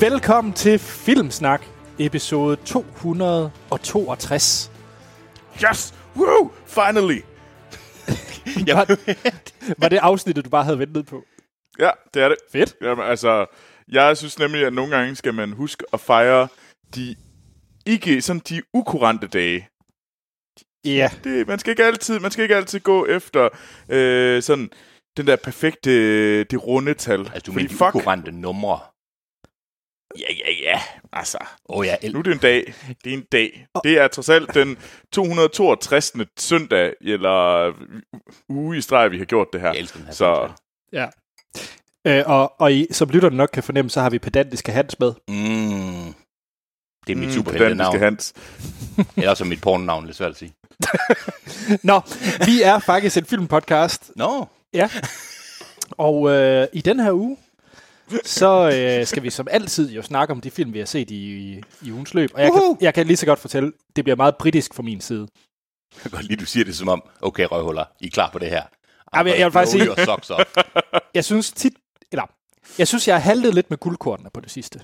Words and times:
Velkommen 0.00 0.52
til 0.52 0.78
Filmsnak, 0.78 1.62
episode 1.98 2.56
262. 2.56 4.70
Yes! 5.64 5.94
Woo! 6.16 6.50
Finally! 6.66 7.16
Var, 8.66 8.96
var 9.80 9.88
det 9.88 9.96
afsnittet, 9.96 10.44
du 10.44 10.50
bare 10.50 10.64
havde 10.64 10.78
ventet 10.78 11.06
på? 11.06 11.24
Ja, 11.78 11.90
det 12.14 12.22
er 12.22 12.28
det. 12.28 12.36
Fedt. 12.52 12.74
Jamen, 12.82 13.04
altså, 13.04 13.46
jeg 13.88 14.16
synes 14.16 14.38
nemlig, 14.38 14.66
at 14.66 14.72
nogle 14.72 14.96
gange 14.96 15.16
skal 15.16 15.34
man 15.34 15.52
huske 15.52 15.84
at 15.92 16.00
fejre 16.00 16.48
de 16.94 17.16
ikke 17.86 18.22
sådan 18.22 18.42
de 18.48 18.62
ukurante 18.74 19.26
dage. 19.26 19.68
Ja. 20.84 21.10
Det, 21.24 21.48
man 21.48 21.58
skal 21.58 21.70
ikke 21.70 21.84
altid, 21.84 22.20
man 22.20 22.30
skal 22.30 22.42
ikke 22.42 22.56
altid 22.56 22.80
gå 22.80 23.06
efter 23.06 23.48
øh, 23.88 24.42
sådan 24.42 24.70
den 25.16 25.26
der 25.26 25.36
perfekte, 25.36 26.44
det 26.44 26.66
runde 26.66 26.94
tal. 26.94 27.20
Altså, 27.20 27.42
du 27.46 27.52
mener 27.52 27.68
de 27.68 27.98
ukurante 27.98 28.32
numre. 28.32 28.78
Ja, 30.18 30.34
ja, 30.46 30.70
ja, 30.70 30.80
altså, 31.12 31.38
oh, 31.64 31.86
ja, 31.86 31.96
el- 32.02 32.12
nu 32.12 32.18
er 32.18 32.22
det 32.22 32.32
en 32.32 32.38
dag. 32.38 32.74
Det 33.04 33.12
er 33.12 33.16
en 33.16 33.24
dag. 33.32 33.66
Det 33.84 33.98
er 33.98 34.08
trods 34.08 34.28
alt 34.28 34.54
den 34.54 34.76
262. 35.12 36.12
søndag, 36.38 36.92
eller 37.00 37.72
uge 38.48 38.78
i 38.78 38.80
streg, 38.80 39.10
vi 39.10 39.18
har 39.18 39.24
gjort 39.24 39.46
det 39.52 39.60
her. 39.60 39.68
jeg 39.68 39.78
elsker 39.78 39.98
den 39.98 40.06
her 40.06 40.12
Så 40.14 40.48
ja. 40.92 41.06
Øh, 42.06 42.22
og, 42.26 42.60
og 42.60 42.72
I, 42.72 42.86
som 42.90 43.08
lytterne 43.08 43.36
nok 43.36 43.50
kan 43.52 43.62
fornemme, 43.62 43.90
så 43.90 44.00
har 44.00 44.10
vi 44.10 44.18
pedantiske 44.18 44.72
Hans 44.72 44.98
med. 45.00 45.12
Mm. 45.28 46.14
Det 47.06 47.12
er 47.12 47.16
mit 47.16 47.16
mm, 47.16 47.20
pedantiske 47.20 47.34
superhelte-navn. 47.34 47.98
Hans. 47.98 48.32
Eller 49.16 49.30
også 49.30 49.44
mit 49.44 49.60
pornonavn, 49.60 50.06
lidt 50.06 50.16
svært 50.16 50.30
at 50.30 50.36
sige. 50.36 50.52
Nå, 51.90 52.00
vi 52.46 52.62
er 52.62 52.78
faktisk 52.78 53.16
en 53.16 53.24
filmpodcast, 53.24 54.10
Nå, 54.16 54.46
ja. 54.74 54.90
Og 55.90 56.30
øh, 56.30 56.66
i 56.72 56.80
den 56.80 57.00
her 57.00 57.12
uge, 57.12 57.36
så 58.24 58.70
øh, 59.00 59.06
skal 59.06 59.22
vi 59.22 59.30
som 59.30 59.48
altid 59.50 59.90
jo 59.92 60.02
snakke 60.02 60.32
om 60.32 60.40
de 60.40 60.50
film, 60.50 60.72
vi 60.72 60.78
har 60.78 60.86
set 60.86 61.10
i, 61.10 61.36
i, 61.36 61.62
i 61.82 61.92
ugens 61.92 62.14
løb. 62.14 62.30
Og 62.34 62.40
jeg 62.40 62.52
kan, 62.52 62.76
jeg 62.80 62.94
kan 62.94 63.06
lige 63.06 63.16
så 63.16 63.26
godt 63.26 63.38
fortælle, 63.38 63.72
det 63.96 64.04
bliver 64.04 64.16
meget 64.16 64.36
britisk 64.36 64.74
fra 64.74 64.82
min 64.82 65.00
side. 65.00 65.28
jeg 65.94 66.02
kan 66.02 66.10
godt 66.10 66.24
lide, 66.24 66.40
du 66.40 66.46
siger 66.46 66.64
det 66.64 66.76
som 66.76 66.88
om, 66.88 67.02
okay, 67.22 67.46
røvhuller, 67.50 67.84
I 68.00 68.06
er 68.06 68.10
klar 68.10 68.30
på 68.30 68.38
det 68.38 68.48
her. 68.50 68.62
Jamen, 69.16 69.32
jeg- 69.32 69.38
jeg 69.38 69.46
vil 69.46 69.52
faktisk 69.52 69.72
sige-. 69.72 71.00
Jeg 71.14 71.24
synes 71.24 71.52
tit, 71.52 71.72
eller, 72.12 72.24
jeg 72.78 72.88
synes, 72.88 73.08
jeg 73.08 73.14
har 73.16 73.20
haltet 73.20 73.54
lidt 73.54 73.70
med 73.70 73.78
guldkortene 73.78 74.30
på 74.34 74.40
det 74.40 74.50
sidste. 74.50 74.80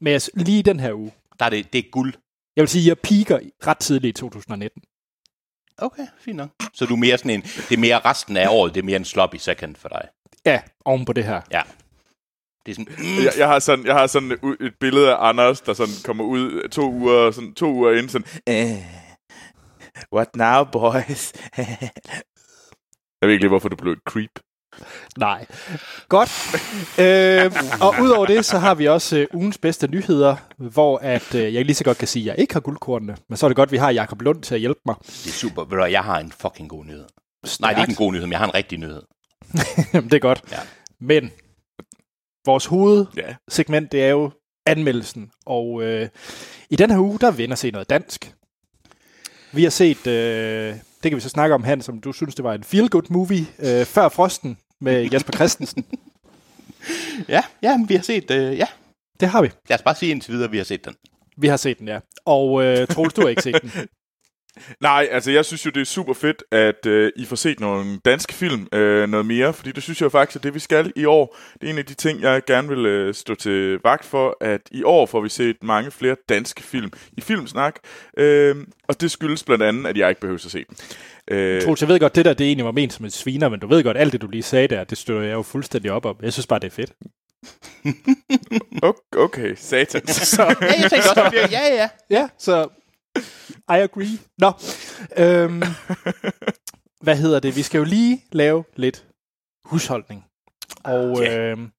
Men 0.00 0.12
jeg, 0.12 0.20
lige 0.34 0.62
den 0.62 0.80
her 0.80 0.92
uge. 0.94 1.12
Der 1.38 1.44
er 1.46 1.50
det, 1.50 1.72
det 1.72 1.78
er 1.78 1.90
guld. 1.92 2.14
Jeg 2.56 2.62
vil 2.62 2.68
sige, 2.68 2.88
jeg 2.88 2.98
piker 2.98 3.38
ret 3.66 3.78
tidligt 3.78 4.18
i 4.18 4.20
2019. 4.20 4.82
Okay, 5.78 6.06
fint 6.20 6.36
nok. 6.36 6.48
Så 6.74 6.86
du 6.86 6.92
er 6.94 6.98
mere 6.98 7.18
sådan 7.18 7.30
en, 7.30 7.42
det 7.42 7.72
er 7.72 7.78
mere 7.78 7.98
resten 7.98 8.36
af 8.36 8.48
året, 8.48 8.74
det 8.74 8.80
er 8.80 8.84
mere 8.84 8.96
en 8.96 9.04
sloppy 9.04 9.36
second 9.36 9.76
for 9.76 9.88
dig. 9.88 10.08
Ja, 10.46 10.60
oven 10.84 11.04
på 11.04 11.12
det 11.12 11.24
her. 11.24 11.40
Ja. 11.50 11.62
Det 12.66 12.72
er 12.72 12.74
sådan, 12.74 12.94
mm, 12.98 13.24
Jeg, 13.24 13.32
jeg, 13.38 13.48
har 13.48 13.58
sådan, 13.58 13.86
jeg 13.86 13.94
har 13.94 14.06
sådan 14.06 14.32
et, 14.60 14.74
billede 14.80 15.10
af 15.10 15.28
Anders, 15.28 15.60
der 15.60 15.74
sådan 15.74 15.94
kommer 16.04 16.24
ud 16.24 16.68
to 16.68 16.92
uger, 16.92 17.30
sådan 17.30 17.54
to 17.54 17.66
uger 17.72 17.92
inden, 17.92 18.08
sådan, 18.08 18.26
eh, 18.46 18.82
what 20.12 20.36
now, 20.36 20.64
boys? 20.64 21.32
jeg 23.20 23.22
ved 23.22 23.30
ikke 23.30 23.42
lige, 23.42 23.48
hvorfor 23.48 23.68
du 23.68 23.76
blev 23.76 23.92
et 23.92 23.98
creep. 24.08 24.30
Nej. 25.18 25.46
Godt. 26.08 26.30
øh, 27.00 27.52
og 27.80 27.94
udover 28.02 28.26
det, 28.26 28.44
så 28.44 28.58
har 28.58 28.74
vi 28.74 28.88
også 28.88 29.18
øh, 29.18 29.26
ugens 29.34 29.58
bedste 29.58 29.88
nyheder, 29.88 30.36
hvor 30.56 30.98
at, 30.98 31.34
øh, 31.34 31.54
jeg 31.54 31.64
lige 31.64 31.74
så 31.76 31.84
godt 31.84 31.98
kan 31.98 32.08
sige, 32.08 32.22
at 32.22 32.26
jeg 32.26 32.38
ikke 32.38 32.52
har 32.54 32.60
guldkortene. 32.60 33.16
Men 33.28 33.36
så 33.36 33.46
er 33.46 33.48
det 33.48 33.56
godt, 33.56 33.68
at 33.68 33.72
vi 33.72 33.76
har 33.76 33.90
Jakob 33.90 34.22
Lund 34.22 34.42
til 34.42 34.54
at 34.54 34.60
hjælpe 34.60 34.80
mig. 34.86 34.94
det 35.06 35.26
er 35.26 35.30
super. 35.30 35.64
Ved 35.64 35.78
du, 35.78 35.84
jeg 35.84 36.04
har 36.04 36.18
en 36.18 36.32
fucking 36.40 36.68
god 36.68 36.84
nyhed. 36.84 37.04
Nej, 37.60 37.70
det 37.70 37.78
er 37.78 37.82
ikke 37.82 37.90
en 37.90 37.96
god 37.96 38.12
nyhed, 38.12 38.26
men 38.26 38.32
jeg 38.32 38.38
har 38.38 38.46
en 38.46 38.54
rigtig 38.54 38.78
nyhed. 38.78 39.02
Det 40.10 40.14
er 40.14 40.18
godt. 40.18 40.42
Ja. 40.52 40.58
Men 41.00 41.30
vores 42.46 42.66
hovedsegment, 42.66 43.92
det 43.92 44.04
er 44.04 44.08
jo 44.08 44.30
anmeldelsen. 44.66 45.30
Og 45.46 45.82
øh, 45.82 46.08
i 46.70 46.76
den 46.76 46.90
her 46.90 46.98
uge, 46.98 47.18
der 47.18 47.30
vender 47.30 47.56
se 47.56 47.70
noget 47.70 47.90
dansk. 47.90 48.34
Vi 49.52 49.62
har 49.62 49.70
set, 49.70 50.06
øh, 50.06 50.74
det 50.74 51.10
kan 51.10 51.16
vi 51.16 51.20
så 51.20 51.28
snakke 51.28 51.54
om, 51.54 51.64
Hans, 51.64 51.84
som 51.84 52.00
du 52.00 52.12
synes, 52.12 52.34
det 52.34 52.44
var 52.44 52.54
en 52.54 52.64
feel-good 52.64 53.06
movie, 53.10 53.46
øh, 53.58 53.86
Før 53.86 54.08
Frosten 54.08 54.58
med 54.80 55.08
Jesper 55.12 55.32
Christensen. 55.32 55.86
Ja, 57.28 57.42
ja, 57.62 57.78
vi 57.88 57.94
har 57.94 58.02
set, 58.02 58.30
øh, 58.30 58.58
ja. 58.58 58.66
Det 59.20 59.28
har 59.28 59.42
vi. 59.42 59.50
Lad 59.68 59.78
os 59.78 59.82
bare 59.82 59.94
sige 59.94 60.10
indtil 60.10 60.32
videre, 60.32 60.44
at 60.44 60.52
vi 60.52 60.56
har 60.56 60.64
set 60.64 60.84
den. 60.84 60.94
Vi 61.36 61.46
har 61.48 61.56
set 61.56 61.78
den, 61.78 61.88
ja. 61.88 61.98
Og 62.24 62.64
øh, 62.64 62.86
Troels, 62.86 63.14
du 63.14 63.20
har 63.20 63.28
ikke 63.28 63.42
set 63.42 63.62
den. 63.62 63.70
Nej, 64.80 65.08
altså 65.10 65.30
jeg 65.30 65.44
synes 65.44 65.66
jo, 65.66 65.70
det 65.70 65.80
er 65.80 65.84
super 65.84 66.14
fedt, 66.14 66.44
at 66.52 66.86
øh, 66.86 67.12
I 67.16 67.24
får 67.24 67.36
set 67.36 67.60
nogle 67.60 67.98
danske 68.04 68.34
film 68.34 68.68
øh, 68.72 69.08
noget 69.08 69.26
mere, 69.26 69.52
fordi 69.52 69.72
det 69.72 69.82
synes 69.82 70.02
jeg 70.02 70.12
faktisk, 70.12 70.36
at 70.36 70.42
det 70.42 70.54
vi 70.54 70.58
skal 70.58 70.92
i 70.96 71.04
år, 71.04 71.36
det 71.60 71.66
er 71.66 71.72
en 71.72 71.78
af 71.78 71.84
de 71.86 71.94
ting, 71.94 72.22
jeg 72.22 72.42
gerne 72.46 72.68
vil 72.68 72.86
øh, 72.86 73.14
stå 73.14 73.34
til 73.34 73.78
vagt 73.84 74.04
for, 74.04 74.36
at 74.40 74.60
i 74.70 74.82
år 74.82 75.06
får 75.06 75.20
vi 75.20 75.28
set 75.28 75.56
mange 75.62 75.90
flere 75.90 76.16
danske 76.28 76.62
film 76.62 76.90
i 77.12 77.20
Filmsnak, 77.20 77.76
øh, 78.18 78.56
og 78.88 79.00
det 79.00 79.10
skyldes 79.10 79.44
blandt 79.44 79.64
andet, 79.64 79.86
at 79.86 79.96
jeg 79.96 80.08
ikke 80.08 80.20
behøver 80.20 80.44
at 80.44 80.50
se 80.50 80.64
dem. 80.68 80.76
Øh, 81.30 81.62
Troels, 81.62 81.80
jeg 81.80 81.88
ved 81.88 82.00
godt, 82.00 82.14
det 82.14 82.24
der, 82.24 82.34
det 82.34 82.46
egentlig 82.46 82.64
var 82.64 82.72
ment 82.72 82.92
som 82.92 83.04
en 83.04 83.10
sviner, 83.10 83.48
men 83.48 83.60
du 83.60 83.66
ved 83.66 83.82
godt, 83.82 83.96
alt 83.96 84.12
det, 84.12 84.22
du 84.22 84.26
lige 84.26 84.42
sagde 84.42 84.68
der, 84.68 84.84
det 84.84 84.98
støtter 84.98 85.22
jeg 85.22 85.32
jo 85.32 85.42
fuldstændig 85.42 85.90
op 85.92 86.04
om. 86.04 86.16
Jeg 86.22 86.32
synes 86.32 86.46
bare, 86.46 86.58
det 86.58 86.66
er 86.66 86.70
fedt. 86.70 86.92
okay, 89.24 89.54
satan. 89.56 90.06
Så, 90.06 90.42
Ja, 90.60 90.66
jeg 90.66 90.90
tænkte 90.90 91.08
også, 91.08 91.48
ja, 91.50 91.74
ja. 91.74 91.88
Ja, 92.10 92.28
så 92.38 92.68
I 93.68 93.78
agree. 93.82 94.18
Nå, 94.38 94.52
øhm, 95.16 95.62
hvad 97.00 97.16
hedder 97.16 97.40
det? 97.40 97.56
Vi 97.56 97.62
skal 97.62 97.78
jo 97.78 97.84
lige 97.84 98.24
lave 98.32 98.64
lidt 98.76 99.04
husholdning. 99.64 100.24
Og 100.84 101.22
Ja. 101.22 101.38
øhm, 101.38 101.70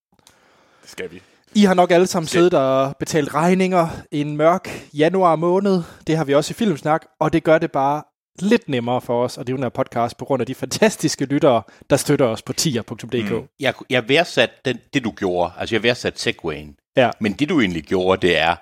det 0.82 0.90
skal 0.90 1.12
vi. 1.12 1.22
I 1.56 1.64
har 1.64 1.74
nok 1.74 1.92
alle 1.92 2.08
sammen 2.08 2.28
siddet 2.28 2.54
og 2.54 2.96
betalt 3.00 3.34
regninger 3.34 3.88
en 4.12 4.38
mørk 4.38 4.70
januar 4.94 5.36
måned. 5.36 5.82
Det 6.08 6.18
har 6.18 6.24
vi 6.24 6.34
også 6.34 6.52
i 6.52 6.54
Filmsnak, 6.54 7.06
og 7.20 7.34
det 7.34 7.44
gør 7.44 7.58
det 7.58 7.72
bare 7.72 8.04
lidt 8.40 8.70
nemmere 8.70 9.02
for 9.02 9.24
os 9.24 9.38
at 9.38 9.48
drive 9.48 9.56
den 9.58 9.64
her 9.64 9.70
podcast 9.70 10.18
på 10.18 10.26
grund 10.26 10.42
af 10.42 10.46
de 10.48 10.56
fantastiske 10.56 11.26
lyttere, 11.26 11.62
der 11.90 11.98
støtter 11.98 12.26
os 12.26 12.42
på 12.42 12.54
tier.dk. 12.54 13.32
Mm. 13.32 13.48
Jeg, 13.60 13.74
jeg 13.90 14.10
værdsat 14.10 14.52
den, 14.66 14.78
det, 14.94 15.04
du 15.04 15.12
gjorde. 15.12 15.52
Altså, 15.58 15.76
jeg 15.76 15.84
værdsat 15.84 16.20
segwayen. 16.20 16.76
Ja. 16.98 17.10
Men 17.20 17.34
det, 17.34 17.50
du 17.50 17.60
egentlig 17.62 17.84
gjorde, 17.84 18.28
det 18.28 18.38
er 18.38 18.56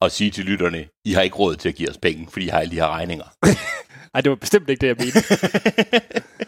at 0.00 0.12
sige 0.12 0.30
til 0.30 0.44
lytterne, 0.44 0.88
I 1.04 1.12
har 1.12 1.22
ikke 1.22 1.36
råd 1.36 1.56
til 1.56 1.68
at 1.68 1.74
give 1.74 1.90
os 1.90 1.98
penge, 1.98 2.28
fordi 2.32 2.46
I 2.46 2.48
har 2.48 2.60
alle 2.60 2.70
de 2.70 2.76
her 2.76 2.88
regninger. 2.88 3.24
Ej, 4.14 4.20
det 4.20 4.30
var 4.30 4.36
bestemt 4.36 4.68
ikke 4.68 4.80
det, 4.80 4.86
jeg 4.86 4.96
mente. 4.98 5.18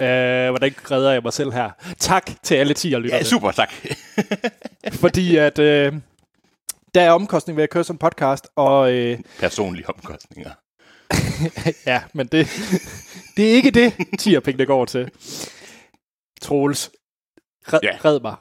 Øh, 0.00 0.50
hvordan 0.50 0.74
redder 0.90 1.12
jeg 1.12 1.22
mig 1.22 1.32
selv 1.32 1.52
her? 1.52 1.70
Tak 1.98 2.30
til 2.42 2.54
alle 2.54 2.74
10 2.74 2.88
lyttere. 2.88 3.16
Ja, 3.18 3.24
super, 3.24 3.50
tak. 3.50 3.72
Fordi 5.02 5.36
at 5.36 5.58
øh, 5.58 5.92
der 6.94 7.02
er 7.02 7.10
omkostning 7.10 7.56
ved 7.56 7.62
at 7.64 7.70
køre 7.70 7.84
en 7.90 7.98
podcast, 7.98 8.48
og 8.56 8.92
øh, 8.92 9.18
Personlige 9.38 9.88
omkostninger. 9.88 10.50
ja, 11.86 12.02
men 12.12 12.26
det, 12.26 12.48
det 13.36 13.50
er 13.50 13.54
ikke 13.54 13.70
det, 13.70 13.92
10 14.18 14.40
penge 14.40 14.66
går 14.66 14.84
til. 14.84 15.10
Troels, 16.40 16.90
red, 17.72 17.80
Ja. 17.82 17.96
red 18.04 18.20
mig. 18.20 18.36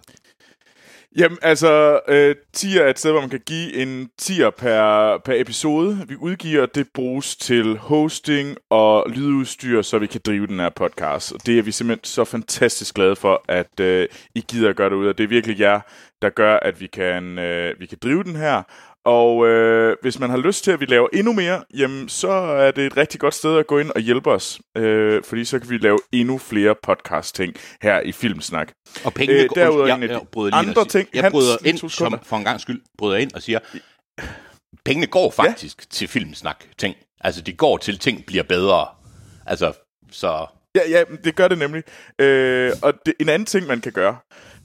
Jamen, 1.17 1.37
altså, 1.41 1.99
øh, 2.07 2.35
tier 2.53 2.81
er 2.81 2.89
et 2.89 2.99
sted, 2.99 3.11
hvor 3.11 3.21
man 3.21 3.29
kan 3.29 3.41
give 3.45 3.73
en 3.73 4.09
tier 4.17 4.49
per, 4.49 5.17
per 5.25 5.33
episode. 5.41 6.05
Vi 6.07 6.15
udgiver, 6.15 6.65
det 6.65 6.87
bruges 6.93 7.35
til 7.35 7.77
hosting 7.77 8.57
og 8.69 9.09
lydudstyr, 9.09 9.81
så 9.81 9.97
vi 9.97 10.07
kan 10.07 10.21
drive 10.25 10.47
den 10.47 10.59
her 10.59 10.69
podcast. 10.69 11.31
Og 11.31 11.45
det 11.45 11.59
er 11.59 11.63
vi 11.63 11.71
simpelthen 11.71 12.03
så 12.03 12.23
fantastisk 12.23 12.95
glade 12.95 13.15
for, 13.15 13.43
at 13.47 13.79
øh, 13.79 14.07
I 14.35 14.41
gider 14.47 14.69
at 14.69 14.75
gøre 14.75 14.89
det 14.89 14.95
ud. 14.95 15.07
Og 15.07 15.17
det 15.17 15.23
er 15.23 15.27
virkelig 15.27 15.59
jer, 15.59 15.79
der 16.21 16.29
gør, 16.29 16.55
at 16.55 16.81
vi 16.81 16.87
kan, 16.87 17.39
øh, 17.39 17.79
vi 17.79 17.85
kan 17.85 17.97
drive 18.03 18.23
den 18.23 18.35
her. 18.35 18.63
Og 19.05 19.47
øh, 19.47 19.95
hvis 20.01 20.19
man 20.19 20.29
har 20.29 20.37
lyst 20.37 20.63
til, 20.63 20.71
at 20.71 20.79
vi 20.79 20.85
laver 20.85 21.07
endnu 21.13 21.33
mere, 21.33 21.63
jamen, 21.77 22.09
så 22.09 22.29
er 22.31 22.71
det 22.71 22.85
et 22.85 22.97
rigtig 22.97 23.19
godt 23.19 23.33
sted 23.33 23.57
at 23.57 23.67
gå 23.67 23.79
ind 23.79 23.89
og 23.91 24.01
hjælpe 24.01 24.31
os. 24.31 24.59
Øh, 24.77 25.23
fordi 25.23 25.45
så 25.45 25.59
kan 25.59 25.69
vi 25.69 25.77
lave 25.77 25.99
endnu 26.11 26.37
flere 26.37 26.75
podcast-ting 26.83 27.53
her 27.81 27.99
i 27.99 28.11
Filmsnak. 28.11 28.71
Og 29.05 29.13
pengene 29.13 29.39
Øh, 29.39 29.47
går- 29.49 29.55
derudover 29.55 29.87
jeg, 29.87 30.09
jeg 30.09 30.21
bryder 30.31 30.59
ind 30.61 30.69
andre 30.69 30.85
ting. 30.85 31.09
Jeg 31.13 31.31
bryder 31.31 31.57
ind, 31.65 31.89
som 31.89 32.19
for 32.23 32.37
en 32.37 32.43
gang 32.43 32.61
skyld, 32.61 32.81
bryder 32.97 33.17
ind 33.17 33.33
og 33.33 33.41
siger, 33.41 33.59
pengene 34.85 35.07
går 35.07 35.31
faktisk 35.31 35.77
ja. 35.81 35.85
til 35.89 36.07
filmsnak 36.07 36.63
ting. 36.77 36.95
Altså, 37.21 37.41
de 37.41 37.53
går 37.53 37.77
til 37.77 37.99
ting 37.99 38.25
bliver 38.25 38.43
bedre. 38.43 38.87
Altså, 39.45 39.73
så... 40.11 40.45
Ja, 40.75 40.81
ja, 40.89 41.03
det 41.23 41.35
gør 41.35 41.47
det 41.47 41.57
nemlig. 41.57 41.83
Øh, 42.19 42.71
og 42.81 42.93
det, 43.05 43.13
en 43.19 43.29
anden 43.29 43.45
ting, 43.45 43.67
man 43.67 43.81
kan 43.81 43.91
gøre, 43.91 44.17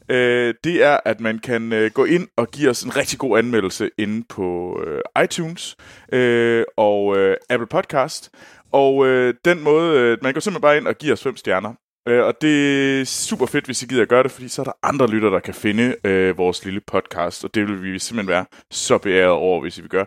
øh, 0.09 0.55
det 0.65 0.85
er, 0.85 0.99
at 1.05 1.21
man 1.21 1.39
kan 1.39 1.73
øh, 1.73 1.91
gå 1.91 2.05
ind 2.05 2.29
og 2.37 2.51
give 2.51 2.71
os 2.71 2.83
en 2.83 2.97
rigtig 2.97 3.19
god 3.19 3.39
anmeldelse 3.39 3.91
inde 3.99 4.25
på 4.29 4.81
øh, 4.87 5.25
iTunes 5.25 5.77
øh, 6.13 6.65
og 6.77 7.17
øh, 7.17 7.37
Apple 7.51 7.67
Podcast. 7.67 8.31
Og 8.73 9.07
øh, 9.07 9.35
den 9.45 9.63
måde, 9.63 10.01
øh, 10.01 10.19
man 10.23 10.33
går 10.33 10.41
simpelthen 10.41 10.63
bare 10.63 10.77
ind 10.77 10.87
og 10.87 10.95
giver 10.95 11.13
os 11.13 11.23
fem 11.23 11.37
stjerner. 11.37 11.75
Øh, 12.09 12.25
og 12.25 12.35
det 12.43 13.01
er 13.01 13.05
super 13.05 13.47
fedt, 13.47 13.65
hvis 13.65 13.83
I 13.83 13.87
gider 13.87 14.03
at 14.03 14.09
gøre 14.09 14.23
det, 14.23 14.31
fordi 14.31 14.49
så 14.49 14.63
er 14.63 14.65
der 14.65 14.73
andre 14.83 15.07
lytter, 15.07 15.31
der 15.31 15.41
kan 15.41 15.55
finde 15.55 15.97
øh, 16.05 16.39
vores 16.39 16.65
lille 16.65 16.81
podcast, 16.87 17.45
og 17.45 17.55
det 17.55 17.69
vil 17.69 17.83
vi 17.83 17.99
simpelthen 17.99 18.29
være 18.29 18.45
så 18.71 18.99
beæret 18.99 19.31
over, 19.31 19.61
hvis 19.61 19.79
I 19.79 19.81
vil 19.81 19.91
gøre. 19.91 20.07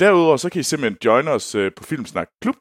Derudover 0.00 0.36
så 0.36 0.50
kan 0.50 0.60
I 0.60 0.62
simpelthen 0.62 0.98
joine 1.04 1.30
os 1.30 1.54
øh, 1.54 1.72
på 1.76 1.84
Filmsnak 1.84 2.28
Klub, 2.42 2.56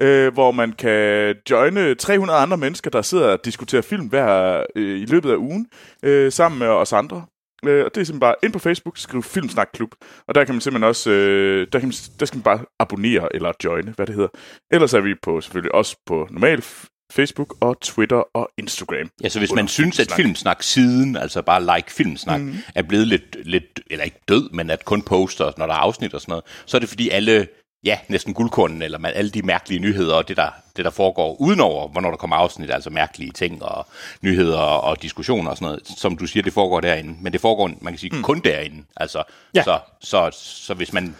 øh, 0.00 0.32
hvor 0.32 0.50
man 0.50 0.72
kan 0.72 1.34
joine 1.50 1.94
300 1.94 2.38
andre 2.38 2.56
mennesker, 2.56 2.90
der 2.90 3.02
sidder 3.02 3.32
og 3.32 3.44
diskuterer 3.44 3.82
film 3.82 4.06
hver 4.06 4.62
øh, 4.76 5.00
i 5.00 5.04
løbet 5.04 5.30
af 5.30 5.36
ugen, 5.36 5.66
øh, 6.02 6.32
sammen 6.32 6.58
med 6.58 6.66
os 6.66 6.92
andre. 6.92 7.24
Øh, 7.66 7.84
og 7.84 7.94
det 7.94 8.00
er 8.00 8.04
simpelthen 8.04 8.20
bare 8.20 8.34
ind 8.42 8.52
på 8.52 8.58
Facebook, 8.58 8.98
skriv 8.98 9.22
Filmsnak 9.22 9.68
Klub, 9.74 9.90
og 10.28 10.34
der 10.34 10.44
kan 10.44 10.54
man 10.54 10.60
simpelthen 10.60 10.88
også, 10.88 11.10
øh, 11.10 11.66
der, 11.72 11.78
kan 11.78 11.88
man, 11.88 11.94
der 12.20 12.26
skal 12.26 12.36
man 12.36 12.42
bare 12.42 12.60
abonnere 12.78 13.34
eller 13.34 13.52
joine, 13.64 13.92
hvad 13.92 14.06
det 14.06 14.14
hedder. 14.14 14.28
Ellers 14.70 14.94
er 14.94 15.00
vi 15.00 15.14
på 15.22 15.40
selvfølgelig 15.40 15.74
også 15.74 15.96
på 16.06 16.28
normal 16.30 16.62
Facebook 17.10 17.56
og 17.60 17.80
Twitter 17.80 18.36
og 18.36 18.50
Instagram. 18.58 19.10
Ja, 19.22 19.28
så 19.28 19.38
hvis 19.38 19.52
man 19.52 19.68
synes, 19.68 19.98
at 20.00 20.12
Filmsnak-siden, 20.12 21.16
altså 21.16 21.42
bare 21.42 21.76
like 21.76 21.92
Filmsnak, 21.92 22.40
mm. 22.40 22.56
er 22.74 22.82
blevet 22.82 23.06
lidt, 23.06 23.36
lidt, 23.44 23.80
eller 23.90 24.04
ikke 24.04 24.20
død, 24.28 24.50
men 24.50 24.70
at 24.70 24.84
kun 24.84 25.02
poster, 25.02 25.52
når 25.56 25.66
der 25.66 25.74
er 25.74 25.78
afsnit 25.78 26.14
og 26.14 26.20
sådan 26.20 26.32
noget, 26.32 26.44
så 26.66 26.76
er 26.76 26.78
det 26.78 26.88
fordi 26.88 27.08
alle, 27.08 27.46
ja, 27.84 27.98
næsten 28.08 28.34
guldkornen, 28.34 28.82
eller 28.82 28.98
man, 28.98 29.12
alle 29.14 29.30
de 29.30 29.42
mærkelige 29.42 29.80
nyheder 29.80 30.14
og 30.14 30.28
det 30.28 30.36
der, 30.36 30.48
det, 30.76 30.84
der 30.84 30.90
foregår 30.90 31.36
udenover, 31.40 31.88
hvornår 31.88 32.10
der 32.10 32.16
kommer 32.16 32.36
afsnit, 32.36 32.70
altså 32.70 32.90
mærkelige 32.90 33.32
ting 33.32 33.62
og 33.62 33.86
nyheder 34.22 34.58
og 34.58 35.02
diskussioner 35.02 35.50
og 35.50 35.56
sådan 35.56 35.66
noget, 35.66 35.80
som 35.96 36.16
du 36.16 36.26
siger, 36.26 36.42
det 36.42 36.52
foregår 36.52 36.80
derinde. 36.80 37.16
Men 37.20 37.32
det 37.32 37.40
foregår, 37.40 37.70
man 37.80 37.92
kan 37.92 37.98
sige, 37.98 38.16
mm. 38.16 38.22
kun 38.22 38.40
derinde. 38.40 38.84
Altså, 38.96 39.22
Ja. 39.54 39.62
så, 39.62 39.78
så, 40.00 40.30
så 40.32 40.74
hvis 40.74 40.92
man 40.92 41.16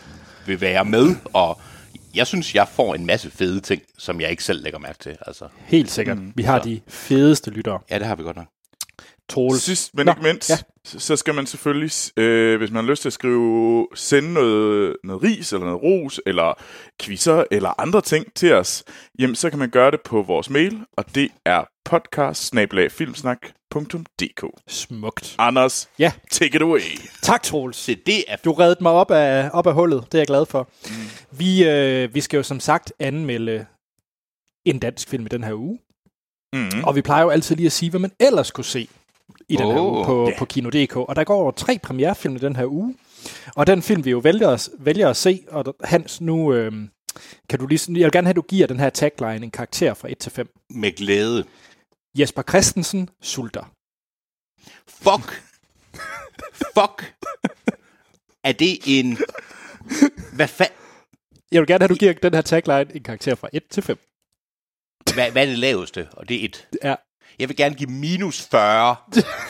vil 0.47 0.61
være 0.61 0.85
med, 0.85 1.17
og 1.33 1.61
jeg 2.15 2.27
synes, 2.27 2.55
jeg 2.55 2.69
får 2.69 2.95
en 2.95 3.07
masse 3.07 3.31
fede 3.31 3.61
ting, 3.61 3.83
som 3.99 4.21
jeg 4.21 4.31
ikke 4.31 4.45
selv 4.45 4.63
lægger 4.63 4.79
mærke 4.79 4.99
til. 4.99 5.17
Altså, 5.27 5.49
Helt 5.59 5.91
sikkert. 5.91 6.19
Mm, 6.19 6.33
vi 6.37 6.43
har 6.43 6.59
så. 6.63 6.69
de 6.69 6.81
fedeste 6.89 7.51
lyttere. 7.51 7.79
ja, 7.91 7.99
det 7.99 8.07
har 8.07 8.15
vi 8.17 8.23
godt 8.23 8.37
nok. 8.37 8.47
Troels. 9.31 9.63
Sidst, 9.63 9.95
men 9.95 10.07
Nå, 10.07 10.13
ikke 10.13 10.23
mindst, 10.23 10.51
ja. 10.51 10.57
så 10.85 11.17
skal 11.17 11.35
man 11.35 11.47
selvfølgelig, 11.47 11.91
øh, 12.17 12.59
hvis 12.59 12.71
man 12.71 12.85
har 12.85 12.91
lyst 12.91 13.03
til 13.03 13.09
at 13.09 13.13
skrive, 13.13 13.87
sende 13.95 14.33
noget, 14.33 14.97
noget 15.05 15.23
ris, 15.23 15.53
eller 15.53 15.67
noget 15.67 15.83
ros, 15.83 16.21
eller 16.27 16.55
quizzer, 17.03 17.45
eller 17.51 17.81
andre 17.81 18.01
ting 18.01 18.35
til 18.35 18.53
os, 18.53 18.85
jamen, 19.19 19.37
så 19.37 19.51
kan 19.51 19.59
man 19.59 19.71
gøre 19.71 19.91
det 19.91 20.01
på 20.05 20.23
vores 20.23 20.51
mail, 20.51 20.81
og 20.97 21.15
det 21.15 21.29
er 21.47 21.65
podcast 21.85 22.53
Smukt. 24.69 25.35
Anders, 25.39 25.89
Ja. 25.99 26.13
take 26.31 26.57
it 26.57 26.63
away. 26.63 26.81
Tak, 27.23 27.43
Troels. 27.43 27.77
Se, 27.77 27.95
det 27.95 28.25
er 28.29 28.37
Du 28.37 28.53
reddede 28.53 28.83
mig 28.83 28.93
op 28.93 29.11
af, 29.11 29.51
op 29.53 29.67
af 29.67 29.75
hullet. 29.75 30.05
Det 30.05 30.15
er 30.15 30.19
jeg 30.19 30.27
glad 30.27 30.47
for. 30.47 30.69
Mm. 30.87 31.39
Vi, 31.39 31.65
øh, 31.69 32.15
vi 32.15 32.21
skal 32.21 32.37
jo 32.37 32.43
som 32.43 32.61
sagt 32.61 32.93
anmelde 32.99 33.67
en 34.67 34.79
dansk 34.79 35.09
film 35.09 35.27
i 35.27 35.29
den 35.29 35.45
her 35.45 35.55
uge. 35.55 35.79
Mm. 36.53 36.85
Og 36.85 36.97
vi 36.97 37.03
plejer 37.03 37.23
jo 37.23 37.31
altid 37.31 37.57
lige 37.57 37.67
at 37.67 37.73
sige, 37.73 37.91
hvad 37.91 38.01
man 38.01 38.13
ellers 38.21 38.51
kunne 38.51 38.65
se 38.65 38.89
i 39.49 39.57
den 39.57 39.67
her 39.67 39.81
Åh, 39.81 39.93
uge 39.97 40.05
på, 40.05 40.29
ja. 40.29 40.39
på 40.39 40.45
Kino.dk. 40.45 40.97
Og 40.97 41.17
der 41.17 41.25
går 41.25 41.51
tre 41.51 41.79
premierefilm 41.83 42.37
i 42.37 42.39
den 42.39 42.57
her 42.57 42.67
uge. 42.67 42.97
Og 43.57 43.67
den 43.67 43.83
film, 43.83 44.05
vi 44.05 44.11
jo 44.11 44.19
vælger, 44.19 44.49
at- 44.49 44.69
vælger 44.79 45.09
at 45.11 45.17
se, 45.17 45.45
og 45.49 45.77
Hans, 45.85 46.21
nu 46.21 46.53
øh, 46.53 46.73
kan 47.49 47.59
du 47.59 47.67
lige, 47.67 47.81
jeg 47.99 48.05
vil 48.05 48.13
gerne 48.13 48.27
have, 48.27 48.31
at 48.33 48.37
du 48.37 48.43
giver 48.43 48.67
den 48.67 48.81
her 48.81 48.91
tagline 48.91 49.45
en 49.45 49.51
karakter 49.51 49.95
fra 49.95 50.09
1 50.11 50.19
til 50.19 50.33
5. 50.33 50.49
med 50.71 50.93
glæde. 50.93 51.45
Jesper 52.19 52.43
Christensen 52.43 53.09
sulter. 53.23 53.65
Fuck. 54.89 55.43
Fuck. 56.53 57.15
Er 58.45 58.53
det 58.53 58.79
en... 58.87 59.19
Hvad, 60.33 60.49
fa- 60.49 60.73
Jeg 61.53 61.61
vil 61.61 61.67
gerne 61.67 61.83
have, 61.83 61.85
at 61.85 61.91
du 61.91 61.95
giver 61.95 62.13
den 62.13 62.35
her 62.35 62.41
tagline 62.43 62.95
en 62.97 63.03
karakter 63.03 63.35
fra 63.35 63.49
1 63.53 63.63
til 63.71 63.83
5. 63.83 63.99
hvad, 65.15 65.31
hvad 65.31 65.43
er 65.43 65.47
det 65.47 65.59
laveste? 65.59 66.09
Og 66.13 66.29
det 66.29 66.41
er 66.41 66.45
et. 66.45 66.69
Ja. 66.85 66.95
Jeg 67.41 67.49
vil 67.49 67.57
gerne 67.57 67.75
give 67.75 67.91
minus 67.91 68.49
40. 68.51 68.97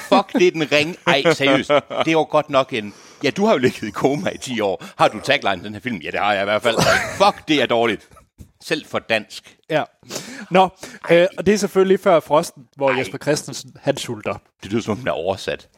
Fuck, 0.08 0.32
det 0.32 0.46
er 0.46 0.50
den 0.50 0.72
ring. 0.72 0.96
Ej, 1.06 1.22
seriøst. 1.34 1.68
Det 1.68 2.08
er 2.08 2.12
jo 2.12 2.26
godt 2.30 2.50
nok 2.50 2.72
en... 2.72 2.94
Ja, 3.24 3.30
du 3.30 3.46
har 3.46 3.52
jo 3.52 3.58
ligget 3.58 3.82
i 3.82 3.90
koma 3.90 4.30
i 4.30 4.38
10 4.38 4.60
år. 4.60 4.84
Har 4.98 5.08
du 5.08 5.20
tagline 5.20 5.64
den 5.64 5.72
her 5.72 5.80
film? 5.80 5.96
Ja, 5.96 6.10
det 6.10 6.20
har 6.20 6.32
jeg 6.32 6.42
i 6.42 6.44
hvert 6.44 6.62
fald. 6.62 6.76
Fuck, 7.16 7.48
det 7.48 7.62
er 7.62 7.66
dårligt. 7.66 8.08
Selv 8.62 8.86
for 8.86 8.98
dansk. 8.98 9.56
Ja. 9.70 9.82
Nå, 10.50 10.68
øh, 11.10 11.26
og 11.38 11.46
det 11.46 11.54
er 11.54 11.58
selvfølgelig 11.58 12.00
før 12.00 12.20
Frosten, 12.20 12.62
hvor 12.76 12.90
Ej. 12.90 12.98
Jesper 12.98 13.18
Christensen, 13.18 13.72
han 13.82 13.96
sulter. 13.96 14.34
Det 14.62 14.70
lyder 14.70 14.82
som 14.82 14.92
om, 14.92 14.98
den 14.98 15.08
er 15.08 15.12
oversat. 15.12 15.68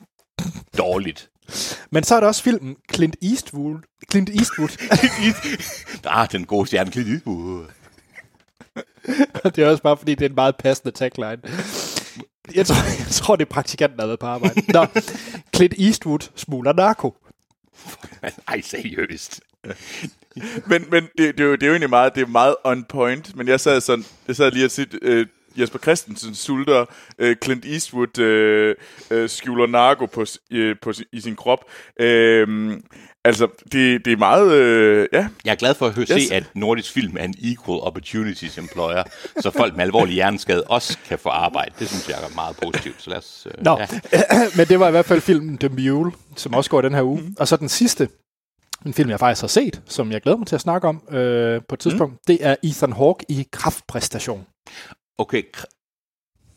Dårligt. 0.79 1.29
Men 1.91 2.05
så 2.05 2.15
er 2.15 2.21
der 2.21 2.27
også 2.27 2.43
filmen 2.43 2.77
Clint 2.95 3.17
Eastwood. 3.23 3.79
Clint 4.11 4.31
Eastwood. 4.31 4.69
Ah, 6.05 6.33
den 6.33 6.45
gode 6.45 6.67
stjerne. 6.67 6.91
Clint 6.93 7.09
Eastwood. 7.09 7.67
det 9.45 9.59
er 9.59 9.69
også 9.71 9.83
bare, 9.83 9.97
fordi 9.97 10.15
det 10.15 10.25
er 10.25 10.29
en 10.29 10.35
meget 10.35 10.57
passende 10.57 10.91
tagline. 10.91 11.43
Jeg 12.55 12.67
tror, 12.67 12.77
jeg 13.05 13.07
tror 13.11 13.37
det 13.37 13.45
er 13.45 13.51
praktikanten, 13.51 13.97
der 13.97 14.03
har 14.03 14.09
været 14.09 14.19
på 14.19 14.27
arbejde. 14.27 14.73
Nå, 14.73 14.87
Clint 15.57 15.75
Eastwood 15.79 16.31
smugler 16.37 16.73
narko. 16.73 17.17
Ej, 18.49 18.61
seriøst. 18.61 19.41
Men, 20.67 20.85
men 20.91 21.09
det, 21.19 21.39
det, 21.39 21.41
er 21.41 21.45
jo, 21.45 21.55
det 21.55 21.63
er 21.63 21.67
jo 21.67 21.73
egentlig 21.73 21.91
meget, 21.91 22.15
det 22.15 22.23
er 22.23 22.27
meget 22.27 22.55
on 22.65 22.85
point, 22.85 23.37
men 23.37 23.49
jeg 23.49 23.61
sad, 23.61 23.81
sådan, 23.81 24.05
jeg 24.29 24.37
sad 24.37 24.51
lige 24.51 24.65
og 24.65 24.71
sige, 24.71 24.87
øh, 25.03 25.27
Jesper 25.57 25.79
Christensen 25.79 26.35
sulter, 26.35 26.85
øh, 27.19 27.37
Clint 27.45 27.65
Eastwood 27.65 28.19
øh, 28.19 28.75
øh, 29.11 29.29
skjuler 29.29 29.67
narko 29.67 30.07
på, 30.07 30.25
øh, 30.51 30.77
på, 30.83 30.93
i 31.13 31.21
sin 31.21 31.37
krop. 31.37 31.59
Øh, 32.01 32.73
altså, 33.25 33.49
det, 33.73 34.05
det 34.05 34.13
er 34.13 34.17
meget, 34.17 34.53
øh, 34.53 35.09
ja, 35.13 35.29
Jeg 35.45 35.51
er 35.53 35.57
glad 35.57 35.75
for 35.75 35.87
at 35.87 35.95
høre, 35.95 36.07
Yes. 36.13 36.29
se, 36.29 36.35
at 36.35 36.45
Nordisk 36.55 36.93
Film 36.93 37.17
er 37.19 37.25
en 37.25 37.35
equal 37.43 37.81
opportunities 37.81 38.59
employer, 38.59 39.03
så 39.41 39.51
folk 39.51 39.77
med 39.77 39.85
alvorlig 39.85 40.15
hjerneskade 40.15 40.63
også 40.65 40.99
kan 41.09 41.19
få 41.19 41.29
arbejde. 41.29 41.75
Det 41.79 41.89
synes 41.89 42.09
jeg 42.09 42.17
er 42.17 42.35
meget 42.35 42.57
positivt. 42.63 43.03
Så 43.03 43.11
lad 43.11 43.19
os... 43.19 43.47
Øh, 43.59 43.65
Nå, 43.65 43.79
Ja. 43.79 43.87
men 44.57 44.67
det 44.67 44.81
var 44.81 44.89
i 44.89 44.91
hvert 44.91 45.05
fald 45.07 45.21
filmen 45.21 45.59
The 45.59 45.69
Mule, 45.69 46.13
som 46.37 46.55
også 46.55 46.71
går 46.71 46.81
den 46.81 46.95
her 46.95 47.03
uge. 47.03 47.21
Mm. 47.21 47.37
Og 47.39 47.49
så 47.49 47.57
den 47.57 47.69
sidste, 47.69 48.09
en 48.87 48.95
film, 48.95 49.11
jeg 49.11 49.19
faktisk 49.19 49.41
har 49.43 49.49
set, 49.49 49.81
som 49.87 50.13
jeg 50.13 50.21
glæder 50.21 50.39
mig 50.39 50.47
til 50.47 50.55
at 50.55 50.61
snakke 50.61 50.89
om 50.89 51.03
øh, 51.11 51.61
på 51.69 51.75
et 51.75 51.79
tidspunkt, 51.79 52.13
mm. 52.15 52.19
det 52.27 52.39
er 52.47 52.57
Ethan 52.63 52.93
Hawke 52.93 53.25
i 53.29 53.47
kraftpræstation. 53.53 54.47
Okay. 55.23 55.43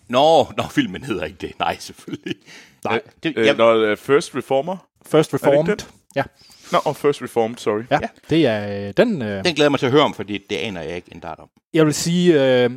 Nå, 0.09 0.51
nå, 0.57 0.63
filmen 0.71 1.03
hedder 1.03 1.25
ikke 1.25 1.38
det. 1.38 1.59
Nej, 1.59 1.77
selvfølgelig. 1.77 2.35
Nej. 2.83 3.01
Øh, 3.06 3.12
det, 3.23 3.33
øh, 3.38 3.45
jeg, 3.45 3.56
når, 3.56 3.73
øh, 3.73 3.97
First 3.97 4.35
Reformer. 4.35 4.77
First 5.06 5.33
Reformed. 5.33 5.77
den? 5.77 5.88
Ja, 6.15 6.23
Nå, 6.71 6.77
oh, 6.85 6.95
First 6.95 7.21
Reformed, 7.21 7.57
sorry. 7.57 7.83
ja, 7.91 8.00
ja, 8.01 8.07
det 8.29 8.45
er 8.45 8.88
øh, 8.88 8.94
den... 8.97 9.21
Øh, 9.21 9.27
den 9.45 9.56
glæder 9.56 9.63
jeg 9.63 9.71
mig 9.71 9.79
til 9.79 9.85
at 9.85 9.91
høre 9.91 10.01
om, 10.03 10.13
fordi 10.13 10.38
det 10.50 10.56
aner 10.56 10.81
jeg 10.81 10.95
ikke 10.95 11.15
en 11.15 11.19
dart 11.19 11.39
om. 11.39 11.50
jeg 11.73 11.85
vil 11.85 11.94
sige, 11.94 12.63
øh, 12.63 12.71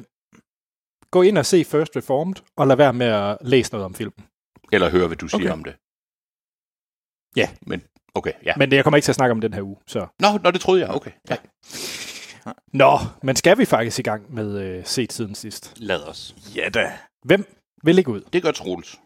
gå 1.10 1.22
ind 1.22 1.38
og 1.38 1.46
se 1.46 1.64
First 1.64 1.96
Reformed, 1.96 2.34
og 2.56 2.66
lad 2.66 2.76
være 2.76 2.92
med 2.92 3.06
at 3.06 3.38
læse 3.40 3.72
noget 3.72 3.84
om 3.84 3.94
filmen. 3.94 4.24
Eller 4.72 4.90
høre, 4.90 5.06
hvad 5.06 5.16
du 5.16 5.28
siger 5.28 5.40
Okay. 5.40 5.52
om 5.52 5.64
det. 5.64 5.74
Ja. 7.36 7.48
Men, 7.66 7.82
okay, 8.14 8.32
ja. 8.44 8.52
Men 8.56 8.72
jeg 8.72 8.84
kommer 8.84 8.96
ikke 8.96 9.04
til 9.04 9.12
at 9.12 9.16
snakke 9.16 9.32
om 9.32 9.40
den 9.40 9.54
her 9.54 9.62
uge, 9.62 9.76
så... 9.86 10.06
Nå, 10.20 10.28
nå, 10.44 10.50
det 10.50 10.60
troede 10.60 10.80
jeg. 10.80 10.90
Okay, 10.90 11.10
ja. 11.30 11.36
Nå, 12.72 12.98
men 13.22 13.36
skal 13.36 13.58
vi 13.58 13.64
faktisk 13.64 13.98
i 13.98 14.02
gang 14.02 14.34
med 14.34 14.60
øh, 14.62 14.84
set 14.84 15.12
siden 15.12 15.34
sidst? 15.34 15.72
Lad 15.76 16.08
os. 16.08 16.34
Ja 16.56 16.68
da. 16.68 16.92
Hvem 17.24 17.44
vil 17.82 17.94
ligge 17.94 18.12
ud? 18.12 18.20
Det 18.32 18.42
gør 18.42 18.50
Troels. 18.50 18.98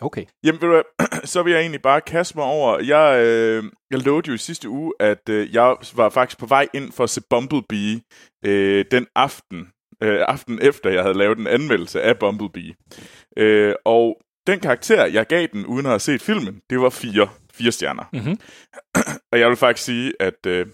Okay. 0.00 0.24
Jamen, 0.44 0.60
ved 0.60 0.68
du 0.68 0.74
hvad, 0.74 1.08
så 1.32 1.42
vil 1.42 1.52
jeg 1.52 1.60
egentlig 1.60 1.82
bare 1.82 2.00
kaste 2.00 2.38
mig 2.38 2.44
over. 2.44 2.78
Jeg, 2.78 3.24
øh, 3.24 3.64
jeg 3.90 3.98
lovede 3.98 4.28
jo 4.28 4.34
i 4.34 4.38
sidste 4.38 4.68
uge, 4.68 4.92
at 5.00 5.28
øh, 5.28 5.54
jeg 5.54 5.76
var 5.94 6.08
faktisk 6.08 6.38
på 6.38 6.46
vej 6.46 6.68
ind 6.74 6.92
for 6.92 7.04
at 7.04 7.10
se 7.10 7.20
Bumblebee 7.30 8.00
øh, 8.44 8.84
den 8.90 9.06
aften, 9.14 9.68
øh, 10.02 10.24
aften 10.28 10.58
efter 10.62 10.90
jeg 10.90 11.02
havde 11.02 11.18
lavet 11.18 11.38
en 11.38 11.46
anmeldelse 11.46 12.02
af 12.02 12.18
Bumblebee. 12.18 12.74
Øh, 13.36 13.74
og 13.84 14.16
den 14.46 14.60
karakter, 14.60 15.06
jeg 15.06 15.26
gav 15.26 15.46
den, 15.52 15.66
uden 15.66 15.86
at 15.86 15.90
have 15.90 16.00
set 16.00 16.22
filmen, 16.22 16.60
det 16.70 16.80
var 16.80 16.90
fire, 16.90 17.28
fire 17.52 17.72
stjerner. 17.72 18.04
Mm-hmm. 18.12 18.38
Og 19.32 19.40
jeg 19.40 19.48
vil 19.48 19.56
faktisk 19.56 19.84
sige, 19.84 20.12
at 20.20 20.46
øh, 20.46 20.66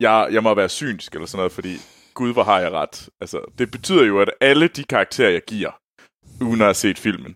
jeg, 0.00 0.28
jeg 0.32 0.42
må 0.42 0.54
være 0.54 0.68
synsk 0.68 1.12
eller 1.14 1.26
sådan 1.26 1.38
noget, 1.38 1.52
fordi 1.52 1.76
gud, 2.14 2.32
hvor 2.32 2.44
har 2.44 2.60
jeg 2.60 2.72
ret. 2.72 3.08
Altså, 3.20 3.52
det 3.58 3.70
betyder 3.70 4.04
jo, 4.04 4.20
at 4.20 4.30
alle 4.40 4.68
de 4.68 4.84
karakterer, 4.84 5.30
jeg 5.30 5.42
giver, 5.46 5.70
uden 6.40 6.60
at 6.60 6.66
have 6.66 6.74
set 6.74 6.98
filmen, 6.98 7.34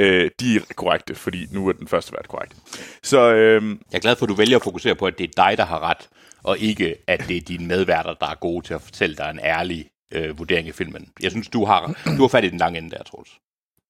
øh, 0.00 0.30
de 0.40 0.56
er 0.56 0.60
korrekte, 0.76 1.14
fordi 1.14 1.46
nu 1.52 1.68
er 1.68 1.72
den 1.72 1.88
første 1.88 2.12
været 2.12 2.28
korrekt. 2.28 2.56
Så 3.02 3.32
øh, 3.34 3.62
Jeg 3.92 3.96
er 3.96 4.00
glad 4.00 4.16
for, 4.16 4.26
at 4.26 4.30
du 4.30 4.34
vælger 4.34 4.56
at 4.56 4.62
fokusere 4.64 4.94
på, 4.94 5.06
at 5.06 5.18
det 5.18 5.24
er 5.24 5.44
dig, 5.48 5.58
der 5.58 5.64
har 5.64 5.80
ret, 5.80 6.08
og 6.42 6.58
ikke, 6.58 6.96
at 7.06 7.24
det 7.28 7.36
er 7.36 7.40
dine 7.40 7.66
medværter, 7.66 8.14
der 8.14 8.26
er 8.26 8.34
gode 8.34 8.66
til 8.66 8.74
at 8.74 8.82
fortælle 8.82 9.16
dig 9.16 9.30
en 9.30 9.40
ærlig 9.42 9.88
øh, 10.14 10.38
vurdering 10.38 10.68
af 10.68 10.74
filmen. 10.74 11.08
Jeg 11.22 11.30
synes, 11.30 11.48
du 11.48 11.64
har, 11.64 11.86
du 12.16 12.20
har 12.22 12.28
fat 12.28 12.44
i 12.44 12.48
den 12.50 12.58
lange 12.58 12.78
ende 12.78 12.90
der, 12.90 13.02
Troels. 13.02 13.30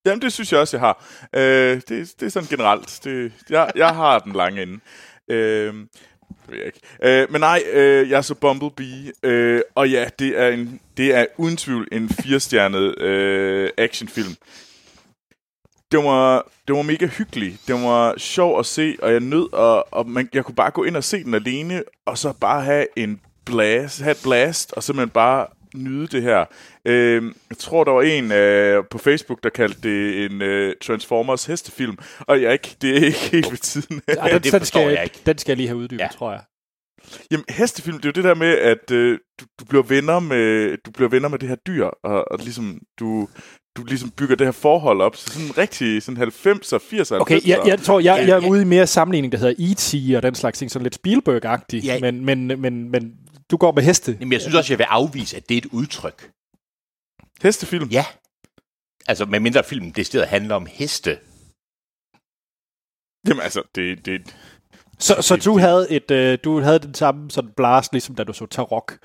jamen, 0.07 0.23
det 0.23 0.33
synes 0.33 0.53
jeg 0.53 0.61
også, 0.61 0.77
jeg 0.77 0.81
har. 0.81 1.05
Øh, 1.37 1.81
det, 1.89 2.15
det 2.21 2.23
er 2.23 2.29
sådan 2.29 2.49
generelt. 2.49 3.01
Det, 3.05 3.33
jeg, 3.51 3.71
jeg 3.77 3.95
har 3.95 4.19
den 4.19 4.33
lange 4.33 4.63
ende. 4.63 4.81
Øh, 5.31 5.75
ved 6.51 6.59
jeg 6.59 6.67
ikke. 6.67 6.81
Øh, 7.03 7.33
men 7.33 7.41
nej, 7.41 7.63
øh, 7.73 8.11
jeg 8.11 8.25
så 8.25 8.35
Bumblebee, 8.35 9.13
øh, 9.23 9.61
og 9.75 9.91
ja, 9.91 10.09
det 10.19 10.41
er, 10.41 10.49
en, 10.49 10.81
det 10.97 11.15
er 11.15 11.27
uden 11.37 11.57
tvivl 11.57 11.89
en 11.93 12.09
firestjernet 12.09 12.99
øh, 13.01 13.71
actionfilm. 13.79 14.35
Det 15.93 15.99
var, 15.99 16.51
det 16.69 16.77
var 16.77 16.83
mega 16.83 17.07
hyggeligt. 17.07 17.61
Det 17.67 17.75
var 17.75 18.15
sjov 18.19 18.59
at 18.59 18.67
se, 18.67 18.97
og 19.03 19.13
jeg 19.13 19.21
nød, 19.21 19.53
og, 19.53 19.95
og 19.95 20.09
man, 20.09 20.29
jeg 20.35 20.45
kunne 20.45 20.55
bare 20.55 20.71
gå 20.71 20.85
ind 20.85 20.97
og 20.97 21.05
se 21.05 21.25
den 21.25 21.35
alene, 21.35 21.83
og 22.07 22.19
så 22.19 22.33
bare 22.41 22.65
have 22.65 22.87
en 22.97 23.21
blast, 23.45 24.01
have 24.01 24.13
et 24.13 24.21
blast, 24.23 24.73
og 24.73 24.83
simpelthen 24.83 25.11
bare 25.11 25.47
nyde 25.75 26.07
det 26.07 26.23
her. 26.23 26.45
Øh, 26.85 27.23
jeg 27.51 27.59
tror, 27.59 27.85
der 27.85 27.93
var 27.93 28.03
en 28.03 28.33
øh, 28.33 28.85
på 28.91 28.99
Facebook, 28.99 29.43
der 29.43 29.49
kaldte 29.51 29.81
det 29.83 30.25
en 30.25 30.43
øh, 30.43 30.75
Transformers 30.83 31.47
hestefilm, 31.47 31.97
og 32.21 32.43
jeg 32.43 32.49
er 32.49 32.53
ikke, 32.53 32.77
det 32.83 32.91
er 32.91 33.07
ikke 33.07 33.19
helt 33.33 33.51
ved 33.51 33.59
tiden. 33.59 34.03
Ej, 34.09 34.29
den, 34.29 34.43
det 34.43 34.53
den, 34.53 34.65
skal, 34.65 34.93
jeg 34.93 35.05
ikke. 35.05 35.21
den 35.27 35.39
skal 35.39 35.53
jeg 35.53 35.57
lige 35.57 35.69
have 35.69 35.79
uddybet, 35.79 36.01
ja. 36.01 36.09
Tror 36.09 36.31
jeg. 36.33 36.41
Jamen, 37.31 37.45
hestefilm, 37.49 37.97
det 37.97 38.05
er 38.05 38.09
jo 38.09 38.13
det 38.13 38.25
der 38.25 38.35
med, 38.35 38.59
at 38.59 38.91
øh, 38.91 39.19
du, 39.41 39.45
du, 39.61 39.65
bliver 39.65 39.83
venner 39.83 40.21
med, 40.21 40.77
du 40.87 40.91
bliver 40.91 41.09
venner 41.09 41.29
med 41.29 41.39
det 41.39 41.49
her 41.49 41.57
dyr, 41.67 41.85
og, 41.85 42.33
og 42.33 42.39
ligesom 42.39 42.79
du, 43.01 43.29
du 43.77 43.85
ligesom 43.85 44.11
bygger 44.11 44.37
det 44.37 44.47
her 44.47 44.53
forhold 44.53 45.01
op. 45.01 45.17
Så 45.17 45.31
sådan 45.33 45.59
rigtig 45.59 46.03
sådan 46.03 46.23
90'er, 46.23 46.79
80'er, 46.79 47.21
Okay, 47.21 47.41
jeg, 47.47 47.61
jeg 47.67 47.79
tror, 47.79 48.01
jeg, 48.01 48.25
jeg 48.29 48.45
er 48.45 48.49
ude 48.49 48.63
i 48.63 48.65
mere 48.65 48.87
sammenligning, 48.87 49.33
der 49.33 49.39
hedder 49.39 49.55
E.T. 49.59 50.17
og 50.17 50.23
den 50.23 50.35
slags 50.35 50.59
ting, 50.59 50.71
sådan 50.71 50.83
lidt 50.83 50.99
Spielberg-agtig, 51.07 51.77
Ja. 51.85 51.99
men, 52.01 52.25
men, 52.25 52.47
men, 52.61 52.91
men 52.91 53.13
du 53.51 53.57
går 53.57 53.73
med 53.73 53.83
heste. 53.83 54.17
Jamen, 54.21 54.33
jeg 54.33 54.41
synes 54.41 54.55
også, 54.55 54.73
jeg 54.73 54.79
vil 54.79 54.87
afvise, 54.89 55.37
at 55.37 55.49
det 55.49 55.55
er 55.55 55.59
et 55.59 55.67
udtryk. 55.67 56.31
Hestefilm. 57.43 57.89
Ja. 57.89 58.05
Altså, 59.09 59.25
med 59.25 59.41
mindre 59.41 59.65
filmen 59.65 59.91
det 59.91 60.07
stedet 60.07 60.29
handler 60.29 60.55
om 60.55 60.67
heste. 60.67 61.19
Jamen 63.29 63.43
altså, 63.43 63.63
det, 63.75 64.07
det, 64.07 64.37
Så, 64.99 65.23
så 65.23 65.37
du 65.37 65.59
havde 65.59 65.91
et, 65.91 66.11
øh, 66.11 66.39
du 66.45 66.61
havde 66.61 66.79
den 66.79 66.95
samme 66.95 67.31
sådan 67.31 67.51
blast, 67.57 67.93
ligesom 67.93 68.15
da 68.15 68.25
du 68.25 68.33
så 68.33 68.47
Tarok. 68.47 68.99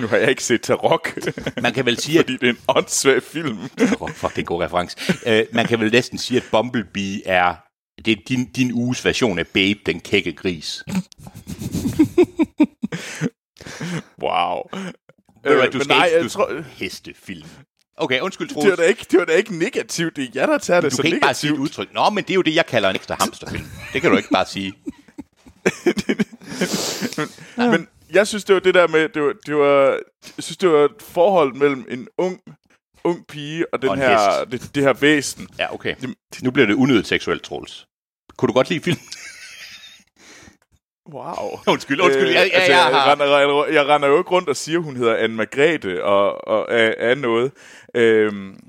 nu 0.00 0.06
har 0.06 0.16
jeg 0.16 0.28
ikke 0.28 0.44
set 0.44 0.62
Tarok, 0.62 1.18
Man 1.62 1.72
kan 1.72 1.86
vel 1.86 1.98
sige, 1.98 2.18
at 2.18 2.24
fordi 2.24 2.36
det 2.36 2.48
er 2.48 2.52
en 2.52 2.58
åndssvag 2.68 3.22
film. 3.22 3.58
Oh, 4.00 4.10
fuck, 4.10 4.32
det 4.32 4.38
er 4.38 4.42
en 4.42 4.44
god 4.44 4.62
reference. 4.62 4.96
Uh, 5.26 5.54
man 5.54 5.66
kan 5.66 5.80
vel 5.80 5.92
næsten 5.92 6.18
sige, 6.18 6.40
at 6.40 6.46
Bumblebee 6.50 7.26
er 7.26 7.54
det 8.04 8.12
er 8.18 8.22
din, 8.28 8.44
din 8.44 8.72
uges 8.72 9.04
version 9.04 9.38
af 9.38 9.46
Babe, 9.46 9.80
den 9.86 10.00
kække 10.00 10.32
gris. 10.32 10.84
Wow. 14.22 14.62
Hvad, 15.42 15.52
Øh, 15.52 15.56
du 15.56 15.78
men 15.78 15.84
skal 15.84 15.86
nej, 15.96 16.04
ikke, 16.06 16.16
jeg 16.16 16.24
du 16.24 16.28
tror, 16.28 16.62
hestefilm. 16.68 17.48
Okay, 17.96 18.20
undskyld, 18.20 18.48
det 18.48 18.56
var, 18.56 18.62
Troels. 18.62 18.76
da 18.78 18.82
ikke, 18.84 19.06
det 19.10 19.18
var 19.18 19.24
da 19.24 19.32
ikke 19.32 19.56
negativt. 19.56 20.16
Det 20.16 20.24
er 20.24 20.28
jeg, 20.34 20.48
der 20.48 20.58
tager 20.58 20.80
det 20.80 20.90
Du 20.90 20.96
så 20.96 21.02
kan 21.02 21.12
ikke 21.12 21.20
bare 21.24 21.34
sige 21.34 21.50
negativt. 21.50 21.68
et 21.68 21.70
udtryk. 21.82 21.94
Nå, 21.94 22.10
men 22.10 22.24
det 22.24 22.30
er 22.30 22.34
jo 22.34 22.42
det, 22.42 22.54
jeg 22.54 22.66
kalder 22.66 22.90
en 22.90 22.96
ekstra 22.96 23.16
hamsterfilm. 23.20 23.64
Det 23.92 24.00
kan 24.02 24.10
du 24.10 24.16
ikke 24.16 24.28
bare 24.32 24.46
sige. 24.46 24.74
Men 27.56 27.88
jeg 28.12 28.26
synes, 28.26 28.44
det 28.44 28.54
var 28.54 28.60
det 28.60 28.74
der 28.74 28.88
med, 28.88 29.08
det 29.08 29.22
var, 29.22 29.34
det 29.46 29.56
var, 29.56 29.90
jeg 30.36 30.44
synes, 30.44 30.56
det 30.56 30.68
var 30.68 30.84
et 30.84 30.90
forhold 31.00 31.54
mellem 31.54 31.86
en 31.90 32.08
ung, 32.18 32.40
ung 33.04 33.26
pige 33.26 33.74
og 33.74 33.82
den 33.82 33.90
Og 33.90 33.96
her, 33.96 34.38
hest. 34.50 34.62
det, 34.62 34.74
det 34.74 34.82
her 34.82 34.92
væsen. 34.92 35.48
Ja, 35.58 35.74
okay. 35.74 35.94
Nu 36.42 36.50
bliver 36.50 36.66
det 36.66 36.74
unødigt 36.74 37.06
seksuelt, 37.06 37.42
Troels. 37.42 37.86
Kunne 38.36 38.46
du 38.46 38.52
godt 38.52 38.70
lide 38.70 38.80
film? 38.80 38.98
Wow. 41.12 41.58
undskyld, 41.72 42.00
undskyld. 42.00 42.28
Øh, 42.28 42.34
jeg, 42.34 42.42
altså, 42.52 42.72
jeg, 42.72 42.88
jeg, 42.92 43.02
render, 43.12 43.38
jeg, 43.38 43.74
jeg 43.74 43.86
render 43.86 44.08
jo 44.08 44.18
ikke 44.18 44.30
rundt 44.30 44.48
og 44.48 44.56
siger, 44.56 44.78
at 44.78 44.84
hun 44.84 44.96
hedder 44.96 45.16
Anne 45.16 45.36
Margrethe 45.36 46.04
og, 46.04 46.48
og 46.48 46.66
er, 46.70 46.94
er 46.98 47.14
noget. 47.14 47.52
Øhm, 47.94 48.60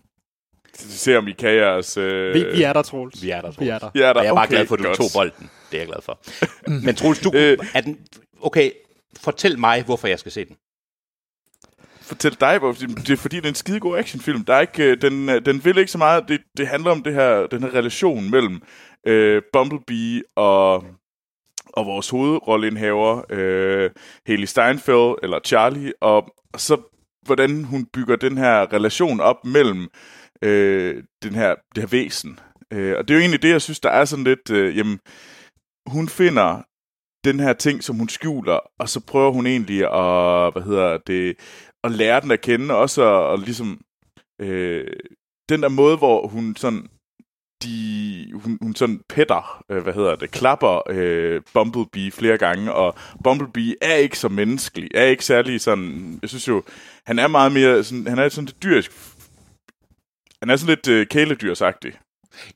så 0.74 0.86
vi 0.88 0.92
ser, 0.94 1.18
om 1.18 1.28
I 1.28 1.32
kan 1.32 1.56
jeres... 1.56 1.98
Øh, 1.98 2.34
Vi, 2.34 2.44
vi 2.56 2.64
er 2.64 2.74
der, 2.74 2.82
Troels. 2.82 3.24
Vi 3.24 3.30
er 3.30 3.42
der, 3.42 3.52
Vi 3.60 3.68
er 3.70 3.80
Troels. 3.80 3.94
der. 3.94 4.00
I 4.00 4.04
er 4.10 4.14
der. 4.14 4.20
Og 4.20 4.26
jeg 4.26 4.30
er 4.32 4.36
bare 4.36 4.44
Okay, 4.46 4.56
glad 4.56 4.66
for, 4.68 4.76
at 4.76 4.80
du 4.80 4.84
godt. 4.86 4.98
tog 4.98 5.08
bolden. 5.14 5.50
Det 5.72 5.78
er 5.78 5.82
jeg 5.82 5.88
glad 5.88 6.02
for. 6.02 6.20
Men 6.86 6.96
Troels, 6.96 7.20
du... 7.20 7.32
Øh. 7.36 7.58
Er 7.74 7.82
den, 7.82 8.00
okay, 8.42 8.72
fortæl 9.20 9.60
mig, 9.60 9.84
hvorfor 9.84 10.08
jeg 10.08 10.20
skal 10.20 10.32
se 10.32 10.46
den. 10.46 10.56
fortælle 12.02 12.38
dig, 12.42 12.58
hvor 12.60 12.72
det 12.72 13.10
er 13.10 13.18
fordi, 13.18 13.36
det 13.36 13.46
er 13.46 13.50
en 13.50 13.56
skidegod 13.56 13.98
actionfilm. 13.98 14.46
Der 14.46 14.54
er 14.56 14.60
ikke, 14.62 14.84
øh, 14.84 15.02
den, 15.02 15.30
øh, 15.30 15.46
den 15.46 15.66
vil 15.66 15.78
ikke 15.78 15.92
så 15.92 15.98
meget. 15.98 16.24
Det, 16.28 16.42
det 16.58 16.68
handler 16.68 16.92
om 16.92 17.04
det 17.04 17.14
her, 17.14 17.48
den 17.48 17.64
her 17.64 17.74
relation 17.74 18.32
mellem 18.32 18.62
øh, 19.08 19.42
Bumblebee 19.54 20.22
og, 20.36 20.84
og 21.74 21.86
vores 21.86 22.10
hovedrolleindhaver, 22.10 23.22
øh, 23.30 23.90
Haley 24.28 24.46
Steinfeld, 24.46 25.16
eller 25.24 25.40
Charlie, 25.46 25.94
og 26.02 26.36
så 26.58 26.82
hvordan 27.26 27.64
hun 27.64 27.86
bygger 27.86 28.16
den 28.16 28.38
her 28.38 28.74
relation 28.74 29.20
op 29.20 29.46
mellem 29.46 29.88
øh, 30.42 31.04
den 31.24 31.36
her, 31.36 31.56
det 31.76 31.84
her 31.84 31.88
væsen. 31.88 32.40
Øh, 32.74 32.98
og 32.98 33.08
det 33.08 33.14
er 33.14 33.18
jo 33.18 33.22
egentlig 33.22 33.42
det, 33.42 33.50
jeg 33.50 33.62
synes, 33.62 33.80
der 33.80 33.90
er 33.90 34.06
sådan 34.06 34.24
lidt, 34.24 34.50
øh, 34.52 34.78
jamen, 34.78 35.00
hun 35.88 36.10
finder 36.10 36.62
den 37.24 37.40
her 37.40 37.54
ting, 37.54 37.84
som 37.84 37.96
hun 37.96 38.10
skjuler, 38.10 38.60
og 38.80 38.90
så 38.90 39.06
prøver 39.06 39.32
hun 39.32 39.46
egentlig 39.48 39.80
at, 39.84 40.54
hvad 40.54 40.62
hedder 40.62 40.98
det, 40.98 41.36
at 41.84 41.92
lære 41.92 42.22
den 42.22 42.32
at 42.32 42.42
kende, 42.42 42.76
også 42.76 43.02
og, 43.02 43.28
og 43.28 43.40
ligesom 43.40 43.82
øh, 44.42 44.88
den 45.50 45.62
der 45.64 45.70
måde, 45.70 45.98
hvor 45.98 46.28
hun 46.28 46.56
sådan 46.56 46.88
de, 47.64 48.32
hun, 48.34 48.58
hun 48.62 48.76
sådan 48.76 49.02
petter, 49.10 49.64
øh, 49.70 49.84
hvad 49.84 49.94
hedder 49.94 50.16
det, 50.16 50.32
klapper 50.32 50.82
øh, 50.90 51.42
Bumblebee 51.54 52.12
flere 52.12 52.38
gange, 52.38 52.74
og 52.74 52.96
Bumblebee 53.24 53.76
er 53.82 53.96
ikke 53.96 54.20
så 54.20 54.30
menneskelig, 54.30 54.90
er 54.96 55.04
ikke 55.06 55.26
særlig 55.26 55.62
sådan, 55.62 56.20
jeg 56.22 56.30
synes 56.30 56.48
jo, 56.48 56.64
han 57.06 57.20
er 57.20 57.28
meget 57.28 57.52
mere, 57.52 57.84
sådan, 57.84 58.08
han 58.08 58.20
er 58.20 58.30
sådan 58.30 58.46
lidt 58.46 58.64
dyrisk, 58.64 58.92
han 60.40 60.50
er 60.50 60.56
sådan 60.56 60.76
lidt 60.76 60.88
øh, 60.88 61.08
kæledyrsagtig, 61.08 61.94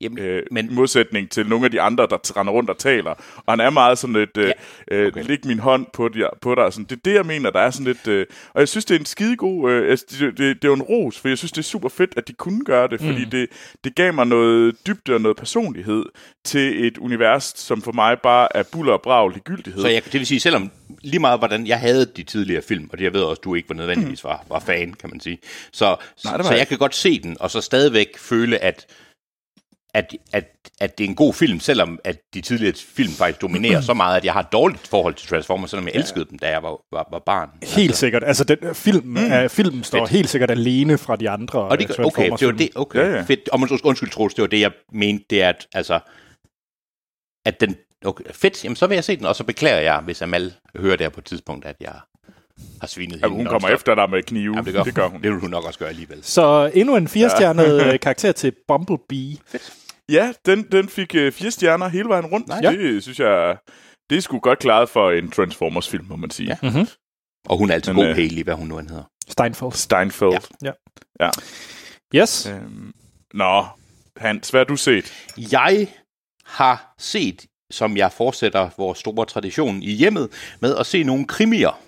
Jamen, 0.02 0.20
øh, 0.20 0.44
men- 0.52 0.72
i 0.72 0.74
modsætning 0.74 1.30
til 1.30 1.48
nogle 1.48 1.66
af 1.66 1.72
de 1.72 1.82
andre, 1.82 2.08
der 2.10 2.38
render 2.38 2.54
rundt 2.54 2.70
og 2.70 2.78
taler. 2.78 3.12
Og 3.46 3.54
han 3.54 3.60
er 3.60 3.70
meget 3.70 3.98
sådan 3.98 4.14
lidt, 4.16 4.38
øh, 4.38 4.52
Ja, 4.92 4.96
øh, 4.96 5.08
okay. 5.08 5.24
læg 5.24 5.46
min 5.46 5.60
hånd 5.60 5.86
på, 5.94 6.08
dig, 6.10 6.30
på 6.42 6.56
dig. 6.56 6.74
Sådan. 6.74 6.86
Det 6.86 6.96
er 6.96 7.00
det, 7.06 7.14
jeg 7.14 7.26
mener, 7.26 7.50
der 7.50 7.60
er 7.60 7.70
sådan 7.72 7.86
lidt... 7.86 8.08
Øh, 8.08 8.26
og 8.54 8.60
jeg 8.60 8.68
synes, 8.68 8.86
det 8.86 8.96
er 8.96 9.00
en 9.00 9.06
skidegod... 9.06 9.72
Øh, 9.72 9.90
altså, 9.92 10.06
det, 10.10 10.38
det, 10.38 10.38
det 10.38 10.64
er 10.64 10.70
jo 10.70 10.74
en 10.74 10.82
ros, 10.82 11.20
for 11.20 11.28
jeg 11.28 11.38
synes, 11.38 11.52
det 11.52 11.58
er 11.60 11.64
super 11.64 11.90
fedt, 11.90 12.14
at 12.18 12.28
de 12.28 12.34
kunne 12.34 12.66
gøre 12.66 12.88
det, 12.88 13.00
fordi 13.00 13.24
Mm. 13.26 13.30
det, 13.30 13.50
det 13.84 13.96
gav 13.96 14.14
mig 14.14 14.28
noget 14.28 14.76
dybde 14.88 15.14
og 15.14 15.22
noget 15.22 15.38
personlighed 15.38 16.06
til 16.44 16.88
et 16.88 16.98
univers, 16.98 17.54
som 17.58 17.82
for 17.82 17.92
mig 17.92 18.18
bare 18.20 18.48
er 18.58 18.64
buller 18.72 18.94
og 18.94 19.02
brav 19.02 19.30
ligegyldighed. 19.30 19.82
Så 19.82 19.88
jeg, 19.88 20.04
det 20.06 20.14
vil 20.14 20.26
sige, 20.26 20.40
selvom 20.40 20.72
lige 21.02 21.20
meget 21.20 21.40
hvordan 21.40 21.68
jeg 21.68 21.80
havde 21.80 22.06
de 22.18 22.24
tidligere 22.24 22.62
film, 22.62 22.90
og 22.92 22.98
det 22.98 23.04
jeg 23.04 23.14
ved 23.14 23.22
også, 23.22 23.42
du 23.44 23.56
ikke 23.56 23.70
var 23.70 23.76
nødvendigvis 23.76 24.24
var, 24.24 24.46
var 24.50 24.60
fan, 24.60 24.94
kan 24.94 25.10
man 25.10 25.20
sige. 25.20 25.38
Så, 25.72 25.86
Nej, 26.26 26.42
så 26.42 26.50
jeg 26.50 26.60
jeg 26.60 26.68
kan 26.68 26.78
godt 26.78 26.96
se 26.96 27.20
den, 27.20 27.38
og 27.40 27.52
så 27.52 27.62
stadigvæk 27.62 28.18
føle, 28.18 28.58
at, 28.60 28.86
at, 29.94 30.16
at, 30.34 30.46
at 30.80 30.98
det 30.98 31.04
er 31.04 31.08
en 31.08 31.16
god 31.16 31.34
film, 31.34 31.60
selvom 31.60 32.00
at 32.04 32.22
de 32.34 32.42
tidligere 32.42 32.74
film 32.96 33.12
faktisk 33.12 33.42
dominerer 33.42 33.82
så 33.82 33.94
meget, 33.94 34.18
at 34.18 34.26
jeg 34.26 34.34
har 34.34 34.40
et 34.40 34.52
dårligt 34.52 34.88
forhold 34.88 35.14
til 35.14 35.28
Transformers, 35.30 35.70
selvom 35.70 35.88
jeg 35.88 35.96
elskede 35.96 36.26
dem, 36.30 36.40
da 36.40 36.50
jeg 36.50 36.64
var, 36.64 36.78
var, 36.92 37.08
var 37.12 37.20
barn. 37.20 37.50
Helt 37.64 37.96
sikkert. 37.96 38.24
Altså, 38.24 38.44
den 38.44 38.58
øh, 38.62 38.76
film, 38.76 39.06
mm. 39.06 39.16
uh, 39.16 39.50
filmen 39.50 39.84
står 39.84 40.00
Fedt. 40.00 40.10
helt 40.10 40.30
sikkert 40.30 40.52
alene 40.52 40.98
fra 40.98 41.16
de 41.16 41.30
andre 41.30 41.60
Og 41.60 41.80
det, 41.80 42.00
øh, 42.00 42.06
okay, 42.06 42.32
det 42.40 42.48
var 42.48 42.54
det, 42.54 42.70
okay, 42.76 43.00
Ja, 43.00 43.06
ja, 43.06 43.12
ja. 43.12 43.18
ja. 43.18 43.24
fedt. 43.24 43.50
Og 43.50 43.60
undskyld, 43.60 43.80
undskyld 43.84 44.10
Troels, 44.10 44.34
det 44.34 44.42
var 44.42 44.48
det, 44.48 44.60
jeg 44.60 44.72
mente, 44.92 45.26
det 45.30 45.42
er, 45.42 45.50
at, 45.50 45.68
altså, 45.74 46.00
at 47.46 47.62
den, 47.62 47.76
okay, 48.06 48.24
fedt, 48.32 48.64
jamen 48.64 48.76
så 48.76 48.88
vil 48.88 48.96
jeg 48.96 49.04
se 49.04 49.18
den, 49.18 49.26
og 49.26 49.36
så 49.36 49.44
beklager 49.44 49.80
jeg, 49.80 50.00
hvis 50.00 50.22
Amal 50.22 50.54
hører 50.76 50.96
det 50.96 51.06
her 51.06 51.10
på 51.10 51.20
et 51.20 51.26
tidspunkt, 51.26 51.66
at 51.66 51.76
jeg 51.80 51.94
har 52.82 52.88
svinet 52.88 53.22
Jamen, 53.22 53.38
hun 53.38 53.46
kommer 53.46 53.70
efter 53.70 53.96
dig 53.96 54.10
med 54.10 54.24
knive. 54.24 54.54
Jamen, 54.56 54.66
det, 54.66 54.74
gør 54.74 54.84
det 54.84 54.96
gør 54.96 55.08
hun. 55.08 55.22
Det 55.22 55.32
vil 55.32 55.40
hun 55.40 55.50
nok 55.50 55.66
også 55.66 55.80
gøre 55.80 55.90
alligevel. 55.90 56.20
Så 56.24 56.72
endnu 56.74 56.96
en 56.96 57.08
firestjernet 57.08 57.78
ja. 57.78 57.98
karakter 58.08 58.32
til 58.32 58.54
Bumblebee. 58.68 59.38
Ja, 60.10 60.34
den, 60.46 60.64
den 60.72 60.90
fik 60.90 61.16
øh, 61.16 61.32
fire 61.32 61.52
stjerner 61.52 61.88
hele 61.88 62.10
vejen 62.10 62.26
rundt. 62.26 62.48
Nej. 62.48 62.60
Det 62.60 63.04
synes 63.04 63.20
jeg... 63.20 63.58
Det 64.10 64.18
er 64.18 64.22
sgu 64.22 64.40
godt 64.40 64.60
klaret 64.60 64.90
for 64.90 65.12
en 65.12 65.32
Transformers-film, 65.32 66.06
må 66.06 66.16
man 66.16 66.30
sige. 66.30 66.48
Ja. 66.50 66.58
Ja. 66.64 66.70
Mm-hmm. 66.70 66.88
Og 67.46 67.58
hun 67.58 67.70
er 67.70 67.74
altid 67.74 67.94
Men, 67.94 68.04
god, 68.04 68.10
øh, 68.10 68.16
Haley, 68.16 68.44
hvad 68.44 68.54
hun 68.54 68.68
nu 68.68 68.80
end 68.80 68.90
hedder. 68.90 69.04
Steinfeld. 69.28 69.72
Steinfeld. 69.72 70.34
Ja. 71.20 71.30
Yes. 72.16 72.46
Øhm, 72.46 72.92
nå, 73.34 73.66
Hans, 74.18 74.50
hvad 74.50 74.60
har 74.60 74.66
du 74.66 74.76
set? 74.76 75.14
Jeg 75.52 75.88
har 76.46 76.94
set, 77.00 77.46
som 77.72 77.98
jeg 77.98 78.12
fortsætter 78.12 78.70
vores 78.78 79.00
store 79.00 79.26
tradition 79.26 79.84
i 79.84 79.92
hjemmet, 79.92 80.56
med 80.60 80.76
at 80.78 80.86
se 80.86 81.04
nogle 81.04 81.28
krimier. 81.28 81.80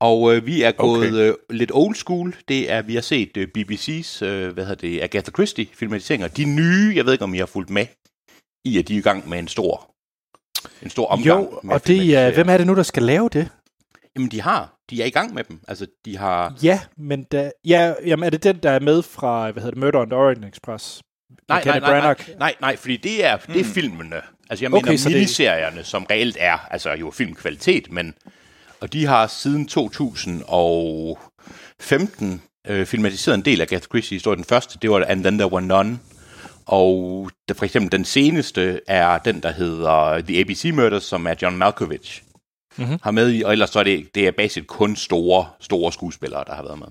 Og 0.00 0.34
øh, 0.36 0.46
vi 0.46 0.62
er 0.62 0.72
gået 0.72 1.08
Okay. 1.08 1.12
øh, 1.28 1.34
lidt 1.50 1.70
old 1.74 1.94
school. 1.94 2.36
Det 2.48 2.70
er, 2.70 2.82
vi 2.82 2.94
har 2.94 3.00
set 3.02 3.36
øh, 3.36 3.48
BBC's, 3.58 4.24
øh, 4.24 4.52
hvad 4.52 4.64
hedder 4.66 4.88
det, 4.88 5.00
Agatha 5.02 5.30
Christie 5.30 5.66
filmatiseringer. 5.74 6.28
De 6.28 6.44
nye, 6.44 6.92
jeg 6.96 7.04
ved 7.04 7.12
ikke, 7.12 7.24
om 7.24 7.34
I 7.34 7.38
har 7.38 7.46
fulgt 7.46 7.70
med 7.70 7.86
i, 8.64 8.78
at 8.78 8.88
de 8.88 8.94
er 8.94 8.98
i 8.98 9.02
gang 9.02 9.28
med 9.28 9.38
en 9.38 9.48
stor, 9.48 9.94
en 10.82 10.90
stor 10.90 11.06
omgang. 11.06 11.40
Jo, 11.42 11.60
og 11.70 11.86
det 11.86 12.16
er, 12.16 12.34
hvem 12.34 12.48
er 12.48 12.56
det 12.56 12.66
nu, 12.66 12.74
der 12.74 12.82
skal 12.82 13.02
lave 13.02 13.28
det? 13.28 13.48
Jamen, 14.16 14.30
de 14.30 14.40
har. 14.40 14.74
De 14.90 15.02
er 15.02 15.06
i 15.06 15.10
gang 15.10 15.34
med 15.34 15.44
dem. 15.44 15.60
Altså, 15.68 15.86
de 16.04 16.16
har... 16.16 16.54
Ja, 16.62 16.80
men 16.96 17.24
da, 17.24 17.50
ja, 17.64 17.94
jamen, 18.06 18.24
er 18.24 18.30
det 18.30 18.42
den, 18.44 18.56
der 18.62 18.70
er 18.70 18.80
med 18.80 19.02
fra, 19.02 19.50
hvad 19.50 19.62
hedder 19.62 19.74
det, 19.74 19.80
Murder 19.80 20.00
on 20.00 20.10
the 20.10 20.16
Orient 20.18 20.44
Express? 20.44 21.02
Nej, 21.48 21.62
nej, 21.64 21.80
nej, 21.80 22.00
nej, 22.00 22.14
nej, 22.38 22.54
nej, 22.60 22.76
fordi 22.76 22.96
det 22.96 23.24
er, 23.24 23.36
det 23.36 23.60
er 23.60 23.64
filmene. 23.64 24.16
Altså 24.50 24.64
jeg 24.64 24.74
Okay, 24.74 24.84
mener 24.86 24.98
så 24.98 25.08
det- 25.08 25.16
miniserierne, 25.16 25.84
som 25.84 26.04
reelt 26.10 26.36
er, 26.40 26.58
altså 26.70 26.90
jo 26.92 27.10
filmkvalitet, 27.10 27.92
men 27.92 28.14
og 28.80 28.92
de 28.92 29.06
har 29.06 29.26
siden 29.26 29.66
2015 29.66 32.42
øh, 32.68 32.86
filmatiseret 32.86 33.34
en 33.34 33.44
del 33.44 33.60
af 33.60 33.64
Agatha 33.64 33.86
Christie 33.86 34.16
historie. 34.16 34.36
Den 34.36 34.44
første, 34.44 34.78
det 34.82 34.90
var 34.90 35.04
And 35.08 35.24
Then 35.24 35.38
There 35.38 35.52
Were 35.52 35.64
None, 35.64 35.98
og 36.66 37.30
der, 37.48 37.54
for 37.54 37.64
eksempel 37.64 37.92
den 37.92 38.04
seneste 38.04 38.80
er 38.86 39.18
den, 39.18 39.42
der 39.42 39.52
hedder 39.52 40.20
The 40.20 40.40
ABC 40.40 40.70
Murders, 40.74 41.04
som 41.04 41.26
er 41.26 41.34
John 41.42 41.56
Malkovich 41.56 42.22
Mhm. 42.78 42.98
har 43.02 43.10
med 43.10 43.32
i, 43.32 43.42
og 43.42 43.52
ellers 43.52 43.70
så 43.70 43.78
er 43.78 43.84
det, 43.84 44.14
det 44.14 44.26
er 44.26 44.30
basic 44.30 44.66
kun 44.66 44.96
store, 44.96 45.46
store 45.60 45.92
skuespillere, 45.92 46.44
der 46.46 46.54
har 46.54 46.62
været 46.62 46.78
med. 46.78 46.86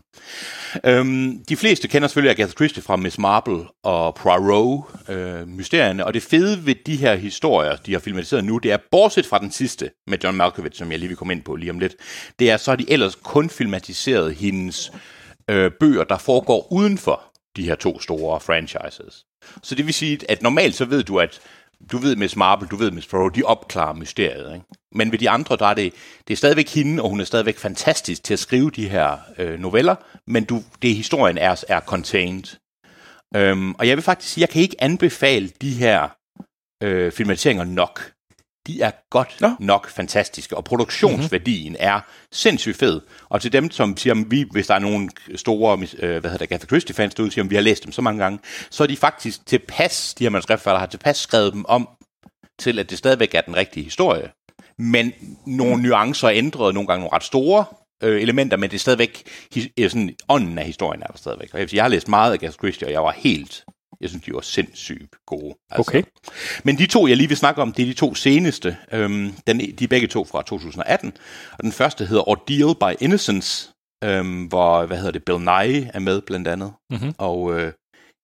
Øhm, 0.93 1.45
de 1.49 1.55
fleste 1.55 1.87
kender 1.87 2.07
selvfølgelig 2.07 2.31
Agatha 2.31 2.53
Christie 2.53 2.83
fra 2.83 2.95
Miss 2.95 3.17
Marple 3.17 3.59
og 3.83 4.15
Poirot 4.15 4.83
øh, 5.09 5.47
mysterierne, 5.47 6.05
og 6.05 6.13
det 6.13 6.23
fede 6.23 6.65
ved 6.65 6.75
de 6.85 6.95
her 6.95 7.15
historier, 7.15 7.75
de 7.75 7.93
har 7.93 7.99
filmatiseret 7.99 8.45
nu, 8.45 8.57
det 8.57 8.71
er, 8.71 8.77
bortset 8.91 9.25
fra 9.25 9.39
den 9.39 9.51
sidste 9.51 9.89
med 10.07 10.17
John 10.23 10.37
Malkovich, 10.37 10.77
som 10.77 10.91
jeg 10.91 10.99
lige 10.99 11.07
vil 11.07 11.17
komme 11.17 11.33
ind 11.33 11.43
på 11.43 11.55
lige 11.55 11.71
om 11.71 11.79
lidt, 11.79 11.95
det 12.39 12.51
er, 12.51 12.57
så 12.57 12.71
har 12.71 12.75
de 12.75 12.91
ellers 12.91 13.15
kun 13.15 13.49
filmatiseret 13.49 14.35
hendes 14.35 14.91
øh, 15.49 15.71
bøger, 15.79 16.03
der 16.03 16.17
foregår 16.17 16.67
uden 16.71 16.97
for 16.97 17.23
de 17.55 17.63
her 17.63 17.75
to 17.75 17.99
store 17.99 18.39
franchises. 18.39 19.25
Så 19.63 19.75
det 19.75 19.85
vil 19.85 19.93
sige, 19.93 20.19
at 20.29 20.41
normalt 20.41 20.75
så 20.75 20.85
ved 20.85 21.03
du, 21.03 21.19
at 21.19 21.39
du 21.91 21.97
ved 21.97 22.15
Miss 22.15 22.35
Marple, 22.35 22.67
du 22.67 22.75
ved 22.75 22.91
Miss 22.91 23.07
Fro, 23.07 23.29
de 23.29 23.43
opklarer 23.43 23.93
mysteriet. 23.93 24.53
Ikke? 24.53 24.65
Men 24.91 25.11
ved 25.11 25.19
de 25.19 25.29
andre, 25.29 25.57
der 25.57 25.65
er 25.65 25.73
det, 25.73 25.93
det 26.27 26.33
er 26.33 26.37
stadigvæk 26.37 26.69
hende, 26.69 27.03
og 27.03 27.09
hun 27.09 27.19
er 27.19 27.23
stadigvæk 27.23 27.57
fantastisk 27.57 28.23
til 28.23 28.33
at 28.33 28.39
skrive 28.39 28.71
de 28.71 28.89
her 28.89 29.17
øh, 29.37 29.59
noveller, 29.59 29.95
men 30.27 30.43
du, 30.43 30.63
det 30.81 30.95
historien 30.95 31.37
er, 31.37 31.63
er 31.67 31.79
contained. 31.79 32.57
Øhm, 33.35 33.73
og 33.73 33.87
jeg 33.87 33.97
vil 33.97 34.03
faktisk 34.03 34.33
sige, 34.33 34.41
jeg 34.41 34.49
kan 34.49 34.61
ikke 34.61 34.83
anbefale 34.83 35.49
de 35.61 35.73
her 35.73 36.07
øh, 36.83 37.11
filmatiseringer 37.11 37.63
nok. 37.63 38.11
De 38.67 38.81
er 38.81 38.91
godt 39.09 39.37
Nå. 39.41 39.49
nok 39.59 39.89
fantastiske, 39.89 40.57
og 40.57 40.63
produktionsværdien 40.63 41.71
mm-hmm. 41.71 41.87
er 41.87 41.99
sindssygt 42.31 42.77
fed. 42.77 43.01
Og 43.29 43.41
til 43.41 43.53
dem, 43.53 43.71
som 43.71 43.97
siger, 43.97 44.23
vi, 44.27 44.45
hvis 44.51 44.67
der 44.67 44.75
er 44.75 44.79
nogle 44.79 45.09
store 45.35 45.87
øh, 45.99 46.09
hvad 46.09 46.31
hedder 46.31 46.37
det, 46.37 46.41
Agatha 46.41 46.65
Christie-fans 46.65 47.15
derude, 47.15 47.31
siger, 47.31 47.45
vi 47.45 47.55
har 47.55 47.61
læst 47.61 47.83
dem 47.83 47.91
så 47.91 48.01
mange 48.01 48.23
gange, 48.23 48.39
så 48.69 48.83
er 48.83 48.87
de 48.87 48.97
faktisk 48.97 49.45
tilpas, 49.45 50.13
de 50.13 50.23
her 50.23 50.29
manuskriptforfattere 50.29 50.79
har 50.79 50.87
tilpas 50.87 51.17
skrevet 51.17 51.53
dem 51.53 51.65
om, 51.67 51.89
til 52.59 52.79
at 52.79 52.89
det 52.89 52.97
stadigvæk 52.97 53.35
er 53.35 53.41
den 53.41 53.55
rigtige 53.55 53.83
historie. 53.83 54.29
Men 54.77 55.13
nogle 55.45 55.83
nuancer 55.83 56.27
er 56.27 56.33
ændret, 56.33 56.73
nogle 56.73 56.87
gange 56.87 56.99
nogle 56.99 57.15
ret 57.15 57.23
store 57.23 57.65
øh, 58.03 58.21
elementer, 58.21 58.57
men 58.57 58.69
det 58.69 58.75
er 58.75 58.79
stadigvæk, 58.79 59.23
hi- 59.55 59.73
øh, 59.77 59.89
sådan, 59.89 60.15
ånden 60.29 60.57
af 60.57 60.65
historien 60.65 61.01
er 61.01 61.07
der 61.07 61.17
stadigvæk. 61.17 61.49
Og 61.53 61.59
jeg, 61.59 61.61
vil 61.61 61.69
sige, 61.69 61.77
jeg 61.77 61.83
har 61.83 61.89
læst 61.89 62.07
meget 62.07 62.31
af 62.31 62.33
Agatha 62.33 62.57
Christie, 62.57 62.87
og 62.87 62.91
jeg 62.91 63.03
var 63.03 63.11
helt, 63.11 63.63
jeg 64.01 64.09
synes, 64.09 64.25
de 64.25 64.33
var 64.33 64.41
sindssygt 64.41 65.15
gode. 65.25 65.55
Altså. 65.69 65.91
Okay. 65.91 66.03
Men 66.63 66.77
de 66.77 66.85
to, 66.85 67.07
jeg 67.07 67.17
lige 67.17 67.27
vil 67.27 67.37
snakke 67.37 67.61
om, 67.61 67.73
det 67.73 67.83
er 67.83 67.87
de 67.87 67.93
to 67.93 68.15
seneste. 68.15 68.77
Øhm, 68.91 69.33
den, 69.47 69.59
de 69.59 69.83
er 69.83 69.87
begge 69.87 70.07
to 70.07 70.25
fra 70.25 70.41
2018. 70.41 71.13
Og 71.51 71.63
den 71.63 71.71
første 71.71 72.05
hedder 72.05 72.29
Ordeal 72.29 72.75
by 72.75 73.03
Innocence, 73.03 73.69
øhm, 74.03 74.45
hvor, 74.45 74.85
hvad 74.85 74.97
hedder 74.97 75.11
det, 75.11 75.23
Bill 75.23 75.39
Nye 75.39 75.89
er 75.93 75.99
med 75.99 76.21
blandt 76.21 76.47
andet. 76.47 76.73
Mhm. 76.89 77.13
Og 77.17 77.59
øh, 77.59 77.73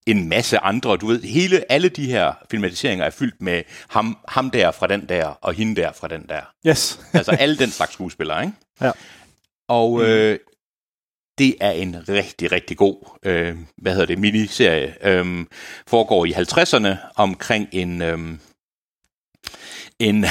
en 0.08 0.30
masse 0.30 0.60
andre. 0.60 0.98
Du 0.98 1.08
ved, 1.08 1.22
hele, 1.22 1.72
alle 1.72 1.90
de 1.90 2.06
her 2.06 2.34
filmatiseringer 2.52 3.06
er 3.06 3.10
fyldt 3.10 3.42
med 3.42 3.64
ham, 3.90 4.18
ham 4.28 4.52
der 4.52 4.72
fra 4.72 4.88
den 4.88 5.10
der, 5.10 5.26
og 5.26 5.54
hende 5.54 5.82
der 5.82 5.92
fra 5.92 6.08
den 6.08 6.26
der. 6.30 6.42
Yes. 6.68 7.00
Altså 7.14 7.32
alle 7.40 7.58
den 7.58 7.70
slags 7.70 7.94
skuespillere, 7.94 8.44
ikke? 8.44 8.58
Ja. 8.82 8.92
Og 9.68 10.04
øh, 10.04 10.40
det 11.38 11.56
er 11.62 11.72
en 11.72 12.10
rigtig, 12.10 12.52
rigtig 12.52 12.78
god, 12.78 13.20
øh, 13.26 13.56
hvad 13.78 13.92
hedder 13.92 14.06
det, 14.06 14.20
miniserie. 14.20 14.96
Øh, 15.08 15.46
foregår 15.88 16.26
i 16.26 16.32
50'erne 16.32 16.96
omkring 17.16 17.68
en, 17.72 18.02
øh, 18.02 18.20
en, 20.00 20.26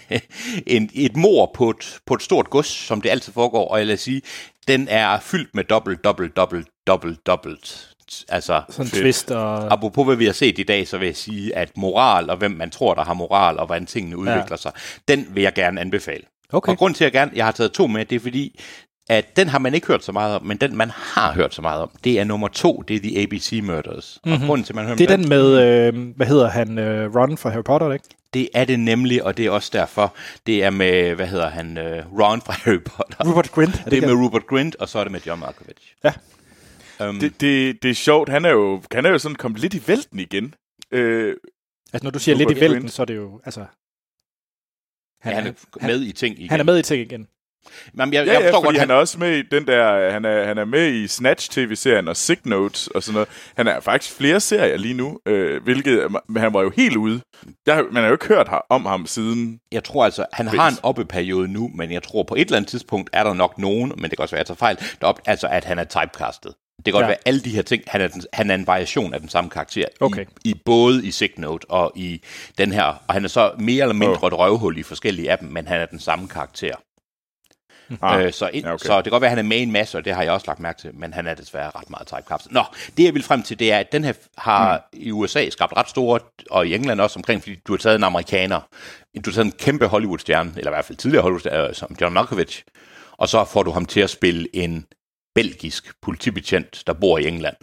en, 0.76 0.90
et 0.94 1.16
mor 1.16 1.50
på 1.54 1.70
et, 1.70 1.98
på 2.06 2.14
et 2.14 2.22
stort 2.22 2.50
gods, 2.50 2.66
som 2.66 3.00
det 3.00 3.10
altid 3.10 3.32
foregår. 3.32 3.68
Og 3.68 3.78
jeg 3.78 3.86
vil 3.86 3.98
sige, 3.98 4.22
den 4.68 4.88
er 4.88 5.20
fyldt 5.20 5.54
med 5.54 5.64
dobbelt, 5.64 6.04
dobbelt, 6.04 6.36
dobbelt, 6.36 6.68
dobbelt, 6.86 7.26
dobbelt. 7.26 7.94
Altså, 8.28 8.62
Sådan 8.68 8.86
en 8.86 8.90
Fedt. 8.90 9.02
twist 9.02 9.30
og... 9.30 9.72
Apropos 9.72 10.06
hvad 10.06 10.16
vi 10.16 10.24
har 10.24 10.32
set 10.32 10.58
i 10.58 10.62
dag, 10.62 10.88
så 10.88 10.98
vil 10.98 11.06
jeg 11.06 11.16
sige, 11.16 11.56
at 11.56 11.76
moral 11.76 12.30
og 12.30 12.36
hvem 12.36 12.50
man 12.50 12.70
tror, 12.70 12.94
der 12.94 13.04
har 13.04 13.14
moral, 13.14 13.58
og 13.58 13.66
hvordan 13.66 13.86
tingene 13.86 14.16
udvikler 14.16 14.56
sig, 14.56 14.72
den 15.08 15.26
vil 15.30 15.42
jeg 15.42 15.54
gerne 15.54 15.80
anbefale. 15.80 16.22
Okay. 16.52 16.72
Og 16.72 16.78
grund 16.78 16.94
til, 16.94 17.04
at 17.04 17.14
jeg, 17.14 17.20
gerne, 17.20 17.32
jeg 17.34 17.44
har 17.44 17.52
taget 17.52 17.72
to 17.72 17.86
med, 17.86 18.04
det 18.04 18.16
er 18.16 18.20
fordi, 18.20 18.60
at 19.08 19.36
den 19.36 19.48
har 19.48 19.58
man 19.58 19.74
ikke 19.74 19.86
hørt 19.86 20.04
så 20.04 20.12
meget 20.12 20.36
om, 20.36 20.44
men 20.46 20.56
den 20.56 20.76
man 20.76 20.90
har 20.90 21.32
hørt 21.32 21.54
så 21.54 21.62
meget 21.62 21.82
om, 21.82 21.90
det 22.04 22.20
er 22.20 22.24
nummer 22.24 22.48
to, 22.48 22.82
det 22.88 22.96
er 22.96 23.00
The 23.00 23.22
ABC 23.22 23.60
Murders. 23.62 24.20
Mm-hmm. 24.24 24.42
Og 24.42 24.46
grunden 24.46 24.64
til, 24.64 24.74
man 24.74 24.84
hører 24.84 24.96
Det 24.96 25.10
er 25.10 25.16
den 25.16 25.28
med, 25.28 25.62
øh, 25.94 26.16
hvad 26.16 26.26
hedder 26.26 26.48
han, 26.48 26.78
øh, 26.78 27.14
Ron 27.16 27.36
fra 27.38 27.50
Harry 27.50 27.62
Potter, 27.64 27.92
ikke? 27.92 28.04
det 28.34 28.48
er 28.54 28.64
det 28.64 28.80
nemlig, 28.80 29.24
og 29.24 29.36
det 29.36 29.46
er 29.46 29.50
også 29.50 29.70
derfor, 29.72 30.14
det 30.46 30.64
er 30.64 30.70
med, 30.70 31.14
hvad 31.14 31.26
hedder 31.26 31.48
han, 31.48 31.78
øh, 31.78 32.04
Ron 32.20 32.40
fra 32.40 32.52
Harry 32.52 32.80
Potter. 32.84 33.24
Rupert 33.30 33.50
Grint. 33.52 33.74
Er 33.80 33.84
det 33.84 33.92
er 33.92 33.96
ikke- 33.96 34.06
med 34.06 34.14
Rupert 34.24 34.46
Grint, 34.46 34.76
og 34.76 34.88
så 34.88 34.98
er 34.98 35.04
det 35.04 35.12
med 35.12 35.20
John 35.26 35.40
Malkovich. 35.40 35.94
Ja. 36.04 36.12
Um, 37.08 37.18
Det, 37.20 37.40
det, 37.40 37.82
det 37.82 37.90
er 37.90 37.94
sjovt. 37.94 38.28
Han 38.28 38.44
er 38.44 38.50
jo, 38.50 38.82
han 38.92 39.06
er 39.06 39.10
jo 39.10 39.18
sådan 39.18 39.36
kommet 39.36 39.60
lidt 39.60 39.74
i 39.74 39.82
vælten 39.86 40.18
igen. 40.18 40.54
Øh, 40.90 41.36
Altså, 41.92 42.04
når 42.04 42.10
du 42.10 42.18
siger 42.18 42.36
lidt 42.36 42.46
Rupert 42.48 42.58
i 42.58 42.60
vælten, 42.60 42.80
Grint. 42.80 42.92
så 42.92 43.02
er 43.02 43.06
det 43.06 43.16
jo, 43.16 43.40
altså... 43.44 43.64
han, 45.20 45.34
han 45.34 45.46
er 45.80 45.86
med 45.86 46.02
i 46.02 46.12
ting 46.12 46.38
igen. 46.38 46.50
Han 46.50 46.60
er 46.60 46.64
med 46.64 46.78
i 46.78 46.82
ting 46.82 47.02
igen. 47.02 47.28
Jamen, 47.98 48.14
jeg, 48.14 48.26
ja, 48.26 48.32
jeg 48.32 48.40
ja, 48.40 48.46
forstår 48.46 48.60
fordi 48.60 48.66
godt, 48.66 48.80
han 48.80 48.90
er 48.90 48.94
også 48.94 49.18
med 49.18 49.36
i 49.36 49.42
den 49.42 49.66
der, 49.66 50.10
han 50.10 50.24
er, 50.24 50.44
han 50.44 50.58
er 50.58 50.64
med 50.64 50.92
i 50.92 51.06
Snatch-tv-serien 51.08 52.08
og 52.08 52.16
Sick 52.16 52.46
Notes 52.46 52.86
og 52.86 53.02
sådan 53.02 53.14
noget. 53.14 53.28
Han 53.56 53.66
er 53.68 53.80
faktisk 53.80 54.16
flere 54.16 54.40
serier 54.40 54.76
lige 54.76 54.94
nu, 54.94 55.18
øh, 55.26 55.62
hvilket, 55.62 56.08
men 56.28 56.42
han 56.42 56.54
var 56.54 56.62
jo 56.62 56.72
helt 56.76 56.96
ude. 56.96 57.20
Der, 57.66 57.82
man 57.92 58.02
har 58.02 58.06
jo 58.06 58.12
ikke 58.14 58.26
hørt 58.26 58.48
om 58.70 58.86
ham 58.86 59.06
siden. 59.06 59.58
Jeg 59.72 59.84
tror 59.84 60.04
altså, 60.04 60.24
han 60.32 60.48
Hvis. 60.48 60.58
har 60.60 60.68
en 60.68 60.76
oppeperiode 60.82 61.48
nu, 61.48 61.70
men 61.74 61.92
jeg 61.92 62.02
tror 62.02 62.22
på 62.22 62.34
et 62.34 62.40
eller 62.40 62.56
andet 62.56 62.70
tidspunkt 62.70 63.10
er 63.12 63.24
der 63.24 63.34
nok 63.34 63.58
nogen, 63.58 63.92
men 63.96 64.10
det 64.10 64.18
kan 64.18 64.22
også 64.22 64.34
være, 64.34 64.40
at 64.40 64.48
jeg 64.48 64.56
tager 64.56 64.66
fejl, 64.66 64.76
der 65.00 65.06
op, 65.06 65.20
altså 65.26 65.46
at 65.48 65.64
han 65.64 65.78
er 65.78 65.84
typecastet. 65.84 66.54
Det 66.76 66.84
kan 66.84 66.92
godt 66.92 67.02
Ja. 67.02 67.06
ja. 67.06 67.10
være 67.10 67.18
alle 67.26 67.40
de 67.40 67.50
her 67.50 67.62
ting, 67.62 67.82
han 67.86 68.00
er, 68.00 68.08
den, 68.08 68.22
han 68.32 68.50
er 68.50 68.54
en 68.54 68.66
variation 68.66 69.14
af 69.14 69.20
den 69.20 69.28
samme 69.28 69.50
karakter. 69.50 69.84
Okay. 70.00 70.24
I, 70.44 70.50
i 70.50 70.54
både 70.64 71.06
i 71.06 71.10
Sick 71.10 71.38
Note 71.38 71.70
og 71.70 71.92
i 71.96 72.22
den 72.58 72.72
her, 72.72 72.84
og 73.08 73.14
han 73.14 73.24
er 73.24 73.28
så 73.28 73.52
mere 73.58 73.82
eller 73.82 73.94
mindre 73.94 74.26
et 74.26 74.38
røvhul 74.38 74.78
i 74.78 74.82
forskellige 74.82 75.30
af 75.30 75.38
dem, 75.38 75.48
men 75.48 75.66
han 75.68 75.80
er 75.80 75.86
den 75.86 76.00
samme 76.00 76.28
karakter. 76.28 76.74
Ah, 78.02 78.24
Øh, 78.24 78.32
så, 78.32 78.50
ind, 78.52 78.64
ja, 78.64 78.72
okay. 78.72 78.74
okay. 78.74 78.86
så 78.86 78.96
det 78.96 79.04
kan 79.04 79.10
godt 79.10 79.20
være, 79.20 79.30
at 79.30 79.36
han 79.36 79.44
er 79.44 79.48
med 79.48 79.56
i 79.58 79.62
en 79.62 79.72
masse, 79.72 79.98
og 79.98 80.04
det 80.04 80.14
har 80.14 80.22
jeg 80.22 80.32
også 80.32 80.46
lagt 80.46 80.60
mærke 80.60 80.80
til, 80.80 80.94
men 80.94 81.12
han 81.12 81.26
er 81.26 81.34
desværre 81.34 81.70
ret 81.74 81.90
meget 81.90 82.06
typecastet. 82.06 82.52
Nå, 82.52 82.64
det 82.96 83.04
jeg 83.04 83.14
vil 83.14 83.22
frem 83.22 83.42
til, 83.42 83.58
det 83.58 83.72
er, 83.72 83.78
at 83.78 83.92
den 83.92 84.04
her 84.04 84.12
har 84.38 84.76
mm. 84.92 84.98
i 85.00 85.10
USA 85.10 85.50
skabt 85.50 85.72
ret 85.76 85.88
store, 85.88 86.20
og 86.50 86.66
i 86.66 86.74
England 86.74 87.00
også 87.00 87.18
omkring, 87.18 87.42
fordi 87.42 87.56
du 87.66 87.72
har 87.72 87.78
taget 87.78 87.96
en 87.96 88.04
amerikaner, 88.04 88.60
du 89.24 89.30
har 89.30 89.34
taget 89.34 89.44
en 89.44 89.52
kæmpe 89.52 89.86
Hollywood-stjerne, 89.86 90.52
eller 90.56 90.70
i 90.70 90.74
hvert 90.74 90.84
fald 90.84 90.98
tidligere 90.98 91.22
Hollywood-stjerne, 91.22 91.74
som 91.74 91.96
John 92.00 92.14
Malkovich, 92.14 92.64
og 93.12 93.28
så 93.28 93.44
får 93.44 93.62
du 93.62 93.70
ham 93.70 93.86
til 93.86 94.00
at 94.00 94.10
spille 94.10 94.56
en 94.56 94.86
belgisk 95.34 96.00
politibetjent, 96.02 96.82
der 96.86 96.92
bor 96.92 97.18
i 97.18 97.26
England. 97.26 97.56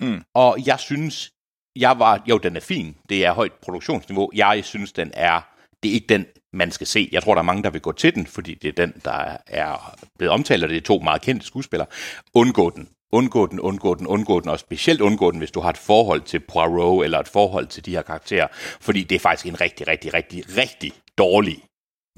Mm. 0.00 0.22
Og 0.34 0.66
jeg 0.66 0.78
synes, 0.80 1.30
jeg 1.76 1.98
var, 1.98 2.22
jo, 2.26 2.38
den 2.38 2.56
er 2.56 2.60
fin, 2.60 2.96
det 3.08 3.24
er 3.24 3.32
højt 3.32 3.52
produktionsniveau, 3.52 4.30
jeg 4.34 4.64
synes, 4.64 4.92
den 4.92 5.10
er, 5.14 5.40
det 5.82 5.88
er 5.88 5.92
ikke 5.92 6.06
den, 6.08 6.26
man 6.52 6.70
skal 6.70 6.86
se. 6.86 7.08
Jeg 7.12 7.22
tror, 7.22 7.34
der 7.34 7.38
er 7.38 7.44
mange, 7.44 7.62
der 7.62 7.70
vil 7.70 7.80
gå 7.80 7.92
til 7.92 8.14
den, 8.14 8.26
fordi 8.26 8.54
det 8.54 8.68
er 8.68 8.86
den, 8.86 8.92
der 9.04 9.36
er 9.46 9.96
blevet 10.18 10.32
omtalt, 10.32 10.64
og 10.64 10.70
det 10.70 10.76
er 10.76 10.80
to 10.80 10.98
meget 10.98 11.22
kendte 11.22 11.46
skuespillere. 11.46 11.88
Undgå 12.34 12.70
den. 12.70 12.88
Undgå 13.12 13.46
den, 13.46 13.60
undgå 13.60 13.94
den, 13.94 14.06
undgå 14.06 14.40
den, 14.40 14.48
og 14.48 14.58
specielt 14.58 15.00
undgå 15.00 15.30
den, 15.30 15.38
hvis 15.38 15.50
du 15.50 15.60
har 15.60 15.70
et 15.70 15.78
forhold 15.78 16.20
til 16.20 16.40
Poirot, 16.40 17.04
eller 17.04 17.18
et 17.18 17.28
forhold 17.28 17.66
til 17.66 17.84
de 17.86 17.90
her 17.90 18.02
karakterer, 18.02 18.46
fordi 18.80 19.02
det 19.02 19.14
er 19.16 19.20
faktisk 19.20 19.46
en 19.46 19.60
rigtig, 19.60 19.88
rigtig, 19.88 20.14
rigtig, 20.14 20.44
rigtig 20.56 20.92
dårlig 21.18 21.64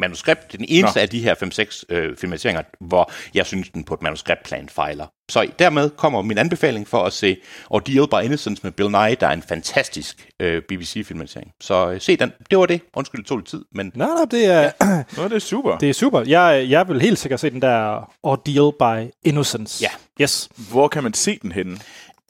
manuskript. 0.00 0.46
Det 0.46 0.54
er 0.54 0.58
den 0.58 0.66
eneste 0.68 0.98
Nå. 0.98 1.02
af 1.02 1.08
de 1.08 1.20
her 1.20 1.34
5-6 1.34 1.82
øh, 1.96 2.16
filmatiseringer, 2.16 2.62
hvor 2.80 3.12
jeg 3.34 3.46
synes, 3.46 3.68
den 3.68 3.84
på 3.84 3.94
et 3.94 4.02
manuskriptplan 4.02 4.68
fejler. 4.68 5.06
Så 5.30 5.48
dermed 5.58 5.90
kommer 5.90 6.22
min 6.22 6.38
anbefaling 6.38 6.88
for 6.88 6.98
at 7.04 7.12
se 7.12 7.36
Ordeal 7.70 8.06
by 8.08 8.24
Innocence 8.24 8.60
med 8.62 8.72
Bill 8.72 8.88
Nye, 8.88 9.16
der 9.20 9.26
er 9.26 9.32
en 9.32 9.42
fantastisk 9.42 10.28
øh, 10.40 10.62
BBC-filmatisering. 10.62 11.50
Så 11.60 11.90
øh, 11.90 12.00
se 12.00 12.16
den. 12.16 12.32
Det 12.50 12.58
var 12.58 12.66
det. 12.66 12.80
Undskyld, 12.96 13.20
det 13.20 13.28
tog 13.28 13.38
lidt 13.38 13.48
tid, 13.48 13.64
men 13.72 13.92
Nej, 13.94 14.06
nej, 14.08 14.24
det 14.30 14.44
er, 14.46 14.60
ja. 14.60 14.70
Nå, 15.16 15.24
det 15.24 15.32
er 15.32 15.38
super. 15.38 15.78
det 15.78 15.88
er 15.90 15.94
super. 15.94 16.20
Jeg, 16.26 16.66
jeg 16.68 16.88
vil 16.88 17.00
helt 17.00 17.18
sikkert 17.18 17.40
se 17.40 17.50
den 17.50 17.62
der 17.62 18.10
Ordeal 18.22 18.72
by 18.80 19.12
Innocence. 19.24 19.82
Ja. 19.84 20.22
Yes. 20.24 20.48
Hvor 20.70 20.88
kan 20.88 21.02
man 21.02 21.14
se 21.14 21.38
den 21.42 21.52
henne? 21.52 21.78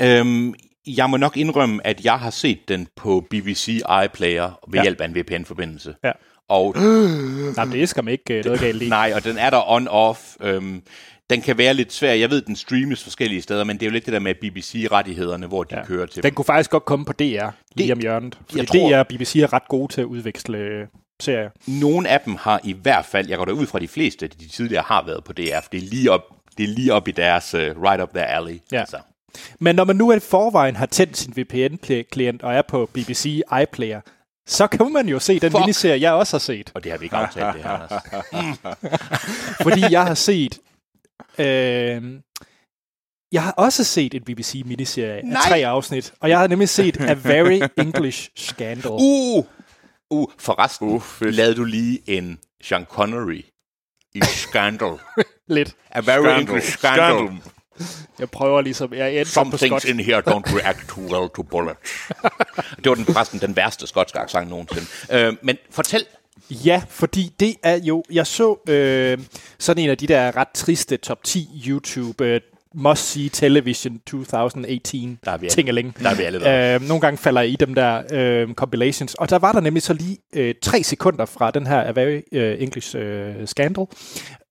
øhm, 0.03 0.55
jeg 0.87 1.11
må 1.11 1.17
nok 1.17 1.37
indrømme, 1.37 1.87
at 1.87 2.05
jeg 2.05 2.19
har 2.19 2.31
set 2.31 2.69
den 2.69 2.89
på 2.97 3.27
BBC 3.31 3.81
iPlayer 4.05 4.59
ved 4.69 4.75
Ja. 4.75 4.79
ja. 4.79 4.83
hjælp 4.83 5.01
af 5.01 5.05
en 5.05 5.15
VPN-forbindelse. 5.15 5.95
Ja. 6.05 6.13
Og 6.51 6.75
Nej, 7.57 7.65
det 7.65 7.89
skal 7.89 8.05
man 8.05 8.13
ikke 8.13 8.39
uh, 8.39 8.45
noget 8.45 8.61
galt 8.61 8.83
i. 8.83 8.89
Nej, 8.89 9.13
og 9.17 9.25
den 9.25 9.39
er 9.39 9.51
der 9.51 9.61
on-off. 9.61 10.37
Øhm, 10.47 10.83
den 11.31 11.41
kan 11.41 11.59
være 11.59 11.75
lidt 11.75 11.93
svær. 11.93 12.13
Jeg 12.13 12.31
ved, 12.31 12.43
den 12.43 12.57
streames 12.57 13.03
forskellige 13.03 13.43
steder, 13.43 13.65
men 13.65 13.77
det 13.77 13.83
er 13.83 13.87
jo 13.87 13.93
lidt 13.93 14.07
det 14.07 14.13
der 14.13 14.19
med 14.19 14.35
BBC-rettighederne, 14.35 15.47
hvor 15.47 15.65
de 15.65 15.77
ja. 15.79 15.85
kører 15.85 16.07
til. 16.07 16.23
Den 16.23 16.35
kunne 16.35 16.45
faktisk 16.45 16.71
godt 16.71 16.85
komme 16.85 17.05
på 17.05 17.13
DR 17.13 17.23
lige 17.23 17.51
Det- 17.77 17.93
om 17.93 17.99
hjørnet. 18.01 18.39
Fordi 18.49 18.59
jeg 18.59 18.67
tror- 18.69 18.91
DR 18.91 18.97
og 18.99 19.07
BBC 19.09 19.37
er 19.37 19.53
ret 19.53 19.69
gode 19.69 19.93
til 19.93 20.01
at 20.01 20.05
udveksle 20.05 20.59
øh, 20.59 20.87
serier. 21.21 21.51
Nogle 21.67 22.09
af 22.09 22.21
dem 22.21 22.37
har 22.41 22.61
i 22.65 22.73
hvert 22.83 23.05
fald, 23.05 23.29
jeg 23.29 23.39
går 23.39 23.45
da 23.45 23.53
ud 23.53 23.67
fra 23.67 23.79
de 23.79 23.89
fleste, 23.89 24.29
de 24.29 24.49
tidligere 24.49 24.85
har 24.87 25.05
været 25.07 25.25
på 25.25 25.33
DR, 25.33 25.61
for 25.63 25.69
det 25.73 25.79
er 25.85 25.89
lige 25.91 26.11
op, 26.11 26.23
det 26.59 26.65
er 26.65 26.69
lige 26.69 26.93
op 26.93 27.09
i 27.09 27.11
deres 27.11 27.55
uh, 27.55 27.61
right 27.61 28.03
up 28.03 28.11
their 28.15 28.25
alley. 28.27 28.59
Ja. 28.73 28.81
Altså. 28.81 28.97
Men 29.59 29.77
når 29.77 29.85
man 29.85 29.97
nu 29.97 30.13
i 30.13 30.19
forvejen 30.21 30.77
har 30.77 30.87
tændt 30.87 31.17
sin 31.17 31.33
VPN-klient 31.37 32.43
og 32.43 32.55
er 32.55 32.63
på 32.69 32.91
BBC 32.95 33.41
iPlayer, 33.63 34.01
så 34.51 34.67
kan 34.67 34.93
man 34.93 35.09
jo 35.09 35.19
se 35.19 35.41
den 35.41 35.51
Fuck. 35.51 35.61
miniserie, 35.61 36.01
jeg 36.01 36.13
også 36.13 36.37
har 36.37 36.39
set. 36.39 36.71
Og 36.75 36.85
det 36.85 36.93
har 36.93 36.99
vi 36.99 37.05
ikke 37.05 37.17
aftalt, 37.17 37.55
det 37.55 37.63
her, 37.63 37.71
Anders. 37.71 38.03
Fordi 39.63 39.81
jeg 39.91 40.05
har 40.07 40.15
set... 40.15 40.59
Øh, 41.39 42.03
jeg 43.33 43.43
har 43.43 43.53
også 43.53 43.85
set 43.85 44.15
en 44.15 44.23
BBC-miniserie 44.25 45.13
af 45.13 45.23
tre 45.49 45.67
afsnit, 45.67 46.13
og 46.21 46.29
jeg 46.29 46.39
har 46.39 46.47
nemlig 46.47 46.69
set 46.69 47.01
A 47.01 47.13
Very 47.15 47.61
English 47.77 48.31
Scandal. 48.37 48.91
Uh! 48.91 49.45
Uh, 50.11 50.29
forresten, 50.39 50.89
Uh, 50.89 51.03
fedt. 51.03 51.35
lavede 51.35 51.55
du 51.55 51.65
lige 51.65 51.99
en 52.07 52.39
Sean 52.63 52.85
Connery 52.85 53.43
i 54.15 54.21
Scandal. 54.23 54.93
Lidt. 55.49 55.77
A 55.91 56.01
very 56.01 56.41
English 56.41 56.79
scandal. 56.79 57.29
Jeg 58.19 58.31
prøver 58.31 58.61
ligesom... 58.61 58.95
Jeg 58.95 59.17
endte 59.17 59.33
Some 59.33 59.51
på 59.51 59.57
things 59.57 59.71
skotsk. 59.71 59.89
in 59.89 60.01
here 60.01 60.19
don't 60.19 60.57
react 60.57 60.89
too 60.89 61.03
well 61.03 61.29
to 61.37 61.43
bullets. 61.43 61.79
det 62.77 62.89
var 62.89 62.95
den, 62.95 63.05
forresten 63.05 63.41
den 63.41 63.57
værste 63.57 63.87
skotske 63.87 64.19
accent 64.19 64.49
nogensinde. 64.51 64.87
Øh, 65.13 65.37
men 65.43 65.57
fortæl. 65.71 66.05
Ja, 66.51 66.83
fordi 66.89 67.33
det 67.41 67.55
er 67.63 67.79
jo... 67.83 68.05
Jeg 68.13 68.27
så 68.27 68.57
øh, 68.69 69.19
sådan 69.59 69.85
en 69.85 69.91
af 69.91 69.99
de 69.99 70.07
der 70.07 70.37
ret 70.37 70.49
triste 70.55 70.97
top 70.97 71.25
10 71.25 71.63
YouTube 71.67 72.25
øh, 72.25 72.41
must-see 72.75 73.29
television 73.29 73.99
2018 74.07 75.19
Der 75.25 75.31
er 75.31 75.37
vi 75.37 75.49
tingeling. 75.49 75.97
Der 76.03 76.11
er 76.11 76.15
vi 76.15 76.23
alle 76.23 76.41
der. 76.41 76.75
Øh, 76.75 76.83
nogle 76.89 77.01
gange 77.01 77.19
falder 77.19 77.41
jeg 77.41 77.51
i 77.51 77.57
dem 77.57 77.75
der 77.75 78.03
øh, 78.13 78.55
compilations. 78.55 79.15
Og 79.15 79.31
der 79.31 79.39
var 79.39 79.53
der 79.53 79.61
nemlig 79.61 79.83
så 79.83 79.93
lige 79.93 80.19
øh, 80.35 80.55
tre 80.63 80.83
sekunder 80.83 81.25
fra 81.25 81.51
den 81.51 81.67
her 81.67 81.81
A 81.81 81.91
Very 81.91 82.21
øh, 82.33 82.63
English 82.63 82.97
øh, 82.97 83.47
Scandal. 83.47 83.87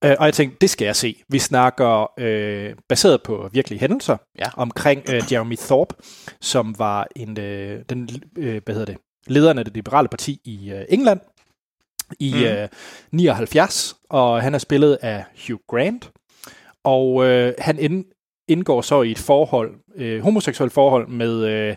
Øh, 0.04 0.16
og 0.18 0.26
jeg 0.26 0.34
tænkte, 0.34 0.56
det 0.60 0.70
skal 0.70 0.84
jeg 0.84 0.96
se. 0.96 1.22
Vi 1.28 1.38
snakker 1.38 2.12
øh, 2.18 2.74
baseret 2.88 3.22
på 3.22 3.48
virkelige 3.52 3.80
hændelser 3.80 4.16
Ja. 4.38 4.46
omkring 4.56 5.02
øh, 5.10 5.22
Jeremy 5.32 5.56
Thorpe, 5.56 5.94
som 6.40 6.74
var 6.78 7.06
en 7.16 7.40
øh, 7.40 7.80
den 7.88 8.08
øh, 8.38 8.60
hvad 8.64 8.74
hedder 8.74 8.92
det, 8.92 8.96
lederen 9.26 9.58
af 9.58 9.64
det 9.64 9.74
liberale 9.74 10.08
parti 10.08 10.40
i 10.44 10.70
øh, 10.72 10.84
England 10.88 11.20
i 12.20 12.34
mm. 12.34 12.42
øh, 12.42 12.68
79, 13.12 13.96
og 14.10 14.42
han 14.42 14.54
er 14.54 14.58
spillet 14.58 14.98
af 15.02 15.24
Hugh 15.46 15.60
Grant. 15.68 16.10
Og 16.84 17.26
øh, 17.26 17.54
han 17.58 17.78
ind, 17.78 18.04
indgår 18.48 18.82
så 18.82 19.02
i 19.02 19.10
et 19.10 19.18
forhold, 19.18 19.74
øh, 19.96 20.22
homoseksuelt 20.22 20.72
forhold 20.72 21.08
med 21.08 21.44
øh, 21.44 21.76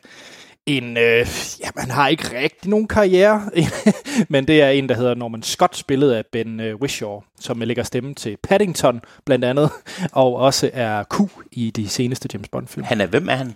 en, 0.66 0.98
øh, 0.98 1.28
ja, 1.60 1.70
han 1.78 1.92
har 1.92 2.08
ikke 2.08 2.40
rigtig 2.40 2.70
nogen 2.70 2.88
karriere, 2.88 3.50
men 4.30 4.48
det 4.48 4.62
er 4.62 4.70
en, 4.70 4.90
der 4.90 4.96
hedder 4.96 5.16
Norman 5.16 5.44
Scott, 5.44 5.76
spillet 5.76 6.12
af 6.12 6.26
Ben 6.32 6.60
øh, 6.60 6.76
Whishaw, 6.76 7.22
som 7.40 7.60
lægger 7.60 7.84
stemme 7.84 8.14
til 8.14 8.38
Paddington, 8.44 9.02
blandt 9.26 9.46
andet, 9.46 9.70
og 10.12 10.36
også 10.36 10.70
er 10.74 11.04
Q 11.04 11.20
i 11.52 11.72
de 11.72 11.90
seneste 11.90 12.30
James 12.34 12.50
Bond-film. 12.50 12.84
Han 12.84 13.02
er, 13.02 13.06
hvem 13.06 13.30
er 13.30 13.36
han? 13.36 13.56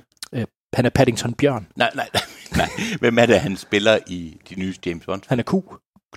Han 0.73 0.85
er 0.85 0.89
Paddington 0.89 1.33
Bjørn. 1.33 1.67
Nej, 1.75 1.91
nej, 1.95 2.09
nej. 2.57 2.69
Hvem 2.99 3.17
er 3.19 3.25
det, 3.25 3.39
han 3.39 3.57
spiller 3.57 3.99
i 4.07 4.37
de 4.49 4.59
nye 4.59 4.75
James 4.85 5.05
Bond? 5.05 5.21
Han 5.27 5.39
er 5.39 5.43
Q. 5.43 5.53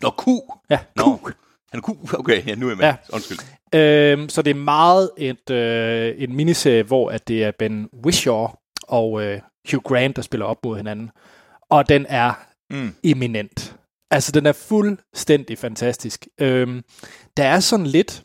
Nå, 0.02 0.10
Q. 0.10 0.26
Ja, 0.70 0.76
Q. 0.76 0.82
Nå. 0.96 1.30
Han 1.72 1.80
er 1.80 1.83
Q. 1.83 2.14
Okay, 2.20 2.46
ja, 2.46 2.54
nu 2.54 2.66
er 2.66 2.70
jeg 2.70 2.76
med. 2.76 2.85
Ja. 2.87 2.96
Undskyld. 3.12 3.38
Øhm, 3.74 4.28
så 4.28 4.42
det 4.42 4.50
er 4.50 4.54
meget 4.54 5.11
et, 5.18 5.50
øh, 5.50 6.14
en 6.18 6.37
miniserie, 6.37 6.83
hvor 6.83 7.11
at 7.11 7.28
det 7.28 7.44
er 7.44 7.50
Ben 7.59 7.88
Whishaw 8.04 8.48
og 8.83 9.22
øh, 9.22 9.40
Hugh 9.70 9.83
Grant, 9.83 10.16
der 10.16 10.22
spiller 10.22 10.46
op 10.46 10.64
mod 10.64 10.76
hinanden. 10.76 11.11
Og 11.70 11.88
den 11.88 12.06
er 12.09 12.33
Mm. 12.72 12.94
eminent. 13.04 13.76
Altså, 14.11 14.33
den 14.33 14.46
er 14.46 14.52
fuldstændig 14.52 15.59
fantastisk. 15.59 16.26
Øhm, 16.40 16.83
der 17.37 17.44
er 17.44 17.61
sådan 17.61 17.87
lidt... 17.87 18.22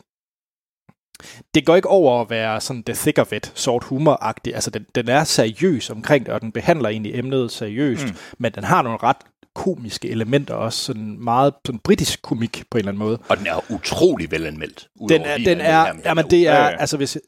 Det 1.54 1.66
går 1.66 1.76
ikke 1.76 1.88
over 1.88 2.20
at 2.20 2.30
være 2.30 2.60
sådan 2.60 2.82
the 2.84 2.94
thick 2.94 3.18
of 3.18 3.32
it, 3.32 3.52
sort 3.54 3.84
humor-agtig. 3.84 4.54
Altså, 4.54 4.70
den, 4.70 4.86
den 4.94 5.08
er 5.08 5.24
seriøs 5.24 5.90
omkring 5.90 6.26
det, 6.26 6.34
og 6.34 6.40
den 6.40 6.52
behandler 6.52 6.88
egentlig 6.88 7.14
emnet 7.18 7.50
seriøst. 7.52 8.04
Mm. 8.06 8.16
Men 8.38 8.52
den 8.52 8.64
har 8.64 8.82
nogle 8.82 8.98
ret 9.02 9.16
komiske 9.56 10.08
elementer 10.10 10.54
også. 10.54 10.84
Sådan 10.84 11.16
meget 11.20 11.54
sådan 11.66 11.78
britisk 11.78 12.22
komik 12.22 12.64
på 12.70 12.78
en 12.78 12.78
eller 12.78 12.92
anden 12.92 12.98
måde. 12.98 13.18
Og 13.28 13.38
den 13.38 13.46
er 13.46 13.72
utrolig 13.72 14.30
velanmeldt. 14.30 14.88
Den 15.08 15.22
er, 15.22 15.36
den 15.36 15.60
er, 15.60 15.78
anmeldelse. 15.78 16.08
jamen 16.08 16.24
det 16.30 16.48
er, 16.48 16.52
Ja, 16.52 16.58
ja, 16.58 16.64
ja. 16.64 16.70
ja. 16.70 16.76
altså 16.80 16.96
hvis, 16.96 17.18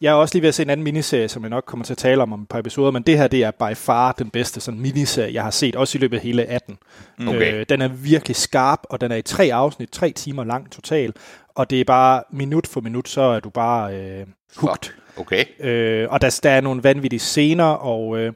jeg 0.00 0.10
er 0.10 0.14
også 0.14 0.34
lige 0.34 0.42
ved 0.42 0.48
at 0.48 0.54
se 0.54 0.62
en 0.62 0.70
anden 0.70 0.84
miniserie, 0.84 1.28
som 1.28 1.42
jeg 1.42 1.50
nok 1.50 1.64
kommer 1.66 1.84
til 1.84 1.94
at 1.94 1.98
tale 1.98 2.22
om 2.22 2.32
om 2.32 2.42
et 2.42 2.48
par 2.48 2.58
episoder, 2.58 2.90
men 2.90 3.02
det 3.02 3.18
her, 3.18 3.28
det 3.28 3.44
er 3.44 3.50
by 3.50 3.76
far 3.76 4.12
den 4.12 4.30
bedste 4.30 4.60
sådan 4.60 4.80
miniserie, 4.80 5.34
jeg 5.34 5.42
har 5.42 5.50
set, 5.50 5.76
også 5.76 5.98
i 5.98 6.00
løbet 6.00 6.16
af 6.16 6.22
hele 6.22 6.44
18. 6.44 6.78
Okay. 7.28 7.54
Øh, 7.54 7.66
den 7.68 7.82
er 7.82 7.88
virkelig 7.88 8.36
skarp, 8.36 8.80
og 8.90 9.00
den 9.00 9.12
er 9.12 9.16
i 9.16 9.22
tre 9.22 9.50
afsnit, 9.52 9.90
tre 9.90 10.10
timer 10.10 10.44
lang 10.44 10.70
total, 10.70 11.12
og 11.54 11.70
det 11.70 11.80
er 11.80 11.84
bare 11.84 12.22
minut 12.32 12.66
for 12.66 12.80
minut, 12.80 13.08
så 13.08 13.20
er 13.20 13.40
du 13.40 13.50
bare 13.50 13.94
øh, 13.96 14.26
hooked. 14.56 14.90
Fuck. 14.90 14.94
Okay. 15.16 15.44
Øh, 15.60 16.08
og 16.10 16.20
der, 16.20 16.40
der 16.42 16.50
er 16.50 16.60
nogle 16.60 16.82
vanvittige 16.82 17.20
scener, 17.20 17.64
og 17.64 18.18
øh, 18.18 18.32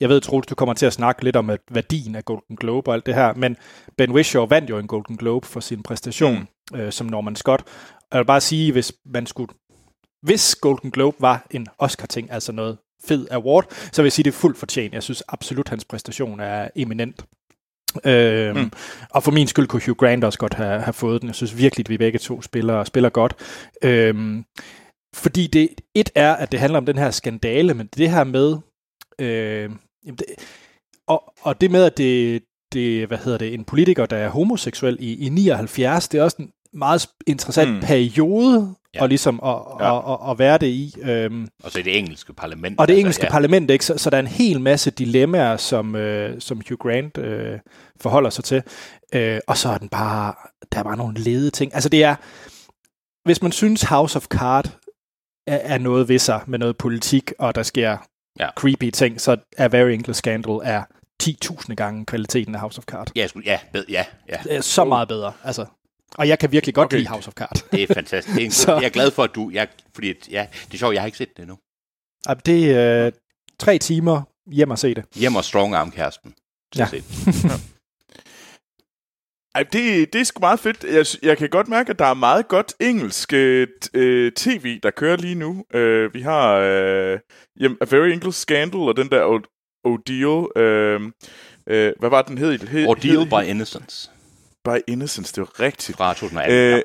jeg 0.00 0.08
ved, 0.08 0.20
Troels, 0.20 0.46
du 0.46 0.54
kommer 0.54 0.74
til 0.74 0.86
at 0.86 0.92
snakke 0.92 1.24
lidt 1.24 1.36
om 1.36 1.50
at 1.50 1.60
værdien 1.70 2.14
af 2.14 2.24
Golden 2.24 2.56
Globe 2.56 2.90
og 2.90 2.94
alt 2.94 3.06
det 3.06 3.14
her, 3.14 3.34
men 3.34 3.56
Ben 3.96 4.12
Whishaw 4.12 4.46
vandt 4.46 4.70
jo 4.70 4.78
en 4.78 4.86
Golden 4.86 5.16
Globe 5.16 5.46
for 5.46 5.60
sin 5.60 5.82
præstation 5.82 6.48
mm. 6.72 6.78
øh, 6.78 6.92
som 6.92 7.06
Norman 7.06 7.36
Scott. 7.36 7.62
Og 7.92 8.06
jeg 8.12 8.18
vil 8.18 8.26
bare 8.26 8.40
sige, 8.40 8.72
hvis 8.72 8.92
man 9.06 9.26
skulle... 9.26 9.52
Hvis 10.22 10.54
Golden 10.54 10.90
Globe 10.90 11.16
var 11.20 11.46
en 11.50 11.66
Oscar-ting, 11.78 12.32
altså 12.32 12.52
noget 12.52 12.78
fed 13.04 13.26
award, 13.30 13.64
så 13.92 14.02
vil 14.02 14.06
jeg 14.06 14.12
sige, 14.12 14.24
det 14.24 14.30
er 14.30 14.36
fuldt 14.36 14.58
fortjent. 14.58 14.94
Jeg 14.94 15.02
synes 15.02 15.22
absolut, 15.28 15.68
hans 15.68 15.84
præstation 15.84 16.40
er 16.40 16.68
eminent. 16.76 17.24
Øhm, 18.04 18.58
mm. 18.58 18.70
Og 19.10 19.22
for 19.22 19.30
min 19.30 19.46
skyld 19.46 19.66
kunne 19.66 19.82
Hugh 19.86 19.96
Grant 19.96 20.24
også 20.24 20.38
godt 20.38 20.54
have, 20.54 20.80
have 20.80 20.92
fået 20.92 21.20
den. 21.20 21.28
Jeg 21.28 21.34
synes 21.34 21.58
virkelig, 21.58 21.84
at 21.86 21.90
vi 21.90 21.98
begge 21.98 22.18
to 22.18 22.42
spiller, 22.42 22.84
spiller 22.84 23.08
godt. 23.08 23.34
Øhm, 23.82 24.44
fordi 25.14 25.46
det, 25.46 25.68
et 25.94 26.10
er, 26.14 26.34
at 26.36 26.52
det 26.52 26.60
handler 26.60 26.78
om 26.78 26.86
den 26.86 26.98
her 26.98 27.10
skandale, 27.10 27.74
men 27.74 27.86
det 27.86 28.10
her 28.10 28.24
med, 28.24 28.56
øh, 29.20 29.70
jamen 30.06 30.16
det, 30.18 30.26
og, 31.08 31.32
og 31.42 31.60
det 31.60 31.70
med, 31.70 31.84
at 31.84 31.98
det, 31.98 32.42
det, 32.72 33.06
hvad 33.06 33.18
hedder 33.18 33.38
det, 33.38 33.54
en 33.54 33.64
politiker, 33.64 34.06
der 34.06 34.16
er 34.16 34.28
homoseksuel 34.28 34.96
i, 35.00 35.26
i 35.26 35.28
79, 35.28 36.08
det 36.08 36.18
er 36.20 36.22
også 36.24 36.36
en 36.40 36.50
meget 36.72 37.08
interessant 37.26 37.70
Mm. 37.74 37.80
periode, 37.80 38.74
Ja. 38.94 39.02
og 39.02 39.08
ligesom 39.08 39.40
at, 39.44 39.56
Ja. 39.80 39.98
at, 39.98 40.12
at, 40.26 40.30
at 40.30 40.38
være 40.38 40.58
det 40.58 40.66
i. 40.66 40.94
Øhm, 41.02 41.48
Og 41.64 41.70
så 41.72 41.78
i 41.78 41.82
det 41.82 41.98
engelske 41.98 42.32
parlament. 42.32 42.80
og 42.80 42.88
det 42.88 42.98
engelske 42.98 43.22
ja. 43.22 43.26
ja. 43.26 43.32
parlament, 43.32 43.70
ikke? 43.70 43.84
Så, 43.84 43.98
så 43.98 44.10
der 44.10 44.16
er 44.16 44.20
en 44.20 44.26
hel 44.26 44.60
masse 44.60 44.90
dilemmaer, 44.90 45.56
som, 45.56 45.94
øh, 45.96 46.40
som 46.40 46.60
Hugh 46.68 46.78
Grant 46.78 47.18
øh, 47.18 47.58
forholder 48.00 48.30
sig 48.30 48.44
til. 48.44 48.62
Øh, 49.14 49.40
og 49.46 49.56
så 49.56 49.68
er 49.68 49.78
den 49.78 49.88
bare, 49.88 50.34
der 50.72 50.78
er 50.78 50.82
bare 50.82 50.96
nogle 50.96 51.18
lede 51.18 51.50
ting. 51.50 51.74
Altså 51.74 51.88
det 51.88 52.04
er, 52.04 52.14
hvis 53.28 53.42
man 53.42 53.52
synes 53.52 53.82
House 53.82 54.16
of 54.16 54.24
Card 54.26 54.66
er, 55.46 55.56
er 55.56 55.78
noget 55.78 56.08
ved 56.08 56.18
sig 56.18 56.40
med 56.46 56.58
noget 56.58 56.76
politik, 56.78 57.32
og 57.38 57.54
der 57.54 57.62
sker 57.62 57.96
Ja. 58.38 58.48
creepy 58.56 58.90
ting, 58.90 59.20
så 59.20 59.36
er 59.56 59.68
Very 59.68 59.90
English 59.90 60.18
Scandal 60.18 60.60
er 60.64 60.82
10.000 61.22 61.74
gange 61.74 62.06
kvaliteten 62.06 62.54
af 62.54 62.60
House 62.60 62.78
of 62.78 62.84
Card. 62.84 63.10
Ja, 63.16 63.26
ja, 63.44 63.58
ja, 63.88 64.04
ja. 64.28 64.38
Det 64.56 64.64
så 64.64 64.84
meget 64.84 65.08
bedre. 65.08 65.32
Altså, 65.44 65.66
og 66.14 66.28
jeg 66.28 66.38
kan 66.38 66.52
virkelig 66.52 66.74
godt 66.74 66.86
Okay. 66.86 66.96
lide 66.96 67.08
House 67.08 67.28
of 67.28 67.34
Card. 67.34 67.64
Det 67.72 67.82
er 67.82 67.94
fantastisk. 67.94 68.34
Det 68.36 68.42
er 68.42 68.46
en, 68.46 68.52
Så- 68.66 68.74
jeg 68.74 68.84
er 68.84 68.88
glad 68.88 69.10
for, 69.10 69.22
at 69.24 69.30
du... 69.34 69.50
Jeg, 69.54 69.68
fordi, 69.94 70.12
ja, 70.30 70.46
det 70.66 70.74
er 70.74 70.78
sjovt, 70.78 70.94
jeg 70.94 71.02
har 71.02 71.06
ikke 71.06 71.18
set 71.18 71.28
det 71.36 71.42
endnu. 71.42 71.58
Ej, 72.26 72.34
Det 72.34 72.70
er 72.70 73.06
øh, 73.06 73.12
tre 73.58 73.78
timer 73.78 74.22
hjem 74.46 74.70
og 74.70 74.78
se 74.78 74.94
det. 74.94 75.04
Hjem 75.14 75.36
og 75.36 75.44
strong 75.44 75.74
arm 75.74 75.90
kæresten. 75.90 76.34
Ja. 76.76 76.88
Ej, 79.56 79.62
det, 79.62 80.12
det 80.12 80.20
er 80.20 80.24
sgu 80.24 80.40
meget 80.40 80.60
fedt. 80.60 80.84
Jeg, 80.84 81.06
jeg 81.28 81.38
kan 81.38 81.48
godt 81.48 81.68
mærke, 81.68 81.90
at 81.90 81.98
der 81.98 82.04
er 82.06 82.14
meget 82.14 82.48
godt 82.48 82.74
engelsk 82.80 83.32
øh, 83.32 83.66
t- 83.84 83.88
øh, 83.94 84.32
tv, 84.32 84.80
der 84.82 84.90
kører 84.90 85.16
lige 85.16 85.34
nu. 85.34 85.64
Øh, 85.74 86.14
vi 86.14 86.20
har 86.20 86.54
øh, 86.56 87.18
jamen, 87.60 87.76
A 87.80 87.84
Very 87.90 88.08
English 88.08 88.38
Scandal 88.40 88.80
og 88.80 88.96
den 88.96 89.08
der 89.10 89.24
O- 89.38 89.80
Ordeal. 89.84 90.46
Øh, 90.64 91.00
øh, 91.66 91.92
hvad 91.98 92.10
var 92.10 92.22
den 92.22 92.38
hed? 92.38 92.58
hed 92.58 92.86
Ordeal 92.86 93.16
hed, 93.18 93.26
by 93.26 93.48
Innocence 93.48 94.10
by 94.64 94.78
Innocence, 94.86 95.32
det 95.34 95.40
var 95.40 95.60
rigtigt. 95.60 95.98
fra 95.98 96.14
2018. 96.14 96.56
Øh, 96.56 96.70
ja. 96.72 96.80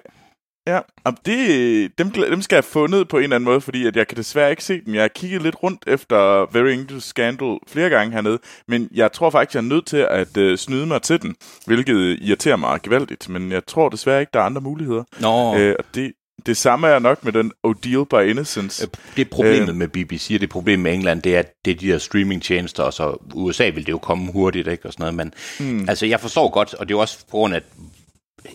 Ja, 0.67 0.80
om 1.04 1.17
det, 1.26 1.91
dem, 1.97 2.12
dem 2.12 2.41
skal 2.41 2.56
jeg 2.56 2.63
have 2.63 2.69
fundet 2.71 3.08
på 3.08 3.17
en 3.17 3.24
eller 3.24 3.36
anden 3.36 3.45
måde, 3.45 3.62
fordi 3.62 3.88
at 3.88 3.95
jeg 3.95 4.08
kan 4.08 4.17
desværre 4.17 4.50
ikke 4.52 4.63
se 4.63 4.82
dem. 4.86 4.93
Jeg 4.95 5.04
har 5.04 5.08
kigget 5.08 5.41
lidt 5.41 5.56
rundt 5.63 5.84
efter 5.88 6.52
Very 6.54 6.69
English 6.69 7.08
Scandal 7.08 7.58
flere 7.67 7.89
gange 7.89 8.13
hernede, 8.13 8.39
men 8.67 8.89
jeg 8.93 9.12
tror 9.12 9.30
faktisk, 9.30 9.56
jeg 9.56 9.60
er 9.62 9.67
nødt 9.67 9.86
til 9.88 10.08
at 10.10 10.38
øh, 10.38 10.58
snyde 10.58 10.86
mig 10.86 11.02
til 11.02 11.21
den, 11.21 11.36
hvilket 11.65 12.17
irriterer 12.21 12.56
mig 12.56 12.80
gevaldigt, 12.84 13.30
men 13.30 13.52
jeg 13.52 13.65
tror 13.65 13.89
desværre 13.89 14.19
ikke, 14.19 14.30
der 14.34 14.39
er 14.39 14.43
andre 14.43 14.62
muligheder. 14.62 15.04
Nå, 15.19 15.58
Øh, 15.58 15.76
og 15.80 15.86
det, 15.95 16.12
det 16.45 16.58
samme 16.58 16.88
er 16.88 17.00
nok 17.00 17.24
med 17.24 17.34
den 17.34 17.52
Ordeal 17.63 18.06
by 18.06 18.30
Innocence. 18.30 18.84
Øh, 18.84 18.89
det 19.15 19.21
er 19.26 19.30
problemet 19.32 19.69
øh, 19.69 19.76
med 19.76 19.88
BBC, 19.88 20.32
og 20.36 20.41
det 20.41 20.50
problemet 20.50 20.84
med 20.84 20.93
England, 20.93 21.21
det 21.21 21.36
er, 21.36 21.39
at 21.39 21.52
det 21.65 21.71
er 21.71 21.76
de 21.76 21.88
der 21.88 21.97
streamingtjenester, 21.97 22.84
og 22.84 22.93
så 22.93 23.17
USA 23.34 23.69
vil 23.69 23.86
det 23.86 23.91
jo 23.91 23.97
komme 23.97 24.32
hurtigt, 24.32 24.67
ikke, 24.67 24.86
og 24.86 24.93
sådan 24.93 25.13
noget, 25.15 25.15
men 25.15 25.34
Mm. 25.60 25.89
altså, 25.89 26.06
jeg 26.06 26.19
forstår 26.19 26.50
godt, 26.50 26.74
og 26.74 26.88
det 26.88 26.93
er 26.93 26.97
jo 26.97 27.02
også 27.02 27.19
på 27.19 27.32
grund 27.32 27.54
af, 27.54 27.58
at, 27.58 27.63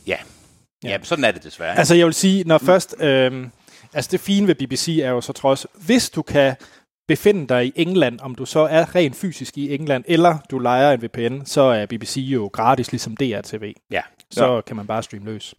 ja, 0.07 0.17
ja, 0.87 0.93
ja 0.93 0.99
sådan 1.03 1.25
er 1.25 1.31
det 1.31 1.45
desværre. 1.45 1.73
ikke? 1.73 1.79
Altså 1.79 1.95
jeg 1.95 2.07
vil 2.07 2.15
sige, 2.15 2.45
når 2.45 2.59
først... 2.59 2.97
Øh, 3.01 3.47
altså 3.95 4.09
det 4.13 4.21
fine 4.21 4.47
ved 4.47 4.55
BBC 4.55 5.01
er 5.03 5.11
jo 5.11 5.21
så 5.21 5.33
trods, 5.33 5.67
hvis 5.75 6.11
du 6.11 6.23
kan 6.23 6.57
befinde 7.09 7.49
dig 7.49 7.67
i 7.67 7.73
England, 7.77 8.21
om 8.21 8.35
du 8.35 8.45
så 8.45 8.61
er 8.61 8.95
rent 8.95 9.17
fysisk 9.17 9.59
i 9.59 9.75
England, 9.75 10.05
eller 10.09 10.39
du 10.51 10.59
leger 10.59 10.93
en 10.93 11.03
VPN, 11.03 11.45
så 11.45 11.61
er 11.61 11.87
BBC 11.87 12.17
jo 12.17 12.51
gratis, 12.53 12.93
ligesom 12.93 13.17
DRTV. 13.17 13.75
Ja. 13.91 14.01
Så 14.31 14.55
ja. 14.55 14.61
kan 14.61 14.77
man 14.77 14.87
bare 14.87 15.03
streame 15.03 15.25
løs. 15.25 15.55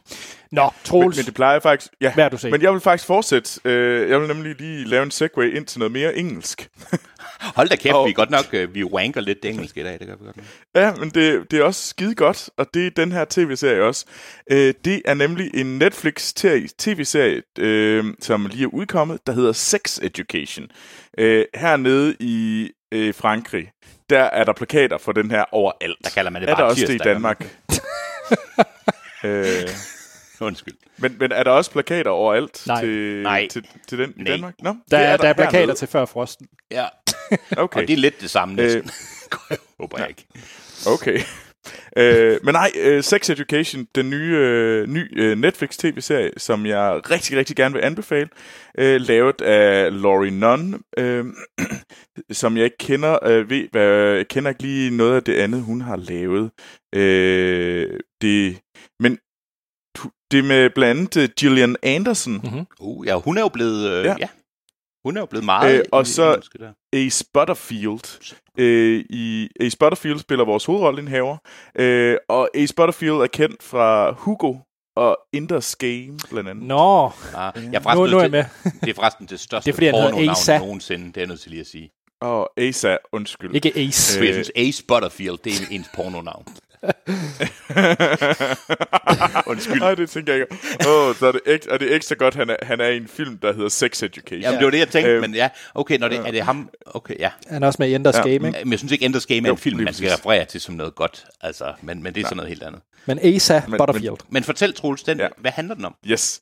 Nå, 0.51 0.69
Troels, 0.83 1.15
Men, 1.17 1.21
men 1.21 1.25
det 1.25 1.33
plejer 1.33 1.59
faktisk... 1.59 1.91
Ja, 2.01 2.13
hvad 2.13 2.29
du 2.29 2.37
set? 2.37 2.51
men 2.51 2.61
jeg 2.61 2.73
vil 2.73 2.81
faktisk 2.81 3.07
fortsætte. 3.07 3.59
Øh, 3.65 4.09
jeg 4.09 4.19
vil 4.21 4.27
nemlig 4.27 4.55
lige 4.59 4.85
lave 4.87 5.03
en 5.03 5.11
segue 5.11 5.51
ind 5.51 5.65
til 5.65 5.79
noget 5.79 5.91
mere 5.91 6.15
engelsk. 6.15 6.69
Hold 7.55 7.69
da 7.69 7.75
kæft, 7.75 7.95
Og- 7.95 8.05
vi 8.05 8.11
er 8.11 8.15
godt 8.15 8.29
nok, 8.29 8.45
øh, 8.53 8.75
vi 8.75 8.83
wanker 8.83 9.21
lidt 9.21 9.43
det 9.43 9.51
engelske 9.51 9.81
i 9.81 9.83
dag, 9.83 9.99
det 9.99 10.07
gør 10.07 10.15
vi 10.15 10.25
godt. 10.25 10.37
Ja, 10.75 10.93
men 10.95 11.09
det, 11.09 11.51
det 11.51 11.59
er 11.59 11.63
også 11.63 11.87
skide 11.89 12.15
godt, 12.15 12.49
og 12.57 12.65
det 12.73 12.87
er 12.87 12.91
den 12.91 13.11
her 13.11 13.25
tv-serie 13.29 13.83
også. 13.83 14.05
Øh, 14.51 14.73
det 14.85 15.01
er 15.05 15.13
nemlig 15.13 15.51
en 15.53 15.77
Netflix-tv-serie, 15.79 17.41
øh, 17.59 18.05
som 18.21 18.45
lige 18.45 18.63
er 18.63 18.67
udkommet, 18.73 19.19
der 19.27 19.33
hedder 19.33 19.51
Sex 19.51 19.99
Education. 20.01 20.67
Øh, 21.17 21.45
hernede 21.55 22.15
i 22.19 22.69
øh, 22.93 23.13
Frankrig, 23.13 23.69
der 24.09 24.23
er 24.23 24.43
der 24.43 24.53
plakater 24.53 24.97
for 24.97 25.11
den 25.11 25.31
her 25.31 25.45
overalt. 25.51 25.97
Der 26.03 26.09
kalder 26.09 26.31
man 26.31 26.41
det 26.41 26.49
er 26.49 26.55
bare 26.55 26.63
der 26.63 26.69
også 26.69 26.85
det 26.87 26.93
i 26.95 26.97
Danmark? 26.97 27.45
øh, 29.23 29.69
Undskyld. 30.39 30.75
men, 30.97 31.15
men 31.19 31.31
er 31.31 31.43
der 31.43 31.51
også 31.51 31.71
plakater 31.71 32.11
overalt 32.11 32.63
Nej. 32.67 32.81
til, 32.81 33.21
Nej. 33.23 33.47
til, 33.51 33.67
til 33.87 33.97
den 33.97 34.09
i 34.17 34.21
Nej. 34.21 34.31
Danmark? 34.31 34.53
Nå, 34.61 34.69
der, 34.91 34.97
det 34.97 35.07
er, 35.07 35.17
der 35.17 35.27
er 35.29 35.33
plakater 35.33 35.57
hernede. 35.59 35.77
til 35.77 35.87
før 35.87 36.05
frosten. 36.05 36.47
Ja, 36.71 36.85
Okay. 37.57 37.81
og 37.81 37.87
det 37.87 37.93
er 37.93 37.97
lidt 37.97 38.21
det 38.21 38.29
samme 38.29 38.55
næsten. 38.55 38.89
Øh, 39.51 39.57
håber 39.79 39.97
jeg 39.99 40.09
ikke. 40.09 40.25
Okay. 40.87 41.21
Øh, 41.97 42.39
men 42.43 42.53
nej, 42.53 42.71
øh, 42.79 43.03
Sex 43.03 43.29
Education, 43.29 43.87
den 43.95 44.09
nye, 44.09 44.35
øh, 44.37 44.87
ny 44.87 45.19
øh, 45.21 45.37
Netflix-tv-serie, 45.37 46.31
som 46.37 46.65
jeg 46.65 47.01
rigtig, 47.11 47.37
rigtig 47.37 47.55
gerne 47.55 47.73
vil 47.75 47.81
anbefale, 47.81 48.29
øh, 48.77 49.01
lavet 49.01 49.41
af 49.41 50.01
Laurie 50.01 50.31
Nunn, 50.31 50.81
øh, 50.97 51.25
som 52.31 52.57
jeg 52.57 52.63
ikke 52.65 52.77
kender. 52.77 53.25
Øh, 53.27 53.49
ved, 53.49 53.67
hvad, 53.71 53.87
jeg 54.15 54.27
kender 54.27 54.49
ikke 54.49 54.61
lige 54.63 54.97
noget 54.97 55.15
af 55.15 55.23
det 55.23 55.35
andet, 55.35 55.61
hun 55.61 55.81
har 55.81 55.95
lavet. 55.95 56.51
Øh, 56.95 57.99
det, 58.21 58.59
men 58.99 59.17
det 60.31 60.45
med 60.45 60.69
blandt 60.69 60.99
andet 60.99 61.23
øh, 61.23 61.29
Gillian 61.39 61.75
Anderson. 61.83 62.33
Mm-hmm. 62.33 62.65
Uh, 62.79 63.07
ja, 63.07 63.15
hun 63.19 63.37
er 63.37 63.41
jo 63.41 63.47
blevet... 63.49 63.89
Øh, 63.89 64.05
Ja. 64.05 64.15
ja. 64.19 64.27
Hun 65.05 65.17
er 65.17 65.21
jo 65.21 65.25
blevet 65.25 65.45
meget... 65.45 65.79
Øh, 65.79 65.85
og 65.91 66.01
i- 66.01 66.05
så-. 66.05 66.49
Ace 66.93 67.25
Butterfield. 67.33 68.35
Øh, 68.57 69.05
i 69.09 69.49
Ace 69.59 69.77
Butterfield 69.77 70.19
spiller 70.19 70.45
vores 70.45 70.65
hovedrolleindhaver. 70.65 71.37
Øh, 71.79 72.17
og 72.29 72.49
Ace 72.55 72.73
Butterfield 72.75 73.15
er 73.15 73.27
kendt 73.27 73.63
fra 73.63 74.11
Hugo 74.11 74.55
og 74.95 75.17
Enders 75.33 75.75
Game, 75.75 76.17
blandt 76.29 76.49
andet. 76.49 76.65
Nå, 76.65 77.05
Ah, 77.35 77.53
jeg 77.71 77.85
er 77.85 77.95
nu, 77.95 78.05
nu 78.05 78.17
er 78.17 78.21
jeg 78.21 78.31
med. 78.31 78.43
til, 78.63 78.71
det 78.81 78.89
er 78.89 78.93
forresten 78.93 79.25
det 79.25 79.39
største 79.39 79.65
Det 79.65 79.71
er, 79.71 79.75
fordi 79.75 79.85
pornonavn 79.91 80.59
nogensinde. 80.59 81.05
Det 81.05 81.17
er 81.17 81.21
jeg 81.21 81.27
nødt 81.27 81.39
til 81.39 81.51
lige 81.51 81.61
at 81.61 81.67
sige. 81.67 81.89
Og 82.21 82.49
Asa, 82.57 82.97
undskyld. 83.11 83.55
Ikke 83.55 83.71
Ace. 83.77 84.17
For 84.17 84.25
jeg 84.25 84.33
synes, 84.33 84.51
Ace 84.55 84.83
Butterfield, 84.87 85.37
det 85.43 85.53
er 85.53 85.65
ens 85.71 85.87
pornonavn. 85.95 86.45
undskyld. 89.47 89.79
Nej, 89.79 89.95
det 89.95 90.09
tænker 90.09 90.33
jeg 90.33 90.41
ikke. 90.41 90.55
Åh, 90.87 91.07
oh, 91.09 91.15
så 91.15 91.27
er 91.27 91.31
det, 91.31 91.41
ekstra, 91.45 91.73
er 91.73 91.77
det 91.77 91.95
ekstra 91.95 92.15
godt, 92.15 92.35
han 92.35 92.49
er, 92.49 92.55
han 92.61 92.81
er 92.81 92.87
i 92.87 92.97
en 92.97 93.07
film, 93.07 93.37
der 93.37 93.53
hedder 93.53 93.69
Sex 93.69 94.03
Education. 94.03 94.41
Jamen, 94.41 94.57
det 94.57 94.65
var 94.65 94.71
det, 94.71 94.79
jeg 94.79 94.87
tænkte, 94.89 95.11
Øhm. 95.11 95.21
men 95.21 95.35
ja, 95.35 95.49
okay, 95.75 95.97
når 95.97 96.07
det, 96.07 96.17
er 96.19 96.31
det 96.31 96.41
ham, 96.41 96.69
okay, 96.85 97.15
ja. 97.19 97.29
Han 97.47 97.63
er 97.63 97.67
også 97.67 97.77
med 97.79 97.89
i 97.89 97.95
Enders 97.95 98.15
Ja, 98.15 98.21
Game, 98.21 98.33
ikke? 98.33 98.51
Men 98.63 98.71
jeg 98.71 98.79
synes 98.79 98.91
ikke, 98.91 99.05
Enders 99.05 99.25
Game 99.25 99.39
er 99.41 99.47
Jo, 99.47 99.51
en 99.53 99.57
film, 99.57 99.83
man 99.83 99.93
skal 99.93 100.09
referere 100.11 100.45
til 100.45 100.61
som 100.61 100.75
noget 100.75 100.95
godt, 100.95 101.25
altså, 101.41 101.73
men, 101.81 102.03
men 102.03 102.15
det 102.15 102.21
er 102.21 102.25
sådan 102.25 102.37
noget 102.37 102.49
helt 102.49 102.63
andet. 102.63 102.81
Men 103.05 103.19
Asa 103.23 103.61
Men- 103.67 103.77
Butterfield. 103.77 104.17
Men 104.29 104.43
fortæl, 104.43 104.73
Troels, 104.73 105.03
den, 105.03 105.17
Ja. 105.17 105.23
ja. 105.23 105.29
hvad 105.37 105.51
handler 105.51 105.75
den 105.75 105.85
om? 105.85 105.95
Yes. 106.07 106.41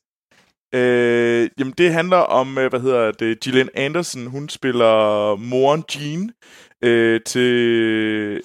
Øh, 0.74 1.48
jamen, 1.58 1.74
det 1.78 1.92
handler 1.92 2.16
om, 2.16 2.58
øh, 2.58 2.70
hvad 2.70 2.80
hedder 2.80 3.12
det, 3.12 3.40
Gillian 3.40 3.68
Anderson, 3.74 4.26
hun 4.26 4.48
spiller 4.48 5.36
moren 5.36 5.84
Jean 5.94 6.30
øh, 6.82 7.20
til 7.26 8.42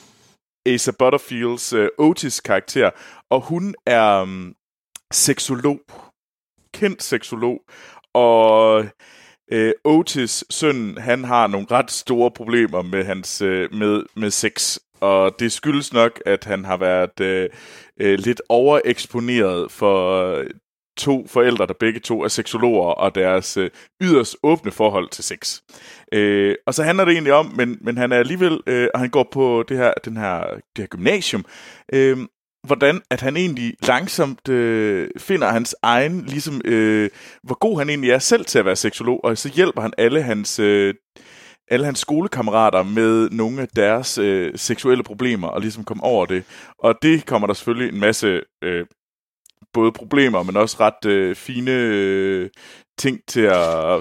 Asa 0.66 0.92
Butterfields 1.00 1.74
øh, 1.74 1.90
Otis-karakter, 1.98 2.90
og 3.30 3.42
hun 3.42 3.76
er 3.86 4.22
um, 4.22 4.56
seksolog, 5.14 5.80
kendt 6.74 7.04
seksolog, 7.04 7.62
og 8.14 8.86
øh, 9.52 9.74
Otis, 9.84 10.44
søn, 10.50 10.98
han 10.98 11.24
har 11.24 11.48
nogle 11.48 11.68
ret 11.72 11.92
store 11.92 12.32
problemer 12.32 12.82
med 12.82 13.06
hans 13.06 13.42
øh, 13.42 13.74
med, 13.74 14.04
med 14.16 14.32
sex, 14.32 14.78
og 15.00 15.40
det 15.40 15.52
skyldes 15.52 15.94
nok, 15.94 16.22
at 16.26 16.44
han 16.44 16.66
har 16.66 16.78
været 16.78 17.20
øh, 17.20 17.50
øh, 18.00 18.20
lidt 18.20 18.42
overeksponeret 18.50 19.72
for 19.72 20.36
to 20.98 21.28
forældre, 21.28 21.68
der 21.68 21.74
begge 21.80 22.00
to 22.00 22.24
er 22.24 22.28
seksologer, 22.28 22.88
og 22.88 23.16
deres 23.16 23.58
øh, 23.58 23.70
yderst 24.02 24.36
åbne 24.44 24.72
forhold 24.72 25.10
til 25.10 25.24
sex. 25.24 25.60
Øh, 26.14 26.56
og 26.68 26.74
så 26.74 26.84
handler 26.84 27.06
det 27.06 27.12
egentlig 27.12 27.34
om, 27.34 27.54
men, 27.56 27.78
men 27.82 27.98
han 27.98 28.12
er 28.12 28.18
alligevel, 28.18 28.60
øh, 28.68 28.88
og 28.94 29.00
han 29.00 29.10
går 29.10 29.28
på 29.32 29.64
det 29.70 29.78
her, 29.78 29.94
den 30.06 30.18
her, 30.18 30.44
det 30.76 30.78
her 30.78 30.88
gymnasium, 30.88 31.46
øh, 31.94 32.18
hvordan 32.68 33.02
at 33.10 33.22
han 33.22 33.38
egentlig 33.38 33.74
langsomt 33.88 34.50
øh, 34.50 35.10
finder 35.18 35.48
hans 35.48 35.76
egen, 35.82 36.26
ligesom 36.26 36.62
øh, 36.66 37.10
hvor 37.44 37.58
god 37.60 37.80
han 37.80 37.90
egentlig 37.90 38.12
er 38.12 38.20
selv 38.20 38.46
til 38.46 38.60
at 38.60 38.66
være 38.66 38.76
seksolog, 38.76 39.24
og 39.24 39.38
så 39.38 39.50
hjælper 39.50 39.82
han 39.82 39.94
alle 39.98 40.22
hans, 40.22 40.60
øh, 40.60 40.94
alle 41.72 41.86
hans 41.86 42.00
skolekammerater 42.00 42.84
med 42.84 43.30
nogle 43.30 43.62
af 43.62 43.68
deres 43.68 44.18
øh, 44.18 44.52
seksuelle 44.56 45.04
problemer, 45.04 45.48
og 45.48 45.62
ligesom 45.62 45.84
komme 45.84 46.04
over 46.04 46.26
det. 46.26 46.44
Og 46.80 46.96
det 47.02 47.26
kommer 47.26 47.48
der 47.48 47.54
selvfølgelig 47.54 47.94
en 47.94 48.00
masse 48.00 48.42
øh, 48.64 48.86
både 49.74 49.92
problemer, 49.92 50.44
men 50.44 50.58
også 50.58 50.78
ret 50.80 51.06
øh, 51.12 51.36
fine 51.36 51.72
øh, 51.72 52.50
ting 52.98 53.20
til 53.28 53.42
at 53.42 53.54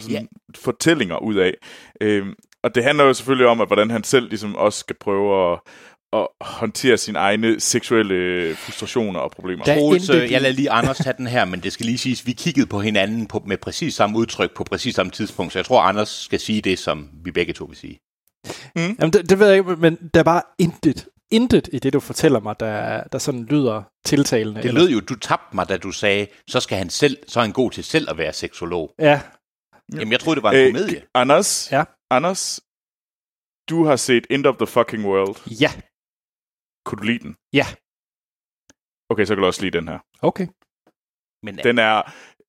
sådan, 0.02 0.28
fortællinger 0.56 1.16
ud 1.22 1.34
af. 1.34 1.54
Øhm, 2.00 2.34
og 2.64 2.74
det 2.74 2.84
handler 2.84 3.04
jo 3.04 3.12
selvfølgelig 3.14 3.46
om, 3.46 3.60
at 3.60 3.68
hvordan 3.68 3.90
han 3.90 4.04
selv 4.04 4.28
ligesom 4.28 4.56
også 4.56 4.78
skal 4.78 4.96
prøve 5.00 5.52
at, 5.52 5.60
at 6.12 6.26
håndtere 6.40 6.96
sine 6.96 7.18
egne 7.18 7.60
seksuelle 7.60 8.54
frustrationer 8.56 9.20
og 9.20 9.30
problemer. 9.30 9.64
Da- 9.64 9.78
Troels, 9.78 10.10
øh, 10.10 10.32
jeg 10.32 10.40
lader 10.40 10.54
lige 10.54 10.70
Anders 10.70 10.98
tage 10.98 11.14
den 11.18 11.26
her, 11.26 11.44
men 11.44 11.60
det 11.60 11.72
skal 11.72 11.86
lige 11.86 11.98
siges, 11.98 12.26
vi 12.26 12.32
kiggede 12.32 12.66
på 12.66 12.80
hinanden 12.80 13.26
på, 13.26 13.42
med 13.46 13.56
præcis 13.56 13.94
samme 13.94 14.18
udtryk 14.18 14.54
på 14.56 14.64
præcis 14.64 14.94
samme 14.94 15.12
tidspunkt, 15.12 15.52
så 15.52 15.58
jeg 15.58 15.66
tror, 15.66 15.80
Anders 15.82 16.08
skal 16.08 16.40
sige 16.40 16.60
det, 16.62 16.78
som 16.78 17.08
vi 17.24 17.30
begge 17.30 17.52
to 17.52 17.64
vil 17.64 17.76
sige. 17.76 17.98
Jamen, 18.76 19.12
det, 19.12 19.30
det 19.30 19.38
ved 19.38 19.48
jeg 19.48 19.56
ikke, 19.58 19.76
men 19.76 19.96
der 20.14 20.20
er 20.20 20.24
bare 20.24 20.42
intet, 20.58 21.06
intet 21.30 21.68
i 21.72 21.78
det, 21.78 21.92
du 21.92 22.00
fortæller 22.00 22.40
mig, 22.40 22.60
der, 22.60 23.04
der 23.04 23.18
sådan 23.18 23.44
lyder 23.44 23.82
tiltalende. 24.04 24.62
Det 24.62 24.74
lød 24.74 24.88
jo, 24.90 25.00
du 25.00 25.14
tabte 25.18 25.56
mig, 25.56 25.68
da 25.68 25.76
du 25.76 25.92
sagde, 25.92 26.26
så 26.48 26.60
skal 26.60 26.78
han 26.78 26.90
selv, 26.90 27.16
så 27.28 27.40
er 27.40 27.44
han 27.44 27.52
god 27.52 27.70
til 27.70 27.84
selv 27.84 28.10
at 28.10 28.18
være 28.18 28.32
seksolog. 28.32 28.94
Ja, 28.98 29.22
Jamen, 29.92 30.12
jeg 30.12 30.20
troede, 30.20 30.36
det 30.36 30.42
var 30.42 30.52
en 30.52 30.74
komedie. 30.74 31.06
Anders, 31.14 31.68
Ja. 31.72 31.84
Anders, 32.10 32.60
du 33.70 33.84
har 33.84 33.96
set 33.96 34.26
End 34.30 34.46
of 34.46 34.56
the 34.56 34.66
Fucking 34.66 35.04
World. 35.06 35.36
ja, 35.60 35.70
Kunne 36.84 36.98
du 36.98 37.02
lide 37.04 37.18
den? 37.18 37.36
Ja. 37.52 37.66
Okay, 39.10 39.24
så 39.24 39.34
kan 39.34 39.40
du 39.42 39.46
også 39.46 39.62
lide 39.62 39.78
den 39.78 39.88
her. 39.88 39.98
okay. 40.22 40.46
Men 41.42 41.56
Den 41.56 41.78
er, 41.78 42.02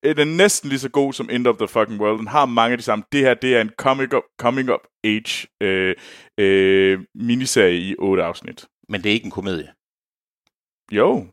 øh, 0.04 0.16
den 0.16 0.28
er 0.28 0.36
næsten 0.36 0.68
lige 0.68 0.78
så 0.78 0.88
god 0.90 1.12
som 1.12 1.30
End 1.30 1.46
of 1.46 1.56
the 1.56 1.68
Fucking 1.68 2.00
World. 2.00 2.18
Den 2.18 2.26
har 2.28 2.46
mange 2.46 2.72
af 2.72 2.78
de 2.78 2.84
samme. 2.84 3.04
Det 3.12 3.20
her, 3.20 3.34
det 3.34 3.56
er 3.56 3.60
en 3.60 3.70
coming 3.78 4.14
up, 4.14 4.22
coming 4.40 4.70
up 4.70 4.80
age 5.04 5.48
øh, 5.62 5.96
øh, 6.40 7.04
miniserie 7.14 7.78
i 7.78 7.94
otte 7.98 8.22
afsnit. 8.24 8.66
Men 8.92 9.02
det 9.02 9.08
er 9.10 9.14
ikke 9.18 9.24
en 9.30 9.30
komedie. 9.40 9.70
Jo, 10.98 11.26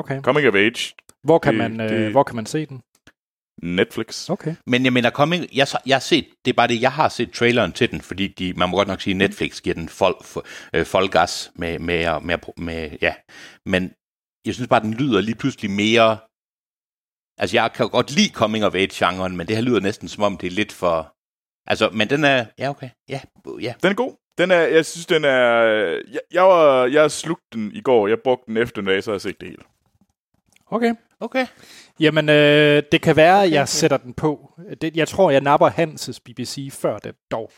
Okay. 0.00 0.22
coming 0.22 0.48
of 0.48 0.54
age, 0.54 0.94
Hvor 1.22 1.38
kan, 1.38 1.54
Det- 1.54 1.58
man, 1.70 1.80
øh, 1.80 1.88
det- 1.90 2.10
hvor 2.10 2.22
kan 2.22 2.36
man 2.36 2.46
se 2.46 2.66
den? 2.66 2.82
Netflix. 3.62 4.30
Okay. 4.30 4.54
Men 4.66 4.84
jeg 4.84 4.92
mener, 4.92 5.10
coming, 5.10 5.42
jeg, 5.56 5.66
jeg 5.86 5.94
har 5.96 6.00
set, 6.00 6.26
det 6.44 6.50
er 6.50 6.56
bare 6.56 6.68
det, 6.68 6.80
jeg 6.82 6.92
har 6.92 7.08
set 7.08 7.32
traileren 7.32 7.72
til 7.72 7.90
den, 7.90 8.00
fordi 8.00 8.26
de, 8.28 8.52
man 8.52 8.68
må 8.68 8.76
godt 8.76 8.88
nok 8.88 9.00
sige, 9.00 9.14
Netflix 9.14 9.60
giver 9.62 9.74
den 9.74 9.88
fol, 9.88 10.14
øh, 10.74 10.86
folkegas 10.86 11.52
med, 11.54 11.78
med, 11.78 12.20
med, 12.20 12.38
med, 12.56 12.96
ja. 13.02 13.14
Men 13.66 13.92
jeg 14.46 14.54
synes 14.54 14.68
bare, 14.68 14.80
den 14.82 14.94
lyder 14.94 15.20
lige 15.20 15.34
pludselig 15.34 15.70
mere, 15.70 16.18
altså 17.40 17.56
jeg 17.56 17.72
kan 17.74 17.88
godt 17.90 18.10
lide 18.16 18.32
coming 18.34 18.64
of 18.64 18.74
age-genren, 18.74 19.36
men 19.36 19.46
det 19.48 19.56
her 19.56 19.62
lyder 19.62 19.80
næsten 19.80 20.08
som 20.08 20.22
om, 20.22 20.36
det 20.36 20.46
er 20.46 20.50
lidt 20.60 20.72
for, 20.72 21.14
altså, 21.70 21.90
men 21.90 22.10
den 22.10 22.24
er, 22.24 22.46
ja 22.58 22.70
okay, 22.70 22.90
ja, 23.08 23.20
ja. 23.60 23.74
Den 23.82 23.90
er 23.90 23.94
god. 23.94 24.12
Den 24.38 24.50
er, 24.50 24.60
jeg 24.60 24.86
synes, 24.86 25.06
den 25.06 25.24
er... 25.24 25.62
Jeg, 26.12 26.20
jeg, 26.32 26.42
var, 26.42 26.86
jeg 26.86 27.10
slugte 27.10 27.46
den 27.52 27.72
i 27.72 27.80
går. 27.80 28.08
Jeg 28.08 28.18
brugte 28.24 28.44
den 28.46 28.56
efter 28.56 28.80
en 28.80 28.86
dag, 28.86 29.02
så 29.02 29.10
har 29.10 29.14
jeg 29.14 29.20
set 29.20 29.40
det 29.40 29.48
hele. 29.48 29.62
Okay. 30.66 30.94
Okay. 31.20 31.46
Jamen, 32.00 32.28
øh, 32.28 32.82
det 32.92 33.02
kan 33.02 33.16
være, 33.16 33.44
at 33.44 33.50
jeg 33.50 33.68
sætter 33.68 33.96
den 33.96 34.14
på. 34.14 34.52
Det, 34.80 34.96
jeg 34.96 35.08
tror, 35.08 35.30
jeg 35.30 35.40
napper 35.40 35.68
Hanses 35.68 36.20
BBC 36.20 36.68
før 36.72 36.98
det 36.98 37.14
dog. 37.30 37.50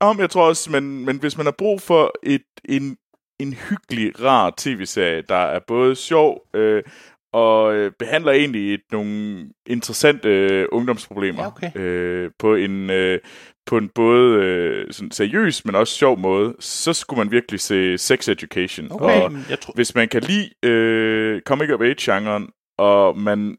Om 0.00 0.20
jeg 0.20 0.30
tror 0.30 0.48
også, 0.48 0.70
men, 0.70 1.04
men 1.04 1.18
hvis 1.18 1.36
man 1.36 1.46
har 1.46 1.54
brug 1.58 1.80
for 1.80 2.12
et, 2.22 2.42
en, 2.64 2.96
en 3.38 3.54
hyggelig, 3.54 4.24
rar 4.24 4.54
tv-serie, 4.56 5.22
der 5.22 5.34
er 5.34 5.60
både 5.66 5.96
sjov 5.96 6.46
øh, 6.54 6.82
og 7.32 7.74
øh, 7.74 7.92
behandler 7.98 8.32
egentlig 8.32 8.74
et, 8.74 8.80
nogle 8.92 9.46
interessante 9.66 10.28
øh, 10.28 10.66
ungdomsproblemer 10.72 11.42
Ja, 11.42 11.46
okay. 11.46 11.80
øh, 11.80 12.30
på 12.38 12.54
en 12.54 12.90
øh, 12.90 13.18
på 13.66 13.78
en 13.78 13.88
både 13.88 14.42
øh, 14.44 14.92
sådan 14.92 15.10
seriøs, 15.10 15.64
men 15.64 15.74
også 15.74 15.94
sjov 15.94 16.18
måde, 16.18 16.54
så 16.60 16.92
skulle 16.92 17.18
man 17.18 17.30
virkelig 17.30 17.60
se 17.60 17.98
Sex 17.98 18.28
Education. 18.28 18.92
Okay, 18.92 19.22
Og 19.22 19.32
jeg 19.50 19.60
tror, 19.60 19.72
hvis 19.74 19.94
man 19.94 20.08
kan 20.08 20.22
lide 20.22 20.50
øh, 20.64 21.42
comic 21.42 21.70
of 21.70 21.80
age-genren, 21.80 22.48
og 22.78 23.18
man 23.18 23.56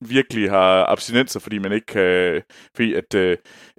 virkelig 0.00 0.50
har 0.50 0.84
abstinenser, 0.92 1.40
fordi 1.40 1.58
man 1.58 1.72
ikke 1.72 1.86
kan... 1.86 2.42
Fordi 2.76 2.94
at 2.94 3.14
øh, 3.14 3.36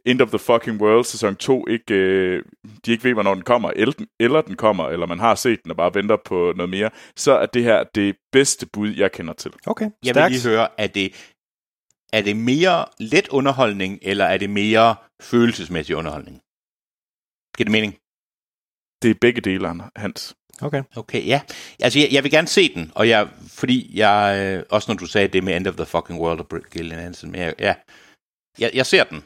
End 0.09 0.21
of 0.21 0.29
the 0.29 0.39
Fucking 0.39 0.81
World 0.81 1.05
sæson 1.05 1.35
2 1.35 1.67
ikke... 1.67 1.93
Øh, 1.93 2.43
de 2.85 2.91
ikke 2.91 3.03
ved, 3.03 3.13
hvornår 3.13 3.33
den 3.33 3.43
kommer, 3.43 3.71
eller 3.75 3.93
den, 3.93 4.07
eller 4.19 4.41
den 4.41 4.55
kommer, 4.55 4.89
eller 4.89 5.05
man 5.05 5.19
har 5.19 5.35
set 5.35 5.63
den 5.63 5.71
og 5.71 5.77
bare 5.77 5.95
venter 5.95 6.17
på 6.25 6.53
noget 6.55 6.69
mere, 6.69 6.89
så 7.15 7.31
er 7.31 7.45
det 7.45 7.63
her 7.63 7.83
det 7.83 8.15
bedste 8.31 8.65
bud, 8.73 8.89
jeg 8.89 9.11
kender 9.11 9.33
til. 9.33 9.51
Okay. 9.67 9.85
jeg 9.85 9.91
vil 10.03 10.09
Stærkt. 10.13 10.31
lige 10.31 10.47
høre, 10.49 10.67
er 10.77 10.87
det, 10.87 11.07
er 12.13 12.21
det 12.21 12.37
mere 12.37 12.85
let 12.99 13.27
underholdning, 13.29 13.99
eller 14.01 14.25
er 14.25 14.37
det 14.37 14.49
mere 14.49 14.95
følelsesmæssig 15.21 15.95
underholdning? 15.95 16.41
Giver 17.57 17.65
det 17.65 17.71
mening? 17.71 17.93
Det 19.01 19.09
er 19.09 19.19
begge 19.21 19.41
dele, 19.41 19.67
Hans. 19.95 20.35
Okay. 20.61 20.83
Okay, 20.95 21.27
ja. 21.27 21.41
Altså, 21.79 21.99
jeg, 21.99 22.09
jeg 22.11 22.23
vil 22.23 22.31
gerne 22.31 22.47
se 22.47 22.73
den, 22.73 22.91
og 22.95 23.09
jeg, 23.09 23.29
fordi 23.47 23.97
jeg, 23.97 24.19
øh, 24.41 24.63
også 24.69 24.91
når 24.91 24.97
du 24.97 25.05
sagde 25.05 25.27
det 25.27 25.43
med 25.43 25.57
End 25.57 25.67
of 25.67 25.75
the 25.75 25.85
Fucking 25.85 26.19
World 26.19 26.39
og 26.39 26.61
Gillian 26.71 26.99
Anderson, 26.99 27.31
men 27.31 27.41
jeg, 27.41 27.53
ja, 27.59 27.75
jeg, 28.59 28.71
jeg 28.73 28.85
ser 28.85 29.03
den. 29.03 29.23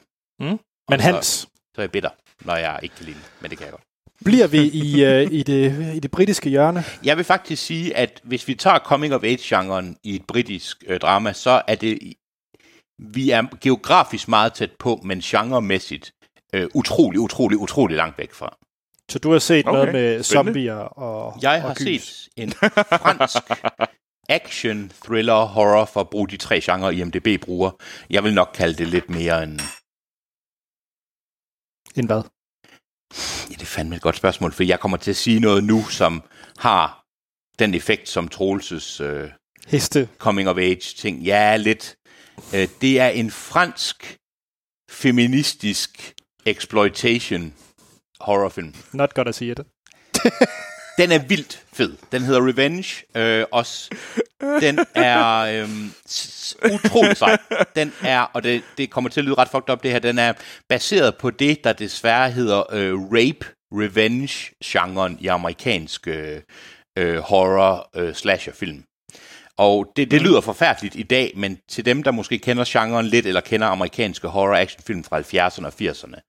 Men 0.89 1.00
Og 1.00 1.04
så- 1.04 1.12
Hans, 1.12 1.26
Så 1.28 1.48
er 1.78 1.82
jeg 1.84 1.91
bitter, 1.91 2.10
når 2.46 2.56
jeg 2.56 2.80
ikke 2.84 2.96
kan 2.96 3.06
lide 3.06 3.15
den, 3.15 3.24
men 3.41 3.50
det 3.50 3.58
kan 3.58 3.65
jeg 3.65 3.72
godt. 3.72 3.84
bliver 4.26 4.48
vi 4.48 4.58
i, 4.62 5.04
øh, 5.04 5.32
i, 5.32 5.44
det, 5.44 5.94
i 5.96 6.00
det 6.00 6.12
britiske 6.12 6.50
hjørne? 6.50 6.84
Jeg 7.04 7.17
vil 7.17 7.26
faktisk 7.26 7.65
sige, 7.65 7.98
at 7.98 8.20
hvis 8.24 8.48
vi 8.48 8.56
tager 8.56 8.80
coming 8.80 9.13
of 9.15 9.24
age-genren 9.24 9.98
i 10.04 10.15
et 10.15 10.26
britisk 10.28 10.84
øh, 10.88 11.00
drama, 11.00 11.34
så 11.34 11.62
er 11.67 11.76
det, 11.76 12.13
vi 13.00 13.32
er 13.32 13.44
geografisk 13.62 14.28
meget 14.28 14.54
tæt 14.54 14.72
på, 14.80 15.00
men 15.04 15.20
genremæssigt 15.20 16.12
øh, 16.54 16.67
utrolig, 16.74 17.20
utrolig, 17.20 17.58
utrolig 17.58 17.98
langt 17.98 18.17
væk 18.17 18.34
fra. 18.34 18.58
Så 19.12 19.20
du 19.20 19.32
har 19.32 19.39
set 19.39 19.65
Okay, 19.67 19.74
noget 19.78 19.91
med 19.94 20.24
zombier 20.24 20.76
og 20.76 21.39
Jeg 21.41 21.56
og 21.56 21.62
har 21.62 21.74
gys. 21.74 22.04
set 22.04 22.30
en 22.38 22.52
fransk 22.52 23.44
action, 24.30 24.91
thriller, 25.06 25.46
horror, 25.46 25.86
for 25.86 26.00
at 26.02 26.10
bruge 26.10 26.28
de 26.28 26.38
tre 26.38 26.62
genrer, 26.62 26.89
IMDb 26.89 27.41
bruger. 27.41 27.72
Jeg 28.10 28.24
vil 28.24 28.34
nok 28.34 28.52
kalde 28.54 28.74
det 28.78 28.88
lidt 28.88 29.10
mere 29.10 29.44
en... 29.44 29.60
En 31.95 32.06
hvad? 32.06 32.21
Ja, 33.49 33.54
det 33.54 33.62
er 33.62 33.65
fandme 33.65 33.95
et 33.95 34.01
godt 34.01 34.15
spørgsmål, 34.17 34.51
for 34.51 34.63
jeg 34.63 34.80
kommer 34.80 34.97
til 34.97 35.12
at 35.12 35.17
sige 35.17 35.39
noget 35.39 35.63
nu, 35.63 35.84
som 35.89 36.23
har 36.58 37.04
den 37.60 37.73
effekt, 37.73 38.10
som 38.10 38.27
Troelses 38.27 38.99
øh, 38.99 39.30
Heste. 39.67 40.10
coming 40.17 40.49
of 40.49 40.58
age 40.58 40.95
ting. 40.97 41.19
Ja, 41.21 41.56
lidt. 41.58 41.95
Øh, 42.56 42.67
det 42.82 42.99
er 42.99 43.08
en 43.08 43.32
fransk 43.32 44.17
feministisk 44.91 46.13
exploitation 46.45 47.54
horrorfilm. 48.19 48.75
Not 48.93 49.13
godt 49.13 49.27
at 49.27 49.36
sige 49.36 49.56
det. 49.56 49.65
Den 51.02 51.12
er 51.12 51.20
vildt 51.20 51.64
fed. 51.74 51.98
Den 52.12 52.22
hedder 52.22 52.48
Revenge 52.48 53.04
øh, 53.16 53.46
også. 53.52 53.90
Den 54.42 54.80
er 54.96 55.38
øh, 55.38 55.70
utrolig 56.74 57.18
sej. 57.18 57.38
Den 57.76 57.94
er, 58.04 58.22
og 58.22 58.44
det, 58.44 58.62
det 58.78 58.90
kommer 58.90 59.10
til 59.10 59.22
at 59.22 59.26
lyde 59.26 59.36
ret 59.36 59.50
fucked 59.50 59.70
up 59.70 59.84
det 59.84 59.92
her, 59.92 60.00
den 60.00 60.20
er 60.20 60.34
baseret 60.70 61.16
på 61.16 61.30
det, 61.30 61.64
der 61.64 61.74
desværre 61.74 62.32
hedder 62.32 62.74
øh, 62.74 62.94
rape 62.94 63.46
revenge 63.72 64.56
genren 64.64 65.18
i 65.22 65.28
amerikansk 65.28 66.08
øh, 66.08 66.42
øh 66.98 67.18
horror-slasher-film. 67.18 68.78
Øh, 68.78 68.84
og 69.58 69.92
det, 69.96 70.12
det 70.12 70.22
lyder 70.22 70.42
forfærdeligt 70.42 70.96
i 70.96 71.04
dag, 71.04 71.34
men 71.36 71.58
til 71.70 71.86
dem, 71.86 72.04
der 72.04 72.12
måske 72.12 72.40
kender 72.40 72.64
genren 72.68 73.06
lidt, 73.06 73.26
eller 73.26 73.42
kender 73.42 73.68
amerikanske 73.68 74.28
horror 74.28 74.56
actionfilm 74.56 75.04
fra 75.04 75.20
70'erne 75.20 75.66
og 75.66 75.74
80'erne, 75.82 76.20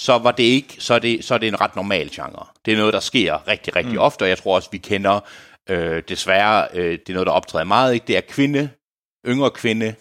så 0.00 0.18
var 0.18 0.32
det 0.32 0.42
ikke, 0.42 0.76
så 0.78 0.94
er 0.94 0.98
det, 0.98 1.24
så 1.24 1.34
er 1.34 1.38
det 1.38 1.48
en 1.48 1.60
ret 1.60 1.76
normal 1.76 2.10
genre. 2.10 2.46
Det 2.64 2.72
er 2.72 2.76
noget, 2.76 2.94
der 2.94 3.00
sker 3.00 3.48
rigtig, 3.48 3.76
rigtig 3.76 3.94
mm. 3.94 3.98
ofte, 3.98 4.22
og 4.22 4.28
jeg 4.28 4.38
tror 4.38 4.54
også, 4.54 4.68
vi 4.72 4.78
kender 4.78 5.20
øh, 5.68 6.02
desværre, 6.08 6.68
øh, 6.74 6.92
det 6.92 7.08
er 7.08 7.12
noget, 7.12 7.26
der 7.26 7.32
optræder 7.32 7.64
meget, 7.64 7.94
ikke? 7.94 8.06
det 8.06 8.16
er 8.16 8.20
kvinde, 8.20 8.70
yngre 9.26 9.50
kvinde, 9.50 9.94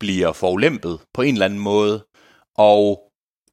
bliver 0.00 0.32
forulæmpet 0.32 1.00
på 1.14 1.22
en 1.22 1.34
eller 1.34 1.44
anden 1.44 1.58
måde, 1.58 2.04
og 2.58 3.12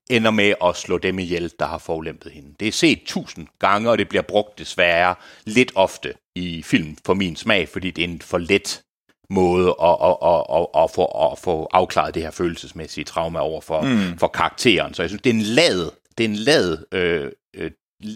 ender 0.10 0.32
med 0.32 0.54
at 0.64 0.76
slå 0.76 0.98
dem 0.98 1.20
ihjel, 1.20 1.52
der 1.60 1.66
har 1.66 1.78
forulæmpet 1.78 2.32
hende. 2.32 2.56
Det 2.60 2.68
er 2.68 2.72
set 2.72 3.02
tusind 3.06 3.48
gange, 3.60 3.90
og 3.90 3.98
det 3.98 4.10
bliver 4.10 4.22
brugt 4.22 4.60
desværre 4.60 5.16
lidt 5.46 5.72
ofte 5.76 6.14
i 6.36 6.64
film 6.64 6.98
for 7.06 7.14
min 7.14 7.36
smag, 7.36 7.70
fordi 7.70 7.92
det 7.92 8.04
er 8.04 8.08
en 8.08 8.22
for 8.22 8.38
let 8.38 8.84
måde 9.30 9.76
at, 9.84 9.98
at, 10.04 10.18
at, 10.24 10.44
at, 10.58 10.84
at, 10.84 10.92
få, 10.92 11.06
at 11.32 11.40
få 11.40 11.68
afklaret 11.74 12.16
det 12.16 12.24
her 12.24 12.32
følelsesmæssige 12.32 13.04
trauma 13.06 13.40
over 13.40 13.62
for, 13.62 13.82
mm. 13.82 14.18
for 14.18 14.28
karakteren. 14.28 14.94
Så 14.94 15.04
jeg 15.04 15.10
synes, 15.10 15.22
det 15.22 15.30
er 15.30 15.34
en 15.34 15.42
lad, 15.42 15.92
det 16.18 16.24
er 16.24 16.30
en 16.30 16.36
lad, 16.36 16.78
øh, 16.92 17.32
øh, 17.56 17.72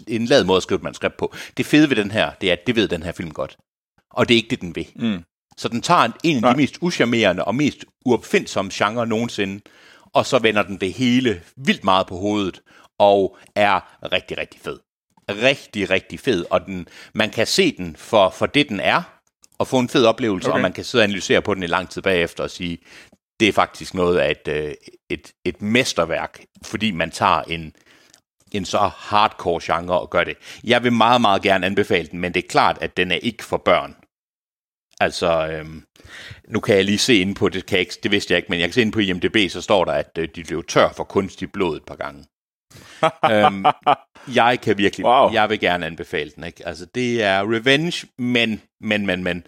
en 0.08 0.24
lad 0.24 0.44
måde 0.44 0.56
at 0.56 0.62
skrive 0.62 0.76
et 0.76 0.82
manuskript 0.82 1.16
på. 1.16 1.34
Det 1.56 1.66
fede 1.66 1.90
ved 1.90 1.96
den 1.96 2.10
her, 2.10 2.30
det 2.40 2.48
er, 2.48 2.52
at 2.52 2.66
det 2.66 2.76
ved 2.76 2.88
den 2.88 3.02
her 3.02 3.12
film 3.12 3.30
godt. 3.30 3.56
Og 4.10 4.28
det 4.28 4.34
er 4.34 4.36
ikke 4.36 4.50
det, 4.50 4.60
den 4.60 4.76
vil. 4.76 4.86
Mm. 4.96 5.22
Så 5.56 5.68
den 5.68 5.82
tager 5.82 6.08
en 6.24 6.36
af 6.36 6.42
Nej. 6.42 6.52
de 6.52 6.56
mest 6.56 6.78
uschammerende 6.80 7.44
og 7.44 7.54
mest 7.54 7.84
uopfindsomme 8.06 8.70
genre 8.74 9.06
nogensinde, 9.06 9.60
og 10.12 10.26
så 10.26 10.38
vender 10.38 10.62
den 10.62 10.80
det 10.80 10.92
hele 10.92 11.42
vildt 11.56 11.84
meget 11.84 12.06
på 12.06 12.16
hovedet, 12.16 12.62
og 12.98 13.36
er 13.54 13.80
rigtig, 14.12 14.38
rigtig 14.38 14.60
fed. 14.60 14.78
Rigtig, 15.30 15.90
rigtig 15.90 16.20
fed, 16.20 16.44
og 16.50 16.66
den, 16.66 16.88
man 17.12 17.30
kan 17.30 17.46
se 17.46 17.76
den 17.76 17.96
for, 17.96 18.30
for 18.30 18.46
det, 18.46 18.68
den 18.68 18.80
er, 18.80 19.02
og 19.58 19.66
få 19.66 19.78
en 19.78 19.88
fed 19.88 20.04
oplevelse, 20.06 20.48
okay. 20.48 20.56
Og 20.56 20.62
man 20.62 20.72
kan 20.72 20.84
sidde 20.84 21.02
og 21.02 21.04
analysere 21.04 21.42
på 21.42 21.54
den 21.54 21.62
i 21.62 21.66
lang 21.66 21.90
tid 21.90 22.02
bagefter 22.02 22.44
og 22.44 22.50
sige, 22.50 22.78
det 23.40 23.48
er 23.48 23.52
faktisk 23.52 23.94
noget 23.94 24.18
af 24.18 24.30
et, 24.30 24.48
øh, 24.48 24.74
et, 25.10 25.32
et 25.44 25.62
mesterværk, 25.62 26.44
fordi 26.62 26.90
man 26.90 27.10
tager 27.10 27.42
en, 27.42 27.72
en 28.52 28.64
så 28.64 28.78
hardcore 28.78 29.60
genre 29.62 30.00
og 30.00 30.10
gør 30.10 30.24
det. 30.24 30.36
Jeg 30.64 30.84
vil 30.84 30.92
meget, 30.92 31.20
meget 31.20 31.42
gerne 31.42 31.66
anbefale 31.66 32.08
den, 32.08 32.20
men 32.20 32.34
det 32.34 32.44
er 32.44 32.48
klart, 32.48 32.78
at 32.80 32.96
den 32.96 33.10
er 33.10 33.16
ikke 33.16 33.44
for 33.44 33.56
børn. 33.56 33.96
Altså, 35.00 35.48
øhm, 35.48 35.84
nu 36.48 36.60
kan 36.60 36.76
jeg 36.76 36.84
lige 36.84 36.98
se 36.98 37.14
ind 37.14 37.36
på, 37.36 37.48
det, 37.48 37.66
kan 37.66 37.76
jeg 37.76 37.80
ikke, 37.80 37.94
det 38.02 38.10
vidste 38.10 38.32
jeg 38.32 38.36
ikke, 38.38 38.50
men 38.50 38.60
jeg 38.60 38.68
kan 38.68 38.74
se 38.74 38.82
ind 38.82 38.92
på 38.92 39.00
IMDb, 39.00 39.50
så 39.50 39.60
står 39.60 39.84
der, 39.84 39.92
at 39.92 40.18
øh, 40.18 40.28
de 40.34 40.44
blev 40.44 40.64
tør 40.64 40.92
for 40.96 41.04
kunstigt 41.04 41.52
blod 41.52 41.76
et 41.76 41.84
par 41.84 41.96
gange. 41.96 42.24
Øhm, 43.32 43.64
jeg 44.34 44.60
kan 44.60 44.78
virkelig, 44.78 45.06
Wow. 45.06 45.32
jeg 45.32 45.50
vil 45.50 45.60
gerne 45.60 45.86
anbefale 45.86 46.30
den, 46.36 46.44
ikke? 46.44 46.66
Altså, 46.68 46.86
det 46.94 47.22
er 47.22 47.40
revenge, 47.54 48.06
men, 48.18 48.62
men, 48.80 49.06
men, 49.06 49.24
men, 49.24 49.44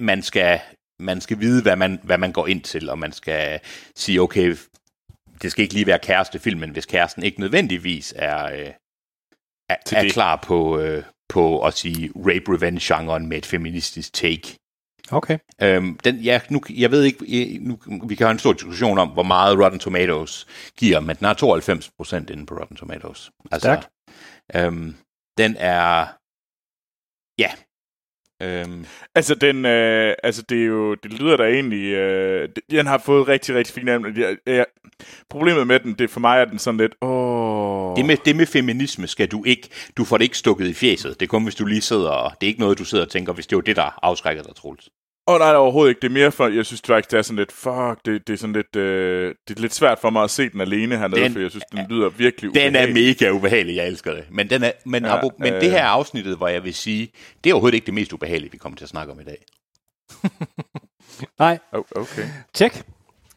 man 0.00 0.22
skal, 0.22 0.60
man 1.00 1.20
skal 1.20 1.40
vide, 1.40 1.62
hvad 1.62 1.76
man, 1.76 2.00
hvad 2.02 2.18
man 2.18 2.32
går 2.32 2.46
ind 2.46 2.62
til, 2.62 2.90
og 2.90 2.98
man 2.98 3.12
skal 3.12 3.60
sige, 3.96 4.20
okay, 4.20 4.56
det 5.42 5.50
skal 5.50 5.62
ikke 5.62 5.74
lige 5.74 5.86
være 5.86 5.98
kærestefilmen, 5.98 6.70
hvis 6.70 6.86
kæresten 6.86 7.22
ikke 7.22 7.40
nødvendigvis 7.40 8.14
er, 8.16 8.44
øh, 8.44 8.72
er, 9.68 9.76
er 9.92 10.08
klar 10.10 10.36
på, 10.36 10.78
øh, 10.78 11.02
på 11.28 11.60
at 11.66 11.74
sige 11.74 12.10
rape-revenge-genren 12.16 13.26
med 13.26 13.38
et 13.38 13.46
feministisk 13.46 14.12
take. 14.12 14.56
Okay. 15.12 15.38
Øhm, 15.62 15.98
den, 16.04 16.16
ja, 16.16 16.40
nu, 16.50 16.62
jeg 16.70 16.90
ved 16.90 17.02
ikke, 17.02 17.58
nu, 17.60 17.78
vi 18.08 18.14
kan 18.14 18.26
have 18.26 18.32
en 18.32 18.38
stor 18.38 18.52
diskussion 18.52 18.98
om, 18.98 19.08
hvor 19.08 19.22
meget 19.22 19.58
Rotten 19.58 19.80
Tomatoes 19.80 20.46
giver, 20.76 21.00
men 21.00 21.16
den 21.16 21.24
har 21.26 21.34
92 21.34 21.90
procent 21.96 22.30
inde 22.30 22.46
på 22.46 22.54
Rotten 22.54 22.76
Tomatoes. 22.76 23.30
Altså, 23.52 23.68
Stærkt. 23.68 23.88
øhm, 24.54 24.96
den 25.38 25.56
er, 25.58 26.06
ja, 27.38 27.50
øhm, 28.42 28.86
Altså, 29.14 29.34
den, 29.34 29.64
øh, 29.64 30.14
altså, 30.22 30.42
det 30.42 30.60
er 30.60 30.64
jo, 30.66 30.94
det 30.94 31.12
lyder 31.12 31.36
da 31.36 31.42
egentlig, 31.42 31.84
øh, 31.84 32.48
den 32.70 32.86
har 32.86 32.98
fået 32.98 33.28
rigtig, 33.28 33.54
rigtig 33.54 33.74
fint 33.74 33.86
navn. 33.86 34.16
Jeg, 34.16 34.36
jeg, 34.46 34.66
problemet 35.30 35.66
med 35.66 35.80
den, 35.80 35.94
det 35.94 36.10
for 36.10 36.20
mig 36.20 36.40
er 36.40 36.44
den 36.44 36.58
sådan 36.58 36.78
lidt, 36.78 36.92
åh... 37.02 37.96
det, 37.96 38.04
med, 38.06 38.16
det 38.24 38.36
med 38.36 38.46
feminisme 38.46 39.06
skal 39.06 39.28
du 39.28 39.44
ikke, 39.44 39.68
du 39.96 40.04
får 40.04 40.18
det 40.18 40.24
ikke 40.24 40.38
stukket 40.38 40.66
i 40.66 40.74
fjeset. 40.74 41.20
Det 41.20 41.26
er 41.26 41.30
kun, 41.30 41.42
hvis 41.42 41.54
du 41.54 41.66
lige 41.66 41.80
sidder, 41.80 42.10
og 42.10 42.32
det 42.40 42.46
er 42.46 42.48
ikke 42.48 42.60
noget, 42.60 42.78
du 42.78 42.84
sidder 42.84 43.04
og 43.04 43.10
tænker, 43.10 43.32
hvis 43.32 43.46
det 43.46 43.56
var 43.56 43.62
det, 43.62 43.76
der 43.76 43.98
afskrækker 44.02 44.42
dig, 44.42 44.54
Troels. 44.54 44.88
Åh 45.28 45.34
oh, 45.34 45.40
nej, 45.40 45.54
overhovedet 45.56 45.90
ikke. 45.90 46.00
Det 46.00 46.08
er 46.08 46.12
mere 46.12 46.32
for, 46.32 46.48
jeg 46.48 46.66
synes 46.66 46.82
faktisk, 46.86 47.10
det 47.10 47.18
er 47.18 47.22
sådan 47.22 47.36
lidt, 47.36 47.52
fuck, 47.52 48.04
det, 48.04 48.26
det 48.26 48.32
er 48.32 48.36
sådan 48.36 48.52
lidt, 48.52 48.76
øh, 48.76 49.34
det 49.48 49.56
er 49.56 49.60
lidt 49.60 49.74
svært 49.74 49.98
for 49.98 50.10
mig 50.10 50.22
at 50.24 50.30
se 50.30 50.48
den 50.50 50.60
alene 50.60 50.98
hernede, 50.98 51.20
Den- 51.20 51.32
for 51.32 51.40
jeg 51.40 51.50
synes, 51.50 51.64
den 51.72 51.86
lyder 51.90 52.08
virkelig 52.08 52.54
Den 52.54 52.62
er 52.62 52.68
ubehagelig. 52.82 53.16
mega 53.20 53.30
ubehagelig, 53.30 53.76
jeg 53.76 53.86
elsker 53.86 54.14
det. 54.14 54.24
Men, 54.30 54.50
den 54.50 54.62
er, 54.62 54.72
men, 54.84 55.04
ja, 55.04 55.14
Ja, 55.16 55.20
men 55.38 55.52
øh. 55.54 55.60
det 55.60 55.70
her 55.70 55.84
afsnittet, 55.84 56.36
hvor 56.36 56.48
jeg 56.48 56.64
vil 56.64 56.74
sige, 56.74 57.12
det 57.44 57.50
er 57.50 57.54
overhovedet 57.54 57.74
ikke 57.76 57.86
det 57.86 57.94
mest 57.94 58.12
ubehagelige, 58.12 58.52
vi 58.52 58.58
kommer 58.58 58.76
til 58.76 58.84
at 58.84 58.88
snakke 58.88 59.12
om 59.12 59.20
i 59.20 59.24
dag. 59.24 59.44
Nej, 61.38 61.58
Oh, 61.72 61.82
okay. 61.96 62.22
tjek. 62.54 62.82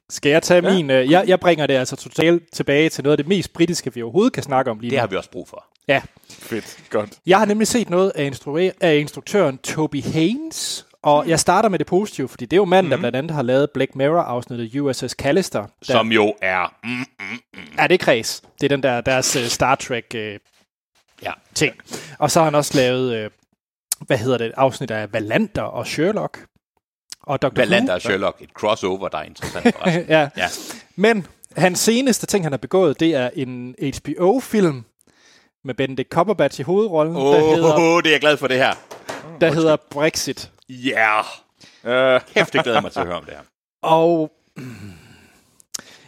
Skal 0.10 0.30
jeg 0.30 0.43
tage 0.43 0.67
ja. 0.67 0.73
Min... 0.75 0.89
Øh, 0.89 1.12
jeg, 1.12 1.23
jeg 1.27 1.39
bringer 1.39 1.67
det 1.67 1.73
altså 1.73 1.95
totalt 1.95 2.43
tilbage 2.54 2.89
til 2.89 3.04
noget 3.04 3.13
af 3.13 3.17
det 3.17 3.27
mest 3.27 3.54
britiske, 3.54 3.93
vi 3.93 4.01
overhovedet 4.01 4.34
kan 4.34 4.43
snakke 4.43 4.71
om 4.71 4.80
lige 4.80 4.89
Det 4.91 4.97
nu. 4.97 4.99
har 4.99 5.08
vi 5.08 5.15
også 5.15 5.32
brug 5.32 5.47
for. 5.47 5.65
Ja. 5.88 6.01
Fedt. 6.30 6.77
Godt. 6.89 7.10
Jeg 7.25 7.38
har 7.39 7.45
nemlig 7.45 7.67
set 7.67 7.89
noget 7.89 8.12
af, 8.15 8.25
instruer- 8.32 8.71
af 8.82 8.95
instruktøren 8.97 9.58
Toby 9.58 10.04
Haynes, 10.04 10.86
og 11.04 11.28
jeg 11.28 11.40
starter 11.40 11.70
med 11.70 11.80
det 11.80 11.88
positive, 11.88 12.30
fordi 12.30 12.46
det 12.46 12.54
er 12.54 12.58
jo 12.58 12.66
manden, 12.66 12.86
mm. 12.86 12.90
der 12.90 12.98
blandt 12.98 13.16
andet 13.16 13.32
har 13.32 13.42
lavet 13.42 13.72
Black 13.72 13.96
Mirror-afsnittet 13.96 14.82
USS 14.82 15.12
Callister. 15.12 15.60
Der, 15.60 15.68
Som 15.82 16.12
jo 16.12 16.34
er... 16.42 16.74
Mm, 16.84 17.06
er 17.78 17.88
det 17.88 18.00
kreds? 18.00 18.42
Det 18.62 18.64
er 18.64 18.70
den 18.70 18.84
der 18.84 19.02
deres 19.02 19.36
uh, 19.36 19.44
Star 19.44 19.76
Trek 19.76 20.06
uh, 20.16 20.20
ja. 21.24 21.32
ting. 21.56 21.76
Og 22.20 22.32
så 22.32 22.40
har 22.40 22.46
han 22.46 22.56
også 22.56 22.78
lavet, 22.78 23.26
uh, 23.26 23.32
hvad 24.08 24.18
hedder 24.18 24.38
det, 24.38 24.52
afsnit 24.58 24.92
af 24.92 25.14
Valander 25.14 25.62
og 25.62 25.88
Sherlock. 25.88 26.46
Og 27.24 27.42
Dr. 27.42 27.50
Valander 27.56 27.94
og 27.94 28.02
Sherlock, 28.02 28.42
et 28.42 28.50
crossover, 28.50 29.08
der 29.08 29.18
er 29.18 29.24
interessant 29.24 29.76
for 29.76 29.84
os. 29.84 29.94
Ja. 30.10 30.30
Ja. 30.38 30.48
Men 30.96 31.28
hans 31.58 31.80
seneste 31.80 32.26
ting, 32.26 32.46
han 32.46 32.52
har 32.52 32.58
begået, 32.58 33.00
det 33.00 33.16
er 33.16 33.30
en 33.36 33.76
HBO-film 33.82 34.84
med 35.64 35.74
Benedict 35.74 36.10
Cumberbatch 36.10 36.60
i 36.60 36.64
hovedrollen, 36.64 37.16
der, 37.16 37.56
hedder, 37.56 37.80
Åh, 37.80 38.04
det 38.04 38.10
er 38.10 38.14
jeg 38.14 38.22
glad 38.22 38.38
for 38.38 38.48
det 38.48 38.58
her. 38.58 38.74
der 39.42 39.54
hedder 39.54 39.76
Brexit. 39.92 40.52
Ja, 40.71 41.21
Uh, 41.84 42.21
kæft, 42.34 42.53
det 42.53 42.63
glæder 42.63 42.81
mig 42.81 42.91
til 42.91 42.99
at 42.99 43.05
høre 43.05 43.17
om 43.17 43.25
det 43.25 43.34
her. 43.34 43.41
Og 43.84 44.31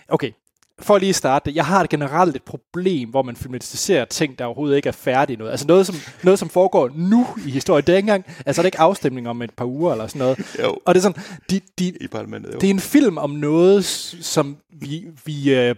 okay, 0.08 0.32
for 0.80 0.98
lige 0.98 1.10
at 1.10 1.16
starte 1.16 1.50
det. 1.50 1.56
Jeg 1.56 1.66
har 1.66 1.88
generelt 1.88 2.36
et 2.36 2.44
problem, 2.44 3.10
hvor 3.10 3.22
man 3.22 3.36
filmatiserer 3.36 4.06
ting, 4.06 4.40
der 4.40 4.46
overhovedet 4.46 4.76
ikke 4.76 4.90
er 4.90 4.94
færdige 4.94 5.38
noget. 5.38 5.52
Altså 5.52 5.68
noget, 5.68 5.88
som, 5.88 5.96
noget, 6.24 6.40
som 6.40 6.50
foregår 6.50 6.90
nu 6.96 7.28
i 7.48 7.52
historien. 7.52 7.86
Det 7.88 7.94
er 7.94 7.98
ikke 7.98 8.10
engang, 8.12 8.26
altså 8.46 8.62
er 8.62 8.64
det 8.64 8.68
ikke 8.68 8.80
afstemning 8.80 9.30
om 9.30 9.42
et 9.42 9.54
par 9.54 9.66
uger 9.66 9.92
eller 9.92 10.08
sådan 10.08 10.20
noget. 10.20 10.56
Jo. 10.60 10.78
Og 10.86 10.96
det 10.96 11.00
er 11.00 11.02
sådan, 11.02 11.24
de, 11.50 11.62
de, 11.80 11.98
I 12.02 12.08
parlamentet, 12.08 12.54
jo. 12.54 12.60
det 12.60 12.68
er 12.68 12.74
en 12.74 12.80
film 12.80 13.18
om 13.18 13.30
noget, 13.30 13.86
som 14.22 14.58
vi, 14.70 15.06
vi 15.26 15.56
øh, 15.56 15.76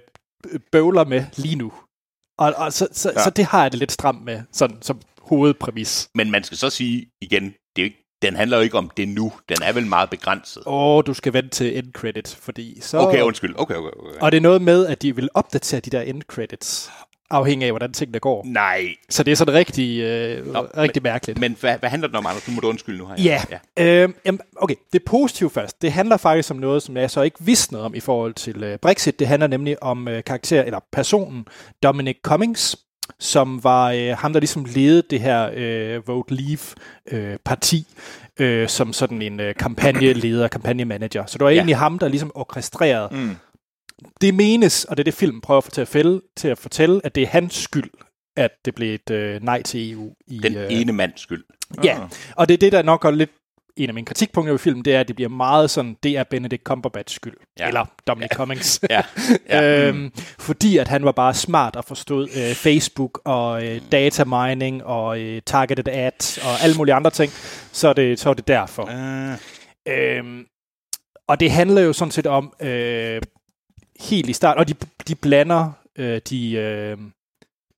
bøvler 0.72 1.06
med 1.06 1.26
lige 1.38 1.56
nu. 1.56 1.74
Og, 2.38 2.54
og 2.58 2.74
så, 2.74 2.88
så. 2.92 3.12
Ja. 3.16 3.24
så 3.24 3.30
det 3.30 3.46
har 3.46 3.62
jeg 3.62 3.72
det 3.72 3.80
lidt 3.80 3.92
stramt 3.92 4.26
med, 4.26 4.42
sådan 4.52 4.78
som 4.82 5.02
hovedpræmis. 5.22 6.10
Men 6.16 6.32
man 6.32 6.44
skal 6.44 6.58
så 6.58 6.70
sige 6.70 7.06
igen, 7.22 7.44
det 7.44 7.54
er 7.76 7.82
jo 7.82 7.84
ikke, 7.84 8.05
den 8.26 8.36
handler 8.36 8.58
jo 8.58 8.64
ikke 8.64 8.78
om 8.78 8.92
det 8.98 9.08
nu. 9.08 9.32
Den 9.50 9.58
er 9.64 9.74
vel 9.74 9.88
meget 9.88 10.10
begrænset. 10.10 10.64
Åh, 10.66 11.04
du 11.08 11.14
skal 11.14 11.34
vente 11.34 11.50
til 11.50 11.78
end 11.78 11.94
credit, 11.94 12.38
fordi 12.42 12.78
så... 12.82 12.98
Okay, 12.98 13.22
undskyld. 13.22 13.54
Okay, 13.58 13.76
okay, 13.76 13.90
okay. 14.00 14.20
Og 14.22 14.32
det 14.32 14.38
er 14.38 14.42
noget 14.42 14.62
med, 14.62 14.88
at 14.88 15.02
de 15.02 15.16
vil 15.16 15.30
opdatere 15.34 15.80
de 15.80 15.90
der 15.90 16.02
end 16.02 16.22
credits, 16.22 16.92
afhængig 17.30 17.66
af, 17.66 17.72
hvordan 17.72 17.94
tingene 17.94 18.20
går. 18.20 18.44
Nej, 18.46 18.88
Så 19.10 19.24
det 19.24 19.32
er 19.32 19.36
sådan 19.36 19.54
rigtig, 19.54 20.00
øh, 20.02 20.54
Nå, 20.54 20.68
rigtig 20.78 21.04
mærkeligt. 21.04 21.40
men 21.40 21.58
hvad, 21.60 21.78
hvad 21.80 21.90
handler 21.90 22.08
den 22.08 22.16
om, 22.16 22.26
Anders? 22.26 22.48
Nu 22.48 22.54
må 22.54 22.62
du 22.62 22.68
undskylde 22.68 22.98
nu 22.98 23.08
her. 23.08 23.16
Ja, 23.24 23.42
ja. 23.78 24.04
Øh, 24.04 24.10
jamen, 24.26 24.40
okay, 24.56 24.76
det 24.94 25.04
positive 25.04 25.50
først. 25.50 25.82
Det 25.82 25.92
handler 25.92 26.18
faktisk 26.18 26.52
om 26.52 26.58
noget, 26.58 26.84
som 26.84 26.98
jeg 26.98 27.12
så 27.12 27.22
ikke 27.22 27.38
vidste 27.40 27.74
noget 27.74 27.86
om 27.86 27.96
i 27.96 28.00
forhold 28.00 28.34
til 28.34 28.64
øh, 28.64 28.78
Brexit. 28.78 29.20
Det 29.20 29.28
handler 29.28 29.48
nemlig 29.48 29.84
om 29.84 30.08
øh, 30.08 30.24
karakter, 30.24 30.64
eller 30.64 30.80
personen 30.92 31.46
Dominic 31.84 32.18
Cummings, 32.24 32.76
som 33.20 33.64
var 33.64 33.92
øh, 33.92 34.18
ham, 34.18 34.34
der 34.34 34.40
ligesom 34.40 34.66
ledede 34.66 35.04
det 35.10 35.22
her 35.22 35.50
øh, 35.54 36.08
Vote 36.08 36.34
Leave-parti, 36.36 37.88
øh, 38.40 38.62
øh, 38.62 38.68
som 38.70 38.94
sådan 38.94 39.22
en 39.22 39.40
øh, 39.40 39.56
kampagneleder, 39.56 40.48
kampagnemanager. 40.58 41.26
Så 41.26 41.38
det 41.38 41.44
var 41.46 41.50
Ja. 41.50 41.56
egentlig 41.56 41.78
ham, 41.78 42.00
der 42.00 42.08
ligesom 42.08 42.32
orkestrerede. 42.36 43.10
Mm. 43.12 43.36
Det 44.22 44.34
menes, 44.34 44.86
og 44.86 44.98
det 44.98 45.02
er 45.02 45.06
det 45.06 45.14
film 45.14 45.42
prøver 45.42 45.58
at 45.58 45.64
få 45.64 45.72
til 45.72 45.82
at, 45.82 45.88
fælde, 45.88 46.22
til 46.38 46.48
at 46.48 46.58
fortælle, 46.58 47.02
at 47.04 47.16
det 47.16 47.24
er 47.24 47.28
hans 47.28 47.54
skyld, 47.56 47.90
at 48.38 48.52
det 48.66 48.76
blev 48.76 48.96
et 48.96 49.12
øh, 49.12 49.44
nej 49.44 49.62
til 49.62 49.92
EU. 49.92 50.14
I, 50.28 50.38
Den 50.40 50.56
øh, 50.58 50.68
ene 50.70 50.94
mands 50.94 51.22
skyld. 51.22 51.44
Ja, 51.84 52.00
og 52.36 52.48
det 52.48 52.54
er 52.54 52.58
det, 52.58 52.72
der 52.72 52.82
nok 52.82 53.06
er 53.06 53.12
lidt 53.12 53.32
en 53.78 53.90
af 53.90 53.94
mine 53.94 54.06
kritikpunkter 54.06 54.54
ved 54.54 54.60
filmen, 54.60 54.86
det 54.86 54.96
er, 54.96 55.00
at 55.00 55.08
det 55.08 55.16
bliver 55.16 55.30
meget 55.30 55.70
sådan, 55.70 55.98
det 56.04 56.18
er 56.18 56.24
Benedict 56.24 56.64
Cumberbatch 56.64 57.16
skyld. 57.16 57.38
Ja. 57.60 57.68
Eller 57.68 57.86
Dominic 58.08 58.30
ja. 58.32 58.36
Cummings. 58.36 58.80
Ja, 58.90 59.02
ja. 59.50 59.88
øhm, 59.88 60.12
fordi 60.40 60.78
at 60.78 60.88
han 60.88 61.06
var 61.06 61.12
bare 61.12 61.34
smart 61.34 61.76
og 61.76 61.86
forstod 61.86 62.28
øh, 62.38 62.56
Facebook 62.56 63.22
og 63.26 63.66
øh, 63.66 63.82
data 63.92 64.24
mining 64.24 64.84
og 64.84 65.20
øh, 65.22 65.42
targeted 65.46 65.88
ads 65.88 66.38
og 66.38 66.64
alle 66.64 66.76
mulige 66.78 66.94
andre 66.94 67.12
ting, 67.12 67.32
så 67.72 67.88
er 67.88 67.94
det, 67.94 68.20
så 68.20 68.30
er 68.30 68.34
det 68.34 68.48
derfor. 68.48 68.84
Uh, 68.84 69.38
Øhm, 69.88 70.46
og 71.28 71.40
det 71.40 71.52
handler 71.52 71.82
jo 71.82 71.94
sådan 71.94 72.12
set 72.12 72.28
om, 72.28 72.54
øh, 72.62 73.22
helt 74.00 74.30
i 74.30 74.34
start, 74.34 74.58
og 74.58 74.68
de, 74.68 74.74
de 75.08 75.16
blander 75.16 75.72
øh, 75.96 76.22
de, 76.30 76.52
øh, 76.52 76.98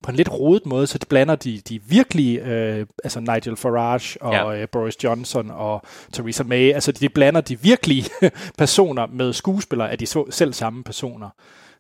på 0.07 0.11
en 0.11 0.15
lidt 0.17 0.29
rodet 0.31 0.65
måde, 0.65 0.87
så 0.87 0.97
de 0.97 1.05
blander 1.05 1.35
de, 1.35 1.61
de 1.69 1.79
virkelige, 1.83 2.41
øh, 2.41 2.85
altså 3.03 3.19
Nigel 3.19 3.57
Farage 3.57 4.21
og 4.21 4.33
Ja. 4.33 4.53
øh, 4.61 4.67
Boris 4.71 5.03
Johnson 5.03 5.51
og 5.51 5.81
Theresa 6.13 6.43
May, 6.43 6.73
altså 6.73 6.91
de 6.91 7.09
blander 7.09 7.41
de 7.41 7.59
virkelige 7.61 8.09
personer 8.57 9.05
med 9.07 9.33
skuespillere 9.33 9.91
af 9.91 9.97
de 9.97 10.05
så, 10.05 10.25
selv 10.29 10.53
samme 10.53 10.83
personer. 10.83 11.29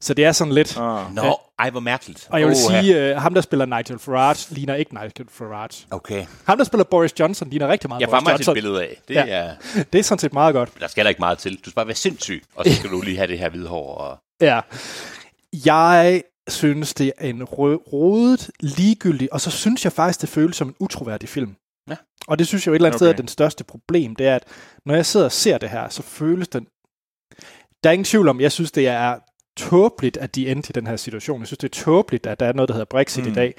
Så 0.01 0.13
det 0.13 0.25
er 0.25 0.31
sådan 0.31 0.53
lidt... 0.53 0.77
Ah. 0.77 1.15
Nå, 1.15 1.39
ej, 1.59 1.69
hvor 1.69 1.79
mærkeligt. 1.79 2.27
Og 2.29 2.39
jeg 2.39 2.47
vil 2.47 2.55
Åha. 2.69 2.81
sige, 2.81 3.09
øh, 3.09 3.17
ham 3.17 3.33
der 3.33 3.41
spiller 3.41 3.65
Nigel 3.65 3.99
Farage, 3.99 4.55
ligner 4.55 4.75
ikke 4.75 4.93
Nigel 4.93 5.25
Farage. 5.31 5.85
Okay. 5.91 6.25
Ham 6.45 6.57
der 6.57 6.65
spiller 6.65 6.83
Boris 6.83 7.19
Johnson, 7.19 7.49
ligner 7.49 7.67
rigtig 7.67 7.89
meget 7.89 8.01
Jeg 8.01 8.07
får 8.09 8.11
Boris 8.11 8.23
mig 8.25 8.31
et 8.33 8.37
Johnson. 8.39 8.53
billede 8.53 8.81
af. 8.81 9.01
Det 9.07 9.13
Ja. 9.15 9.25
er, 9.27 9.51
Det 9.93 9.99
er 9.99 10.03
sådan 10.03 10.19
set 10.19 10.33
meget 10.33 10.53
godt. 10.53 10.69
der 10.79 10.87
skal 10.87 11.01
heller 11.01 11.09
ikke 11.09 11.19
meget 11.19 11.37
til. 11.37 11.55
Du 11.55 11.59
skal 11.69 11.73
bare 11.73 11.87
være 11.87 11.95
sindssyg, 11.95 12.43
og 12.55 12.65
så 12.65 12.73
skal 12.75 12.89
du 12.89 13.01
lige 13.01 13.17
have 13.17 13.27
det 13.27 13.39
her 13.39 13.49
hvide 13.49 13.67
hår. 13.67 13.95
Og... 13.95 14.17
Ja. 14.41 14.59
Jeg 15.65 16.21
synes, 16.47 16.93
det 16.93 17.13
er 17.17 17.29
en 17.29 17.43
rodet, 17.43 18.51
ligegyldig, 18.59 19.33
og 19.33 19.41
så 19.41 19.51
synes 19.51 19.85
jeg 19.85 19.91
faktisk, 19.93 20.21
det 20.21 20.29
føles 20.29 20.55
som 20.55 20.67
en 20.67 20.75
utroværdig 20.79 21.29
film. 21.29 21.55
Ja. 21.89 21.95
Og 22.27 22.39
det 22.39 22.47
synes 22.47 22.65
jeg 22.65 22.67
jo 22.67 22.73
et 22.73 22.75
eller 22.75 22.89
andet 22.89 23.01
okay. 23.01 23.05
sted 23.05 23.13
er 23.13 23.17
den 23.17 23.27
største 23.27 23.63
problem, 23.63 24.15
det 24.15 24.27
er, 24.27 24.35
at 24.35 24.43
når 24.85 24.95
jeg 24.95 25.05
sidder 25.05 25.25
og 25.25 25.31
ser 25.31 25.57
det 25.57 25.69
her, 25.69 25.89
så 25.89 26.03
føles 26.03 26.47
den... 26.47 26.67
Der 27.83 27.89
er 27.89 27.91
ingen 27.93 28.05
tvivl 28.05 28.27
om, 28.27 28.41
jeg 28.41 28.51
synes, 28.51 28.71
det 28.71 28.87
er 28.87 29.19
tåbeligt, 29.57 30.17
at 30.17 30.35
de 30.35 30.49
endte 30.49 30.71
i 30.71 30.73
den 30.73 30.87
her 30.87 30.95
situation. 30.95 31.39
Jeg 31.39 31.47
synes, 31.47 31.57
det 31.57 31.77
er 31.77 31.83
tåbeligt, 31.83 32.27
at 32.27 32.39
der 32.39 32.45
er 32.45 32.53
noget, 32.53 32.69
der 32.69 32.73
hedder 32.73 32.85
Brexit 32.85 33.23
mm. 33.23 33.31
I 33.31 33.33
dag. 33.33 33.53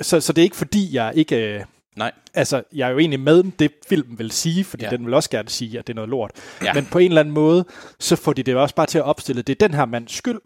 Så, 0.00 0.20
så 0.20 0.32
det 0.32 0.42
er 0.42 0.44
ikke 0.44 0.56
fordi, 0.56 0.94
jeg 0.94 1.12
ikke... 1.16 1.54
øh, 1.54 1.64
Nej. 1.96 2.12
Altså, 2.34 2.62
jeg 2.72 2.86
er 2.86 2.92
jo 2.92 2.98
egentlig 2.98 3.20
med 3.20 3.44
det, 3.58 3.72
filmen 3.88 4.18
vil 4.18 4.30
sige, 4.30 4.64
fordi 4.64 4.84
Ja. 4.84 4.90
den 4.90 5.06
vil 5.06 5.14
også 5.14 5.30
gerne 5.30 5.48
sige, 5.48 5.78
at 5.78 5.86
det 5.86 5.92
er 5.92 5.94
noget 5.94 6.08
lort. 6.08 6.30
Ja. 6.62 6.72
Men 6.72 6.86
på 6.86 6.98
en 6.98 7.08
eller 7.08 7.20
anden 7.20 7.34
måde, 7.34 7.64
så 8.00 8.16
får 8.16 8.32
de 8.32 8.42
det 8.42 8.56
også 8.56 8.74
bare 8.74 8.86
til 8.86 8.98
at 8.98 9.04
opstille, 9.04 9.42
det 9.42 9.62
er 9.62 9.68
den 9.68 9.76
her 9.76 9.84
mands 9.84 10.12
skyld. 10.12 10.38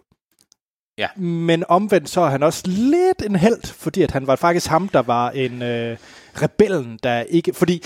Ja. 0.99 1.09
Men 1.21 1.65
omvendt 1.69 2.09
så 2.09 2.21
er 2.21 2.31
han 2.31 2.43
også 2.43 2.63
lidt 2.67 3.23
en 3.27 3.37
held, 3.37 3.67
fordi 3.67 4.03
at 4.03 4.11
han 4.11 4.27
var 4.27 4.37
faktisk 4.37 4.67
ham, 4.67 4.89
der 4.89 5.03
var 5.03 5.31
en 5.31 5.63
øh, 5.63 5.97
rebellen, 6.43 6.99
der 7.03 7.21
ikke... 7.21 7.53
Fordi 7.55 7.83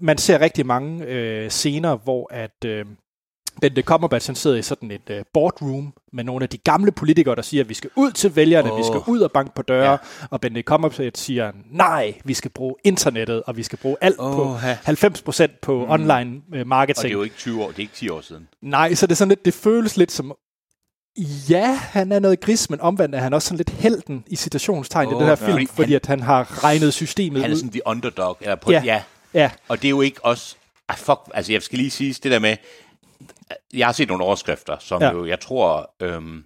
man 0.00 0.18
ser 0.18 0.40
rigtig 0.40 0.66
mange 0.66 1.04
øh, 1.04 1.50
scener, 1.50 1.96
hvor 1.96 2.28
at... 2.32 2.64
Øh, 2.64 2.86
Bente 3.60 3.82
Cumberbatch, 3.82 4.28
han 4.28 4.34
sidder 4.34 4.56
i 4.56 4.62
sådan 4.62 4.90
et 4.90 5.10
øh, 5.10 5.24
boardroom 5.32 5.92
med 6.12 6.24
nogle 6.24 6.42
af 6.42 6.48
de 6.48 6.58
gamle 6.58 6.92
politikere, 6.92 7.34
der 7.34 7.42
siger, 7.42 7.62
at 7.64 7.68
vi 7.68 7.74
skal 7.74 7.90
ud 7.96 8.12
til 8.12 8.36
vælgerne, 8.36 8.72
oh. 8.72 8.78
vi 8.78 8.82
skal 8.84 9.00
ud 9.06 9.20
og 9.20 9.32
banke 9.32 9.54
på 9.54 9.62
døre. 9.62 9.90
Ja. 9.90 9.96
Og 10.30 10.40
Bente 10.40 10.62
Cumberbatch 10.62 11.24
siger, 11.24 11.52
nej, 11.70 12.14
vi 12.24 12.34
skal 12.34 12.50
bruge 12.50 12.74
internettet, 12.84 13.42
og 13.42 13.56
vi 13.56 13.62
skal 13.62 13.78
bruge 13.78 13.96
alt 14.00 14.16
oh, 14.18 14.34
på 14.34 14.42
Åha. 14.42 14.74
90% 14.74 15.46
på 15.62 15.84
mm. 15.84 15.90
online 15.90 16.30
øh, 16.30 16.52
Og 16.52 16.58
det 16.58 16.66
marketing. 16.66 17.06
er 17.06 17.12
jo 17.12 17.22
ikke 17.22 17.36
20 17.36 17.62
år, 17.62 17.68
det 17.68 17.76
er 17.76 17.80
ikke 17.80 17.94
10 17.94 18.08
år 18.08 18.20
siden. 18.20 18.48
Nej, 18.62 18.94
så 18.94 19.06
det 19.06 19.12
er 19.12 19.16
sådan 19.16 19.28
lidt, 19.28 19.44
det 19.44 19.54
føles 19.54 19.96
lidt 19.96 20.12
som, 20.12 20.32
ja, 21.50 21.74
han 21.74 22.12
er 22.12 22.18
noget 22.18 22.40
gris, 22.40 22.70
men 22.70 22.80
omvendt 22.80 23.14
er 23.14 23.18
han 23.18 23.32
også 23.34 23.48
sådan 23.48 23.56
lidt 23.56 23.70
helten 23.70 24.24
i 24.26 24.36
citationstegn 24.36 25.06
oh, 25.06 25.12
i 25.12 25.14
den 25.14 25.22
her 25.24 25.28
ja. 25.28 25.34
film, 25.34 25.66
Fordi 25.66 25.66
fordi 25.66 25.94
at 25.94 26.06
han 26.06 26.20
har 26.20 26.64
regnet 26.64 26.94
systemet 26.94 27.42
Han 27.42 27.50
er 27.50 27.54
ud. 27.54 27.58
sådan 27.58 27.70
the 27.72 27.86
underdog. 27.86 28.36
Eller 28.40 28.54
på, 28.54 28.70
Ja. 28.72 28.82
ja. 28.84 29.02
Ja, 29.34 29.50
Og 29.68 29.82
det 29.82 29.88
er 29.88 29.90
jo 29.90 30.00
ikke 30.00 30.24
også... 30.24 30.56
Ej, 30.88 30.96
fuck, 30.96 31.20
altså 31.34 31.52
jeg 31.52 31.62
skal 31.62 31.78
lige 31.78 31.90
sige 31.90 32.12
det 32.22 32.30
der 32.32 32.38
med... 32.38 32.56
Jeg 33.74 33.86
har 33.86 33.92
set 33.92 34.08
nogle 34.08 34.24
overskrifter, 34.24 34.76
som 34.80 35.02
ja. 35.02 35.06
Ja. 35.08 35.12
jo, 35.14 35.26
jeg 35.26 35.40
tror... 35.40 35.90
Øhm, 36.02 36.42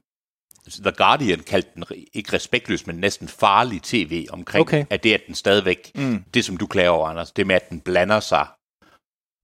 The 0.83 0.91
Guardian 0.93 1.39
kaldte 1.41 1.71
den 1.75 1.85
ikke 2.13 2.33
respektløs, 2.33 2.87
men 2.87 2.97
næsten 2.97 3.29
farlig 3.29 3.83
tv 3.83 4.27
omkring, 4.31 4.61
Okay. 4.61 4.85
at 4.91 5.03
det, 5.05 5.15
at 5.15 5.21
den 5.27 5.35
stadigvæk, 5.35 5.91
mm. 5.95 6.25
det 6.35 6.45
som 6.45 6.57
du 6.57 6.67
klager 6.67 6.91
over, 6.91 7.09
Anders, 7.09 7.33
det 7.33 7.47
med, 7.47 7.55
at 7.55 7.71
den 7.71 7.81
blander 7.81 8.21
sig, 8.21 8.47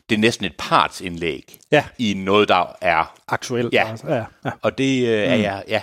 det 0.09 0.15
er 0.15 0.19
næsten 0.19 0.47
et 0.47 0.55
partsindlæg 0.59 1.59
Ja. 1.73 1.85
i 1.99 2.15
noget, 2.15 2.49
der 2.49 2.77
er 2.81 3.15
aktuelt. 3.29 3.73
Ja. 3.75 3.91
Altså. 3.91 4.07
ja, 4.09 4.25
ja. 4.45 4.51
Og 4.63 4.79
det 4.79 5.07
øh, 5.09 5.19
er 5.19 5.37
Mm. 5.37 5.43
jeg, 5.43 5.65
ja. 5.69 5.83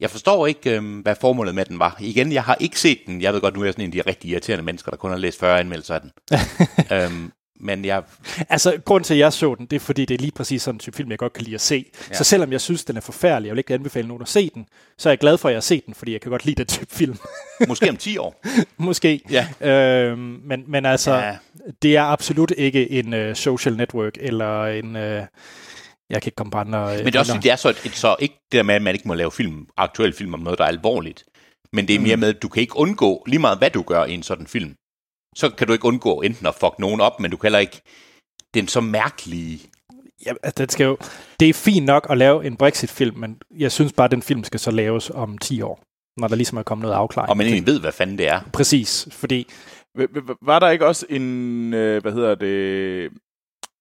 Jeg 0.00 0.10
forstår 0.10 0.46
ikke, 0.46 0.70
øh, 0.76 1.00
hvad 1.02 1.14
formålet 1.20 1.54
med 1.54 1.64
den 1.64 1.78
var. 1.78 1.96
Igen, 2.00 2.32
jeg 2.32 2.42
har 2.44 2.56
ikke 2.60 2.80
set 2.80 2.98
den. 3.06 3.20
Jeg 3.22 3.32
ved 3.32 3.40
godt, 3.40 3.54
nu 3.54 3.60
er 3.60 3.64
jeg 3.64 3.72
sådan 3.72 3.84
en 3.84 3.98
af 3.98 4.04
de 4.04 4.10
rigtig 4.10 4.30
irriterende 4.30 4.64
mennesker, 4.64 4.90
der 4.90 4.96
kun 4.98 5.10
har 5.10 5.18
læst 5.18 5.40
40 5.40 5.60
anmeldelser 5.60 5.94
af 5.94 6.00
den. 6.00 6.12
øhm, 6.92 7.32
men 7.60 7.84
jeg, 7.84 8.02
Altså, 8.48 8.76
grund 8.84 9.04
til, 9.04 9.14
at 9.14 9.18
jeg 9.20 9.32
så 9.32 9.54
den, 9.54 9.66
det 9.66 9.76
er, 9.76 9.80
fordi 9.80 10.04
det 10.04 10.14
er 10.14 10.18
lige 10.18 10.32
præcis 10.32 10.62
sådan 10.62 10.74
en 10.74 10.78
type 10.78 10.96
film, 10.96 11.10
jeg 11.10 11.18
godt 11.18 11.32
kan 11.32 11.44
lide 11.44 11.54
at 11.54 11.60
se. 11.60 11.84
Ja. 12.10 12.14
Så 12.14 12.24
selvom 12.24 12.52
jeg 12.52 12.60
synes, 12.60 12.84
den 12.84 12.96
er 12.96 13.00
forfærdelig, 13.00 13.46
jeg 13.48 13.54
vil 13.54 13.58
ikke 13.58 13.74
anbefale 13.74 14.08
nogen 14.08 14.22
at 14.22 14.28
se 14.28 14.50
den, 14.54 14.66
så 14.98 15.08
er 15.08 15.10
jeg 15.10 15.18
glad 15.18 15.38
for, 15.38 15.48
at 15.48 15.52
jeg 15.52 15.56
har 15.56 15.60
set 15.62 15.86
den, 15.86 15.94
fordi 15.94 16.12
jeg 16.12 16.20
kan 16.20 16.30
godt 16.30 16.44
lide 16.44 16.56
den 16.56 16.66
type 16.66 16.94
film. 16.94 17.16
måske 17.68 17.90
om 17.90 17.96
10 17.96 18.18
år. 18.18 18.42
Måske. 18.78 19.20
Ja. 19.30 19.70
Øhm, 19.70 20.40
men, 20.44 20.64
men 20.68 20.86
altså, 20.86 21.14
Ja. 21.14 21.36
det 21.82 21.96
er 21.96 22.02
absolut 22.02 22.52
ikke 22.56 22.90
en 22.90 23.14
uh, 23.28 23.34
social 23.34 23.76
network, 23.76 24.12
eller 24.20 24.64
en... 24.66 24.96
Uh, 24.96 25.02
jeg 26.10 26.22
kan 26.22 26.28
ikke 26.28 26.36
komme 26.36 26.50
på 26.50 26.58
andre... 26.58 26.92
øh, 26.92 26.96
Men 26.98 27.06
det 27.06 27.14
er 27.14 27.18
også, 27.18 27.32
andre- 27.32 27.42
det 27.42 27.50
er 27.52 27.56
så, 27.56 27.68
et, 27.68 27.80
et, 27.86 27.92
så 27.96 28.16
ikke 28.18 28.34
det 28.52 28.56
der 28.58 28.62
med, 28.62 28.74
at 28.74 28.82
man 28.82 28.94
ikke 28.94 29.08
må 29.08 29.14
lave 29.14 29.32
film, 29.32 29.66
aktuelle 29.76 30.16
film 30.16 30.34
om 30.34 30.40
noget, 30.40 30.58
der 30.58 30.64
er 30.64 30.68
alvorligt. 30.68 31.24
Men 31.72 31.88
det 31.88 31.96
er 31.96 32.00
mere 32.00 32.16
med, 32.16 32.28
at 32.28 32.42
du 32.42 32.48
kan 32.48 32.60
ikke 32.60 32.76
undgå, 32.76 33.24
lige 33.26 33.38
meget 33.38 33.58
hvad 33.58 33.70
du 33.70 33.82
gør 33.82 34.04
i 34.04 34.12
en 34.14 34.22
sådan 34.22 34.46
film, 34.46 34.74
så 35.36 35.50
kan 35.50 35.66
du 35.66 35.72
ikke 35.72 35.84
undgå 35.84 36.20
enten 36.20 36.46
at 36.46 36.54
fuck 36.54 36.78
nogen 36.78 37.00
op, 37.00 37.20
men 37.20 37.30
du 37.30 37.36
kan 37.36 37.46
heller 37.46 37.58
ikke, 37.58 37.80
den 38.54 38.68
så 38.68 38.80
mærkelige, 38.80 39.60
Ja, 40.26 40.32
altså, 40.42 40.54
den 40.58 40.68
skal 40.68 40.84
jo, 40.84 40.96
det 41.40 41.48
er 41.48 41.52
fint 41.54 41.86
nok 41.86 42.06
at 42.10 42.18
lave 42.18 42.46
en 42.46 42.56
Brexit-film, 42.56 43.16
men 43.18 43.38
jeg 43.58 43.72
synes 43.72 43.92
bare, 43.92 44.04
at 44.04 44.10
den 44.10 44.22
film 44.22 44.44
skal 44.44 44.60
så 44.60 44.70
laves 44.70 45.10
om 45.10 45.38
10 45.38 45.62
år, 45.62 45.82
når 46.20 46.28
der 46.28 46.36
ligesom 46.36 46.58
er 46.58 46.62
kommet 46.62 46.82
noget 46.82 46.96
afklaring. 46.96 47.30
og 47.30 47.36
man 47.36 47.46
egentlig 47.46 47.66
ved, 47.66 47.80
hvad 47.80 47.92
fanden 47.92 48.18
det 48.18 48.28
er. 48.28 48.40
Præcis, 48.52 49.08
fordi 49.10 49.48
Var 50.42 50.58
der 50.58 50.70
ikke 50.70 50.86
også 50.86 51.06
en, 51.10 51.74
øh, 51.74 52.02
hvad 52.02 52.12
hedder 52.12 52.34
det, 52.34 53.10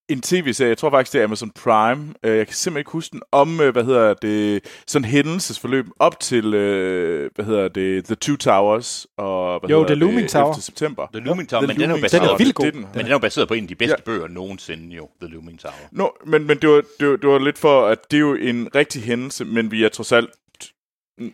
en 0.10 0.22
tv-serie, 0.22 0.70
jeg 0.70 0.78
tror 0.78 0.89
faktisk, 0.89 1.14
det 1.14 1.20
er 1.22 1.26
Amazon 1.26 1.51
Prime, 1.51 2.14
øh, 2.24 2.38
jeg 2.38 2.47
kan 2.47 2.56
simpelthen 2.56 2.80
ikke 2.82 2.91
huske 2.91 3.12
den, 3.14 3.22
om, 3.32 3.62
øh, 3.62 3.72
hvad 3.74 3.84
hedder 3.84 4.14
det, 4.14 4.64
sådan 4.88 5.06
hændelsesforløb 5.06 5.86
op 5.99 6.20
til, 6.20 6.53
øh, 6.53 7.30
hvad 7.36 7.45
hedder 7.45 7.68
det, 7.68 8.06
The 8.06 8.16
Two 8.16 8.36
Towers, 8.36 9.08
og 9.18 9.60
hvad 9.60 9.70
Jo, 9.70 9.76
hedder 9.76 9.88
The 9.88 9.99
Looming 9.99 10.22
det, 10.22 10.30
Tower. 10.30 10.43
11. 10.51 10.62
september. 10.62 11.08
The 11.14 11.24
Looming 11.24 11.49
Tower, 11.49 11.62
The 11.62 11.68
men 11.68 11.76
den 11.76 11.82
er 11.84 11.86
jo 11.86 11.89
Looming 11.89 12.01
baseret, 12.03 12.22
Den 12.39 12.66
er 12.68 12.72
den. 12.72 12.82
men 12.82 12.99
den 12.99 13.06
er 13.08 13.12
jo 13.12 13.20
baseret 13.20 13.47
på 13.47 13.53
en 13.53 13.64
af 13.64 13.68
de 13.68 13.76
bedste 13.76 13.95
Ja. 13.99 14.03
bøger 14.12 14.28
nogensinde 14.28 14.95
jo, 14.95 15.10
The 15.22 15.30
Looming 15.32 15.60
Tower. 15.60 15.74
Nå, 15.91 16.16
men, 16.26 16.47
men 16.47 16.58
det, 16.58 16.70
var, 16.70 16.82
det, 16.99 17.10
var, 17.10 17.16
det 17.16 17.30
var 17.30 17.39
lidt 17.39 17.58
for, 17.58 17.88
at 17.88 18.12
det 18.12 18.18
er 18.18 18.22
jo 18.22 18.36
en 18.36 18.68
rigtig 18.76 19.03
hændelse, 19.03 19.45
men 19.45 19.72
vi 19.72 19.84
er 19.84 19.89
trods 19.89 20.12
alt 20.12 20.30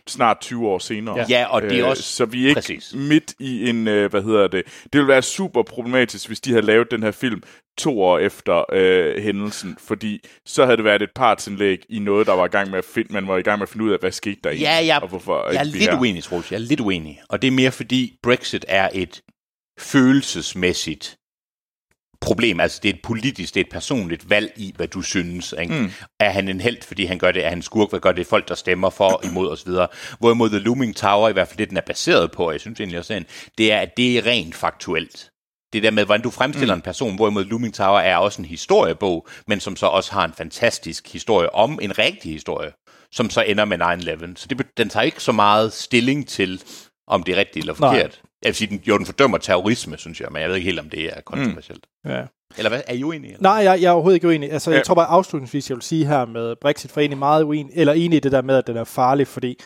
snart 0.08 0.40
20 0.40 0.68
år 0.68 0.78
senere. 0.78 1.18
Ja. 1.18 1.24
Ja, 1.28 1.44
og 1.46 1.62
det 1.62 1.72
er 1.78 1.84
Øh, 1.84 1.90
også, 1.90 2.02
Så 2.02 2.24
vi 2.24 2.44
er 2.44 2.48
ikke 2.48 2.54
præcis. 2.60 2.94
midt 2.94 3.34
i 3.38 3.68
en, 3.68 3.88
øh, 3.88 4.10
hvad 4.10 4.22
hedder 4.22 4.48
det, 4.48 4.62
det 4.82 4.92
ville 4.92 5.08
være 5.08 5.22
super 5.22 5.62
problematisk, 5.62 6.26
hvis 6.26 6.40
de 6.40 6.50
havde 6.50 6.66
lavet 6.66 6.90
den 6.90 7.02
her 7.02 7.10
film 7.10 7.42
to 7.78 8.02
år 8.02 8.18
efter 8.18 8.64
øh, 8.72 9.22
hændelsen, 9.22 9.76
fordi 9.80 10.20
så 10.46 10.64
havde 10.64 10.76
det 10.76 10.84
været 10.84 11.02
et 11.02 11.10
partsindlæg 11.14 11.78
i 11.88 11.98
noget, 11.98 12.26
der 12.26 12.32
var 12.32 12.44
i 12.44 12.48
gang 12.48 12.70
med 12.70 12.78
at 12.78 12.84
finde, 12.84 13.12
man 13.12 13.28
var 13.28 13.36
i 13.38 13.42
gang 13.42 13.58
med 13.58 13.62
at 13.62 13.68
finde 13.68 13.84
ud 13.84 13.90
af, 13.90 13.98
hvad 14.00 14.12
skete 14.12 14.40
der 14.44 14.50
Ja, 14.52 14.84
jeg, 14.86 14.98
og 15.02 15.08
hvorfor 15.08 15.50
jeg 15.52 15.60
er 15.60 15.64
lidt 15.64 15.76
her. 15.90 16.00
uenig, 16.00 16.22
Troels. 16.24 16.50
Jeg 16.52 16.56
er 16.56 16.60
lidt 16.62 16.80
uenig. 16.80 17.20
Og 17.28 17.42
det 17.42 17.48
er 17.48 17.52
mere 17.52 17.70
fordi 17.72 18.18
Brexit 18.22 18.64
er 18.68 18.88
et 18.94 19.20
følelsesmæssigt 19.80 21.16
problem. 22.22 22.60
Altså 22.60 22.80
det 22.82 22.88
er 22.88 22.94
et 22.94 23.02
politisk, 23.02 23.54
det 23.54 23.60
er 23.60 23.64
et 23.64 23.70
personligt 23.70 24.30
valg 24.30 24.52
i, 24.56 24.72
hvad 24.76 24.88
du 24.88 25.02
synes. 25.02 25.54
Ikke? 25.60 25.74
Mm. 25.74 25.90
Er 26.20 26.30
han 26.30 26.48
en 26.48 26.60
held, 26.60 26.82
fordi 26.82 27.04
han 27.04 27.18
gør 27.18 27.32
det? 27.32 27.44
Er 27.44 27.48
han 27.48 27.62
skurk? 27.62 27.90
Hvad 27.90 28.00
gør 28.00 28.12
det 28.12 28.26
folk, 28.26 28.48
der 28.48 28.54
stemmer 28.54 28.90
for, 28.90 29.20
imod 29.30 29.48
osv.? 29.48 29.70
Hvorimod 30.18 30.50
The 30.50 30.58
Looming 30.58 30.96
Tower, 30.96 31.28
i 31.28 31.32
hvert 31.32 31.48
fald 31.48 31.58
det, 31.58 31.68
den 31.68 31.76
er 31.76 31.82
baseret 31.86 32.32
på, 32.32 32.46
og 32.46 32.52
jeg 32.52 32.60
synes 32.60 32.80
egentlig 32.80 32.98
også, 32.98 33.24
det 33.58 33.72
er, 33.72 33.78
at 33.78 33.96
det 33.96 34.18
er 34.18 34.26
rent 34.26 34.54
faktuelt. 34.54 35.28
Det 35.72 35.82
der 35.82 35.90
med, 35.90 36.04
hvordan 36.04 36.22
du 36.22 36.30
fremstiller 36.30 36.74
mm. 36.74 36.78
en 36.78 36.82
person, 36.82 37.16
hvorimod 37.16 37.44
Looming 37.44 37.74
Tower 37.74 38.00
er 38.00 38.16
også 38.16 38.42
en 38.42 38.48
historiebog, 38.48 39.28
men 39.46 39.60
som 39.60 39.76
så 39.76 39.86
også 39.86 40.12
har 40.12 40.24
en 40.24 40.32
fantastisk 40.32 41.12
historie 41.12 41.54
om 41.54 41.78
en 41.82 41.98
rigtig 41.98 42.32
historie, 42.32 42.72
som 43.12 43.30
så 43.30 43.40
ender 43.40 43.64
med 43.64 43.80
9-11. 43.80 44.32
Så 44.36 44.46
det, 44.48 44.66
den 44.76 44.88
tager 44.88 45.04
ikke 45.04 45.22
så 45.22 45.32
meget 45.32 45.72
stilling 45.72 46.28
til, 46.28 46.62
om 47.06 47.22
det 47.22 47.34
er 47.34 47.38
rigtigt 47.38 47.62
eller 47.62 47.74
Nej. 47.80 48.10
Jeg 48.42 48.48
vil 48.48 48.54
sige, 48.54 48.68
den, 48.70 48.80
jo, 48.88 48.98
den 48.98 49.06
fordømmer 49.06 49.38
terrorisme, 49.38 49.96
synes 49.98 50.20
jeg, 50.20 50.28
men 50.32 50.42
jeg 50.42 50.48
ved 50.48 50.56
ikke 50.56 50.66
helt, 50.66 50.80
om 50.80 50.90
det 50.90 51.04
er 51.04 51.20
kontroversielt. 51.20 51.84
Mm. 52.04 52.10
ja. 52.10 52.22
Eller 52.58 52.68
hvad? 52.68 52.80
Er 52.86 52.94
I 52.94 53.04
uenige? 53.04 53.32
Eller? 53.32 53.42
Nej, 53.42 53.52
jeg, 53.52 53.80
jeg 53.82 53.88
er 53.88 53.92
overhovedet 53.92 54.16
ikke 54.16 54.28
uenig. 54.28 54.52
Altså, 54.52 54.70
jeg 54.70 54.78
Ja. 54.78 54.82
tror 54.84 54.94
bare 54.94 55.06
afslutningsvis, 55.06 55.70
jeg 55.70 55.74
vil 55.76 55.82
sige 55.82 56.06
her 56.06 56.24
med 56.26 56.56
Brexit, 56.60 56.90
for 56.90 57.00
egentlig 57.00 57.18
meget 57.18 57.42
uenig, 57.42 57.72
eller 57.74 57.92
enig 57.92 58.16
i 58.16 58.20
det 58.20 58.32
der 58.32 58.42
med, 58.42 58.56
at 58.56 58.66
den 58.66 58.76
er 58.76 58.84
farlig, 58.84 59.26
fordi 59.26 59.60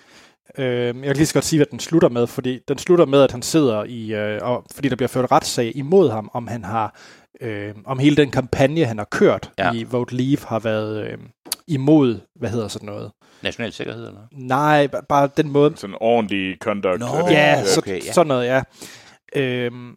Øh, 0.58 0.66
jeg 0.86 0.94
kan 0.94 1.16
lige 1.16 1.26
så 1.26 1.34
godt 1.34 1.44
sige, 1.44 1.58
hvad 1.58 1.66
den 1.70 1.80
slutter 1.80 2.08
med, 2.08 2.26
fordi 2.26 2.58
den 2.68 2.78
slutter 2.78 3.06
med, 3.06 3.22
at 3.22 3.32
han 3.32 3.42
sidder 3.42 3.84
i, 3.84 4.14
øh, 4.14 4.38
og, 4.42 4.64
fordi 4.74 4.88
der 4.88 4.96
bliver 4.96 5.08
ført 5.08 5.32
retssag 5.32 5.72
imod 5.76 6.10
ham, 6.10 6.30
om 6.34 6.46
han 6.46 6.64
har, 6.64 7.00
øh, 7.40 7.74
om 7.86 7.98
hele 7.98 8.16
den 8.16 8.30
kampagne, 8.30 8.84
han 8.84 8.98
har 8.98 9.04
kørt 9.10 9.50
Ja. 9.58 9.72
i 9.72 9.84
Vote 9.84 10.14
Leave, 10.16 10.38
har 10.46 10.58
været 10.58 11.06
øh, 11.06 11.18
imod, 11.68 12.18
hvad 12.40 12.50
hedder 12.50 12.68
sådan 12.68 12.86
noget? 12.86 13.10
National 13.42 13.72
sikkerhed, 13.72 14.06
eller? 14.06 14.20
Nej, 14.32 14.88
ba- 14.94 15.06
bare 15.08 15.28
den 15.36 15.50
måde, 15.50 15.72
Sådan 15.76 15.94
en 15.94 15.98
ordentlig 16.00 16.56
conduct. 16.60 16.98
Nå. 17.00 17.06
Øh, 17.06 17.32
Ja, 17.32 17.62
okay, 17.78 18.00
så, 18.00 18.06
ja. 18.06 18.12
sådan 18.12 18.26
noget, 18.28 18.46
ja. 18.46 18.62
Øhm, 19.36 19.90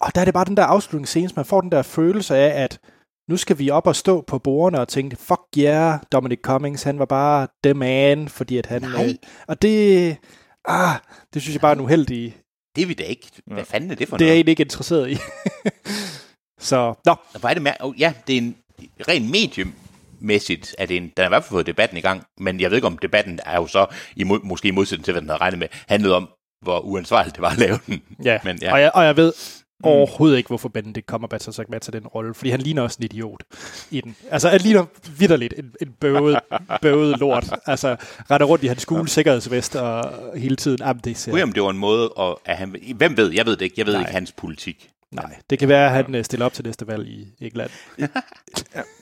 og 0.00 0.14
der 0.14 0.20
er 0.20 0.24
det 0.24 0.34
bare 0.34 0.44
den 0.44 0.56
der 0.56 0.64
afslutningsscene, 0.64 1.30
man 1.36 1.44
får 1.44 1.60
den 1.60 1.72
der 1.72 1.82
følelse 1.82 2.36
af, 2.36 2.62
at 2.62 2.78
nu 3.28 3.36
skal 3.36 3.58
vi 3.58 3.70
op 3.70 3.86
og 3.86 3.96
stå 3.96 4.20
på 4.26 4.38
bordene 4.38 4.80
og 4.80 4.88
tænke, 4.88 5.16
fuck 5.16 5.40
yeah, 5.58 5.98
Dominic 6.12 6.38
Cummings, 6.42 6.82
han 6.82 6.98
var 6.98 7.04
bare 7.04 7.48
the 7.64 7.74
man, 7.74 8.28
fordi 8.28 8.56
at 8.58 8.66
han... 8.66 8.82
Nej. 8.82 9.06
Øh, 9.06 9.14
og 9.48 9.62
det... 9.62 10.16
Ah, 10.64 10.94
det 11.34 11.42
synes 11.42 11.54
jeg 11.54 11.60
bare 11.60 11.70
er 11.72 11.74
en 11.76 11.80
uheldig... 11.80 12.36
Det 12.76 12.82
er 12.82 12.86
vi 12.86 12.94
da 12.94 13.02
ikke. 13.02 13.26
Hvad 13.46 13.56
Ja. 13.58 13.62
fanden 13.62 13.90
er 13.90 13.94
det 13.94 14.08
for 14.08 14.16
Det 14.16 14.24
er 14.24 14.26
jeg 14.26 14.30
noget? 14.32 14.36
egentlig 14.38 14.50
ikke 14.52 14.62
interesseret 14.62 15.10
i. 15.10 15.16
så, 16.68 16.94
nå, 17.06 17.14
Hvor 17.40 17.48
er 17.48 17.54
det 17.54 17.62
mær- 17.68 17.76
oh, 17.80 18.00
ja, 18.00 18.12
det 18.26 18.32
er 18.34 18.38
en 18.38 18.56
ren 19.08 19.30
mediemæssigt, 20.20 20.74
at 20.78 20.88
det 20.88 20.96
en, 20.96 21.02
den 21.02 21.12
har 21.16 21.24
i 21.24 21.28
hvert 21.28 21.44
fald 21.44 21.50
fået 21.50 21.66
debatten 21.66 21.98
i 21.98 22.00
gang, 22.00 22.22
men 22.38 22.60
jeg 22.60 22.70
ved 22.70 22.76
ikke, 22.76 22.86
om 22.86 22.98
debatten 22.98 23.40
er 23.46 23.56
jo 23.56 23.66
så, 23.66 23.86
imod, 24.16 24.40
måske 24.44 24.68
i 24.68 24.70
modsætning 24.70 25.04
til, 25.04 25.12
hvad 25.12 25.20
den 25.20 25.28
havde 25.28 25.40
regnet 25.40 25.58
med, 25.58 25.68
handlede 25.88 26.16
om, 26.16 26.28
hvor 26.62 26.78
uansvarligt 26.78 27.36
det 27.36 27.42
var 27.42 27.50
at 27.50 27.58
lave 27.58 27.78
den. 27.86 28.02
ja. 28.24 28.38
Men 28.44 28.58
ja. 28.62 28.72
Og, 28.72 28.80
jeg, 28.80 28.90
og 28.94 29.04
jeg 29.04 29.16
ved 29.16 29.32
overhovedet 29.82 30.36
ikke, 30.36 30.48
hvorfor 30.48 30.68
Benedict 30.68 31.06
Cumberbatch 31.06 31.46
har 31.46 31.52
sagt 31.52 31.70
med 31.70 31.80
til 31.80 31.92
den 31.92 32.06
rolle, 32.06 32.34
fordi 32.34 32.50
han 32.50 32.60
ligner 32.60 32.82
også 32.82 32.96
en 33.00 33.04
idiot 33.04 33.42
i 33.90 34.00
den. 34.00 34.16
Altså, 34.30 34.48
han 34.48 34.60
ligner 34.60 34.84
vidderligt 35.18 35.54
en, 35.56 35.72
en 35.82 35.88
bøvet, 36.00 36.38
bøvet 36.82 37.18
lort. 37.18 37.50
Altså, 37.66 37.96
retter 38.30 38.46
rundt 38.46 38.64
i 38.64 38.66
hans 38.66 38.82
skole 38.82 39.08
sikkerhedsvest 39.08 39.76
og 39.76 40.12
hele 40.36 40.56
tiden. 40.56 40.78
Jamen, 40.80 41.00
det 41.04 41.16
ser, 41.16 41.42
om 41.42 41.52
det 41.52 41.62
var 41.62 41.70
en 41.70 41.78
måde, 41.78 42.12
at, 42.18 42.34
at 42.44 42.56
han, 42.56 42.76
hvem 42.96 43.16
ved, 43.16 43.32
jeg 43.32 43.46
ved 43.46 43.56
det 43.56 43.64
ikke, 43.64 43.74
jeg 43.78 43.86
ved 43.86 43.92
Nej. 43.92 44.02
ikke 44.02 44.12
hans 44.12 44.32
politik. 44.32 44.90
Nej, 45.12 45.36
det 45.50 45.58
kan 45.58 45.68
være, 45.68 45.84
at 45.86 45.90
han 46.04 46.14
øh, 46.14 46.24
stiller 46.24 46.46
op 46.46 46.52
til 46.52 46.64
næste 46.64 46.86
valg 46.86 47.08
i 47.08 47.26
England. 47.40 47.70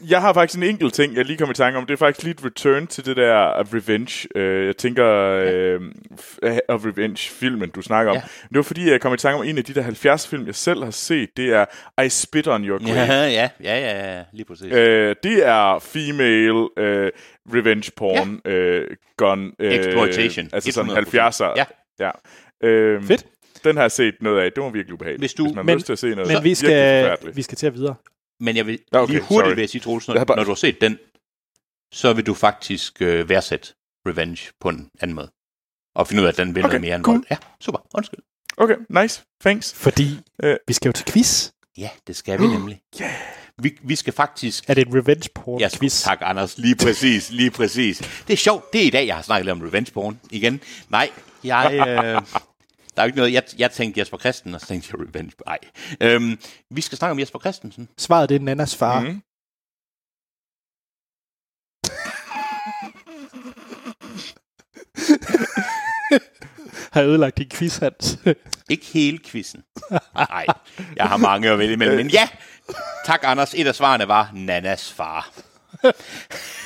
Jeg 0.08 0.20
har 0.20 0.32
faktisk 0.32 0.56
en 0.58 0.62
enkelt 0.62 0.94
ting, 0.94 1.16
jeg 1.16 1.24
lige 1.24 1.36
kom 1.38 1.50
i 1.50 1.54
tanke 1.54 1.78
om. 1.78 1.86
Det 1.86 1.92
er 1.92 1.98
faktisk 1.98 2.22
lige 2.24 2.34
et 2.34 2.44
return 2.44 2.86
til 2.86 3.04
det 3.06 3.16
der 3.16 3.34
of 3.36 3.66
Revenge. 3.74 4.28
Øh, 4.34 4.66
jeg 4.66 4.76
tænker, 4.76 5.06
øh, 5.44 5.80
f- 6.20 6.58
of 6.68 6.84
Revenge-filmen, 6.84 7.70
du 7.70 7.82
snakker 7.82 8.10
om. 8.12 8.16
Ja. 8.16 8.22
Det 8.48 8.56
var 8.56 8.62
fordi, 8.62 8.90
jeg 8.90 9.00
kom 9.00 9.14
i 9.14 9.16
tanke 9.16 9.38
om 9.40 9.44
en 9.48 9.58
af 9.58 9.64
de 9.64 9.74
der 9.74 9.82
70-film, 9.82 10.46
jeg 10.46 10.54
selv 10.54 10.84
har 10.84 10.90
set. 10.90 11.36
Det 11.36 11.52
er 11.52 12.02
I 12.02 12.08
Spit 12.08 12.48
on 12.48 12.64
Your 12.64 12.84
Grave. 12.86 13.00
Ja, 13.00 13.26
ja, 13.26 13.48
ja, 13.62 13.78
ja, 13.78 14.16
ja 14.16 14.22
lige 14.32 14.44
præcis. 14.44 14.72
Øh, 14.72 15.16
det 15.22 15.46
er 15.46 15.78
female 15.78 16.68
øh, 16.78 17.12
revenge 17.54 17.92
porn, 17.96 18.40
ja. 18.44 18.50
øh, 18.50 18.90
gun. 19.16 19.52
Øh, 19.58 19.72
Exploitation. 19.74 20.48
Altså 20.52 20.72
sådan 20.72 20.90
100%. 20.90 20.94
70'er. 20.94 21.52
Ja. 21.56 21.64
ja. 22.00 22.10
Øh, 22.68 23.02
Fedt. 23.04 23.26
Den 23.64 23.76
har 23.76 23.82
jeg 23.82 23.90
set 23.92 24.14
noget 24.20 24.40
af. 24.42 24.52
Det 24.52 24.62
var 24.62 24.70
virkelig 24.70 24.94
ubehageligt. 24.94 25.20
Hvis 25.20 25.34
du- 25.34 25.42
Hvis 25.44 25.54
man 25.54 25.56
har 25.56 25.62
men- 25.62 25.74
lyst 25.74 25.86
til 25.86 25.92
at 25.92 25.98
se 25.98 26.14
noget 26.14 26.32
Men 26.32 26.44
vi 26.44 26.54
skal, 26.54 27.16
vi 27.34 27.42
skal 27.42 27.58
til 27.58 27.66
at 27.66 27.74
videre. 27.74 27.94
Men 28.40 28.56
jeg 28.56 28.66
vil 28.66 28.78
okay, 28.92 29.12
lige 29.12 29.22
hurtigt 29.22 29.46
sorry. 29.46 29.54
vil 29.54 29.62
jeg 29.62 29.68
sige, 29.70 29.80
Troels, 29.80 30.08
når, 30.08 30.18
har 30.18 30.24
bare- 30.24 30.36
når 30.36 30.44
du 30.44 30.50
har 30.50 30.54
set 30.54 30.80
den, 30.80 30.98
så 31.94 32.12
vil 32.12 32.26
du 32.26 32.34
faktisk 32.34 33.02
øh, 33.02 33.28
værdsætte 33.28 33.68
Revenge 34.08 34.50
på 34.60 34.68
en 34.68 34.90
anden 35.00 35.14
måde. 35.14 35.30
Og 35.94 36.06
finde 36.08 36.22
ud 36.22 36.26
af, 36.26 36.32
at 36.32 36.36
den 36.36 36.54
vil 36.54 36.64
Okay, 36.64 36.68
noget 36.72 36.80
mere 36.80 36.94
end 36.96 37.04
cool. 37.04 37.14
vold. 37.16 37.24
Ja, 37.30 37.36
super. 37.60 37.78
Undskyld. 37.94 38.20
Okay, 38.56 38.76
nice. 39.02 39.22
Thanks. 39.40 39.74
Fordi 39.74 40.08
Øh. 40.42 40.56
vi 40.68 40.72
skal 40.72 40.88
jo 40.88 40.92
til 40.92 41.06
quiz. 41.12 41.50
Ja, 41.78 41.90
det 42.06 42.16
skal 42.16 42.40
vi 42.40 42.46
nemlig. 42.56 42.80
Yeah. 43.02 43.10
Vi, 43.62 43.78
vi 43.82 43.96
skal 43.96 44.12
faktisk... 44.12 44.64
Er 44.68 44.74
det 44.74 44.86
en 44.88 44.94
revenge 44.94 45.28
porn 45.34 45.60
Ja, 45.60 45.68
quiz? 45.78 46.02
tak 46.02 46.18
Anders. 46.20 46.58
Lige 46.58 46.76
præcis, 46.76 47.30
lige 47.30 47.50
præcis. 47.50 47.98
Det 48.26 48.32
er 48.32 48.36
sjovt. 48.36 48.72
Det 48.72 48.82
er 48.82 48.86
i 48.86 48.90
dag, 48.90 49.06
jeg 49.06 49.14
har 49.14 49.22
snakket 49.22 49.44
lidt 49.46 49.52
om 49.52 49.60
revenge 49.68 49.92
porn 49.92 50.20
igen. 50.30 50.60
Nej, 50.88 51.10
jeg... 51.44 51.74
Øh, 51.88 52.22
der 52.96 53.02
er 53.02 53.06
jo 53.06 53.08
ikke 53.08 53.16
noget... 53.16 53.32
Jeg, 53.32 53.42
jeg 53.58 53.70
tænkte 53.70 54.00
Jesper 54.00 54.18
Christen, 54.18 54.54
og 54.54 54.60
så 54.60 54.66
tænkte 54.66 54.88
jeg 54.92 55.00
revenge... 55.08 55.32
Nej. 55.46 55.58
Øhm, 56.00 56.38
vi 56.70 56.80
skal 56.80 56.98
snakke 56.98 57.10
om 57.10 57.18
Jesper 57.18 57.38
Christensen. 57.38 57.88
Svaret 57.98 58.28
det 58.28 58.34
er 58.34 58.40
Nannas 58.40 58.76
far. 58.76 59.00
Mm. 59.00 59.22
Har 66.92 67.02
ødelagt 67.02 67.38
din 67.38 67.48
quiz, 67.48 67.76
Hans. 67.76 68.18
Ikke 68.70 68.86
hele 68.86 69.18
quizzen. 69.18 69.64
Nej, 70.14 70.46
jeg 70.96 71.06
har 71.06 71.16
mange 71.16 71.50
at 71.50 71.58
vælge 71.58 71.72
imellem. 71.72 71.96
Men 71.96 72.08
ja, 72.10 72.28
tak 73.06 73.20
Anders. 73.22 73.54
Et 73.54 73.66
af 73.66 73.74
svarene 73.74 74.08
var 74.08 74.30
Nannas 74.34 74.92
far. 74.92 75.30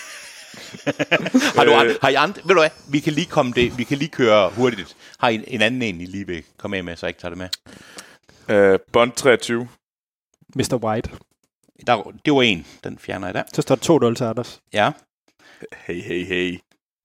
har, 1.57 1.64
du, 1.64 1.72
an- 1.72 1.96
har 2.03 2.09
I 2.09 2.14
andre, 2.14 2.40
ved 2.44 2.55
du 2.55 2.61
hvad, 2.61 2.70
vi 2.88 3.01
kan 3.01 3.12
lige 3.12 3.26
komme 3.26 3.53
det, 3.53 3.78
vi 3.78 3.84
kan 3.84 3.98
lige 3.98 4.09
køre 4.11 4.51
hurtigt. 4.51 4.96
Har 5.18 5.28
I 5.28 5.34
en, 5.34 5.44
en 5.46 5.62
anden 5.62 5.82
en, 5.82 6.01
I 6.01 6.05
lige 6.07 6.26
vil 6.26 6.42
komme 6.59 6.76
af 6.76 6.84
med, 6.84 6.96
så 6.96 7.07
jeg 7.07 7.11
ikke 7.11 7.20
tager 7.20 7.34
det 7.34 7.38
med? 7.38 7.48
Øh, 8.57 8.78
Bond 8.92 9.12
23. 9.12 9.68
Mr. 10.55 10.78
White. 10.84 11.11
Der, 11.86 12.03
det 12.24 12.32
var 12.34 12.42
en, 12.42 12.66
den 12.84 12.98
fjerner 12.98 13.26
jeg 13.26 13.34
der. 13.34 13.42
Så 13.53 13.62
står 13.62 13.74
der 13.74 14.11
2-0 14.11 14.14
til 14.14 14.24
Anders. 14.24 14.61
Ja, 14.72 14.90
Hey, 15.76 16.03
hey, 16.03 16.24
hey. 16.26 16.59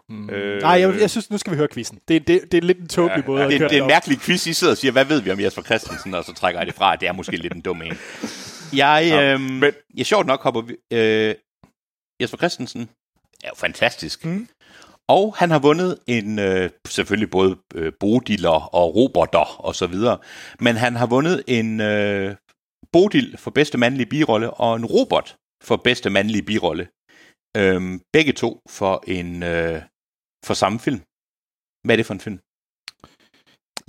Mm. 0.10 0.30
Øh. 0.30 0.56
Øh, 0.56 0.62
Nej, 0.62 0.72
jeg, 0.72 1.00
jeg 1.00 1.10
synes, 1.10 1.30
nu 1.30 1.38
skal 1.38 1.52
vi 1.52 1.58
høre 1.58 1.68
quizzen. 1.74 2.00
Det, 2.08 2.28
det, 2.28 2.42
det 2.52 2.58
er 2.58 2.62
lidt 2.62 2.80
en 2.80 2.88
tåbelig 2.88 3.22
Ja, 3.24 3.28
måde 3.28 3.40
ja, 3.40 3.46
at 3.46 3.52
det, 3.52 3.60
køre 3.60 3.70
det 3.70 3.78
er 3.78 3.82
en 3.82 3.88
mærkelig 3.88 4.20
quiz, 4.20 4.48
I 4.48 4.54
sidder 4.54 4.74
og 4.74 4.78
siger, 4.78 4.92
hvad 4.92 5.06
ved 5.06 5.22
vi 5.22 5.32
om 5.32 5.40
Jesper 5.40 5.62
Christensen, 5.62 6.14
og 6.14 6.24
så 6.26 6.34
trækker 6.34 6.60
jeg 6.60 6.68
det 6.68 6.76
fra, 6.76 6.96
det 6.96 7.08
er 7.08 7.12
måske 7.12 7.38
lidt 7.38 7.54
en 7.54 7.62
dum 7.62 7.82
en. 7.82 7.94
Jeg, 8.76 9.10
Nå, 9.10 9.22
øhm, 9.22 9.42
men- 9.42 9.74
ja, 9.98 10.04
sjovt 10.04 10.26
nok 10.28 10.44
hopper 10.44 10.62
vi, 10.62 10.76
øh, 10.92 11.36
Jesper 12.22 12.38
Christensen 12.38 12.90
er 13.46 13.50
jo 13.50 13.56
fantastisk. 13.56 14.26
Mm. 14.26 14.48
Og 15.08 15.36
han 15.38 15.50
har 15.52 15.60
vundet 15.60 16.00
en, 16.08 16.40
øh, 16.40 16.70
selvfølgelig 16.88 17.32
både 17.32 17.58
øh, 17.76 17.94
Bodiller 18.00 18.76
og 18.80 18.96
roboter 18.96 19.62
og 19.66 19.76
så 19.76 19.88
videre, 19.88 20.18
men 20.60 20.76
han 20.76 20.96
har 20.96 21.08
vundet 21.16 21.44
en 21.48 21.82
øh, 21.82 22.36
Bodil 22.94 23.38
for 23.38 23.52
bedste 23.52 23.78
mandlige 23.78 24.10
birolle 24.10 24.52
og 24.52 24.76
en 24.76 24.86
robot 24.86 25.36
for 25.64 25.76
bedste 25.76 26.10
mandlige 26.10 26.44
birolle. 26.44 26.88
Øhm, 27.58 28.02
begge 28.14 28.34
to 28.34 28.62
for 28.70 29.04
en 29.08 29.44
øh, 29.44 29.82
for 30.46 30.54
samme 30.54 30.80
film. 30.80 31.02
Hvad 31.86 31.96
er 31.96 31.98
det 31.98 32.06
for 32.06 32.14
en 32.14 32.20
film? 32.20 32.40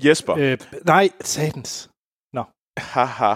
Jesper. 0.06 0.34
Øh. 0.38 0.58
Nej, 0.84 1.08
satans. 1.20 1.90
Haha. 2.78 3.34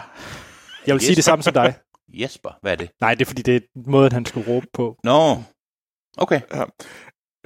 Jeg 0.86 0.94
vil 0.94 1.00
sige 1.00 1.10
det 1.10 1.16
Jesper. 1.18 1.30
samme 1.30 1.42
som 1.42 1.54
dig. 1.54 1.74
Jesper, 2.12 2.50
hvad 2.62 2.72
er 2.72 2.76
det? 2.76 2.90
Nej, 3.00 3.14
det 3.14 3.20
er 3.20 3.26
fordi, 3.26 3.42
det 3.42 3.56
er 3.56 3.60
måden, 3.74 4.12
han 4.12 4.26
skulle 4.26 4.48
råbe 4.48 4.66
på. 4.72 4.96
Nå, 5.04 5.42
okay. 6.18 6.40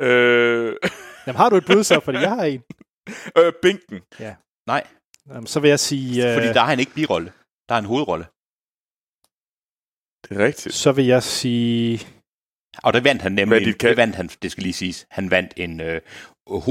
Øh, 0.00 0.76
Jamen, 1.26 1.36
har 1.36 1.48
du 1.48 1.56
et 1.56 1.66
bud 1.66 1.84
så? 1.84 2.00
Fordi 2.00 2.18
jeg 2.18 2.30
har 2.30 2.44
en. 2.44 2.62
øh, 3.38 3.52
Binken. 3.62 4.00
Nej, 4.66 4.86
Jamen, 5.28 5.46
så 5.46 5.60
vil 5.60 5.68
jeg 5.68 5.80
sige... 5.80 6.28
Øh, 6.28 6.34
fordi 6.34 6.46
der 6.46 6.60
er 6.60 6.64
han 6.64 6.80
ikke 6.80 6.94
birolle. 6.94 7.32
Der 7.68 7.74
er 7.74 7.78
en 7.78 7.84
hovedrolle. 7.84 8.24
Det 10.24 10.40
er 10.40 10.44
rigtigt. 10.46 10.74
Så 10.74 10.92
vil 10.92 11.06
jeg 11.06 11.22
sige... 11.22 12.00
Og 12.82 12.92
der 12.92 13.00
vandt 13.00 13.22
han 13.22 13.32
nemlig, 13.32 13.66
en, 13.68 13.74
det 13.80 13.96
vandt 13.96 14.16
han, 14.16 14.28
det 14.42 14.52
skal 14.52 14.62
lige 14.62 14.72
siges, 14.72 15.06
han 15.10 15.30
vandt 15.30 15.52
en, 15.56 15.80
øh, 15.80 16.00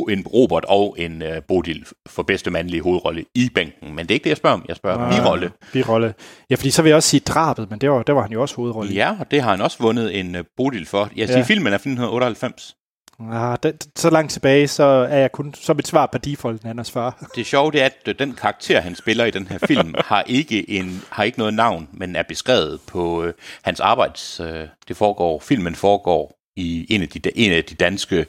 en 0.09 0.27
robot 0.27 0.65
og 0.67 0.95
en 0.99 1.21
øh, 1.21 1.41
Bodil 1.47 1.85
for 2.07 2.23
bedste 2.23 2.51
mandlige 2.51 2.81
hovedrolle 2.83 3.25
i 3.35 3.49
bænken. 3.55 3.95
Men 3.95 4.05
det 4.05 4.11
er 4.11 4.15
ikke 4.15 4.23
det, 4.23 4.29
jeg 4.29 4.37
spørger 4.37 4.53
om. 4.57 4.65
Jeg 4.67 4.75
spørger 4.75 4.97
om 5.05 5.13
birolle. 5.13 5.51
Birolle. 5.73 6.13
Ja, 6.49 6.55
fordi 6.55 6.71
så 6.71 6.81
vil 6.81 6.89
jeg 6.89 6.95
også 6.95 7.09
sige 7.09 7.19
drabet, 7.19 7.69
men 7.69 7.79
det 7.79 7.89
var, 7.91 8.03
der 8.03 8.13
var 8.13 8.21
han 8.21 8.31
jo 8.31 8.41
også 8.41 8.55
hovedrolle. 8.55 8.93
Ja, 8.93 9.15
og 9.19 9.31
det 9.31 9.41
har 9.41 9.51
han 9.51 9.61
også 9.61 9.77
vundet 9.79 10.19
en 10.19 10.35
øh, 10.35 10.43
Bodil 10.57 10.85
for. 10.85 11.09
Jeg 11.15 11.27
siger, 11.27 11.37
Ja. 11.39 11.43
filmen 11.45 11.67
er 11.73 11.77
fra 11.77 11.89
1998. 11.89 12.75
Ah, 13.31 13.57
det, 13.63 13.87
så 13.95 14.09
langt 14.09 14.31
tilbage, 14.31 14.67
så 14.67 14.83
er 14.83 15.17
jeg 15.17 15.31
kun 15.31 15.53
som 15.53 15.79
et 15.79 15.87
svar 15.87 16.05
på 16.11 16.17
default 16.17 16.63
Nannas 16.63 16.91
far. 16.91 17.17
Det 17.35 17.45
sjove 17.45 17.71
det 17.71 17.81
er, 17.81 17.85
at 17.85 17.97
øh, 18.07 18.15
den 18.19 18.33
karakter, 18.33 18.81
han 18.81 18.95
spiller 18.95 19.25
i 19.25 19.31
den 19.31 19.47
her 19.47 19.57
film, 19.67 19.93
har 20.05 20.23
ikke 20.27 20.69
en 20.69 21.01
har 21.09 21.23
ikke 21.23 21.37
noget 21.39 21.53
navn, 21.53 21.89
men 21.93 22.15
er 22.15 22.23
beskrevet 22.23 22.79
på 22.87 23.23
øh, 23.23 23.33
hans 23.61 23.79
arbejds... 23.79 24.39
Øh, 24.39 24.67
det 24.87 24.97
foregår, 24.97 25.39
filmen 25.39 25.75
foregår 25.75 26.39
i 26.55 26.95
en 26.95 27.01
af, 27.01 27.09
de, 27.09 27.37
en 27.37 27.51
af 27.51 27.65
de 27.65 27.75
danske, 27.75 28.25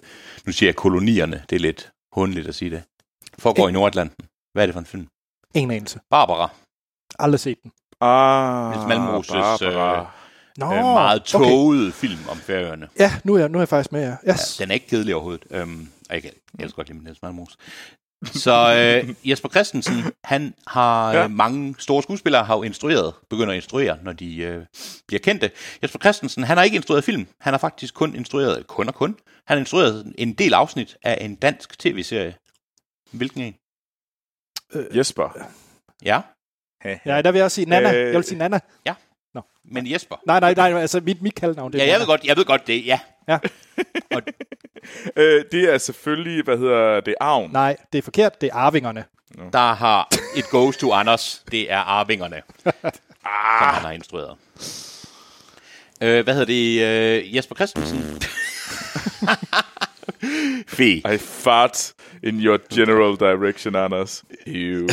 nu 0.47 0.53
siger 0.53 0.69
jeg 0.69 0.77
kolonierne, 0.77 1.45
det 1.51 1.57
er 1.57 1.61
lidt 1.61 1.91
hundligt 2.13 2.49
at 2.49 2.55
sige 2.55 2.71
det. 2.71 2.83
Foregår 3.39 3.69
i 3.69 3.73
Nordatlanten. 3.73 4.27
hvad 4.53 4.63
er 4.63 4.67
det 4.67 4.73
for 4.73 4.81
en 4.81 4.87
film? 4.87 5.07
Ingen 5.55 5.71
anelse. 5.71 6.01
Barbara. 6.11 6.49
Aldrig 7.19 7.41
set 7.41 7.59
den. 7.63 7.73
Ah, 8.01 8.71
Niels 8.71 8.85
Malmros' 8.85 9.33
Barbara. 9.33 10.11
Nå, 10.59 10.67
øh, 10.67 10.83
meget 10.83 11.23
tåget 11.23 11.89
okay. 11.89 11.93
film 11.93 12.29
om 12.31 12.37
færøerne. 12.37 12.89
Ja, 12.99 13.13
nu 13.25 13.35
er, 13.35 13.39
jeg, 13.39 13.49
nu 13.49 13.59
er 13.59 13.63
jeg 13.63 13.69
faktisk 13.69 13.93
med 13.93 14.01
jer. 14.01 14.17
Yes. 14.29 14.61
Ja, 14.61 14.65
den 14.65 14.71
er 14.71 14.75
ikke 14.75 14.87
kedelig 14.87 15.15
overhovedet. 15.15 15.45
Øhm, 15.51 15.89
jeg, 16.11 16.23
kan, 16.23 16.31
jeg 16.59 16.65
elsker 16.65 16.77
godt 16.77 16.89
lide 16.89 17.05
Niels 17.05 17.23
Malmros. 17.23 17.57
Så 18.27 18.75
øh, 19.07 19.15
Jesper 19.31 19.49
Christensen, 19.49 19.95
han 20.25 20.55
har 20.67 21.13
ja. 21.13 21.19
Ja. 21.19 21.25
øh, 21.25 21.31
mange 21.31 21.75
store 21.79 22.03
skuespillere 22.03 22.45
har 22.45 22.57
jo 22.57 22.63
instrueret, 22.63 23.15
begynder 23.31 23.51
at 23.51 23.57
instruere, 23.57 23.99
når 24.03 24.13
de 24.13 24.37
øh, 24.37 24.67
bliver 25.07 25.21
kendte. 25.21 25.51
Jesper 25.83 25.99
Christensen, 25.99 26.45
han 26.45 26.57
har 26.57 26.65
ikke 26.65 26.77
instrueret 26.77 27.05
film. 27.05 27.27
Han 27.41 27.53
har 27.53 27.59
faktisk 27.59 27.95
kun 27.95 28.15
instrueret, 28.15 28.67
kun 28.67 28.89
og 28.89 28.95
kun, 28.95 29.17
han 29.47 29.57
har 29.57 29.61
instrueret 29.61 30.13
en 30.19 30.33
del 30.33 30.55
afsnit 30.55 30.97
af 31.03 31.25
en 31.25 31.35
dansk 31.35 31.79
tv-serie. 31.79 32.35
Hvilken 33.13 33.41
en? 33.41 33.55
Jesper. 34.97 35.49
Ja, 36.05 36.21
Ja, 37.07 37.23
der 37.23 37.31
vil 37.33 37.39
jeg 37.39 37.45
også 37.45 37.55
sige 37.55 37.69
Nana. 37.69 37.93
Øh, 37.95 38.07
Jeg 38.07 38.15
vil 38.15 38.25
sige 38.25 38.39
Nana. 38.39 38.61
men 39.65 39.91
Jesper. 39.93 40.17
Nej, 40.27 40.41
nej, 40.41 40.55
nej, 40.55 40.81
altså 40.81 41.01
mit, 41.01 41.23
mit 41.23 41.35
kaldnavn. 41.35 41.73
Det 41.73 41.81
er 41.81 41.85
Ja, 41.85 41.91
jeg 41.93 42.01
ved 42.01 42.07
godt, 42.07 42.25
jeg 42.25 42.37
ved 42.37 42.45
godt 42.45 42.67
det, 42.67 42.87
ja. 42.87 43.01
Ja. 43.29 43.39
og 44.11 44.23
Øh, 45.17 45.45
det 45.53 45.75
er 45.75 45.79
selvfølgelig, 45.79 46.45
hvad 46.45 46.59
hedder 46.59 47.01
det, 47.01 47.15
Arven. 47.21 47.51
Nej, 47.51 47.77
det 47.93 47.99
er 47.99 48.03
forkert. 48.03 48.41
Det 48.41 48.47
er 48.47 48.55
arvingerne. 48.55 49.05
Der 49.53 49.73
har 49.75 50.09
et 50.37 50.51
goes 50.51 50.77
to 50.77 50.93
Anders. 50.93 51.45
Det 51.51 51.73
er 51.73 51.79
Arvingerne, 51.79 52.43
som 52.65 53.69
han 53.69 53.83
har 53.83 53.91
instrueret. 53.91 54.37
Øh, 56.03 56.25
hvad 56.25 56.35
hedder 56.35 56.47
det? 56.47 56.83
Øh, 56.83 57.37
Jesper 57.37 57.55
Christensen? 57.55 57.99
Fee. 60.77 61.15
I 61.15 61.19
fart 61.19 61.93
in 62.23 62.41
your 62.41 62.61
general 62.75 63.17
direction, 63.17 63.75
Anders. 63.75 64.25
Ew. 64.47 64.89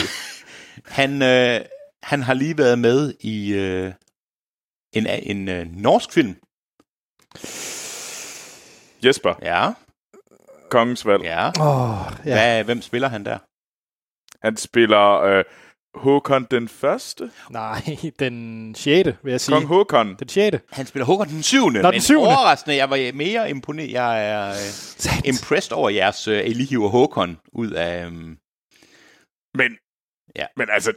Han, 0.86 1.22
øh, 1.22 1.62
han 2.04 2.22
har 2.22 2.34
lige 2.34 2.58
været 2.58 2.80
med 2.80 3.14
i 3.20 3.54
øh, 3.54 3.92
en, 4.94 5.08
en 5.08 5.50
øh, 5.50 5.66
norsk 5.72 6.12
film. 6.14 6.36
Jesper, 9.06 9.34
Ja, 9.42 9.74
Kongens 10.70 11.06
Valg. 11.06 11.24
ja. 11.24 11.52
Åh, 11.60 11.90
oh, 11.92 12.12
ja. 12.26 12.34
Hvad, 12.34 12.64
hvem 12.64 12.82
spiller 12.82 13.08
han 13.08 13.26
der? 13.26 13.38
Han 14.48 14.58
spiller 14.58 15.22
øh, 15.22 15.44
Håkon 15.96 16.48
den 16.52 16.68
første. 16.70 17.32
Nej, 17.50 17.82
den 18.20 18.76
6. 18.76 19.10
vil 19.24 19.32
jeg 19.32 19.42
sige. 19.42 19.56
Kong 19.56 19.68
Håkon. 19.68 20.16
Den 20.20 20.30
6. 20.30 20.58
Han 20.72 20.86
spiller 20.86 21.06
Håkon 21.06 21.28
den 21.28 21.44
syvende. 21.44 21.84
den 21.84 21.92
men 21.92 22.02
syvende. 22.02 22.28
overraskende, 22.28 22.76
jeg 22.76 22.90
var 22.90 23.14
mere 23.14 23.50
imponeret. 23.50 23.92
Jeg 23.92 24.30
er 24.30 24.50
øh, 24.50 25.20
impressed 25.30 25.72
over 25.78 25.90
jeres 25.90 26.28
øh, 26.28 26.46
I 26.46 26.54
lige 26.54 26.68
hiver 26.70 26.90
Håkon 26.90 27.38
ud 27.54 27.72
af... 27.72 28.06
Øh, 28.06 28.12
Men, 29.56 29.78
Ja. 30.36 30.46
men 30.58 30.68
altså, 30.72 30.92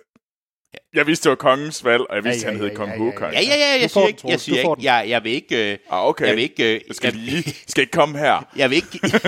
jeg 0.95 1.07
vidste, 1.07 1.25
det 1.25 1.31
var 1.31 1.37
kongens 1.37 1.85
valg, 1.85 2.03
og 2.11 2.17
jeg 2.17 2.25
vidste, 2.25 2.47
Ja, 2.47 2.53
han 2.53 2.57
ja, 2.61 2.63
hed 2.63 2.71
ja, 2.71 2.77
Kong 2.77 2.91
ja, 2.91 2.97
ja, 2.97 2.99
Håkon. 3.05 3.33
ja, 3.33 3.41
ja, 3.41 3.57
ja, 3.57 3.81
jeg 3.81 3.91
får 3.91 4.01
siger 4.01 4.01
den, 4.01 4.09
ikke, 4.09 4.29
jeg, 4.29 4.41
siger 4.41 4.59
ikke 4.75 4.93
jeg, 4.93 5.05
jeg 5.09 5.25
vil 5.25 5.33
ikke... 5.33 5.73
Øh, 5.73 5.79
Ah, 5.91 6.07
okay. 6.07 6.27
Jeg 6.27 6.37
vil 6.37 6.43
ikke... 6.43 6.75
Øh, 6.75 6.81
Jeg 6.89 6.97
skal, 6.97 7.15
jeg, 7.15 7.23
lige, 7.25 7.55
skal 7.67 7.81
ikke 7.83 7.91
komme 7.91 8.19
her. 8.19 8.47
jeg 8.57 8.71
vil 8.71 8.77
ikke, 8.77 9.01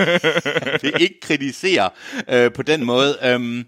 jeg 0.73 0.79
vil 0.81 0.93
ikke 1.01 1.19
kritisere 1.21 1.89
øh, 2.29 2.51
på 2.53 2.61
den 2.63 2.85
måde. 2.85 3.17
Øhm, 3.23 3.65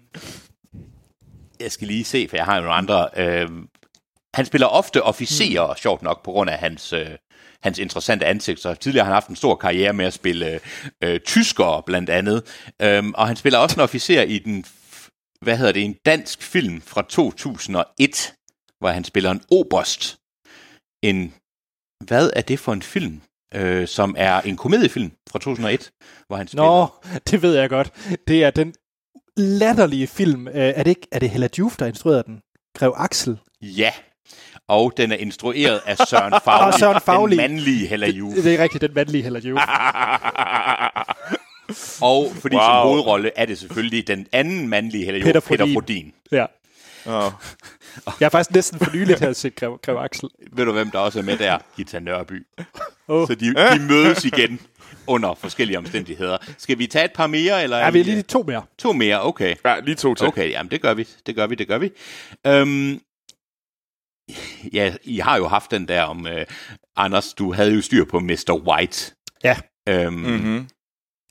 jeg 1.60 1.72
skal 1.72 1.88
lige 1.88 2.04
se, 2.04 2.26
for 2.28 2.36
jeg 2.36 2.44
har 2.44 2.56
jo 2.56 2.60
nogle 2.62 2.74
andre. 2.74 3.08
Øhm, 3.16 3.66
han 4.34 4.46
spiller 4.46 4.66
ofte 4.66 5.02
officerer, 5.02 5.66
mm. 5.66 5.76
sjovt 5.76 6.02
nok, 6.02 6.24
på 6.24 6.30
grund 6.30 6.50
af 6.50 6.58
hans, 6.58 6.92
øh, 6.92 7.06
hans 7.62 7.78
interessante 7.78 8.26
ansigt. 8.26 8.60
Så 8.60 8.74
tidligere 8.74 9.04
har 9.04 9.10
han 9.12 9.16
haft 9.16 9.28
en 9.28 9.36
stor 9.36 9.54
karriere 9.54 9.92
med 9.92 10.04
at 10.06 10.12
spille 10.12 10.60
øh, 11.02 11.20
tyskere, 11.20 11.82
blandt 11.86 12.10
andet. 12.10 12.42
Øhm, 12.82 13.12
og 13.14 13.26
han 13.26 13.36
spiller 13.36 13.58
også 13.58 13.76
en 13.76 13.80
officer 13.82 14.22
i 14.22 14.38
den, 14.38 14.64
hvad 15.44 15.56
hedder 15.56 15.72
det, 15.72 15.82
en 15.84 15.96
dansk 16.06 16.42
film 16.42 16.80
fra 16.80 17.02
2001, 17.02 18.34
hvor 18.78 18.88
han 18.88 19.04
spiller 19.04 19.30
en 19.30 19.42
oberst. 19.50 20.18
En, 21.02 21.34
hvad 22.04 22.30
er 22.36 22.40
det 22.40 22.58
for 22.58 22.72
en 22.72 22.82
film? 22.82 23.20
Øh, 23.54 23.88
som 23.88 24.14
er 24.18 24.40
en 24.40 24.56
komediefilm 24.56 25.12
fra 25.30 25.38
2001, 25.38 25.90
hvor 26.26 26.36
han 26.36 26.48
spiller... 26.48 26.64
Nå, 26.64 26.86
det 27.30 27.42
ved 27.42 27.54
jeg 27.56 27.68
godt. 27.68 27.92
Det 28.28 28.44
er 28.44 28.50
den 28.50 28.74
latterlige 29.36 30.06
film. 30.06 30.48
Øh, 30.48 30.54
Er 30.54 30.82
det 30.82 30.90
ikke 30.90 31.06
er 31.12 31.18
det 31.18 31.30
Hella 31.30 31.48
Juf, 31.58 31.76
der 31.76 31.86
instruerede 31.86 32.22
den? 32.26 32.40
Grev 32.78 32.94
Axel. 32.96 33.38
Ja, 33.62 33.92
og 34.68 34.92
den 34.96 35.12
er 35.12 35.16
instrueret 35.16 35.80
af 35.86 35.96
Søren 36.08 36.34
Fagli, 36.44 36.78
Søren 36.78 37.00
Fauli. 37.00 37.36
den 37.36 37.42
mandlige 37.50 37.86
Hella 37.86 38.06
Juf. 38.08 38.34
Det 38.34 38.54
er 38.54 38.62
rigtigt, 38.62 38.80
den 38.82 38.94
mandlige 38.94 39.22
Hella 39.22 39.38
Juf. 39.38 39.58
Og 42.02 42.32
fordi 42.40 42.56
wow. 42.56 42.62
Som 42.64 42.88
hovedrolle 42.88 43.30
er 43.36 43.46
det 43.46 43.58
selvfølgelig 43.58 44.06
den 44.06 44.26
anden 44.32 44.68
mandlige 44.68 45.12
Juf, 45.16 45.24
Peter 45.24 45.40
Peter, 45.40 45.64
Frodin. 45.64 45.74
Frodin. 45.74 46.12
Ja. 46.32 46.46
Oh. 47.06 47.32
Jeg 48.06 48.26
har 48.26 48.28
faktisk 48.30 48.50
næsten 48.54 48.78
for 48.78 48.96
nyligt 48.96 49.20
her 49.20 49.32
set 49.32 49.54
Grev, 49.54 49.78
Grev 49.82 49.96
Axel. 49.96 50.28
Ved 50.52 50.64
du, 50.64 50.72
hvem 50.72 50.90
der 50.90 50.98
også 50.98 51.18
er 51.18 51.22
med 51.22 51.38
der? 51.38 51.58
Gita 51.76 51.98
Nørby. 51.98 52.46
Åh. 53.08 53.26
Så 53.28 53.34
de, 53.34 53.54
de 53.54 53.80
mødes 53.88 54.24
igen 54.24 54.60
under 55.06 55.34
forskellige 55.34 55.78
omstændigheder. 55.78 56.38
Skal 56.58 56.78
vi 56.78 56.86
tage 56.86 57.04
et 57.04 57.12
par 57.12 57.26
mere? 57.26 57.62
Eller 57.62 57.78
Ja, 57.78 57.90
vi 57.90 58.00
er 58.00 58.04
lige 58.04 58.22
to 58.22 58.42
mere. 58.46 58.62
To 58.78 58.92
mere, 58.92 59.22
okay. 59.22 59.54
Ja, 59.64 59.80
lige 59.80 59.94
to 59.94 60.14
til. 60.14 60.26
Okay, 60.26 60.50
jamen 60.50 60.70
det 60.70 60.82
gør 60.82 60.94
vi, 60.94 61.08
det 61.26 61.34
gør 61.36 61.46
vi, 61.46 61.54
det 61.54 61.68
gør 61.68 61.78
vi. 61.78 61.90
Øhm, 62.46 63.00
ja, 64.72 64.94
I 65.04 65.18
har 65.18 65.36
jo 65.36 65.48
haft 65.48 65.70
den 65.70 65.88
der 65.88 66.02
om, 66.02 66.26
øh, 66.26 66.46
Anders, 66.96 67.34
du 67.34 67.52
havde 67.52 67.74
jo 67.74 67.80
styr 67.82 68.04
på 68.04 68.18
Mr. 68.20 68.60
White. 68.66 69.14
Ja. 69.44 69.56
Øhm, 69.88 70.12
Mm-hmm. 70.14 70.68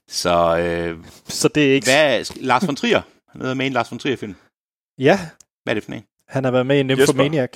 Så 0.09 0.57
øh, 0.57 0.97
Så 1.27 1.47
det 1.47 1.69
er 1.69 1.73
ikke... 1.73 1.85
hvad, 1.85 2.35
Lars 2.41 2.67
von 2.67 2.75
Trier? 2.75 3.01
Han 3.31 3.41
er 3.41 3.53
med 3.53 3.65
i 3.65 3.67
en 3.67 3.73
Lars 3.73 3.91
von 3.91 3.99
Trier-film. 3.99 4.35
Ja, 4.97 5.19
Hvad 5.63 5.71
er 5.71 5.73
det 5.73 5.83
for 5.83 5.91
en? 5.91 6.03
han 6.27 6.43
har 6.43 6.51
været 6.51 6.65
med 6.65 6.79
i 6.79 6.83
Nymphomaniac. 6.83 7.49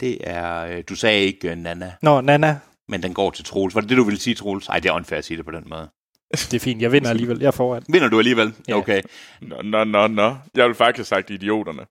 Det 0.00 0.18
er, 0.20 0.66
øh, 0.66 0.84
du 0.88 0.94
sagde 0.96 1.20
ikke 1.20 1.52
uh, 1.52 1.58
Nana, 1.58 1.92
Nå, 2.02 2.20
Nana. 2.20 2.58
men 2.88 3.02
den 3.02 3.14
går 3.14 3.30
til 3.30 3.44
Troels. 3.44 3.74
Var 3.74 3.80
det 3.80 3.90
det, 3.90 3.96
du 3.96 4.04
ville 4.04 4.20
sige, 4.20 4.34
Troels? 4.34 4.68
Nej, 4.68 4.80
det 4.80 4.88
er 4.88 4.92
unfair 4.92 5.18
at 5.18 5.24
sige 5.24 5.36
det 5.36 5.44
på 5.44 5.50
den 5.50 5.64
måde. 5.66 5.88
Det 6.32 6.54
er 6.54 6.60
fint, 6.60 6.82
jeg 6.82 6.92
vinder 6.92 7.10
alligevel. 7.10 7.38
Jeg 7.38 7.46
er 7.46 7.50
foran. 7.50 7.82
Vinder 7.88 8.08
du 8.08 8.18
alligevel? 8.18 8.54
Ja. 8.68 8.74
Okay. 8.74 9.02
Nå, 9.42 9.62
nå, 9.62 9.84
nå, 9.84 10.06
nå. 10.06 10.36
Jeg 10.54 10.64
ville 10.64 10.74
faktisk 10.74 10.98
have 10.98 11.04
sagt 11.04 11.30
idioterne. 11.30 11.86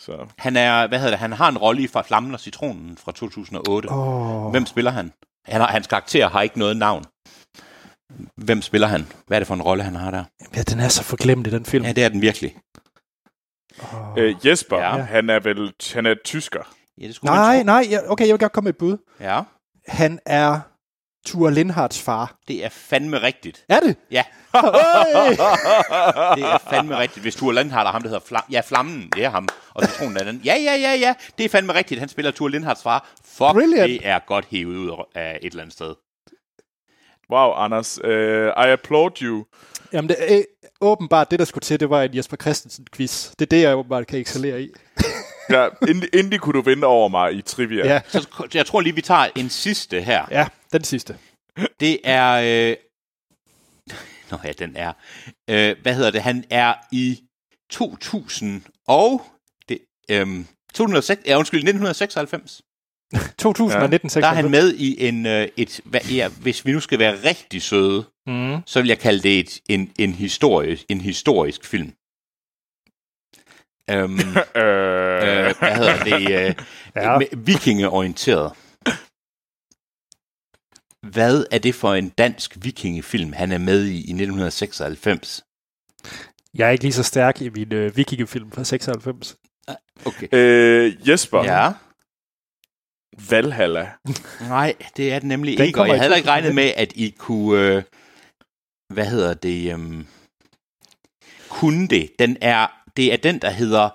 Så. 0.00 0.26
Han 0.38 0.56
er, 0.56 0.86
hvad 0.86 0.98
hedder 0.98 1.10
det, 1.10 1.18
han 1.18 1.32
har 1.32 1.48
en 1.48 1.58
rolle 1.58 1.82
i 1.82 1.86
fra 1.86 2.02
Flammen 2.02 2.34
og 2.34 2.40
Citronen 2.40 2.96
fra 2.96 3.12
2008. 3.12 3.86
Oh. 3.90 4.50
Hvem 4.50 4.66
spiller 4.66 4.90
han? 4.90 5.12
han 5.44 5.60
har, 5.60 5.68
hans 5.68 5.86
karakter 5.86 6.28
har 6.28 6.42
ikke 6.42 6.58
noget 6.58 6.76
navn. 6.76 7.04
Hvem 8.36 8.62
spiller 8.62 8.86
han? 8.86 9.06
Hvad 9.26 9.36
er 9.36 9.40
det 9.40 9.46
for 9.46 9.54
en 9.54 9.62
rolle, 9.62 9.82
han 9.82 9.94
har 9.94 10.10
der? 10.10 10.24
Ja, 10.56 10.62
den 10.62 10.80
er 10.80 10.88
så 10.88 11.02
forglemt 11.02 11.46
i 11.46 11.50
den 11.50 11.64
film. 11.64 11.84
Ja, 11.84 11.92
det 11.92 12.04
er 12.04 12.08
den 12.08 12.22
virkelig. 12.22 12.56
Oh. 13.82 14.18
Øh, 14.18 14.46
Jesper, 14.46 14.78
Ja. 14.78 14.90
han 14.90 15.30
er 15.30 15.40
vel 15.40 15.72
han 15.94 16.06
er 16.06 16.14
tysker. 16.24 16.74
Ja, 17.00 17.06
det 17.06 17.14
skulle 17.14 17.32
Nej, 17.34 17.62
nej, 17.62 17.86
ja, 17.90 17.98
okay, 18.10 18.26
jeg 18.26 18.32
vil 18.32 18.40
godt 18.40 18.52
komme 18.52 18.66
med 18.66 18.72
et 18.72 18.78
bud. 18.78 18.96
Ja, 19.20 19.40
Han 19.88 20.18
er 20.26 20.60
Ture 21.26 21.54
Lindhards 21.54 22.02
far. 22.02 22.36
det 22.48 22.64
er 22.64 22.68
fandme 22.68 23.22
rigtigt. 23.22 23.64
Er 23.68 23.80
det? 23.80 23.96
Ja, 24.10 24.24
Hey! 24.54 25.30
det 26.36 26.44
er 26.44 26.58
fandme 26.70 26.98
rigtigt. 26.98 27.22
Hvis 27.24 27.36
Tur 27.36 27.52
Lindhardt 27.52 27.86
er 27.86 27.92
ham, 27.92 28.02
der 28.02 28.08
hedder 28.08 28.24
Flam 28.26 28.42
ja, 28.50 28.60
Flammen, 28.60 29.08
det 29.14 29.24
er 29.24 29.30
ham. 29.30 29.48
Og 29.74 29.84
Citronen 29.84 30.16
er 30.16 30.24
den. 30.24 30.40
Ja, 30.44 30.54
ja, 30.56 30.74
ja, 30.76 30.94
ja. 30.94 31.14
Det 31.38 31.44
er 31.44 31.48
fandme 31.48 31.74
rigtigt. 31.74 32.00
Han 32.00 32.08
spiller 32.08 32.30
Tur 32.30 32.48
Lindhardts 32.48 32.82
far. 32.82 33.08
Fuck, 33.24 33.52
Brilliant. 33.52 33.88
det 33.88 34.00
er 34.02 34.18
godt 34.26 34.46
hævet 34.50 34.76
ud 34.76 35.04
af 35.14 35.38
et 35.42 35.50
eller 35.50 35.62
andet 35.62 35.72
sted. 35.72 35.94
Wow, 37.32 37.52
Anders. 37.64 37.98
Uh, 38.04 38.10
I 38.64 38.70
applaud 38.72 39.22
you. 39.22 39.44
Jamen, 39.92 40.08
det 40.08 40.16
er 40.34 40.42
åbenbart 40.80 41.30
det, 41.30 41.38
der 41.38 41.44
skulle 41.44 41.62
til, 41.62 41.80
det 41.80 41.90
var 41.90 42.02
en 42.02 42.16
Jesper 42.16 42.36
Christensen-quiz. 42.36 43.30
Det 43.38 43.44
er 43.44 43.48
det, 43.56 43.62
jeg 43.62 43.76
åbenbart 43.76 44.06
kan 44.06 44.18
excellere 44.20 44.62
i. 44.62 44.68
Ja, 45.50 45.68
endelig, 45.88 46.08
endelig 46.14 46.40
kunne 46.40 46.52
du 46.52 46.60
vinde 46.60 46.86
over 46.86 47.08
mig 47.08 47.34
i 47.34 47.42
trivia. 47.42 47.86
Ja, 47.86 48.00
Så 48.08 48.48
jeg 48.54 48.66
tror 48.66 48.80
lige, 48.80 48.94
vi 48.94 49.00
tager 49.02 49.28
en 49.36 49.50
sidste 49.50 50.00
her. 50.00 50.26
ja 50.30 50.46
den 50.72 50.84
sidste. 50.84 51.18
Det 51.80 52.00
er... 52.04 52.32
Øh... 52.70 52.76
Nå 54.30 54.38
ja, 54.44 54.52
den 54.52 54.76
er... 54.76 54.92
Øh, 55.50 55.76
hvad 55.82 55.94
hedder 55.94 56.10
det? 56.10 56.22
Han 56.22 56.44
er 56.50 56.74
i 56.92 57.20
2000 57.70 58.62
og... 58.88 59.22
Det, 59.68 59.78
øhm, 60.10 60.46
2006, 60.74 61.22
ja, 61.26 61.38
undskyld, 61.38 61.58
1996. 61.58 62.62
2019 63.38 64.08
Der 64.22 64.28
er 64.28 64.34
han 64.34 64.50
med 64.50 64.74
i 64.74 65.08
en... 65.08 65.26
Øh, 65.26 65.48
et, 65.56 65.80
hvad, 65.84 66.00
ja, 66.00 66.28
hvis 66.28 66.66
vi 66.66 66.72
nu 66.72 66.80
skal 66.80 66.98
være 66.98 67.16
rigtig 67.24 67.62
søde, 67.62 68.04
Mm. 68.26 68.56
så 68.66 68.80
vil 68.80 68.88
jeg 68.88 68.98
kalde 68.98 69.22
det 69.22 69.38
et, 69.40 69.60
en, 69.68 69.92
en, 69.98 70.12
historie, 70.12 70.78
en 70.88 71.00
historisk 71.00 71.64
film. 71.64 71.92
Øhm, 73.90 74.18
Øh, 74.62 75.54
hvad 75.58 75.76
hedder 75.76 76.04
det? 76.04 76.48
Øh, 76.48 76.54
Ja. 76.96 77.12
ja. 77.12 77.18
Vikingeorienteret. 77.36 78.52
Hvad 81.12 81.44
er 81.50 81.58
det 81.58 81.74
for 81.74 81.94
en 81.94 82.08
dansk 82.08 82.56
vikingefilm, 82.60 83.32
han 83.32 83.52
er 83.52 83.58
med 83.58 83.84
i 83.84 83.94
i 83.94 83.98
1996? 83.98 85.44
Jeg 86.54 86.66
er 86.66 86.70
ikke 86.70 86.84
lige 86.84 86.92
så 86.92 87.02
stærk 87.02 87.42
i 87.42 87.48
min 87.48 87.72
øh, 87.72 87.96
vikingefilm 87.96 88.50
fra 88.52 88.64
96. 88.64 89.36
Okay. 90.04 90.28
øh, 90.32 91.08
Jesper, 91.08 91.44
ja. 91.44 91.72
Valhalla. 93.30 93.90
Nej, 94.40 94.74
det 94.96 95.12
er 95.12 95.18
det 95.18 95.28
nemlig 95.28 95.58
Den 95.58 95.66
ikke, 95.66 95.80
og 95.80 95.88
jeg 95.88 96.00
havde 96.00 96.16
ikke 96.16 96.26
2019. 96.26 96.28
regnet 96.28 96.54
med, 96.54 96.72
at 96.82 96.92
I 96.96 97.14
kunne... 97.18 97.76
Øh, 97.76 97.82
hvad 98.94 99.06
hedder 99.06 99.34
det? 99.34 99.74
Um, 99.74 100.06
kunne 101.48 101.88
det? 101.88 102.10
Den 102.18 102.36
er, 102.40 102.66
det 102.96 103.12
er 103.12 103.16
den, 103.16 103.38
der 103.38 103.50
hedder 103.50 103.88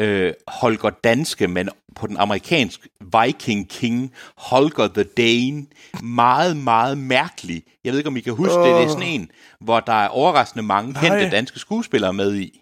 øh, 0.00 0.32
Holger 0.48 0.90
Danske, 0.90 1.48
men 1.48 1.68
på 1.94 2.06
den 2.06 2.16
amerikanske 2.16 2.88
Viking 3.00 3.68
King, 3.68 4.12
Holger 4.36 4.88
the 4.88 5.02
Dane. 5.04 5.66
Meget, 6.02 6.56
meget 6.56 6.98
mærkelig. 6.98 7.62
Jeg 7.84 7.92
ved 7.92 7.98
ikke, 7.98 8.08
om 8.08 8.16
I 8.16 8.20
kan 8.20 8.32
huske 8.32 8.58
oh. 8.58 8.66
det. 8.66 8.74
Det 8.74 8.84
er 8.84 8.88
sådan 8.88 9.08
en, 9.08 9.30
hvor 9.60 9.80
der 9.80 9.92
er 9.92 10.08
overraskende 10.08 10.62
mange 10.62 10.92
Nej. 10.92 11.02
kendte 11.02 11.36
danske 11.36 11.58
skuespillere 11.58 12.12
med 12.12 12.34
i. 12.34 12.60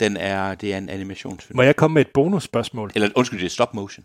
Den 0.00 0.16
er, 0.16 0.54
det 0.54 0.72
er 0.74 0.78
en 0.78 0.88
animationsfilm. 0.88 1.56
Må 1.56 1.62
jeg 1.62 1.76
komme 1.76 1.94
med 1.94 2.02
et 2.02 2.12
bonusspørgsmål? 2.14 2.90
Eller 2.94 3.08
undskyld, 3.16 3.40
det 3.40 3.46
er 3.46 3.50
stop 3.50 3.74
motion. 3.74 4.04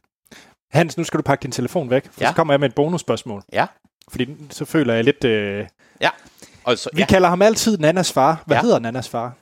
Hans, 0.72 0.98
nu 0.98 1.04
skal 1.04 1.18
du 1.18 1.22
pakke 1.24 1.44
din 1.44 1.52
telefon 1.52 1.90
væk, 1.90 2.06
for 2.12 2.22
Ja. 2.22 2.28
så 2.30 2.36
kommer 2.36 2.54
jeg 2.54 2.60
med 2.60 2.70
et 2.70 2.76
bonusspørgsmål. 2.76 3.44
Ja. 3.54 3.66
Fordi 4.10 4.36
så 4.50 4.66
føler 4.66 4.94
jeg 4.94 5.04
lidt... 5.04 5.24
Øh... 5.24 5.68
Ja. 6.02 6.10
Og 6.64 6.78
så, 6.78 6.90
Vi 6.94 7.02
ja. 7.02 7.06
kalder 7.08 7.30
ham 7.30 7.42
altid 7.42 7.78
Nannas 7.78 8.14
far. 8.14 8.44
Hvad 8.46 8.58
Ja. 8.58 8.62
hedder 8.62 8.80
Nannas 8.80 9.10
far? 9.10 9.34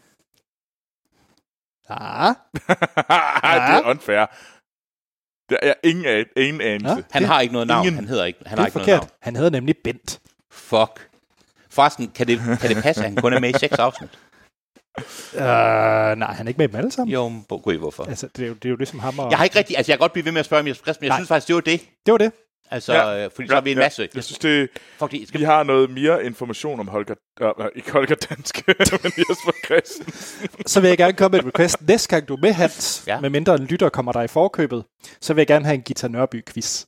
Ah, 1.89 2.35
det 3.69 3.75
er 3.75 3.89
unfair. 3.89 4.25
Det 5.49 5.57
er 5.61 5.73
ingen, 5.83 6.05
af, 6.05 6.25
ingen 6.37 6.61
anelse. 6.61 6.95
Ja. 6.95 7.01
Han 7.11 7.21
Det- 7.21 7.29
har 7.29 7.41
ikke 7.41 7.53
noget 7.53 7.67
navn. 7.67 7.85
ingen- 7.87 7.95
Han 7.99 8.07
hedder 8.07 8.25
ikke. 8.25 8.39
Han 8.45 8.51
det 8.51 8.59
har 8.59 8.65
ikke 8.65 8.77
noget 8.77 8.87
navn. 8.89 9.09
Han 9.21 9.35
hedder 9.35 9.49
nemlig 9.49 9.75
Bent. 9.83 10.19
Fuck. 10.51 11.09
Forresten, 11.69 12.11
kan 12.15 12.27
det, 12.27 12.39
kan 12.61 12.69
det 12.75 12.83
passe, 12.83 13.01
at 13.03 13.09
han 13.09 13.15
kun 13.21 13.33
er 13.33 13.39
med 13.39 13.49
i 13.55 13.57
seks 13.59 13.73
afsnit? 13.87 14.09
Uh, 15.33 15.39
nej, 15.39 16.33
han 16.33 16.45
er 16.45 16.47
ikke 16.47 16.57
med 16.57 16.67
dem 16.67 16.75
alle 16.75 16.91
sammen. 16.91 17.13
Jo, 17.13 17.29
men 17.29 17.45
gud, 17.49 17.77
hvorfor? 17.77 18.03
Altså, 18.03 18.27
det 18.35 18.43
er, 18.43 18.47
jo, 18.47 18.53
det 18.53 18.65
er 18.65 18.69
jo 18.69 18.75
ligesom 18.75 18.99
ham 18.99 19.19
og... 19.19 19.29
Jeg 19.31 19.37
har 19.37 19.43
ikke 19.45 19.57
rigtig, 19.59 19.77
altså 19.77 19.91
jeg 19.91 19.97
kan 19.97 20.03
godt 20.03 20.13
blive 20.13 20.25
ved 20.25 20.31
med 20.31 20.39
at 20.39 20.45
spørge 20.45 20.59
om 20.61 20.67
Jesper 20.67 20.83
Christensen, 20.83 21.01
men 21.03 21.05
jeg 21.07 21.11
Nej. 21.11 21.17
synes 21.19 21.27
faktisk, 21.27 21.47
det 21.47 21.55
var 21.55 21.61
det. 21.61 21.81
Det 22.05 22.11
var 22.11 22.17
det. 22.17 22.31
Altså, 22.71 22.93
Ja. 22.93 23.09
ja. 23.09 23.27
fordi 23.27 23.47
så 23.47 23.53
har 23.53 23.61
vi 23.61 23.71
en 23.71 23.77
masse. 23.77 24.09
Jeg 24.15 24.23
synes, 24.23 24.39
det, 24.39 24.69
Fordi, 24.99 25.25
skal 25.25 25.39
vi 25.39 25.45
har 25.45 25.63
noget 25.63 25.89
mere 25.89 26.25
information 26.25 26.79
om 26.79 26.87
Holger... 26.87 27.15
Øh, 27.41 27.49
nej, 27.59 27.69
ikke 27.75 27.91
Holger 27.91 28.15
Danske, 28.15 28.63
men 29.03 29.11
Jesper 29.17 29.51
Christen. 29.65 30.13
Så 30.67 30.81
vil 30.81 30.87
jeg 30.87 30.97
gerne 30.97 31.13
komme 31.13 31.37
med 31.37 31.39
et 31.39 31.47
request. 31.47 31.81
Næste 31.87 32.09
gang 32.09 32.27
du 32.27 32.33
er 32.35 32.39
med, 32.41 32.51
Hans, 32.53 33.03
ja. 33.07 33.13
Ja. 33.13 33.19
med 33.21 33.29
mindre 33.29 33.55
en 33.55 33.65
lytter 33.65 33.89
kommer 33.89 34.11
der 34.11 34.21
i 34.21 34.27
forkøbet, 34.27 34.83
så 35.21 35.33
vil 35.33 35.41
jeg 35.41 35.47
gerne 35.47 35.65
have 35.65 35.75
en 35.75 35.81
Gita 35.81 36.07
Nørby-quiz. 36.07 36.85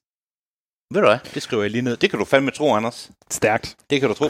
Ved 0.94 1.02
du 1.02 1.08
hvad, 1.08 1.18
det 1.34 1.42
skriver 1.44 1.64
jeg 1.64 1.72
lige 1.72 1.82
ned. 1.82 1.98
Det 1.98 2.10
kan 2.10 2.20
du 2.20 2.26
fandme 2.26 2.52
tro, 2.52 2.74
Anders. 2.74 3.12
Stærkt. 3.32 3.76
Det 3.90 4.00
kan 4.00 4.10
du 4.10 4.16
tro. 4.16 4.26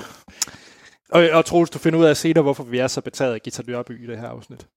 Og, 1.12 1.30
og 1.30 1.46
Troels, 1.46 1.70
du 1.70 1.80
finder 1.80 2.00
ud 2.00 2.06
af 2.06 2.18
senere, 2.18 2.42
hvorfor 2.42 2.64
vi 2.64 2.78
er 2.78 2.88
så 2.88 3.02
betaget 3.02 3.34
af 3.34 3.42
Gita 3.42 3.64
Nørby 3.68 4.04
i 4.04 4.08
det 4.08 4.20
her 4.20 4.28
afsnit. 4.30 4.68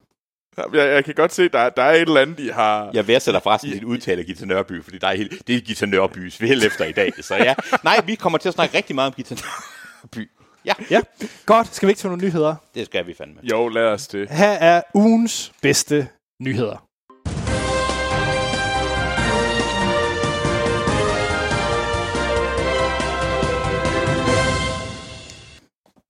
Jeg, 0.72 0.88
jeg 0.88 1.04
kan 1.04 1.14
godt 1.14 1.32
se, 1.34 1.48
der, 1.48 1.68
der 1.68 1.82
er 1.82 1.92
et 1.92 2.00
eller 2.00 2.20
andet, 2.20 2.40
I 2.40 2.48
har... 2.48 2.90
Jeg 2.94 3.06
værdsætter 3.08 3.40
forresten 3.40 3.70
dit 3.70 3.84
udtale 3.84 4.20
af 4.20 4.26
Gita 4.26 4.44
Nørby, 4.44 4.84
fordi 4.84 4.98
der 4.98 5.08
er 5.08 5.14
helt, 5.14 5.46
det 5.46 5.56
er 5.56 5.60
Gita 5.60 5.86
Nørbys 5.86 6.40
vel 6.40 6.66
efter 6.66 6.84
i 6.84 6.92
dag. 6.92 7.12
Så 7.20 7.34
ja, 7.36 7.54
nej, 7.84 8.00
vi 8.06 8.14
kommer 8.14 8.38
til 8.38 8.48
at 8.48 8.54
snakke 8.54 8.76
rigtig 8.76 8.94
meget 8.94 9.06
om 9.06 9.14
Gita 9.14 9.34
Nørby. 9.34 10.30
Ja, 10.64 10.72
Ja, 10.90 11.00
godt. 11.46 11.74
Skal 11.74 11.86
vi 11.86 11.90
ikke 11.90 11.98
til 11.98 12.08
nogle 12.08 12.24
nyheder? 12.24 12.54
det 12.74 12.86
skal 12.86 13.06
vi 13.06 13.14
fandme. 13.14 13.40
Jo, 13.42 13.68
lad 13.68 13.84
os 13.84 14.08
det. 14.08 14.28
Her 14.30 14.50
er 14.50 14.82
ugens 14.94 15.52
bedste 15.62 16.08
nyheder. 16.40 16.87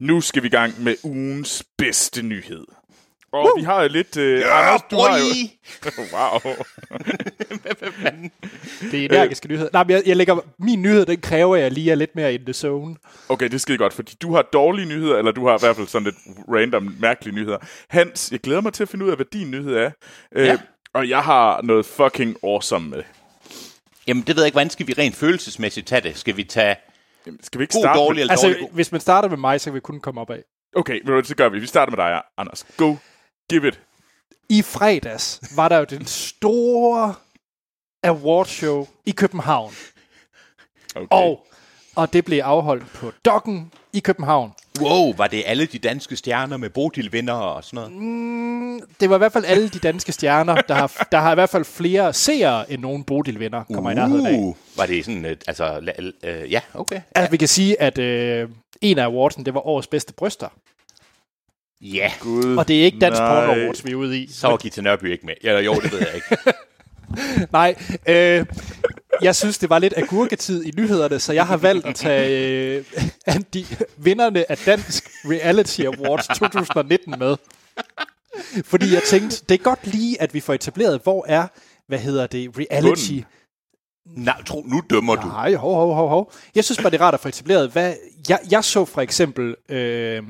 Nu 0.00 0.20
skal 0.20 0.42
vi 0.42 0.46
i 0.46 0.50
gang 0.50 0.82
med 0.82 0.94
ugens 1.04 1.64
bedste 1.78 2.22
nyhed. 2.22 2.64
Og 3.32 3.52
vi 3.58 3.62
har 3.62 3.82
jo 3.82 3.88
lidt... 3.88 4.16
Øh, 4.16 4.42
Anders, 4.46 4.80
du 4.90 4.96
har 4.96 5.18
jo... 5.18 5.24
wow. 6.14 6.54
Det 8.90 9.00
er 9.00 9.04
energiske 9.04 9.48
nyheder. 9.48 9.68
Nej, 9.72 9.84
men 9.84 9.90
jeg, 9.90 10.02
jeg 10.06 10.16
lægger, 10.16 10.36
min 10.58 10.82
nyhed, 10.82 11.06
den 11.06 11.20
kræver, 11.20 11.56
at 11.56 11.62
jeg 11.62 11.72
lige 11.72 11.90
er 11.90 11.94
lidt 11.94 12.16
mere 12.16 12.34
in 12.34 12.44
the 12.44 12.52
zone. 12.52 12.96
Okay, 13.28 13.48
det 13.48 13.60
skide 13.60 13.78
godt, 13.78 13.92
fordi 13.92 14.14
du 14.22 14.34
har 14.34 14.42
dårlige 14.42 14.86
nyheder, 14.88 15.18
eller 15.18 15.32
du 15.32 15.46
har 15.46 15.54
i 15.54 15.60
hvert 15.60 15.76
fald 15.76 15.86
sådan 15.86 16.04
lidt 16.04 16.16
random, 16.48 16.96
mærkelige 17.00 17.34
nyheder. 17.34 17.58
Hans, 17.88 18.28
jeg 18.32 18.40
glæder 18.40 18.60
mig 18.60 18.72
til 18.72 18.82
at 18.82 18.88
finde 18.88 19.04
ud 19.04 19.10
af, 19.10 19.16
hvad 19.16 19.26
din 19.32 19.50
nyhed 19.50 19.74
er. 19.76 19.90
Øh, 20.36 20.46
Ja. 20.46 20.58
Og 20.92 21.08
jeg 21.08 21.22
har 21.24 21.62
noget 21.62 21.86
fucking 21.86 22.36
awesome 22.44 22.88
med. 22.90 23.02
Jamen, 24.06 24.22
det 24.22 24.36
ved 24.36 24.42
jeg 24.42 24.46
ikke. 24.46 24.54
Hvordan 24.54 24.70
skal 24.70 24.86
vi 24.86 24.92
rent 24.98 25.16
følelsesmæssigt 25.16 25.86
tage 25.86 26.00
det? 26.00 26.18
Skal 26.18 26.36
vi 26.36 26.44
tage 26.44 26.76
Skal 27.42 27.58
vi 27.58 27.62
ikke 27.62 27.72
god, 27.72 27.82
starte 27.82 27.98
dårlig 27.98 28.20
eller 28.20 28.32
Altså, 28.32 28.46
dårlig? 28.46 28.60
god? 28.60 28.70
hvis 28.72 28.92
man 28.92 29.00
starter 29.00 29.28
med 29.28 29.36
mig, 29.36 29.60
så 29.60 29.64
kan 29.64 29.74
vi 29.74 29.80
kun 29.80 30.00
komme 30.00 30.20
op 30.20 30.30
af. 30.30 30.34
Med... 30.36 30.80
Okay, 30.80 31.24
så 31.24 31.34
gør 31.36 31.48
vi. 31.48 31.58
Vi 31.58 31.66
starter 31.66 31.96
med 31.96 32.04
dig, 32.04 32.22
Anders. 32.36 32.66
Go. 32.76 32.94
Give 33.50 33.68
it. 33.68 33.80
I 34.48 34.62
fredags 34.62 35.40
var 35.56 35.68
der 35.68 35.78
jo 35.78 35.84
den 35.84 36.06
store 36.06 37.14
awardshow 38.02 38.86
i 39.06 39.10
København. 39.10 39.72
Okay. 40.94 41.06
Og, 41.10 41.46
og 41.96 42.12
det 42.12 42.24
blev 42.24 42.38
afholdt 42.38 42.92
på 42.92 43.12
Dokken 43.24 43.72
i 43.92 44.00
København. 44.00 44.52
Wow, 44.80 45.14
var 45.16 45.26
det 45.26 45.42
alle 45.46 45.66
de 45.66 45.78
danske 45.78 46.16
stjerner 46.16 46.56
med 46.56 46.70
Bodil 46.70 47.12
vinder 47.12 47.32
og 47.34 47.64
sådan 47.64 47.76
noget? 47.76 47.92
Mm, 47.92 48.80
det 49.00 49.10
var 49.10 49.16
i 49.16 49.18
hvert 49.18 49.32
fald 49.32 49.44
alle 49.44 49.68
de 49.68 49.78
danske 49.78 50.12
stjerner, 50.12 50.54
der 50.54 50.74
har, 50.74 51.06
der 51.12 51.18
har 51.18 51.32
i 51.32 51.34
hvert 51.34 51.50
fald 51.50 51.64
flere 51.64 52.12
seere 52.12 52.72
end 52.72 52.80
nogen 52.82 53.04
Bodil 53.04 53.40
vinder, 53.40 53.64
kommer 53.74 53.90
i 53.90 53.94
nærheden 53.94 54.26
af. 54.26 54.32
Uh, 54.38 54.56
var 54.76 54.86
det 54.86 55.04
sådan, 55.04 55.24
et, 55.24 55.44
altså, 55.46 55.68
la- 55.78 56.28
øh, 56.28 56.52
ja, 56.52 56.60
okay. 56.74 57.00
Altså, 57.14 57.30
vi 57.30 57.36
kan 57.36 57.48
sige, 57.48 57.82
at 57.82 57.98
øh, 57.98 58.48
en 58.80 58.98
af 58.98 59.04
awardsen, 59.04 59.44
det 59.46 59.54
var 59.54 59.66
årets 59.66 59.86
bedste 59.86 60.12
bryster. 60.12 60.48
Ja, 61.80 62.10
Gud, 62.20 62.56
Og 62.56 62.68
det 62.68 62.80
er 62.80 62.84
ikke 62.84 62.98
Dansk. 62.98 63.20
Porno 63.20 63.52
Awards, 63.52 63.84
vi 63.84 63.90
er 63.90 63.94
ude 63.94 64.18
i. 64.18 64.28
så 64.32 64.48
var 64.48 64.56
Gita 64.56 64.80
Nørby 64.80 65.12
ikke 65.12 65.26
med. 65.26 65.34
Eller 65.40 65.60
jo, 65.60 65.74
det 65.74 65.92
ved 65.92 65.98
jeg 65.98 66.14
ikke. 66.14 66.36
Nej, 67.52 67.74
øh, 68.08 68.46
jeg 69.22 69.36
synes, 69.36 69.58
det 69.58 69.70
var 69.70 69.78
lidt 69.78 69.94
agurketid 69.96 70.64
i 70.64 70.70
nyhederne, 70.76 71.18
så 71.18 71.32
jeg 71.32 71.46
har 71.46 71.56
valgt 71.56 71.86
at 71.86 71.94
tage 71.94 72.78
øh, 73.28 73.34
de, 73.54 73.66
vinderne 73.96 74.50
af 74.50 74.58
Dansk 74.66 75.10
Reality 75.24 75.80
Awards 75.80 76.26
2019 76.26 77.14
med. 77.18 77.36
Fordi 78.64 78.94
jeg 78.94 79.02
tænkte, 79.02 79.44
det 79.48 79.54
er 79.54 79.62
godt 79.62 79.86
lige, 79.86 80.22
at 80.22 80.34
vi 80.34 80.40
får 80.40 80.54
etableret, 80.54 81.00
hvor 81.02 81.24
er, 81.28 81.46
hvad 81.86 81.98
hedder 81.98 82.26
det, 82.26 82.50
reality... 82.58 83.10
Bunden. 83.10 83.24
Nej, 84.24 84.42
tro, 84.42 84.62
nu 84.66 84.82
dømmer 84.90 85.16
du. 85.16 85.26
Nej, 85.26 85.54
hov, 85.54 85.74
hov, 85.74 85.94
hov, 85.94 86.08
hov. 86.08 86.32
Jeg 86.54 86.64
synes 86.64 86.78
bare, 86.78 86.90
det 86.90 87.00
er 87.00 87.04
rart 87.04 87.14
at 87.14 87.20
få 87.20 87.28
etableret, 87.28 87.70
hvad... 87.70 87.94
Jeg, 88.28 88.38
jeg 88.50 88.64
så 88.64 88.84
for 88.84 89.00
eksempel 89.00 89.54
øh, 89.68 90.22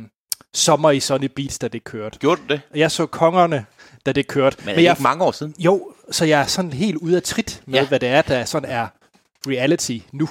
Sommer 0.55 0.91
i 0.91 1.01
Sunny 1.01 1.31
Beach, 1.37 1.61
da 1.61 1.69
det 1.69 1.85
kørte. 1.85 2.19
Gjorde 2.19 2.41
du 2.49 2.53
det? 2.53 2.61
Jeg 2.75 2.91
så 2.91 3.07
Kongerne, 3.07 3.67
da 4.07 4.13
det 4.13 4.27
kørte. 4.29 4.57
Men, 4.59 4.75
Men 4.77 4.85
jeg, 4.85 4.93
ikke 4.93 5.03
mange 5.03 5.25
år 5.25 5.33
siden. 5.33 5.55
Jo, 5.59 5.93
så 6.11 6.25
jeg 6.25 6.41
er 6.41 6.47
sådan 6.47 6.73
helt 6.73 6.97
ude 6.97 7.17
af 7.17 7.23
trit 7.23 7.63
med, 7.67 7.75
ja. 7.75 7.81
Ja. 7.83 7.89
hvad 7.89 8.01
det 8.01 8.09
er, 8.09 8.23
der 8.23 8.45
sådan 8.45 8.71
er 8.71 8.87
reality 9.47 9.99
nu. 10.13 10.29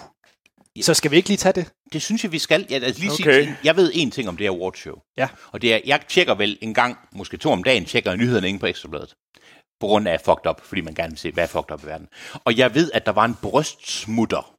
Så 0.82 0.94
skal 0.94 1.12
vi 1.12 1.16
ikke 1.16 1.30
lige 1.30 1.38
tage 1.38 1.54
det? 1.54 1.72
Det 1.94 2.02
synes 2.02 2.24
jeg, 2.24 2.32
vi 2.32 2.40
skal. 2.40 2.66
Jeg, 2.70 2.84
altså, 2.84 3.02
lige 3.02 3.12
Okay. 3.12 3.44
sige, 3.44 3.58
jeg 3.64 3.76
ved 3.76 3.94
én 3.94 4.10
ting 4.10 4.30
om 4.30 4.38
det 4.38 4.44
her 4.46 4.52
awardshow. 4.52 4.96
Ja. 5.18 5.28
Og 5.52 5.62
det 5.62 5.74
er, 5.74 5.80
jeg 5.86 6.02
tjekker 6.10 6.36
vel 6.36 6.58
en 6.62 6.74
gang, 6.74 6.98
måske 7.12 7.38
to 7.38 7.52
om 7.52 7.64
dagen, 7.64 7.86
tjekker 7.86 8.12
jeg 8.12 8.18
nyhederne 8.18 8.48
inde 8.50 8.60
på 8.60 8.66
Ekstrabladet. 8.66 9.14
På 9.80 9.88
grund 9.88 10.08
af 10.08 10.22
fucked 10.22 10.50
up, 10.50 10.62
fordi 10.64 10.82
man 10.82 10.94
gerne 10.94 11.10
vil 11.10 11.20
se, 11.20 11.32
hvad 11.32 11.44
er 11.44 11.48
fucked 11.48 11.72
up 11.72 11.84
i 11.84 11.86
verden. 11.86 12.08
Og 12.44 12.58
jeg 12.58 12.76
ved, 12.76 12.92
at 12.94 13.06
der 13.06 13.12
var 13.12 13.26
en 13.26 13.36
brystsmutter. 13.42 14.54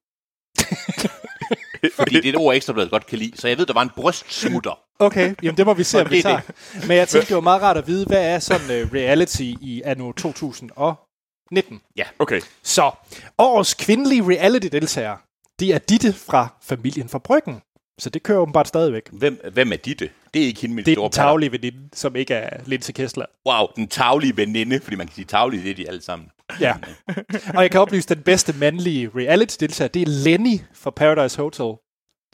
fordi 1.99 2.15
det 2.17 2.25
er 2.25 2.29
et 2.29 2.37
ord, 2.37 2.55
Ekstrabladet 2.57 2.91
godt 2.91 3.07
kan 3.07 3.19
lide. 3.19 3.37
Så 3.37 3.49
jeg 3.49 3.59
ved, 3.59 3.67
der 3.67 3.75
var 3.75 3.83
en 3.83 3.91
brystsmutter. 3.97 4.79
Okay, 4.99 5.35
jamen 5.43 5.57
det 5.57 5.67
må 5.67 5.75
vi 5.75 5.85
se, 5.85 6.01
om 6.01 6.11
vi 6.11 6.19
er 6.19 6.23
tager. 6.23 6.41
Men 6.87 6.97
jeg 6.97 7.09
tænkte, 7.09 7.29
det 7.29 7.35
var 7.35 7.41
meget 7.41 7.63
rart 7.63 7.77
at 7.77 7.87
vide, 7.87 8.07
hvad 8.07 8.35
er 8.35 8.39
sådan 8.39 8.83
uh, 8.83 8.93
reality 8.95 9.43
i 9.43 9.83
anno 9.85 10.13
2019? 10.13 11.81
Okay. 12.19 12.41
Så, 12.63 12.91
årets 13.39 13.75
kvindelige 13.75 14.23
reality-deltager, 14.23 15.17
det 15.61 15.75
er 15.75 15.79
Ditte 15.79 16.13
fra 16.13 16.49
familien 16.63 17.09
fra 17.09 17.19
Bryggen. 17.19 17.61
Så 18.01 18.11
det 18.11 18.23
kører 18.23 18.39
åbenbart 18.39 18.69
stadigvæk. 18.69 19.03
Hvem, 19.13 19.41
hvem 19.53 19.73
er 19.73 19.77
Ditte? 19.77 20.11
Det 20.35 20.43
er 20.43 20.47
ikke 20.47 20.61
hende 20.61 20.77
de 20.77 20.83
Det 20.83 20.93
er 20.93 20.95
store 20.95 21.05
den 21.05 21.13
taglige 21.13 21.53
veninde, 21.53 21.89
som 21.93 22.17
ikke 22.17 22.35
er 22.35 22.61
Linse 22.67 22.93
Kessler. 22.93 23.27
Wow, 23.49 23.67
den 23.77 23.89
taglige 23.89 24.37
veninde, 24.37 24.81
fordi 24.81 24.97
man 24.97 25.07
kan 25.07 25.15
sige 25.15 25.25
taglige, 25.25 25.63
det 25.63 25.71
er 25.71 25.75
de 25.75 25.89
alle 25.89 26.03
sammen. 26.03 26.29
Ja. 26.61 26.75
Og 27.57 27.63
jeg 27.63 27.71
kan 27.71 27.81
oplyse, 27.81 28.11
at 28.11 28.17
den 28.17 28.25
bedste 28.25 28.53
mandlige 28.53 29.11
reality-deltager, 29.17 29.89
det 29.89 30.03
er 30.03 30.07
Lenny 30.07 30.61
fra 30.75 30.91
Paradise 30.91 31.43
Hotel. 31.43 31.75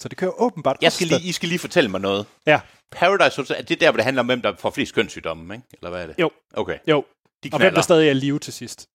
Så 0.01 0.09
det 0.09 0.19
kører 0.19 0.43
åbenbart 0.43 0.77
Jeg 0.81 0.93
skal 0.93 1.07
lige, 1.07 1.23
I 1.23 1.33
skal 1.33 1.49
lige 1.49 1.59
fortælle 1.59 1.91
mig 1.91 2.01
noget. 2.01 2.27
Ja, 2.47 2.61
Paradise 2.93 3.37
Hotel, 3.37 3.57
er 3.59 3.63
det 3.63 3.81
der, 3.81 3.91
hvor 3.91 3.97
det 3.97 4.05
handler 4.05 4.21
om, 4.21 4.27
hvem 4.27 4.43
der 4.43 4.57
får 4.57 4.71
flest 4.71 4.95
kønssygdomme, 4.95 5.55
ikke? 5.55 5.67
Eller 5.73 5.91
hvad 5.91 6.03
er 6.03 6.07
det? 6.07 6.15
Jo. 6.19 6.31
Okay. 6.55 6.79
jo. 6.89 7.05
De 7.45 7.49
Og 7.53 7.59
hvem 7.59 7.61
der 7.61 7.69
knaller. 7.71 7.83
stadig 7.83 8.09
er 8.09 8.13
live 8.13 8.39
til 8.39 8.53
sidst. 8.53 8.89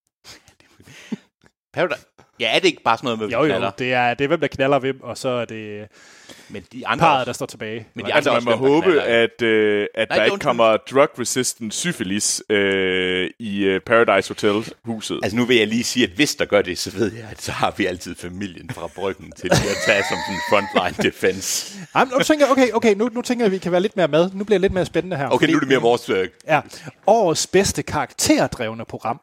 Paradise. 1.74 2.06
Ja, 2.40 2.54
er 2.56 2.58
det 2.58 2.66
ikke 2.68 2.82
bare 2.82 2.96
sådan 2.96 3.06
noget 3.06 3.18
med, 3.18 3.28
Jo, 3.28 3.38
jo, 3.38 3.44
knaller? 3.44 3.70
det 3.70 3.92
er, 3.92 4.14
det 4.14 4.24
er 4.24 4.28
hvem, 4.28 4.40
der 4.40 4.46
knaller 4.48 4.78
hvem, 4.78 5.00
og 5.02 5.18
så 5.18 5.28
er 5.28 5.44
det 5.44 5.88
Men 6.48 6.62
de 6.72 6.86
andre 6.86 7.04
parret, 7.04 7.26
der 7.26 7.32
står 7.32 7.46
tilbage. 7.46 7.86
Men 7.94 8.06
de 8.06 8.14
Altså, 8.14 8.30
andre 8.30 8.44
man 8.50 8.58
må 8.58 8.68
håbe, 8.68 8.86
knaller. 8.86 9.02
at, 9.02 9.42
øh, 9.42 9.86
at 9.94 10.08
Nej, 10.08 10.16
der 10.16 10.22
er 10.22 10.26
ikke 10.26 10.38
kommer 10.38 10.76
drug-resistant 10.76 11.74
syfilis 11.74 12.42
øh, 12.50 13.30
i 13.38 13.64
øh, 13.64 13.80
Paradise 13.80 14.28
Hotel-huset. 14.30 15.20
Altså 15.22 15.36
nu 15.36 15.44
vil 15.44 15.56
jeg 15.56 15.66
lige 15.66 15.84
sige, 15.84 16.04
at 16.06 16.10
hvis 16.12 16.34
der 16.34 16.44
gør 16.44 16.62
det, 16.62 16.78
så 16.78 16.90
ved 16.90 17.12
jeg, 17.12 17.24
at 17.30 17.42
så 17.42 17.52
har 17.52 17.74
vi 17.76 17.86
altid 17.86 18.14
familien 18.14 18.70
fra 18.70 18.88
bryggen 18.94 19.32
til 19.32 19.46
at 19.48 19.58
tage 19.86 20.02
som 20.08 20.18
en 20.34 20.40
frontline 20.50 21.10
defense. 21.10 21.78
Ej, 21.94 22.04
men 22.04 22.12
nu 22.18 22.24
tænker 22.24 22.46
jeg, 22.46 22.52
okay, 22.52 22.70
okay 22.72 22.94
nu, 22.94 23.08
nu 23.12 23.22
tænker 23.22 23.44
jeg, 23.44 23.46
at 23.46 23.52
vi 23.52 23.58
kan 23.58 23.72
være 23.72 23.80
lidt 23.80 23.96
mere 23.96 24.08
med. 24.08 24.30
Nu 24.34 24.44
bliver 24.44 24.56
det 24.58 24.60
lidt 24.60 24.72
mere 24.72 24.86
spændende 24.86 25.16
her. 25.16 25.28
Okay, 25.28 25.46
nu 25.46 25.56
er 25.56 25.60
det 25.60 25.68
mere 25.68 25.80
vores... 25.80 26.08
Øh, 26.08 26.28
Ja, 26.48 26.60
årets 27.06 27.46
bedste 27.46 27.82
karakterdrevne 27.82 28.84
program, 28.84 29.20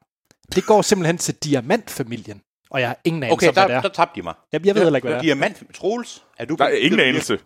det 0.55 0.65
går 0.65 0.81
simpelthen 0.81 1.17
til 1.17 1.35
Diamantfamilien. 1.35 2.41
Og 2.69 2.79
jeg 2.79 2.89
har 2.89 2.97
ingen 3.03 3.23
anelse 3.23 3.33
okay, 3.33 3.47
om, 3.47 3.53
hvad 3.53 3.63
det 3.63 3.69
der, 3.69 3.77
er. 3.77 3.81
der 3.81 3.89
tabte 3.89 4.15
de 4.15 4.21
mig. 4.23 4.33
Jamen, 4.53 4.65
jeg 4.65 4.75
ved 4.75 4.83
heller 4.83 4.97
ikke, 4.97 5.07
hvad 5.07 5.15
det 5.15 5.19
er. 5.19 5.23
Diamant... 5.23 5.63
Troels? 5.73 6.23
Er 6.37 6.45
du 6.45 6.55
Der 6.55 6.65
er 6.65 6.69
ingen 6.69 6.99
anelse. 6.99 7.39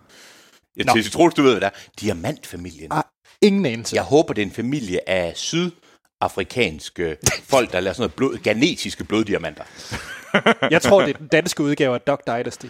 Jeg 0.77 0.85
Nå. 0.85 0.93
tænker, 0.93 1.09
Troels, 1.09 1.33
du 1.33 1.41
ved, 1.41 1.51
hvad 1.51 1.61
det 1.61 1.67
er. 1.75 1.79
Diamantfamilien. 1.99 2.91
Ah, 2.91 3.03
ingen 3.41 3.65
anelse. 3.65 3.95
Jeg 3.95 4.03
håber, 4.03 4.33
det 4.33 4.41
er 4.41 4.45
en 4.45 4.51
familie 4.51 5.09
af 5.09 5.37
sydafrikanske 5.37 7.17
folk, 7.53 7.71
der 7.71 7.79
laver 7.79 7.93
sådan 7.93 8.01
noget 8.01 8.13
blod, 8.13 8.37
genetiske 8.43 9.03
bloddiamanter. 9.03 9.63
Jeg 10.71 10.81
tror, 10.81 11.01
det 11.01 11.13
er 11.13 11.17
den 11.17 11.27
danske 11.27 11.63
udgave 11.63 11.95
af 11.95 12.01
Dog 12.01 12.19
Dynasty. 12.27 12.65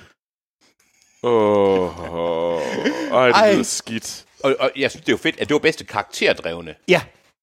Åh, 1.23 2.13
oh, 2.13 2.61
ej, 3.11 3.27
det 3.27 3.35
Ej. 3.35 3.53
lyder 3.53 3.63
skidt. 3.63 4.25
Og, 4.43 4.55
og 4.59 4.71
jeg 4.75 4.91
synes, 4.91 5.05
det 5.05 5.09
er 5.09 5.13
jo 5.13 5.17
fedt, 5.17 5.39
at 5.39 5.49
det 5.49 5.53
var 5.53 5.59
bedste 5.59 5.83
karakterdrevne. 5.83 6.75
Ja, 6.87 7.01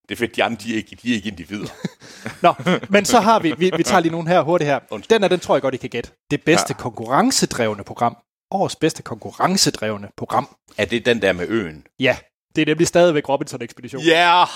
Det 0.08 0.14
er 0.14 0.18
fedt, 0.18 0.36
de 0.36 0.44
andre, 0.44 0.58
de 0.62 0.72
er 0.72 0.76
ikke, 0.76 0.96
de 1.02 1.10
er 1.10 1.14
ikke 1.14 1.28
individer. 1.28 1.68
Nå, 2.42 2.54
men 2.88 3.04
så 3.04 3.20
har 3.20 3.38
vi, 3.40 3.54
vi, 3.58 3.70
vi 3.76 3.82
tager 3.82 4.00
lige 4.00 4.12
nogle 4.12 4.28
her 4.28 4.40
hurtigt 4.40 4.68
her. 4.70 4.80
Undskyld. 4.90 5.16
Den 5.16 5.24
er, 5.24 5.28
den 5.28 5.40
tror 5.40 5.54
jeg 5.54 5.62
godt, 5.62 5.74
I 5.74 5.76
kan 5.76 5.90
gætte. 5.90 6.10
Det 6.30 6.42
bedste 6.42 6.74
ja. 6.78 6.82
konkurrencedrevne 6.82 7.84
program. 7.84 8.16
Årets 8.50 8.76
bedste 8.76 9.02
konkurrencedrevne 9.02 10.08
program. 10.16 10.56
Er 10.78 10.84
det 10.84 11.06
den 11.06 11.22
der 11.22 11.32
med 11.32 11.48
øen? 11.48 11.84
Ja, 11.98 12.16
det 12.56 12.62
er 12.62 12.66
nemlig 12.66 12.86
stadigvæk 12.86 13.28
Robinson-ekspedition. 13.28 14.02
Ja! 14.02 14.10
Yeah! 14.38 14.48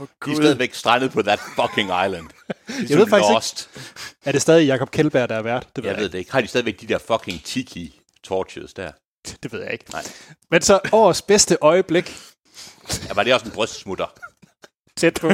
Oh, 0.00 0.06
De 0.26 0.30
er 0.30 0.36
stadigvæk 0.36 0.74
strandet 0.74 1.12
på 1.12 1.22
that 1.22 1.40
fucking 1.56 1.88
island. 1.88 2.26
Jeg 2.90 2.98
ved 2.98 3.06
faktisk 3.06 3.32
Lost. 3.32 3.68
ikke, 3.76 3.90
er 4.24 4.32
det 4.32 4.42
stadig 4.42 4.66
Jakob 4.66 4.90
Kjellberg, 4.90 5.28
der 5.28 5.34
er 5.34 5.42
vært? 5.42 5.66
Det 5.76 5.84
ved 5.84 5.90
Jeg 5.90 6.00
ved 6.00 6.08
det 6.08 6.18
ikke. 6.18 6.32
Har 6.32 6.40
de 6.40 6.46
stadigvæk 6.46 6.80
de 6.80 6.86
der 6.86 6.98
fucking 6.98 7.44
tiki 7.44 8.00
torches 8.24 8.74
der? 8.74 8.92
Det 9.42 9.52
ved 9.52 9.62
jeg 9.62 9.72
ikke. 9.72 9.84
Nej. 9.92 10.02
Men 10.50 10.62
så 10.62 10.80
årets 10.92 11.22
bedste 11.22 11.56
øjeblik, 11.60 12.16
Ja, 13.08 13.14
var 13.14 13.22
det 13.22 13.34
også 13.34 13.46
en 13.46 13.52
brystsmutter? 13.52 14.06
Tæt 14.96 15.18
på. 15.20 15.30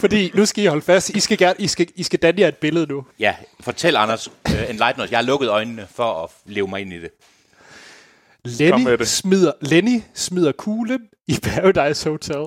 Fordi 0.00 0.30
nu 0.34 0.46
skal 0.46 0.64
I 0.64 0.66
holde 0.66 0.82
fast. 0.82 1.10
I 1.10 1.20
skal, 1.20 1.38
gerne, 1.38 1.54
I 1.58 1.68
skal, 1.68 1.88
I 1.94 2.02
skal 2.02 2.18
danne 2.18 2.40
jer 2.40 2.48
et 2.48 2.56
billede 2.56 2.86
nu. 2.86 3.04
Ja, 3.18 3.34
fortæl 3.60 3.96
Anders, 3.96 4.28
uh, 4.28 4.70
enlighten 4.70 5.02
os. 5.02 5.10
Jeg 5.10 5.18
har 5.18 5.24
lukket 5.24 5.48
øjnene 5.48 5.86
for 5.94 6.24
at 6.24 6.30
leve 6.46 6.68
mig 6.68 6.80
ind 6.80 6.92
i 6.92 7.00
det. 7.00 7.10
Lenny 8.44 8.90
det. 8.90 9.08
smider, 9.08 9.52
Lenny 9.60 10.02
smider 10.14 10.52
kuglen 10.52 11.00
i 11.28 11.38
Paradise 11.42 12.10
Hotel. 12.10 12.46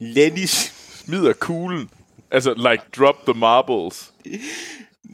Lennys, 0.00 0.72
Smider 1.08 1.32
kuglen. 1.32 1.90
Altså, 2.30 2.54
like, 2.54 2.82
drop 2.98 3.16
the 3.26 3.38
marbles. 3.38 4.12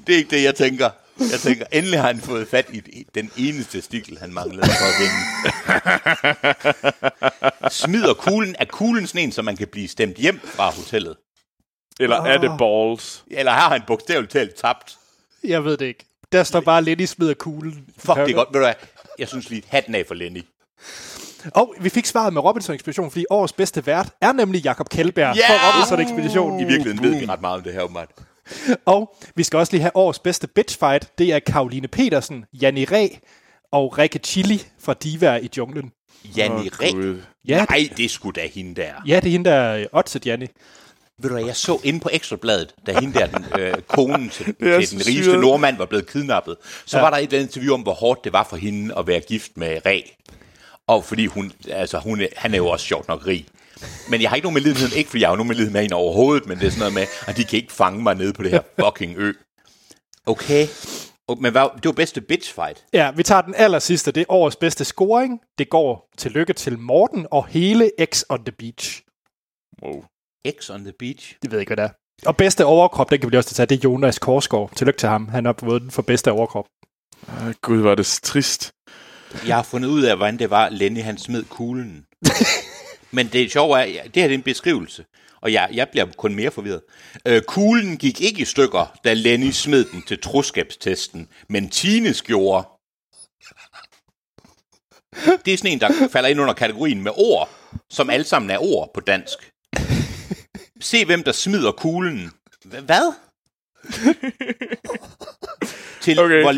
det 0.06 0.12
er 0.12 0.16
ikke 0.16 0.30
det, 0.30 0.42
jeg 0.42 0.54
tænker. 0.54 0.90
Jeg 1.20 1.40
tænker, 1.40 1.66
endelig 1.72 2.00
har 2.00 2.06
han 2.06 2.20
fået 2.20 2.48
fat 2.48 2.66
i 2.72 3.06
den 3.14 3.30
eneste 3.36 3.82
stikkel, 3.82 4.18
han 4.18 4.32
manglede 4.34 4.66
for 4.66 4.84
at 4.84 4.94
vinde. 5.00 5.14
Smider 7.70 8.14
kuglen. 8.14 8.56
Er 8.58 8.64
kuglen 8.64 9.06
sådan 9.06 9.20
en, 9.22 9.32
så 9.32 9.42
man 9.42 9.56
kan 9.56 9.68
blive 9.68 9.88
stemt 9.88 10.16
hjem 10.16 10.40
fra 10.44 10.70
hotellet? 10.70 11.16
Eller 12.00 12.16
er 12.16 12.38
det 12.38 12.50
balls? 12.58 13.24
Eller 13.30 13.52
har 13.52 13.68
han 13.68 13.82
bogstaveligt 13.86 14.32
talt 14.32 14.54
tabt? 14.54 14.98
Jeg 15.44 15.64
ved 15.64 15.76
det 15.76 15.86
ikke. 15.86 16.04
Der 16.32 16.42
står 16.44 16.60
bare, 16.60 16.82
Lenny 16.82 17.04
smider 17.04 17.34
kuglen. 17.34 17.84
Fuck, 17.98 18.16
det 18.16 18.30
er 18.30 18.34
godt. 18.34 18.48
Ved 18.52 18.60
du 18.60 18.66
hvad? 18.66 18.74
Jeg 19.18 19.28
synes 19.28 19.50
lige, 19.50 19.62
hatten 19.68 19.94
af 19.94 20.04
for 20.06 20.14
Lenny. 20.14 20.42
Og 21.54 21.74
vi 21.80 21.88
fik 21.88 22.06
svaret 22.06 22.32
med 22.32 22.42
Robinson 22.44 22.74
Ekspedition, 22.74 23.10
fordi 23.10 23.24
årets 23.30 23.52
bedste 23.52 23.86
vært 23.86 24.08
er 24.20 24.32
nemlig 24.32 24.62
Jakob 24.64 24.88
Kjellberg 24.88 25.36
Ja! 25.36 25.48
for 25.48 25.72
Robinson 25.72 26.00
Ekspedition. 26.00 26.60
I 26.60 26.64
virkeligheden 26.64 27.02
ved 27.02 27.20
vi 27.20 27.26
ret 27.26 27.40
meget 27.40 27.56
om 27.56 27.62
det 27.62 27.72
her, 27.72 27.80
åbenbart. 27.82 28.08
Og 28.84 29.16
vi 29.36 29.42
skal 29.42 29.56
også 29.58 29.72
lige 29.72 29.80
have 29.82 29.96
årets 29.96 30.18
bedste 30.18 30.46
bitchfight. 30.46 31.18
Det 31.18 31.32
er 31.32 31.38
Karoline 31.38 31.88
Petersen, 31.88 32.44
Janni 32.52 32.84
Ræ 32.84 33.08
og 33.72 33.98
Rikke 33.98 34.18
Chili 34.18 34.62
fra 34.80 34.94
Diva 34.94 35.36
i 35.36 35.48
junglen. 35.56 35.92
Janni 36.36 36.56
Åh, 36.60 36.66
Ræ. 36.80 37.16
Ja, 37.48 37.64
Nej, 37.70 37.88
det 37.96 38.10
skulle 38.10 38.42
da 38.42 38.46
hende 38.54 38.74
der. 38.82 38.92
ja 39.06 39.16
det 39.20 39.26
er 39.26 39.30
hende, 39.32 39.50
der 39.50 39.56
er 39.56 39.86
oddset, 39.92 40.26
Janni. 40.26 40.46
Ved 41.18 41.30
du 41.30 41.34
hvad, 41.36 41.44
jeg 41.46 41.56
så 41.56 41.80
inde 41.84 42.00
på 42.00 42.08
Ekstrabladet, 42.12 42.74
da 42.86 43.00
hende 43.00 43.18
der, 43.18 43.26
den, 43.26 43.44
øh, 43.60 43.74
konen 43.88 44.30
til, 44.30 44.46
er 44.60 44.80
til 44.80 44.90
den 44.90 45.06
rigeste 45.06 45.22
syret. 45.24 45.40
nordmand, 45.40 45.76
var 45.76 45.84
blevet 45.86 46.06
kidnappet, 46.10 46.56
så 46.86 46.96
Ja. 46.98 47.02
var 47.02 47.10
der 47.10 47.16
et 47.16 47.22
eller 47.22 47.38
andet 47.38 47.48
interview 47.56 47.74
om, 47.74 47.80
hvor 47.80 47.92
hårdt 47.94 48.24
det 48.24 48.32
var 48.32 48.46
for 48.50 48.56
hende 48.56 48.94
at 48.98 49.06
være 49.06 49.20
gift 49.20 49.56
med 49.56 49.80
Ræ. 49.86 50.00
Og 50.86 51.04
fordi 51.04 51.26
hun, 51.26 51.52
altså 51.70 51.98
hun, 51.98 52.20
er- 52.20 52.26
han 52.36 52.52
er 52.54 52.58
jo 52.58 52.68
også 52.68 52.86
sjovt 52.86 53.08
nok 53.08 53.26
rig. 53.26 53.46
Men 54.10 54.22
jeg 54.22 54.28
har 54.30 54.36
ikke 54.36 54.44
nogen 54.46 54.54
medlidenhed, 54.54 54.92
ikke 54.92 55.10
fordi 55.10 55.20
jeg 55.22 55.28
har 55.28 55.36
nogen 55.36 55.48
medlidenhed 55.48 55.72
med 55.72 55.80
hende 55.80 55.96
overhovedet, 55.96 56.46
men 56.46 56.58
det 56.58 56.66
er 56.66 56.70
sådan 56.70 56.78
noget 56.78 56.94
med, 56.94 57.06
at 57.26 57.36
de 57.36 57.44
kan 57.44 57.56
ikke 57.56 57.72
fange 57.72 58.02
mig 58.02 58.14
nede 58.14 58.32
på 58.32 58.42
det 58.42 58.50
her 58.50 58.62
fucking 58.84 59.14
ø. 59.18 59.32
Okay. 60.26 60.66
Og- 61.28 61.42
Men 61.42 61.52
hvad, 61.52 61.68
det 61.76 61.84
var 61.84 61.92
bedste 61.92 62.20
bitch 62.20 62.54
fight. 62.54 62.84
Ja, 62.92 63.10
vi 63.16 63.22
tager 63.22 63.40
den 63.40 63.54
aller 63.56 63.78
sidste. 63.78 64.12
Det 64.12 64.20
er 64.20 64.24
årets 64.28 64.56
bedste 64.56 64.84
scoring. 64.84 65.40
Det 65.58 65.68
går 65.70 66.08
til 66.18 66.30
lykke 66.30 66.52
til 66.52 66.78
Morten 66.78 67.26
og 67.30 67.46
hele 67.46 67.90
X 68.14 68.22
on 68.28 68.44
the 68.44 68.52
Beach. 68.52 69.02
Wow. 69.82 70.04
X 70.60 70.70
on 70.70 70.80
the 70.84 70.92
beach. 70.98 71.34
Det 71.42 71.50
ved 71.50 71.58
jeg 71.58 71.60
ikke, 71.62 71.74
hvad 71.74 71.84
det 71.84 71.90
er. 71.90 71.94
Og 72.28 72.36
bedste 72.36 72.64
overkrop, 72.64 73.10
den 73.10 73.20
kan 73.20 73.32
vi 73.32 73.36
også 73.36 73.54
tage, 73.54 73.66
det 73.66 73.74
er 73.78 73.80
Jonas 73.84 74.18
Korsgaard. 74.18 74.70
Tillykke 74.76 74.98
til 74.98 75.08
ham. 75.08 75.28
Han 75.28 75.44
har 75.44 75.54
fået 75.60 75.82
den 75.82 75.90
for 75.90 76.02
bedste 76.02 76.32
overkrop. 76.32 76.64
Gud, 77.62 77.78
var 77.78 77.94
det 77.94 78.06
trist. 78.22 78.70
Jeg 79.46 79.56
har 79.56 79.62
fundet 79.62 79.88
ud 79.88 80.02
af, 80.02 80.16
hvordan 80.16 80.38
det 80.38 80.50
var, 80.50 80.68
Lenny 80.68 81.02
han 81.02 81.18
smed 81.18 81.44
kuglen. 81.44 82.04
Men 83.14 83.28
det 83.28 83.52
sjove 83.52 83.80
er, 83.80 83.84
det 83.84 83.94
her 84.02 84.08
det 84.10 84.24
er 84.24 84.28
en 84.28 84.42
beskrivelse, 84.42 85.04
og 85.40 85.52
jeg, 85.52 85.68
jeg 85.72 85.88
bliver 85.88 86.06
kun 86.16 86.34
mere 86.34 86.50
forvirret. 86.50 86.82
Øh, 87.26 87.42
kuglen 87.42 87.96
gik 87.96 88.20
ikke 88.20 88.42
i 88.42 88.44
stykker, 88.44 88.98
da 89.04 89.12
Lenny 89.12 89.50
smed 89.50 89.84
den 89.84 90.02
til 90.02 90.20
troskabstesten, 90.20 91.28
men 91.48 91.70
Tines 91.70 92.22
gjorde. 92.22 92.68
Det 95.44 95.54
er 95.54 95.56
sådan 95.56 95.72
en, 95.72 95.80
der 95.80 96.08
falder 96.12 96.28
ind 96.28 96.40
under 96.40 96.54
kategorien 96.54 97.02
med 97.02 97.12
ord, 97.16 97.50
som 97.90 98.10
alle 98.10 98.24
sammen 98.24 98.50
er 98.50 98.58
ord 98.58 98.90
på 98.94 99.00
dansk. 99.00 99.50
Se, 100.80 101.04
hvem 101.04 101.22
der 101.22 101.32
smider 101.32 101.72
kuglen. 101.72 102.30
Hvad? 102.64 103.12
til, 106.02 106.18
Okay. 106.20 106.42
hvor, 106.42 106.52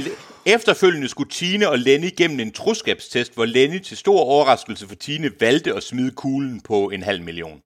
efterfølgende 0.47 1.09
skulle 1.09 1.31
Tine 1.31 1.69
og 1.69 1.79
Lenny 1.79 2.09
gennem 2.17 2.41
en 2.41 2.53
troskabstest, 2.53 3.35
hvor 3.35 3.45
Lenny 3.45 3.79
til 3.79 3.97
stor 3.97 4.21
overraskelse 4.21 4.89
for 4.89 4.95
Tine 4.95 5.31
valgte 5.41 5.75
at 5.75 5.83
smide 5.83 6.11
kuglen 6.11 6.61
på 6.61 6.91
en 6.91 7.03
halv 7.03 7.23
million. 7.23 7.61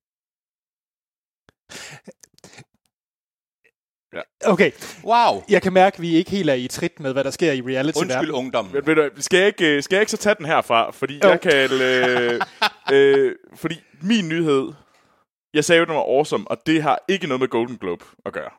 Okay, 4.44 4.72
Wow. 5.04 5.42
jeg 5.48 5.62
kan 5.62 5.72
mærke, 5.72 5.94
at 5.94 6.00
vi 6.02 6.14
ikke 6.14 6.30
helt 6.30 6.50
er 6.50 6.54
i 6.54 6.68
trit 6.68 7.00
med, 7.00 7.12
hvad 7.12 7.24
der 7.24 7.30
sker 7.30 7.52
i 7.52 7.60
reality 7.60 7.98
Undskyld 7.98 8.30
ungdom. 8.30 8.64
Men, 8.66 8.86
ved 8.86 8.94
du, 8.94 9.00
hvad, 9.00 9.10
skal, 9.22 9.38
jeg 9.38 9.46
ikke, 9.46 9.76
øh, 9.76 9.82
skal 9.82 9.96
jeg 9.96 10.02
ikke 10.02 10.10
så 10.10 10.16
tage 10.16 10.34
den 10.34 10.46
herfra? 10.46 10.90
Fordi 10.90 11.20
Jo. 11.24 11.28
jeg 11.28 11.40
kan... 11.40 11.70
Øh, 11.72 12.40
øh, 12.94 13.34
fordi 13.54 13.74
min 14.02 14.28
nyhed... 14.28 14.72
Jeg 15.54 15.64
sagde 15.64 15.78
jo, 15.78 15.84
den 15.84 15.94
var 15.94 16.00
awesome, 16.00 16.50
og 16.50 16.66
det 16.66 16.82
har 16.82 16.98
ikke 17.08 17.26
noget 17.26 17.40
med 17.40 17.48
Golden 17.48 17.76
Globe 17.76 18.04
at 18.26 18.32
gøre. 18.32 18.50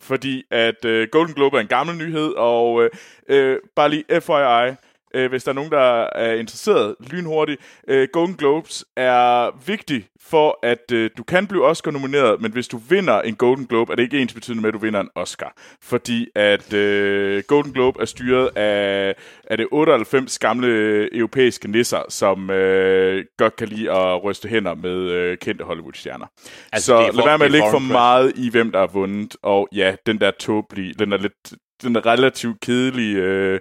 Fordi 0.00 0.44
at 0.50 0.84
øh, 0.84 1.08
Golden 1.12 1.34
Globe 1.34 1.56
er 1.56 1.60
en 1.60 1.66
gammel 1.66 1.96
nyhed, 1.96 2.34
og 2.36 2.84
øh, 2.84 2.90
øh, 3.28 3.58
bare 3.76 3.88
lige 3.88 4.04
FYI, 4.20 4.74
øh, 5.14 5.30
hvis 5.30 5.44
der 5.44 5.50
er 5.50 5.54
nogen, 5.54 5.70
der 5.70 6.06
er 6.14 6.34
interesseret 6.34 6.94
lynhurtigt. 7.10 7.60
Øh, 7.88 8.08
Golden 8.12 8.34
Globes 8.36 8.84
er 8.96 9.50
vigtig 9.66 10.06
for, 10.20 10.58
at 10.62 10.92
øh, 10.92 11.10
du 11.18 11.22
kan 11.22 11.46
blive 11.46 11.64
Oscar-nomineret, 11.66 12.40
men 12.40 12.52
hvis 12.52 12.68
du 12.68 12.76
vinder 12.88 13.20
en 13.20 13.34
Golden 13.34 13.66
Globe, 13.66 13.92
er 13.92 13.96
det 13.96 14.02
ikke 14.02 14.20
ens 14.20 14.34
betydende 14.34 14.62
med, 14.62 14.68
at 14.68 14.74
du 14.74 14.78
vinder 14.78 15.00
en 15.00 15.08
Oscar. 15.14 15.52
Fordi 15.82 16.26
at 16.34 16.72
øh, 16.72 17.42
Golden 17.48 17.72
Globe 17.72 18.00
er 18.00 18.04
styret 18.04 18.50
af, 18.56 19.14
af 19.44 19.56
det 19.56 19.66
98 19.72 20.38
gamle 20.38 20.68
europæiske 21.16 21.70
nisser, 21.70 22.02
som 22.08 22.50
øh, 22.50 23.24
godt 23.36 23.56
kan 23.56 23.68
lide 23.68 23.90
at 23.92 24.24
ryste 24.24 24.48
hænder 24.48 24.74
med 24.74 24.90
øh, 25.10 25.36
kendte 25.38 25.64
Hollywood-stjerner. 25.64 26.26
Altså, 26.72 26.86
så 26.86 26.98
det 26.98 27.08
er 27.08 27.12
for- 27.12 27.16
lad 27.16 27.24
være 27.26 27.38
med 27.38 27.46
at 27.46 27.52
lægge 27.52 27.70
for 27.70 27.78
meget 27.78 28.32
i, 28.36 28.50
hvem 28.50 28.72
der 28.72 28.78
har 28.78 28.86
vundet. 28.86 29.36
Og 29.42 29.68
ja, 29.72 29.94
den 30.06 30.20
der 30.20 30.30
tåbelige, 30.30 30.94
den 30.94 31.12
er 31.12 31.16
lidt 31.16 31.52
den 31.82 32.06
relativt 32.06 32.60
kedelige 32.60 33.16
øh, 33.16 33.60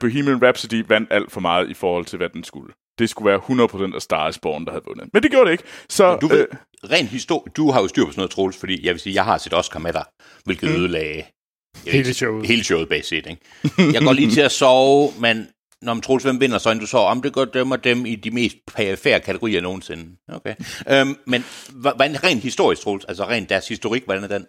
Bohemian 0.00 0.42
Rhapsody 0.42 0.84
vandt 0.88 1.08
alt 1.12 1.32
for 1.32 1.40
meget 1.40 1.70
i 1.70 1.74
forhold 1.74 2.04
til, 2.04 2.16
hvad 2.16 2.28
den 2.28 2.44
skulle. 2.44 2.72
Det 2.98 3.10
skulle 3.10 3.30
være 3.30 3.40
100% 3.90 3.94
af 3.94 4.02
Star 4.02 4.28
is 4.28 4.38
Born, 4.38 4.64
der 4.64 4.70
havde 4.70 4.84
vundet. 4.86 5.08
Men 5.12 5.22
det 5.22 5.30
gjorde 5.30 5.46
det 5.46 5.52
ikke. 5.52 5.64
Så, 5.88 6.16
Du 6.16 6.26
ved, 6.26 6.46
øh, 6.52 6.90
ren 6.90 7.06
histori- 7.06 7.50
du 7.56 7.70
har 7.70 7.80
jo 7.80 7.88
styr 7.88 8.04
på 8.04 8.10
sådan 8.10 8.20
noget, 8.20 8.30
Troels, 8.30 8.56
fordi 8.56 8.86
jeg 8.86 8.92
vil 8.94 9.00
sige, 9.00 9.14
jeg 9.14 9.24
har 9.24 9.38
set 9.38 9.54
Oscar 9.54 9.78
med 9.80 9.92
dig, 9.92 10.04
hvilket 10.44 10.70
mm. 10.70 10.76
ødelagde 10.76 11.22
Hele 11.84 11.98
ikke, 11.98 12.14
showet. 12.14 12.46
Hele 12.46 12.64
showet 12.64 12.88
bag 12.88 13.04
set, 13.04 13.26
ikke? 13.26 13.92
Jeg 13.92 14.02
går 14.02 14.12
lige 14.12 14.30
til 14.30 14.40
at 14.40 14.52
sove, 14.52 15.12
men 15.20 15.48
når 15.82 15.94
man 15.94 16.02
Troels, 16.02 16.22
hvem 16.24 16.40
vinder 16.40 16.58
så, 16.58 16.70
inden 16.70 16.80
du 16.80 16.86
sover? 16.86 17.10
Om 17.10 17.22
det 17.22 17.32
går 17.32 17.44
dem 17.44 17.70
og 17.70 17.84
dem 17.84 18.06
i 18.06 18.14
de 18.14 18.30
mest 18.30 18.56
perifære 18.76 19.20
kategorier 19.20 19.60
nogensinde. 19.60 20.16
Okay. 20.28 20.54
Øhm, 20.90 21.16
men 21.26 21.40
hva- 21.70 21.96
hvordan 21.96 22.24
rent 22.24 22.42
historisk, 22.42 22.82
Troels, 22.82 23.04
altså 23.04 23.24
rent 23.24 23.48
deres 23.48 23.68
historik, 23.68 24.04
hvordan 24.04 24.24
er 24.24 24.28
den? 24.28 24.46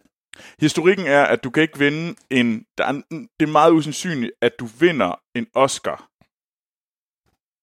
Historikken 0.60 1.06
er, 1.06 1.24
at 1.24 1.44
du 1.44 1.50
kan 1.50 1.64
ikke 1.64 1.80
vinde 1.80 2.16
en... 2.30 2.66
Der 2.78 2.84
er, 2.86 2.90
en- 2.90 3.30
det 3.40 3.48
er 3.48 3.52
meget 3.52 3.72
usandsynligt, 3.72 4.32
at 4.42 4.52
du 4.60 4.66
vinder 4.66 5.20
en 5.36 5.48
Oscar 5.54 6.10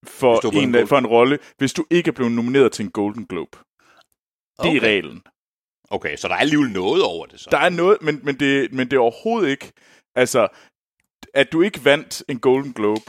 for, 0.07 0.35
en, 0.47 0.72
Golden- 0.72 0.89
for 0.89 0.99
en 0.99 1.07
rolle, 1.07 1.39
hvis 1.59 1.72
du 1.72 1.85
ikke 1.91 2.09
er 2.09 2.12
blevet 2.12 2.33
nomineret 2.33 2.72
til 2.72 2.85
en 2.85 2.91
Golden 2.91 3.27
Globe. 3.27 3.59
Det 4.62 4.66
er 4.66 4.70
Okay. 4.70 4.81
reglen. 4.81 5.22
Okay, 5.91 6.16
så 6.16 6.29
der 6.29 6.35
er 6.35 6.39
alligevel 6.39 6.70
noget 6.70 7.03
over 7.03 7.27
det 7.27 7.41
så. 7.41 7.49
Der 7.51 7.59
er 7.59 7.68
noget, 7.68 8.03
men, 8.03 8.20
men, 8.22 8.41
det, 8.41 8.72
men 8.72 8.91
det 8.91 8.97
er 8.97 9.01
overhovedet 9.01 9.49
ikke... 9.51 9.72
Altså, 10.14 10.49
at 11.35 11.53
du 11.53 11.62
ikke 11.62 11.85
vandt 11.85 12.22
en 12.29 12.41
Golden 12.41 12.72
Globe, 12.72 13.01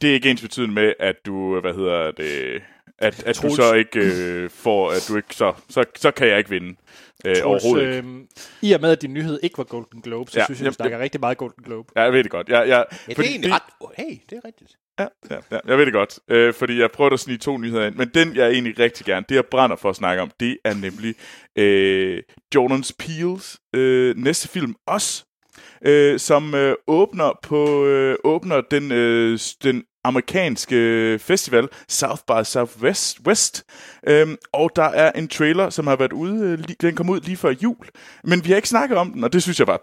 det 0.00 0.10
er 0.10 0.14
ikke 0.14 0.30
ens 0.30 0.40
betydende 0.42 0.74
med, 0.74 0.92
at 0.98 1.16
du, 1.26 1.60
hvad 1.60 1.74
hedder 1.74 2.10
det, 2.10 2.62
at, 2.98 3.22
at 3.24 3.36
du 3.36 3.40
Troels. 3.40 3.56
så 3.56 3.74
ikke 3.74 4.00
øh, 4.00 4.50
får, 4.50 4.90
at 4.90 5.04
du 5.08 5.16
ikke, 5.16 5.34
så, 5.34 5.52
så, 5.68 5.84
så 5.96 6.10
kan 6.10 6.28
jeg 6.28 6.38
ikke 6.38 6.50
vinde. 6.50 6.76
Øh, 7.24 7.36
overhovedet 7.44 7.96
ikke. 7.96 8.08
øh, 8.08 8.14
I 8.62 8.72
og 8.72 8.80
med, 8.80 8.90
at 8.92 9.02
din 9.02 9.12
nyhed 9.14 9.40
ikke 9.42 9.58
var 9.58 9.64
Golden 9.64 10.00
Globe, 10.00 10.30
så 10.30 10.38
Ja, 10.38 10.44
synes 10.44 10.58
jeg, 10.60 10.64
jamen, 10.64 10.70
vi 10.70 10.74
snakker 10.74 10.98
rigtig 10.98 11.20
meget 11.20 11.38
Golden 11.38 11.64
Globe. 11.64 11.88
Ja, 11.96 12.02
jeg 12.02 12.12
ved 12.12 12.22
det 12.22 12.30
godt. 12.30 12.48
Jeg, 12.48 12.68
jeg, 12.68 12.84
ja, 12.92 12.96
det 13.06 13.16
fordi 13.16 13.28
er 13.28 13.32
egentlig 13.32 13.52
ret... 13.52 13.62
Oh, 13.80 13.90
hey, 13.98 14.18
det 14.30 14.36
er 14.36 14.40
rigtigt. 14.44 14.70
Ja, 14.98 15.06
ja, 15.30 15.36
ja, 15.50 15.58
jeg 15.66 15.78
ved 15.78 15.86
det 15.86 15.92
godt. 15.94 16.18
Øh, 16.30 16.54
fordi 16.54 16.80
jeg 16.80 16.90
prøvede 16.90 17.12
at 17.12 17.20
snige 17.20 17.38
to 17.38 17.58
nyheder 17.58 17.86
ind. 17.86 17.94
Men 17.94 18.10
den, 18.14 18.36
jeg 18.36 18.50
egentlig 18.50 18.78
rigtig 18.78 19.06
gerne, 19.06 19.26
det 19.28 19.34
jeg 19.34 19.44
brænder 19.50 19.76
for 19.76 19.90
at 19.90 19.96
snakke 19.96 20.22
om, 20.22 20.30
det 20.40 20.58
er 20.64 20.74
nemlig 20.74 21.14
øh, 21.56 22.22
Jordan 22.54 22.84
Peels 22.98 23.56
øh, 23.74 24.16
næste 24.16 24.48
film, 24.48 24.74
Os, 24.86 25.24
øh, 25.86 26.18
som 26.18 26.54
øh, 26.54 26.74
åbner 26.86 27.38
på 27.42 27.86
øh, 27.86 28.16
åbner 28.24 28.60
den, 28.70 28.92
øh, 28.92 29.38
den 29.62 29.84
amerikanske 30.06 31.18
festival 31.18 31.68
South 31.88 32.22
by 32.26 32.44
Southwest 32.44 33.20
West. 33.26 33.64
Øhm, 34.06 34.36
og 34.52 34.70
der 34.76 34.82
er 34.82 35.12
en 35.12 35.28
trailer, 35.28 35.70
som 35.70 35.86
har 35.86 35.96
været 35.96 36.12
ude, 36.12 36.50
øh, 36.50 36.74
den 36.80 36.94
kom 36.94 37.10
ud 37.10 37.20
lige 37.20 37.36
før 37.36 37.54
jul. 37.62 37.86
Men 38.24 38.44
vi 38.44 38.48
har 38.48 38.56
ikke 38.56 38.68
snakket 38.68 38.98
om 38.98 39.12
den, 39.12 39.24
og 39.24 39.32
det 39.32 39.42
synes 39.42 39.58
jeg 39.58 39.66
var 39.66 39.80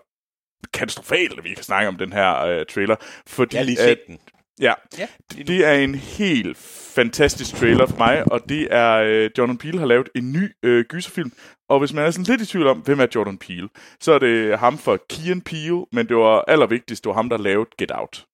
katastrofalt, 0.73 1.37
at 1.37 1.43
vi 1.43 1.53
kan 1.53 1.63
snakke 1.63 1.87
om 1.87 1.95
den 1.95 2.13
her 2.13 2.39
øh, 2.39 2.65
trailer. 2.65 2.95
Fordi, 3.27 3.55
Jeg 3.55 3.61
har 3.61 3.65
lige 3.65 3.77
set 3.77 3.99
den. 4.07 4.19
Ja, 4.59 4.73
Ja, 4.97 5.07
det 5.47 5.65
er 5.65 5.73
en 5.73 5.95
helt 5.95 6.57
fantastisk 6.95 7.55
trailer 7.55 7.85
for 7.85 7.97
mig, 7.97 8.31
og 8.31 8.49
det 8.49 8.67
er, 8.71 8.93
øh, 8.93 9.29
Jordan 9.37 9.57
Peele 9.57 9.79
har 9.79 9.85
lavet 9.85 10.09
en 10.15 10.31
ny 10.31 10.51
øh, 10.63 10.85
gyserfilm. 10.85 11.31
Og 11.69 11.79
hvis 11.79 11.93
man 11.93 12.05
er 12.05 12.11
sådan 12.11 12.25
lidt 12.25 12.41
i 12.41 12.45
tvivl 12.45 12.67
om, 12.67 12.77
hvem 12.77 12.99
er 12.99 13.07
Jordan 13.15 13.37
Peele, 13.37 13.69
så 13.99 14.13
er 14.13 14.19
det 14.19 14.59
ham 14.59 14.77
for 14.77 14.99
Key 15.09 15.41
Peele, 15.45 15.85
men 15.91 16.07
det 16.07 16.17
var 16.17 16.43
allervigtigst, 16.47 17.03
det 17.03 17.09
var 17.09 17.15
ham, 17.15 17.29
der 17.29 17.37
lavede 17.37 17.69
Get 17.77 17.91
Out. 17.91 18.25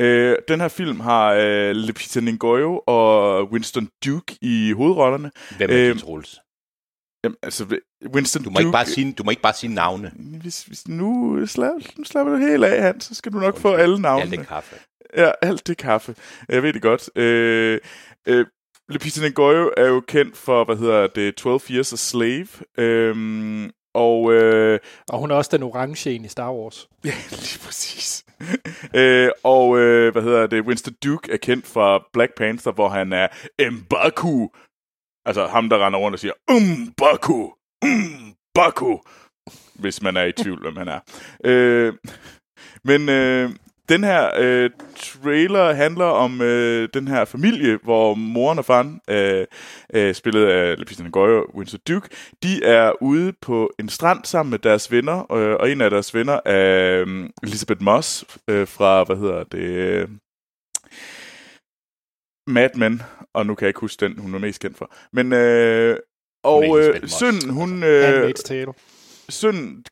Øh, 0.00 0.36
den 0.48 0.60
her 0.60 0.68
film 0.68 1.00
har 1.00 1.32
øh, 1.40 1.70
Lupita 1.70 2.20
Nyong'o 2.20 2.84
og 2.86 3.44
Winston 3.52 3.88
Duke 4.04 4.36
i 4.42 4.72
hovedrollerne. 4.72 5.30
Hvem 5.56 5.70
er 5.70 5.76
Øh, 5.76 5.94
det, 5.94 5.98
Troels? 6.00 6.38
Jamen, 7.24 7.36
altså, 7.42 7.78
Winston 8.14 8.42
Du 8.44 8.50
må, 8.50 8.54
Duke... 8.54 8.60
ikke 8.62 8.72
bare 8.72 8.86
sige, 8.86 9.12
du 9.12 9.24
må 9.24 9.30
ikke 9.30 9.42
bare 9.42 9.52
sige 9.54 9.74
navne. 9.74 10.12
Hvis, 10.42 10.62
hvis 10.64 10.88
nu, 10.88 11.40
slapper, 11.46 11.80
nu 11.98 12.04
slapper 12.04 12.32
du 12.32 12.38
helt 12.38 12.64
af, 12.64 12.82
Hans, 12.82 13.04
så 13.04 13.14
skal 13.14 13.32
du 13.32 13.38
nok 13.38 13.58
få 13.58 13.72
alle 13.74 13.94
Ja, 13.94 14.00
navnene. 14.00 14.36
det 14.36 14.46
kaffe. 14.48 14.76
Ja, 15.16 15.30
alt 15.42 15.66
det 15.66 15.76
kaffe. 15.76 16.14
Jeg 16.48 16.62
ved 16.62 16.72
det 16.72 16.82
godt. 16.82 17.10
Øh, 17.16 17.78
øh, 18.28 18.46
Lupita 18.88 19.20
Nyong'o 19.20 19.72
er 19.76 19.86
jo 19.88 20.00
kendt 20.00 20.36
for, 20.36 20.64
hvad 20.64 20.76
hedder 20.76 21.06
det, 21.06 21.34
12 21.34 21.60
Years 21.70 21.92
a 21.92 21.96
Slave. 21.96 22.46
Øhm, 22.78 23.70
og 23.94 24.32
øh, 24.32 24.80
Og 25.08 25.18
hun 25.18 25.30
er 25.30 25.34
også 25.34 25.50
den 25.52 25.62
orange 25.62 26.10
en 26.10 26.24
i 26.24 26.28
Star 26.28 26.52
Wars. 26.52 26.88
Ja, 27.04 27.14
lige 27.30 27.58
præcis. 27.64 28.24
øh, 28.94 29.30
og 29.44 29.78
øh, 29.78 30.12
hvad 30.12 30.22
hedder 30.22 30.46
det? 30.46 30.64
Winston 30.64 30.94
Duke 31.04 31.32
er 31.32 31.36
kendt 31.36 31.66
fra 31.66 32.04
Black 32.12 32.32
Panther, 32.36 32.72
hvor 32.72 32.88
han 32.88 33.12
er 33.12 33.28
M'Baku. 33.62 34.58
Altså 35.26 35.46
ham, 35.46 35.68
der 35.68 35.86
render 35.86 35.98
rundt 35.98 36.14
og 36.14 36.18
siger, 36.18 36.32
M'Baku, 36.50 37.38
M'Baku. 37.84 39.00
Hvis 39.74 40.02
man 40.02 40.16
er 40.16 40.24
i 40.24 40.32
tvivl, 40.32 40.60
hvem 40.60 40.76
han 40.76 40.88
er. 40.88 41.00
Øh, 41.44 41.94
men 42.84 43.08
øh, 43.08 43.50
den 43.92 44.04
her 44.04 44.30
øh, 44.38 44.70
trailer 44.96 45.72
handler 45.72 46.04
om 46.04 46.40
øh, 46.40 46.88
den 46.94 47.08
her 47.08 47.24
familie, 47.24 47.78
hvor 47.82 48.14
moren 48.14 48.58
og 48.58 48.64
faren, 48.64 49.00
øh, 49.10 49.46
øh, 49.94 50.14
spillet 50.14 50.46
af 50.46 50.78
Lupita 50.78 51.02
Nyong'o 51.02 51.18
og 51.18 51.56
Winston 51.56 51.80
Duke, 51.88 52.08
de 52.42 52.64
er 52.64 53.02
ude 53.02 53.32
på 53.40 53.70
en 53.78 53.88
strand 53.88 54.24
sammen 54.24 54.50
med 54.50 54.58
deres 54.58 54.92
venner, 54.92 55.32
øh, 55.32 55.56
og 55.60 55.70
en 55.70 55.80
af 55.80 55.90
deres 55.90 56.14
venner 56.14 56.40
er 56.44 57.04
øh, 57.06 57.28
Elizabeth 57.42 57.82
Moss 57.82 58.24
øh, 58.48 58.68
fra, 58.68 59.04
hvad 59.04 59.16
hedder 59.16 59.44
det, 59.44 59.58
øh, 59.58 60.08
Mad 62.46 62.70
Men, 62.74 63.02
og 63.34 63.46
nu 63.46 63.54
kan 63.54 63.64
jeg 63.64 63.70
ikke 63.70 63.80
huske 63.80 64.04
den, 64.04 64.18
hun 64.18 64.34
er 64.34 64.38
mest 64.38 64.60
kendt 64.60 64.78
for. 64.78 64.94
Men, 65.12 65.32
øh, 65.32 65.96
og 66.44 66.80
øh, 66.80 67.08
sønnen, 67.08 67.50
hun... 67.50 67.82
Øh, 67.82 68.34
sønnen 69.28 69.84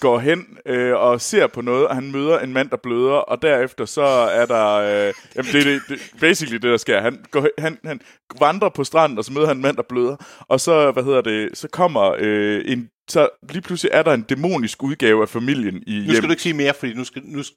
går 0.00 0.18
hen 0.18 0.58
øh, 0.66 0.94
og 0.94 1.20
ser 1.20 1.46
på 1.46 1.60
noget, 1.60 1.86
og 1.88 1.94
han 1.94 2.12
møder 2.12 2.38
en 2.38 2.52
mand, 2.52 2.70
der 2.70 2.76
bløder, 2.76 3.12
og 3.14 3.42
derefter 3.42 3.84
så 3.84 4.02
er 4.02 4.46
der... 4.46 4.66
Øh, 4.74 5.14
jamen, 5.36 5.52
det 5.52 5.60
er 5.74 5.80
det, 5.88 6.12
basically 6.20 6.54
det, 6.54 6.62
der 6.70 6.76
sker. 6.76 7.00
Han, 7.00 7.24
går, 7.30 7.48
han, 7.58 7.78
han 7.84 8.00
vandrer 8.38 8.68
på 8.68 8.84
stranden, 8.84 9.18
og 9.18 9.24
så 9.24 9.32
møder 9.32 9.46
han 9.46 9.56
en 9.56 9.62
mand, 9.62 9.76
der 9.76 9.82
bløder, 9.88 10.16
og 10.40 10.60
så, 10.60 10.90
hvad 10.90 11.04
hedder 11.04 11.20
det, 11.20 11.58
så 11.58 11.68
kommer 11.68 12.14
øh, 12.18 12.62
en... 12.66 12.90
Så 13.08 13.28
lige 13.50 13.62
pludselig 13.62 13.90
er 13.94 14.02
der 14.02 14.12
en 14.12 14.22
dæmonisk 14.22 14.82
udgave 14.82 15.22
af 15.22 15.28
familien 15.28 15.82
i 15.86 16.04
Nu 16.06 16.14
skal 16.14 16.24
du 16.28 16.30
ikke 16.30 16.42
sige 16.42 16.54
mere, 16.54 16.74
fordi 16.74 16.94
nu 16.94 17.04
skal... 17.04 17.22
Nu 17.24 17.42
skal 17.42 17.56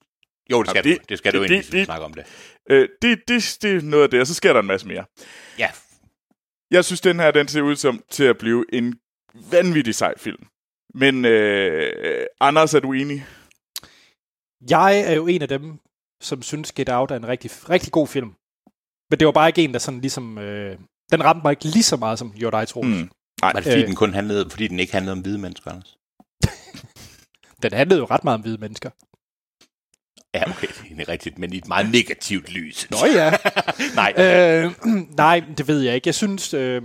jo, 0.52 0.62
det 0.64 0.70
skal 0.70 0.82
Jamen, 0.86 0.94
du. 0.98 1.00
det- 1.02 1.10
Det 1.10 1.18
skal 1.18 1.34
du 1.34 1.38
det- 1.38 1.44
egentlig, 1.52 1.58
det- 1.58 1.66
hvis 1.66 1.74
vi 1.74 1.78
det- 1.80 1.86
snakker 1.86 2.06
om 2.06 2.14
det. 2.14 2.24
Øh, 2.70 2.90
det, 3.02 3.20
det, 3.28 3.58
det 3.62 3.72
er 3.76 3.82
noget 3.82 4.04
af 4.04 4.10
det, 4.10 4.20
og 4.22 4.28
så 4.28 4.34
sker 4.34 4.54
der 4.54 4.60
en 4.60 4.68
masse 4.68 4.88
mere. 4.88 5.06
Ja, 5.60 5.70
Jeg 6.72 6.86
synes, 6.86 7.02
den 7.02 7.20
her, 7.20 7.32
den 7.32 7.48
ser 7.48 7.62
ud 7.62 7.76
som 7.76 8.02
til 8.12 8.24
at 8.24 8.38
blive 8.38 8.66
en 8.74 8.96
vanvittig 9.52 9.96
sej 9.96 10.14
film. 10.18 10.44
Men 11.00 11.26
øh, 11.26 12.26
Anders, 12.40 12.74
er 12.74 12.80
du 12.80 12.94
enig? 12.94 13.26
Jeg 14.70 15.00
er 15.00 15.14
jo 15.14 15.28
en 15.28 15.42
af 15.42 15.48
dem, 15.48 15.80
som 16.22 16.42
synes 16.42 16.72
Get 16.72 16.90
Out 16.90 17.12
er 17.12 17.16
en 17.16 17.28
rigtig, 17.28 17.52
rigtig 17.70 17.92
god 17.92 18.08
film. 18.08 18.34
Men 19.10 19.20
det 19.20 19.26
var 19.26 19.32
bare 19.32 19.50
ikke 19.50 19.64
en, 19.64 19.74
der 19.74 19.80
sådan 19.80 20.02
ligesom... 20.02 20.38
Øh, 20.38 20.78
den 21.12 21.24
ramte 21.24 21.42
mig 21.44 21.52
ikke 21.52 21.66
lige 21.66 21.84
så 21.84 21.98
meget, 21.98 22.20
som 22.20 22.32
gjorde 22.32 22.58
dig, 22.58 22.68
Troels. 22.68 22.88
Mm. 22.88 22.94
Mm. 22.94 23.10
Nej, 23.42 23.54
var 23.54 23.60
det 23.60 23.64
fordi, 23.64 23.82
Øh. 23.82 23.88
den 23.88 23.96
kun 23.96 24.14
handlede, 24.14 24.50
fordi 24.50 24.68
den 24.68 24.80
ikke 24.80 24.94
handlede 24.94 25.12
om 25.14 25.20
hvide 25.20 25.38
mennesker, 25.38 25.72
Anders? 25.72 25.98
Den 27.64 27.74
handlede 27.74 28.00
jo 28.00 28.06
ret 28.06 28.24
meget 28.24 28.36
om 28.36 28.42
hvide 28.42 28.58
mennesker. 28.58 28.90
Ja, 30.34 30.50
okay, 30.50 30.68
det 30.90 31.02
er 31.02 31.10
rigtigt, 31.10 31.38
men 31.38 31.54
i 31.54 31.58
et 31.58 31.68
meget 31.68 31.92
negativt 31.92 32.50
lys. 32.50 32.90
Nå 32.92 32.98
ja. 33.16 33.34
Nej, 34.02 34.14
øh, 34.18 34.72
nej, 35.24 35.44
det 35.58 35.68
ved 35.68 35.82
jeg 35.82 35.96
ikke. 35.96 36.08
Jeg 36.08 36.16
synes... 36.16 36.54
Øh, 36.54 36.82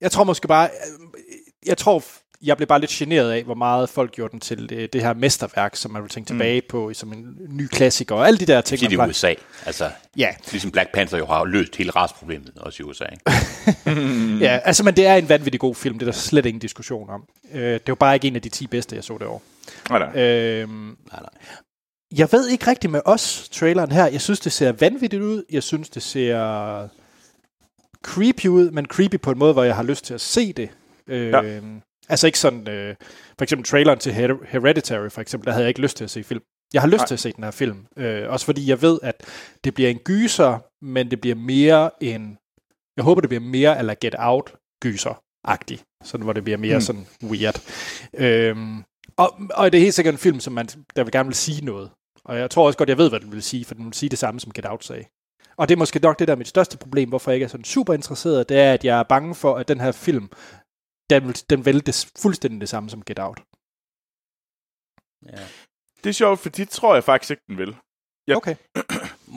jeg 0.00 0.10
tror 0.12 0.24
måske 0.24 0.48
bare... 0.48 0.68
Øh, 0.68 1.20
jeg 1.66 1.78
tror, 1.78 2.04
jeg 2.42 2.56
blev 2.56 2.66
bare 2.66 2.80
lidt 2.80 2.90
generet 2.90 3.30
af, 3.30 3.42
hvor 3.44 3.54
meget 3.54 3.88
folk 3.88 4.12
gjorde 4.12 4.32
den 4.32 4.40
til 4.40 4.68
det, 4.68 4.92
det 4.92 5.00
her 5.00 5.14
mesterværk, 5.14 5.76
som 5.76 5.90
man 5.90 6.02
vil 6.02 6.10
tænke 6.10 6.26
tilbage 6.28 6.62
på 6.68 6.94
som 6.94 7.12
en 7.12 7.36
ny 7.48 7.66
klassiker, 7.66 8.14
og 8.14 8.26
alle 8.26 8.38
de 8.38 8.46
der 8.46 8.60
ting. 8.60 8.78
fordi 8.80 8.96
det 8.96 9.00
er 9.02 9.08
USA. 9.08 9.34
Altså, 9.66 9.90
Ja, 10.16 10.28
ligesom 10.50 10.70
Black 10.70 10.92
Panther 10.94 11.18
jo 11.18 11.26
har 11.26 11.44
løst 11.44 11.76
hele 11.76 11.90
rasproblemet, 11.90 12.52
også 12.56 12.82
i 12.82 12.86
USA. 12.86 13.04
Ikke? 13.12 14.00
Mm. 14.00 14.38
ja, 14.46 14.58
altså, 14.64 14.84
men 14.84 14.96
det 14.96 15.06
er 15.06 15.14
en 15.14 15.28
vanvittig 15.28 15.60
god 15.60 15.74
film, 15.74 15.98
det 15.98 16.06
er 16.08 16.12
der 16.12 16.18
slet 16.18 16.46
ingen 16.46 16.60
diskussion 16.60 17.10
om. 17.10 17.24
Øh, 17.52 17.60
det 17.72 17.88
var 17.88 17.94
bare 17.94 18.14
ikke 18.14 18.28
en 18.28 18.36
af 18.36 18.42
de 18.42 18.48
10 18.48 18.66
bedste, 18.66 18.96
jeg 18.96 19.04
så 19.04 19.18
det 19.18 19.26
år. 19.26 19.42
nej, 19.90 19.98
nej. 19.98 20.22
Øh, 20.22 20.68
Nej, 20.68 20.86
nej. 21.12 21.28
jeg 22.16 22.28
ved 22.32 22.48
ikke 22.48 22.66
rigtigt 22.66 22.90
med 22.90 23.00
os, 23.04 23.48
traileren 23.52 23.92
her. 23.92 24.06
Jeg 24.06 24.20
synes, 24.20 24.40
det 24.40 24.52
ser 24.52 24.72
vanvittigt 24.72 25.22
ud. 25.22 25.42
Jeg 25.50 25.62
synes, 25.62 25.88
det 25.88 26.02
ser 26.02 26.88
creepy 28.04 28.46
ud, 28.46 28.70
men 28.70 28.86
creepy 28.86 29.16
på 29.20 29.30
en 29.30 29.38
måde, 29.38 29.52
hvor 29.52 29.62
jeg 29.62 29.76
har 29.76 29.82
lyst 29.82 30.04
til 30.04 30.14
at 30.14 30.20
se 30.20 30.52
det. 30.52 30.68
Øh, 31.06 31.30
ja. 31.30 31.60
Altså 32.08 32.26
ikke 32.26 32.38
sådan, 32.38 32.68
øh, 32.68 32.94
for 33.38 33.42
eksempel 33.42 33.66
traileren 33.66 33.98
til 33.98 34.12
Her- 34.12 34.46
Hereditary, 34.48 35.08
for 35.08 35.20
eksempel, 35.20 35.46
der 35.46 35.52
havde 35.52 35.64
jeg 35.64 35.68
ikke 35.68 35.80
lyst 35.80 35.96
til 35.96 36.04
at 36.04 36.10
se 36.10 36.22
film. 36.24 36.42
Jeg 36.74 36.82
har 36.82 36.88
lyst 36.88 36.98
Nej. 36.98 37.06
til 37.06 37.14
at 37.14 37.20
se 37.20 37.32
den 37.32 37.44
her 37.44 37.50
film. 37.50 37.86
Øh, 37.96 38.30
også 38.30 38.46
fordi 38.46 38.68
jeg 38.70 38.82
ved, 38.82 38.98
at 39.02 39.24
det 39.64 39.74
bliver 39.74 39.90
en 39.90 39.98
gyser, 39.98 40.58
men 40.84 41.10
det 41.10 41.20
bliver 41.20 41.36
mere 41.36 41.90
en... 42.00 42.38
Jeg 42.96 43.04
håber, 43.04 43.20
det 43.20 43.30
bliver 43.30 43.40
mere 43.40 43.78
eller 43.78 43.94
Get 44.00 44.14
Out 44.18 44.54
gyser-agtig. 44.84 45.78
Sådan, 46.04 46.24
hvor 46.24 46.32
det 46.32 46.44
bliver 46.44 46.58
mere 46.58 46.74
mm. 46.74 46.80
sådan 46.80 47.06
weird. 47.24 47.60
Øhm, 48.14 48.82
og, 49.16 49.40
og 49.54 49.72
det 49.72 49.78
er 49.78 49.82
helt 49.82 49.94
sikkert 49.94 50.14
en 50.14 50.18
film, 50.18 50.40
som 50.40 50.52
man, 50.52 50.66
der 50.96 51.04
vil 51.04 51.12
gerne 51.12 51.26
vil 51.26 51.36
sige 51.36 51.64
noget. 51.64 51.90
Og 52.24 52.38
jeg 52.38 52.50
tror 52.50 52.66
også 52.66 52.78
godt, 52.78 52.88
jeg 52.88 52.98
ved, 52.98 53.08
hvad 53.08 53.20
den 53.20 53.32
vil 53.32 53.42
sige, 53.42 53.64
for 53.64 53.74
den 53.74 53.84
vil 53.84 53.94
sige 53.94 54.10
det 54.10 54.18
samme, 54.18 54.40
som 54.40 54.52
Get 54.52 54.66
Out 54.66 54.84
sagde. 54.84 55.04
Og 55.56 55.68
det 55.68 55.74
er 55.74 55.78
måske 55.78 55.98
nok 55.98 56.18
det, 56.18 56.28
der 56.28 56.34
er 56.34 56.38
mit 56.38 56.48
største 56.48 56.78
problem, 56.78 57.08
hvorfor 57.08 57.30
jeg 57.30 57.36
ikke 57.36 57.44
er 57.44 57.48
sådan 57.48 57.64
super 57.64 57.94
interesseret, 57.94 58.48
det 58.48 58.58
er, 58.58 58.72
at 58.72 58.84
jeg 58.84 58.98
er 58.98 59.02
bange 59.02 59.34
for, 59.34 59.54
at 59.56 59.68
den 59.68 59.80
her 59.80 59.92
film, 59.92 60.28
den 61.20 61.28
vil, 61.28 61.42
den 61.50 61.64
vil 61.64 61.86
det 61.86 62.12
fuldstændig 62.22 62.60
det 62.60 62.68
samme 62.68 62.90
som 62.90 63.02
Get 63.02 63.18
Out. 63.18 63.42
Ja. 65.26 65.42
Det 66.04 66.10
er 66.10 66.14
sjovt, 66.14 66.40
for 66.40 66.48
det 66.48 66.68
tror 66.68 66.94
jeg 66.94 67.04
faktisk 67.04 67.30
ikke, 67.30 67.42
den 67.48 67.58
vil. 67.58 67.76
Ja. 68.28 68.36
Okay. 68.36 68.54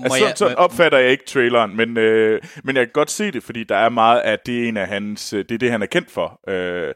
Altså, 0.03 0.19
sådan, 0.19 0.35
sådan 0.35 0.57
opfatter 0.57 0.97
jeg 0.97 1.11
ikke 1.11 1.25
traileren, 1.25 1.77
men, 1.77 1.97
øh, 1.97 2.41
men 2.63 2.75
jeg 2.75 2.85
kan 2.85 2.91
godt 2.93 3.11
se 3.11 3.31
det, 3.31 3.43
fordi 3.43 3.63
der 3.63 3.75
er 3.75 3.89
meget 3.89 4.19
af 4.19 4.39
det 4.39 4.63
er 4.63 4.67
en 4.67 4.77
af 4.77 4.87
hans, 4.87 5.33
øh, 5.33 5.45
det 5.49 5.55
er 5.55 5.57
det, 5.57 5.71
han 5.71 5.81
er 5.81 5.85
kendt 5.85 6.11
for, 6.11 6.39
øh, 6.49 6.93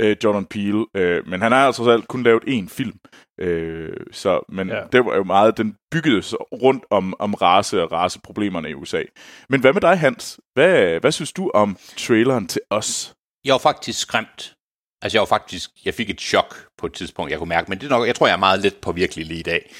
øh, 0.00 0.16
Jordan 0.24 0.46
Peele. 0.46 0.86
Øh, 0.96 1.28
men 1.28 1.42
han 1.42 1.52
har 1.52 1.66
altså 1.66 1.84
selv 1.84 2.02
kun 2.02 2.22
lavet 2.22 2.42
én 2.48 2.68
film. 2.68 2.98
Øh, 3.40 3.96
så, 4.10 4.40
men 4.48 4.68
ja. 4.68 4.80
Det 4.92 5.04
var 5.04 5.16
jo 5.16 5.24
meget, 5.24 5.56
den 5.56 5.76
byggede 5.90 6.22
sig 6.22 6.38
rundt 6.52 6.84
om, 6.90 7.14
om 7.18 7.34
race 7.34 7.82
og 7.82 7.92
raceproblemerne 7.92 8.70
i 8.70 8.74
USA. 8.74 9.02
Men 9.48 9.60
hvad 9.60 9.72
med 9.72 9.80
dig, 9.80 9.98
Hans? 9.98 10.40
Hvad, 10.54 11.00
hvad 11.00 11.12
synes 11.12 11.32
du 11.32 11.50
om 11.54 11.76
traileren 11.96 12.46
til 12.46 12.60
os? 12.70 13.14
Jeg 13.44 13.52
var 13.52 13.58
faktisk 13.58 13.98
skræmt. 13.98 14.54
Altså, 15.02 15.16
jeg 15.16 15.20
var 15.20 15.26
faktisk... 15.26 15.70
Jeg 15.84 15.94
fik 15.94 16.10
et 16.10 16.20
chok 16.20 16.66
på 16.78 16.86
et 16.86 16.92
tidspunkt, 16.92 17.30
jeg 17.30 17.38
kunne 17.38 17.48
mærke. 17.48 17.68
Men 17.68 17.78
det 17.78 17.86
er 17.86 17.90
nok, 17.90 18.06
jeg 18.06 18.14
tror, 18.14 18.26
jeg 18.26 18.34
er 18.34 18.38
meget 18.38 18.60
lidt 18.60 18.80
på 18.80 18.92
virkelig 18.92 19.26
lige 19.26 19.40
i 19.40 19.42
dag. 19.42 19.74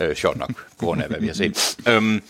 Øh, 0.00 0.16
sjovt 0.16 0.36
nok, 0.36 0.54
på 0.78 0.86
grund 0.86 1.02
af, 1.02 1.08
hvad 1.08 1.20
vi 1.20 1.26
har 1.26 1.34
set. 1.34 1.76
øhm, 1.88 2.22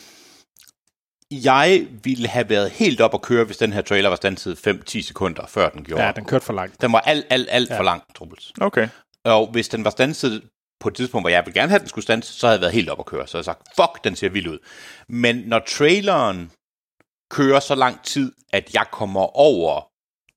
jeg 1.31 1.87
ville 2.03 2.29
have 2.29 2.49
været 2.49 2.71
helt 2.71 3.01
op 3.01 3.15
at 3.15 3.23
køre, 3.23 3.45
hvis 3.45 3.57
den 3.57 3.73
her 3.73 3.83
trailer 3.83 4.09
var 4.09 4.17
standset 4.17 4.67
5-10 4.67 5.03
sekunder, 5.03 5.47
før 5.47 5.69
den 5.69 5.85
gjorde. 5.85 6.05
Ja, 6.05 6.13
den 6.13 6.25
kørte 6.25 6.45
for 6.45 6.53
langt. 6.53 6.81
Den 6.81 6.93
var 6.93 7.01
alt, 7.01 7.27
alt, 7.31 7.49
alt 7.51 7.71
ja. 7.71 7.79
for 7.79 7.83
lang, 7.83 8.03
Truls. 8.15 8.53
Okay. 8.61 8.89
Og 9.25 9.47
hvis 9.47 9.69
den 9.69 9.85
var 9.85 9.91
standset 9.91 10.43
på 10.81 10.89
et 10.89 10.95
tidspunkt, 10.95 11.23
hvor 11.23 11.31
jeg 11.31 11.47
ville 11.47 11.61
gerne 11.61 11.69
have, 11.69 11.77
at 11.77 11.81
den 11.81 11.89
skulle 11.89 12.03
standse, 12.03 12.33
så 12.33 12.47
havde 12.47 12.57
jeg 12.57 12.61
været 12.61 12.73
helt 12.73 12.91
op 12.91 12.99
at 12.99 13.07
køre. 13.07 13.27
Så 13.27 13.33
havde 13.39 13.41
jeg 13.41 13.45
sagt, 13.45 13.69
fuck, 13.77 14.05
den 14.05 14.17
ser 14.17 14.29
vild 14.29 14.47
ud. 14.47 14.59
Men 15.09 15.37
når 15.37 15.59
traileren 15.59 16.53
kører 17.31 17.61
så 17.61 17.75
lang 17.75 18.03
tid, 18.03 18.33
at 18.53 18.75
jeg 18.75 18.87
kommer 18.93 19.37
over 19.37 19.92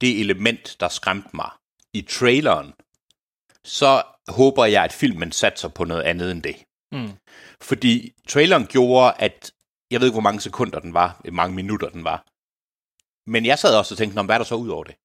det 0.05 0.19
element, 0.19 0.75
der 0.79 0.89
skræmte 0.89 1.29
mig 1.33 1.49
i 1.93 2.01
traileren, 2.01 2.73
så 3.63 4.03
håber 4.27 4.65
jeg, 4.65 4.83
at 4.83 4.93
filmen 4.93 5.31
satser 5.31 5.67
på 5.67 5.83
noget 5.85 6.03
andet 6.03 6.31
end 6.31 6.43
det. 6.43 6.55
Mm. 6.91 7.11
Fordi 7.61 8.13
traileren 8.27 8.65
gjorde, 8.65 9.13
at 9.19 9.51
jeg 9.91 9.99
ved 9.99 10.07
ikke, 10.07 10.19
hvor 10.19 10.29
mange 10.29 10.41
sekunder 10.41 10.79
den 10.79 10.93
var, 10.93 11.19
hvor 11.23 11.31
mange 11.31 11.55
minutter 11.55 11.89
den 11.89 12.03
var. 12.03 12.19
Men 13.29 13.45
jeg 13.45 13.59
sad 13.59 13.77
også 13.77 13.93
og 13.93 13.97
tænkte, 13.97 14.15
"Nå, 14.15 14.23
hvad 14.23 14.35
er 14.35 14.39
der 14.39 14.45
så 14.45 14.55
ud 14.55 14.69
over 14.69 14.83
det? 14.83 14.95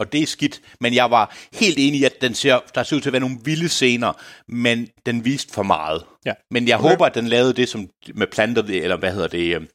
Og 0.00 0.12
det 0.12 0.22
er 0.22 0.26
skidt. 0.26 0.60
Men 0.80 0.94
jeg 0.94 1.10
var 1.10 1.36
helt 1.52 1.78
enig 1.78 2.00
i, 2.00 2.04
at 2.04 2.20
den 2.20 2.34
ser, 2.34 2.58
der 2.74 2.82
ser 2.82 2.96
ud 2.96 3.00
til 3.00 3.08
at 3.08 3.12
være 3.12 3.20
nogle 3.20 3.38
vilde 3.44 3.68
scener, 3.68 4.12
men 4.48 4.88
den 5.06 5.24
viste 5.24 5.54
for 5.54 5.62
meget. 5.62 6.04
Ja. 6.26 6.32
Men 6.50 6.68
jeg 6.68 6.78
okay. 6.78 6.88
håber, 6.88 7.06
at 7.06 7.14
den 7.14 7.28
lavede 7.28 7.52
det, 7.52 7.68
som 7.68 7.88
med 8.14 8.62
the, 8.64 8.82
eller 8.82 8.96
hvad 8.96 9.12
hedder 9.12 9.28
det, 9.28 9.56
um, 9.56 9.66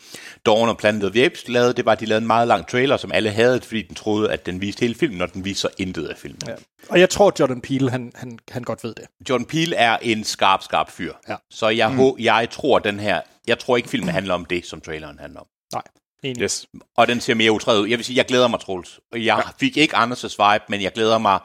Dawn 0.46 0.70
og 0.70 0.78
Planet 0.78 1.04
of 1.04 1.12
the 1.12 1.26
Apes 1.26 1.48
lavede, 1.48 1.74
det 1.74 1.86
var, 1.86 1.92
at 1.92 2.00
de 2.00 2.06
lavede 2.06 2.22
en 2.22 2.28
meget 2.28 2.48
lang 2.48 2.68
trailer, 2.68 2.98
som 2.98 3.12
alle 3.12 3.32
havde, 3.32 3.62
fordi 3.62 3.82
den 3.82 3.96
troede, 3.96 4.32
at 4.32 4.46
den 4.46 4.62
viste 4.62 4.82
hele 4.82 4.96
filmen, 4.96 5.22
og 5.22 5.34
den 5.34 5.46
viser 5.46 5.70
intet 5.78 6.08
af 6.08 6.18
filmen. 6.18 6.42
Ja. 6.48 6.54
Og 6.90 7.00
jeg 7.00 7.10
tror, 7.10 7.34
Jordan 7.40 7.62
Peele, 7.62 7.92
han, 7.92 8.12
han, 8.16 8.40
han 8.52 8.64
godt 8.64 8.84
ved 8.84 8.94
det. 8.96 9.06
Jordan 9.30 9.46
Peele 9.46 9.76
er 9.76 9.98
en 10.02 10.24
skarp, 10.24 10.64
skarp 10.64 10.92
fyr. 10.92 11.14
Ja. 11.30 11.36
Så 11.52 11.70
jeg, 11.70 11.92
mm. 11.92 12.16
jeg 12.20 12.48
tror, 12.52 12.80
den 12.80 13.00
her, 13.00 13.22
jeg 13.48 13.60
tror 13.60 13.78
ikke, 13.78 13.90
filmen 13.90 14.10
handler 14.10 14.34
om 14.34 14.46
det, 14.46 14.66
som 14.66 14.82
traileren 14.82 15.20
handler 15.20 15.40
om. 15.40 15.48
Nej, 15.74 15.84
enig. 16.26 16.42
Yes. 16.42 16.68
Og 16.98 17.08
den 17.08 17.22
ser 17.22 17.34
mere 17.34 17.52
utræet 17.52 17.80
ud. 17.80 17.88
Jeg 17.88 17.98
vil 17.98 18.06
sige, 18.06 18.18
jeg 18.18 18.26
glæder 18.26 18.48
mig, 18.48 18.60
Troels. 18.60 19.00
Jeg 19.14 19.22
ja. 19.22 19.40
fik 19.60 19.78
ikke 19.78 19.96
Anders' 19.96 20.54
vibe, 20.54 20.64
men 20.70 20.82
jeg 20.82 20.92
glæder 20.92 21.18
mig 21.18 21.40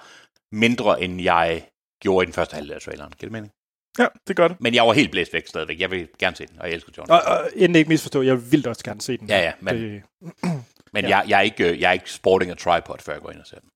mindre, 0.52 1.02
end 1.02 1.22
jeg 1.22 1.66
gjorde 2.00 2.24
i 2.24 2.26
den 2.26 2.32
første 2.32 2.54
halvdel 2.54 2.72
af 2.72 2.80
traileren. 2.80 3.12
Giver 3.18 3.28
det 3.28 3.32
mening? 3.32 3.52
Ja, 3.98 4.06
det 4.28 4.36
gør 4.36 4.48
det. 4.48 4.56
Men 4.60 4.74
jeg 4.74 4.86
var 4.86 4.92
helt 4.92 5.10
blæst 5.10 5.32
væk 5.32 5.46
stadigvæk. 5.46 5.80
Jeg 5.80 5.90
vil 5.90 6.08
gerne 6.18 6.36
se 6.36 6.46
den, 6.46 6.56
og 6.60 6.66
jeg 6.66 6.74
elsker 6.74 6.92
John. 6.96 7.10
Og, 7.10 7.22
og 7.26 7.50
inden 7.56 7.76
ikke 7.76 7.88
misforstå, 7.88 8.22
jeg 8.22 8.52
vil 8.52 8.68
også 8.68 8.84
gerne 8.84 9.00
se 9.00 9.16
den. 9.16 9.28
Ja, 9.28 9.38
ja, 9.38 9.52
men, 9.60 9.76
Det, 9.76 10.02
men 10.94 11.04
ja. 11.04 11.18
jeg, 11.18 11.24
jeg, 11.28 11.38
er 11.38 11.42
ikke, 11.42 11.80
jeg 11.80 11.88
er 11.88 11.92
ikke 11.92 12.12
sporting 12.12 12.50
a 12.50 12.54
tripod, 12.54 12.96
før 13.00 13.12
jeg 13.12 13.22
går 13.22 13.30
ind 13.30 13.40
og 13.40 13.46
ser 13.46 13.58
den. 13.58 13.70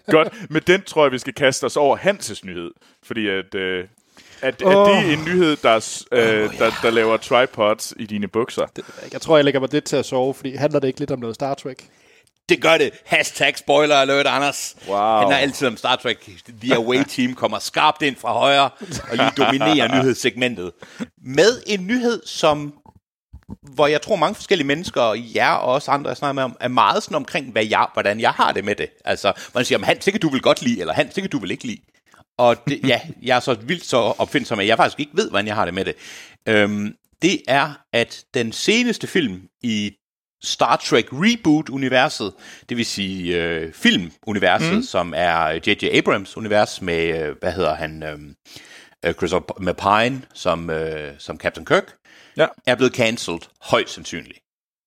Godt. 0.14 0.50
Med 0.50 0.60
den 0.60 0.82
tror 0.82 1.04
jeg, 1.04 1.12
vi 1.12 1.18
skal 1.18 1.34
kaste 1.34 1.64
os 1.64 1.76
over 1.76 1.96
Hanses 1.96 2.44
nyhed. 2.44 2.70
Fordi 3.02 3.28
at, 3.28 3.54
øh, 3.54 3.88
at, 4.42 4.62
Åh. 4.62 4.72
at 4.72 4.86
det 4.86 5.10
er 5.10 5.18
en 5.18 5.24
nyhed, 5.24 5.56
der, 5.56 6.04
øh, 6.12 6.58
der, 6.58 6.70
der 6.82 6.90
laver 6.90 7.16
tripods 7.16 7.94
i 7.96 8.06
dine 8.06 8.28
bukser. 8.28 8.66
det, 8.76 8.84
jeg 9.12 9.20
tror, 9.20 9.36
jeg 9.36 9.44
lægger 9.44 9.60
mig 9.60 9.72
lidt 9.72 9.84
til 9.84 9.96
at 9.96 10.06
sove, 10.06 10.34
fordi 10.34 10.54
handler 10.54 10.80
det 10.80 10.88
ikke 10.88 11.00
lidt 11.00 11.10
om 11.10 11.18
noget 11.18 11.34
Star 11.34 11.54
Trek? 11.54 11.88
Det 12.48 12.62
gør 12.62 12.78
det. 12.78 12.90
Hashtag 13.06 13.58
spoiler 13.58 13.96
alert, 13.96 14.26
Anders. 14.26 14.76
Wow. 14.88 14.96
Han 14.96 15.32
er 15.32 15.36
altid 15.36 15.66
om 15.66 15.76
Star 15.76 15.96
Trek. 15.96 16.30
The 16.62 16.74
Away 16.76 17.02
Team 17.08 17.34
kommer 17.34 17.58
skarpt 17.58 18.02
ind 18.02 18.16
fra 18.16 18.32
højre 18.32 18.70
og 19.10 19.16
lige 19.16 19.30
dominerer 19.36 19.88
nyhedssegmentet. 19.96 20.72
Med 21.24 21.62
en 21.66 21.86
nyhed, 21.86 22.22
som 22.26 22.74
hvor 23.62 23.86
jeg 23.86 24.02
tror 24.02 24.16
mange 24.16 24.34
forskellige 24.34 24.66
mennesker, 24.66 25.00
og 25.00 25.34
jer 25.34 25.50
og 25.52 25.72
også 25.72 25.90
andre, 25.90 26.08
jeg 26.08 26.16
snakker 26.16 26.32
med 26.32 26.42
om, 26.42 26.56
er 26.60 26.68
meget 26.68 27.02
sådan 27.02 27.14
omkring, 27.14 27.52
hvad 27.52 27.66
jeg, 27.66 27.86
hvordan 27.92 28.20
jeg 28.20 28.30
har 28.30 28.52
det 28.52 28.64
med 28.64 28.74
det. 28.74 28.88
Altså, 29.04 29.32
man 29.54 29.64
siger, 29.64 29.84
han, 29.84 29.96
det 29.96 30.12
kan 30.12 30.20
du 30.20 30.28
vil 30.28 30.40
godt 30.40 30.62
lide, 30.62 30.80
eller 30.80 30.94
han, 30.94 31.06
det 31.06 31.14
kan 31.14 31.30
du 31.30 31.38
vil 31.38 31.50
ikke 31.50 31.64
lide. 31.64 31.80
Og 32.40 32.56
det, 32.68 32.80
ja, 32.88 33.00
jeg 33.22 33.36
er 33.36 33.40
så 33.40 33.54
vildt 33.54 33.84
så 33.84 33.96
opfindsom, 33.96 34.60
at 34.60 34.66
jeg 34.66 34.76
faktisk 34.76 35.00
ikke 35.00 35.12
ved, 35.14 35.30
hvordan 35.30 35.46
jeg 35.46 35.54
har 35.54 35.64
det 35.64 35.74
med 35.74 35.84
det. 35.84 35.94
Øhm, 36.48 36.94
det 37.22 37.42
er, 37.48 37.72
at 37.92 38.24
den 38.34 38.52
seneste 38.52 39.06
film 39.06 39.42
i 39.62 39.92
Star 40.42 40.76
Trek 40.76 41.06
Reboot-universet, 41.12 42.32
det 42.68 42.76
vil 42.76 42.86
sige 42.86 43.42
øh, 43.44 43.72
filmuniverset, 43.72 44.74
mm. 44.74 44.82
som 44.82 45.14
er 45.16 45.50
J.J. 45.66 45.84
Abrams 45.92 46.36
univers 46.36 46.82
med, 46.82 47.22
øh, 47.22 47.36
hvad 47.40 47.52
hedder 47.52 47.74
han, 47.74 48.02
øh, 48.02 48.18
øh, 49.04 49.14
Chris 49.14 49.32
med 49.60 49.74
Pine 49.74 50.22
som, 50.34 50.70
øh, 50.70 51.12
som 51.18 51.38
Captain 51.38 51.66
Kirk, 51.66 51.94
Ja. 52.36 52.46
er 52.66 52.74
blevet 52.74 52.94
cancelled 52.94 53.40
højst 53.62 53.94
sandsynligt. 53.94 54.38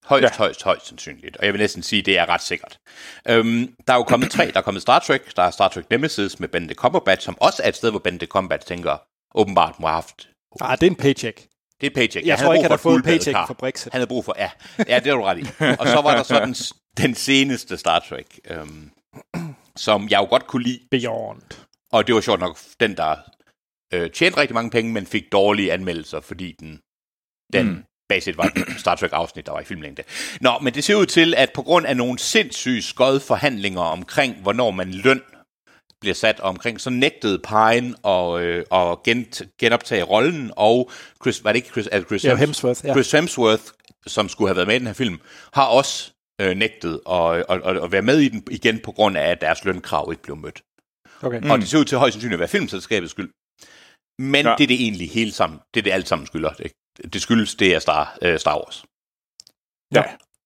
Højst, 0.05 0.23
ja. 0.23 0.27
Ja. 0.27 0.37
højst, 0.37 0.63
højst 0.63 0.87
sandsynligt. 0.87 1.37
Og 1.37 1.45
jeg 1.45 1.53
vil 1.53 1.59
næsten 1.61 1.83
sige, 1.83 1.99
at 1.99 2.05
det 2.05 2.17
er 2.17 2.29
ret 2.29 2.41
sikkert. 2.41 2.79
Øhm, 3.27 3.75
der 3.87 3.93
er 3.93 3.97
jo 3.97 4.03
kommet 4.03 4.31
tre. 4.31 4.51
Der 4.51 4.57
er 4.57 4.61
kommet 4.61 4.81
Star 4.81 4.99
Trek. 4.99 5.35
Der 5.35 5.43
er 5.43 5.51
Star 5.51 5.67
Trek 5.67 5.89
Nemesis 5.89 6.39
med 6.39 6.47
Benedict 6.47 6.79
Cumberbatch, 6.79 7.25
som 7.25 7.37
også 7.41 7.63
er 7.63 7.67
et 7.67 7.75
sted, 7.75 7.89
hvor 7.89 7.99
Benedict 7.99 8.31
Cumberbatch 8.31 8.67
tænker, 8.67 8.97
åbenbart 9.35 9.79
må 9.79 9.87
have 9.87 9.95
haft 9.95 10.29
Ah, 10.61 10.77
det 10.79 10.87
er 10.87 10.91
en 10.91 10.95
paycheck. 10.95 11.37
det 11.81 11.87
er 11.87 11.87
et 11.87 11.93
paycheck. 11.93 12.25
Jeg 12.27 12.37
han 12.37 12.45
tror 12.45 12.53
ikke, 12.53 12.59
brug 12.59 12.63
han 12.63 12.71
har 12.71 12.75
et 12.75 12.81
fået 12.81 12.95
en 12.95 13.03
paycheck 13.03 13.37
for 13.47 13.53
Brexit. 13.53 13.91
Han 13.91 13.99
havde 13.99 14.07
brug 14.07 14.25
for, 14.25 14.35
ja. 14.37 14.51
Ja, 14.87 14.99
det 14.99 15.07
er 15.07 15.15
du 15.15 15.21
ret 15.23 15.37
i. 15.37 15.41
Og 15.79 15.87
så 15.87 16.01
var 16.03 16.15
der 16.15 16.23
så 16.23 16.39
den, 16.45 16.55
den 17.03 17.15
seneste 17.15 17.77
Star 17.77 17.99
Trek, 17.99 18.39
øhm, 18.49 18.91
som 19.75 20.07
jeg 20.09 20.19
jo 20.19 20.25
godt 20.25 20.47
kunne 20.47 20.63
lide. 20.63 20.79
Beyond. 20.91 21.41
Og 21.91 22.07
det 22.07 22.15
var 22.15 22.21
sjovt 22.21 22.39
nok 22.39 22.57
den, 22.79 22.97
der 22.97 23.15
øh, 23.93 24.11
tjente 24.11 24.37
rigtig 24.37 24.53
mange 24.55 24.71
penge, 24.71 24.91
men 24.93 25.05
fik 25.05 25.31
dårlige 25.31 25.73
anmeldelser, 25.73 26.19
fordi 26.19 26.51
den, 26.59 26.79
den 27.53 27.65
mm. 27.67 27.83
Basic 28.13 28.37
var 28.37 28.43
et 28.43 28.79
Star 28.83 28.95
Trek-afsnit, 28.95 29.45
der 29.45 29.51
var 29.51 29.59
i 29.59 29.63
filmlængde. 29.63 30.03
Nå, 30.41 30.51
men 30.61 30.73
det 30.73 30.83
ser 30.83 30.95
ud 30.95 31.05
til, 31.05 31.33
at 31.37 31.49
på 31.55 31.61
grund 31.61 31.85
af 31.85 31.97
nogle 31.97 32.19
sindssyge 32.19 32.81
skøde 32.81 33.19
forhandlinger 33.19 33.81
omkring, 33.81 34.35
hvornår 34.41 34.71
man 34.71 34.91
løn 34.91 35.21
bliver 36.01 36.13
sat 36.13 36.39
omkring, 36.39 36.81
så 36.81 36.89
nægtede 36.89 37.39
Pine 37.39 38.07
at, 38.07 38.41
øh, 38.41 38.65
at 38.71 39.03
gen, 39.03 39.25
genoptage 39.59 40.03
rollen, 40.03 40.51
og 40.55 40.91
Chris, 41.21 41.43
var 41.43 41.51
det 41.51 41.57
ikke 41.57 41.69
Chris, 41.69 41.87
altså 41.87 42.07
Chris, 42.07 42.23
Ja, 42.25 42.35
Hems- 42.35 42.39
Hemsworth, 42.39 42.85
ja. 42.85 42.93
Chris 42.93 43.11
Hemsworth, 43.11 43.63
som 44.07 44.29
skulle 44.29 44.49
have 44.49 44.55
været 44.55 44.67
med 44.67 44.75
i 44.75 44.79
den 44.79 44.87
her 44.87 44.93
film, 44.93 45.19
har 45.53 45.65
også 45.65 46.11
øh, 46.41 46.57
nægtet 46.57 46.99
at, 47.09 47.45
at, 47.49 47.61
at, 47.65 47.83
at 47.83 47.91
være 47.91 48.01
med 48.01 48.19
i 48.19 48.29
den 48.29 48.43
igen, 48.51 48.79
på 48.79 48.91
grund 48.91 49.17
af, 49.17 49.29
at 49.31 49.41
deres 49.41 49.65
lønkrav 49.65 50.07
ikke 50.11 50.23
blev 50.23 50.37
mødt. 50.37 50.61
Okay. 51.21 51.39
Mm. 51.39 51.51
Og 51.51 51.59
det 51.59 51.67
ser 51.67 51.79
ud 51.79 51.85
til 51.85 51.97
højst 51.97 52.13
sandsynligt 52.13 52.37
at 52.37 52.39
være 52.39 52.49
filmselskabets 52.49 53.11
skyld. 53.11 53.29
Men 54.19 54.45
ja. 54.45 54.49
Ja. 54.49 54.55
det 54.57 54.63
er 54.63 54.67
det 54.67 54.81
egentlig 54.81 55.09
hele 55.09 55.31
sammen. 55.31 55.59
Det 55.73 55.79
er 55.79 55.83
det 55.83 55.91
alt 55.91 56.07
sammen 56.07 56.27
skylder. 56.27 56.53
Det, 56.53 56.71
det 57.13 57.21
skyldes, 57.21 57.55
det 57.55 57.75
er 57.75 57.79
Star, 57.79 58.17
øh, 58.21 58.39
Star 58.39 58.55
Wars. 58.55 58.85
Ja. 59.95 60.03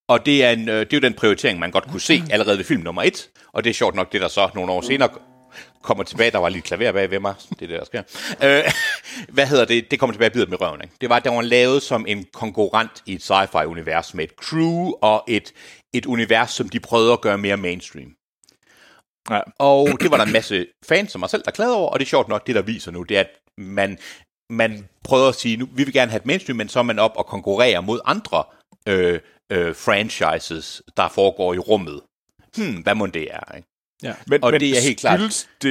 Og 0.08 0.26
det 0.26 0.44
er, 0.44 0.52
en, 0.52 0.70
øh, 0.70 0.80
det 0.80 0.94
er 0.94 0.98
jo 0.98 1.02
den 1.02 1.14
prioritering, 1.14 1.60
man 1.60 1.72
godt 1.72 1.88
kunne 1.88 2.02
se 2.02 2.24
allerede 2.30 2.58
ved 2.58 2.66
film 2.66 2.82
nummer 2.82 3.04
et. 3.04 3.30
Og 3.54 3.64
det 3.64 3.70
er 3.70 3.74
sjovt 3.74 3.96
nok, 3.96 4.12
det 4.12 4.22
der 4.22 4.28
så 4.28 4.50
nogle 4.56 4.72
år 4.72 4.82
senere 4.82 5.10
kommer 5.84 6.04
tilbage. 6.04 6.32
Der 6.32 6.38
var 6.38 6.50
lige 6.50 6.62
klaver 6.62 6.92
bag 6.92 7.12
ved 7.12 7.20
mig. 7.20 7.34
Det 7.50 7.62
er 7.62 7.68
det, 7.68 7.80
der 7.80 7.86
sker. 7.86 8.04
Øh, 8.44 8.72
hvad 9.36 9.48
hedder 9.48 9.66
det? 9.66 9.92
Det 9.92 10.00
kommer 10.00 10.14
tilbage 10.14 10.30
og 10.30 10.34
bider 10.34 10.48
med 10.48 10.62
røven. 10.62 10.82
Ikke? 10.82 10.96
Det 11.02 11.10
var, 11.10 11.16
at 11.16 11.24
den 11.24 11.36
var 11.36 11.42
lavet 11.42 11.84
som 11.84 12.06
en 12.08 12.26
konkurrent 12.34 13.04
i 13.06 13.14
et 13.14 13.22
sci-fi-univers 13.22 14.14
med 14.14 14.24
et 14.24 14.32
crew 14.32 14.92
og 15.02 15.24
et, 15.28 15.54
et 15.94 16.06
univers, 16.06 16.52
som 16.52 16.70
de 16.70 16.80
prøvede 16.80 17.14
at 17.14 17.22
gøre 17.22 17.38
mere 17.38 17.58
mainstream. 17.58 18.10
Ja. 19.30 19.42
Og 19.60 19.88
det 20.02 20.12
var 20.12 20.18
der 20.18 20.26
en 20.26 20.32
masse 20.32 20.68
fans 20.86 21.12
som 21.12 21.20
mig 21.20 21.30
selv, 21.30 21.44
der 21.46 21.52
klagede 21.52 21.76
over, 21.76 21.90
og 21.90 22.00
det 22.00 22.06
er 22.06 22.10
sjovt 22.10 22.28
nok, 22.28 22.48
det 22.48 22.56
der 22.56 22.62
viser 22.62 22.92
nu, 22.92 23.04
det 23.04 23.18
er, 23.18 23.22
at 23.22 23.30
man, 23.58 23.98
man 24.50 24.90
prøver 25.04 25.28
at 25.30 25.36
sige, 25.36 25.58
nu 25.58 25.66
vi 25.72 25.84
vil 25.84 25.94
gerne 25.94 26.12
have 26.12 26.20
et 26.20 26.26
mainstream, 26.26 26.58
men 26.58 26.70
så 26.70 26.80
er 26.80 26.84
man 26.84 27.00
op 27.00 27.12
og 27.16 27.26
konkurrerer 27.26 27.82
mod 27.82 28.00
andre 28.06 28.44
øh, 28.88 29.20
øh, 29.52 29.76
franchises, 29.76 30.82
der 30.98 31.08
foregår 31.10 31.54
i 31.54 31.58
rummet. 31.58 32.02
Hmm, 32.58 32.76
hvad 32.82 32.96
må 32.96 33.06
det 33.06 33.28
er, 33.34 33.56
ikke? 33.56 33.68
Ja. 34.04 34.16
Men, 34.28 34.44
Og 34.44 34.52
men 34.52 34.60
det 34.62 34.78
er 34.78 34.82
helt 34.82 35.00
klart- 35.00 35.20
skyldes 35.20 35.50
Det, 35.62 35.70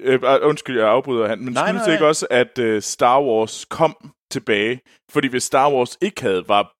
øh, 0.00 0.14
øh, 0.22 0.38
undskyld, 0.42 0.78
jeg 0.78 0.88
afbryder 0.88 1.28
han, 1.28 1.38
men 1.38 1.52
Nej, 1.54 1.66
skyldes 1.66 1.78
nej, 1.80 1.84
det 1.86 1.92
ikke 1.92 2.02
nej. 2.02 2.08
også, 2.08 2.26
at 2.30 2.58
øh, 2.58 2.82
Star 2.82 3.20
Wars 3.22 3.64
kom 3.64 4.12
tilbage? 4.30 4.80
Fordi 5.10 5.28
hvis 5.28 5.42
Star 5.44 5.72
Wars 5.72 5.98
ikke 6.00 6.22
havde 6.22 6.48
var 6.48 6.72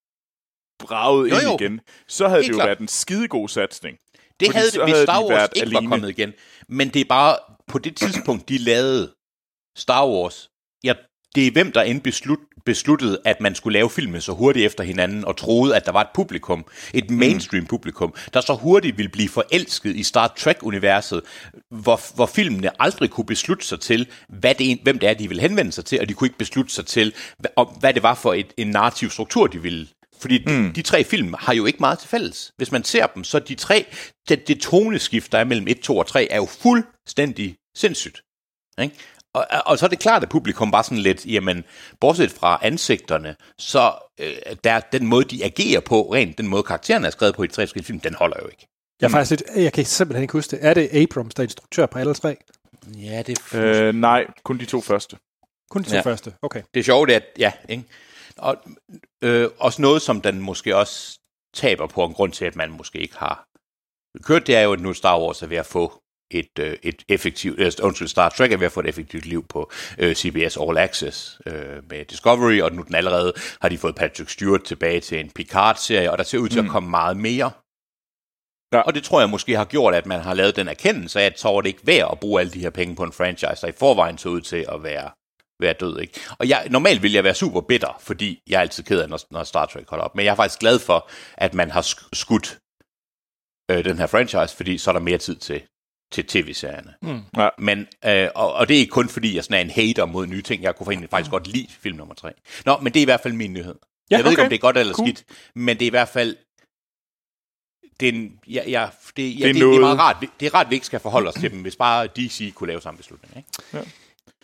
braget 0.86 1.30
Jo, 1.30 1.34
ind 1.34 1.42
jo. 1.42 1.56
igen, 1.60 1.80
så 2.08 2.28
havde 2.28 2.40
Helt 2.42 2.46
det 2.46 2.52
jo 2.52 2.56
klart. 2.56 2.66
været 2.68 2.78
en 2.78 2.88
skidegod 2.88 3.48
satsning. 3.48 3.98
Det 4.40 4.52
havde 4.54 4.70
det, 4.70 4.82
hvis 4.82 4.92
havde 4.92 5.06
Star 5.06 5.22
Wars 5.24 5.48
ikke 5.56 5.72
var 5.74 5.78
alene. 5.78 5.90
kommet 5.90 6.08
igen. 6.10 6.32
Men 6.68 6.88
det 6.88 7.00
er 7.00 7.04
bare, 7.08 7.36
på 7.68 7.78
det 7.78 7.96
tidspunkt, 7.96 8.48
de 8.48 8.58
lavede 8.58 9.14
Star 9.78 10.06
Wars, 10.08 10.50
ja, 10.84 10.94
det 11.36 11.46
er 11.46 11.50
hvem, 11.50 11.72
der 11.72 11.82
end 11.82 12.00
beslut, 12.00 12.38
besluttede, 12.64 13.18
at 13.24 13.40
man 13.40 13.54
skulle 13.54 13.78
lave 13.78 13.90
filmen 13.90 14.20
så 14.20 14.32
hurtigt 14.32 14.66
efter 14.66 14.84
hinanden, 14.84 15.24
og 15.24 15.36
troede, 15.36 15.76
at 15.76 15.86
der 15.86 15.92
var 15.92 16.00
et 16.00 16.08
publikum, 16.14 16.64
et 16.94 17.10
mainstream 17.10 17.66
publikum, 17.66 18.14
der 18.34 18.40
så 18.40 18.54
hurtigt 18.54 18.98
ville 18.98 19.08
blive 19.08 19.28
forelsket 19.28 19.96
i 19.96 20.02
Star 20.02 20.34
Trek-universet, 20.36 21.22
hvor, 21.70 22.00
hvor 22.14 22.26
filmene 22.26 22.82
aldrig 22.82 23.10
kunne 23.10 23.24
beslutte 23.24 23.66
sig 23.66 23.80
til, 23.80 24.06
hvad 24.28 24.54
det 24.54 24.78
hvem 24.82 24.98
det 24.98 25.08
er, 25.08 25.14
de 25.14 25.28
ville 25.28 25.40
henvende 25.40 25.72
sig 25.72 25.84
til, 25.84 26.00
og 26.00 26.08
de 26.08 26.14
kunne 26.14 26.26
ikke 26.26 26.38
beslutte 26.38 26.74
sig 26.74 26.86
til, 26.86 27.14
hvad, 27.38 27.50
om, 27.56 27.66
hvad 27.66 27.94
det 27.94 28.02
var 28.02 28.14
for 28.14 28.34
et, 28.34 28.52
en 28.56 28.66
narrativ 28.66 29.10
struktur, 29.10 29.46
de 29.46 29.62
ville 29.62 29.86
fordi 30.20 30.38
mm. 30.46 30.52
de, 30.52 30.72
de 30.72 30.82
tre 30.82 31.04
film 31.04 31.34
har 31.38 31.54
jo 31.54 31.66
ikke 31.66 31.78
meget 31.80 31.98
til 31.98 32.08
fælles. 32.08 32.52
Hvis 32.56 32.72
man 32.72 32.84
ser 32.84 33.06
dem, 33.06 33.24
så 33.24 33.38
de 33.38 33.54
tre, 33.54 33.86
det, 34.28 34.48
det 34.48 34.60
toneskift, 34.60 35.32
der 35.32 35.38
er 35.38 35.44
mellem 35.44 35.66
1, 35.68 35.80
2 35.80 35.98
og 35.98 36.06
3, 36.06 36.28
er 36.30 36.36
jo 36.36 36.46
fuldstændig 36.46 37.56
sindssygt. 37.76 38.22
Ikke? 38.82 38.94
Og, 39.36 39.46
og 39.66 39.78
så 39.78 39.86
er 39.86 39.88
det 39.90 39.98
klart, 39.98 40.22
at 40.22 40.28
publikum 40.28 40.72
var 40.72 40.82
sådan 40.82 40.98
lidt, 40.98 41.26
jamen, 41.26 41.64
bortset 42.00 42.30
fra 42.30 42.58
ansigterne, 42.62 43.36
så 43.58 43.92
øh, 44.20 44.36
der, 44.64 44.80
den 44.80 45.06
måde, 45.06 45.24
de 45.24 45.44
agerer 45.44 45.80
på, 45.80 46.02
rent 46.14 46.38
den 46.38 46.48
måde, 46.48 46.62
karaktererne 46.62 47.06
er 47.06 47.10
skrevet 47.10 47.34
på 47.34 47.42
i 47.42 47.46
de 47.46 47.52
tre 47.52 47.62
forskellige 47.62 47.86
film, 47.86 48.00
den 48.00 48.14
holder 48.14 48.36
jo 48.42 48.48
ikke. 48.48 48.66
Jeg, 49.00 49.06
er 49.06 49.10
faktisk 49.10 49.30
lidt, 49.30 49.42
jeg 49.56 49.72
kan 49.72 49.84
simpelthen 49.84 50.22
ikke 50.22 50.32
huske 50.32 50.50
det. 50.50 50.66
Er 50.66 50.74
det 50.74 50.88
Abrams, 50.92 51.34
der 51.34 51.42
er 51.42 51.44
instruktør 51.44 51.86
på 51.86 51.98
alle 51.98 52.14
tre? 52.14 52.36
Ja, 52.94 53.22
det 53.22 53.38
er, 53.52 53.88
Øh, 53.88 53.94
nej, 53.94 54.26
kun 54.42 54.58
de 54.58 54.64
to 54.64 54.80
første. 54.80 55.16
Kun 55.70 55.82
de 55.82 55.88
to 55.88 55.96
ja. 55.96 56.00
første. 56.00 56.34
Okay. 56.42 56.62
det 56.74 56.80
er 56.80 56.84
sjovt, 56.84 57.10
at, 57.10 57.24
ja, 57.38 57.52
ikke? 57.68 57.84
Og 58.36 58.56
øh, 59.22 59.48
også 59.58 59.82
noget, 59.82 60.02
som 60.02 60.20
den 60.20 60.40
måske 60.40 60.76
også 60.76 61.18
taber 61.54 61.86
på 61.86 62.04
en 62.04 62.12
grund 62.14 62.32
til, 62.32 62.44
at 62.44 62.56
man 62.56 62.70
måske 62.70 62.98
ikke 62.98 63.16
har 63.16 63.46
kørt, 64.22 64.46
det 64.46 64.56
er 64.56 64.60
jo, 64.60 64.72
at 64.72 64.80
nu 64.80 64.92
Star 64.92 65.20
Wars 65.20 65.42
er 65.42 65.46
ved 65.46 65.56
at 65.56 65.66
få 65.66 66.02
et, 66.30 66.58
øh, 66.58 66.76
et 66.82 67.02
effektivt, 67.08 67.60
øh, 67.60 67.72
undskyld, 67.82 68.08
Star 68.08 68.28
Trek 68.28 68.52
er 68.52 68.56
ved 68.56 68.66
at 68.66 68.72
få 68.72 68.80
et 68.80 68.86
effektivt 68.86 69.26
liv 69.26 69.46
på 69.48 69.70
øh, 69.98 70.14
CBS 70.14 70.56
All 70.56 70.78
Access 70.78 71.40
øh, 71.46 71.90
med 71.90 72.04
Discovery, 72.04 72.60
og 72.60 72.72
nu 72.72 72.82
den 72.82 72.94
allerede 72.94 73.32
har 73.60 73.68
de 73.68 73.78
fået 73.78 73.94
Patrick 73.94 74.30
Stewart 74.30 74.62
tilbage 74.62 75.00
til 75.00 75.20
en 75.20 75.30
Picard-serie, 75.30 76.10
og 76.10 76.18
der 76.18 76.24
ser 76.24 76.38
ud 76.38 76.48
til 76.48 76.60
mm. 76.60 76.66
at 76.66 76.72
komme 76.72 76.90
meget 76.90 77.16
mere. 77.16 77.50
Ja. 78.72 78.80
Og 78.80 78.94
det 78.94 79.04
tror 79.04 79.20
jeg 79.20 79.30
måske 79.30 79.56
har 79.56 79.64
gjort, 79.64 79.94
at 79.94 80.06
man 80.06 80.20
har 80.20 80.34
lavet 80.34 80.56
den 80.56 80.68
erkendelse 80.68 81.20
af, 81.20 81.26
at 81.26 81.40
så 81.40 81.48
var 81.48 81.60
det 81.60 81.68
ikke 81.68 81.86
værd 81.86 82.08
at 82.12 82.20
bruge 82.20 82.40
alle 82.40 82.52
de 82.52 82.60
her 82.60 82.70
penge 82.70 82.96
på 82.96 83.04
en 83.04 83.12
franchise, 83.12 83.60
der 83.60 83.68
i 83.68 83.72
forvejen 83.72 84.18
så 84.18 84.28
ud 84.28 84.40
til 84.40 84.64
at 84.68 84.82
være, 84.82 85.10
være 85.60 85.72
død. 85.72 86.00
Ikke? 86.00 86.20
Og 86.38 86.48
jeg, 86.48 86.66
normalt 86.70 87.02
vil 87.02 87.12
jeg 87.12 87.24
være 87.24 87.34
super 87.34 87.60
bitter, 87.60 88.00
fordi 88.00 88.42
jeg 88.48 88.56
er 88.56 88.60
altid 88.60 88.84
ked 88.84 89.00
af, 89.00 89.08
når, 89.08 89.20
når 89.30 89.44
Star 89.44 89.66
Trek 89.66 89.88
holder 89.88 90.04
op. 90.04 90.14
Men 90.14 90.24
jeg 90.24 90.32
er 90.32 90.36
faktisk 90.36 90.60
glad 90.60 90.78
for, 90.78 91.10
at 91.34 91.54
man 91.54 91.70
har 91.70 91.82
sk- 91.82 92.08
skudt 92.12 92.58
øh, 93.70 93.84
den 93.84 93.98
her 93.98 94.06
franchise, 94.06 94.56
fordi 94.56 94.78
så 94.78 94.90
er 94.90 94.92
der 94.92 95.00
mere 95.00 95.18
tid 95.18 95.36
til, 95.36 95.62
til 96.12 96.26
tv-serierne. 96.26 96.94
Mm. 97.02 97.20
Ja. 97.36 97.48
Men, 97.58 97.86
øh, 98.04 98.28
og, 98.34 98.54
og 98.54 98.68
det 98.68 98.74
er 98.74 98.78
ikke 98.78 98.90
kun 98.90 99.08
fordi, 99.08 99.36
jeg 99.36 99.44
sådan 99.44 99.56
er 99.56 99.60
en 99.60 99.70
hater 99.70 100.04
mod 100.04 100.26
nye 100.26 100.42
ting. 100.42 100.62
Jeg 100.62 100.76
kunne 100.76 100.92
egentlig 100.92 101.10
faktisk 101.10 101.30
godt 101.30 101.46
lide 101.46 101.66
film 101.80 101.96
nummer 101.96 102.14
tre. 102.14 102.32
Nå, 102.64 102.76
men 102.78 102.94
det 102.94 103.00
er 103.00 103.02
i 103.02 103.04
hvert 103.04 103.20
fald 103.20 103.34
min 103.34 103.52
nyhed. 103.52 103.74
Ja, 104.10 104.16
jeg 104.16 104.24
ved 104.24 104.30
ikke, 104.30 104.42
om 104.42 104.48
det 104.48 104.56
er 104.56 104.60
godt 104.60 104.76
eller 104.76 104.94
Cool. 104.94 105.08
skidt, 105.08 105.24
men 105.54 105.78
det 105.78 105.84
er 105.84 105.86
i 105.86 105.90
hvert 105.90 106.08
fald... 106.08 106.36
Det 108.00 108.08
er, 108.08 108.12
en, 108.12 108.32
ja, 108.48 108.62
ja, 108.70 108.88
det, 109.16 109.40
ja, 109.40 109.48
er 109.48 109.52
det, 109.52 109.62
det, 109.62 109.76
er 109.76 109.80
meget 109.80 109.98
rart. 109.98 110.24
Det 110.40 110.46
er 110.46 110.54
rart, 110.54 110.66
at 110.66 110.70
vi 110.70 110.74
ikke 110.76 110.86
skal 110.86 111.00
forholde 111.00 111.28
os 111.28 111.34
til 111.34 111.50
dem, 111.50 111.62
hvis 111.62 111.76
bare 111.76 112.06
DC 112.06 112.54
kunne 112.54 112.68
lave 112.68 112.80
samme 112.80 112.98
beslutning. 112.98 113.36
Ikke? 113.36 113.90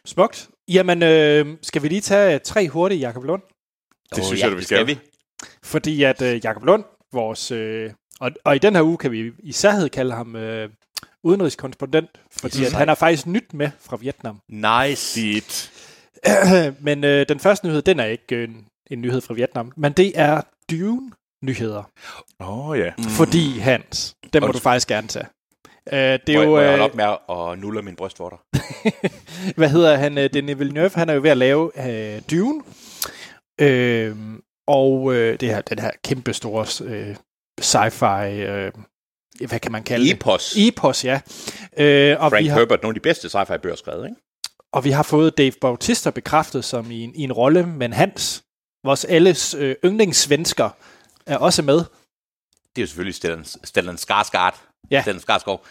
Smukt. 0.04 0.48
Jamen, 0.68 1.02
øh, 1.02 1.46
skal 1.62 1.82
vi 1.82 1.88
lige 1.88 2.00
tage 2.00 2.38
tre 2.38 2.68
hurtige 2.68 2.98
Jakob 2.98 3.24
Lund? 3.24 3.42
Det 4.10 4.18
Åh, 4.18 4.24
synes 4.24 4.40
ja, 4.40 4.46
jeg, 4.46 4.52
vi 4.52 4.58
det 4.58 4.66
skal. 4.66 4.86
vi. 4.86 4.98
Fordi 5.62 6.02
at 6.02 6.22
øh, 6.22 6.40
Jakob 6.44 6.64
Lund, 6.64 6.84
vores... 7.12 7.50
Øh, 7.50 7.90
og, 8.20 8.30
og 8.44 8.56
i 8.56 8.58
den 8.58 8.74
her 8.74 8.82
uge 8.82 8.98
kan 8.98 9.12
vi 9.12 9.32
i 9.38 9.52
særhed 9.52 9.88
kalde 9.88 10.14
ham 10.14 10.36
øh, 10.36 10.70
udenrigskorrespondent, 11.24 12.10
fordi 12.30 12.64
at 12.64 12.72
han 12.72 12.88
er 12.88 12.94
faktisk 12.94 13.26
nyt 13.26 13.54
med 13.54 13.70
fra 13.80 13.96
Vietnam. 13.96 14.40
Nice. 14.48 15.20
Dit. 15.20 15.72
Men 16.86 17.04
øh, 17.04 17.26
den 17.28 17.40
første 17.40 17.66
nyhed, 17.66 17.82
den 17.82 18.00
er 18.00 18.04
ikke 18.04 18.36
øh, 18.36 18.44
en, 18.44 18.66
en 18.90 19.00
nyhed 19.00 19.20
fra 19.20 19.34
Vietnam, 19.34 19.72
men 19.76 19.92
det 19.92 20.12
er 20.14 20.40
Dune-nyheder. 20.70 21.82
Åh 22.40 22.68
oh, 22.68 22.78
ja. 22.78 22.92
Mm. 22.98 23.04
Fordi, 23.04 23.58
Hans, 23.58 24.16
den 24.32 24.40
må 24.40 24.46
Undskyld. 24.46 24.60
du 24.60 24.62
faktisk 24.62 24.88
gerne 24.88 25.08
tage. 25.08 25.26
Øh, 25.92 26.18
det 26.26 26.34
er 26.34 26.38
Må, 26.38 26.42
jo, 26.42 26.50
må 26.50 26.58
jeg 26.58 26.68
holde 26.68 26.84
øh, 26.84 26.90
op 26.90 26.94
med 26.94 27.04
at 27.30 27.58
nulle 27.58 27.82
min 27.82 27.96
brystvorter? 27.96 28.36
hvad 29.58 29.68
hedder 29.68 29.96
han, 29.96 30.18
øh, 30.18 30.30
Denis 30.32 30.58
Villeneuve, 30.58 30.90
han 30.94 31.08
er 31.08 31.14
jo 31.14 31.20
ved 31.20 31.30
at 31.30 31.36
lave 31.36 31.70
øh, 31.88 32.22
Dune, 32.30 32.62
øh, 33.60 34.16
og 34.66 35.14
øh, 35.14 35.40
det 35.40 35.48
her, 35.48 35.60
den 35.60 35.78
her 35.78 35.90
kæmpe 36.04 36.32
store 36.32 36.66
øh, 36.90 37.16
sci-fi, 37.60 38.28
øh, 38.28 38.72
hvad 39.48 39.60
kan 39.60 39.72
man 39.72 39.82
kalde 39.82 40.10
Epos. 40.10 40.50
det? 40.50 40.68
Epos, 40.68 41.04
ja. 41.04 41.20
Øh, 41.76 42.16
og, 42.20 42.30
Frank 42.30 42.42
vi 42.42 42.48
har, 42.48 42.58
Herbert, 42.58 42.82
nogle 42.82 42.92
af 42.92 43.00
de 43.00 43.00
bedste 43.00 43.28
sci-fi 43.28 43.56
bøger 43.56 43.76
skrevet, 43.76 44.04
ikke? 44.06 44.16
og 44.72 44.84
vi 44.84 44.90
har 44.90 45.02
fået 45.02 45.38
Dave 45.38 45.52
Bautista 45.60 46.10
bekræftet 46.10 46.64
som 46.64 46.90
i 46.90 47.00
en, 47.00 47.14
i 47.14 47.22
en 47.22 47.32
rolle, 47.32 47.66
men 47.66 47.92
Hans, 47.92 48.44
vores 48.84 49.04
alles 49.04 49.54
øh, 49.54 49.76
yndlingssvensker, 49.84 50.70
er 51.26 51.36
også 51.36 51.62
med. 51.62 51.76
Det 51.76 51.84
er 52.76 52.82
jo 52.82 52.86
selvfølgelig 52.86 53.14
Stellan, 53.14 53.44
Stellan 53.44 53.98
Skarsgård. 53.98 54.54
Ja. 54.90 55.02
Stellan 55.02 55.20
Skarsgård. 55.20 55.64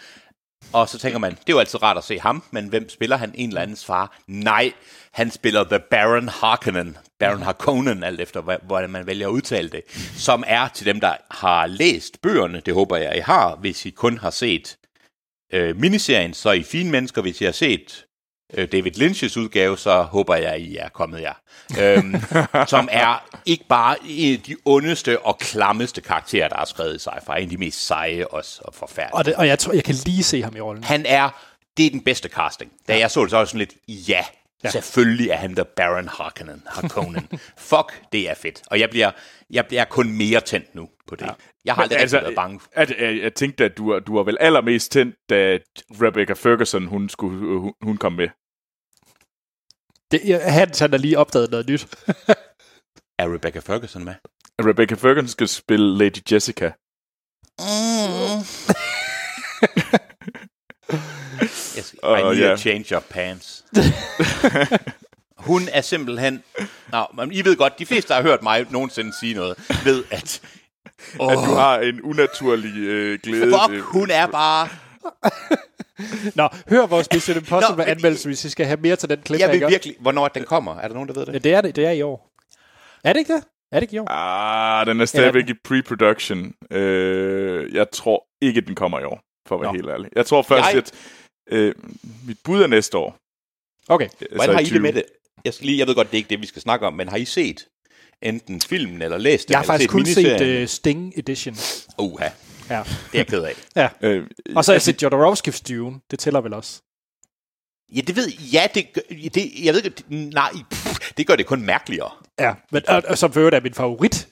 Og 0.73 0.89
så 0.89 0.97
tænker 0.97 1.19
man, 1.19 1.31
det 1.31 1.39
er 1.49 1.53
jo 1.53 1.59
altid 1.59 1.83
rart 1.83 1.97
at 1.97 2.03
se 2.03 2.19
ham, 2.19 2.43
men 2.51 2.67
hvem 2.67 2.89
spiller 2.89 3.17
han 3.17 3.31
en 3.35 3.49
eller 3.49 3.61
andens 3.61 3.85
far? 3.85 4.17
Nej, 4.27 4.73
han 5.11 5.31
spiller 5.31 5.63
The 5.63 5.79
Baron 5.79 6.27
Harkonnen. 6.27 6.97
Baron 7.19 7.41
Harkonnen, 7.41 8.03
alt 8.03 8.21
efter 8.21 8.59
hvordan 8.65 8.89
man 8.89 9.07
vælger 9.07 9.27
at 9.27 9.31
udtale 9.31 9.69
det. 9.69 9.81
Som 10.15 10.43
er 10.47 10.67
til 10.67 10.85
dem, 10.85 10.99
der 10.99 11.15
har 11.31 11.67
læst 11.67 12.21
bøgerne, 12.21 12.61
det 12.65 12.73
håber 12.73 12.97
jeg, 12.97 13.17
I 13.17 13.19
har, 13.19 13.55
hvis 13.55 13.85
I 13.85 13.89
kun 13.89 14.17
har 14.17 14.29
set 14.29 14.77
øh, 15.53 15.79
miniserien, 15.79 16.33
så 16.33 16.49
er 16.49 16.53
I 16.53 16.63
fine 16.63 16.91
mennesker. 16.91 17.21
Hvis 17.21 17.41
I 17.41 17.45
har 17.45 17.51
set 17.51 18.05
David 18.56 18.91
Lynch's 18.98 19.40
udgave, 19.40 19.78
så 19.78 20.02
håber 20.02 20.36
jeg, 20.36 20.60
I 20.60 20.78
er 20.78 20.90
kommet 20.90 21.22
jer. 21.22 21.34
Øhm, 21.80 22.15
som 22.68 22.90
er 22.91 23.40
ikke 23.45 23.65
bare 23.69 23.95
en 24.07 24.34
af 24.34 24.40
de 24.40 24.56
ondeste 24.65 25.19
og 25.19 25.38
klammeste 25.38 26.02
karakterer, 26.02 26.49
der 26.49 26.57
er 26.57 26.65
skrevet 26.65 26.95
i 26.95 27.10
sci-fi. 27.10 27.38
En 27.38 27.44
af 27.44 27.49
de 27.49 27.57
mest 27.57 27.88
seje 27.88 28.26
også, 28.26 28.61
og 28.65 28.73
forfærdelige. 28.73 29.15
Og, 29.15 29.26
det, 29.26 29.36
og 29.36 29.48
jeg 29.48 29.60
tror, 29.60 29.73
jeg 29.73 29.84
kan 29.84 29.95
lige 30.06 30.23
se 30.23 30.41
ham 30.44 30.56
i 30.56 30.60
rollen. 30.60 30.84
Han 30.84 31.06
er, 31.06 31.30
det 31.78 31.86
er 31.86 31.90
den 31.90 32.02
bedste 32.02 32.30
casting. 32.30 32.72
Da 32.88 32.98
jeg 32.98 33.11
så 33.11 33.22
det, 33.22 33.30
så 33.30 33.36
var 33.36 33.41
jeg 33.41 33.48
sådan 33.48 33.60
lidt, 33.60 33.73
ja, 33.88 34.26
Ja. 34.64 34.68
ja. 34.68 34.72
selvfølgelig 34.72 35.30
er 35.30 35.36
han 35.36 35.56
der 35.56 35.64
Baron 35.64 36.07
Harkonnen. 36.07 36.64
Harkonnen. 36.68 37.28
Fuck, 37.69 38.02
det 38.11 38.30
er 38.30 38.34
fedt. 38.34 38.61
Og 38.68 38.80
jeg 38.80 38.90
bliver, 38.90 39.11
jeg 39.49 39.65
bliver 39.65 39.86
kun 39.86 40.18
mere 40.18 40.41
tændt 40.41 40.76
nu 40.76 40.90
på 41.07 41.15
det. 41.15 41.26
Ja. 41.26 41.32
Jeg 41.65 41.76
har 41.76 41.84
aldrig 41.84 41.99
altså, 41.99 42.19
været 42.19 42.36
bange. 42.36 42.60
At, 42.72 42.91
at, 42.91 43.22
jeg 43.22 43.34
tænkte, 43.34 43.65
at 43.65 43.78
du, 43.78 43.99
du 43.99 44.15
var 44.15 44.23
vel 44.23 44.38
allermest 44.40 44.91
tændt, 44.91 45.15
da 45.30 45.57
Rebecca 45.91 46.34
Ferguson 46.34 46.86
hun, 46.86 47.10
skulle, 47.10 47.60
hun, 47.60 47.73
hun 47.82 47.98
kom 47.98 48.14
med. 48.14 48.28
Det, 50.11 50.41
Hans, 50.41 50.79
han 50.79 50.91
har 50.91 50.97
lige 50.97 51.17
opdaget 51.17 51.51
noget 51.51 51.69
nyt. 51.69 51.88
Er 53.19 53.33
Rebecca 53.33 53.59
Ferguson 53.59 54.05
med? 54.05 54.13
Rebecca 54.65 54.95
Ferguson 54.95 55.27
skal 55.27 55.47
spille 55.47 55.97
Lady 55.97 56.17
Jessica. 56.31 56.71
Mm. 57.59 58.45
Åh, 62.03 62.19
I 62.19 62.23
need 62.23 62.38
ja. 62.38 62.53
a 62.53 62.57
change 62.57 62.85
your 62.91 62.99
pants. 63.09 63.63
Hun 65.38 65.61
er 65.71 65.81
simpelthen... 65.81 66.43
Nå, 66.91 67.05
men 67.15 67.31
I 67.31 67.45
ved 67.45 67.55
godt, 67.55 67.79
de 67.79 67.85
fleste, 67.85 68.09
der 68.09 68.15
har 68.15 68.21
hørt 68.21 68.43
mig 68.43 68.65
nogensinde 68.69 69.13
sige 69.19 69.33
noget, 69.33 69.57
ved, 69.85 70.03
at... 70.11 70.41
Oh, 71.19 71.31
At 71.31 71.38
du 71.38 71.53
har 71.53 71.79
en 71.79 72.01
unaturlig 72.01 72.77
øh, 72.77 73.19
glæde. 73.23 73.59
fuck, 73.69 73.81
hun 73.81 74.11
er 74.11 74.27
bare... 74.27 74.69
Nå, 76.36 76.49
hør 76.69 76.86
vores 76.86 77.07
Mission 77.14 77.38
Impossible 77.38 77.86
anmeldelse, 77.86 78.28
hvis 78.30 78.45
I 78.45 78.49
skal 78.49 78.65
have 78.65 78.80
mere 78.82 78.95
til 78.95 79.10
den 79.10 79.22
klip. 79.22 79.40
Jeg 79.40 79.52
vil 79.52 79.68
virkelig... 79.69 79.95
Hvornår 79.99 80.28
den 80.28 80.44
kommer? 80.44 80.76
Er 80.80 80.88
der 80.88 80.94
nogen, 80.94 81.07
der 81.10 81.14
ved 81.15 81.26
det? 81.26 81.34
Ja, 81.34 81.38
det 81.40 81.53
er 81.53 81.61
det. 81.61 81.76
Det 81.76 81.86
er 81.86 81.91
i 81.91 82.02
år. 82.02 82.30
Er 83.03 83.14
det 83.14 83.19
ikke 83.19 83.34
det? 83.34 83.44
Er 83.72 83.80
det 83.80 83.82
ikke 83.84 83.95
i 83.95 83.99
år? 83.99 84.07
Ah, 84.11 84.86
den 84.88 85.02
er 85.02 85.06
stadigvæk 85.06 85.49
i 85.49 85.53
pre-production. 85.68 86.53
Øh, 86.78 87.73
jeg 87.76 87.86
tror 87.94 88.26
ikke, 88.41 88.61
den 88.61 88.76
kommer 88.76 88.99
i 88.99 89.03
år, 89.03 89.22
for 89.48 89.56
at 89.56 89.61
være 89.61 89.72
Nå. 89.72 89.73
helt 89.78 89.90
ærlig. 89.90 90.10
Jeg 90.15 90.26
tror 90.26 90.41
først, 90.41 90.68
Jeg- 90.73 90.78
at 90.78 90.91
øh, 91.52 91.76
mit 92.28 92.38
bud 92.44 92.61
er 92.61 92.68
næste 92.68 92.98
år. 92.98 93.18
Okay. 93.90 94.07
Hvordan 94.36 94.56
har 94.56 94.61
i 94.61 94.65
det 94.65 94.82
med 94.82 94.94
det? 94.94 95.03
Jeg, 95.45 95.53
skal 95.53 95.65
lige, 95.65 95.78
jeg 95.80 95.88
ved 95.88 95.95
godt, 95.95 96.07
det 96.07 96.14
er 96.14 96.18
ikke 96.18 96.30
det, 96.30 96.41
vi 96.41 96.45
skal 96.48 96.61
snakke 96.61 96.88
om, 96.88 96.94
men 96.94 97.07
har 97.10 97.18
I 97.18 97.26
set 97.26 97.68
enten 98.22 98.61
filmen 98.61 99.02
eller 99.02 99.18
læst 99.18 99.48
den? 99.48 99.52
Jeg 99.53 99.60
har 99.60 99.64
eller 99.64 99.73
faktisk 99.73 99.90
kun 99.90 100.06
set 100.06 100.18
miniserien? 100.23 100.64
uh, 100.64 100.68
Sting 100.68 101.14
Edition. 101.18 101.56
Uha, 101.99 102.28
Ja. 102.77 102.84
det 102.84 102.93
er 103.14 103.19
jeg 103.19 103.27
ked 103.27 103.43
af. 103.43 103.53
ja. 103.81 103.89
Øh, 104.02 104.27
Og 104.56 104.65
så 104.65 104.80
set 104.80 105.03
Jodorowsky's 105.03 105.61
Dune. 105.73 105.99
Det 106.11 106.19
tæller 106.19 106.41
vel 106.41 106.53
også. 106.53 106.81
Ja, 107.95 108.02
det 108.02 108.15
ved 108.15 108.27
ja, 108.53 108.68
det, 108.73 108.93
gør- 108.93 109.30
det, 109.34 109.52
jeg 109.64 109.73
ved 109.73 109.84
ikke, 109.84 110.03
nej, 110.30 110.52
pff, 110.72 111.11
det 111.18 111.27
gør 111.27 111.35
det 111.35 111.45
kun 111.45 111.61
mærkeligere. 111.61 112.11
Ja. 112.39 112.53
Men, 112.72 112.81
og, 112.89 113.03
og 113.07 113.18
som 113.18 113.34
for 113.34 113.39
øvrigt 113.39 113.56
er 113.56 113.61
min 113.61 113.73
favorit 113.73 114.27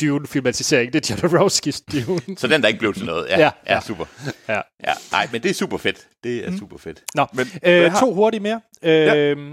Dune-filmatisering, 0.00 0.92
det 0.92 1.10
er 1.10 1.14
Jodorowsky's 1.16 1.82
Dune. 2.06 2.36
Så 2.40 2.46
den 2.46 2.62
der 2.62 2.68
ikke 2.68 2.78
blev 2.78 2.94
til 2.94 3.04
noget. 3.06 3.28
Ja, 3.28 3.38
Ja. 3.38 3.50
ja, 3.66 3.74
ja 3.74 3.80
super. 3.80 4.04
Ja. 4.48 4.60
Ja, 4.84 4.92
nej, 5.10 5.28
men 5.32 5.42
det 5.42 5.50
er 5.50 5.54
super 5.54 5.78
fedt. 5.78 6.08
Det 6.24 6.46
er 6.46 6.50
mm. 6.50 6.58
super 6.58 6.78
fedt. 6.78 7.04
Nå, 7.14 7.26
Men 7.32 7.46
øh, 7.62 7.92
har- 7.92 8.00
to 8.00 8.14
hurtigt 8.14 8.42
mere. 8.42 8.60
Øh, 8.82 9.50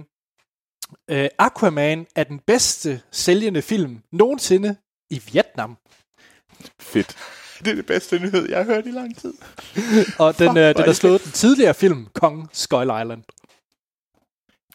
øh, 1.10 1.30
Aquaman 1.40 2.07
er 2.16 2.24
den 2.24 2.40
bedste 2.40 3.02
sælgende 3.12 3.62
film 3.62 4.02
nogensinde 4.12 4.76
i 5.10 5.22
Vietnam. 5.32 5.78
Fedt. 6.82 7.18
Det 7.66 7.72
er 7.72 7.76
det 7.76 7.86
bedste 7.86 8.20
nyhed, 8.20 8.50
jeg 8.50 8.58
har 8.58 8.66
hørt 8.66 8.86
i 8.86 8.92
lang 8.92 9.18
tid. 9.18 9.34
Og 10.20 10.40
den, 10.40 10.48
Fuck, 10.48 10.58
øh, 10.58 10.64
den 10.64 10.78
er 10.78 10.86
det 10.86 10.96
slået 10.96 11.24
den 11.24 11.32
tidligere 11.32 11.74
film, 11.74 12.08
Kong 12.14 12.50
Skull 12.54 12.84
Island. 12.84 13.24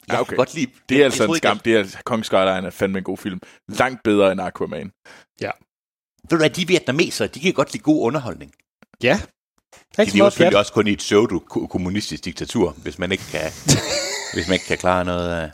Jeg 0.08 0.16
Ja, 0.16 0.20
okay. 0.20 0.36
godt 0.36 0.54
lide... 0.54 0.70
Det 0.88 1.00
er 1.00 1.04
altså 1.04 1.24
en 1.24 1.36
skam. 1.36 1.58
Det 1.58 1.76
er 1.76 2.00
Kong 2.04 2.24
Skyline 2.24 2.66
er 2.66 2.70
fandme 2.70 2.98
en 2.98 3.04
god 3.04 3.18
film. 3.18 3.40
Langt 3.68 4.02
bedre 4.02 4.32
end 4.32 4.40
Aquaman. 4.40 4.92
ved 6.22 6.30
du 6.30 6.36
hvad, 6.36 6.50
de 6.50 6.68
vietnamesere, 6.68 7.28
de 7.28 7.40
kan 7.40 7.52
godt 7.52 7.72
lide 7.72 7.82
god 7.82 8.06
underholdning. 8.06 8.52
Ja. 9.02 9.20
De 9.96 10.02
Ikke 10.02 10.10
så 10.10 10.16
lever 10.16 10.30
selvfølgelig 10.30 10.58
også 10.58 10.72
kun 10.72 10.86
i 10.86 10.92
et 10.92 10.98
pseudo-kommunistisk 10.98 12.24
diktatur, 12.24 12.70
hvis 12.70 12.98
man 12.98 13.12
ikke 13.12 13.24
kan, 13.30 13.50
hvis 14.34 14.48
man 14.48 14.54
ikke 14.54 14.66
kan 14.66 14.78
klare 14.78 15.04
noget 15.04 15.30
af... 15.30 15.50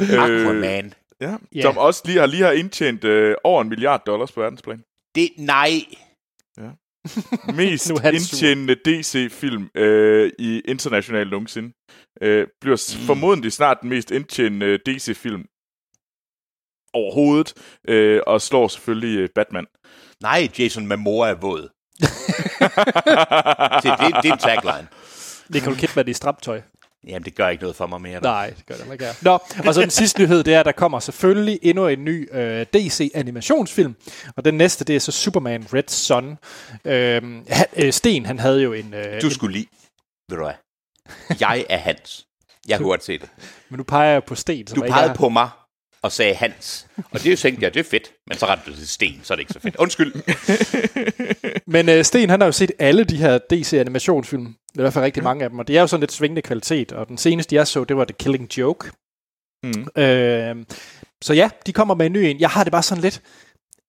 Aquaman. 0.00 0.94
Ja. 1.20 1.36
Ja. 1.54 1.62
Som 1.62 1.78
også 1.78 2.02
lige 2.04 2.18
har, 2.18 2.26
lige 2.26 2.42
har 2.42 2.52
indtjent 2.52 3.04
øh, 3.04 3.34
over 3.44 3.62
en 3.62 3.68
milliard 3.68 4.02
dollars 4.06 4.32
på 4.32 4.40
verdensplan. 4.40 4.82
Det, 5.14 5.30
nej, 5.36 5.70
Mest 7.56 7.90
indtjenende 7.90 8.74
DC-film 8.74 9.70
øh, 9.74 10.32
i 10.38 10.60
internationalt 10.64 11.30
nogensinde. 11.30 11.72
Øh, 12.22 12.46
bliver 12.60 12.96
mm. 12.98 13.06
formodentlig 13.06 13.52
snart 13.52 13.78
den 13.82 13.90
mest 13.90 14.10
indtjenende 14.10 14.78
DC-film 14.86 15.44
overhovedet, 16.92 17.54
øh, 17.88 18.20
og 18.26 18.40
slår 18.40 18.68
selvfølgelig 18.68 19.18
øh, 19.18 19.28
Batman. 19.34 19.66
nej, 20.22 20.48
Jason 20.58 20.86
Momoa 20.86 21.28
er 21.28 21.34
våd. 21.34 21.68
Se, 23.82 23.88
det, 23.88 24.22
det 24.22 24.28
er 24.28 24.32
en 24.32 24.38
tagline. 24.38 24.88
Nicole 25.48 25.76
Kidman 25.76 26.08
i 26.08 26.12
stramt 26.12 26.42
tøj. 26.42 26.62
Jamen, 27.06 27.22
det 27.24 27.34
gør 27.34 27.48
ikke 27.48 27.62
noget 27.62 27.76
for 27.76 27.86
mig 27.86 28.00
mere. 28.00 28.20
Nej, 28.20 28.50
det 28.56 28.66
gør 28.66 28.74
det 28.74 28.92
ikke. 28.92 29.04
Nå, 29.22 29.38
og 29.66 29.74
så 29.74 29.80
den 29.80 29.90
sidste 29.90 30.22
nyhed, 30.22 30.44
det 30.44 30.54
er, 30.54 30.60
at 30.60 30.66
der 30.66 30.72
kommer 30.72 31.00
selvfølgelig 31.00 31.58
endnu 31.62 31.86
en 31.88 32.04
ny 32.04 32.28
øh, 32.34 32.66
DC-animationsfilm. 32.74 33.94
Og 34.36 34.44
den 34.44 34.54
næste, 34.54 34.84
det 34.84 34.96
er 34.96 35.00
så 35.00 35.12
Superman 35.12 35.66
Red 35.74 35.88
Son. 35.88 36.38
Øh, 36.84 37.22
han, 37.48 37.66
øh, 37.76 37.92
Sten, 37.92 38.26
han 38.26 38.38
havde 38.38 38.62
jo 38.62 38.72
en... 38.72 38.94
Øh, 38.94 39.20
Du 39.22 39.26
en 39.26 39.32
skulle 39.32 39.52
lige... 39.52 39.66
Ved 40.28 40.36
du 40.38 40.44
hvad? 40.44 40.54
Jeg 41.40 41.66
er 41.68 41.76
Hans. 41.76 42.26
Jeg 42.68 42.78
kunne 42.78 42.88
godt 42.88 43.04
se 43.04 43.18
det. 43.18 43.28
men 43.68 43.76
nu 43.78 43.84
peger 43.84 44.20
på 44.20 44.34
Sten. 44.34 44.66
Som 44.66 44.78
Du 44.80 44.86
pegede 44.88 45.10
er- 45.10 45.14
på 45.14 45.28
mig 45.28 45.48
og 46.02 46.12
sagde 46.12 46.34
Hans. 46.34 46.86
Og 47.10 47.22
det 47.22 47.38
tænkte 47.38 47.64
jeg, 47.64 47.74
det 47.74 47.80
er 47.80 47.90
fedt. 47.90 48.12
Men 48.26 48.38
så 48.38 48.46
rettede 48.46 48.70
du 48.70 48.76
til 48.76 48.88
Sten, 48.88 49.20
så 49.22 49.34
er 49.34 49.36
det 49.36 49.40
ikke 49.40 49.52
så 49.52 49.60
fedt. 49.60 49.76
Undskyld. 49.76 50.14
Men 51.74 51.88
øh, 51.88 52.04
Sten, 52.04 52.30
han 52.30 52.40
har 52.40 52.46
jo 52.46 52.52
set 52.52 52.72
alle 52.78 53.04
de 53.04 53.16
her 53.16 53.38
DC-animationsfilm. 53.50 54.44
Det 54.44 54.76
er 54.76 54.80
i 54.80 54.82
hvert 54.82 54.92
fald 54.92 55.04
rigtig 55.04 55.22
mange 55.22 55.44
af 55.44 55.50
dem, 55.50 55.58
og 55.58 55.68
det 55.68 55.76
er 55.76 55.80
jo 55.80 55.86
sådan 55.86 56.00
lidt 56.00 56.12
svingende 56.12 56.42
kvalitet. 56.42 56.92
Og 56.92 57.08
den 57.08 57.18
seneste, 57.18 57.56
jeg 57.56 57.66
så, 57.66 57.84
det 57.84 57.96
var 57.96 58.04
The 58.04 58.14
Killing 58.18 58.58
Joke. 58.58 58.90
Mm. 59.62 60.02
Øh, 60.02 60.56
så 61.22 61.34
ja, 61.34 61.50
de 61.66 61.72
kommer 61.72 61.94
med 61.94 62.06
en 62.06 62.12
ny 62.12 62.16
en. 62.16 62.40
Jeg 62.40 62.50
har 62.50 62.64
det 62.64 62.70
bare 62.72 62.82
sådan 62.82 63.02
lidt... 63.02 63.22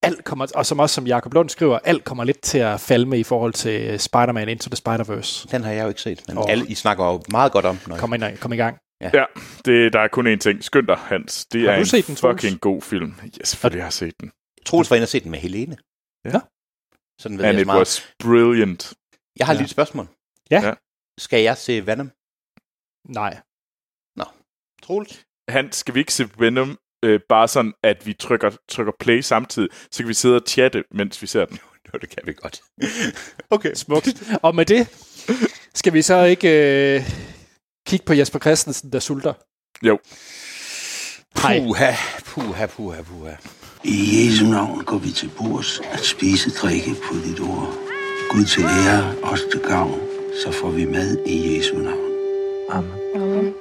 Alt 0.04 0.24
kommer, 0.24 0.48
og 0.56 0.66
som 0.66 0.80
også 0.80 0.94
som 0.94 1.08
Jacob 1.08 1.34
Lund 1.34 1.50
skriver, 1.50 1.80
alt 1.84 2.04
kommer 2.04 2.24
lidt 2.24 2.42
til 2.42 2.58
at 2.58 2.80
falde 2.80 3.06
med 3.06 3.20
i 3.20 3.24
forhold 3.24 3.54
til 3.54 4.00
Spider-Man 4.00 4.50
Into 4.50 4.70
the 4.70 4.78
Spider-Verse. 4.88 5.48
Den 5.52 5.64
har 5.64 5.72
jeg 5.72 5.84
jo 5.84 5.88
ikke 5.88 6.02
set. 6.02 6.22
Men 6.28 6.38
Åh. 6.38 6.44
alle, 6.50 6.66
I 6.68 6.76
snakker 6.76 7.06
jo 7.06 7.22
meget 7.32 7.52
godt 7.52 7.66
om 7.66 7.78
den. 7.78 7.98
Kom, 7.98 8.14
ind, 8.14 8.38
kom 8.38 8.54
i 8.54 8.56
gang. 8.56 8.78
Ja, 9.14 9.26
det, 9.66 9.94
der 9.94 10.00
er 10.00 10.08
kun 10.08 10.34
én 10.34 10.38
ting. 10.38 10.64
Skynd 10.64 10.88
dig, 10.88 10.98
Hans. 10.98 11.46
Det 11.46 11.62
Har 11.62 11.70
er 11.72 11.76
du 11.76 11.80
en 11.80 11.86
set 11.86 12.08
den, 12.08 12.16
Troels? 12.16 12.42
fucking 12.42 12.62
god 12.62 12.82
film. 12.82 13.14
Ja, 13.40 13.44
selvfølgelig 13.46 13.82
har 13.84 13.88
jeg 13.88 13.94
set 13.94 14.20
den. 14.22 14.32
Troels 14.66 14.90
var 14.90 14.96
inde 14.96 15.06
og 15.06 15.10
se 15.10 15.20
den 15.20 15.32
med 15.32 15.40
Helene. 15.40 15.78
Ja. 16.26 16.40
Sådan 17.22 17.38
ved 17.38 17.46
And 17.46 17.54
jeg 17.54 17.62
it 17.62 17.66
meget. 17.66 17.80
was 17.80 18.14
brilliant. 18.20 18.94
Jeg 19.40 19.46
har 19.48 19.54
Ja. 19.54 19.58
lige 19.58 19.64
et 19.66 19.70
spørgsmål. 19.70 20.08
Ja. 20.52 20.62
Ja. 20.68 20.74
Skal 21.20 21.42
jeg 21.44 21.58
se 21.58 21.86
Venom? 21.88 22.12
Nej. 23.10 23.42
Troels? 24.84 25.26
Han, 25.50 25.72
skal 25.72 25.94
vi 25.94 26.00
ikke 26.00 26.14
se 26.14 26.30
Venom 26.38 26.78
øh, 27.06 27.20
bare 27.30 27.48
sådan, 27.48 27.74
at 27.84 28.06
vi 28.06 28.14
trykker, 28.14 28.52
trykker 28.70 28.94
play 29.00 29.22
samtidig, 29.22 29.70
så 29.92 29.98
kan 30.04 30.08
vi 30.08 30.14
sidde 30.14 30.36
og 30.36 30.42
chatte, 30.48 30.84
mens 30.92 31.22
vi 31.22 31.28
ser 31.28 31.46
den. 31.46 31.60
Jo, 31.94 32.00
det 32.00 32.10
kan 32.10 32.20
vi 32.26 32.34
godt. 32.34 32.62
okay. 33.50 33.74
Smukt. 33.74 34.24
Og 34.44 34.56
med 34.56 34.66
det, 34.66 34.88
Skal 35.76 35.94
vi 35.94 36.02
så 36.02 36.24
ikke 36.24 36.48
øh, 36.96 37.02
kigge 37.92 38.06
på 38.06 38.14
Jesper 38.14 38.40
Christensen, 38.40 38.92
der 38.92 39.00
sulter? 39.00 39.34
Jo. 39.84 39.98
Hej. 41.42 41.60
Puha, 41.60 41.92
puha, 42.26 42.66
puha, 42.66 43.02
puha. 43.02 43.36
I 43.84 43.96
Jesu 44.14 44.46
navn 44.46 44.84
går 44.84 44.98
vi 44.98 45.12
til 45.12 45.30
bords 45.38 45.82
at 45.92 46.00
spise 46.00 46.50
drikke 46.50 46.96
på 47.08 47.16
dit 47.26 47.40
ord. 47.40 47.74
Gud 48.30 48.46
til 48.46 48.64
ære, 48.64 49.16
os 49.24 49.42
til 49.52 49.60
gavn, 49.60 50.00
så 50.44 50.52
får 50.52 50.70
vi 50.70 50.86
mad 50.86 51.18
i 51.26 51.58
Jesu 51.58 51.76
navn. 51.78 52.12
Amen. 52.70 53.54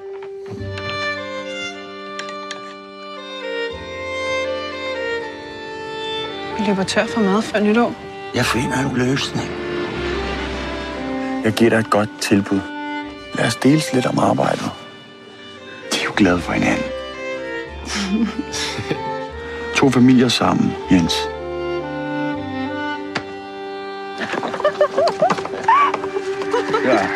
Vi 6.59 6.67
løber 6.67 6.85
tør 6.85 7.07
for 7.07 7.21
mad 7.21 7.43
før 7.43 7.61
nytår. 7.61 7.95
Jeg 8.35 8.47
finder 8.47 8.79
en 8.79 8.97
løsning. 8.97 9.49
Jeg 11.45 11.53
giver 11.53 11.71
dig 11.71 11.79
et 11.79 11.91
godt 11.91 12.11
tilbud. 12.21 12.80
Lad 13.35 13.47
os 13.47 13.57
deles 13.57 13.93
lidt 13.93 14.07
om 14.07 14.19
arbejdet. 14.19 14.71
De 15.93 16.01
er 16.01 16.05
jo 16.05 16.13
glade 16.17 16.41
for 16.41 16.53
hinanden. 16.53 16.85
to 19.77 19.91
familier 19.91 20.29
sammen, 20.29 20.73
Jens. 20.91 21.15
Ja. 26.85 27.09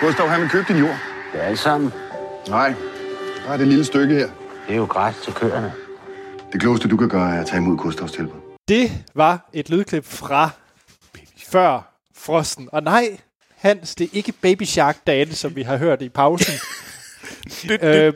Gustav, 0.00 0.28
han 0.28 0.40
vil 0.40 0.48
købe 0.50 0.64
din 0.72 0.76
jord. 0.76 0.96
Det 1.32 1.40
er 1.42 1.44
alt 1.44 1.58
sammen. 1.58 1.92
Nej, 2.48 2.74
der 3.46 3.52
er 3.52 3.56
det 3.56 3.68
lille 3.68 3.84
stykke 3.84 4.14
her. 4.14 4.26
Det 4.66 4.72
er 4.72 4.76
jo 4.76 4.84
græs 4.84 5.14
til 5.24 5.32
køerne. 5.32 5.72
Det 6.52 6.60
klogeste, 6.60 6.88
du 6.88 6.96
kan 6.96 7.08
gøre, 7.08 7.34
er 7.36 7.40
at 7.40 7.46
tage 7.46 7.62
imod 7.62 7.76
Gustavs 7.76 8.12
tilbud. 8.12 8.40
Det 8.68 8.90
var 9.14 9.48
et 9.52 9.70
lydklip 9.70 10.04
fra 10.04 10.50
før 11.52 11.89
Frosten. 12.20 12.68
Og 12.72 12.82
nej, 12.82 13.18
Hans, 13.56 13.94
det 13.94 14.04
er 14.04 14.10
ikke 14.12 14.32
Baby 14.32 14.62
Shark 14.62 14.96
Dan, 15.06 15.32
som 15.32 15.56
vi 15.56 15.62
har 15.62 15.76
hørt 15.76 16.02
i 16.02 16.08
pausen. 16.08 16.54
Øh. 17.70 18.12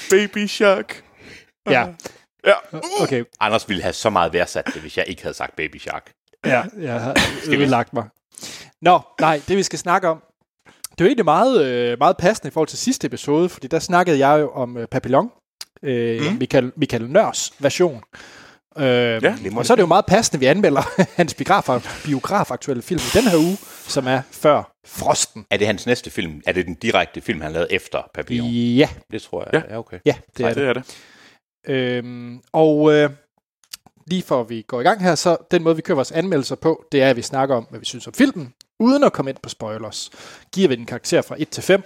Baby 0.10 0.46
Shark. 0.46 1.02
ja, 1.70 1.86
Ja. 2.46 2.52
okay. 3.00 3.24
Anders 3.40 3.68
ville 3.68 3.82
have 3.82 3.92
så 3.92 4.10
meget 4.10 4.32
værdsat 4.32 4.66
det, 4.66 4.80
hvis 4.80 4.96
jeg 4.96 5.04
ikke 5.08 5.22
havde 5.22 5.34
sagt 5.34 5.56
Baby 5.56 5.76
Shark. 5.78 6.10
Ja, 6.46 6.62
jeg 6.78 7.00
har 7.00 7.16
ødelagt 7.48 7.92
mig. 7.92 8.04
Nå, 8.82 9.00
nej, 9.20 9.40
det 9.48 9.56
vi 9.56 9.62
skal 9.62 9.78
snakke 9.78 10.08
om, 10.08 10.22
det 10.66 11.00
er 11.00 11.04
jo 11.04 11.06
egentlig 11.06 11.24
meget, 11.24 11.64
øh, 11.64 11.98
meget 11.98 12.16
passende 12.16 12.48
i 12.48 12.50
forhold 12.50 12.68
til 12.68 12.78
sidste 12.78 13.06
episode, 13.06 13.48
fordi 13.48 13.66
der 13.66 13.78
snakkede 13.78 14.18
jeg 14.28 14.40
jo 14.40 14.50
om 14.50 14.76
øh, 14.76 14.86
Papillon, 14.88 15.30
øh, 15.82 16.20
mm. 16.30 16.36
Michael, 16.38 16.72
Michael 16.76 17.10
Nørs 17.10 17.52
version. 17.58 18.02
Øh, 18.78 19.22
ja, 19.22 19.36
og 19.56 19.66
så 19.66 19.72
er 19.72 19.74
det 19.74 19.82
jo 19.82 19.86
meget 19.86 20.06
passende, 20.06 20.36
at 20.36 20.40
vi 20.40 20.46
anmelder 20.46 20.82
hans 21.16 21.34
biograf, 21.34 21.82
biografaktuelle 22.04 22.82
film 22.82 22.98
i 23.00 23.18
den 23.18 23.24
her 23.30 23.38
uge, 23.38 23.56
som 23.86 24.06
er 24.06 24.22
Før 24.30 24.72
Frosten. 24.86 25.46
Er 25.50 25.56
det 25.56 25.66
hans 25.66 25.86
næste 25.86 26.10
film? 26.10 26.42
Er 26.46 26.52
det 26.52 26.66
den 26.66 26.74
direkte 26.74 27.20
film, 27.20 27.40
han 27.40 27.52
lavede 27.52 27.72
efter 27.72 28.10
Papillon? 28.14 28.48
Ja, 28.50 28.88
Det 29.12 29.22
tror 29.22 29.48
jeg. 29.52 29.62
Ja. 29.68 29.74
Ja, 29.74 29.78
okay. 29.78 29.98
ja, 30.04 30.14
det 30.36 30.44
er 30.44 30.48
Det 30.48 30.56
det. 30.56 30.68
er 30.68 30.72
det. 30.72 30.84
Øhm, 31.68 32.40
og 32.52 32.92
øh, 32.92 33.10
lige 34.06 34.22
for 34.22 34.40
at 34.40 34.48
vi 34.50 34.62
går 34.66 34.80
i 34.80 34.84
gang 34.84 35.02
her, 35.02 35.14
så 35.14 35.36
den 35.50 35.62
måde, 35.62 35.76
vi 35.76 35.82
kører 35.82 35.94
vores 35.96 36.12
anmeldelser 36.12 36.56
på, 36.56 36.84
det 36.92 37.02
er, 37.02 37.10
at 37.10 37.16
vi 37.16 37.22
snakker 37.22 37.56
om, 37.56 37.66
hvad 37.70 37.80
vi 37.80 37.86
synes 37.86 38.06
om 38.06 38.12
filmen, 38.12 38.52
uden 38.80 39.04
at 39.04 39.12
komme 39.12 39.30
ind 39.30 39.38
på 39.42 39.48
spoilers. 39.48 40.10
Giver 40.52 40.68
vi 40.68 40.74
den 40.76 40.86
karakter 40.86 41.22
fra 41.22 41.36
1 41.38 41.48
til 41.48 41.62
5, 41.62 41.82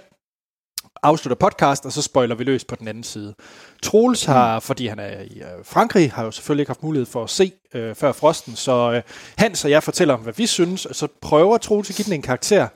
afslutter 1.03 1.35
podcast, 1.49 1.85
og 1.85 1.91
så 1.91 2.01
spoiler 2.01 2.35
vi 2.35 2.43
løs 2.43 2.65
på 2.65 2.75
den 2.75 2.87
anden 2.87 3.03
side. 3.03 3.35
Troels 3.83 4.25
har, 4.25 4.59
fordi 4.59 4.87
han 4.87 4.99
er 4.99 5.21
i 5.21 5.39
øh, 5.39 5.65
Frankrig, 5.65 6.11
har 6.11 6.23
jo 6.23 6.31
selvfølgelig 6.31 6.61
ikke 6.61 6.69
haft 6.69 6.83
mulighed 6.83 7.05
for 7.05 7.23
at 7.23 7.29
se 7.29 7.51
øh, 7.73 7.95
før 7.95 8.11
frosten, 8.11 8.55
så 8.55 8.91
øh, 8.91 9.01
Hans 9.37 9.65
og 9.65 9.71
jeg 9.71 9.83
fortæller 9.83 10.13
om, 10.13 10.19
hvad 10.19 10.33
vi 10.33 10.47
synes, 10.47 10.85
og 10.85 10.95
så 10.95 11.07
prøver 11.21 11.57
Troels 11.57 11.89
at 11.89 11.95
give 11.95 12.03
den 12.03 12.13
en 12.13 12.21
karakter. 12.21 12.67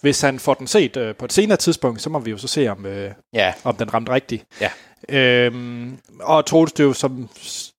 Hvis 0.00 0.20
han 0.20 0.38
får 0.38 0.54
den 0.54 0.66
set 0.66 0.96
øh, 0.96 1.14
på 1.14 1.24
et 1.24 1.32
senere 1.32 1.56
tidspunkt, 1.56 2.02
så 2.02 2.10
må 2.10 2.18
vi 2.18 2.30
jo 2.30 2.38
så 2.38 2.48
se, 2.48 2.68
om, 2.68 2.86
øh, 2.86 3.10
Ja, 3.32 3.54
om 3.64 3.76
den 3.76 3.94
ramte 3.94 4.12
rigtigt. 4.12 4.44
Ja. 4.60 4.70
Øhm, 5.08 5.98
og 6.20 6.46
Troels, 6.46 6.72
det 6.72 6.84
jo 6.84 6.92
som, 6.92 7.28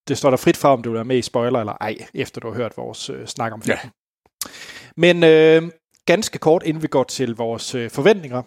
det 0.07 0.17
står 0.17 0.30
der 0.30 0.38
frit 0.38 0.57
for, 0.57 0.69
om 0.69 0.81
du 0.81 0.89
vil 0.89 0.95
være 0.95 1.05
med 1.05 1.17
i 1.17 1.21
spoiler 1.21 1.59
eller 1.59 1.73
ej, 1.81 1.97
efter 2.13 2.41
du 2.41 2.47
har 2.47 2.55
hørt 2.55 2.77
vores 2.77 3.09
øh, 3.09 3.27
snak 3.27 3.53
om 3.53 3.61
filmen. 3.61 3.80
Ja. 3.84 4.49
Men 4.97 5.23
øh, 5.23 5.71
ganske 6.05 6.38
kort, 6.38 6.63
inden 6.65 6.84
vi 6.84 6.88
går 6.88 7.03
til 7.03 7.35
vores 7.35 7.75
øh, 7.75 7.89
forventninger 7.89 8.41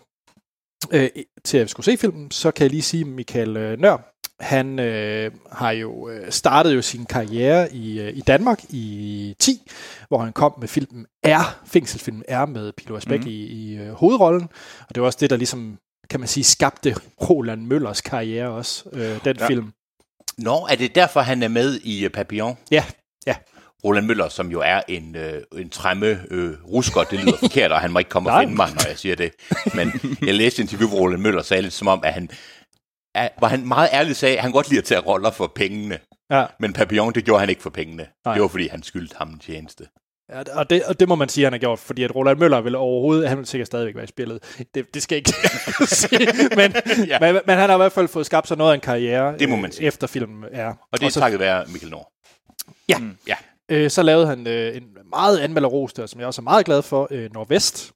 øh, 0.93 1.09
til 1.45 1.59
at 1.59 1.65
vi 1.65 1.69
skulle 1.69 1.85
se 1.85 1.97
filmen, 1.97 2.31
så 2.31 2.51
kan 2.51 2.63
jeg 2.63 2.71
lige 2.71 2.83
sige, 2.83 3.01
at 3.01 3.07
Michael 3.07 3.57
øh, 3.57 3.79
Nør, 3.79 4.13
han 4.41 4.79
øh, 4.79 5.31
har 5.53 5.71
jo 5.71 6.09
øh, 6.09 6.31
startet 6.33 6.75
jo 6.75 6.83
sin 6.83 7.05
karriere 7.07 7.73
i, 7.75 8.01
øh, 8.01 8.17
i 8.17 8.21
Danmark 8.21 8.65
i 8.69 9.35
10, 9.39 9.71
hvor 10.09 10.19
han 10.19 10.33
kom 10.33 10.55
med 10.61 10.69
filmen 10.69 11.07
R, 11.27 11.61
fængselfilmen 11.67 12.25
R 12.29 12.47
med 12.47 12.73
Pilo 12.73 12.97
Asbæk 12.97 13.21
mm. 13.21 13.27
i, 13.27 13.47
i 13.47 13.77
øh, 13.77 13.93
hovedrollen. 13.93 14.49
Og 14.89 14.95
det 14.95 15.01
var 15.01 15.07
også 15.07 15.19
det, 15.21 15.31
der 15.31 15.37
ligesom, 15.37 15.79
kan 16.11 16.21
man 16.21 16.29
sige, 16.29 16.45
skabte 16.45 16.95
Roland 17.31 17.67
Møllers 17.67 18.01
karriere 18.01 18.51
også, 18.51 18.85
øh, 18.93 19.01
den 19.01 19.19
Ja. 19.25 19.33
ja. 19.41 19.47
film. 19.47 19.73
Nå, 20.39 20.67
er 20.71 20.75
det 20.75 20.95
derfor, 20.95 21.21
han 21.21 21.43
er 21.43 21.49
med 21.49 21.81
i 21.81 22.05
øh, 22.05 22.11
Papillon? 22.11 22.57
Ja, 22.71 22.85
ja. 23.27 23.35
Roland 23.87 24.07
Møller, 24.07 24.29
som 24.29 24.51
jo 24.51 24.61
er 24.61 24.81
en, 24.89 25.17
øh, 25.17 25.43
en 25.59 25.71
træmme 25.71 26.21
øh, 26.31 26.55
rusker, 26.65 27.03
det 27.03 27.19
lyder 27.21 27.37
forkert, 27.37 27.73
og 27.73 27.81
han 27.81 27.91
må 27.93 27.99
ikke 27.99 28.09
komme 28.09 28.31
og 28.33 28.43
finde 28.43 28.55
mig, 28.55 28.69
når 28.75 28.89
jeg 28.89 28.99
siger 28.99 29.17
det. 29.17 29.33
Men 29.75 29.93
jeg 30.23 30.35
læste 30.35 30.63
interview, 30.63 30.89
hvor 30.89 30.99
Roland 30.99 31.23
Møller 31.23 31.43
sagde 31.43 31.63
lidt 31.63 31.75
som 31.75 31.89
om, 31.89 32.01
at 32.05 32.13
han, 32.13 32.29
at, 33.15 33.31
hvor 33.39 33.47
han 33.49 33.67
meget 33.67 33.89
ærligt 33.93 34.19
sagde, 34.19 34.37
at 34.37 34.43
han 34.43 34.53
godt 34.53 34.69
lide 34.69 34.79
at 34.79 34.85
tage 34.85 35.01
roller 35.01 35.31
for 35.31 35.53
pengene. 35.55 35.99
Ja, 36.31 36.45
Men 36.61 36.73
Papillon, 36.73 37.13
det 37.15 37.25
gjorde 37.25 37.41
han 37.41 37.49
ikke 37.49 37.63
for 37.63 37.71
pengene. 37.71 38.07
Nej. 38.25 38.35
Det 38.35 38.43
var, 38.43 38.49
fordi 38.49 38.69
han 38.69 38.83
skyldte 38.83 39.15
ham 39.19 39.29
en 39.29 39.39
tjeneste. 39.39 39.85
Ja, 40.33 40.43
og 40.59 40.71
det, 40.71 40.83
og 40.85 41.01
det 41.01 41.09
må 41.09 41.15
man 41.15 41.29
sige, 41.29 41.45
at 41.45 41.47
han 41.47 41.53
har 41.53 41.59
gjort, 41.59 41.79
fordi 41.79 42.03
at 42.03 42.15
Roland 42.15 42.39
Møller 42.39 42.61
vil 42.61 42.75
overhovedet, 42.75 43.29
han 43.29 43.39
vil 43.39 43.47
sikkert 43.47 43.67
stadigvæk 43.67 43.95
være 43.95 44.05
i 44.05 44.09
spillet. 44.09 44.43
Det, 44.75 44.95
det 44.95 45.03
skal 45.03 45.17
ikke 45.19 45.33
sige, 45.87 46.29
men, 46.57 46.73
Ja. 46.73 47.05
ja. 47.21 47.33
men, 47.33 47.41
men 47.47 47.59
han 47.59 47.69
har 47.69 47.77
i 47.77 47.79
hvert 47.79 47.93
fald 47.93 48.09
fået 48.09 48.27
skabt 48.27 48.49
sig 48.49 48.57
noget 48.57 48.71
af 48.71 48.75
en 48.75 48.81
karriere, 48.81 49.39
Det 49.39 49.49
må 49.49 49.57
man 49.57 49.65
øh, 49.65 49.73
sige. 49.73 49.87
efter 49.87 50.07
filmen 50.07 50.45
er. 50.53 50.75
Og 50.93 51.01
det 51.01 51.07
er 51.07 51.11
så, 51.11 51.21
takket 51.21 51.41
være 51.41 51.65
Mikkel 51.69 51.91
Nord. 51.91 52.13
Ja. 52.89 52.99
Mm, 52.99 53.17
ja. 53.29 53.35
Øh, 53.69 53.91
så 53.91 54.03
lavede 54.03 54.27
han 54.27 54.47
øh, 54.47 54.77
en 54.77 54.85
meget 55.11 55.39
anmelderrost, 55.39 55.97
der, 55.97 56.07
som 56.07 56.21
jeg 56.21 56.27
også 56.27 56.41
er 56.41 56.45
meget 56.45 56.67
glad 56.67 56.83
for, 56.83 57.09
øh, 57.11 57.33
Nordvest. 57.35 57.93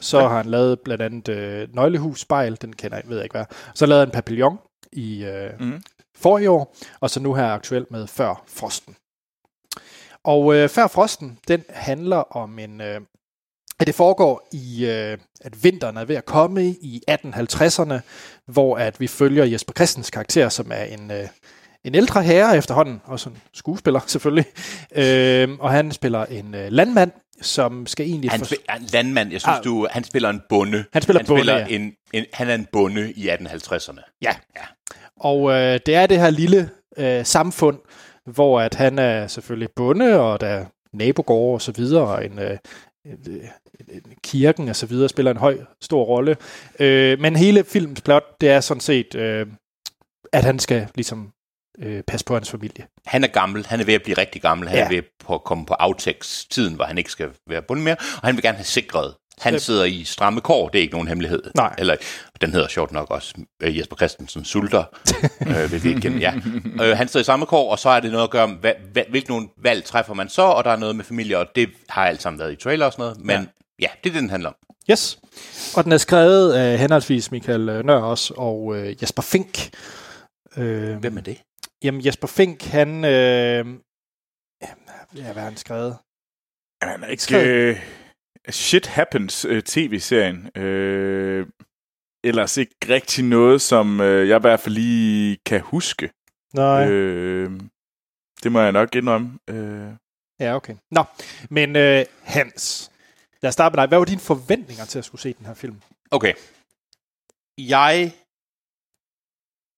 Så 0.00 0.18
ja. 0.20 0.28
har 0.28 0.36
han 0.36 0.46
lavet 0.46 0.80
blandt 0.80 1.02
andet 1.02 1.28
øh, 1.28 1.68
Nøglehus 1.74 2.20
Spejl, 2.20 2.58
den 2.62 2.72
kender 2.72 2.96
jeg, 2.96 3.08
ved 3.08 3.16
jeg 3.16 3.24
ikke 3.24 3.34
hvad. 3.36 3.44
Så 3.74 3.86
lavede 3.86 4.04
han 4.06 4.12
Papillon 4.12 4.58
i 4.92 5.24
øh, 5.24 5.50
Mhm. 5.60 5.82
forrige 6.16 6.50
år, 6.50 6.76
og 7.00 7.10
så 7.10 7.20
nu 7.20 7.34
her 7.34 7.46
aktuelt 7.46 7.90
med 7.90 8.06
Før 8.06 8.44
Frosten. 8.46 8.96
Og 10.24 10.54
øh, 10.54 10.68
Før 10.68 10.86
Frosten, 10.86 11.38
den 11.48 11.64
handler 11.68 12.36
om 12.36 12.58
en... 12.58 12.80
Øh, 12.80 13.00
at 13.80 13.86
det 13.86 13.94
foregår 13.94 14.48
i, 14.52 14.86
øh, 14.86 15.18
at 15.40 15.64
vinteren 15.64 15.96
er 15.96 16.04
ved 16.04 16.16
at 16.16 16.24
komme 16.24 16.64
i 16.66 17.02
1850'erne, 17.10 17.94
hvor 18.46 18.78
at 18.78 19.00
vi 19.00 19.06
følger 19.06 19.44
Jesper 19.44 19.72
Christens 19.72 20.10
karakter, 20.10 20.48
som 20.48 20.70
er 20.72 20.82
en, 20.84 21.10
øh, 21.10 21.28
en 21.86 21.94
ældre 21.94 22.22
herre 22.22 22.56
efterhånden, 22.56 23.00
også 23.04 23.28
en 23.30 23.36
skuespiller 23.54 24.00
selvfølgelig, 24.14 24.44
øh, 24.96 25.48
og 25.60 25.70
han 25.70 25.92
spiller 25.92 26.24
en 26.24 26.54
øh, 26.54 26.72
landmand, 26.72 27.10
som 27.42 27.86
skal 27.86 28.06
egentlig... 28.06 28.30
Han 28.30 28.40
for- 28.40 28.46
spiller 28.46 28.74
en 28.74 28.82
landmand. 28.92 29.32
Jeg 29.32 29.40
synes, 29.40 29.58
Ah. 29.58 29.64
du, 29.64 29.86
han 29.90 30.04
spiller 30.04 30.30
en 30.30 30.40
bonde. 30.48 30.84
Han 30.92 31.02
spiller 31.02 31.20
han 31.20 31.26
bonde, 31.26 31.40
spiller 31.40 31.58
ja. 31.58 31.66
en, 31.66 31.92
en, 32.12 32.24
han 32.32 32.48
er 32.50 32.54
en 32.54 32.66
bonde 32.72 33.12
i 33.12 33.28
1850'erne. 33.28 34.18
Ja. 34.22 34.34
ja. 34.56 34.62
Og 35.20 35.50
øh, 35.52 35.80
det 35.86 35.94
er 35.94 36.06
det 36.06 36.20
her 36.20 36.30
lille 36.30 36.70
øh, 36.98 37.24
samfund, 37.24 37.78
hvor 38.26 38.60
at 38.60 38.74
han 38.74 38.98
er 38.98 39.26
selvfølgelig 39.26 39.68
bonde, 39.76 40.20
og 40.20 40.40
der 40.40 40.46
er 40.46 40.64
nabogårde 40.92 41.54
og 41.54 41.62
så 41.62 41.72
videre, 41.72 42.02
og 42.08 42.24
en, 42.24 42.38
øh, 42.38 42.58
en, 43.04 43.18
øh, 43.28 43.44
en 43.94 44.02
kirken 44.24 44.68
og 44.68 44.76
så 44.76 44.86
videre 44.86 45.08
spiller 45.08 45.30
en 45.30 45.36
høj, 45.36 45.58
stor 45.82 46.04
rolle. 46.04 46.36
Øh, 46.80 47.20
men 47.20 47.36
hele 47.36 47.64
filmens 47.64 48.00
plot, 48.00 48.24
det 48.40 48.48
er 48.50 48.60
sådan 48.60 48.80
set, 48.80 49.14
øh, 49.14 49.46
at 50.32 50.44
han 50.44 50.58
skal 50.58 50.88
ligesom 50.94 51.32
øh, 51.78 52.02
passe 52.02 52.26
på 52.26 52.34
hans 52.34 52.50
familie. 52.50 52.86
Han 53.06 53.24
er 53.24 53.28
gammel. 53.28 53.66
Han 53.66 53.80
er 53.80 53.84
ved 53.84 53.94
at 53.94 54.02
blive 54.02 54.18
rigtig 54.18 54.42
gammel. 54.42 54.68
Han 54.68 54.78
ja. 54.78 54.84
Er 54.84 54.88
ved 54.88 55.02
at 55.30 55.44
komme 55.44 55.66
på 55.66 55.74
aftægtstiden, 55.74 56.74
hvor 56.74 56.84
han 56.84 56.98
ikke 56.98 57.10
skal 57.10 57.28
være 57.46 57.62
bonde 57.62 57.82
mere. 57.82 57.96
Og 58.22 58.28
han 58.28 58.36
vil 58.36 58.42
gerne 58.42 58.56
have 58.56 58.64
sikret. 58.64 59.14
Han 59.40 59.60
sidder 59.60 59.84
i 59.84 60.04
stramme 60.04 60.40
kår. 60.40 60.68
Det 60.68 60.78
er 60.78 60.82
ikke 60.82 60.94
nogen 60.94 61.08
hemmelighed. 61.08 61.42
Nej. 61.54 61.74
Eller, 61.78 61.96
den 62.40 62.52
hedder 62.52 62.68
sjovt 62.68 62.92
nok 62.92 63.10
også 63.10 63.34
øh, 63.62 63.78
Jesper 63.78 63.96
Christensen 63.96 64.44
Sulter. 64.44 64.84
øh, 65.46 65.72
vil 65.72 65.84
vi 65.84 65.88
ikke 65.88 66.00
kende, 66.00 66.18
ja. 66.18 66.32
øh, 66.82 66.96
han 66.96 67.08
sidder 67.08 67.20
i 67.20 67.24
samme 67.24 67.46
kår, 67.46 67.70
og 67.70 67.78
så 67.78 67.88
er 67.88 68.00
det 68.00 68.12
noget 68.12 68.24
at 68.24 68.30
gøre 68.30 68.42
om, 68.42 68.50
hvad, 68.50 68.72
hvad, 68.92 69.02
hvilke 69.10 69.28
nogle 69.28 69.48
valg 69.62 69.84
træffer 69.84 70.14
man 70.14 70.28
så, 70.28 70.42
og 70.42 70.64
der 70.64 70.70
er 70.70 70.76
noget 70.76 70.96
med 70.96 71.04
familie, 71.04 71.38
og 71.38 71.46
det 71.54 71.68
har 71.88 72.06
alt 72.06 72.22
sammen 72.22 72.38
været 72.38 72.52
i 72.52 72.56
trailer 72.56 72.86
og 72.86 72.92
sådan 72.92 73.02
noget. 73.02 73.20
Men 73.20 73.30
ja, 73.30 73.46
ja 73.80 73.88
det 74.04 74.10
er 74.10 74.12
det, 74.12 74.22
den 74.22 74.30
handler 74.30 74.48
om. 74.48 74.56
Yes. 74.90 75.18
Og 75.76 75.84
den 75.84 75.92
er 75.92 75.98
skrevet 75.98 76.52
af 76.52 76.78
henholdsvis 76.78 77.30
Michael 77.30 77.68
øh, 77.68 77.84
Nør 77.84 78.00
også, 78.02 78.34
og 78.36 78.76
øh, 78.76 79.02
Jesper 79.02 79.22
Fink. 79.22 79.70
Øh, 80.56 80.96
Hvem 80.96 81.16
er 81.16 81.20
det? 81.20 81.36
Jamen 81.86 82.06
Jesper 82.06 82.26
Fink, 82.28 82.62
han... 82.62 83.04
Øh, 83.04 83.66
ja, 85.14 85.32
hvad 85.32 85.42
har 85.42 85.50
han 85.50 85.56
skrevet? 85.56 85.98
Han 86.82 87.02
er 87.02 87.08
ikke... 87.08 87.22
Skrevet. 87.22 87.68
Øh, 87.68 87.76
Shit 88.50 88.86
Happens 88.86 89.44
øh, 89.44 89.62
tv-serien. 89.62 90.50
Øh, 90.56 91.46
ellers 92.24 92.56
ikke 92.56 92.74
rigtig 92.88 93.24
noget, 93.24 93.62
som 93.62 94.00
øh, 94.00 94.28
jeg 94.28 94.36
i 94.36 94.40
hvert 94.40 94.60
fald 94.60 94.74
lige 94.74 95.36
kan 95.46 95.60
huske. 95.60 96.10
Nej. 96.54 96.88
Øh, 96.90 97.60
Det 98.42 98.52
må 98.52 98.60
jeg 98.60 98.72
nok 98.72 98.94
indrømme. 98.94 99.38
Øh, 99.50 99.92
Ja, 100.40 100.56
okay. 100.56 100.76
Nå, 100.90 101.04
men 101.50 101.76
øh, 101.76 102.04
Hans, 102.22 102.90
lad 103.42 103.48
os 103.48 103.54
starte 103.54 103.72
med 103.76 103.82
dig. 103.82 103.88
Hvad 103.88 103.98
var 103.98 104.04
dine 104.04 104.20
forventninger 104.20 104.84
til 104.84 104.98
at 104.98 105.04
skulle 105.04 105.20
se 105.20 105.32
den 105.32 105.46
her 105.46 105.54
film? 105.54 105.80
Okay. 106.10 106.34
Jeg 107.58 108.12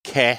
kan... 0.05 0.37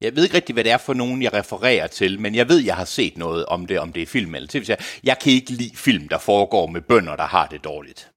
Jeg 0.00 0.16
ved 0.16 0.24
ikke 0.24 0.36
rigtig, 0.36 0.52
hvad 0.52 0.64
det 0.64 0.72
er 0.72 0.78
for 0.78 0.94
nogen, 0.94 1.22
jeg 1.22 1.32
refererer 1.32 1.86
til, 1.86 2.20
men 2.20 2.34
jeg 2.34 2.48
ved, 2.48 2.58
jeg 2.58 2.76
har 2.76 2.84
set 2.84 3.18
noget 3.18 3.46
om 3.46 3.66
det, 3.66 3.78
om 3.78 3.92
det 3.92 4.02
er 4.02 4.06
film 4.06 4.34
eller 4.34 4.48
tv 4.48 4.74
Jeg 5.04 5.18
kan 5.18 5.32
ikke 5.32 5.52
lide 5.52 5.76
film, 5.76 6.08
der 6.08 6.18
foregår 6.18 6.66
med 6.66 6.80
bønder, 6.80 7.16
der 7.16 7.26
har 7.26 7.46
det 7.46 7.64
dårligt. 7.64 8.10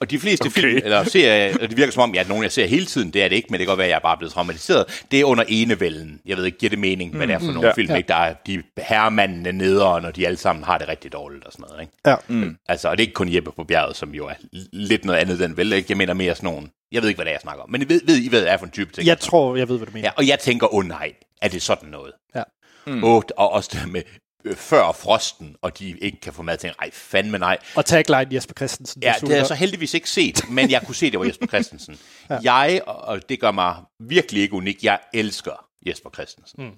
Og 0.00 0.10
de 0.10 0.18
fleste 0.18 0.46
okay. 0.46 0.60
film, 0.60 0.80
eller 0.84 1.04
serier, 1.04 1.54
og 1.54 1.68
det 1.68 1.76
virker 1.76 1.92
som 1.92 2.02
om, 2.02 2.14
at 2.18 2.28
nogen 2.28 2.42
jeg 2.42 2.52
ser 2.52 2.66
hele 2.66 2.86
tiden, 2.86 3.10
det 3.10 3.22
er 3.22 3.28
det 3.28 3.36
ikke, 3.36 3.46
men 3.50 3.58
det 3.58 3.66
kan 3.66 3.70
godt 3.70 3.78
være, 3.78 3.86
at 3.86 3.90
jeg 3.90 3.96
er 3.96 4.00
bare 4.00 4.16
blevet 4.16 4.32
traumatiseret. 4.32 5.04
Det 5.10 5.20
er 5.20 5.24
under 5.24 5.44
enevælden. 5.48 6.20
Jeg 6.26 6.36
ved 6.36 6.44
ikke, 6.44 6.58
giver 6.58 6.70
det 6.70 6.78
mening, 6.78 7.16
hvad 7.16 7.26
det 7.26 7.34
er 7.34 7.38
for 7.38 7.46
nogle 7.46 7.66
ja, 7.66 7.72
film, 7.74 7.96
ikke? 7.96 8.08
Der 8.08 8.14
er 8.14 8.34
de 8.46 8.62
herremændene 8.78 9.52
nederen, 9.52 10.04
og 10.04 10.16
de 10.16 10.26
alle 10.26 10.36
sammen 10.36 10.64
har 10.64 10.78
det 10.78 10.88
rigtig 10.88 11.12
dårligt 11.12 11.44
og 11.44 11.52
sådan 11.52 11.64
noget, 11.68 11.80
ikke? 11.80 11.92
Ja. 12.06 12.16
Mm. 12.28 12.56
Altså, 12.68 12.88
og 12.88 12.96
det 12.96 13.02
er 13.02 13.06
ikke 13.06 13.14
kun 13.14 13.34
Jeppe 13.34 13.50
på 13.56 13.64
bjerget, 13.64 13.96
som 13.96 14.14
jo 14.14 14.26
er 14.26 14.34
lidt 14.72 15.04
noget 15.04 15.18
andet 15.18 15.44
end 15.44 15.56
vel, 15.56 15.72
ikke? 15.72 15.86
Jeg 15.88 15.96
mener 15.96 16.14
mere 16.14 16.34
sådan 16.34 16.50
nogen. 16.50 16.70
Jeg 16.92 17.02
ved 17.02 17.08
ikke, 17.08 17.18
hvad 17.18 17.24
det 17.24 17.30
er, 17.30 17.34
jeg 17.34 17.40
snakker 17.40 17.62
om. 17.62 17.70
Men 17.70 17.82
I 17.82 17.88
ved, 17.88 18.00
ved 18.06 18.16
I, 18.16 18.28
hvad 18.28 18.40
det 18.40 18.50
er 18.50 18.56
for 18.56 18.66
en 18.66 18.72
type 18.72 18.92
ting? 18.92 19.06
Jeg 19.06 19.18
tror, 19.18 19.56
jeg 19.56 19.68
ved, 19.68 19.76
hvad 19.76 19.86
du 19.86 19.92
mener. 19.92 20.08
Ja, 20.08 20.12
og 20.16 20.26
jeg 20.26 20.38
tænker, 20.38 20.74
åh 20.74 20.78
oh, 20.78 20.88
nej, 20.88 21.12
er 21.42 21.48
det 21.48 21.62
sådan 21.62 21.88
noget? 21.88 22.12
Ja. 22.34 22.42
Mm. 22.86 23.04
Oh, 23.04 23.22
og 23.36 23.52
også 23.52 23.70
det 23.72 23.92
med 23.92 24.02
øh, 24.44 24.56
før 24.56 24.92
frosten, 24.92 25.56
og 25.62 25.78
de 25.78 25.98
ikke 25.98 26.20
kan 26.20 26.32
få 26.32 26.42
mad 26.42 26.56
til, 26.56 26.72
ej, 26.78 26.90
fandme 26.92 27.38
nej. 27.38 27.58
Og 27.76 27.86
tagline 27.86 28.34
Jesper 28.34 28.54
Christensen. 28.54 29.02
Ja, 29.02 29.14
det 29.20 29.28
har 29.28 29.36
jeg 29.36 29.46
så 29.46 29.54
heldigvis 29.54 29.94
ikke 29.94 30.10
set, 30.10 30.48
men 30.50 30.70
jeg 30.70 30.82
kunne 30.86 30.94
se, 30.94 31.10
det 31.10 31.18
var 31.18 31.26
Jesper 31.26 31.46
Christensen. 31.54 31.98
ja. 32.30 32.38
Jeg, 32.42 32.82
og 32.86 33.28
det 33.28 33.40
gør 33.40 33.50
mig 33.50 33.76
virkelig 34.00 34.42
ikke 34.42 34.54
unik, 34.54 34.84
jeg 34.84 34.98
elsker 35.14 35.66
Jesper 35.86 36.10
Christensen. 36.10 36.64
Mm. 36.64 36.72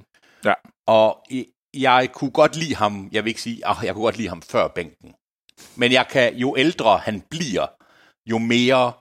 Ja. 0.44 0.55
Og 0.86 1.24
jeg 1.74 2.09
kunne 2.12 2.30
godt 2.30 2.56
lide 2.56 2.74
ham, 2.74 3.09
jeg 3.12 3.24
vil 3.24 3.28
ikke 3.30 3.43
sige, 3.43 3.62
oh, 3.70 3.76
jeg 3.84 3.94
kunne 3.94 4.05
godt 4.05 4.16
lide 4.16 4.28
ham 4.28 4.43
før 4.43 4.68
bænken. 4.68 5.14
Men 5.76 5.93
jeg 5.93 6.09
kan, 6.09 6.36
jo 6.36 6.55
ældre 6.59 6.98
han 6.98 7.20
bliver, 7.30 7.66
jo 8.26 8.39
mere, 8.39 8.93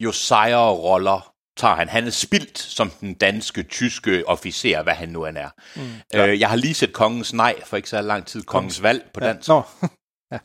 jo 0.00 0.12
sejere 0.12 0.70
roller 0.70 1.33
tager 1.56 1.74
han. 1.74 1.88
Han 1.88 2.06
er 2.06 2.10
spildt 2.10 2.58
som 2.58 2.90
den 2.90 3.14
danske, 3.14 3.62
tyske 3.62 4.28
officer, 4.28 4.82
hvad 4.82 4.94
han 4.94 5.08
nu 5.08 5.26
end 5.26 5.38
er. 5.38 5.48
Mm. 5.76 5.82
Ja. 6.12 6.26
Øh, 6.26 6.40
jeg 6.40 6.48
har 6.48 6.56
lige 6.56 6.74
set 6.74 6.92
Kongens 6.92 7.32
Nej 7.32 7.54
for 7.64 7.76
ikke 7.76 7.88
så 7.88 8.02
lang 8.02 8.26
tid. 8.26 8.42
Kongens 8.42 8.82
Valg 8.82 9.04
på 9.14 9.20
dansk. 9.20 9.48
Ja. 9.48 9.54
Nå. 9.54 9.62
ja. 10.32 10.38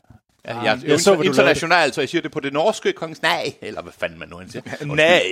Ja, 0.44 0.58
jeg, 0.58 0.78
jeg, 0.82 0.88
jeg 0.88 1.00
så, 1.00 1.20
internationalt, 1.20 1.94
så 1.94 2.00
jeg 2.00 2.08
siger 2.08 2.22
det 2.22 2.30
på 2.30 2.40
det 2.40 2.52
norske 2.52 2.92
kongens 2.92 3.22
nej, 3.22 3.54
eller 3.62 3.82
hvad 3.82 3.92
fanden 3.98 4.18
man 4.18 4.28
nu 4.28 4.40
end 4.40 4.50
siger. 4.50 4.84
nej. 4.84 5.22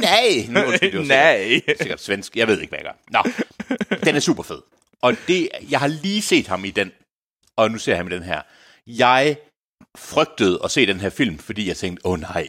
Nej. 0.00 0.46
Nu, 0.48 0.60
undskyld, 0.60 0.92
det 0.92 0.98
var 1.00 1.06
nej. 1.06 1.60
Sikkert 1.80 2.00
svensk. 2.00 2.36
Jeg 2.36 2.48
ved 2.48 2.60
ikke, 2.60 2.70
hvad 2.70 2.78
jeg 2.78 2.84
gør. 2.84 3.22
Nå, 3.22 3.96
den 4.04 4.16
er 4.16 4.20
super 4.20 4.42
fed. 4.42 4.58
Og 5.02 5.16
det, 5.28 5.48
jeg 5.70 5.80
har 5.80 5.86
lige 5.86 6.22
set 6.22 6.46
ham 6.46 6.64
i 6.64 6.70
den, 6.70 6.92
og 7.56 7.70
nu 7.70 7.78
ser 7.78 7.92
jeg 7.92 7.98
ham 7.98 8.06
i 8.06 8.14
den 8.14 8.22
her. 8.22 8.42
Jeg 8.86 9.36
frygtede 9.96 10.60
at 10.64 10.70
se 10.70 10.86
den 10.86 11.00
her 11.00 11.10
film, 11.10 11.38
fordi 11.38 11.68
jeg 11.68 11.76
tænkte, 11.76 12.06
åh 12.06 12.12
oh, 12.12 12.20
nej, 12.20 12.48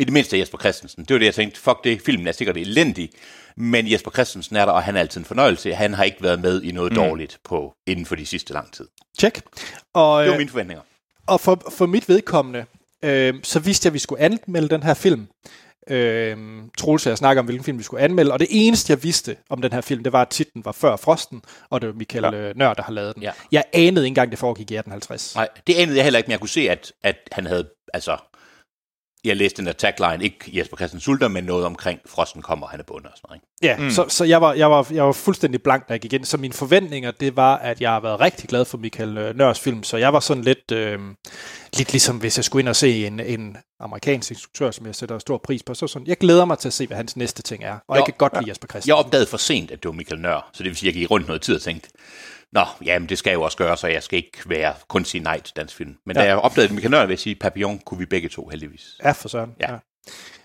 i 0.00 0.04
det 0.04 0.12
mindste 0.12 0.38
Jesper 0.38 0.58
Christensen. 0.58 1.04
Det 1.04 1.14
var 1.14 1.18
det, 1.18 1.26
jeg 1.26 1.34
tænkte, 1.34 1.60
fuck 1.60 1.84
det, 1.84 2.00
filmen 2.02 2.26
er 2.26 2.32
sikkert 2.32 2.56
elendig, 2.56 3.10
men 3.56 3.92
Jesper 3.92 4.10
Christensen 4.10 4.56
er 4.56 4.64
der, 4.64 4.72
og 4.72 4.82
han 4.82 4.96
er 4.96 5.00
altid 5.00 5.20
en 5.20 5.24
fornøjelse. 5.24 5.74
Han 5.74 5.94
har 5.94 6.04
ikke 6.04 6.22
været 6.22 6.40
med 6.40 6.62
i 6.62 6.72
noget 6.72 6.92
mm. 6.92 6.96
dårligt 6.96 7.38
på 7.44 7.74
inden 7.86 8.06
for 8.06 8.14
de 8.14 8.26
sidste 8.26 8.52
lang 8.52 8.72
tid. 8.72 8.88
Check. 9.18 9.42
Og, 9.94 10.22
det 10.22 10.30
var 10.30 10.38
mine 10.38 10.50
forventninger. 10.50 10.82
Og 11.26 11.40
for, 11.40 11.62
for 11.70 11.86
mit 11.86 12.08
vedkommende, 12.08 12.64
øh, 13.04 13.34
så 13.42 13.60
vidste 13.60 13.86
jeg, 13.86 13.90
at 13.90 13.94
vi 13.94 13.98
skulle 13.98 14.22
anmelde 14.22 14.68
den 14.68 14.82
her 14.82 14.94
film. 14.94 15.28
Øh, 15.90 16.36
Troels 16.78 17.06
og 17.06 17.10
jeg 17.10 17.18
snakker 17.18 17.40
om, 17.40 17.46
hvilken 17.46 17.64
film 17.64 17.78
vi 17.78 17.82
skulle 17.82 18.02
anmelde, 18.02 18.32
og 18.32 18.38
det 18.38 18.48
eneste, 18.50 18.90
jeg 18.90 19.02
vidste 19.02 19.36
om 19.50 19.62
den 19.62 19.72
her 19.72 19.80
film, 19.80 20.04
det 20.04 20.12
var, 20.12 20.22
at 20.22 20.28
titlen 20.28 20.64
var 20.64 20.72
Før 20.72 20.96
Frosten, 20.96 21.42
og 21.70 21.80
det 21.80 21.86
var 21.86 21.94
Michael 21.94 22.24
ja. 22.34 22.52
Nør, 22.52 22.74
der 22.74 22.82
har 22.82 22.92
lavet 22.92 23.14
den. 23.14 23.22
Ja. 23.22 23.32
Jeg 23.52 23.64
anede 23.72 24.04
ikke 24.04 24.10
engang, 24.10 24.30
det 24.30 24.38
foregik 24.38 24.70
i 24.70 24.74
1850. 24.74 25.34
Nej, 25.34 25.48
det 25.66 25.74
anede 25.74 25.96
jeg 25.96 26.04
heller 26.04 26.18
ikke, 26.18 26.26
men 26.26 26.32
jeg 26.32 26.40
kunne 26.40 26.48
se, 26.48 26.70
at, 26.70 26.92
at 27.02 27.16
han 27.32 27.46
havde, 27.46 27.68
altså, 27.94 28.16
jeg 29.26 29.36
læste 29.36 29.56
den 29.56 29.66
der 29.66 29.72
tagline, 29.72 30.24
ikke 30.24 30.36
Jesper 30.58 30.76
Christian 30.76 31.00
Sulter, 31.00 31.28
men 31.28 31.44
noget 31.44 31.66
omkring, 31.66 32.00
frosten 32.06 32.42
kommer, 32.42 32.66
han 32.66 32.80
er 32.80 32.84
bundet 32.84 33.10
og 33.10 33.16
sådan 33.16 33.28
noget. 33.28 33.40
Ikke? 33.62 33.82
Ja, 33.82 33.84
mm. 33.84 33.90
så, 33.90 34.04
så 34.08 34.24
jeg, 34.24 34.40
var, 34.40 34.52
jeg, 34.52 34.70
var, 34.70 34.86
jeg 34.90 35.04
var 35.04 35.12
fuldstændig 35.12 35.62
blank, 35.62 35.88
da 35.88 35.92
jeg 35.92 36.00
gik 36.00 36.12
ind. 36.12 36.24
Så 36.24 36.36
mine 36.36 36.54
forventninger, 36.54 37.10
det 37.10 37.36
var, 37.36 37.56
at 37.56 37.80
jeg 37.80 37.90
har 37.90 38.00
været 38.00 38.20
rigtig 38.20 38.48
glad 38.48 38.64
for 38.64 38.78
Michael 38.78 39.32
Nørs 39.36 39.60
film, 39.60 39.82
så 39.82 39.96
jeg 39.96 40.12
var 40.12 40.20
sådan 40.20 40.44
lidt, 40.44 40.72
øh, 40.72 40.98
lidt 41.76 41.92
ligesom 41.92 42.16
hvis 42.16 42.38
jeg 42.38 42.44
skulle 42.44 42.60
ind 42.60 42.68
og 42.68 42.76
se 42.76 43.06
en, 43.06 43.20
en 43.20 43.56
amerikansk 43.80 44.30
instruktør, 44.30 44.70
som 44.70 44.86
jeg 44.86 44.94
sætter 44.94 45.18
stor 45.18 45.38
pris 45.38 45.62
på. 45.62 45.74
Så 45.74 45.86
sådan, 45.86 46.06
jeg 46.06 46.18
glæder 46.18 46.44
mig 46.44 46.58
til 46.58 46.68
at 46.68 46.74
se, 46.74 46.86
hvad 46.86 46.96
hans 46.96 47.16
næste 47.16 47.42
ting 47.42 47.64
er, 47.64 47.72
og 47.72 47.80
jo, 47.88 47.94
jeg 47.94 48.04
kan 48.04 48.14
godt 48.18 48.32
lide 48.38 48.50
Jesper 48.50 48.68
Christian. 48.68 48.96
Jeg 48.96 49.04
opdagede 49.04 49.26
for 49.26 49.36
sent, 49.36 49.70
at 49.70 49.82
det 49.82 49.88
var 49.88 49.92
Michael 49.92 50.20
Nør, 50.20 50.50
så 50.52 50.62
det 50.62 50.68
vil 50.68 50.76
sige, 50.76 50.88
at 50.88 50.94
jeg 50.94 51.00
gik 51.00 51.10
rundt 51.10 51.26
noget 51.26 51.42
tid 51.42 51.54
og 51.54 51.62
tænkte, 51.62 51.88
Nå, 52.52 52.64
jamen 52.84 53.08
det 53.08 53.18
skal 53.18 53.30
jeg 53.30 53.36
jo 53.36 53.42
også 53.42 53.56
gøre, 53.56 53.76
så 53.76 53.86
jeg 53.86 54.02
skal 54.02 54.16
ikke 54.16 54.38
være 54.46 54.74
kun 54.88 55.04
sige 55.04 55.22
nej 55.22 55.40
til 55.40 55.56
dansk 55.56 55.76
film. 55.76 55.96
Men 56.06 56.16
ja. 56.16 56.22
da 56.22 56.28
jeg 56.28 56.36
opdagede 56.36 56.74
Michael 56.74 56.90
Nør, 56.90 57.06
vil 57.06 57.12
jeg 57.12 57.18
sige, 57.18 57.34
Papillon 57.34 57.78
kunne 57.78 57.98
vi 57.98 58.06
begge 58.06 58.28
to 58.28 58.48
heldigvis. 58.48 58.96
Ja, 59.04 59.12
for 59.12 59.28
søren. 59.28 59.54
Ja. 59.60 59.72
ja. 59.72 59.78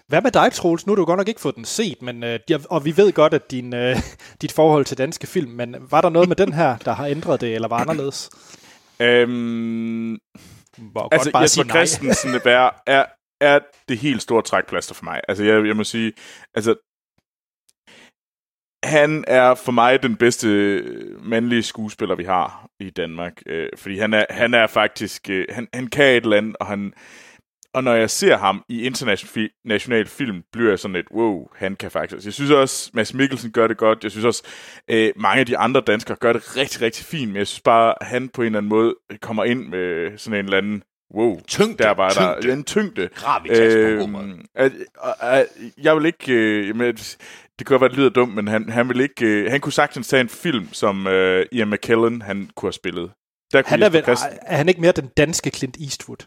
Hvad 0.07 0.21
med 0.21 0.31
dig, 0.31 0.51
Troels? 0.51 0.87
Nu 0.87 0.91
har 0.91 0.95
du 0.95 1.05
godt 1.05 1.17
nok 1.17 1.27
ikke 1.27 1.41
fået 1.41 1.55
den 1.55 1.65
set, 1.65 2.01
men, 2.01 2.23
øh, 2.23 2.39
og 2.69 2.85
vi 2.85 2.97
ved 2.97 3.11
godt, 3.11 3.33
at 3.33 3.51
din, 3.51 3.73
øh, 3.73 3.97
dit 4.41 4.51
forhold 4.51 4.85
til 4.85 4.97
danske 4.97 5.27
film, 5.27 5.51
men 5.51 5.75
var 5.79 6.01
der 6.01 6.09
noget 6.09 6.27
med 6.27 6.35
den 6.35 6.53
her, 6.53 6.77
der 6.77 6.91
har 6.91 7.05
ændret 7.05 7.41
det, 7.41 7.55
eller 7.55 7.67
var 7.67 7.77
anderledes? 7.77 8.29
Øhm, 9.01 10.13
altså, 11.11 11.31
Jesper 11.41 11.63
Christensen 11.63 12.29
er, 12.45 13.05
er 13.41 13.59
det 13.89 13.97
helt 13.97 14.21
store 14.21 14.41
trækplaster 14.41 14.95
for 14.95 15.03
mig. 15.03 15.21
Altså, 15.27 15.43
jeg, 15.43 15.67
jeg 15.67 15.75
må 15.75 15.83
sige, 15.83 16.13
altså, 16.55 16.90
han 18.83 19.23
er 19.27 19.55
for 19.55 19.71
mig 19.71 20.03
den 20.03 20.15
bedste 20.15 20.47
mandlige 21.23 21.63
skuespiller, 21.63 22.15
vi 22.15 22.23
har 22.23 22.67
i 22.79 22.89
Danmark. 22.89 23.41
Øh, 23.45 23.69
fordi 23.77 23.97
han 23.97 24.13
er, 24.13 24.25
han 24.29 24.53
er 24.53 24.67
faktisk... 24.67 25.29
Øh, 25.29 25.45
han, 25.49 25.67
han 25.73 25.87
kan 25.87 26.05
et 26.05 26.23
eller 26.23 26.37
andet, 26.37 26.55
og 26.59 26.67
han... 26.67 26.93
Og 27.73 27.83
når 27.83 27.93
jeg 27.93 28.09
ser 28.09 28.37
ham 28.37 28.63
i 28.69 28.81
international 28.83 30.07
film, 30.07 30.43
bliver 30.51 30.69
jeg 30.69 30.79
sådan 30.79 30.95
lidt, 30.95 31.07
wow, 31.11 31.47
han 31.55 31.75
kan 31.75 31.91
faktisk. 31.91 32.25
Jeg 32.25 32.33
synes 32.33 32.51
også, 32.51 32.91
Mads 32.93 33.13
Mikkelsen 33.13 33.51
gør 33.51 33.67
det 33.67 33.77
godt. 33.77 34.03
Jeg 34.03 34.11
synes 34.11 34.25
også, 34.25 34.43
øh, 34.87 35.13
mange 35.15 35.39
af 35.39 35.45
de 35.45 35.57
andre 35.57 35.81
danskere 35.81 36.17
gør 36.17 36.33
det 36.33 36.57
rigtig, 36.57 36.81
rigtig 36.81 37.05
fint. 37.05 37.27
Men 37.27 37.37
jeg 37.37 37.47
synes 37.47 37.61
bare, 37.61 37.95
at 38.01 38.07
han 38.07 38.29
på 38.29 38.41
en 38.41 38.45
eller 38.45 38.57
anden 38.57 38.69
måde 38.69 38.95
kommer 39.21 39.43
ind 39.43 39.67
med 39.67 40.17
sådan 40.17 40.39
en 40.39 40.45
eller 40.45 40.57
anden 40.57 40.83
wow, 41.15 41.41
tyngde, 41.47 41.83
der 41.83 42.09
tyngde. 42.09 42.47
der 42.47 42.53
en 42.53 42.63
tyngde. 42.63 43.09
Gravitas 43.15 43.75
øh, 43.75 43.99
på 43.99 44.19
at, 44.55 45.45
jeg 45.77 45.95
vil 45.95 46.05
ikke, 46.05 46.33
øh, 46.33 46.75
det 47.61 47.67
kan 47.67 47.73
godt 47.73 47.81
være, 47.81 47.89
det 47.89 47.97
lyder 47.97 48.09
dumt, 48.09 48.35
men 48.35 48.47
han, 48.47 48.69
han, 48.69 48.89
vil 48.89 48.99
ikke, 48.99 49.25
øh, 49.25 49.51
han 49.51 49.59
kunne 49.59 49.73
sagtens 49.73 50.07
tage 50.07 50.21
en 50.21 50.29
film, 50.29 50.67
som 50.71 51.07
øh, 51.07 51.45
Ian 51.51 51.69
McKellen 51.69 52.21
han 52.21 52.49
kunne 52.55 52.67
have 52.67 52.73
spillet. 52.73 53.11
Der 53.53 53.63
han 53.65 53.83
er, 53.83 53.89
vel, 53.89 54.03
er 54.41 54.57
han 54.57 54.69
ikke 54.69 54.81
mere 54.81 54.91
den 54.91 55.09
danske 55.17 55.49
Clint 55.49 55.77
Eastwood? 55.81 56.17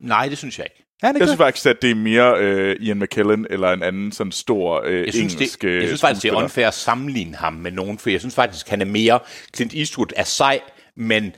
Nej, 0.00 0.28
det 0.28 0.38
synes 0.38 0.58
jeg 0.58 0.66
ikke. 0.66 0.84
Er 1.02 1.12
jeg 1.18 1.28
synes 1.28 1.36
faktisk, 1.36 1.66
at 1.66 1.82
det 1.82 1.90
er 1.90 1.94
mere 1.94 2.38
øh, 2.38 2.76
Ian 2.80 2.98
McKellen 2.98 3.46
eller 3.50 3.72
en 3.72 3.82
anden 3.82 4.12
sådan 4.12 4.32
stor 4.32 4.82
øh, 4.84 5.04
jeg 5.04 5.14
synes, 5.14 5.34
engelsk 5.34 5.62
det, 5.62 5.74
Jeg 5.74 5.86
synes 5.86 6.00
faktisk, 6.00 6.22
det 6.22 6.32
er 6.32 6.36
unfair 6.36 6.66
at 6.66 6.74
sammenligne 6.74 7.36
ham 7.36 7.52
med 7.52 7.70
nogen, 7.70 7.98
for 7.98 8.10
jeg 8.10 8.20
synes 8.20 8.34
faktisk, 8.34 8.68
han 8.68 8.80
er 8.80 8.84
mere... 8.84 9.18
Clint 9.56 9.74
Eastwood 9.74 10.12
er 10.16 10.24
sej, 10.24 10.60
men 10.96 11.34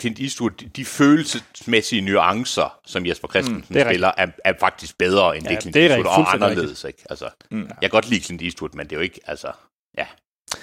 Clint 0.00 0.20
Eastwood, 0.20 0.50
de 0.50 0.84
følelsesmæssige 0.84 2.02
nuancer, 2.02 2.80
som 2.86 3.06
Jesper 3.06 3.28
Christensen 3.28 3.64
mm, 3.68 3.86
spiller, 3.86 4.12
er, 4.16 4.26
er 4.44 4.52
faktisk 4.60 4.98
bedre 4.98 5.36
end 5.36 5.46
ja, 5.46 5.54
det 5.54 5.62
Clint 5.62 5.74
det 5.74 5.84
Eastwood, 5.84 6.06
og 6.06 6.34
anderledes. 6.34 6.84
Ikke? 6.84 7.04
Altså, 7.10 7.30
mm. 7.50 7.60
Jeg 7.60 7.76
kan 7.80 7.90
godt 7.90 8.08
lide 8.08 8.24
Clint 8.24 8.42
Eastwood, 8.42 8.70
men 8.74 8.86
det 8.86 8.92
er 8.92 8.96
jo 8.96 9.02
ikke, 9.02 9.20
altså, 9.26 9.52
ja. 9.98 10.06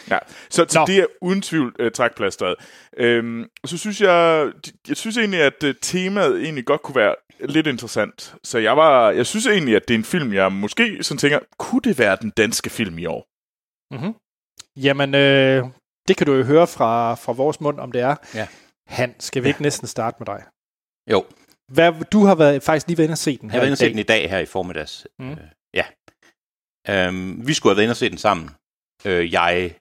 Ja, 0.09 0.17
så, 0.49 0.65
så 0.69 0.83
det 0.87 0.97
er 0.97 1.05
uden 1.21 1.41
tvivl 1.41 1.75
uh, 1.83 1.91
trækplasteret. 1.91 2.55
Øhm, 2.97 3.49
så 3.65 3.77
synes 3.77 4.01
jeg, 4.01 4.51
jeg 4.87 4.97
synes 4.97 5.17
egentlig, 5.17 5.41
at 5.41 5.63
uh, 5.63 5.69
temaet 5.81 6.43
egentlig 6.43 6.65
godt 6.65 6.81
kunne 6.81 6.95
være 6.95 7.15
lidt 7.39 7.67
interessant. 7.67 8.35
Så 8.43 8.57
jeg 8.57 8.77
var, 8.77 9.11
jeg 9.11 9.25
synes 9.25 9.47
egentlig, 9.47 9.75
at 9.75 9.87
det 9.87 9.93
er 9.93 9.97
en 9.97 10.03
film, 10.03 10.33
jeg 10.33 10.51
måske 10.51 11.03
sådan 11.03 11.17
tænker, 11.17 11.39
kunne 11.57 11.81
det 11.81 11.99
være 11.99 12.17
den 12.21 12.29
danske 12.29 12.69
film 12.69 12.97
i 12.97 13.05
år? 13.05 13.27
Mm-hmm. 13.95 14.13
Jamen, 14.77 15.15
øh, 15.15 15.63
det 16.07 16.17
kan 16.17 16.27
du 16.27 16.33
jo 16.33 16.43
høre 16.43 16.67
fra, 16.67 17.15
fra 17.15 17.31
vores 17.31 17.61
mund, 17.61 17.79
om 17.79 17.91
det 17.91 18.01
er. 18.01 18.15
Ja. 18.33 18.47
Han, 18.87 19.15
skal 19.19 19.43
vi 19.43 19.47
ikke 19.47 19.61
næsten 19.61 19.87
starte 19.87 20.17
med 20.19 20.25
dig? 20.25 20.43
Jo. 21.11 21.25
Hvad, 21.71 22.05
du 22.11 22.25
har 22.25 22.35
været, 22.35 22.63
faktisk 22.63 22.87
lige 22.87 22.97
været 22.97 23.05
inde 23.05 23.13
og 23.13 23.17
set 23.17 23.41
den 23.41 23.49
her 23.49 23.57
Jeg 23.57 23.59
har 23.59 23.61
været 23.61 23.67
inde 23.67 23.73
og 23.73 23.77
set 23.77 23.91
den 23.91 23.99
i 23.99 24.03
dag 24.03 24.29
her 24.29 24.39
i 24.39 24.45
formiddags. 24.45 25.07
Mm. 25.19 25.31
Øh, 25.31 25.37
ja. 25.73 25.85
Øhm, 26.89 27.47
vi 27.47 27.53
skulle 27.53 27.71
have 27.71 27.77
været 27.77 27.83
inde 27.83 27.91
og 27.91 27.97
set 27.97 28.11
den 28.11 28.17
sammen. 28.17 28.49
Øh, 29.05 29.33
jeg 29.33 29.75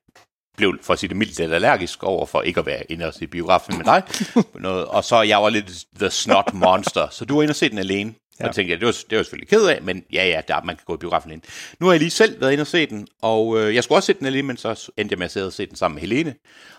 blev, 0.56 0.78
for 0.82 0.92
at 0.92 0.98
sige 0.98 1.08
det 1.08 1.16
mildt, 1.16 1.38
lidt 1.38 1.52
allergisk 1.52 2.02
over 2.02 2.26
for 2.26 2.42
ikke 2.42 2.60
at 2.60 2.66
være 2.66 2.92
inde 2.92 3.06
og 3.06 3.14
se 3.14 3.26
biografen 3.26 3.76
med 3.76 3.84
dig. 3.84 4.02
noget, 4.54 4.84
og 4.84 5.04
så 5.04 5.22
jeg 5.22 5.42
var 5.42 5.50
lidt 5.50 5.84
the 5.98 6.10
snot 6.10 6.54
monster. 6.54 7.08
Så 7.08 7.24
du 7.24 7.34
var 7.34 7.42
inde 7.42 7.52
og 7.52 7.56
se 7.56 7.70
den 7.70 7.78
alene. 7.78 8.14
Ja. 8.40 8.48
Og 8.48 8.54
tænkte 8.54 8.72
jeg, 8.72 8.80
det 8.80 8.86
var, 8.86 8.96
det 9.10 9.18
var 9.18 9.24
selvfølgelig 9.24 9.48
ked 9.48 9.66
af, 9.66 9.82
men 9.82 10.04
ja, 10.12 10.26
ja, 10.26 10.40
der, 10.48 10.62
man 10.64 10.76
kan 10.76 10.84
gå 10.86 10.94
i 10.94 10.98
biografen 10.98 11.30
alene. 11.30 11.42
Nu 11.80 11.86
har 11.86 11.92
jeg 11.92 12.00
lige 12.00 12.10
selv 12.10 12.40
været 12.40 12.52
inde 12.52 12.62
og 12.62 12.66
se 12.66 12.86
den, 12.86 13.08
og 13.22 13.60
øh, 13.60 13.74
jeg 13.74 13.84
skulle 13.84 13.98
også 13.98 14.06
se 14.06 14.12
den 14.12 14.26
alene, 14.26 14.46
men 14.46 14.56
så 14.56 14.90
endte 14.96 15.12
jeg 15.12 15.18
med 15.18 15.24
at 15.24 15.30
sidde 15.30 15.46
og 15.46 15.52
se 15.52 15.66
den 15.66 15.76
sammen 15.76 15.94
med 15.94 16.00
Helene. 16.00 16.34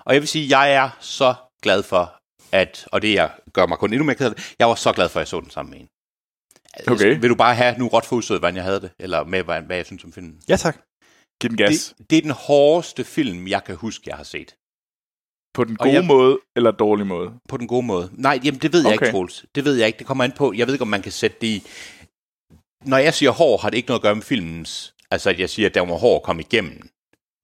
Og 0.05 0.13
jeg 0.13 0.21
vil 0.21 0.27
sige, 0.27 0.59
jeg 0.59 0.73
er 0.73 0.89
så 0.99 1.33
glad 1.61 1.83
for, 1.83 2.15
at, 2.51 2.87
og 2.91 3.01
det 3.01 3.13
jeg 3.13 3.31
gør 3.53 3.65
mig 3.65 3.77
kun 3.77 3.93
endnu 3.93 4.05
mere 4.05 4.15
ked 4.15 4.25
af 4.29 4.35
det, 4.35 4.55
jeg 4.59 4.67
var 4.67 4.75
så 4.75 4.93
glad 4.93 5.09
for, 5.09 5.19
at 5.19 5.21
jeg 5.21 5.27
så 5.27 5.39
den 5.41 5.49
sammen 5.49 5.71
med 5.71 5.79
en. 5.79 5.87
Okay. 6.87 7.19
Vil 7.19 7.29
du 7.29 7.35
bare 7.35 7.55
have 7.55 7.77
nu 7.77 7.87
råt 7.87 8.05
for 8.05 8.37
hvordan 8.39 8.55
jeg 8.55 8.63
havde 8.63 8.81
det, 8.81 8.91
eller 8.99 9.23
med, 9.23 9.43
hvad, 9.43 9.61
hvad 9.61 9.75
jeg 9.75 9.85
synes 9.85 10.03
om 10.03 10.13
filmen? 10.13 10.41
Ja, 10.49 10.55
tak. 10.55 10.77
Giv 11.41 11.49
den 11.49 11.57
gas. 11.57 11.95
Det, 11.97 12.09
det 12.09 12.17
er 12.17 12.21
den 12.21 12.31
hårdeste 12.31 13.03
film, 13.03 13.47
jeg 13.47 13.63
kan 13.63 13.75
huske, 13.75 14.03
jeg 14.09 14.17
har 14.17 14.23
set. 14.23 14.55
På 15.53 15.63
den 15.63 15.77
Og 15.79 15.83
gode 15.83 15.93
jeg- 15.95 16.05
måde 16.05 16.39
eller 16.55 16.71
dårlige 16.71 17.05
måde? 17.05 17.33
På 17.49 17.57
den 17.57 17.67
gode 17.67 17.85
måde. 17.85 18.09
Nej, 18.13 18.39
jamen, 18.43 18.59
det 18.61 18.73
ved 18.73 18.81
jeg 18.81 18.93
Okay. 18.93 19.05
ikke, 19.05 19.11
Troels. 19.11 19.45
Det 19.55 19.65
ved 19.65 19.75
jeg 19.75 19.87
ikke. 19.87 19.99
Det 19.99 20.07
kommer 20.07 20.23
an 20.23 20.31
på. 20.31 20.53
Jeg 20.53 20.67
ved 20.67 20.73
ikke, 20.73 20.81
om 20.81 20.87
man 20.87 21.01
kan 21.01 21.11
sætte 21.11 21.37
det 21.41 21.47
i... 21.47 21.63
Når 22.85 22.97
jeg 22.97 23.13
siger 23.13 23.31
hård, 23.31 23.61
har 23.61 23.69
det 23.69 23.77
ikke 23.77 23.87
noget 23.87 23.99
at 23.99 24.03
gøre 24.03 24.15
med 24.15 24.23
filmens... 24.23 24.93
Altså, 25.11 25.29
at 25.29 25.39
jeg 25.39 25.49
siger, 25.49 25.69
at 25.69 25.75
der 25.75 25.81
var 25.81 25.95
hård 25.97 26.15
at 26.15 26.23
komme 26.23 26.41
igennem. 26.41 26.89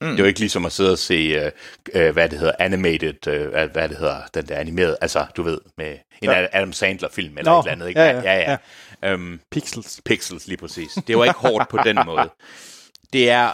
Mm. 0.02 0.08
Det 0.08 0.14
er 0.16 0.24
jo 0.24 0.28
ikke 0.28 0.40
ligesom 0.40 0.66
at 0.66 0.72
sidde 0.72 0.92
og 0.92 0.98
se, 0.98 1.38
uh, 1.46 1.52
uh, 1.96 2.10
hvad 2.10 2.30
det 2.30 2.40
hedder, 2.40 2.54
animated, 2.60 3.28
uh, 3.28 3.72
hvad 3.72 3.90
det 3.90 3.98
hedder, 3.98 4.18
den 4.34 4.48
der 4.48 4.56
animerede, 4.56 4.98
altså, 5.02 5.26
du 5.38 5.44
ved, 5.44 5.58
med 5.78 5.92
en 6.22 6.30
Ja. 6.30 6.46
Adam 6.52 6.74
Sandler-film 6.74 7.38
eller 7.38 7.52
Nå, 7.52 7.60
et 7.60 7.64
eller 7.64 7.72
andet. 7.72 7.88
Ikke? 7.88 8.02
ja, 8.02 8.22
ja, 8.22 8.40
ja, 8.40 8.58
ja. 9.04 9.14
Um, 9.14 9.40
Pixels. 9.52 10.02
Pixels, 10.06 10.48
lige 10.48 10.58
præcis. 10.58 10.92
Det 11.08 11.18
var 11.18 11.24
ikke 11.26 11.40
hårdt 11.40 11.70
på 11.70 11.78
den 11.86 12.00
måde. 12.06 12.30
Det 13.14 13.30
er, 13.30 13.52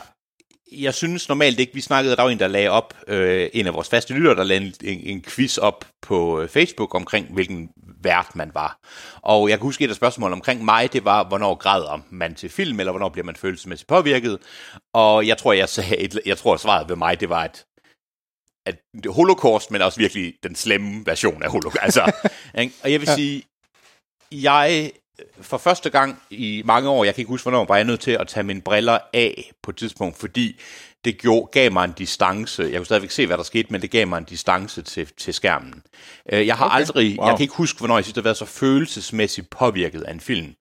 jeg 0.72 0.94
synes 0.94 1.30
normalt 1.30 1.60
ikke, 1.60 1.74
vi 1.74 1.82
snakkede, 1.82 2.16
der 2.16 2.22
var 2.24 2.30
en, 2.30 2.40
der 2.40 2.48
lagde 2.48 2.70
op, 2.70 2.94
øh, 3.08 3.50
en 3.54 3.68
af 3.68 3.74
vores 3.74 3.90
faste 3.90 4.14
lyttere, 4.14 4.36
der 4.36 4.44
lagde 4.44 4.66
en, 4.66 4.74
en, 4.84 5.00
en 5.00 5.22
quiz 5.22 5.58
op 5.58 5.86
på 6.02 6.42
øh, 6.42 6.50
Facebook 6.50 6.96
omkring, 6.96 7.34
hvilken 7.34 7.70
vært 8.02 8.36
man 8.36 8.52
var. 8.54 8.80
Og 9.22 9.50
jeg 9.50 9.58
kan 9.58 9.64
huske 9.66 9.84
et 9.86 9.90
af 9.90 9.96
spørgsmålene 9.96 10.34
omkring 10.36 10.66
mig, 10.66 10.94
det 10.94 11.06
var, 11.06 11.24
hvornår 11.24 11.56
græder 11.56 12.00
man 12.10 12.36
til 12.36 12.50
film, 12.50 12.80
eller 12.80 12.92
hvornår 12.92 13.10
bliver 13.10 13.26
man 13.26 13.36
følelsesmæssigt 13.36 13.88
påvirket. 13.90 14.40
Og 14.94 15.28
jeg 15.28 15.38
tror, 15.38 15.54
jeg, 15.54 15.70
sagde 15.70 15.98
et, 15.98 16.20
jeg 16.26 16.38
tror, 16.38 16.58
svaret 16.58 16.90
ved 16.90 16.96
mig, 16.96 17.20
det 17.20 17.30
var, 17.30 17.42
at 17.44 17.66
at 18.66 18.78
holocaust, 19.10 19.72
men 19.72 19.82
også 19.82 19.98
virkelig 20.00 20.34
den 20.44 20.56
slemme 20.56 21.06
version 21.06 21.44
af 21.44 21.52
holocaust. 21.52 21.84
Altså, 21.84 22.12
ikke? 22.62 22.74
og 22.84 22.92
jeg 22.92 23.00
vil 23.00 23.08
Ja. 23.08 23.16
sige, 23.16 23.44
jeg 24.32 24.92
for 25.42 25.58
første 25.58 25.90
gang 25.90 26.22
i 26.30 26.62
mange 26.66 26.90
år, 26.90 27.04
jeg 27.04 27.16
kan 27.16 27.22
ikke 27.22 27.30
huske, 27.30 27.44
hvornår, 27.44 27.66
var 27.66 27.76
jeg 27.76 27.86
nødt 27.86 28.00
til 28.00 28.12
at 28.12 28.28
tage 28.28 28.44
mine 28.44 28.62
briller 28.62 29.00
af 29.14 29.52
på 29.64 29.72
et 29.72 29.78
tidspunkt, 29.78 30.18
fordi 30.18 30.60
det 31.06 31.18
gjorde, 31.18 31.50
gav 31.52 31.72
mig 31.72 31.84
en 31.86 31.92
distance. 31.98 32.64
Jeg 32.64 32.74
kunne 32.78 32.86
stadigvæk 32.86 33.12
se, 33.12 33.28
hvad 33.28 33.38
der 33.38 33.44
skete, 33.44 33.68
men 33.72 33.82
det 33.82 33.92
gav 33.92 34.08
mig 34.08 34.18
en 34.18 34.24
distance 34.24 34.82
til, 34.82 35.08
til 35.18 35.34
skærmen. 35.34 35.84
Øh, 36.32 36.48
Jeg 36.48 36.56
har 36.58 36.66
okay. 36.66 36.76
aldrig, 36.76 37.20
Wow. 37.20 37.28
jeg 37.28 37.38
kan 37.38 37.44
ikke 37.44 37.56
huske, 37.56 37.78
hvornår 37.80 37.98
jeg 37.98 38.06
sidst 38.06 38.16
har 38.16 38.22
været 38.24 38.38
så 38.38 38.46
følelsesmæssigt 38.46 39.50
påvirket 39.50 40.02
af 40.02 40.12
en 40.12 40.20
film. 40.20 40.54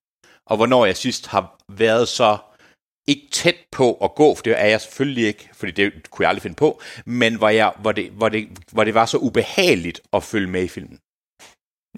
Og 0.46 0.56
hvornår 0.56 0.86
jeg 0.86 0.96
sidst 0.96 1.26
har 1.26 1.56
været 1.72 2.08
så 2.08 2.38
ikke 3.08 3.28
tæt 3.32 3.56
på 3.72 3.94
at 3.94 4.14
gå, 4.14 4.34
for 4.34 4.42
det 4.42 4.60
er 4.60 4.66
jeg 4.66 4.80
selvfølgelig 4.80 5.26
ikke, 5.26 5.48
fordi 5.54 5.72
det 5.72 6.10
kunne 6.10 6.22
jeg 6.22 6.28
aldrig 6.28 6.42
finde 6.42 6.56
på, 6.56 6.80
men 7.06 7.34
hvor, 7.34 7.48
jeg, 7.48 7.72
hvor, 7.80 7.92
det, 7.92 8.10
hvor, 8.10 8.28
det, 8.28 8.48
hvor 8.72 8.84
det 8.84 8.94
var 8.94 9.06
så 9.06 9.18
ubehageligt 9.18 10.00
at 10.12 10.22
følge 10.22 10.46
med 10.46 10.62
i 10.62 10.68
filmen. 10.68 10.98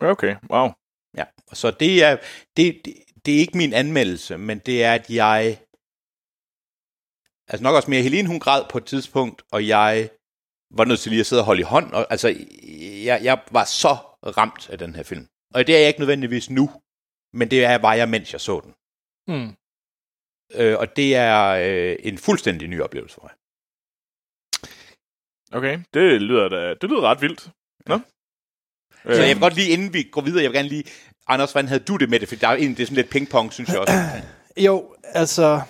Okay, 0.03 0.37
wow. 0.51 0.69
Ja, 1.17 1.25
så 1.53 1.71
det 1.71 2.05
er, 2.05 2.17
det, 2.57 2.81
det, 2.85 2.95
det 3.27 3.35
er 3.35 3.39
ikke 3.39 3.57
min 3.57 3.73
anmeldelse, 3.73 4.39
men 4.39 4.59
det 4.59 4.85
er, 4.85 4.93
at 4.95 5.11
jeg... 5.11 5.59
Altså 7.49 7.63
nok 7.63 7.75
også 7.75 7.91
mere, 7.91 8.03
Helene 8.03 8.29
hun 8.29 8.41
græd 8.41 8.65
på 8.71 8.79
et 8.79 8.87
tidspunkt, 8.87 9.43
og 9.53 9.67
jeg 9.67 10.11
var 10.71 10.85
nødt 10.85 11.01
til 11.01 11.11
lige 11.11 11.21
at 11.21 11.27
sidde 11.27 11.43
og 11.43 11.47
holde 11.47 11.61
i 11.61 11.65
hånd. 11.65 11.93
Og, 11.93 12.07
altså, 12.11 12.29
jeg, 13.05 13.21
jeg 13.23 13.43
var 13.51 13.65
så 13.65 13.97
ramt 14.37 14.71
af 14.71 14.79
den 14.79 14.95
her 14.95 15.03
film. 15.03 15.29
Og 15.55 15.67
det 15.67 15.75
er 15.75 15.79
jeg 15.79 15.89
ikke 15.89 16.01
nødvendigvis 16.01 16.51
nu, 16.51 16.71
men 17.33 17.51
det 17.51 17.65
er, 17.65 17.79
var 17.79 17.95
jeg, 17.95 18.09
mens 18.09 18.33
jeg 18.33 18.41
så 18.41 18.61
den. 18.61 18.75
Mm. 19.29 19.55
Øh, 20.55 20.79
og 20.79 20.97
det 20.97 21.17
er 21.17 21.49
øh, 21.49 21.97
en 22.01 22.19
fuldstændig 22.19 22.69
ny 22.69 22.81
oplevelse 22.81 23.15
for 23.15 23.23
mig. 23.23 23.33
Okay, 25.53 25.81
det 25.95 26.23
lyder 26.23 26.49
da, 26.49 26.75
det 26.75 26.91
lyder 26.91 27.01
ret 27.01 27.21
vildt. 27.21 27.51
Nå? 27.87 28.01
Så 29.05 29.23
jeg 29.23 29.37
vil 29.37 29.41
godt 29.41 29.55
lige, 29.55 29.69
inden 29.69 29.93
vi 29.95 30.03
går 30.03 30.21
videre, 30.21 30.43
jeg 30.43 30.51
vil 30.51 30.57
gerne 30.57 30.69
lige... 30.69 30.85
Anders, 31.27 31.53
hvordan 31.53 31.69
havde 31.69 31.85
du 31.85 31.97
det 31.97 32.11
med 32.11 32.21
det? 32.21 32.29
For 32.29 32.37
der 32.37 32.49
er 32.49 32.53
egentlig 32.53 32.77
det 32.77 32.83
er 32.83 32.87
sådan 32.87 32.97
lidt 32.97 33.11
pingpong, 33.11 33.53
synes 33.53 33.71
jeg 33.71 33.79
også. 33.79 33.95
Jo, 34.57 34.95
altså... 35.03 35.63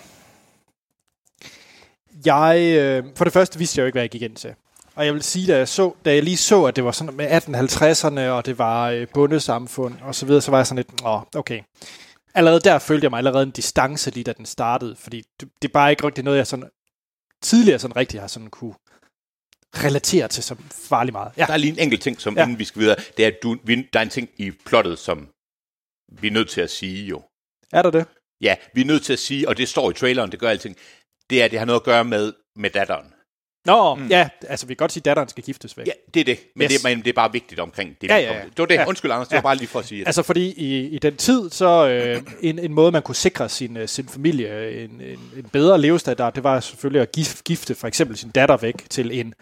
Jeg, 2.25 2.77
øh, 2.79 3.03
for 3.15 3.23
det 3.23 3.33
første 3.33 3.59
vidste 3.59 3.79
jeg 3.79 3.83
jo 3.83 3.85
ikke, 3.85 3.93
hvad 3.93 4.03
jeg 4.03 4.09
gik 4.09 4.21
ind 4.21 4.35
til. 4.35 4.53
Og 4.95 5.05
jeg 5.05 5.13
vil 5.13 5.23
sige, 5.23 5.47
da 5.47 5.57
jeg, 5.57 5.67
så, 5.67 5.93
da 6.05 6.13
jeg 6.13 6.23
lige 6.23 6.37
så, 6.37 6.65
at 6.65 6.75
det 6.75 6.83
var 6.83 6.91
sådan 6.91 7.15
med 7.15 7.41
1850'erne, 7.41 8.19
og 8.19 8.45
det 8.45 8.57
var 8.57 8.89
øh, 8.89 9.07
bundesamfund 9.13 9.95
og 10.01 10.15
så 10.15 10.25
videre, 10.25 10.41
så 10.41 10.51
var 10.51 10.57
jeg 10.57 10.67
sådan 10.67 10.85
lidt, 10.89 11.01
åh, 11.05 11.21
okay. 11.35 11.61
Allerede 12.35 12.59
der 12.59 12.79
følte 12.79 13.05
jeg 13.05 13.11
mig 13.11 13.17
allerede 13.17 13.43
en 13.43 13.51
distance 13.51 14.11
lige, 14.11 14.23
da 14.23 14.33
den 14.33 14.45
startede, 14.45 14.95
fordi 14.95 15.23
det, 15.39 15.49
det 15.61 15.67
er 15.67 15.73
bare 15.73 15.91
ikke 15.91 16.07
rigtig 16.07 16.23
noget, 16.23 16.37
jeg 16.37 16.47
sådan 16.47 16.69
tidligere 17.41 17.79
sådan 17.79 17.95
rigtig 17.95 18.19
har 18.19 18.27
sådan 18.27 18.49
kunne 18.49 18.73
relatere 19.75 20.27
til 20.27 20.43
så 20.43 20.55
farligt 20.71 21.13
meget. 21.13 21.31
Ja, 21.37 21.45
Der 21.45 21.53
er 21.53 21.57
lige 21.57 21.73
en 21.73 21.79
enkelt 21.79 22.01
ting, 22.01 22.21
som 22.21 22.37
ja. 22.37 22.43
inden 22.43 22.59
vi 22.59 22.63
skal 22.63 22.81
videre, 22.81 22.95
det 23.17 23.23
er, 23.23 23.27
at 23.27 23.43
du, 23.43 23.57
vi, 23.63 23.87
der 23.93 23.99
er 23.99 24.03
en 24.03 24.09
ting 24.09 24.29
i 24.37 24.51
plottet, 24.51 24.99
som 24.99 25.27
vi 26.11 26.27
er 26.27 26.31
nødt 26.31 26.49
til 26.49 26.61
at 26.61 26.69
sige 26.69 27.05
jo. 27.05 27.21
er 27.73 27.81
der 27.81 27.91
det? 27.91 28.05
Ja, 28.41 28.55
vi 28.73 28.81
er 28.81 28.85
nødt 28.85 29.03
til 29.03 29.13
at 29.13 29.19
sige, 29.19 29.47
og 29.47 29.57
det 29.57 29.69
står 29.69 29.91
i 29.91 29.93
traileren, 29.93 30.31
det 30.31 30.39
gør 30.39 30.49
alting, 30.49 30.75
det 31.29 31.41
er, 31.41 31.45
at 31.45 31.51
det 31.51 31.59
har 31.59 31.65
noget 31.65 31.79
at 31.79 31.83
gøre 31.85 32.03
med, 32.03 32.33
med 32.55 32.69
datteren. 32.69 33.05
Nå, 33.65 33.95
mm. 33.95 34.07
ja, 34.07 34.29
altså 34.47 34.65
vi 34.67 34.73
kan 34.73 34.77
godt 34.77 34.91
sige, 34.91 35.01
at 35.01 35.05
datteren 35.05 35.29
skal 35.29 35.43
giftes 35.43 35.77
væk. 35.77 35.87
Ja, 35.87 35.91
det 36.13 36.19
er 36.19 36.23
det. 36.23 36.39
Men, 36.55 36.65
Yes. 36.65 36.71
det, 36.81 36.83
men 36.83 36.97
det 36.99 37.07
er 37.07 37.13
bare 37.13 37.31
vigtigt 37.31 37.59
omkring 37.59 37.95
det. 38.01 38.07
Ja, 38.09 38.17
ja, 38.17 38.33
ja. 38.33 38.43
Det 38.43 38.57
var 38.57 38.65
det. 38.65 38.75
Ja. 38.75 38.87
Undskyld, 38.87 39.11
Anders. 39.11 39.27
Det 39.27 39.33
Ja. 39.33 39.37
var 39.37 39.41
bare 39.41 39.55
lige 39.55 39.67
for 39.67 39.79
at 39.79 39.85
sige. 39.85 40.01
At, 40.01 40.07
Altså 40.07 40.23
fordi 40.23 40.53
i, 40.57 40.87
i 40.87 40.99
den 40.99 41.15
tid, 41.17 41.49
så 41.49 41.87
øh, 41.89 42.21
en, 42.41 42.59
en 42.59 42.73
måde, 42.73 42.91
man 42.91 43.01
kunne 43.01 43.15
sikre 43.15 43.49
sin, 43.49 43.77
øh, 43.77 43.87
sin 43.87 44.07
familie 44.07 44.83
en, 44.83 45.01
en, 45.01 45.19
en 45.37 45.43
bedre 45.51 45.81
levestandard, 45.81 46.33
det 46.33 46.43
var 46.43 46.59
selvfølgelig 46.59 47.01
at 47.01 47.11
gif, 47.11 47.41
gifte 47.43 47.75
for 47.75 47.87
eksempel 47.87 48.17
sin 48.17 48.29
datter 48.29 48.57
væk 48.57 48.89
til 48.89 49.19
en 49.19 49.33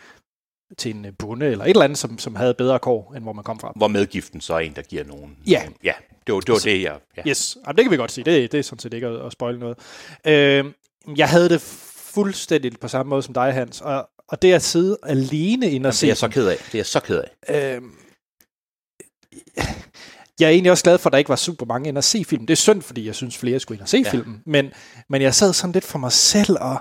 til 0.78 0.96
en 0.96 1.06
øh, 1.06 1.12
bonde 1.20 1.46
eller 1.46 1.66
et 1.66 1.70
eller 1.70 1.84
andet, 1.84 1.98
som, 1.98 2.20
som 2.20 2.36
havde 2.36 2.54
bedre 2.54 2.80
kår, 2.80 3.14
end 3.16 3.24
hvor 3.24 3.34
man 3.34 3.44
kom 3.44 3.60
fra. 3.60 3.74
hvor 3.76 3.88
medgiften 3.88 4.42
så 4.42 4.54
er 4.54 4.60
en, 4.60 4.76
der 4.76 4.82
giver 4.82 5.04
nogen. 5.04 5.38
Ja. 5.48 5.62
Ja, 5.84 5.94
det 6.28 6.34
var 6.36 6.40
det, 6.40 6.50
var 6.50 6.60
det 6.64 6.82
jeg... 6.84 6.98
Ja. 7.18 7.22
Yes, 7.28 7.58
Jamen, 7.68 7.78
det 7.78 7.84
kan 7.86 7.92
vi 7.92 7.98
godt 7.98 8.12
sige. 8.12 8.26
Det, 8.26 8.52
det 8.52 8.58
er 8.58 8.62
sådan 8.62 8.80
set 8.80 8.94
ikke 8.94 9.08
at, 9.08 9.26
at 9.26 9.32
spoile 9.32 9.60
noget. 9.60 9.78
Øh, 10.28 10.66
jeg 11.16 11.30
havde 11.30 11.50
det 11.50 11.62
fuldstændig 11.62 12.80
på 12.82 12.88
samme 12.88 13.10
måde 13.10 13.24
som 13.24 13.34
dig, 13.34 13.54
Hans, 13.54 13.82
og, 13.82 14.10
og 14.28 14.42
det 14.42 14.54
at 14.54 14.64
sidde 14.64 14.98
alene 15.04 15.72
ind 15.72 15.86
og 15.86 15.92
Det 15.92 15.98
er 15.98 16.00
se 16.00 16.08
jeg 16.08 16.18
så 16.18 16.28
ked 16.28 16.48
af. 16.48 16.58
Det 16.58 16.76
er 16.76 16.80
jeg 16.80 16.86
så 16.86 17.00
ked 17.00 17.22
af. 17.22 17.76
Øh, 17.76 17.82
jeg 20.40 20.46
er 20.46 20.50
egentlig 20.52 20.72
også 20.72 20.84
glad 20.84 20.98
for, 20.98 21.10
at 21.10 21.12
der 21.12 21.18
ikke 21.18 21.30
var 21.30 21.36
super 21.36 21.66
mange 21.66 21.90
ind 21.90 21.98
at 21.98 22.04
se 22.04 22.26
filmen. 22.26 22.48
Det 22.48 22.54
er 22.54 22.58
synd, 22.58 22.82
fordi 22.82 23.06
jeg 23.06 23.16
synes, 23.16 23.38
flere 23.38 23.60
skulle 23.60 23.76
ind 23.76 23.82
og 23.82 23.90
se 23.90 24.02
ja. 24.06 24.12
Filmen. 24.12 24.42
Men, 24.46 24.72
men 25.10 25.22
jeg 25.22 25.36
sad 25.36 25.54
sådan 25.54 25.72
lidt 25.72 25.86
for 25.86 26.00
mig 26.00 26.12
selv, 26.12 26.58
og 26.62 26.72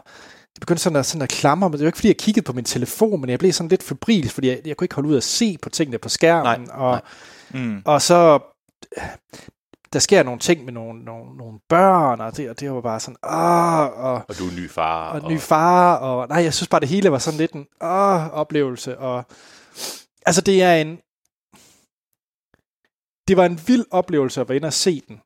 jeg 0.57 0.61
begyndte 0.61 0.82
sådan 0.82 0.97
at, 0.97 1.07
sådan 1.07 1.23
at 1.23 1.28
klamre 1.28 1.70
mig. 1.70 1.78
Det 1.78 1.85
var 1.85 1.89
ikke, 1.89 1.98
fordi 1.98 2.09
jeg 2.09 2.16
kiggede 2.16 2.44
på 2.44 2.53
min 2.53 2.65
telefon, 2.65 3.20
men 3.20 3.31
jeg 3.31 3.39
blev 3.39 3.53
sådan 3.53 3.69
lidt 3.69 3.82
febrilsk, 3.82 4.35
fordi 4.35 4.48
jeg, 4.48 4.61
jeg 4.65 4.77
kunne 4.77 4.85
ikke 4.85 4.94
holde 4.94 5.09
ud 5.09 5.16
at 5.16 5.24
se 5.24 5.57
på 5.62 5.69
tingene 5.69 5.98
på 5.98 6.09
skærmen. 6.09 6.61
Nej, 6.61 6.77
og, 6.77 7.03
nej. 7.53 7.62
Mm. 7.62 7.82
og 7.85 8.03
så 8.03 8.39
der 9.93 9.99
sker 9.99 10.23
nogle 10.23 10.41
ting 10.41 10.65
med 10.65 10.73
nogle, 10.73 11.05
nogle, 11.05 11.37
nogle 11.37 11.59
børn, 11.69 12.21
og 12.21 12.37
det, 12.37 12.51
og 12.51 12.61
det 12.61 12.73
var 12.73 12.81
bare 12.81 13.01
sådan, 13.01 13.17
åh, 13.25 14.05
og, 14.05 14.15
Og 14.29 14.39
du 14.39 14.47
er 14.49 14.53
ny 14.61 14.71
far. 14.71 15.21
og 15.21 15.31
ny 15.33 15.39
far, 15.41 15.97
og 15.97 16.29
nej, 16.29 16.43
jeg 16.43 16.55
synes 16.55 16.69
bare, 16.69 16.81
det 16.81 16.89
hele 16.89 17.11
var 17.13 17.19
sådan 17.19 17.39
lidt 17.39 17.53
en 17.53 17.67
åh, 17.81 18.33
oplevelse, 18.33 18.99
og 18.99 19.25
altså 20.27 20.41
det 20.41 20.63
er 20.63 20.75
en, 20.75 20.97
det 23.29 23.37
var 23.37 23.47
en 23.47 23.61
vild 23.67 23.85
oplevelse 23.91 24.41
at 24.41 24.49
være 24.49 24.57
inde 24.57 24.67
og 24.67 24.73
se 24.73 25.03
den, 25.09 25.21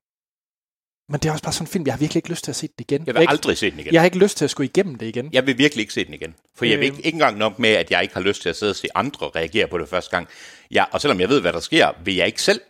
men 1.13 1.21
det 1.21 1.29
er 1.29 1.33
også 1.33 1.45
bare 1.45 1.53
sådan 1.53 1.67
en 1.67 1.71
film, 1.73 1.87
jeg 1.87 1.95
har 1.95 1.99
virkelig 1.99 2.19
ikke 2.19 2.29
lyst 2.31 2.45
til 2.45 2.53
at 2.53 2.57
se 2.57 2.67
den 2.67 2.75
igen. 2.79 3.07
Jeg 3.07 3.13
har 3.15 3.19
vil 3.19 3.21
ikke, 3.23 3.31
aldrig 3.31 3.59
se 3.59 3.71
den 3.71 3.79
igen. 3.81 3.93
jeg 3.95 4.01
har 4.01 4.05
ikke 4.05 4.19
lyst 4.19 4.37
til 4.37 4.45
at 4.45 4.51
skulle 4.51 4.69
igennem 4.69 4.95
det 4.99 5.07
igen. 5.07 5.31
Jeg 5.33 5.47
vil 5.47 5.59
virkelig 5.59 5.81
ikke 5.83 5.93
se 5.93 6.05
den 6.05 6.15
igen. 6.15 6.35
For 6.57 6.65
jeg 6.65 6.79
vil 6.79 6.87
Øhm. 6.89 6.97
ikke, 6.97 7.07
ikke 7.07 7.17
engang 7.17 7.37
nok 7.39 7.59
med, 7.59 7.71
at 7.71 7.91
jeg 7.91 8.03
ikke 8.03 8.15
har 8.15 8.21
lyst 8.21 8.43
til 8.43 8.49
at 8.49 8.57
sidde 8.57 8.71
og 8.71 8.77
se 8.77 8.89
andre 8.95 9.27
reagere 9.37 9.69
på 9.69 9.79
det 9.79 9.89
første 9.89 10.11
gang. 10.11 10.29
Jeg, 10.71 10.87
og 10.93 11.01
selvom 11.01 11.21
jeg 11.21 11.29
ved, 11.29 11.41
hvad 11.41 11.53
der 11.53 11.61
sker, 11.61 11.93
vil 12.05 12.15
jeg 12.15 12.27
ikke 12.27 12.43
selv. 12.43 12.61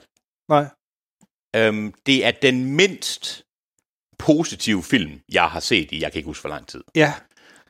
Nej. 0.49 0.67
Øhm, 1.56 1.94
det 2.06 2.24
er 2.27 2.31
den 2.31 2.64
mindst 2.64 3.44
positive 4.18 4.82
film, 4.82 5.20
jeg 5.32 5.44
har 5.48 5.60
set 5.60 5.93
i, 5.93 6.01
jeg 6.01 6.12
kan 6.12 6.18
ikke 6.18 6.27
huske 6.27 6.40
for 6.43 6.48
lang 6.48 6.66
tid. 6.66 6.85
Ja, 6.94 7.12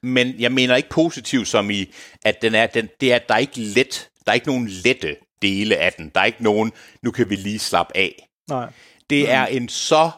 Men 0.03 0.41
jeg 0.41 0.53
mener 0.53 0.77
ikke 0.77 0.89
positiv 0.89 1.45
som 1.45 1.71
i, 1.71 1.93
at 2.25 2.43
den 2.43 2.55
er, 2.55 2.67
den, 2.67 2.89
det 3.01 3.13
er, 3.13 3.17
at 3.17 3.29
der 3.29 3.35
er 3.35 3.39
ikke 3.39 3.61
let, 3.61 4.11
der 4.27 4.33
er 4.33 4.35
ikke 4.35 4.47
nogen 4.47 4.69
lette 4.69 5.17
dele 5.43 5.77
af 5.77 5.93
den. 5.93 6.09
Der 6.15 6.21
er 6.21 6.25
ikke 6.25 6.43
nogen, 6.43 6.73
nu 7.03 7.11
kan 7.11 7.31
vi 7.31 7.37
lige 7.37 7.59
slappe 7.59 7.97
af. 7.97 8.29
nej. 8.49 8.73
Det 9.11 9.31
er 9.31 9.47
en 9.47 9.69
så 9.69 10.11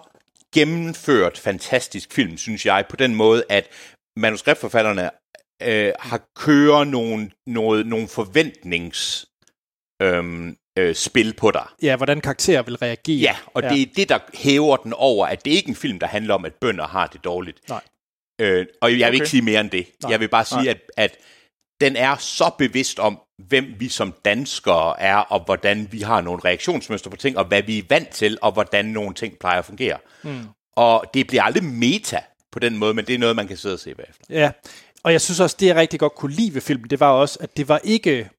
gennemført, 0.54 1.38
fantastisk 1.38 2.12
film, 2.12 2.36
synes 2.36 2.66
jeg, 2.66 2.86
på 2.88 2.96
den 2.96 3.14
måde, 3.14 3.44
at 3.48 3.68
manuskriptforfatterne 4.16 5.10
øh, 5.62 5.92
har 6.00 6.20
kører 6.36 6.84
nogle, 6.84 7.30
noget, 7.46 7.86
nogle 7.86 8.08
forventnings 8.08 9.26
øhm, 10.02 10.56
øh, 10.78 10.94
spil 10.94 11.32
på 11.34 11.50
dig. 11.50 11.66
Ja, 11.82 11.96
hvordan 11.96 12.20
karakterer 12.20 12.62
vil 12.62 12.76
reagere. 12.76 13.16
Ja, 13.20 13.36
og 13.54 13.62
ja. 13.62 13.68
det 13.68 13.82
er 13.82 13.86
det, 13.96 14.08
der 14.08 14.18
hæver 14.34 14.76
den 14.76 14.92
over, 14.92 15.26
at 15.26 15.44
det 15.44 15.50
ikke 15.50 15.66
er 15.66 15.70
en 15.70 15.76
film, 15.76 15.98
der 15.98 16.06
handler 16.06 16.34
om, 16.34 16.44
at 16.44 16.54
bønder 16.54 16.86
har 16.86 17.06
det 17.06 17.24
dårligt. 17.24 17.68
Nej. 17.68 17.80
Øh, 18.40 18.66
og 18.80 18.90
jeg 18.90 18.96
vil 18.98 19.04
Okay. 19.04 19.14
ikke 19.14 19.28
sige 19.28 19.42
mere 19.42 19.60
end 19.60 19.70
det. 19.70 19.86
Nej. 20.02 20.10
Jeg 20.10 20.20
vil 20.20 20.28
bare 20.28 20.44
sige, 20.44 20.70
at, 20.70 20.78
at 20.96 21.16
den 21.80 21.96
er 21.96 22.16
så 22.16 22.50
bevidst 22.58 22.98
om, 22.98 23.20
hvem 23.48 23.74
vi 23.78 23.88
som 23.88 24.14
danskere 24.24 25.00
er, 25.00 25.16
og 25.16 25.40
hvordan 25.44 25.88
vi 25.90 26.00
har 26.00 26.20
nogle 26.20 26.42
reaktionsmønstre 26.44 27.10
på 27.10 27.16
ting, 27.16 27.38
og 27.38 27.44
hvad 27.44 27.62
vi 27.62 27.78
er 27.78 27.82
vant 27.88 28.08
til, 28.08 28.38
og 28.42 28.52
hvordan 28.52 28.84
nogle 28.84 29.14
ting 29.14 29.38
plejer 29.38 29.58
at 29.58 29.64
fungere. 29.64 29.98
Mm. 30.22 30.40
Og 30.76 31.04
det 31.14 31.26
bliver 31.26 31.42
aldrig 31.42 31.64
meta 31.64 32.20
på 32.52 32.58
den 32.58 32.78
måde, 32.78 32.94
men 32.94 33.04
det 33.04 33.14
er 33.14 33.18
noget, 33.18 33.36
man 33.36 33.48
kan 33.48 33.56
sidde 33.56 33.72
og 33.74 33.78
se 33.78 33.94
bagefter. 33.94 34.24
Ja, 34.30 34.50
og 35.02 35.12
jeg 35.12 35.20
synes 35.20 35.40
også, 35.40 35.56
det 35.60 35.66
jeg 35.66 35.76
rigtig 35.76 36.00
godt 36.00 36.14
kunne 36.14 36.32
lide 36.32 36.54
ved 36.54 36.60
filmen, 36.60 36.90
det 36.90 37.00
var 37.00 37.10
også, 37.10 37.38
at 37.40 37.56
det 37.56 37.68
var 37.68 37.80
ikke, 37.84 38.30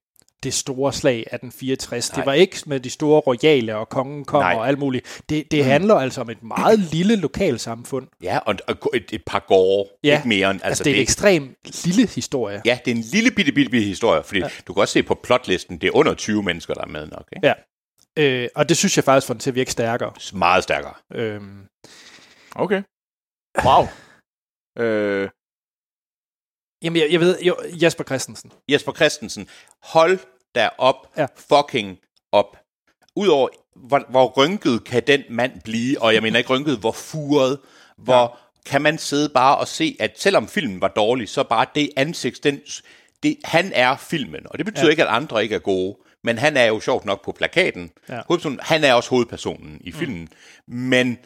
det 0.44 0.54
store 0.54 0.92
slag 0.92 1.18
1864. 1.18 2.10
Nej. 2.12 2.16
Det 2.20 2.26
var 2.26 2.32
ikke 2.32 2.62
med 2.66 2.80
de 2.80 2.90
store 2.90 3.20
royale 3.20 3.76
og 3.76 3.88
kongen 3.88 4.24
kommer 4.24 4.48
Nej. 4.48 4.58
og 4.58 4.68
alt 4.68 4.78
muligt. 4.78 5.22
Det, 5.28 5.50
det 5.50 5.64
handler 5.64 5.94
altså 5.94 6.20
om 6.20 6.30
et 6.30 6.42
meget 6.42 6.78
lille 6.94 7.16
lokalsamfund. 7.16 8.08
Ja, 8.22 8.38
og, 8.38 8.54
et, 8.94 9.12
et 9.12 9.22
par 9.26 9.44
gårde, 9.48 9.90
Ja, 10.04 10.16
ikke 10.16 10.28
mere 10.28 10.50
end... 10.50 10.56
Altså, 10.56 10.66
altså 10.66 10.84
det 10.84 10.90
er 10.90 10.94
en 10.94 11.02
ekstremt 11.02 11.84
lille 11.84 12.08
historie. 12.08 12.62
Ja, 12.64 12.78
det 12.84 12.90
er 12.90 12.94
en 12.96 13.02
lille 13.12 13.30
bitte, 13.30 13.52
bitte, 13.52 13.70
bitte 13.70 13.86
historie, 13.86 14.22
fordi 14.22 14.40
ja. 14.40 14.48
du 14.66 14.72
kan 14.74 14.80
også 14.80 14.92
se 14.92 15.02
på 15.02 15.14
plotlisten, 15.22 15.78
det 15.78 15.86
er 15.86 15.96
under 15.96 16.14
20 16.14 16.42
mennesker, 16.42 16.74
der 16.74 16.82
er 16.82 16.86
med 16.86 17.06
nok. 17.06 17.28
Ikke? 17.36 17.46
Ja. 17.46 17.54
Øh, 18.18 18.48
og 18.54 18.68
det 18.68 18.76
synes 18.76 18.96
jeg 18.96 19.04
faktisk 19.04 19.26
får 19.26 19.34
den 19.34 19.40
til 19.40 19.50
at 19.50 19.54
virke 19.54 19.72
stærkere. 19.72 20.12
Meget 20.32 20.62
stærkere. 20.62 20.94
Øhm, 21.14 21.66
Okay. 22.56 22.82
Wow. 23.66 23.84
øh, 24.78 25.28
jamen, 26.84 27.02
jeg, 27.02 27.12
jeg 27.12 27.20
ved, 27.20 27.40
jo, 27.40 27.56
Jasper 27.82 28.04
Christensen. 28.04 28.52
Jesper 28.68 28.92
Christensen, 28.92 29.48
hold 29.82 30.18
der 30.54 30.68
op, 30.78 30.96
Ja. 31.16 31.26
fucking 31.36 31.98
op. 32.32 32.56
Udover, 33.16 33.48
hvor, 33.76 34.06
hvor 34.08 34.26
rynket 34.36 34.84
kan 34.84 35.02
den 35.06 35.22
mand 35.30 35.52
blive, 35.64 36.02
og 36.02 36.14
jeg 36.14 36.22
mener 36.22 36.38
ikke 36.38 36.50
rynket, 36.50 36.78
hvor 36.78 36.92
furet, 36.92 37.58
hvor 37.98 38.20
ja. 38.20 38.26
kan 38.70 38.82
man 38.82 38.98
sidde 38.98 39.28
bare 39.28 39.56
og 39.56 39.68
se, 39.68 39.96
at 40.00 40.20
selvom 40.20 40.48
filmen 40.48 40.80
var 40.80 40.88
dårlig, 40.88 41.28
så 41.28 41.42
bare 41.42 41.66
det 41.74 41.90
ansigt, 41.96 42.44
den, 42.44 42.60
det, 43.22 43.36
han 43.44 43.72
er 43.74 43.96
filmen, 43.96 44.40
og 44.44 44.58
det 44.58 44.66
betyder 44.66 44.84
ja. 44.84 44.90
Ikke, 44.90 45.02
at 45.02 45.08
andre 45.08 45.42
ikke 45.42 45.54
er 45.54 45.58
gode, 45.58 45.96
men 46.24 46.38
han 46.38 46.56
er 46.56 46.64
jo 46.64 46.80
sjovt 46.80 47.04
nok 47.04 47.24
på 47.24 47.32
plakaten. 47.32 47.90
Ja. 48.08 48.20
Han 48.60 48.84
er 48.84 48.94
også 48.94 49.10
hovedpersonen 49.10 49.78
i 49.80 49.92
filmen, 49.92 50.28
mm. 50.66 50.74
men 50.76 51.18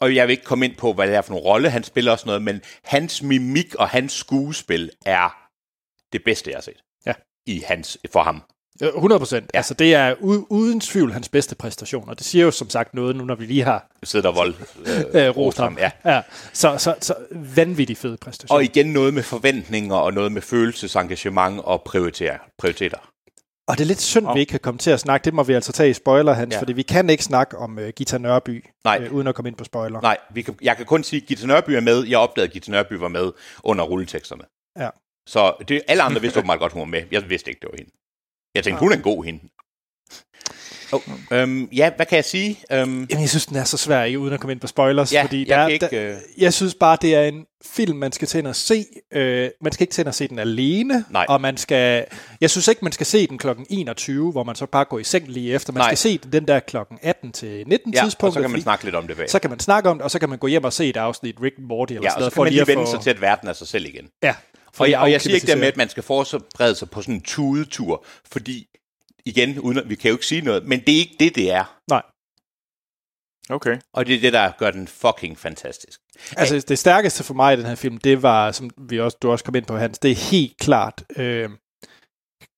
og 0.00 0.14
jeg 0.14 0.26
vil 0.26 0.32
ikke 0.32 0.44
komme 0.44 0.64
ind 0.64 0.76
på, 0.76 0.92
hvad 0.92 1.06
det 1.06 1.14
er 1.16 1.22
for 1.22 1.34
en 1.34 1.38
rolle, 1.40 1.70
han 1.70 1.84
spiller 1.84 2.12
og 2.12 2.18
sådan 2.18 2.28
noget, 2.28 2.42
men 2.42 2.60
hans 2.84 3.22
mimik 3.22 3.74
og 3.74 3.88
hans 3.88 4.12
skuespil 4.12 4.90
er 5.06 5.36
det 6.12 6.24
bedste, 6.24 6.50
jeg 6.50 6.56
har 6.56 6.62
set. 6.62 6.82
Ja. 7.06 7.12
I 7.46 7.62
hans, 7.66 7.98
for 8.12 8.22
ham. 8.22 8.42
Øh, 8.82 8.88
100 8.88 9.18
procent. 9.18 9.50
Ja. 9.54 9.58
Altså, 9.58 9.74
det 9.74 9.94
er 9.94 10.14
u- 10.14 10.46
uden 10.50 10.80
tvivl 10.80 11.12
hans 11.12 11.28
bedste 11.28 11.54
præstation, 11.54 12.08
og 12.08 12.18
det 12.18 12.26
siger 12.26 12.44
jo 12.44 12.50
som 12.50 12.70
sagt 12.70 12.94
noget 12.94 13.16
nu, 13.16 13.24
når 13.24 13.34
vi 13.34 13.46
lige 13.46 13.62
har 13.64 13.90
Sidder 14.02 14.30
der 14.30 14.36
vold. 14.36 14.54
Øh, 15.14 15.26
øh, 15.26 15.36
rost 15.36 15.58
ham. 15.58 15.78
Ja. 15.78 15.90
ja. 16.04 16.22
Så, 16.52 16.78
så, 16.78 16.94
så 17.00 17.14
vanvittig 17.56 17.96
fed 17.96 18.16
præstation. 18.16 18.56
Og 18.56 18.64
igen 18.64 18.86
noget 18.86 19.14
med 19.14 19.22
forventninger 19.22 19.96
og 19.96 20.12
noget 20.12 20.32
med 20.32 20.42
følelsesengagement 20.42 21.60
og 21.64 21.82
prioritere, 21.82 22.38
prioriteter. 22.58 22.98
Og 23.68 23.78
det 23.78 23.84
er 23.84 23.86
lidt 23.86 24.00
synd, 24.00 24.26
vi 24.34 24.40
ikke 24.40 24.50
kan 24.50 24.60
komme 24.60 24.78
til 24.78 24.90
at 24.90 25.00
snakke. 25.00 25.24
Det 25.24 25.34
må 25.34 25.42
vi 25.42 25.52
altså 25.52 25.72
tage 25.72 25.90
i 25.90 25.92
spoiler, 25.92 26.32
Hans, 26.32 26.52
Ja. 26.52 26.56
ja. 26.56 26.60
fordi 26.60 26.72
vi 26.72 26.82
kan 26.82 27.10
ikke 27.10 27.24
snakke 27.24 27.58
om 27.58 27.78
uh, 27.78 27.88
Gita 27.88 28.18
Nørby, 28.18 28.64
Nej. 28.84 28.98
øh, 29.02 29.12
uden 29.12 29.26
at 29.26 29.34
komme 29.34 29.48
ind 29.48 29.56
på 29.56 29.64
spoiler. 29.64 30.00
Nej, 30.00 30.16
vi 30.34 30.42
kan, 30.42 30.56
jeg 30.62 30.76
kan 30.76 30.86
kun 30.86 31.04
sige, 31.04 31.22
at 31.22 31.28
Gita 31.28 31.46
Nørby 31.46 31.70
er 31.70 31.80
med. 31.80 32.04
Jeg 32.04 32.18
opdagede, 32.18 32.48
at 32.48 32.52
Gita 32.52 32.70
Nørby 32.70 32.92
var 32.92 33.08
med 33.08 33.32
under 33.64 33.84
rulleteksterne. 33.84 34.42
Ja. 34.78 34.90
Så 35.28 35.54
det, 35.68 35.82
alle 35.88 36.02
andre 36.02 36.20
vidste 36.20 36.38
åbenbart 36.38 36.58
godt, 36.58 36.72
hun 36.72 36.80
var 36.80 36.86
med. 36.86 37.02
Jeg 37.10 37.30
vidste 37.30 37.50
ikke, 37.50 37.60
det 37.60 37.68
var 37.72 37.76
hende. 37.76 37.90
Jeg 38.54 38.64
tænkte, 38.64 38.80
hun 38.80 38.92
er 38.92 38.96
en 38.96 39.02
god 39.02 39.24
hende. 39.24 39.40
Oh, 40.92 41.00
øhm, 41.30 41.68
ja, 41.72 41.90
hvad 41.96 42.06
kan 42.06 42.16
jeg 42.16 42.24
sige? 42.24 42.58
Øhm, 42.72 43.06
Jamen, 43.10 43.20
jeg 43.20 43.28
synes, 43.28 43.46
den 43.46 43.56
er 43.56 43.64
så 43.64 43.76
svær, 43.76 44.02
ikke, 44.02 44.18
uden 44.18 44.34
at 44.34 44.40
komme 44.40 44.52
ind 44.52 44.60
på 44.60 44.66
spoilers. 44.66 45.12
Ja, 45.12 45.22
fordi 45.22 45.38
jeg 45.48 45.56
der, 45.58 45.62
er- 45.64 45.68
ikke, 45.68 45.88
der, 45.90 46.10
øh, 46.10 46.16
jeg 46.38 46.52
synes 46.54 46.74
bare, 46.74 46.98
det 47.02 47.14
er 47.14 47.22
en 47.22 47.44
film, 47.66 47.98
man 47.98 48.12
skal 48.12 48.28
ind 48.38 48.46
og 48.46 48.56
se. 48.56 48.84
Øh, 49.12 49.50
man 49.62 49.72
skal 49.72 49.84
ikke 49.84 50.00
ind 50.00 50.08
og 50.08 50.14
se 50.14 50.28
den 50.28 50.38
alene. 50.38 51.04
Nej. 51.10 51.26
Og 51.28 51.40
man 51.40 51.56
skal... 51.56 52.04
Jeg 52.40 52.50
synes 52.50 52.68
ikke, 52.68 52.78
man 52.82 52.92
skal 52.92 53.06
se 53.06 53.26
den 53.26 53.38
klokken 53.38 53.66
21, 53.70 54.32
hvor 54.32 54.44
man 54.44 54.54
så 54.56 54.66
bare 54.66 54.84
går 54.84 54.98
i 54.98 55.04
seng 55.04 55.28
lige 55.28 55.52
efter. 55.54 55.72
Man 55.72 55.80
Nej. 55.80 55.88
skal 55.88 55.98
se 55.98 56.18
den, 56.18 56.32
den 56.32 56.48
der 56.48 56.60
klokken 56.60 56.98
18 57.02 57.32
til 57.32 57.64
19 57.66 57.94
ja, 57.94 58.02
tidspunkt. 58.02 58.30
og 58.30 58.34
så 58.34 58.40
kan 58.40 58.50
man 58.50 58.60
snakke 58.62 58.84
lidt 58.84 58.94
om 58.94 59.06
det 59.06 59.16
bag. 59.16 59.30
så 59.30 59.38
kan 59.38 59.50
man 59.50 59.60
snakke 59.60 59.90
om 59.90 59.96
det, 59.98 60.04
og 60.04 60.10
så 60.10 60.18
kan 60.18 60.28
man 60.28 60.38
gå 60.38 60.46
hjem 60.46 60.64
og 60.64 60.72
se 60.72 60.88
et 60.88 60.96
afsnit 60.96 61.36
Rick 61.42 61.54
and 61.58 61.66
Morty 61.66 61.92
eller 61.92 62.02
ja, 62.04 62.10
sådan 62.10 62.16
og 62.16 62.20
noget. 62.20 62.32
så 62.32 62.36
kan 62.36 62.42
man 62.44 62.52
lige 62.52 62.60
at 62.62 62.68
vende 62.68 62.84
få- 62.86 62.90
sig 62.90 63.00
til, 63.00 63.10
at 63.10 63.20
verden 63.20 63.48
er 63.48 63.52
sig 63.52 63.66
selv 63.68 63.86
igen. 63.86 64.08
Ja. 64.22 64.34
Og 64.78 64.90
jeg, 64.90 64.98
og 64.98 65.10
jeg 65.12 65.20
siger 65.20 65.34
ikke 65.34 65.46
dermed, 65.46 65.66
afklimatisere. 65.66 65.72
at 65.72 65.76
man 65.76 65.88
skal 65.88 66.02
forberede 66.02 66.74
sig 66.74 66.90
på 66.90 67.02
sådan 67.02 67.14
en 67.14 67.20
tudetur, 67.20 68.04
fordi, 68.32 68.66
igen, 69.26 69.58
uden 69.58 69.78
at, 69.78 69.88
vi 69.88 69.94
kan 69.94 70.08
jo 70.08 70.14
ikke 70.14 70.26
sige 70.26 70.40
noget, 70.40 70.64
men 70.64 70.80
det 70.80 70.94
er 70.94 70.98
ikke 70.98 71.16
det, 71.20 71.34
det 71.34 71.52
er. 71.52 71.78
Nej. 71.90 72.02
okay. 73.50 73.78
Og 73.92 74.06
det 74.06 74.14
er 74.14 74.20
det, 74.20 74.32
der 74.32 74.52
gør 74.58 74.70
den 74.70 74.88
fucking 74.88 75.38
fantastisk. 75.38 76.00
Altså, 76.36 76.64
det 76.68 76.78
stærkeste 76.78 77.24
for 77.24 77.34
mig 77.34 77.54
i 77.54 77.56
den 77.56 77.66
her 77.66 77.74
film, 77.74 77.98
det 77.98 78.22
var, 78.22 78.52
som 78.52 78.70
vi 78.78 79.00
også, 79.00 79.16
du 79.22 79.30
også 79.30 79.44
kom 79.44 79.54
ind 79.54 79.64
på, 79.66 79.76
Hans, 79.76 79.98
det 79.98 80.10
er 80.10 80.14
helt 80.30 80.58
klart 80.58 81.04
øh, 81.16 81.50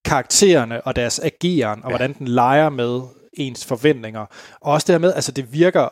karaktererne 0.05 0.81
og 0.86 0.97
deres 0.97 1.19
ageren, 1.19 1.85
og 1.85 1.90
Ja. 1.90 1.97
hvordan 1.97 2.12
den 2.19 2.28
leger 2.28 2.69
med 2.69 3.03
ens 3.32 3.65
forventninger. 3.65 4.20
Og 4.61 4.73
også 4.73 4.85
det 4.86 4.93
der 4.93 4.99
med, 4.99 5.15
altså 5.15 5.32
det 5.32 5.53
virker 5.53 5.89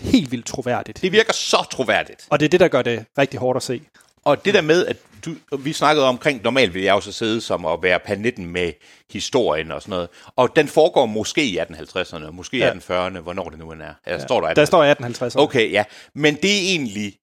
helt 0.00 0.30
vildt 0.32 0.46
troværdigt. 0.46 1.02
Det 1.02 1.12
virker 1.12 1.32
så 1.32 1.66
troværdigt. 1.70 2.26
Og 2.30 2.40
det 2.40 2.46
er 2.46 2.50
det, 2.50 2.60
der 2.60 2.68
gør 2.68 2.82
det 2.82 3.04
rigtig 3.18 3.40
hårdt 3.40 3.56
at 3.56 3.62
se. 3.62 3.82
Og 4.26 4.44
det 4.44 4.54
der 4.54 4.60
med, 4.60 4.86
at 4.86 4.96
du, 5.24 5.34
vi 5.58 5.72
snakkede 5.72 6.06
omkring, 6.08 6.42
normalt 6.42 6.74
vil 6.74 6.82
jeg 6.82 6.92
jo 6.94 7.00
så 7.00 7.12
sidde 7.12 7.40
som 7.40 7.64
at 7.66 7.78
være 7.82 8.00
panitten 8.00 8.46
med 8.46 8.72
historien 9.12 9.70
og 9.72 9.82
sådan 9.82 9.90
noget. 9.90 10.08
Og 10.36 10.56
den 10.56 10.68
foregår 10.68 11.06
måske 11.06 11.44
i 11.44 11.58
1850'erne, 11.58 12.30
måske 12.30 12.56
i 12.56 12.60
Ja. 12.60 12.72
1840'erne, 12.72 13.18
hvornår 13.18 13.48
det 13.50 13.58
nu 13.58 13.72
end 13.72 13.82
er. 13.82 13.94
Ja, 14.06 14.18
står 14.18 14.40
der, 14.40 14.54
Der 14.54 14.64
står 14.64 14.78
1850. 14.84 15.36
Okay, 15.36 15.72
ja. 15.72 15.84
Men 16.14 16.34
det 16.34 16.50
er 16.56 16.60
egentlig... 16.70 17.16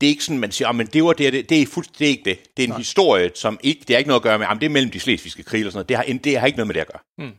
Det 0.00 0.06
er 0.06 0.10
ikke 0.10 0.24
sådan, 0.24 0.38
man 0.38 0.52
siger, 0.52 0.68
"Ah, 0.68 0.74
men 0.74 0.86
det 0.86 1.04
var 1.04 1.12
det, 1.12 1.32
det, 1.32 1.48
det 1.50 1.62
er 1.62 1.66
fuldstændig 1.66 1.98
det 1.98 2.06
er 2.06 2.10
ikke 2.10 2.24
det. 2.30 2.56
Det 2.56 2.62
er 2.62 2.66
en 2.66 2.70
Nej. 2.70 2.78
historie, 2.78 3.30
som 3.34 3.60
ikke, 3.62 3.80
det 3.80 3.90
har 3.90 3.98
ikke 3.98 4.08
noget 4.08 4.20
at 4.20 4.22
gøre 4.24 4.38
med, 4.38 4.46
"Ah, 4.46 4.54
men 4.56 4.60
det 4.60 4.66
er 4.66 4.70
mellem 4.70 4.90
de 4.90 5.00
slesvigske 5.00 5.42
krige 5.42 5.66
og 5.66 5.72
sådan 5.72 5.76
noget. 5.78 5.88
Det 5.88 5.96
har, 5.96 6.18
det 6.24 6.38
har 6.40 6.46
ikke 6.46 6.56
noget 6.58 6.66
med 6.66 6.74
det 6.74 6.80
at 6.80 6.86
gøre. 6.92 7.02
Mm. 7.28 7.34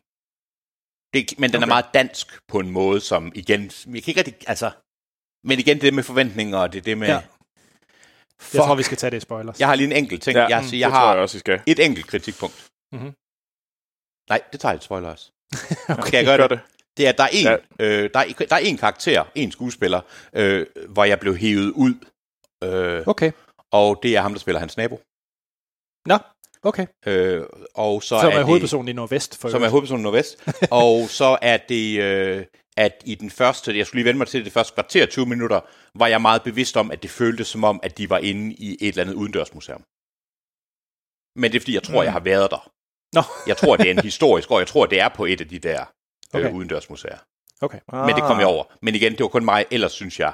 Det, 1.13 1.39
men 1.39 1.49
den 1.49 1.57
okay. 1.57 1.65
er 1.65 1.67
meget 1.67 1.85
dansk 1.93 2.39
på 2.47 2.59
en 2.59 2.69
måde, 2.71 3.01
som 3.01 3.31
igen, 3.35 3.61
jeg 3.63 4.03
kan 4.03 4.11
ikke 4.11 4.17
rigtig, 4.19 4.35
altså, 4.47 4.71
men 5.43 5.59
igen 5.59 5.81
det 5.81 5.93
med 5.93 6.03
forventninger, 6.03 6.57
og 6.57 6.73
det 6.73 6.79
er 6.79 6.83
det 6.83 6.97
med... 6.97 7.07
Ja. 7.07 7.19
Ja. 8.39 8.45
Jeg 8.57 8.63
tror, 8.65 8.75
vi 8.75 8.83
skal 8.83 8.97
tage 8.97 9.11
det 9.11 9.17
i 9.17 9.19
spoilers. 9.19 9.59
Jeg 9.59 9.67
har 9.67 9.75
lige 9.75 9.87
en 9.87 9.91
enkelt 10.03 10.21
ting. 10.23 10.35
Ja, 10.37 10.45
jeg, 10.47 10.65
siger, 10.65 10.79
jeg 10.79 10.87
det 10.89 10.93
tror 10.95 10.99
har 11.05 11.13
jeg 11.13 11.21
også, 11.21 11.37
I 11.37 11.39
skal. 11.39 11.61
et 11.65 11.79
enkelt 11.85 12.07
kritikpunkt. 12.07 12.67
Mhm. 12.91 13.13
Nej, 14.29 14.41
det 14.51 14.59
tager 14.59 14.71
jeg 14.71 14.77
et 14.77 14.83
spoiler 14.83 15.09
også. 15.09 15.31
okay. 15.89 16.07
Skal 16.07 16.17
jeg 16.17 16.25
gøre 16.25 16.37
Gør 16.37 16.47
det? 16.47 16.59
det. 16.97 17.05
Er, 17.05 17.09
at 17.09 17.17
der 17.17 17.23
er 17.23 17.27
en, 17.27 17.45
ja. 17.45 17.55
øh, 17.79 18.09
der, 18.13 18.19
er, 18.19 18.45
der 18.49 18.55
er 18.55 18.59
en 18.59 18.77
karakter, 18.77 19.25
en 19.35 19.51
skuespiller, 19.51 20.01
øh, 20.33 20.65
hvor 20.89 21.03
jeg 21.03 21.19
blev 21.19 21.35
hævet 21.37 21.71
ud, 21.71 21.93
øh, 22.63 23.03
Okay. 23.07 23.31
og 23.71 23.99
det 24.03 24.15
er 24.15 24.21
ham, 24.21 24.33
der 24.33 24.39
spiller 24.39 24.59
hans 24.59 24.77
nabo. 24.77 24.95
Nå, 26.05 26.17
okay. 26.63 26.85
Øh, 27.05 27.43
og 27.75 28.03
så 28.03 28.19
som 28.19 28.31
er 28.31 28.35
det, 28.35 28.45
hovedpersonen 28.45 28.87
i 28.87 28.93
Nordvest. 28.93 29.37
For 29.41 29.49
som 29.49 29.55
er 29.55 29.59
øvrigt. 29.59 29.71
hovedpersonen 29.71 30.01
i 30.01 30.03
Nordvest. 30.03 30.47
og 30.71 31.09
så 31.09 31.37
er 31.41 31.57
det, 31.57 31.99
øh, 32.01 32.45
at 32.77 33.01
i 33.05 33.15
den 33.15 33.29
første, 33.29 33.77
jeg 33.77 33.85
skulle 33.87 33.99
lige 33.99 34.05
vende 34.05 34.17
mig 34.17 34.27
til 34.27 34.45
det 34.45 34.53
første 34.53 34.73
kvarter, 34.73 35.05
20 35.05 35.25
minutter, 35.25 35.59
var 35.95 36.07
jeg 36.07 36.21
meget 36.21 36.43
bevidst 36.43 36.77
om, 36.77 36.91
at 36.91 37.03
det 37.03 37.09
føltes 37.11 37.47
som 37.47 37.63
om, 37.63 37.79
at 37.83 37.97
de 37.97 38.09
var 38.09 38.17
inde 38.17 38.53
i 38.55 38.77
et 38.81 38.87
eller 38.87 39.03
andet 39.03 39.13
udendørsmuseum. 39.13 39.83
Men 41.39 41.51
det 41.51 41.55
er 41.57 41.61
fordi, 41.61 41.73
jeg 41.73 41.83
tror, 41.83 42.01
mm. 42.01 42.05
jeg 42.05 42.11
har 42.11 42.19
været 42.19 42.51
der. 42.51 42.71
Nå, 43.13 43.21
Jeg 43.47 43.57
tror, 43.57 43.77
det 43.77 43.85
er 43.87 43.91
en 43.91 43.99
historisk, 44.11 44.51
og 44.51 44.59
jeg 44.59 44.67
tror, 44.67 44.85
det 44.85 44.99
er 44.99 45.09
på 45.09 45.25
et 45.25 45.41
af 45.41 45.47
de 45.47 45.59
der 45.59 45.79
øh, 45.81 45.85
Okay. 46.41 46.51
udendørsmuseer. 46.53 47.17
okay. 47.61 47.79
Men 47.91 48.15
det 48.15 48.21
Ah. 48.21 48.27
kom 48.27 48.39
jeg 48.39 48.47
over. 48.47 48.63
Men 48.81 48.95
igen, 48.95 49.11
det 49.11 49.19
var 49.19 49.27
kun 49.27 49.45
mig, 49.45 49.65
ellers 49.71 49.91
synes 49.91 50.19
jeg. 50.19 50.33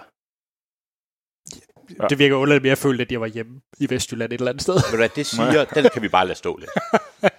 Ja. 2.01 2.07
Det 2.07 2.19
virker 2.19 2.35
underligt, 2.35 2.63
men 2.63 2.69
jeg 2.69 2.77
følte, 2.77 3.01
at 3.01 3.11
jeg 3.11 3.21
var 3.21 3.27
hjemme 3.27 3.51
i 3.79 3.87
Vestjylland 3.89 4.33
et 4.33 4.37
eller 4.39 4.49
andet 4.51 4.61
sted. 4.61 4.75
Du 4.91 4.95
hvad, 4.95 5.09
det 5.09 5.25
siger, 5.25 5.65
den 5.65 5.89
kan 5.93 6.01
vi 6.01 6.07
bare 6.07 6.25
lade 6.27 6.37
stå 6.37 6.57
lidt. 6.57 6.71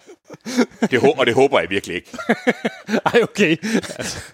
Det, 0.91 1.01
hå- 1.01 1.15
og 1.19 1.27
det 1.27 1.35
håber 1.35 1.61
jeg 1.61 1.71
virkelig 1.71 1.97
ikke. 1.97 2.11
Ej, 3.15 3.21
okay. 3.23 3.57
Altså, 3.99 4.25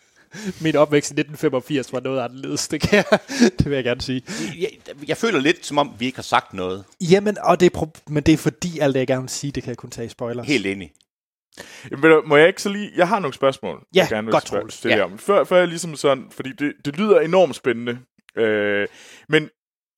min 0.61 0.77
opvækst 0.77 1.11
i 1.11 1.15
1985 1.15 1.93
var 1.93 2.01
noget 2.01 2.21
anderledes, 2.21 2.69
det, 2.69 2.81
kan 2.81 3.05
jeg, 3.11 3.19
det 3.59 3.65
vil 3.65 3.75
jeg 3.75 3.85
gerne 3.85 4.01
sige. 4.01 4.23
Jeg, 4.59 4.69
jeg 5.09 5.17
føler 5.17 5.41
lidt, 5.41 5.67
som 5.67 5.79
om 5.79 5.93
vi 5.99 6.07
ikke 6.07 6.19
har 6.19 6.23
sagt 6.23 6.55
noget. 6.55 6.85
Jamen, 7.01 7.37
og 7.43 7.61
det 7.61 7.75
er 7.75 7.79
pro- 7.79 8.03
men 8.09 8.23
det 8.23 8.33
er 8.33 8.37
fordi, 8.39 8.79
alt 8.79 8.95
det, 8.95 9.01
jeg 9.01 9.07
gerne 9.07 9.23
vil 9.23 9.31
sige, 9.31 9.51
det 9.53 9.63
kan 9.63 9.71
jeg 9.71 9.77
kun 9.77 9.91
tage 9.91 10.07
i 10.07 10.09
spoilers. 10.09 10.47
Helt 10.47 10.67
enig. 10.67 10.93
Jamen, 11.91 12.11
du, 12.11 12.23
må 12.27 12.37
jeg 12.37 12.47
ikke 12.49 12.63
så 12.63 12.69
lige... 12.69 12.91
Jeg 12.97 13.09
har 13.09 13.19
nogle 13.19 13.35
spørgsmål, 13.35 13.83
Ja, 13.95 14.01
jeg 14.01 14.09
gerne 14.09 14.25
vil 14.27 14.33
godt, 14.33 14.49
spørge- 14.49 14.71
stille 14.71 14.97
Ja. 14.97 15.05
om. 15.05 15.19
Før, 15.19 15.45
før 15.45 15.59
jeg 15.59 15.69
ligesom 15.69 15.97
sådan... 15.97 16.25
Fordi 16.31 16.53
det, 16.59 16.73
det 16.85 16.97
lyder 16.99 17.21
enormt 17.21 17.57
spændende. 17.57 17.99
Øh, 18.37 18.89
men... 19.29 19.49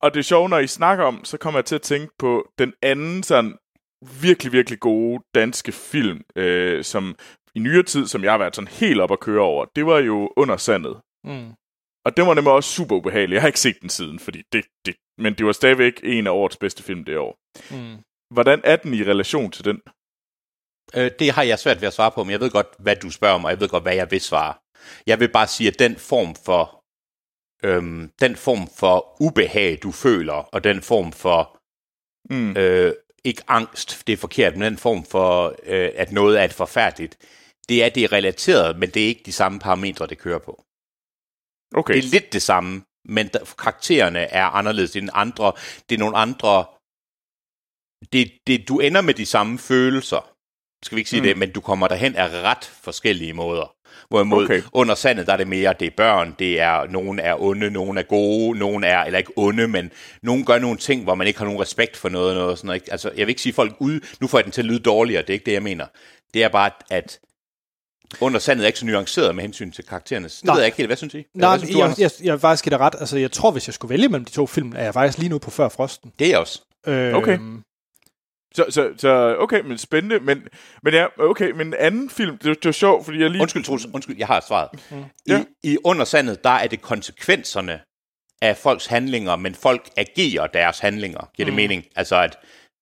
Og 0.04 0.14
det 0.14 0.20
er 0.20 0.24
sjovt, 0.24 0.50
når 0.50 0.58
I 0.58 0.66
snakker 0.66 1.04
om, 1.04 1.24
så 1.24 1.38
kommer 1.38 1.58
jeg 1.58 1.64
til 1.64 1.74
at 1.74 1.82
tænke 1.82 2.12
på 2.18 2.48
den 2.58 2.72
anden 2.82 3.22
sådan 3.22 3.54
virkelig, 4.20 4.52
virkelig 4.52 4.80
gode 4.80 5.24
danske 5.34 5.72
film, 5.72 6.22
øh, 6.36 6.84
som 6.84 7.16
i 7.54 7.58
nyere 7.58 7.82
tid, 7.82 8.06
som 8.06 8.24
jeg 8.24 8.32
har 8.32 8.38
været 8.38 8.56
sådan 8.56 8.68
helt 8.68 9.00
op 9.00 9.12
at 9.12 9.20
køre 9.20 9.42
over, 9.42 9.64
det 9.76 9.86
var 9.86 9.98
jo 9.98 10.32
Under 10.36 10.56
Sandet. 10.56 10.96
Mm. 11.24 11.52
Og 12.04 12.16
den 12.16 12.26
var 12.26 12.34
nemlig 12.34 12.52
også 12.52 12.70
super 12.70 12.96
ubehagelig. 12.96 13.34
Jeg 13.34 13.42
har 13.42 13.46
ikke 13.46 13.60
set 13.60 13.76
den 13.80 13.88
siden, 13.88 14.18
fordi 14.18 14.42
det, 14.52 14.64
det, 14.86 14.94
men 15.18 15.34
det 15.34 15.46
var 15.46 15.52
stadigvæk 15.52 16.00
en 16.02 16.26
af 16.26 16.30
årets 16.30 16.56
bedste 16.56 16.82
film 16.82 17.04
det 17.04 17.18
år. 17.18 17.36
Mm. 17.70 17.96
Hvordan 18.34 18.60
er 18.64 18.76
den 18.76 18.94
i 18.94 19.02
relation 19.02 19.50
til 19.50 19.64
den? 19.64 19.80
Øh, 20.96 21.10
det 21.18 21.30
har 21.30 21.42
jeg 21.42 21.58
svært 21.58 21.80
ved 21.80 21.88
at 21.88 21.94
svare 21.94 22.10
på, 22.10 22.24
men 22.24 22.30
jeg 22.30 22.40
ved 22.40 22.50
godt, 22.50 22.66
hvad 22.78 22.96
du 22.96 23.10
spørger 23.10 23.34
om, 23.34 23.44
og 23.44 23.50
jeg 23.50 23.60
ved 23.60 23.68
godt, 23.68 23.82
hvad 23.82 23.94
jeg 23.94 24.10
vil 24.10 24.20
svare. 24.20 24.54
Jeg 25.06 25.20
vil 25.20 25.28
bare 25.32 25.46
sige, 25.46 25.68
at 25.68 25.78
den 25.78 25.96
form 25.96 26.34
for 26.46 26.83
øhm, 27.64 28.10
den 28.20 28.36
form 28.36 28.68
for 28.76 29.16
ubehag, 29.20 29.78
du 29.82 29.92
føler, 29.92 30.32
og 30.32 30.64
den 30.64 30.82
form 30.82 31.12
for 31.12 31.60
Mm. 32.30 32.56
øh, 32.56 32.94
ikke 33.24 33.42
angst, 33.48 34.02
det 34.06 34.12
er 34.12 34.16
forkert, 34.16 34.52
men 34.56 34.62
den 34.62 34.78
form 34.78 35.04
for, 35.04 35.56
øh, 35.62 35.90
at 35.94 36.12
noget 36.12 36.40
er 36.40 36.44
et 36.44 36.52
forfærdeligt, 36.52 37.18
det 37.68 37.84
er, 37.84 37.88
det 37.88 38.04
er 38.04 38.12
relateret, 38.12 38.78
men 38.78 38.90
det 38.90 39.02
er 39.02 39.06
ikke 39.06 39.22
de 39.26 39.32
samme 39.32 39.58
parametre, 39.58 40.06
det 40.06 40.18
kører 40.18 40.38
på. 40.38 40.64
Okay. 41.74 41.94
Det 41.94 42.04
er 42.04 42.08
lidt 42.08 42.32
det 42.32 42.42
samme, 42.42 42.84
men 43.04 43.28
der, 43.28 43.54
karaktererne 43.58 44.18
er 44.18 44.44
anderledes. 44.44 44.90
Det 44.90 45.04
er, 45.04 45.14
andre, 45.14 45.52
det 45.88 45.94
er 45.94 45.98
nogle 45.98 46.16
andre... 46.16 46.64
Det, 48.12 48.32
det, 48.46 48.68
du 48.68 48.80
ender 48.80 49.00
med 49.00 49.14
de 49.14 49.26
samme 49.26 49.58
følelser. 49.58 50.32
skal 50.84 50.96
vi 50.96 51.00
ikke 51.00 51.10
sige 51.10 51.20
mm. 51.20 51.26
det, 51.26 51.38
men 51.38 51.52
du 51.52 51.60
kommer 51.60 51.88
derhen 51.88 52.16
af 52.16 52.28
ret 52.42 52.64
forskellige 52.64 53.32
måder. 53.32 53.76
Hvorimod 54.08 54.44
okay. 54.44 54.62
Under 54.72 54.94
sandet, 54.94 55.26
der 55.26 55.32
er 55.32 55.36
det 55.36 55.48
mere, 55.48 55.74
det 55.80 55.86
er 55.86 55.90
børn, 55.96 56.34
det 56.38 56.60
er, 56.60 56.86
nogen 56.90 57.18
er 57.18 57.42
onde, 57.42 57.70
nogen 57.70 57.98
er 57.98 58.02
gode, 58.02 58.58
nogen 58.58 58.84
er, 58.84 58.98
eller 58.98 59.18
ikke 59.18 59.32
onde, 59.36 59.68
men 59.68 59.90
nogen 60.22 60.44
gør 60.44 60.58
nogle 60.58 60.78
ting, 60.78 61.02
hvor 61.02 61.14
man 61.14 61.26
ikke 61.26 61.38
har 61.38 61.46
nogen 61.46 61.60
respekt 61.60 61.96
for 61.96 62.08
noget, 62.08 62.36
noget 62.36 62.58
sådan 62.58 62.66
noget. 62.66 62.80
ikke? 62.80 62.92
Altså, 62.92 63.08
jeg 63.16 63.26
vil 63.26 63.28
ikke 63.28 63.42
sige 63.42 63.52
folk 63.52 63.74
ud, 63.80 64.00
nu 64.20 64.26
får 64.26 64.38
jeg 64.38 64.44
den 64.44 64.52
til 64.52 64.60
at 64.60 64.66
lyde 64.66 64.78
dårligere, 64.78 65.22
det 65.22 65.30
er 65.30 65.34
ikke 65.34 65.46
det, 65.46 65.52
jeg 65.52 65.62
mener. 65.62 65.86
Det 66.34 66.44
er 66.44 66.48
bare, 66.48 66.70
at 66.90 67.18
under 68.20 68.38
sandet 68.38 68.62
er 68.64 68.66
ikke 68.66 68.78
så 68.78 68.86
nuanceret 68.86 69.34
med 69.34 69.42
hensyn 69.42 69.70
til 69.72 69.84
karaktererne. 69.84 70.28
Det 70.28 70.40
Nej. 70.44 70.54
ved 70.54 70.60
jeg 70.62 70.66
ikke 70.66 70.76
helt, 70.76 70.88
hvad 70.88 70.96
synes 70.96 71.14
I? 71.14 71.24
Nej, 71.34 71.50
hvad 71.50 71.58
synes 71.58 71.72
du, 71.72 71.78
jeg, 71.78 71.84
Anders? 71.84 71.98
jeg, 71.98 72.10
jeg, 72.26 72.40
faktisk 72.40 72.64
give 72.64 72.70
dig 72.70 72.78
ret. 72.80 72.94
Altså, 73.00 73.18
jeg 73.18 73.32
tror, 73.32 73.50
hvis 73.50 73.68
jeg 73.68 73.74
skulle 73.74 73.90
vælge 73.90 74.08
mellem 74.08 74.24
de 74.24 74.30
to 74.30 74.46
film, 74.46 74.72
er 74.76 74.82
jeg 74.84 74.94
faktisk 74.94 75.18
lige 75.18 75.28
nu 75.28 75.38
på 75.38 75.50
Før 75.50 75.68
Frosten. 75.68 76.12
Det 76.18 76.24
er 76.24 76.30
jeg 76.30 76.38
også. 76.38 76.62
Øh, 76.86 77.14
Okay. 77.14 77.38
Så, 78.56 78.64
så, 78.70 78.90
så 78.98 79.36
okay, 79.38 79.60
men 79.60 79.78
spændende. 79.78 80.20
Men, 80.20 80.42
men 80.82 80.94
ja, 80.94 81.06
okay, 81.18 81.50
men 81.50 81.66
en 81.66 81.74
anden 81.78 82.10
film, 82.10 82.38
det, 82.38 82.44
det 82.56 82.64
var 82.64 82.72
sjovt, 82.72 83.04
fordi 83.04 83.20
jeg 83.20 83.30
lige... 83.30 83.42
Undskyld, 83.42 83.64
Troels, 83.64 83.86
undskyld, 83.94 84.16
jeg 84.18 84.26
har 84.26 84.40
svaret. 84.48 84.68
Mm. 84.90 84.96
I, 84.98 85.04
Ja. 85.32 85.44
I 85.62 85.78
under 85.84 86.04
sandet, 86.04 86.44
der 86.44 86.50
er 86.50 86.66
det 86.66 86.82
konsekvenserne 86.82 87.80
af 88.42 88.56
folks 88.56 88.86
handlinger, 88.86 89.36
men 89.36 89.54
folk 89.54 89.90
agerer 89.96 90.46
deres 90.46 90.78
handlinger. 90.78 91.30
Giver 91.36 91.44
det 91.44 91.52
Mm. 91.52 91.56
mening? 91.56 91.84
Altså 91.96 92.16
at, 92.16 92.36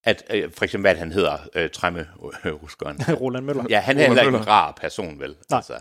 at 0.05 0.23
øh, 0.31 0.51
for 0.57 0.65
eksempel, 0.65 0.91
hvad 0.91 0.99
han 1.01 1.13
hedder, 1.13 1.37
øh, 1.55 1.71
Tremme 1.71 2.07
øh. 2.45 2.53
Roland 3.21 3.45
Møller. 3.45 3.65
Ja, 3.71 3.81
han 3.81 3.99
er 3.99 4.07
heller 4.07 4.23
ikke 4.23 4.37
en 4.39 4.49
rar 4.49 4.73
person, 4.81 5.21
vel? 5.21 5.37
Nej. 5.51 5.57
Altså, 5.57 5.73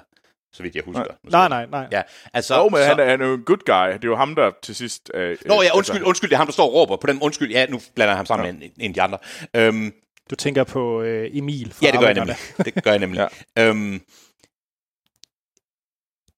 så 0.53 0.64
vidt 0.64 0.76
jeg 0.76 0.84
husker. 0.86 1.06
Nej, 1.23 1.48
nej, 1.49 1.65
nej. 1.65 1.88
Ja, 1.91 2.02
altså... 2.34 2.56
Jo, 2.57 2.69
men 2.69 2.78
så, 2.78 2.86
han, 2.86 2.99
er, 2.99 3.06
han 3.06 3.22
er 3.22 3.28
jo 3.28 3.34
en 3.34 3.44
good 3.44 3.65
guy. 3.65 3.94
Det 3.94 4.03
er 4.03 4.07
jo 4.07 4.15
ham, 4.15 4.36
der 4.36 4.52
til 4.64 4.76
sidst... 4.76 5.11
Øh, 5.14 5.38
Nå 5.45 5.61
øh, 5.61 5.65
ja, 5.65 5.78
undskyld, 5.78 6.03
undskyld, 6.03 6.30
det 6.30 6.36
er 6.36 6.38
ham, 6.38 6.48
der 6.48 6.53
står 6.53 6.65
og 6.65 6.73
råber 6.73 6.98
på 6.98 7.07
den. 7.07 7.22
Undskyld, 7.22 7.52
ja, 7.52 7.65
nu 7.65 7.82
blander 7.95 8.11
jeg 8.11 8.18
ham 8.18 8.26
sammen 8.26 8.60
med 8.60 8.68
en, 8.68 8.72
en 8.80 8.91
af 8.91 8.94
de 8.94 9.02
andre. 9.02 9.18
Øhm, 9.56 9.94
Du 10.32 10.36
tænker 10.36 10.64
på 10.64 11.02
øh, 11.02 11.30
Emil 11.34 11.73
fra 11.73 11.86
ja, 11.86 11.91
det 11.91 11.99
gør 11.99 12.07
jeg 12.07 12.15
nemlig. 12.15 12.36
Det 12.65 12.84
gør 12.84 12.91
jeg 12.91 12.99
nemlig. 12.99 13.19
ja. 13.57 13.69
øhm, 13.69 14.02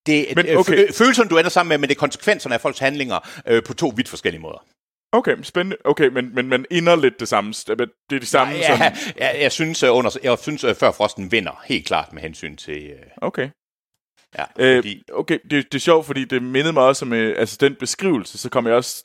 det, 0.06 0.26
Men 0.36 0.46
men, 0.46 0.46
okay. 0.46 0.56
okay. 0.56 0.94
følelserne, 0.94 1.30
du 1.30 1.38
ender 1.38 1.50
sammen 1.50 1.70
med, 1.70 1.78
men 1.78 1.90
det 1.90 1.96
er 1.96 2.00
konsekvenserne 2.00 2.56
af 2.56 2.62
folks 2.62 2.80
handlinger 2.80 3.42
øh, 3.48 3.64
på 3.64 3.74
to 3.74 3.94
vidt 3.96 4.10
forskellige 4.10 4.42
måder. 4.42 4.66
Okay, 5.12 5.36
spændende. 5.42 5.78
Okay, 5.86 6.08
men, 6.08 6.36
men 6.36 6.50
man 6.50 6.66
ender 6.72 6.96
lidt 6.96 7.20
det 7.20 7.28
samme. 7.28 7.54
Det 7.54 7.82
er 8.12 8.20
de 8.20 8.26
samme... 8.26 8.54
ja, 8.54 8.78
sådan, 8.78 8.98
jeg, 9.18 9.38
jeg 9.42 9.52
synes, 9.52 9.84
uh, 9.84 9.98
under, 9.98 10.18
jeg 10.24 10.38
synes 10.40 10.66
før 10.80 10.92
Frosten 10.92 11.32
vinder, 11.32 11.62
helt 11.66 11.86
klart 11.86 12.14
med 12.14 12.22
hensyn 12.22 12.56
til... 12.56 12.94
Uh, 12.94 13.28
Okay. 13.28 13.50
Ja, 14.38 14.44
Øh, 14.60 14.78
fordi, 14.78 15.04
okay, 15.14 15.40
det, 15.50 15.72
det 15.72 15.76
er 15.76 15.80
sjovt, 15.80 16.06
fordi 16.06 16.26
det 16.26 16.44
mindede 16.44 16.74
mig 16.74 16.84
også 16.84 17.06
om 17.06 17.14
øh, 17.14 17.36
altså 17.40 17.58
den 17.60 17.76
beskrivelse, 17.76 18.38
så 18.38 18.50
kom 18.50 18.68
jeg 18.68 18.76
også... 18.76 19.04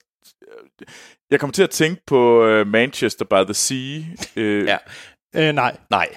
øh, 0.49 0.87
Jeg 1.31 1.41
kom 1.41 1.53
til 1.53 1.63
at 1.63 1.71
tænke 1.71 2.03
på 2.07 2.45
øh, 2.47 2.67
Manchester 2.67 3.25
by 3.25 3.45
the 3.45 3.55
Sea. 3.55 4.01
Øh, 4.37 4.65
Ja. 4.67 4.79
Øh, 5.37 5.55
nej. 5.55 5.77
nej, 5.91 6.09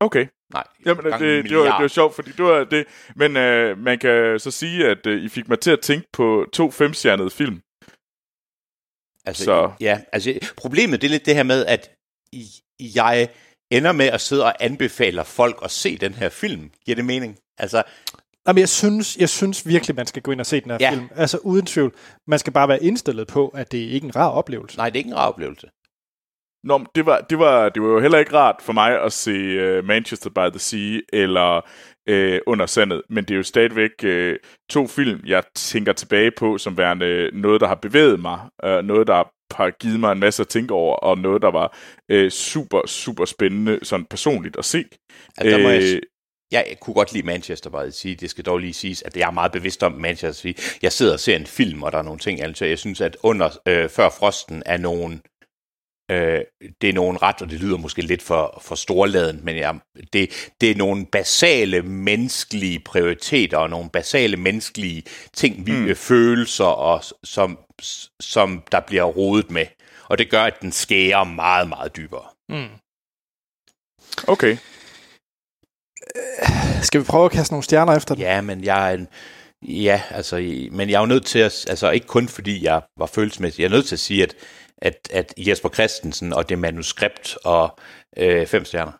Okay. 0.00 0.26
nej. 0.52 0.64
Jamen, 0.86 1.04
det, 1.04 1.44
det, 1.44 1.56
var, 1.56 1.76
det 1.76 1.82
var 1.82 1.88
sjovt, 1.88 2.14
fordi 2.14 2.30
det 2.30 2.44
var 2.44 2.64
det. 2.64 2.86
Men 3.16 3.36
øh, 3.36 3.78
man 3.78 3.98
kan 3.98 4.38
så 4.38 4.50
sige, 4.50 4.86
at 4.86 5.06
øh, 5.06 5.22
I 5.24 5.28
fik 5.28 5.48
mig 5.48 5.60
til 5.60 5.70
at 5.70 5.80
tænke 5.80 6.06
på 6.12 6.46
to 6.52 6.70
femstjernede 6.70 7.30
film. 7.30 7.60
Altså, 9.26 9.44
Så- 9.44 9.72
Ja, 9.80 10.00
altså, 10.12 10.38
problemet 10.56 11.00
det 11.00 11.06
er 11.08 11.10
lidt 11.10 11.26
det 11.26 11.34
her 11.34 11.42
med, 11.42 11.66
at 11.66 11.90
i- 12.32 12.62
jeg 12.80 13.28
ender 13.70 13.92
med 13.92 14.06
at 14.06 14.20
sidde 14.20 14.44
og 14.44 14.54
anbefaler 14.64 15.22
folk 15.22 15.58
at 15.64 15.70
se 15.70 15.96
den 15.98 16.14
her 16.14 16.28
film. 16.28 16.70
Giver 16.84 16.94
det 16.96 17.04
mening? 17.04 17.38
Altså, 17.58 17.82
Jamen, 18.48 18.60
jeg 18.60 18.68
synes, 18.68 19.16
jeg 19.16 19.28
synes 19.28 19.66
virkelig, 19.66 19.96
man 19.96 20.06
skal 20.06 20.22
gå 20.22 20.32
ind 20.32 20.40
og 20.40 20.46
se 20.46 20.60
den 20.60 20.70
her 20.70 20.78
Ja. 20.80 20.90
film. 20.90 21.08
Altså, 21.16 21.38
uden 21.38 21.66
tvivl. 21.66 21.92
Man 22.26 22.38
skal 22.38 22.52
bare 22.52 22.68
være 22.68 22.82
indstillet 22.82 23.26
på, 23.26 23.48
at 23.48 23.72
det 23.72 23.78
ikke 23.78 24.04
er 24.04 24.08
en 24.08 24.16
rar 24.16 24.28
oplevelse. 24.30 24.76
nej, 24.76 24.86
det 24.90 24.96
er 24.96 24.98
ikke 25.00 25.08
en 25.10 25.16
rar 25.16 25.28
oplevelse. 25.28 25.66
Nå, 26.64 26.84
det 26.94 27.06
var, 27.06 27.20
det, 27.20 27.38
var, 27.38 27.68
det 27.68 27.82
var 27.82 27.88
jo 27.88 28.00
heller 28.00 28.18
ikke 28.18 28.32
rart 28.36 28.56
for 28.62 28.72
mig 28.72 29.02
at 29.02 29.12
se 29.12 29.78
uh, 29.78 29.84
Manchester 29.84 30.30
by 30.30 30.50
the 30.50 30.58
Sea 30.58 31.00
eller 31.12 31.56
uh, 32.10 32.38
Under 32.52 32.66
Sandet, 32.66 33.02
men 33.10 33.24
det 33.24 33.30
er 33.30 33.36
jo 33.36 33.42
stadigvæk 33.42 33.90
uh, 34.04 34.32
to 34.70 34.86
film, 34.86 35.20
jeg 35.26 35.42
tænker 35.54 35.92
tilbage 35.92 36.30
på 36.38 36.58
som 36.58 36.76
værende 36.78 37.30
noget, 37.32 37.60
der 37.60 37.66
har 37.66 37.74
bevæget 37.74 38.20
mig, 38.20 38.38
uh, 38.66 38.70
noget, 38.84 39.06
der 39.06 39.24
har 39.54 39.70
givet 39.70 40.00
mig 40.00 40.12
en 40.12 40.18
masse 40.20 40.40
at 40.42 40.48
tænke 40.48 40.74
over, 40.74 40.96
og 40.96 41.18
noget, 41.18 41.42
der 41.42 41.50
var 41.50 41.76
uh, 42.14 42.28
super, 42.28 42.86
super 42.86 43.24
spændende 43.24 43.78
sådan 43.82 44.06
personligt 44.10 44.56
at 44.56 44.64
se. 44.64 44.84
Altså, 45.38 45.56
der 45.58 45.62
må 45.62 45.68
jeg, 45.68 45.82
Øh, 45.82 45.88
s- 45.88 46.00
jeg 46.58 46.76
kunne 46.80 46.94
godt 46.94 47.12
lide 47.12 47.26
Manchester 47.26 47.70
by 47.70 47.82
the 47.82 47.92
Sea. 47.92 48.14
Det 48.20 48.30
skal 48.30 48.44
dog 48.44 48.58
lige 48.58 48.74
siges, 48.74 49.02
at 49.02 49.16
jeg 49.16 49.26
er 49.26 49.30
meget 49.30 49.52
bevidst 49.52 49.82
om 49.82 49.92
Manchester 49.92 50.42
Sea. 50.42 50.76
Jeg 50.82 50.92
sidder 50.92 51.12
og 51.12 51.20
ser 51.20 51.36
en 51.36 51.46
film, 51.46 51.82
og 51.82 51.92
der 51.92 51.98
er 51.98 52.02
nogle 52.02 52.18
ting. 52.18 52.42
Altså, 52.42 52.64
jeg 52.64 52.78
synes, 52.78 53.00
at 53.00 53.16
under 53.22 53.50
øh, 53.68 53.90
Før 53.90 54.08
Frosten 54.10 54.62
er 54.66 54.76
nogen... 54.76 55.22
Øh, 56.10 56.40
det 56.80 56.88
er 56.88 56.92
nogen 56.92 57.22
ret, 57.22 57.42
og 57.42 57.50
det 57.50 57.60
lyder 57.60 57.76
måske 57.76 58.02
lidt 58.02 58.22
for, 58.22 58.62
for 58.62 58.74
storladen, 58.74 59.40
men 59.42 59.56
jeg, 59.56 59.78
det, 60.12 60.50
det 60.60 60.70
er 60.70 60.74
nogle 60.74 61.06
basale 61.06 61.82
menneskelige 61.82 62.80
prioriteter 62.80 63.58
og 63.58 63.70
nogle 63.70 63.90
basale 63.90 64.36
menneskelige 64.36 65.02
ting, 65.32 65.66
vi, 65.66 65.72
mm. 65.72 65.96
følelser, 65.96 66.64
og, 66.64 67.04
som, 67.24 67.58
som 68.20 68.62
der 68.72 68.80
bliver 68.80 69.04
rodet 69.04 69.50
med. 69.50 69.66
Og 70.08 70.18
det 70.18 70.30
gør, 70.30 70.42
at 70.42 70.60
den 70.60 70.72
skærer 70.72 71.24
meget, 71.24 71.68
meget 71.68 71.96
dybere. 71.96 72.24
Mm. 72.48 72.68
Okay. 74.26 74.56
Skal 76.82 77.00
vi 77.00 77.04
prøve 77.04 77.24
at 77.24 77.30
kaste 77.30 77.52
nogle 77.52 77.64
stjerner 77.64 77.96
efter 77.96 78.14
den? 78.14 78.22
Ja, 78.22 78.40
men 78.40 78.64
jeg 78.64 78.90
er 78.90 78.94
en, 78.94 79.08
ja, 79.62 80.02
altså, 80.10 80.36
men 80.72 80.90
jeg 80.90 80.96
er 80.96 81.00
jo 81.00 81.06
nødt 81.06 81.26
til 81.26 81.38
at, 81.38 81.66
altså 81.68 81.90
ikke 81.90 82.06
kun 82.06 82.28
fordi 82.28 82.64
jeg 82.64 82.82
var 82.96 83.06
følelsesmæssig, 83.06 83.62
jeg 83.62 83.66
er 83.66 83.70
nødt 83.76 83.86
til 83.86 83.94
at 83.94 84.00
sige, 84.00 84.22
at, 84.22 84.34
at, 84.78 85.08
at 85.12 85.34
Jesper 85.38 85.68
Christensen 85.68 86.32
og 86.32 86.48
det 86.48 86.58
manuskript 86.58 87.36
og 87.44 87.78
øh, 88.16 88.46
fem 88.46 88.64
stjerner. 88.64 88.92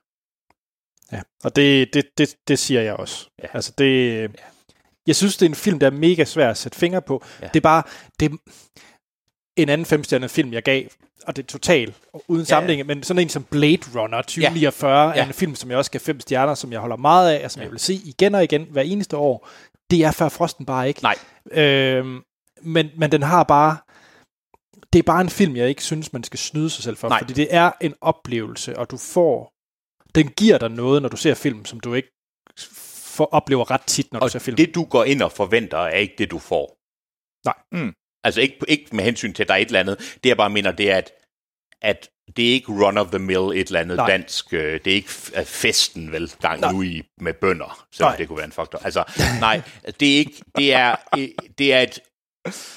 Ja, 1.12 1.20
og 1.44 1.56
det, 1.56 1.94
det, 1.94 2.04
det, 2.18 2.36
det 2.48 2.58
siger 2.58 2.80
jeg 2.80 2.94
også. 2.94 3.28
Ja. 3.42 3.48
Altså 3.54 3.72
det, 3.78 4.30
jeg 5.06 5.16
synes, 5.16 5.36
det 5.36 5.46
er 5.46 5.50
en 5.50 5.54
film, 5.54 5.78
der 5.78 5.86
er 5.86 5.90
mega 5.90 6.24
svær 6.24 6.50
at 6.50 6.56
sætte 6.56 6.78
fingre 6.78 7.02
på. 7.02 7.24
Ja. 7.42 7.46
Det 7.46 7.56
er 7.56 7.60
bare 7.60 7.82
det 8.20 8.30
en 9.56 9.68
anden 9.68 9.84
femstjernet 9.84 10.30
film, 10.30 10.52
jeg 10.52 10.62
gav, 10.62 10.84
og 11.26 11.36
det 11.36 11.42
er 11.42 11.46
totalt 11.46 11.94
uden 12.28 12.40
Ja, 12.42 12.44
sammenligning, 12.44 12.86
men 12.86 13.02
sådan 13.02 13.22
en 13.22 13.28
som 13.28 13.44
Blade 13.44 13.78
Runner 13.94 14.22
2049 14.22 15.00
ja. 15.08 15.08
Ja. 15.14 15.22
er 15.22 15.26
en 15.26 15.32
film, 15.32 15.54
som 15.54 15.70
jeg 15.70 15.78
også 15.78 15.90
gav 15.90 16.00
fem 16.00 16.20
stjerner, 16.20 16.54
som 16.54 16.72
jeg 16.72 16.80
holder 16.80 16.96
meget 16.96 17.30
af, 17.38 17.44
og 17.44 17.50
som 17.50 17.60
ja. 17.60 17.64
jeg 17.64 17.72
vil 17.72 17.80
se 17.80 17.94
igen 17.94 18.34
og 18.34 18.44
igen 18.44 18.66
hver 18.70 18.82
eneste 18.82 19.16
år. 19.16 19.48
Det 19.90 20.04
er 20.04 20.10
før 20.10 20.28
Frosten 20.28 20.66
bare 20.66 20.88
ikke. 20.88 21.02
Nej. 21.02 21.14
Øhm, 21.52 22.20
men, 22.62 22.90
men 22.96 23.12
den 23.12 23.22
har 23.22 23.44
bare... 23.44 23.76
Det 24.92 24.98
er 24.98 25.02
bare 25.02 25.20
en 25.20 25.30
film, 25.30 25.56
jeg 25.56 25.68
ikke 25.68 25.82
synes, 25.82 26.12
man 26.12 26.24
skal 26.24 26.38
snyde 26.38 26.70
sig 26.70 26.84
selv 26.84 26.96
for, 26.96 27.08
Nej. 27.08 27.18
fordi 27.20 27.32
det 27.32 27.48
er 27.50 27.70
en 27.80 27.94
oplevelse, 28.00 28.78
og 28.78 28.90
du 28.90 28.96
får... 28.96 29.52
Den 30.14 30.28
giver 30.28 30.58
dig 30.58 30.68
noget, 30.70 31.02
når 31.02 31.08
du 31.08 31.16
ser 31.16 31.34
film, 31.34 31.64
som 31.64 31.80
du 31.80 31.94
ikke 31.94 32.08
får, 33.16 33.26
oplever 33.26 33.70
ret 33.70 33.80
tit, 33.86 34.12
når 34.12 34.20
du 34.20 34.24
Og 34.24 34.30
ser 34.30 34.38
film. 34.38 34.56
det, 34.56 34.74
du 34.74 34.84
går 34.84 35.04
ind 35.04 35.22
og 35.22 35.32
forventer, 35.32 35.78
er 35.78 35.96
ikke 35.96 36.14
det, 36.18 36.30
du 36.30 36.38
får. 36.38 36.76
Nej. 37.44 37.54
Mm. 37.72 37.94
Altså 38.24 38.40
ikke, 38.40 38.56
ikke 38.68 38.96
med 38.96 39.04
hensyn 39.04 39.32
til, 39.32 39.42
at 39.42 39.48
der 39.48 39.54
er 39.54 39.58
et 39.58 39.66
eller 39.66 39.80
andet. 39.80 39.98
Det, 40.24 40.28
jeg 40.28 40.36
bare 40.36 40.50
mener, 40.50 40.72
det 40.72 40.90
er, 40.90 40.96
at, 40.96 41.12
at 41.82 42.08
det 42.36 42.48
er 42.48 42.52
ikke 42.52 42.72
run-of-the-mill 42.72 43.60
et 43.60 43.66
eller 43.66 43.80
andet 43.80 43.96
Nej. 43.96 44.10
Dansk. 44.10 44.52
øh, 44.52 44.80
Det 44.84 44.90
er 44.90 44.94
ikke 44.94 45.10
øh, 45.36 45.44
festen, 45.44 46.12
vel, 46.12 46.32
gang 46.40 46.60
Nej. 46.60 46.72
nu 46.72 46.82
i 46.82 47.02
med 47.20 47.34
bønder, 47.34 47.86
selvom 47.92 48.10
Nej. 48.10 48.16
det 48.16 48.28
kunne 48.28 48.36
være 48.36 48.46
en 48.46 48.52
faktor. 48.52 48.78
Altså, 48.84 49.04
nej, 49.40 49.62
det 50.00 50.14
er 50.14 50.16
ikke, 50.18 50.42
det 50.56 50.74
er, 50.74 50.96
det 51.58 51.72
er 51.72 51.80
et, 51.80 51.98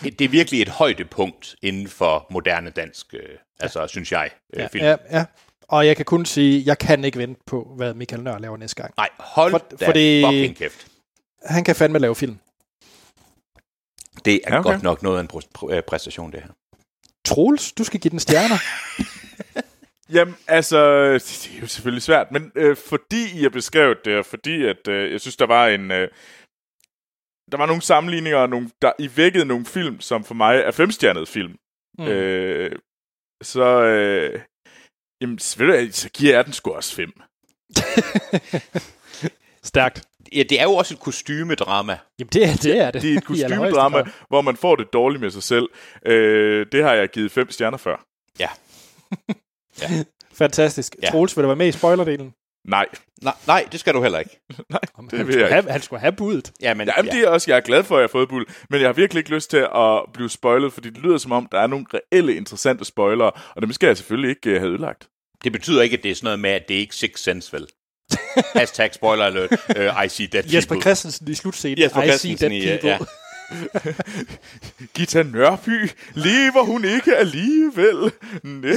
det 0.04 0.22
er 0.22 0.30
virkelig 0.30 0.62
et 0.62 0.70
højdepunkt 0.70 1.56
inden 1.62 1.88
for 1.88 2.28
moderne 2.32 2.70
dansk, 2.70 3.14
øh, 3.14 3.22
altså, 3.60 3.88
synes 3.88 4.12
jeg, 4.12 4.30
øh, 4.54 4.60
ja, 4.60 4.68
film. 4.68 4.86
ja, 4.86 4.96
ja. 5.12 5.26
Og 5.70 5.88
jeg 5.88 5.96
kan 5.96 6.06
kun 6.06 6.26
sige, 6.26 6.64
jeg 6.66 6.78
kan 6.78 7.04
ikke 7.06 7.18
vente 7.18 7.42
på, 7.46 7.74
hvad 7.78 7.94
Michael 7.94 8.24
Nør 8.24 8.38
laver 8.40 8.58
næste 8.58 8.76
gang. 8.82 8.94
Nej, 8.98 9.10
hold 9.20 9.52
for, 9.52 9.58
da 9.80 9.86
fordi- 9.88 10.24
fucking 10.26 10.56
kæft. 10.58 10.88
Han 11.46 11.64
kan 11.64 11.76
fandme 11.76 12.00
lave 12.00 12.16
film. 12.16 12.38
Det 14.28 14.42
er 14.44 14.54
Ja, 14.54 14.60
okay. 14.60 14.72
godt 14.72 14.84
nok 14.84 15.04
noget 15.04 15.18
af 15.18 15.22
en 15.22 15.30
pr- 15.34 15.74
øh, 15.74 15.84
præstation, 15.84 16.32
det 16.32 16.42
her. 16.42 16.50
Troels, 17.26 17.72
du 17.72 17.84
skal 17.84 18.00
give 18.00 18.10
den 18.10 18.20
stjerner. 18.20 18.60
Jamen, 20.16 20.36
altså, 20.48 20.80
det 21.14 21.52
er 21.56 21.62
jo 21.62 21.68
selvfølgelig 21.68 22.04
svært, 22.04 22.32
men 22.32 22.52
øh, 22.56 22.76
fordi 22.78 23.40
I 23.40 23.42
har 23.42 23.50
beskrevet 23.50 23.98
det, 24.06 24.18
og 24.18 24.26
fordi 24.26 24.66
at, 24.66 24.88
øh, 24.88 25.12
jeg 25.12 25.22
synes, 25.22 25.38
der 25.38 25.46
var 25.46 25.68
en... 25.68 25.92
Øh, 25.92 26.08
der 27.52 27.58
var 27.58 27.66
nogle 27.66 27.82
sammenligninger, 27.82 28.40
og 28.40 28.50
nogle, 28.50 28.70
der 28.82 28.92
I 29.00 29.10
vækkede 29.16 29.46
nogle 29.46 29.66
film, 29.66 30.00
som 30.00 30.24
for 30.24 30.34
mig 30.34 30.56
er 30.56 30.72
femstjernede 30.72 31.26
film. 31.26 31.56
Mm. 32.00 32.06
Øh, 32.06 32.72
så, 33.44 33.82
øh, 33.84 34.42
jamen, 35.22 35.40
så, 35.40 35.58
ved 35.60 35.68
du, 35.68 35.74
hvad, 35.74 35.92
så 35.92 36.10
giver 36.10 36.36
jeg 36.36 36.46
den 36.46 36.54
sgu 36.54 36.72
også 36.72 36.96
fem. 36.96 37.12
Stærkt. 39.72 40.08
Ja, 40.36 40.44
det 40.44 40.60
er 40.60 40.64
jo 40.64 40.72
også 40.74 40.94
et 40.94 41.00
kostymedrama. 41.00 41.98
Jamen, 42.20 42.30
det 42.34 42.44
er 42.44 42.56
det. 42.56 42.78
Er 42.78 42.92
det. 42.92 43.02
Det 43.02 43.14
er 43.14 43.18
et 43.18 43.26
kostymedrama, 43.32 44.04
hvor 44.30 44.42
man 44.42 44.56
får 44.58 44.76
det 44.76 44.94
dårligt 44.94 45.22
med 45.22 45.30
sig 45.32 45.44
selv. 45.44 45.70
Øh, 46.06 46.66
det 46.72 46.84
har 46.84 46.94
jeg 46.94 47.10
givet 47.10 47.32
fem 47.32 47.52
stjerner 47.52 47.78
før. 47.78 48.06
Ja. 48.40 48.50
Fantastisk. 50.34 50.96
Ja. 51.02 51.08
Ja. 51.08 51.12
Troels, 51.12 51.38
vil 51.38 51.44
du 51.44 51.48
være 51.48 51.56
med 51.56 51.68
i 51.68 51.72
spoilerdelen? 51.72 52.34
Nej, 52.68 52.86
Nej, 53.22 53.34
nej, 53.48 53.68
det 53.72 53.80
skal 53.80 53.94
du 53.94 54.02
heller 54.02 54.20
ikke. 54.20 54.40
nej, 54.70 54.80
Om 54.96 55.10
det 55.10 55.18
han, 55.18 55.28
vil 55.28 55.34
skulle 55.34 55.48
jeg 55.48 55.58
ikke. 55.58 55.62
have, 55.62 55.72
han 55.72 55.82
skulle 55.82 56.00
have 56.00 56.12
budet. 56.12 56.52
Ja, 56.62 56.74
men, 56.74 56.90
Jamen, 56.98 57.12
det 57.12 57.20
er 57.24 57.30
også, 57.30 57.52
jeg 57.52 57.58
er 57.58 57.62
glad 57.62 57.84
for, 57.84 57.96
at 57.96 58.00
jeg 58.00 58.04
har 58.04 58.12
fået 58.12 58.30
bull, 58.30 58.46
men 58.70 58.80
jeg 58.82 58.88
har 58.88 58.94
virkelig 58.94 59.20
ikke 59.20 59.30
lyst 59.30 59.50
til 59.50 59.68
at 59.76 60.02
blive 60.14 60.30
spoilet, 60.30 60.74
fordi 60.74 60.90
det 60.90 60.98
lyder 60.98 61.18
som 61.18 61.32
om, 61.32 61.48
der 61.52 61.60
er 61.60 61.68
nogle 61.68 61.86
reelle 61.94 62.36
interessante 62.36 62.86
spoilere, 62.86 63.32
og 63.56 63.62
dem 63.62 63.74
skal 63.74 63.88
jeg 63.88 63.98
selvfølgelig 63.98 64.30
ikke 64.30 64.50
uh, 64.56 64.56
have 64.62 64.70
ødelagt. 64.72 65.08
det 65.44 65.52
betyder 65.52 65.82
ikke, 65.82 65.98
at 65.98 66.04
det 66.04 66.12
er 66.12 66.16
sådan 66.16 66.26
noget 66.26 66.40
med, 66.40 66.50
at 66.50 66.68
det 66.68 66.76
er 66.76 66.80
ikke 66.80 66.96
Six 66.96 67.20
Sense, 67.20 67.54
vel? 67.54 67.68
Hashtag 68.60 68.94
spoiler 68.94 69.26
alert. 69.26 69.52
Uh, 69.52 70.04
I 70.06 70.08
see 70.08 70.28
dead 70.28 70.44
Jesper 70.44 70.76
people. 70.76 70.82
Christensen 70.82 71.28
i 71.28 71.34
slutscenen. 71.34 71.80
Jesper 71.80 72.02
I 72.02 72.12
see 72.18 72.36
dead 72.36 72.50
people. 72.50 72.90
ja. 72.90 72.98
Gita 74.96 75.24
Nørby, 75.24 75.90
lever 76.14 76.64
hun 76.64 76.86
ikke 76.86 77.16
alligevel? 77.16 78.12
Næ. 78.44 78.74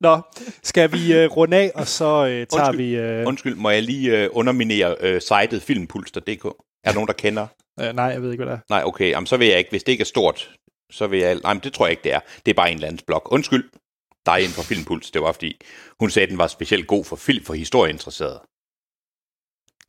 Nå, 0.00 0.20
skal 0.62 0.92
vi 0.92 1.24
uh, 1.24 1.36
runde 1.36 1.56
af, 1.56 1.70
og 1.74 1.86
så 1.88 2.22
uh, 2.22 2.26
tager 2.26 2.44
Undskyld. 2.68 2.76
vi... 2.76 3.20
Uh, 3.22 3.28
Undskyld, 3.28 3.54
må 3.54 3.70
jeg 3.70 3.82
lige 3.82 4.24
uh, 4.30 4.36
underminere 4.36 4.96
uh, 5.14 5.20
sitet 5.20 5.62
filmpuls.dk? 5.62 6.44
Er 6.44 6.52
der 6.84 6.94
nogen, 6.94 7.06
der 7.06 7.12
kender? 7.12 7.46
uh, 7.80 7.86
nej, 7.96 8.04
jeg 8.04 8.22
ved 8.22 8.32
ikke, 8.32 8.44
hvad 8.44 8.52
det 8.52 8.58
er. 8.60 8.74
Nej, 8.74 8.82
okay, 8.84 9.10
jamen, 9.10 9.26
så 9.26 9.36
vil 9.36 9.48
jeg 9.48 9.58
ikke. 9.58 9.70
Hvis 9.70 9.82
det 9.84 9.92
ikke 9.92 10.02
er 10.02 10.06
stort, 10.06 10.50
så 10.92 11.06
vil 11.06 11.18
jeg... 11.18 11.34
Nej, 11.34 11.54
men 11.54 11.60
det 11.64 11.72
tror 11.72 11.86
jeg 11.86 11.90
ikke, 11.90 12.04
det 12.04 12.12
er. 12.12 12.20
Det 12.46 12.50
er 12.50 12.54
bare 12.54 12.70
en 12.70 12.74
eller 12.74 12.88
andens 12.88 13.02
blog. 13.06 13.32
Undskyld, 13.32 13.64
dig 14.26 14.38
inden 14.40 14.54
for 14.54 14.62
Filmpuls. 14.62 15.10
Det 15.10 15.22
var, 15.22 15.32
fordi 15.32 15.60
hun 16.00 16.10
sagde, 16.10 16.24
at 16.24 16.30
den 16.30 16.38
var 16.38 16.46
specielt 16.46 16.86
god 16.86 17.04
for 17.04 17.16
film 17.16 17.44
for 17.44 17.54
historieinteresserede. 17.54 18.40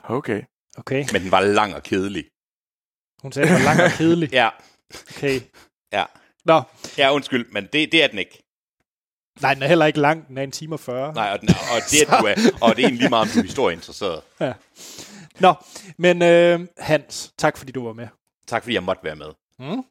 Okay. 0.03 0.41
Okay, 0.77 1.05
Men 1.13 1.21
den 1.21 1.31
var 1.31 1.41
lang 1.41 1.75
og 1.75 1.83
kedelig. 1.83 2.25
hun 3.21 3.31
sagde, 3.31 3.47
det 3.49 3.55
var 3.55 3.63
lang 3.63 3.81
og 3.81 3.91
kedelig. 3.97 4.29
Ja, 4.41 4.49
Okay. 5.17 5.41
ja. 5.91 6.05
Nå, 6.45 6.61
Ja, 6.97 7.13
undskyld, 7.13 7.51
men 7.51 7.63
det, 7.73 7.91
det 7.91 8.03
er 8.03 8.07
den 8.07 8.19
ikke. 8.19 8.43
nej, 9.41 9.53
den 9.53 9.63
er 9.63 9.67
heller 9.67 9.85
ikke 9.85 9.99
lang. 9.99 10.27
Den 10.27 10.37
er 10.37 10.43
en 10.43 10.51
time 10.51 10.75
og 10.75 10.79
40. 10.79 11.13
Nej, 11.13 11.29
og, 11.33 11.41
den, 11.41 11.49
er- 11.49 11.75
og 11.75 11.81
det 11.91 12.01
er 12.01 12.05
du 12.21 12.25
er, 12.25 12.35
og 12.61 12.75
det 12.75 12.81
er 12.83 12.87
egentlig 12.87 12.99
lige 12.99 13.09
meget, 13.09 13.21
om 13.21 13.27
du 13.33 13.39
er 13.39 13.43
historieinteresseret. 13.43 14.21
Nå, 15.45 15.53
men 15.97 16.21
øh, 16.21 16.67
Hans, 16.77 17.33
tak 17.37 17.57
fordi 17.57 17.71
du 17.71 17.85
var 17.85 17.93
med. 17.93 18.07
Tak 18.47 18.63
fordi 18.63 18.73
jeg 18.75 18.83
måtte 18.83 19.03
være 19.03 19.15
med. 19.15 19.31
Mm. 19.59 19.83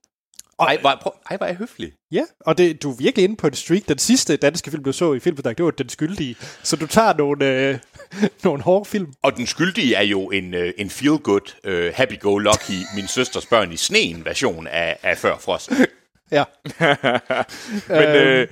Ej, 0.61 0.79
hvor, 0.81 0.99
prøv, 1.03 1.13
ej, 1.31 1.37
hvor 1.37 1.47
er 1.47 1.51
jeg 1.51 1.57
høflig. 1.57 1.93
Ja, 2.13 2.23
og 2.41 2.59
det, 2.59 2.83
du 2.83 2.91
er 2.91 2.97
virkelig 2.97 3.25
inde 3.25 3.37
på 3.37 3.47
en 3.47 3.55
streak. 3.55 3.89
Den 3.89 3.99
sidste 3.99 4.37
danske 4.37 4.71
film, 4.71 4.85
du 4.85 4.93
så 4.93 5.13
i 5.13 5.21
Filmbedag, 5.21 5.55
det 5.57 5.65
var 5.65 5.71
Den 5.71 5.89
Skyldige. 5.89 6.37
Så 6.63 6.77
du 6.77 6.87
tager 6.87 7.15
nogle, 7.17 7.69
øh, 7.69 7.79
nogle 8.45 8.63
hårde 8.63 8.85
film. 8.85 9.13
Og 9.23 9.37
den 9.37 9.47
skyldige 9.47 9.95
er 9.95 10.03
jo 10.03 10.31
en, 10.31 10.55
øh, 10.55 10.73
en 10.79 10.91
feel-good, 10.91 11.61
øh, 11.65 11.93
happy-go-lucky, 11.95 12.79
min 12.97 13.09
søsters 13.09 13.47
børn 13.47 13.73
i 13.73 13.77
sneen 13.77 14.25
version 14.25 14.67
af, 14.67 14.99
af 15.03 15.19
Før 15.19 15.39
Frost. 15.39 15.73
Ja. 16.31 16.45
Men 17.99 18.09
øh, 18.09 18.49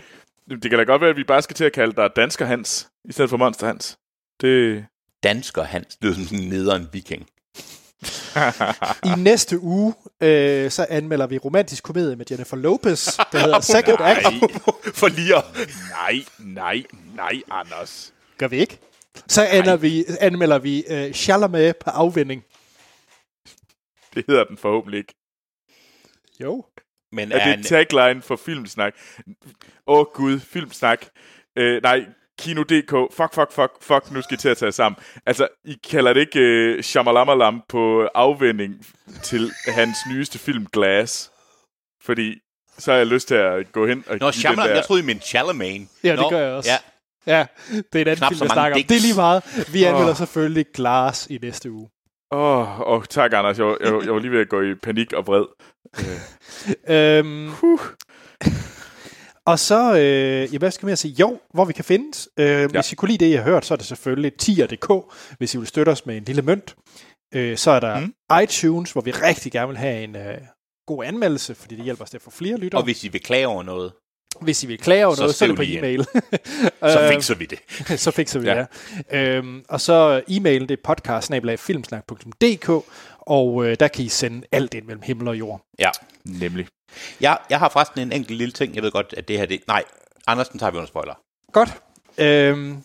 det 0.50 0.70
kan 0.70 0.78
da 0.78 0.84
godt 0.84 1.00
være, 1.00 1.10
at 1.10 1.16
vi 1.16 1.24
bare 1.24 1.42
skal 1.42 1.56
til 1.56 1.64
at 1.64 1.72
kalde 1.72 1.92
dig 1.96 2.10
Dansker 2.16 2.44
Hans, 2.44 2.88
i 3.04 3.12
stedet 3.12 3.30
for 3.30 3.36
Monster 3.36 3.66
Hans. 3.66 3.98
Det... 4.40 4.84
Dansker 5.22 5.62
Hans, 5.62 5.96
det 5.96 6.16
lyder 6.16 6.28
som 6.28 6.36
en 6.36 6.48
nederen 6.48 6.88
viking. 6.92 7.26
I 9.04 9.20
næste 9.20 9.58
uge, 9.60 9.94
øh, 10.20 10.70
så 10.70 10.86
anmelder 10.88 11.26
vi 11.26 11.38
romantisk 11.38 11.82
komedie 11.84 12.16
med 12.16 12.26
Jennifer 12.30 12.56
Lopez, 12.56 13.16
der 13.32 13.38
hedder 13.38 13.60
Second 13.74 13.98
Act. 14.00 14.26
For 14.98 15.08
lige. 15.08 15.34
Nej, 15.90 16.24
nej, 16.38 16.82
nej, 17.14 17.42
Anders. 17.50 18.14
Gør 18.38 18.48
vi 18.48 18.56
ikke? 18.56 18.78
Så 19.28 19.48
ender 19.52 19.76
vi, 19.76 20.04
anmelder 20.20 20.58
vi 20.58 20.84
øh, 20.90 21.12
Chalamet 21.12 21.76
på 21.76 21.90
afvinding. 21.90 22.44
Det 24.14 24.24
hedder 24.28 24.44
den 24.44 24.56
forhåbentlig 24.56 24.98
ikke. 24.98 25.14
Jo. 26.40 26.64
Men 27.12 27.32
Er 27.32 27.36
er 27.36 27.44
det 27.44 27.52
en, 27.52 27.58
en 27.58 27.64
tagline 27.64 28.22
for 28.22 28.36
Filmsnak? 28.36 28.94
Åh 29.86 29.98
oh, 29.98 30.06
gud, 30.14 30.40
Filmsnak. 30.40 31.06
Øh, 31.56 31.82
nej, 31.82 32.04
Kino.dk. 32.38 32.90
Fuck, 33.16 33.34
fuck, 33.34 33.52
fuck, 33.52 33.70
fuck, 33.80 34.10
nu 34.12 34.22
skal 34.22 34.34
I 34.34 34.38
til 34.38 34.48
at 34.48 34.56
tage 34.56 34.72
sammen. 34.72 34.98
Altså, 35.26 35.48
I 35.64 35.76
kalder 35.90 36.12
det 36.12 36.20
ikke 36.20 36.40
øh, 36.40 36.82
Shamalamalam 36.82 37.62
på 37.68 38.08
afvending 38.14 38.86
til 39.22 39.50
hans 39.68 39.96
nyeste 40.10 40.38
film 40.38 40.66
Glass. 40.72 41.30
Fordi 42.04 42.34
så 42.78 42.90
har 42.90 42.98
jeg 42.98 43.06
lyst 43.06 43.28
til 43.28 43.34
at 43.34 43.72
gå 43.72 43.86
hen 43.86 44.04
og 44.08 44.16
Nå, 44.18 44.26
give 44.26 44.32
Shyamalan, 44.32 44.62
den 44.62 44.68
der... 44.70 44.74
jeg 44.76 44.84
troede, 44.84 45.02
I 45.02 45.06
mente 45.06 45.26
Chalamet. 45.26 45.88
Ja, 46.04 46.10
det 46.12 46.18
Nå, 46.20 46.30
gør 46.30 46.38
jeg 46.40 46.52
også. 46.52 46.70
Ja, 46.70 46.78
Ja, 47.26 47.46
det 47.68 47.94
er 47.94 48.00
en 48.00 48.00
anden 48.00 48.16
Knap 48.16 48.32
film, 48.32 48.42
jeg 48.42 48.50
snakker 48.50 48.76
om. 48.78 48.82
Det 48.88 48.96
er 48.96 49.00
lige 49.00 49.14
meget. 49.14 49.68
Vi 49.72 49.84
anmelder 49.84 50.10
Åh. 50.10 50.16
selvfølgelig 50.16 50.66
Glass 50.74 51.26
i 51.30 51.38
næste 51.42 51.70
uge. 51.70 51.88
Åh, 52.32 52.80
oh, 52.80 52.80
oh, 52.80 53.04
tak 53.04 53.32
Anders. 53.32 53.58
Jeg, 53.58 53.76
jeg, 53.84 53.94
var- 53.94 54.02
jeg 54.02 54.12
var 54.12 54.18
lige 54.18 54.30
ved 54.30 54.40
at 54.40 54.48
gå 54.48 54.60
i 54.62 54.74
panik 54.74 55.12
og 55.12 55.26
vred. 55.26 55.44
Øhm, 56.88 57.50
og 59.46 59.58
så, 59.58 59.94
øh, 59.96 60.52
ja, 60.54 60.58
hvad 60.58 60.70
skal 60.70 60.86
man 60.86 60.96
sige? 60.96 61.14
Jo, 61.20 61.38
hvor 61.54 61.64
vi 61.64 61.72
kan 61.72 61.84
findes. 61.84 62.28
Øh, 62.38 62.46
ja. 62.46 62.66
Hvis 62.66 62.92
I 62.92 62.94
kunne 62.94 63.08
lide 63.10 63.24
det, 63.24 63.30
I 63.30 63.34
har 63.36 63.42
hørt, 63.42 63.64
så 63.66 63.74
er 63.74 63.78
det 63.78 63.86
selvfølgelig 63.86 64.32
tier.dk, 64.38 65.14
hvis 65.38 65.54
I 65.54 65.58
vil 65.58 65.66
støtte 65.66 65.90
os 65.90 66.06
med 66.06 66.16
en 66.16 66.24
lille 66.24 66.42
mønt. 66.42 66.76
Øh, 67.34 67.56
så 67.56 67.70
er 67.70 67.80
der 67.80 68.00
Mm. 68.00 68.14
iTunes, 68.42 68.92
hvor 68.92 69.00
vi 69.00 69.10
rigtig 69.10 69.52
gerne 69.52 69.68
vil 69.68 69.76
have 69.76 70.04
en 70.04 70.16
øh, 70.16 70.38
god 70.86 71.04
anmeldelse, 71.04 71.54
fordi 71.54 71.76
det 71.76 71.84
hjælper 71.84 72.04
os 72.04 72.10
til 72.10 72.16
at 72.18 72.22
få 72.22 72.30
flere 72.30 72.56
lyttere. 72.56 72.78
og 72.80 72.84
hvis 72.84 73.04
I 73.04 73.08
vil 73.08 73.22
klage 73.22 73.46
over 73.48 73.62
noget, 73.62 73.92
hvis 74.40 74.62
I 74.64 74.66
vil 74.66 74.78
klage 74.78 75.06
over 75.06 75.14
Så 75.14 75.22
noget, 75.22 75.34
så 75.34 75.44
er 75.44 75.48
det 75.48 75.56
på 75.56 75.62
e-mail. 75.66 76.04
så 76.94 77.08
fikser 77.12 77.34
vi 77.34 77.46
det. 77.46 77.58
så 78.04 78.10
fikser 78.10 78.40
vi 78.40 78.46
Ja. 78.48 78.64
det. 79.10 79.16
Øhm, 79.16 79.64
og 79.68 79.80
så 79.80 80.22
e-mailen, 80.28 80.68
det 80.68 80.70
er 80.70 80.82
podcast 80.84 81.30
og 83.20 83.64
øh, 83.66 83.76
der 83.80 83.88
kan 83.88 84.04
I 84.04 84.08
sende 84.08 84.46
alt 84.52 84.74
ind 84.74 84.84
mellem 84.86 85.02
himmel 85.02 85.28
og 85.28 85.38
jord. 85.38 85.60
Ja. 85.78 85.90
Nemlig. 86.24 86.66
Jeg, 87.20 87.38
jeg 87.50 87.58
har 87.58 87.68
forresten 87.68 88.00
en 88.00 88.12
enkelt 88.12 88.38
lille 88.38 88.52
ting. 88.52 88.74
Jeg 88.74 88.82
ved 88.82 88.90
godt, 88.90 89.14
at 89.16 89.28
det 89.28 89.38
her... 89.38 89.46
Det, 89.46 89.60
nej, 89.66 89.84
Anders, 90.26 90.48
den 90.48 90.58
tager 90.58 90.70
vi 90.70 90.76
under 90.76 90.88
spoiler. 90.88 91.14
Godt. 91.52 91.82
Øhm, 92.18 92.82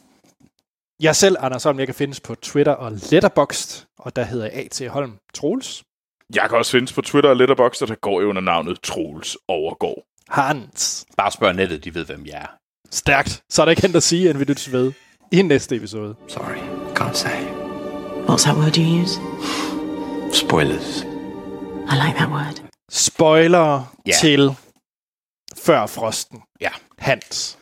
jeg 0.99 1.15
selv, 1.15 1.35
Anders 1.39 1.63
Holm, 1.63 1.79
jeg 1.79 1.88
kan 1.88 1.95
findes 1.95 2.19
på 2.19 2.35
Twitter 2.35 2.71
og 2.71 2.91
Letterboxd, 2.91 3.85
og 3.99 4.15
der 4.15 4.23
hedder 4.23 4.45
jeg 4.45 4.53
A.T. 4.53 4.88
Holm 4.89 5.17
Troels. 5.34 5.84
Jeg 6.35 6.49
kan 6.49 6.57
også 6.57 6.71
findes 6.71 6.93
på 6.93 7.01
Twitter 7.01 7.29
og 7.29 7.35
Letterboxd, 7.35 7.81
og 7.81 7.88
der 7.88 7.95
går 7.95 8.21
under 8.21 8.41
navnet 8.41 8.81
Troels 8.81 9.38
Overgaard. 9.47 10.03
Hans. 10.29 11.05
Bare 11.17 11.31
spørg 11.31 11.55
nettet, 11.55 11.84
de 11.84 11.95
ved, 11.95 12.05
hvem 12.05 12.25
jeg 12.25 12.35
er. 12.35 12.47
Stærkt. 12.91 13.43
Så 13.49 13.61
er 13.61 13.65
der 13.65 13.69
ikke 13.69 13.84
andet 13.84 13.95
at 13.95 14.03
sige, 14.03 14.29
end 14.29 14.38
vi 14.38 14.43
lyttes 14.43 14.71
ved 14.71 14.93
i 15.31 15.41
næste 15.41 15.75
episode. 15.75 16.15
Sorry, 16.27 16.57
can't 16.99 17.13
say. 17.13 17.39
What's 18.29 18.43
that 18.43 18.57
word 18.57 18.77
you 18.77 19.01
use? 19.01 19.19
Spoilers. 20.34 21.03
I 21.91 21.95
like 21.95 22.17
that 22.17 22.29
word. 22.29 22.66
Spoiler 22.91 23.95
Ja. 24.05 24.11
til 24.22 24.49
Før 25.57 25.85
Frosten. 25.85 26.41
Ja. 26.61 26.72
Hans. 26.97 27.59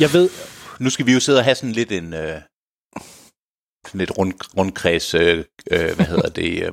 Jeg 0.00 0.12
ved, 0.12 0.30
Nu 0.80 0.90
skal 0.90 1.06
vi 1.06 1.12
jo 1.12 1.20
sidde 1.20 1.38
og 1.38 1.44
have 1.44 1.54
sådan 1.54 1.72
lidt 1.72 1.92
en... 1.92 2.12
Øh, 2.14 2.40
sådan 3.86 3.98
lidt 3.98 4.18
rund, 4.18 4.32
rundkreds... 4.56 5.14
Øh, 5.14 5.44
øh, 5.70 5.96
hvad 5.96 6.06
hedder 6.06 6.28
det? 6.28 6.62
Øh, 6.66 6.72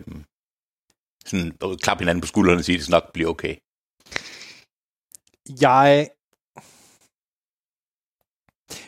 sådan 1.26 1.58
øh, 1.64 1.78
klap 1.78 2.00
hinanden 2.00 2.22
på 2.22 2.28
skuldrene 2.28 2.60
og 2.60 2.66
sige, 2.66 2.76
at 2.76 2.82
det 2.82 2.90
nok 2.90 3.14
bliver 3.14 3.30
okay. 3.30 3.56
jeg... 5.62 6.10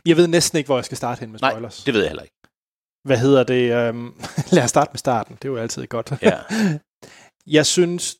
Jeg 0.05 0.17
ved 0.17 0.27
næsten 0.27 0.57
ikke, 0.57 0.67
hvor 0.67 0.77
jeg 0.77 0.85
skal 0.85 0.97
starte 0.97 1.19
hen 1.19 1.31
med 1.31 1.39
Nej, 1.39 1.51
spoilers. 1.51 1.83
det 1.83 1.93
ved 1.93 2.01
jeg 2.01 2.09
heller 2.09 2.23
ikke. 2.23 2.35
Hvad 3.03 3.17
hedder 3.17 3.43
det? 3.43 3.89
Um, 3.89 4.21
lad 4.55 4.63
os 4.63 4.69
starte 4.69 4.89
med 4.93 4.97
starten. 4.97 5.35
Det 5.35 5.45
er 5.45 5.49
jo 5.49 5.57
altid 5.57 5.87
godt. 5.87 6.13
Ja. 6.21 6.39
Jeg 7.57 7.65
synes... 7.65 8.17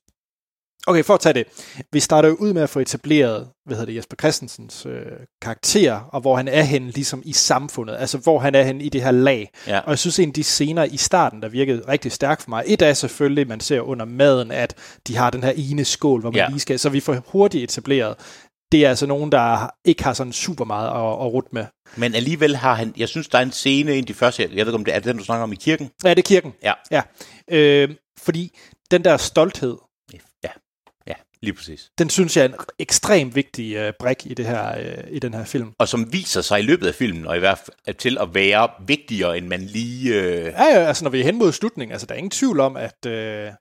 Okay, 0.87 1.03
for 1.03 1.13
at 1.13 1.19
tage 1.19 1.33
det. 1.33 1.45
Vi 1.93 1.99
starter 1.99 2.29
jo 2.29 2.35
ud 2.35 2.53
med 2.53 2.61
at 2.61 2.69
få 2.69 2.79
etableret, 2.79 3.47
hvad 3.65 3.77
hedder 3.77 3.91
det, 3.91 3.95
Jesper 3.97 4.15
Christensens 4.19 4.85
øh, 4.85 5.01
karakter, 5.41 5.93
og 6.11 6.21
hvor 6.21 6.35
han 6.35 6.47
er 6.47 6.61
henne 6.61 6.91
ligesom 6.91 7.21
i 7.25 7.33
samfundet. 7.33 7.95
Altså, 7.99 8.17
hvor 8.17 8.39
han 8.39 8.55
er 8.55 8.63
henne 8.63 8.83
i 8.83 8.89
det 8.89 9.01
her 9.03 9.11
lag. 9.11 9.49
Ja. 9.67 9.79
Og 9.79 9.89
jeg 9.89 9.99
synes, 9.99 10.19
en 10.19 10.29
af 10.29 10.33
de 10.33 10.43
scener 10.43 10.83
i 10.83 10.97
starten, 10.97 11.41
der 11.41 11.49
virkede 11.49 11.81
rigtig 11.87 12.11
stærkt 12.11 12.41
for 12.41 12.49
mig, 12.49 12.63
et 12.67 12.81
er 12.81 12.93
selvfølgelig, 12.93 13.47
man 13.47 13.59
ser 13.59 13.81
under 13.81 14.05
maden, 14.05 14.51
at 14.51 14.75
de 15.07 15.15
har 15.17 15.29
den 15.29 15.43
her 15.43 15.53
ene 15.55 15.85
skål, 15.85 16.21
hvor 16.21 16.31
man 16.31 16.37
Ja. 16.37 16.47
lige 16.49 16.59
skal... 16.59 16.79
Så 16.79 16.89
vi 16.89 16.99
får 16.99 17.17
hurtigt 17.27 17.63
etableret. 17.63 18.15
Det 18.71 18.85
er 18.85 18.89
altså 18.89 19.05
nogen, 19.07 19.31
der 19.31 19.69
ikke 19.85 20.03
har 20.03 20.13
sådan 20.13 20.33
super 20.33 20.65
meget 20.65 20.87
at, 20.87 21.25
at 21.25 21.33
rute 21.33 21.47
med. 21.51 21.65
Men 21.97 22.15
alligevel 22.15 22.55
har 22.55 22.73
han... 22.73 22.93
Jeg 22.97 23.09
synes, 23.09 23.27
der 23.27 23.37
er 23.37 23.41
en 23.41 23.51
scene, 23.51 23.91
en 23.91 23.97
af 23.97 24.05
de 24.05 24.13
første... 24.13 24.41
Jeg 24.43 24.49
ved 24.51 24.59
ikke, 24.59 24.73
om 24.73 24.85
det 24.85 24.95
er 24.95 24.99
den, 24.99 25.17
du 25.17 25.23
snakker 25.23 25.43
om 25.43 25.53
i 25.53 25.55
kirken. 25.55 25.89
Ja, 26.03 26.09
det 26.09 26.17
er 26.17 26.21
kirken. 26.21 26.53
Ja. 26.63 26.73
ja. 26.91 27.01
Øh, 27.51 27.89
fordi 28.23 28.57
den 28.91 29.03
der 29.03 29.17
stolthed, 29.17 29.77
lige 31.41 31.53
præcis. 31.53 31.89
den 31.97 32.09
synes 32.09 32.37
jeg 32.37 32.43
er 32.43 32.49
en 32.49 32.55
ekstremt 32.79 33.35
vigtig 33.35 33.75
øh, 33.75 33.93
brik 33.99 34.25
i, 34.25 34.33
det 34.33 34.45
her, 34.45 34.79
øh, 34.79 35.03
i 35.11 35.19
den 35.19 35.33
her 35.33 35.45
film. 35.45 35.71
Og 35.79 35.87
som 35.87 36.13
viser 36.13 36.41
sig 36.41 36.59
i 36.59 36.63
løbet 36.63 36.87
af 36.87 36.95
filmen, 36.95 37.27
og 37.27 37.35
i 37.35 37.39
hvert 37.39 37.57
fald 37.85 37.95
til 37.95 38.17
at 38.21 38.33
være 38.33 38.69
vigtigere, 38.87 39.37
end 39.37 39.47
man 39.47 39.61
lige... 39.61 40.13
Øh... 40.13 40.45
Ja, 40.45 40.63
ja, 40.63 40.85
altså 40.87 41.03
når 41.03 41.11
vi 41.11 41.19
er 41.19 41.23
hen 41.23 41.37
mod 41.37 41.51
slutningen, 41.51 41.91
altså 41.91 42.07
der 42.07 42.13
er 42.13 42.17
ingen 42.17 42.31
tvivl 42.31 42.59
om, 42.59 42.77
at... 42.77 43.05
Øh, 43.07 43.51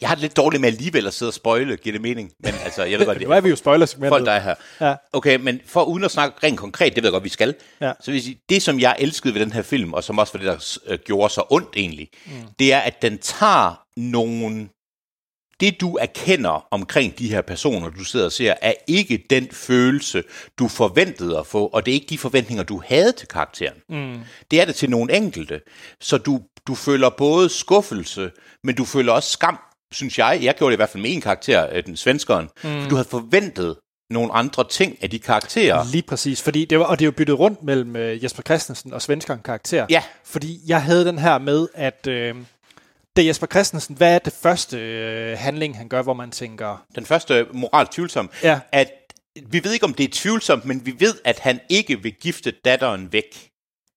Jeg 0.00 0.08
har 0.08 0.14
det 0.14 0.22
lidt 0.22 0.36
dårligt 0.36 0.60
med 0.60 0.68
alligevel 0.68 1.06
at 1.06 1.14
sidde 1.14 1.30
og 1.30 1.34
spoile, 1.34 1.76
giver 1.76 1.92
det 1.92 2.02
mening? 2.02 2.32
Men 2.40 2.54
altså, 2.64 2.84
jeg 2.84 2.98
ved 2.98 3.06
godt, 3.06 3.20
nu 3.28 3.30
er 3.30 3.40
vi 3.40 3.48
jo 3.48 3.56
spoiler 3.56 3.86
folk, 4.08 4.26
der 4.26 4.32
er 4.32 4.40
her. 4.40 4.54
Ja. 4.80 4.94
Okay, 5.12 5.36
men 5.36 5.60
for 5.66 5.84
uden 5.84 6.04
at 6.04 6.10
snakke 6.10 6.46
rent 6.46 6.58
konkret, 6.58 6.94
det 6.94 7.02
ved 7.02 7.08
jeg 7.08 7.12
godt, 7.12 7.24
vi 7.24 7.28
skal. 7.28 7.54
Ja. 7.80 7.92
Så 8.00 8.10
vil 8.10 8.14
jeg 8.14 8.22
sige, 8.24 8.40
det 8.48 8.62
som 8.62 8.80
jeg 8.80 8.96
elskede 8.98 9.34
ved 9.34 9.40
den 9.40 9.52
her 9.52 9.62
film, 9.62 9.92
og 9.92 10.04
som 10.04 10.18
også 10.18 10.38
var 10.38 10.44
det, 10.44 10.46
der 10.46 10.78
øh, 10.92 10.98
gjorde 11.04 11.32
så 11.34 11.42
ondt 11.50 11.68
egentlig, 11.76 12.08
mm. 12.26 12.32
det 12.58 12.72
er, 12.72 12.78
at 12.78 13.02
den 13.02 13.18
tager 13.18 13.82
nogle... 13.96 14.68
Det 15.60 15.80
du 15.80 15.96
erkender 15.96 16.66
omkring 16.70 17.18
de 17.18 17.28
her 17.28 17.40
personer, 17.40 17.90
du 17.90 18.04
sidder 18.04 18.26
og 18.26 18.32
ser, 18.32 18.54
er 18.62 18.74
ikke 18.86 19.24
den 19.30 19.48
følelse, 19.52 20.22
du 20.58 20.68
forventede 20.68 21.38
at 21.38 21.46
få, 21.46 21.66
og 21.66 21.86
det 21.86 21.92
er 21.92 21.94
ikke 21.94 22.06
de 22.10 22.18
forventninger, 22.18 22.64
du 22.64 22.82
havde 22.86 23.12
til 23.12 23.28
karakteren. 23.28 23.76
Mm. 23.88 24.20
Det 24.50 24.60
er 24.60 24.64
det 24.64 24.74
til 24.74 24.90
nogle 24.90 25.16
enkelte. 25.16 25.60
Så 26.00 26.18
du, 26.18 26.40
du 26.66 26.74
føler 26.74 27.10
både 27.10 27.48
skuffelse, 27.48 28.30
men 28.64 28.74
du 28.74 28.84
føler 28.84 29.12
også 29.12 29.30
skam, 29.30 29.58
synes 29.92 30.18
jeg. 30.18 30.38
Jeg 30.42 30.54
gjorde 30.54 30.70
det 30.70 30.76
i 30.76 30.78
hvert 30.78 30.88
fald 30.88 31.02
med 31.02 31.12
en 31.12 31.20
karakter, 31.20 31.68
øh, 31.72 31.86
den 31.86 31.96
svenskeren. 31.96 32.48
Mm. 32.64 32.88
Du 32.88 32.94
havde 32.94 33.08
forventet 33.08 33.76
nogle 34.10 34.32
andre 34.32 34.64
ting 34.68 34.98
af 35.02 35.10
de 35.10 35.18
karakterer. 35.18 35.84
Lige 35.92 36.02
præcis, 36.02 36.42
fordi 36.42 36.64
det 36.64 36.78
var, 36.78 36.84
og 36.84 36.98
det 36.98 37.04
er 37.04 37.06
jo 37.06 37.12
byttet 37.12 37.38
rundt 37.38 37.62
mellem 37.62 37.96
øh, 37.96 38.24
Jesper 38.24 38.42
Christensen 38.42 38.92
og 38.92 39.02
svenskeren 39.02 39.40
karakter. 39.44 39.86
Ja. 39.90 40.02
Fordi 40.24 40.60
jeg 40.66 40.82
havde 40.82 41.04
den 41.04 41.18
her 41.18 41.38
med, 41.38 41.68
at 41.74 42.06
øh, 42.06 42.34
det 43.16 43.22
er 43.22 43.26
Jesper 43.26 43.46
Christensen, 43.46 43.96
hvad 43.96 44.14
er 44.14 44.18
det 44.18 44.32
første 44.32 44.78
øh, 44.78 45.38
handling, 45.38 45.76
han 45.76 45.88
gør, 45.88 46.02
hvor 46.02 46.14
man 46.14 46.30
tænker, 46.30 46.84
Den 46.94 47.06
første 47.06 47.46
moralt 47.52 47.92
tvivlsom, 47.92 48.30
Ja. 48.42 48.60
at 48.72 48.90
vi 49.46 49.64
ved 49.64 49.72
ikke, 49.72 49.84
om 49.84 49.94
det 49.94 50.04
er 50.04 50.08
tvivlsomt, 50.12 50.64
men 50.64 50.86
vi 50.86 50.94
ved, 50.98 51.14
at 51.24 51.38
han 51.38 51.60
ikke 51.68 52.02
vil 52.02 52.12
gifte 52.12 52.50
datteren 52.64 53.12
væk 53.12 53.48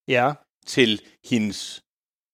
ja, 0.08 0.32
til 0.68 1.02
hendes 1.26 1.82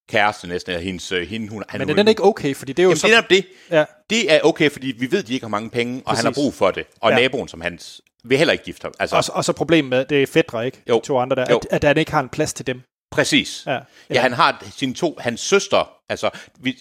kæreste 0.08 0.48
næsten, 0.48 0.72
eller 0.72 0.84
hendes, 0.84 1.12
øh, 1.12 1.28
hende, 1.28 1.48
hun, 1.48 1.64
han 1.68 1.78
men 1.80 1.88
er 1.88 1.92
er 1.92 1.96
den 1.96 2.08
ikke 2.08 2.24
okay, 2.24 2.54
fordi 2.54 2.72
det 2.72 2.78
er 2.78 2.84
jo 2.84 2.88
Jamen, 2.90 2.96
så... 2.98 3.06
det 3.06 3.16
er 3.16 3.20
det. 3.20 3.44
Ja. 3.70 3.84
Det 4.10 4.32
er 4.32 4.40
okay, 4.44 4.70
fordi 4.70 4.86
vi 4.98 5.10
ved, 5.10 5.18
at 5.18 5.28
de 5.28 5.32
ikke 5.34 5.44
har 5.44 5.48
mange 5.48 5.70
penge, 5.70 5.98
og 5.98 6.04
Præcis. 6.04 6.24
han 6.24 6.32
har 6.34 6.42
brug 6.42 6.54
for 6.54 6.70
det. 6.70 6.86
Og 7.00 7.10
Ja. 7.10 7.16
naboen, 7.16 7.48
som 7.48 7.60
hans, 7.60 8.00
vil 8.24 8.38
heller 8.38 8.52
ikke 8.52 8.64
gifte 8.64 8.84
ham. 8.84 8.92
Altså, 8.98 9.16
Og, 9.16 9.24
så- 9.24 9.32
og 9.34 9.44
så 9.44 9.52
problemet 9.52 9.90
med, 9.90 10.04
det 10.04 10.22
er 10.22 10.26
fædre, 10.26 10.66
ikke? 10.66 10.82
Jo. 10.88 10.94
De 11.00 11.06
to 11.06 11.18
andre 11.18 11.36
der, 11.36 11.46
Jo. 11.50 11.56
at, 11.56 11.66
at 11.70 11.84
han 11.84 11.96
ikke 11.98 12.10
har 12.10 12.20
en 12.20 12.28
plads 12.28 12.52
til 12.54 12.66
dem. 12.66 12.82
Præcis. 13.16 13.62
Ja. 13.66 13.78
Ja, 14.10 14.20
han 14.20 14.32
har 14.32 14.64
sine 14.76 14.94
to, 14.94 15.16
hans 15.20 15.40
søster, 15.40 15.90
altså 16.08 16.30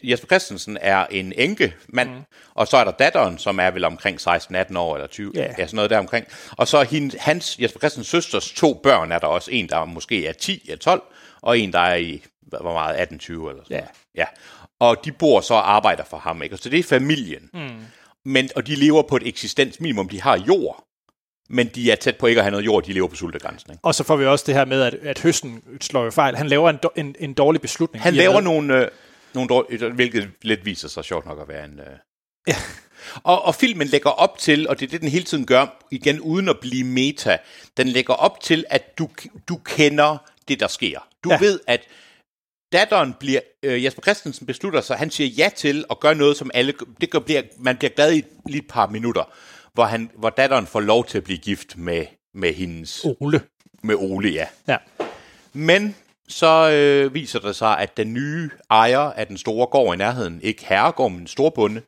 Jesper 0.04 0.28
Christensen 0.28 0.78
er 0.82 1.06
en 1.06 1.34
enke 1.38 1.74
mand, 1.90 2.10
mm. 2.10 2.22
og 2.54 2.68
så 2.68 2.78
er 2.78 2.84
der 2.84 2.92
datteren, 2.92 3.38
som 3.38 3.60
er 3.60 3.72
vel 3.72 3.84
omkring 3.84 4.20
16-18 4.22 4.78
år, 4.78 4.96
eller 4.96 5.08
20, 5.08 5.32
Ja. 5.36 5.42
ja. 5.42 5.52
sådan 5.68 5.76
noget 5.76 5.90
der 5.90 5.98
omkring. 6.00 6.28
Og 6.52 6.68
så 6.68 6.84
hende, 6.84 7.18
hans, 7.20 7.58
Jesper 7.60 7.80
Christensens 7.80 8.08
søsters 8.08 8.52
to 8.52 8.80
børn, 8.84 9.12
er 9.12 9.20
der 9.20 9.28
også 9.28 9.52
en, 9.52 9.70
der 9.70 9.86
måske 9.86 10.28
er 10.28 10.34
10 10.34 10.62
eller 10.66 10.78
12, 10.78 11.02
og 11.42 11.60
en, 11.60 11.74
der 11.74 11.80
er 11.80 11.96
i, 11.96 12.24
hvor 12.42 12.74
meget, 12.74 12.96
18-20 12.96 13.00
eller 13.00 13.64
sådan 13.64 13.64
Ja. 13.70 13.76
noget. 13.78 13.90
ja. 14.16 14.26
Og 14.80 14.98
de 15.06 15.12
bor 15.12 15.42
så 15.42 15.54
og 15.54 15.72
arbejder 15.76 16.04
for 16.04 16.18
ham, 16.18 16.42
ikke? 16.42 16.56
Og 16.56 16.60
Så 16.60 16.70
det 16.70 16.80
er 16.80 16.84
familien. 16.84 17.50
Mm. 17.54 17.70
Men, 18.26 18.50
og 18.56 18.68
de 18.68 18.76
lever 18.76 19.02
på 19.02 19.16
et 19.16 19.28
eksistensminimum, 19.28 20.10
de 20.10 20.22
har 20.22 20.38
jord, 20.48 20.84
men 21.50 21.68
de 21.68 21.92
er 21.92 21.96
tæt 21.96 22.18
på 22.18 22.28
ikke 22.28 22.40
at 22.40 22.44
have 22.44 22.52
noget 22.52 22.66
jord, 22.66 22.84
de 22.84 22.94
lever 22.94 23.08
på 23.08 23.16
sultegrænsen. 23.16 23.72
Ikke? 23.72 23.86
Og 23.86 23.96
så 23.96 24.04
får 24.04 24.16
vi 24.16 24.26
også 24.26 24.44
det 24.48 24.56
her 24.56 24.66
med, 24.66 24.82
at, 24.82 24.94
at 24.94 25.20
høsten 25.20 25.62
slår 25.82 26.04
jo 26.04 26.12
fejl. 26.12 26.36
Han 26.36 26.48
laver 26.48 26.70
en, 26.70 26.80
do- 26.86 26.94
en, 26.96 27.16
en 27.20 27.34
dårlig 27.34 27.62
beslutning. 27.62 28.04
Han 28.04 28.14
laver 28.14 28.42
nogle, 28.42 28.82
øh, 28.82 28.88
nogle 29.34 29.50
dårlige, 29.50 29.90
hvilket 29.90 30.30
lidt 30.42 30.66
viser 30.66 30.88
sig 30.88 31.04
sjovt 31.04 31.26
nok 31.26 31.42
at 31.42 31.48
være 31.48 31.66
en... 31.66 31.80
Øh. 31.80 31.86
Ja. 32.48 32.56
Og, 33.24 33.46
og 33.46 33.56
filmen 33.56 33.88
lægger 33.88 34.10
op 34.10 34.38
til, 34.38 34.70
og 34.70 34.80
det 34.80 34.86
er 34.86 34.90
det, 34.90 35.02
den 35.02 35.10
hele 35.10 35.26
tiden 35.26 35.46
gør, 35.46 35.86
igen 35.92 36.20
uden 36.20 36.50
at 36.50 36.60
blive 36.60 36.84
meta, 36.84 37.38
den 37.78 37.88
lægger 37.88 38.14
op 38.14 38.42
til, 38.42 38.66
at 38.70 38.98
du, 38.98 39.10
du 39.50 39.56
kender 39.56 40.18
det, 40.48 40.60
der 40.60 40.68
sker. 40.68 41.08
Du 41.24 41.32
ja. 41.32 41.40
ved, 41.40 41.60
at 41.68 41.82
datteren 42.74 43.14
bliver, 43.20 43.40
øh, 43.64 43.84
Jesper 43.84 44.02
Christensen 44.02 44.48
beslutter 44.48 44.82
sig, 44.82 44.98
han 44.98 45.12
siger 45.12 45.28
ja 45.28 45.50
til 45.56 45.86
at 45.92 46.00
gøre 46.00 46.16
noget, 46.16 46.38
som 46.38 46.52
alle, 46.54 46.74
det 47.02 47.10
gør, 47.10 47.20
bliver, 47.20 47.42
man 47.60 47.78
bliver 47.78 47.92
glad 47.92 48.14
i 48.14 48.24
lige 48.46 48.62
et 48.62 48.68
par 48.68 48.88
minutter, 48.88 49.24
hvor, 49.76 49.86
han, 49.86 50.12
hvor 50.18 50.30
datteren 50.30 50.68
får 50.68 50.80
lov 50.80 51.06
til 51.06 51.18
at 51.18 51.24
blive 51.24 51.38
gift 51.38 51.78
med, 51.78 52.06
med 52.34 52.54
hendes, 52.54 53.06
Ole. 53.20 53.42
med 53.84 53.96
Ole, 53.96 54.30
ja. 54.30 54.46
Ja. 54.68 54.78
Men 55.54 55.96
så 56.28 56.72
øh, 56.72 57.14
viser 57.14 57.40
det 57.40 57.56
sig, 57.56 57.80
at 57.80 57.98
den 57.98 58.14
nye 58.14 58.50
ejer 58.72 59.00
af 59.00 59.28
den 59.28 59.38
store 59.38 59.68
gård 59.68 59.96
i 59.96 59.98
nærheden, 59.98 60.40
ikke 60.44 60.66
herregård, 60.66 61.12
men 61.12 61.28
storbonde, 61.28 61.82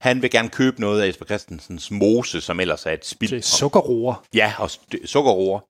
han 0.00 0.22
vil 0.22 0.30
gerne 0.30 0.48
købe 0.48 0.80
noget 0.80 1.02
af 1.02 1.06
Jesper 1.06 1.24
Christensens 1.24 1.90
mose, 1.90 2.40
som 2.40 2.60
ellers 2.60 2.86
er 2.86 2.90
et 2.90 3.06
spild. 3.06 3.32
Er 3.32 3.40
sukkerroer. 3.40 4.24
Ja, 4.34 4.52
og 4.58 4.70
sukkerroer. 5.04 5.60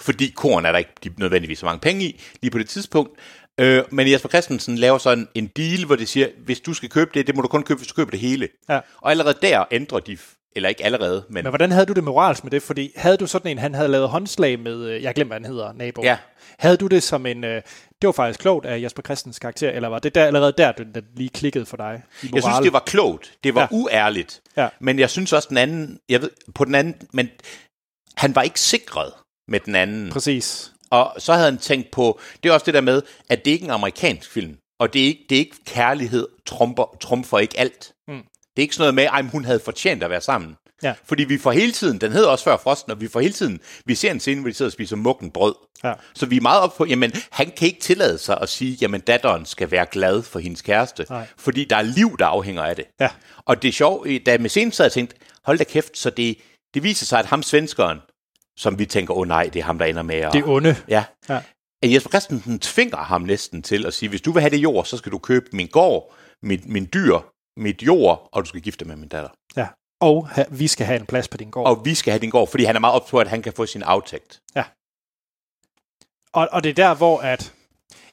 Fordi 0.00 0.32
korn 0.36 0.66
er 0.66 0.72
der 0.72 0.78
ikke 0.78 0.90
de 1.04 1.10
nødvendigvis 1.18 1.58
så 1.58 1.66
mange 1.66 1.80
penge 1.80 2.04
i, 2.04 2.20
lige 2.42 2.50
på 2.50 2.58
det 2.58 2.68
tidspunkt. 2.68 3.20
Øh, 3.58 3.84
men 3.90 4.10
Jesper 4.10 4.28
Christensen 4.28 4.78
laver 4.78 4.98
sådan 4.98 5.28
en 5.34 5.46
deal, 5.46 5.84
hvor 5.84 5.96
det 5.96 6.08
siger, 6.08 6.28
hvis 6.44 6.60
du 6.60 6.74
skal 6.74 6.88
købe 6.88 7.10
det, 7.14 7.26
det 7.26 7.36
må 7.36 7.42
du 7.42 7.48
kun 7.48 7.62
købe, 7.62 7.78
hvis 7.78 7.88
du 7.88 7.94
køber 7.94 8.10
det 8.10 8.20
hele. 8.20 8.48
Ja. 8.68 8.80
Og 8.96 9.10
allerede 9.10 9.38
der 9.42 9.64
ændrer 9.70 9.98
de, 9.98 10.18
eller 10.56 10.68
ikke 10.68 10.84
allerede, 10.84 11.24
men, 11.28 11.44
Men 11.44 11.50
hvordan 11.50 11.72
havde 11.72 11.86
du 11.86 11.92
det 11.92 12.04
moralsk 12.04 12.44
med 12.44 12.50
det? 12.50 12.62
Fordi 12.62 12.92
havde 12.96 13.16
du 13.16 13.26
sådan 13.26 13.50
en, 13.50 13.58
han 13.58 13.74
havde 13.74 13.88
lavet 13.88 14.08
håndslag 14.08 14.58
med, 14.58 14.84
øh, 14.84 15.02
jeg 15.02 15.14
glemmer, 15.14 15.38
hvad 15.38 15.46
han 15.46 15.54
hedder, 15.54 15.72
nabo. 15.72 16.02
Ja. 16.02 16.16
Havde 16.58 16.76
du 16.76 16.86
det 16.86 17.02
som 17.02 17.26
en, 17.26 17.44
øh, 17.44 17.62
det 18.02 18.06
var 18.06 18.12
faktisk 18.12 18.40
klogt 18.40 18.66
af 18.66 18.82
Jesper 18.82 19.02
Christens 19.02 19.38
karakter, 19.38 19.70
eller 19.70 19.88
var 19.88 19.98
det 19.98 20.14
der, 20.14 20.24
allerede 20.24 20.52
der, 20.58 20.72
den, 20.72 20.94
den 20.94 21.04
lige 21.16 21.28
klikkede 21.28 21.66
for 21.66 21.76
dig? 21.76 22.02
Jeg 22.34 22.42
synes, 22.42 22.58
det 22.62 22.72
var 22.72 22.82
klogt. 22.86 23.32
Det 23.44 23.54
var 23.54 23.60
ja. 23.60 23.66
uærligt. 23.70 24.40
Ja. 24.56 24.68
Men 24.80 24.98
jeg 24.98 25.10
synes 25.10 25.32
også, 25.32 25.48
den 25.48 25.56
anden... 25.56 25.98
Jeg 26.08 26.22
ved, 26.22 26.30
på 26.54 26.64
den 26.64 26.74
anden... 26.74 26.94
Men 27.12 27.28
han 28.16 28.34
var 28.34 28.42
ikke 28.42 28.60
sikret 28.60 29.12
med 29.48 29.60
den 29.60 29.74
anden. 29.74 30.10
Præcis. 30.10 30.72
Og 30.90 31.14
så 31.18 31.32
havde 31.32 31.44
han 31.44 31.58
tænkt 31.58 31.90
på... 31.90 32.20
Det 32.42 32.48
er 32.48 32.52
også 32.52 32.66
det 32.66 32.74
der 32.74 32.80
med, 32.80 33.02
at 33.28 33.44
det 33.44 33.50
ikke 33.50 33.62
er 33.64 33.68
en 33.68 33.74
amerikansk 33.74 34.30
film. 34.30 34.56
Og 34.80 34.92
det 34.92 35.02
er 35.02 35.06
ikke, 35.06 35.26
det 35.28 35.34
er 35.34 35.40
ikke 35.40 35.56
kærlighed 35.66 36.28
trumfer, 36.46 36.96
trumfer 37.00 37.38
ikke 37.38 37.58
alt. 37.60 37.92
Det 38.58 38.62
er 38.62 38.64
ikke 38.64 38.74
sådan 38.74 38.94
noget 38.94 39.12
med, 39.12 39.20
at 39.24 39.30
hun 39.30 39.44
havde 39.44 39.60
fortjent 39.60 40.02
at 40.02 40.10
være 40.10 40.20
sammen. 40.20 40.56
Ja. 40.82 40.94
Fordi 41.04 41.24
vi 41.24 41.38
får 41.38 41.52
hele 41.52 41.72
tiden, 41.72 41.98
den 42.00 42.12
hedder 42.12 42.28
også 42.28 42.44
før 42.44 42.56
Frosten, 42.56 42.92
og 42.92 43.00
vi 43.00 43.08
får 43.08 43.20
hele 43.20 43.32
tiden, 43.32 43.60
vi 43.84 43.94
ser 43.94 44.10
en 44.10 44.20
scene, 44.20 44.40
hvor 44.40 44.48
de 44.48 44.54
sidder 44.54 44.68
og 44.68 44.72
spiser 44.72 44.96
mukken 44.96 45.30
brød. 45.30 45.54
Ja. 45.84 45.92
Så 46.14 46.26
vi 46.26 46.36
er 46.36 46.40
meget 46.40 46.60
op 46.60 46.74
på, 46.76 46.84
jamen, 46.84 47.12
han 47.30 47.50
kan 47.56 47.66
ikke 47.66 47.80
tillade 47.80 48.18
sig 48.18 48.38
at 48.40 48.48
sige, 48.48 48.78
jamen, 48.80 49.00
datteren 49.00 49.46
skal 49.46 49.70
være 49.70 49.86
glad 49.90 50.22
for 50.22 50.38
hendes 50.38 50.62
kæreste. 50.62 51.06
Nej. 51.10 51.26
Fordi 51.36 51.64
der 51.64 51.76
er 51.76 51.82
liv, 51.82 52.16
der 52.18 52.26
afhænger 52.26 52.62
af 52.62 52.76
det. 52.76 52.84
Ja. 53.00 53.08
Og 53.44 53.62
det 53.62 53.68
er 53.68 53.72
sjovt, 53.72 54.08
da 54.26 54.30
jeg 54.30 54.40
med 54.40 54.50
scenen 54.50 54.72
sad 54.72 54.86
og 54.86 54.92
tænkte, 54.92 55.16
hold 55.44 55.58
da 55.58 55.64
kæft, 55.64 55.98
så 55.98 56.10
det, 56.10 56.38
det 56.74 56.82
viser 56.82 57.06
sig, 57.06 57.18
at 57.18 57.26
ham 57.26 57.42
svenskeren, 57.42 57.98
som 58.56 58.78
vi 58.78 58.86
tænker, 58.86 59.14
åh 59.14 59.20
oh, 59.20 59.28
nej, 59.28 59.50
det 59.52 59.60
er 59.60 59.64
ham, 59.64 59.78
der 59.78 59.86
ender 59.86 60.02
med 60.02 60.16
at... 60.16 60.32
Det 60.32 60.40
er 60.40 60.48
onde. 60.48 60.76
Ja. 60.88 61.04
Ja. 61.28 61.40
At 61.82 61.92
Jesper 61.92 62.10
Christensen 62.10 62.58
tvinger 62.58 62.96
ham 62.96 63.22
næsten 63.22 63.62
til 63.62 63.86
at 63.86 63.94
sige, 63.94 64.08
hvis 64.08 64.20
du 64.20 64.32
vil 64.32 64.40
have 64.40 64.50
det 64.50 64.58
jord, 64.58 64.84
så 64.84 64.96
skal 64.96 65.12
du 65.12 65.18
købe 65.18 65.46
min 65.52 65.68
gård, 65.68 66.14
min, 66.42 66.62
min 66.66 66.88
dyr, 66.94 67.18
mit 67.58 67.82
jord, 67.82 68.28
og 68.32 68.42
du 68.44 68.48
skal 68.48 68.60
gifte 68.60 68.84
med 68.84 68.96
min 68.96 69.08
datter. 69.08 69.30
Ja. 69.56 69.66
Og 70.00 70.28
ha, 70.28 70.44
vi 70.50 70.68
skal 70.68 70.86
have 70.86 71.00
en 71.00 71.06
plads 71.06 71.28
på 71.28 71.36
din 71.36 71.50
gård. 71.50 71.66
Og 71.66 71.84
vi 71.84 71.94
skal 71.94 72.12
have 72.12 72.20
din 72.20 72.30
gård, 72.30 72.48
fordi 72.50 72.64
han 72.64 72.76
er 72.76 72.80
meget 72.80 72.94
op 72.94 73.06
på, 73.10 73.18
at 73.18 73.28
han 73.28 73.42
kan 73.42 73.52
få 73.52 73.66
sin 73.66 73.82
aftægt. 73.82 74.40
Og, 76.32 76.48
og 76.52 76.62
det 76.64 76.70
er 76.70 76.74
der, 76.74 76.94
hvor 76.94 77.20
at... 77.20 77.54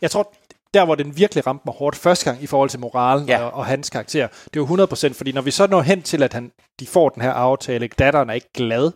Jeg 0.02 0.12
tror, 0.12 0.34
der 0.74 0.86
hvor 0.86 0.96
den 0.96 1.18
virkelig 1.18 1.48
ramte 1.48 1.62
mig 1.66 1.76
hårdt 1.76 1.96
første 1.96 2.26
gang 2.26 2.44
i 2.44 2.48
forhold 2.48 2.70
til 2.70 2.80
moralen 2.80 3.28
ja. 3.28 3.40
Ja. 3.40 3.46
og, 3.46 3.54
og 3.54 3.66
hans 3.66 3.90
karakter, 3.90 4.28
det 4.54 4.60
er 4.60 4.78
jo 4.78 4.86
100%, 5.10 5.14
fordi 5.14 5.32
når 5.32 5.42
vi 5.42 5.52
så 5.52 5.68
når 5.68 5.82
hen 5.82 6.02
til, 6.02 6.24
at 6.24 6.34
han, 6.34 6.52
de 6.80 6.88
får 6.88 7.10
den 7.10 7.22
her 7.22 7.32
aftale, 7.32 7.88
datteren 7.88 8.30
er 8.30 8.34
ikke 8.34 8.54
glad. 8.54 8.92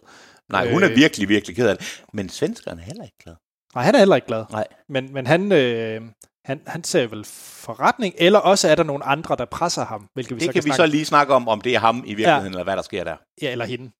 Nej, 0.49 0.71
hun 0.71 0.83
er 0.83 0.89
Øh. 0.89 0.95
virkelig, 0.95 1.29
virkelig 1.29 1.55
ked 1.55 1.67
af 1.67 1.77
det. 1.77 2.01
Men 2.13 2.29
svenskeren 2.29 2.79
er 2.79 2.83
heller 2.83 3.03
ikke 3.03 3.17
glad. 3.23 3.35
Nej, 3.75 3.83
han 3.83 3.95
er 3.95 3.99
heller 3.99 4.15
ikke 4.15 4.27
glad. 4.27 4.45
Nej. 4.51 4.67
Men, 4.89 5.13
men 5.13 5.27
han, 5.27 5.51
øh, 5.51 6.01
han, 6.45 6.61
han 6.67 6.83
ser 6.83 7.07
vel 7.07 7.25
forretning, 7.25 8.13
eller 8.17 8.39
også 8.39 8.67
er 8.67 8.75
der 8.75 8.83
nogle 8.83 9.03
andre, 9.05 9.35
der 9.35 9.45
presser 9.45 9.85
ham, 9.85 10.07
hvilket 10.13 10.35
vi 10.35 10.39
Det 10.39 10.45
så 10.45 10.51
kan 10.53 10.65
vi 10.65 10.69
så 10.69 10.75
snakke 10.75 10.91
lige 10.91 11.05
snakke 11.05 11.33
om, 11.33 11.47
om 11.47 11.61
det 11.61 11.75
er 11.75 11.79
ham 11.79 12.03
i 12.05 12.13
virkeligheden, 12.13 12.43
ja. 12.43 12.49
eller 12.49 12.63
hvad 12.63 12.75
der 12.75 12.81
sker 12.81 13.03
der. 13.03 13.15
Ja, 13.41 13.51
eller 13.51 13.65
hende. 13.65 13.91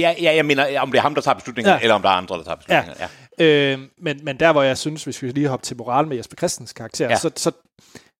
Ja, 0.00 0.14
ja, 0.22 0.34
jeg 0.34 0.46
mener, 0.46 0.80
om 0.80 0.90
det 0.90 0.98
er 0.98 1.02
ham, 1.02 1.14
der 1.14 1.22
tager 1.22 1.34
beslutningen, 1.34 1.74
Ja. 1.74 1.80
eller 1.82 1.94
om 1.94 2.02
der 2.02 2.08
er 2.08 2.14
andre, 2.14 2.36
der 2.36 2.42
tager 2.44 2.56
beslutningen. 2.56 2.96
Ja. 3.00 3.08
ja. 3.38 3.72
Øh, 3.72 3.78
men, 3.98 4.24
men 4.24 4.40
der, 4.40 4.52
hvor 4.52 4.62
jeg 4.62 4.78
synes, 4.78 5.04
hvis 5.04 5.22
vi 5.22 5.30
lige 5.30 5.48
hopper 5.48 5.64
til 5.64 5.76
moral 5.76 6.06
med 6.06 6.16
Jesper 6.16 6.36
Christens 6.36 6.72
karakter, 6.72 7.08
ja. 7.08 7.16
Så, 7.16 7.30
så 7.36 7.52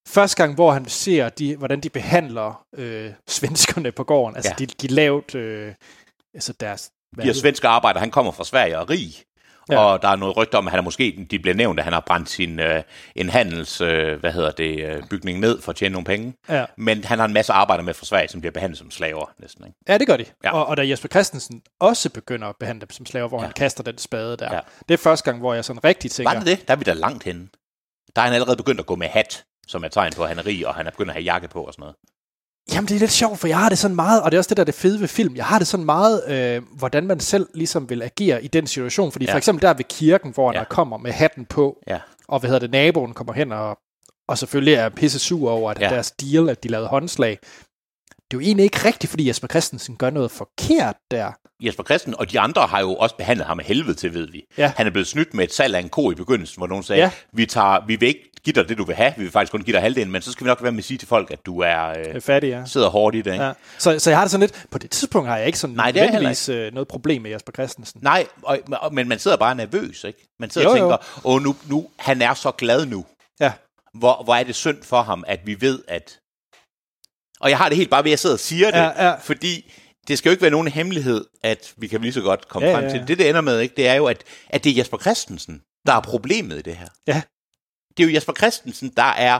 første 0.08 0.36
gang, 0.36 0.54
hvor 0.54 0.72
han 0.72 0.88
ser, 0.88 1.28
de, 1.28 1.56
hvordan 1.56 1.80
de 1.80 1.90
behandler 1.90 2.64
øh, 2.76 3.10
svenskerne 3.28 3.92
på 3.92 4.04
gården, 4.04 4.36
altså 4.36 4.54
ja. 4.60 4.64
De, 4.64 4.66
de 4.66 4.86
lavt, 4.86 5.34
øh, 5.34 5.74
altså 6.34 6.52
deres... 6.52 6.90
De 7.16 7.22
her 7.22 7.30
er 7.30 7.34
svenske 7.34 7.68
arbejder, 7.68 8.00
han 8.00 8.10
kommer 8.10 8.32
fra 8.32 8.44
Sverige 8.44 8.78
og 8.78 8.82
er 8.82 8.90
rig. 8.90 9.22
Ja. 9.70 9.78
Og 9.78 10.02
der 10.02 10.08
er 10.08 10.16
noget 10.16 10.36
rygter 10.36 10.58
om, 10.58 10.66
at 10.66 10.70
han 10.70 10.78
er 10.78 10.82
måske, 10.82 11.26
de 11.30 11.38
bliver 11.38 11.54
nævnt, 11.54 11.78
at 11.78 11.84
han 11.84 11.92
har 11.92 12.00
brændt 12.00 12.28
sin 12.28 12.60
øh, 12.60 12.82
en 13.14 13.28
handels, 13.28 13.80
øh, 13.80 14.20
hvad 14.20 14.32
hedder 14.32 14.50
det, 14.50 14.84
øh, 14.84 15.02
bygning 15.10 15.38
ned 15.38 15.60
for 15.60 15.70
at 15.70 15.76
tjene 15.76 15.92
nogle 15.92 16.04
penge. 16.04 16.34
Ja. 16.48 16.64
Men 16.76 17.04
han 17.04 17.18
har 17.18 17.26
en 17.26 17.32
masse 17.32 17.52
arbejder 17.52 17.84
med 17.84 17.94
fra 17.94 18.06
Sverige, 18.06 18.28
som 18.28 18.40
bliver 18.40 18.52
behandlet 18.52 18.78
som 18.78 18.90
slaver 18.90 19.30
næsten. 19.38 19.64
Ikke? 19.64 19.78
Ja, 19.88 19.98
det 19.98 20.06
gør 20.06 20.16
de. 20.16 20.24
Ja. 20.44 20.52
Og, 20.52 20.66
og 20.66 20.76
da 20.76 20.88
Jesper 20.88 21.08
Christensen 21.08 21.62
også 21.80 22.10
begynder 22.10 22.48
at 22.48 22.56
behandle 22.60 22.80
dem 22.80 22.90
som 22.90 23.06
slaver, 23.06 23.28
hvor 23.28 23.38
ja. 23.38 23.44
Han 23.44 23.52
kaster 23.52 23.82
den 23.82 23.98
spade 23.98 24.36
der. 24.36 24.54
Ja. 24.54 24.60
Det 24.88 24.94
er 24.94 24.98
første 24.98 25.24
gang, 25.24 25.38
hvor 25.38 25.54
jeg 25.54 25.64
sådan 25.64 25.84
rigtig 25.84 26.10
tænker... 26.10 26.32
Var 26.32 26.40
det 26.40 26.46
det? 26.46 26.68
Der 26.68 26.74
er 26.74 26.78
vi 26.78 26.84
da 26.84 26.92
langt 26.92 27.24
henne. 27.24 27.48
Der 28.16 28.22
er 28.22 28.26
han 28.26 28.34
allerede 28.34 28.56
begyndt 28.56 28.80
at 28.80 28.86
gå 28.86 28.94
med 28.94 29.08
hat, 29.08 29.44
som 29.66 29.84
er 29.84 29.88
tegn 29.88 30.12
på, 30.16 30.22
at 30.22 30.28
han 30.28 30.38
er 30.38 30.46
rig, 30.46 30.66
og 30.66 30.74
han 30.74 30.86
er 30.86 30.90
begyndt 30.90 31.10
at 31.10 31.14
have 31.14 31.24
jakke 31.24 31.48
på 31.48 31.62
og 31.62 31.72
sådan 31.72 31.82
noget. 31.82 31.96
Jamen, 32.74 32.88
det 32.88 32.94
er 32.94 32.98
lidt 32.98 33.12
sjovt, 33.12 33.38
for 33.38 33.48
jeg 33.48 33.58
har 33.58 33.68
det 33.68 33.78
sådan 33.78 33.94
meget, 33.96 34.22
og 34.22 34.30
det 34.30 34.36
er 34.36 34.40
også 34.40 34.48
det, 34.48 34.56
der 34.56 34.62
er 34.62 34.64
det 34.64 34.74
fede 34.74 35.00
ved 35.00 35.08
film, 35.08 35.36
jeg 35.36 35.44
har 35.44 35.58
det 35.58 35.66
sådan 35.66 35.86
meget, 35.86 36.22
øh, 36.28 36.62
hvordan 36.78 37.06
man 37.06 37.20
selv 37.20 37.46
ligesom 37.54 37.90
vil 37.90 38.02
agere 38.02 38.44
i 38.44 38.48
den 38.48 38.66
situation. 38.66 39.12
Fordi 39.12 39.24
ja. 39.24 39.32
for 39.32 39.36
eksempel 39.38 39.62
der 39.62 39.74
ved 39.74 39.84
kirken, 39.84 40.32
hvor 40.32 40.52
ja. 40.52 40.58
Ja. 40.58 40.64
kommer 40.64 40.96
med 40.96 41.12
hatten 41.12 41.44
på, 41.44 41.78
Ja. 41.88 41.98
og 42.28 42.40
hvad 42.40 42.48
hedder 42.50 42.60
det, 42.60 42.70
naboen 42.70 43.12
kommer 43.12 43.32
hen 43.32 43.52
og, 43.52 43.78
og 44.28 44.38
selvfølgelig 44.38 44.74
er 44.74 44.88
pisse 44.88 45.18
sur 45.18 45.50
over, 45.50 45.70
at. 45.70 45.80
Ja. 45.80 45.88
deres 45.88 46.10
deal, 46.10 46.48
at 46.48 46.62
de 46.62 46.68
lavede 46.68 46.88
håndslag. 46.88 47.38
Det 48.30 48.36
er 48.36 48.40
jo 48.40 48.46
egentlig 48.46 48.64
ikke 48.64 48.84
rigtigt, 48.84 49.10
fordi 49.10 49.28
Jesper 49.28 49.48
Christensen 49.48 49.96
gør 49.96 50.10
noget 50.10 50.30
forkert 50.30 50.96
der. 51.10 51.32
Jesper 51.62 51.84
Christen 51.84 52.14
og 52.18 52.32
de 52.32 52.40
andre 52.40 52.62
har 52.66 52.80
jo 52.80 52.94
også 52.94 53.16
behandlet 53.16 53.46
ham 53.46 53.58
af 53.60 53.64
helvede 53.66 53.94
til, 53.94 54.14
ved 54.14 54.26
vi. 54.30 54.42
Ja. 54.58 54.72
Han 54.76 54.86
er 54.86 54.90
blevet 54.90 55.06
snydt 55.06 55.34
med 55.34 55.44
et 55.44 55.52
salg 55.54 55.74
af 55.74 55.80
en 55.80 55.88
ko 55.88 56.10
i 56.10 56.14
begyndelsen, 56.14 56.60
hvor 56.60 56.66
nogen 56.66 56.82
sagde, 56.84 57.02
Ja. 57.02 57.10
vi, 57.32 57.46
tager, 57.46 57.86
vi 57.86 57.96
vil 57.96 58.08
ikke 58.08 58.30
give 58.44 58.54
dig 58.54 58.68
det, 58.68 58.78
du 58.78 58.84
vil 58.84 58.96
have, 58.96 59.12
vi 59.16 59.22
vil 59.22 59.32
faktisk 59.32 59.52
kun 59.52 59.62
give 59.62 59.72
dig 59.74 59.80
halvdelen, 59.82 60.12
men 60.12 60.22
så 60.22 60.32
skal 60.32 60.44
vi 60.44 60.48
nok 60.48 60.62
være 60.62 60.72
med 60.72 60.78
at 60.78 60.84
sige 60.84 60.98
til 60.98 61.08
folk, 61.08 61.30
at 61.30 61.46
du 61.46 61.58
er, 61.60 61.94
Øh, 62.14 62.20
fattig, 62.20 62.48
ja. 62.48 62.64
sidder 62.66 62.88
hårdt 62.88 63.16
i 63.16 63.22
det. 63.22 63.32
Ikke? 63.32 63.44
ja. 63.44 63.52
Så, 63.78 63.98
så 63.98 64.10
jeg 64.10 64.18
har 64.18 64.24
det 64.24 64.30
sådan 64.30 64.40
lidt, 64.40 64.66
på 64.70 64.78
det 64.78 64.90
tidspunkt 64.90 65.28
har 65.28 65.36
jeg 65.36 65.46
ikke 65.46 65.58
sådan 65.58 65.76
Nej, 65.76 65.90
det 65.90 66.02
er 66.02 66.06
nødvendigvis, 66.06 66.48
øh, 66.48 66.72
noget 66.72 66.88
problem 66.88 67.22
med 67.22 67.30
Jesper 67.30 67.52
Christensen. 67.52 68.00
Nej, 68.02 68.26
og, 68.42 68.58
og- 68.72 68.94
men 68.94 69.08
man 69.08 69.18
sidder 69.18 69.36
bare 69.36 69.54
nervøs, 69.54 70.04
ikke? 70.04 70.28
Man 70.40 70.50
sidder 70.50 70.66
Jo, 70.68 70.72
og 70.72 70.78
jo. 70.78 70.82
tænker, 70.84 71.20
åh, 71.24 71.42
nu, 71.42 71.56
nu, 71.68 71.86
han 71.98 72.22
er 72.22 72.34
så 72.34 72.50
glad 72.50 72.86
nu. 72.86 73.04
Ja. 73.40 73.52
Hvor, 73.94 74.22
hvor 74.24 74.34
er 74.34 74.42
det 74.42 74.54
synd 74.54 74.82
for 74.82 75.02
ham, 75.02 75.24
at 75.26 75.40
vi 75.44 75.60
ved, 75.60 75.82
at... 75.88 76.16
Og 77.40 77.50
jeg 77.50 77.58
har 77.58 77.68
det 77.68 77.76
helt 77.76 77.90
bare 77.90 78.04
ved, 78.04 78.10
at 78.10 78.12
jeg 78.12 78.18
sidder 78.18 78.36
og 78.36 78.40
siger 78.40 78.70
det, 78.70 78.78
Ja, 78.78 79.04
ja. 79.08 79.14
fordi 79.14 79.72
det 80.08 80.18
skal 80.18 80.28
jo 80.28 80.30
ikke 80.30 80.42
være 80.42 80.50
nogen 80.50 80.68
hemmelighed, 80.68 81.24
at 81.42 81.74
vi 81.76 81.86
kan 81.86 82.00
lige 82.00 82.12
så 82.12 82.20
godt 82.20 82.48
komme 82.48 82.68
Ja, 82.68 82.72
ja, 82.72 82.76
frem 82.78 82.84
ja, 82.84 82.90
til. 82.90 82.98
ja. 82.98 83.04
Det, 83.04 83.18
det 83.18 83.28
ender 83.28 83.40
med, 83.40 83.60
ikke, 83.60 83.74
det 83.76 83.88
er 83.88 83.94
jo, 83.94 84.06
at, 84.06 84.24
at 84.50 84.64
det 84.64 84.72
er 84.72 84.76
Jesper 84.76 84.98
Christensen, 84.98 85.62
der 85.86 85.92
er 85.92 86.00
problemet 86.00 86.58
i 86.58 86.62
det 86.62 86.76
her. 86.76 86.88
Ja. 87.06 87.22
Det 87.96 88.02
er 88.04 88.08
jo 88.08 88.14
Jesper 88.14 88.32
Christensen, 88.32 88.92
der 88.96 89.02
er... 89.02 89.38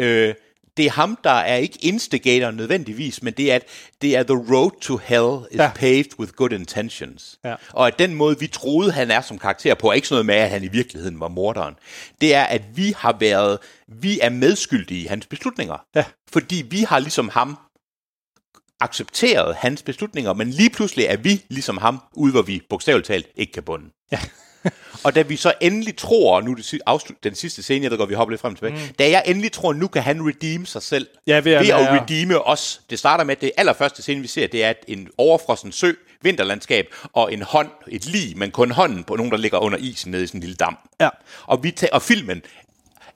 Øh, 0.00 0.34
det 0.78 0.86
er 0.86 0.90
ham, 0.90 1.18
der 1.24 1.30
er 1.30 1.56
ikke 1.56 1.78
instigator 1.80 2.50
nødvendigvis, 2.50 3.22
men 3.22 3.32
det 3.34 3.52
er, 3.52 3.56
at 3.56 3.64
det 4.02 4.16
er 4.16 4.22
the 4.22 4.54
road 4.54 4.80
to 4.80 4.96
hell 4.96 5.46
is 5.50 5.58
Ja. 5.58 5.70
paved 5.74 6.18
with 6.18 6.32
good 6.32 6.52
intentions. 6.52 7.38
Ja. 7.44 7.54
Og 7.72 7.86
at 7.86 7.98
den 7.98 8.14
måde, 8.14 8.38
vi 8.40 8.46
troede, 8.46 8.92
han 8.92 9.10
er 9.10 9.20
som 9.20 9.38
karakter 9.38 9.74
på, 9.74 9.88
er 9.88 9.92
ikke 9.92 10.08
sådan 10.08 10.14
noget 10.14 10.26
med, 10.26 10.34
at 10.44 10.50
han 10.50 10.64
i 10.64 10.68
virkeligheden 10.68 11.20
var 11.20 11.28
morderen. 11.28 11.74
Det 12.20 12.34
er, 12.34 12.44
at 12.44 12.62
vi 12.74 12.94
har 12.96 13.16
været, 13.20 13.58
vi 13.88 14.20
er 14.20 14.30
medskyldige 14.30 15.02
i 15.02 15.06
hans 15.06 15.26
beslutninger. 15.26 15.76
Ja. 15.94 16.04
Fordi 16.32 16.64
vi 16.70 16.80
har 16.82 16.98
ligesom 16.98 17.28
ham 17.28 17.58
accepteret 18.80 19.56
hans 19.56 19.82
beslutninger, 19.82 20.32
men 20.32 20.50
lige 20.50 20.70
pludselig 20.70 21.04
er 21.04 21.16
vi 21.16 21.44
ligesom 21.48 21.78
ham, 21.78 22.02
ude 22.12 22.32
hvor 22.32 22.42
vi 22.42 22.62
bogstaveligt 22.70 23.06
talt 23.06 23.26
ikke 23.36 23.52
kan 23.52 23.62
bunde. 23.62 23.90
Ja. 24.12 24.18
og 25.04 25.14
da 25.14 25.22
vi 25.22 25.36
så 25.36 25.52
endelig 25.60 25.96
tror, 25.96 26.40
nu 26.40 26.54
det 26.54 26.78
afslut, 26.86 27.24
den 27.24 27.34
sidste 27.34 27.62
scene, 27.62 27.82
jeg 27.82 27.90
ved 27.90 27.98
godt, 27.98 28.10
vi 28.10 28.14
hopper 28.14 28.30
lidt 28.30 28.40
frem 28.40 28.52
og 28.52 28.58
tilbage, 28.58 28.74
mm. 28.74 28.94
da 28.98 29.10
jeg 29.10 29.22
endelig 29.26 29.52
tror, 29.52 29.72
nu 29.72 29.88
kan 29.88 30.02
han 30.02 30.26
redeem 30.28 30.66
sig 30.66 30.82
selv, 30.82 31.06
Ja, 31.26 31.34
ved 31.40 31.52
at 31.52 31.60
ved 31.60 31.68
at 31.68 31.80
være- 31.80 32.02
redeeme 32.02 32.46
os. 32.46 32.80
Det 32.90 32.98
starter 32.98 33.24
med, 33.24 33.36
at 33.36 33.40
det 33.40 33.52
allerførste 33.56 34.02
scene, 34.02 34.20
vi 34.20 34.28
ser, 34.28 34.46
det 34.46 34.64
er 34.64 34.72
en 34.88 35.08
overfrossen 35.18 35.72
sø, 35.72 35.92
vinterlandskab, 36.22 36.86
og 37.12 37.32
en 37.32 37.42
hånd, 37.42 37.68
et 37.88 38.06
lig, 38.06 38.38
men 38.38 38.50
kun 38.50 38.70
hånden 38.70 39.04
på 39.04 39.16
nogen, 39.16 39.32
der 39.32 39.38
ligger 39.38 39.58
under 39.58 39.78
isen 39.78 40.10
nede 40.10 40.24
i 40.24 40.26
sådan 40.26 40.38
en 40.38 40.42
lille 40.42 40.56
dam. 40.56 40.76
Ja. 41.00 41.08
Og, 41.46 41.62
vi 41.62 41.70
tager, 41.70 41.92
og 41.92 42.02
filmen 42.02 42.42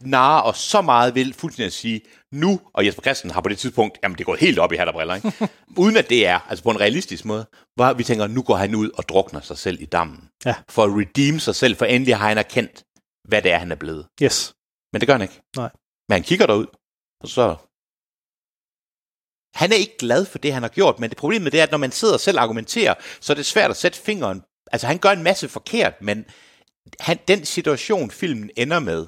narer 0.00 0.42
os 0.42 0.58
så 0.58 0.80
meget 0.82 1.14
vil 1.14 1.34
fuldstændig 1.38 1.66
at 1.66 1.72
sige, 1.72 2.00
nu, 2.30 2.60
og 2.74 2.86
Jesper 2.86 3.02
Christensen 3.02 3.34
har 3.34 3.40
på 3.40 3.48
det 3.48 3.58
tidspunkt, 3.58 3.98
jamen 4.02 4.18
det 4.18 4.26
gået 4.26 4.40
helt 4.40 4.58
op 4.58 4.72
i 4.72 4.76
hat 4.76 4.88
og 4.88 4.94
briller, 4.94 5.14
ikke? 5.14 5.32
uden 5.76 5.96
at 5.96 6.10
det 6.10 6.26
er, 6.26 6.38
altså 6.48 6.64
på 6.64 6.70
en 6.70 6.80
realistisk 6.80 7.24
måde, 7.24 7.46
hvor 7.74 7.92
vi 7.92 8.04
tænker, 8.04 8.26
nu 8.26 8.42
går 8.42 8.56
han 8.56 8.74
ud 8.74 8.90
og 8.90 9.08
drukner 9.08 9.40
sig 9.40 9.58
selv 9.58 9.80
i 9.80 9.86
dammen, 9.86 10.28
Ja. 10.44 10.54
for 10.68 10.84
at 10.84 10.90
redeem 10.90 11.38
sig 11.38 11.54
selv, 11.54 11.76
for 11.76 11.84
endelig 11.84 12.16
har 12.16 12.28
han 12.28 12.38
erkendt, 12.38 12.84
hvad 13.28 13.42
det 13.42 13.52
er, 13.52 13.58
han 13.58 13.72
er 13.72 13.76
blevet. 13.76 14.06
Yes. 14.22 14.54
Men 14.92 15.00
det 15.00 15.06
gør 15.06 15.14
han 15.14 15.22
ikke. 15.22 15.40
Nej. 15.56 15.70
Men 16.08 16.12
han 16.12 16.22
kigger 16.22 16.46
derud, 16.46 16.66
og 17.22 17.28
så... 17.28 17.56
Han 19.54 19.72
er 19.72 19.76
ikke 19.76 19.98
glad 19.98 20.24
for 20.26 20.38
det, 20.38 20.52
han 20.52 20.62
har 20.62 20.68
gjort, 20.68 20.98
men 20.98 21.10
det 21.10 21.18
problemet 21.18 21.52
det 21.52 21.60
er, 21.60 21.64
at 21.64 21.70
når 21.70 21.78
man 21.78 21.92
sidder 21.92 22.14
og 22.14 22.20
selv 22.20 22.38
argumenterer, 22.38 22.94
så 23.20 23.32
er 23.32 23.34
det 23.34 23.46
svært 23.46 23.70
at 23.70 23.76
sætte 23.76 23.98
fingeren... 23.98 24.42
Altså, 24.72 24.86
han 24.86 24.98
gør 24.98 25.10
en 25.10 25.22
masse 25.22 25.48
forkert, 25.48 26.02
men 26.02 26.24
han, 27.00 27.18
den 27.28 27.44
situation, 27.44 28.10
filmen 28.10 28.50
ender 28.56 28.78
med, 28.78 29.06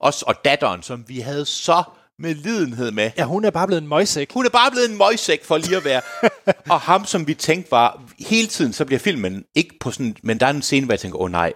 os 0.00 0.22
og 0.22 0.44
datteren, 0.44 0.82
som 0.82 1.08
vi 1.08 1.20
havde 1.20 1.46
så 1.46 1.82
med 2.20 2.34
lidenhed 2.34 2.90
med, 2.90 3.10
Ja, 3.18 3.24
hun 3.24 3.44
er 3.44 3.50
bare 3.50 3.66
blevet 3.66 3.82
en 3.82 3.88
møgsæk. 3.88 4.32
hun 4.32 4.46
er 4.46 4.50
bare 4.50 4.70
blevet 4.70 4.90
en 4.90 4.98
møgsæk 4.98 5.44
for 5.44 5.56
lige 5.58 5.76
at 5.76 5.84
være. 5.84 6.00
og 6.74 6.80
ham, 6.80 7.04
som 7.04 7.26
vi 7.26 7.34
tænkte 7.34 7.70
var, 7.70 8.02
hele 8.18 8.48
tiden 8.48 8.72
så 8.72 8.84
bliver 8.84 8.98
filmen 8.98 9.44
ikke 9.54 9.74
på 9.80 9.90
sådan, 9.90 10.16
men 10.22 10.40
der 10.40 10.46
er 10.46 10.50
en 10.50 10.62
scene, 10.62 10.84
hvor 10.86 10.92
jeg 10.92 11.00
tænker, 11.00 11.18
åh 11.18 11.24
oh, 11.24 11.30
nej, 11.30 11.52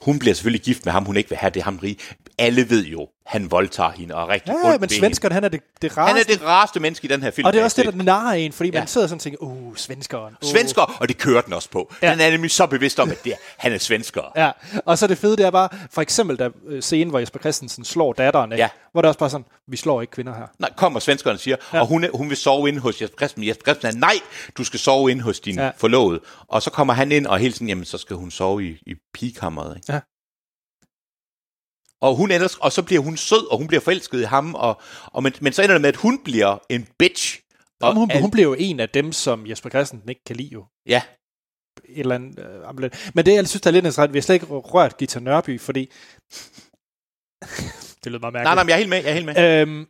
hun 0.00 0.18
bliver 0.18 0.34
selvfølgelig 0.34 0.62
gift 0.62 0.84
med 0.84 0.92
ham, 0.92 1.04
hun 1.04 1.16
ikke 1.16 1.28
vil 1.28 1.38
have 1.38 1.50
det 1.50 1.62
ham 1.62 1.76
rige. 1.76 1.96
Alle 2.38 2.70
ved 2.70 2.84
jo, 2.84 3.08
han 3.28 3.50
voldtager 3.50 3.90
hende 3.90 4.14
og 4.14 4.22
er 4.22 4.28
rigtig 4.28 4.54
Ja, 4.64 4.68
ondt 4.70 4.80
men 4.80 4.90
svenskeren, 4.90 5.32
han 5.32 5.44
er 5.44 5.48
det, 5.48 5.60
det 5.82 5.96
rareste. 5.96 6.12
Han 6.12 6.20
er 6.20 6.38
det 6.38 6.46
rareste 6.46 6.80
menneske 6.80 7.04
i 7.04 7.08
den 7.08 7.22
her 7.22 7.30
film. 7.30 7.46
og 7.46 7.52
det 7.52 7.60
er 7.60 7.64
også 7.64 7.82
det, 7.82 7.94
der 7.94 8.02
narrer 8.02 8.32
en, 8.32 8.52
fordi 8.52 8.70
Ja. 8.70 8.78
man 8.78 8.88
sidder 8.88 9.06
sådan 9.06 9.16
og 9.16 9.20
tænker, 9.22 9.38
uh, 9.42 9.76
svenskeren. 9.76 10.34
Uh. 10.42 10.48
Svensker, 10.50 10.82
og 11.00 11.08
det 11.08 11.18
kører 11.18 11.40
den 11.42 11.52
også 11.52 11.70
på. 11.70 11.92
Ja. 12.02 12.08
Han 12.10 12.20
er 12.20 12.30
nemlig 12.30 12.50
så 12.50 12.66
bevidst 12.66 13.00
om, 13.00 13.10
at 13.10 13.24
det 13.24 13.32
er, 13.32 13.36
han 13.56 13.72
er 13.72 13.78
svensker. 13.78 14.22
Ja, 14.36 14.50
og 14.84 14.98
så 14.98 15.06
det 15.06 15.18
fede, 15.18 15.36
det 15.36 15.46
er 15.46 15.50
bare, 15.50 15.68
for 15.90 16.02
eksempel 16.02 16.38
der 16.38 16.50
øh, 16.66 16.82
scenen, 16.82 17.10
hvor 17.10 17.18
Jesper 17.18 17.38
Christensen 17.40 17.84
slår 17.84 18.12
datteren, 18.12 18.52
ikke? 18.52 18.62
Ja. 18.62 18.68
hvor 18.92 19.02
det 19.02 19.06
er 19.06 19.08
også 19.08 19.18
bare 19.18 19.30
sådan, 19.30 19.46
vi 19.68 19.76
slår 19.76 20.00
ikke 20.00 20.10
kvinder 20.10 20.34
her. 20.34 20.46
Nej, 20.58 20.70
kommer 20.76 21.00
svenskeren 21.00 21.34
og 21.34 21.40
siger, 21.40 21.56
ja. 21.72 21.80
og 21.80 21.86
hun, 21.86 22.06
hun 22.14 22.28
vil 22.28 22.36
sove 22.36 22.68
inde 22.68 22.80
hos 22.80 23.02
Jesper 23.02 23.16
Christensen. 23.18 23.48
Jesper 23.48 23.64
Christensen 23.64 24.02
er, 24.02 24.06
nej, 24.06 24.14
du 24.58 24.64
skal 24.64 24.80
sove 24.80 25.10
inde 25.10 25.22
hos 25.22 25.40
din 25.40 25.54
Ja. 25.56 25.64
ja. 25.64 25.70
forlovede. 25.76 26.20
Og 26.48 26.62
så 26.62 26.70
kommer 26.70 26.94
han 26.94 27.12
ind, 27.12 27.26
og 27.26 27.38
hele 27.38 27.52
tiden, 27.52 27.68
jamen, 27.68 27.84
så 27.84 27.98
skal 27.98 28.16
hun 28.16 28.30
sove 28.30 28.64
i, 28.64 28.78
i 28.86 28.94
pigekammeret. 29.14 29.76
Ikke? 29.76 29.92
Ja. 29.92 30.00
Og, 32.00 32.16
hun 32.16 32.30
ender, 32.30 32.56
og 32.60 32.72
så 32.72 32.82
bliver 32.82 33.02
hun 33.02 33.16
sød, 33.16 33.50
og 33.50 33.58
hun 33.58 33.66
bliver 33.66 33.80
forelsket 33.80 34.20
i 34.20 34.24
ham, 34.24 34.54
og, 34.54 34.80
og 35.06 35.22
men, 35.22 35.32
men 35.40 35.52
så 35.52 35.62
ender 35.62 35.74
det 35.74 35.80
med, 35.82 35.88
at 35.88 35.96
hun 35.96 36.18
bliver 36.24 36.58
en 36.68 36.88
bitch. 36.98 37.40
Og 37.80 37.94
hun, 37.94 38.10
al- 38.10 38.20
hun 38.20 38.30
bliver 38.30 38.48
jo 38.48 38.54
en 38.58 38.80
af 38.80 38.88
dem, 38.88 39.12
som 39.12 39.46
Jesper 39.46 39.70
Christensen 39.70 40.08
ikke 40.08 40.24
kan 40.26 40.36
lide 40.36 40.48
jo. 40.52 40.64
Ja, 40.86 41.02
Et 41.88 41.98
eller 42.00 42.14
andet, 42.14 42.38
øh, 42.38 42.68
ambulant. 42.68 43.10
Men 43.14 43.26
det, 43.26 43.34
jeg 43.34 43.48
synes, 43.48 43.60
der 43.62 43.70
er 43.70 43.72
lidt 43.72 43.82
interessant, 43.82 44.12
vi 44.12 44.18
har 44.18 44.22
slet 44.22 44.34
ikke 44.34 44.46
rørt 44.46 44.96
Gita 44.96 45.20
Nørby, 45.20 45.60
fordi... 45.60 45.80
det 48.04 48.12
lyder 48.12 48.18
meget 48.18 48.32
mærkeligt. 48.32 48.44
nej, 48.44 48.54
nej, 48.54 48.62
men 48.64 48.68
jeg 48.68 48.74
er 48.74 48.78
helt 48.78 48.88
med, 48.88 48.98
jeg 48.98 49.10
er 49.10 49.14
helt 49.14 49.26
med. 49.26 49.60
Øhm, 49.62 49.86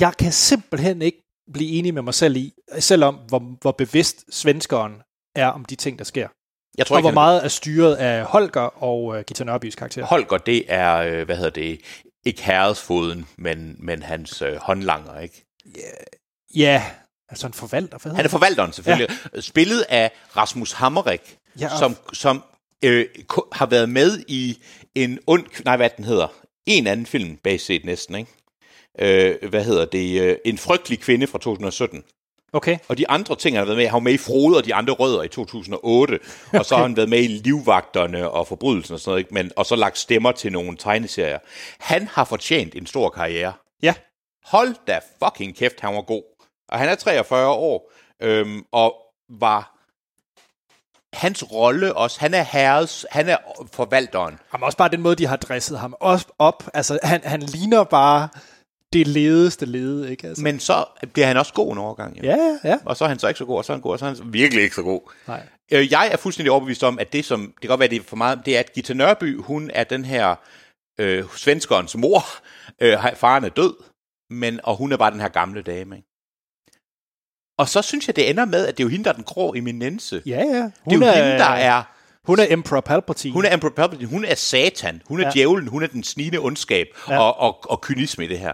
jeg 0.00 0.16
kan 0.18 0.32
simpelthen 0.32 1.02
ikke 1.02 1.22
blive 1.52 1.70
enig 1.70 1.94
med 1.94 2.02
mig 2.02 2.14
selv 2.14 2.36
i, 2.36 2.52
selvom 2.78 3.14
hvor, 3.28 3.38
hvor 3.60 3.72
bevidst 3.72 4.24
svenskeren 4.34 5.02
er 5.36 5.46
om 5.46 5.64
de 5.64 5.76
ting, 5.76 5.98
der 5.98 6.04
sker. 6.04 6.28
Jeg 6.78 6.86
tror 6.86 6.96
Og 6.96 7.00
ikke, 7.00 7.04
hvor 7.04 7.14
meget 7.14 7.44
er 7.44 7.48
styret 7.48 7.94
af 7.96 8.24
Holger 8.24 8.82
og 8.82 9.04
uh, 9.04 9.20
Gita 9.20 9.44
Nørbys 9.44 9.74
karakter. 9.74 10.04
Holger, 10.04 10.38
det 10.38 10.64
er, 10.68 10.96
øh, 10.96 11.24
hvad 11.24 11.36
hedder 11.36 11.50
det, 11.50 11.80
ikke 12.24 12.42
herresfoden, 12.42 13.26
men, 13.38 13.76
men 13.78 14.02
hans 14.02 14.42
øh, 14.42 14.56
håndlanger, 14.56 15.20
ikke? 15.20 15.46
Ja, 16.56 16.84
altså 17.28 17.46
en 17.46 17.52
forvalter. 17.52 17.98
Hvad 17.98 18.12
Han 18.12 18.24
er 18.24 18.28
forvalteren 18.28 18.72
selvfølgelig. 18.72 19.08
Ja. 19.34 19.40
Spillet 19.40 19.84
af 19.88 20.10
Rasmus 20.36 20.72
Hammerik, 20.72 21.36
Ja, 21.60 21.72
og- 21.72 21.78
som, 21.78 21.96
som 22.12 22.42
øh, 22.84 23.06
har 23.52 23.66
været 23.66 23.88
med 23.88 24.24
i 24.28 24.58
en 24.94 25.18
ond... 25.26 25.46
Nej, 25.64 25.76
hvad 25.76 25.90
den 25.96 26.04
hedder? 26.04 26.28
En 26.66 26.86
anden 26.86 27.06
film, 27.06 27.36
bag 27.36 27.60
set 27.60 27.84
næsten, 27.84 28.14
ikke? 28.14 28.30
Øh, 29.42 29.48
hvad 29.50 29.64
hedder 29.64 29.84
det? 29.84 30.20
Øh, 30.20 30.36
en 30.44 30.58
frygtelig 30.58 31.00
kvinde 31.00 31.26
fra 31.26 31.38
2017. 31.38 32.02
Okay. 32.52 32.78
Og 32.88 32.98
de 32.98 33.10
andre 33.10 33.36
ting, 33.36 33.56
han 33.56 33.60
har 33.60 33.64
været 33.64 33.76
med 33.76 33.86
han 33.86 33.94
var 33.94 34.00
med 34.00 34.12
i 34.12 34.18
Frode 34.18 34.56
og 34.56 34.64
de 34.64 34.74
andre 34.74 34.92
rødder 34.94 35.22
i 35.22 35.28
2008, 35.28 36.18
og 36.58 36.64
så 36.64 36.76
har 36.76 36.82
han 36.82 36.96
været 36.96 37.08
med 37.08 37.18
i 37.18 37.26
Livvagterne 37.26 38.30
og 38.30 38.46
Forbrydelsen 38.46 38.94
og 38.94 39.00
sådan 39.00 39.10
noget, 39.10 39.20
ikke? 39.20 39.34
Men, 39.34 39.50
og 39.56 39.66
så 39.66 39.76
lagt 39.76 39.98
stemmer 39.98 40.32
til 40.32 40.52
nogle 40.52 40.76
tegneserier. 40.76 41.38
Han 41.80 42.08
har 42.12 42.24
fortjent 42.24 42.74
en 42.74 42.86
stor 42.86 43.08
karriere. 43.08 43.52
Ja. 43.82 43.94
Hold 44.44 44.74
da 44.86 45.00
fucking 45.24 45.56
kæft, 45.56 45.80
han 45.80 45.94
var 45.94 46.02
god. 46.02 46.22
Og 46.68 46.78
han 46.78 46.88
er 46.88 46.94
43 46.94 47.48
år, 47.48 47.92
øhm, 48.22 48.64
og 48.72 48.94
var 49.28 49.80
hans 51.12 51.52
rolle 51.52 51.96
også, 51.96 52.20
han 52.20 52.34
er 52.34 52.42
herres, 52.42 53.06
han 53.10 53.28
er 53.28 53.36
forvalteren. 53.72 54.38
Jamen 54.52 54.64
også 54.64 54.78
bare 54.78 54.88
den 54.88 55.00
måde, 55.00 55.16
de 55.16 55.26
har 55.26 55.36
dresset 55.36 55.78
ham 55.78 55.94
også 56.00 56.26
op. 56.38 56.68
Altså, 56.74 56.98
han, 57.02 57.20
han 57.24 57.40
ligner 57.40 57.84
bare 57.84 58.28
det 58.92 59.06
ledeste 59.06 59.66
lede, 59.66 60.10
ikke? 60.10 60.26
Altså. 60.26 60.42
Men 60.42 60.60
så 60.60 60.84
bliver 61.12 61.26
han 61.26 61.36
også 61.36 61.52
god 61.52 61.72
en 61.72 61.78
overgang. 61.78 62.16
Jo. 62.18 62.22
Ja, 62.22 62.36
ja, 62.36 62.58
ja. 62.70 62.78
Og 62.84 62.96
så 62.96 63.04
er 63.04 63.08
han 63.08 63.18
så 63.18 63.28
ikke 63.28 63.38
så 63.38 63.44
god, 63.44 63.56
og 63.58 63.64
så 63.64 63.72
er 63.72 63.76
han 63.76 63.82
god, 63.82 63.92
og 63.92 63.98
så 63.98 64.04
er 64.06 64.14
han 64.14 64.32
virkelig 64.32 64.62
ikke 64.64 64.74
så 64.74 64.82
god. 64.82 65.00
Nej. 65.26 65.46
Øh, 65.72 65.92
Jeg 65.92 66.08
er 66.12 66.16
fuldstændig 66.16 66.50
overbevist 66.52 66.84
om, 66.84 66.98
at 66.98 67.12
det 67.12 67.24
som, 67.24 67.40
det 67.40 67.60
kan 67.60 67.68
godt 67.68 67.80
være, 67.80 67.88
det 67.88 67.98
er 67.98 68.02
for 68.02 68.16
meget, 68.16 68.40
det 68.46 68.56
er, 68.56 68.60
at 68.60 68.72
Gita 68.72 68.94
Nørby, 68.94 69.40
hun 69.40 69.70
er 69.74 69.84
den 69.84 70.04
her 70.04 70.34
øh, 71.00 71.24
svenskerens 71.36 71.96
mor. 71.96 72.22
Øh, 72.80 72.98
faren 73.16 73.44
er 73.44 73.48
død, 73.48 73.74
men, 74.30 74.60
og 74.64 74.76
hun 74.76 74.92
er 74.92 74.96
bare 74.96 75.10
den 75.10 75.20
her 75.20 75.28
gamle 75.28 75.62
dame. 75.62 75.96
Ikke? 75.96 76.08
Og 77.58 77.68
så 77.68 77.82
synes 77.82 78.06
jeg, 78.06 78.16
det 78.16 78.30
ender 78.30 78.44
med, 78.44 78.66
at 78.66 78.76
det 78.78 78.82
er 78.82 78.84
jo 78.84 78.90
hende, 78.90 79.04
der 79.04 79.10
er 79.10 79.14
den 79.14 79.24
grå 79.24 79.54
eminence. 79.54 80.22
Ja, 80.26 80.36
ja. 80.38 80.44
det 80.44 80.52
er 80.56 80.62
jo 80.92 80.92
hende, 80.92 81.38
der 81.38 81.44
er 81.44 81.82
Hun 82.24 82.38
er 82.38 82.46
Emperor 82.50 82.80
Palpatine. 82.80 83.32
Hun 83.34 83.44
er 83.44 83.54
Emperor 83.54 83.72
Palpatine, 83.72 84.08
hun 84.08 84.24
er 84.24 84.34
satan, 84.34 85.02
hun 85.06 85.20
er 85.20 85.24
Ja. 85.24 85.30
djævlen, 85.30 85.68
hun 85.68 85.82
er 85.82 85.86
den 85.86 86.04
snigende 86.04 86.38
ondskab 86.38 86.86
ja. 87.08 87.18
og, 87.20 87.36
og, 87.38 87.70
og 87.70 87.80
kynisme 87.80 88.24
i 88.24 88.28
det 88.28 88.38
her. 88.38 88.52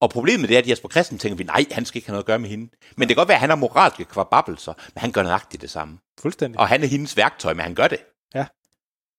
Og 0.00 0.10
problemet 0.10 0.48
det 0.48 0.54
er, 0.54 0.58
at 0.58 0.68
Jesper 0.68 0.88
Christen 0.88 1.18
tænker 1.18 1.36
vi, 1.36 1.44
nej, 1.44 1.64
han 1.70 1.84
skal 1.84 1.98
ikke 1.98 2.08
have 2.08 2.12
noget 2.12 2.22
at 2.22 2.26
gøre 2.26 2.38
med 2.38 2.48
hende. 2.48 2.68
Men 2.96 3.08
det 3.08 3.16
kan 3.16 3.20
godt 3.20 3.28
være, 3.28 3.36
at 3.36 3.40
han 3.40 3.48
har 3.50 3.56
moralske 3.56 4.04
kvababelser, 4.04 4.72
men 4.94 5.00
han 5.00 5.12
gør 5.12 5.22
nøjagtigt 5.22 5.62
det 5.62 5.70
samme. 5.70 5.98
Fuldstændig. 6.20 6.60
Og 6.60 6.68
han 6.68 6.82
er 6.82 6.86
hendes 6.86 7.16
værktøj, 7.16 7.52
men 7.54 7.60
han 7.62 7.74
gør 7.74 7.88
det. 7.88 7.98
Ja. 8.34 8.46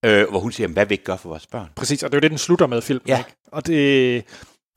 Øh, 0.05 0.29
hvor 0.29 0.39
hun 0.39 0.51
siger, 0.51 0.63
"Jamen, 0.63 0.73
hvad 0.73 0.85
vil 0.85 0.91
ikke 0.91 1.03
gøre 1.03 1.17
for 1.17 1.29
vores 1.29 1.47
børn? 1.47 1.69
Præcis, 1.75 2.03
og 2.03 2.11
det 2.11 2.15
er 2.15 2.17
jo 2.17 2.21
det, 2.21 2.31
den 2.31 2.37
slutter 2.37 2.67
med 2.67 2.81
filmen. 2.81 3.07
Ja. 3.07 3.17
Ikke? 3.17 3.31
Og 3.51 3.67
det... 3.67 4.23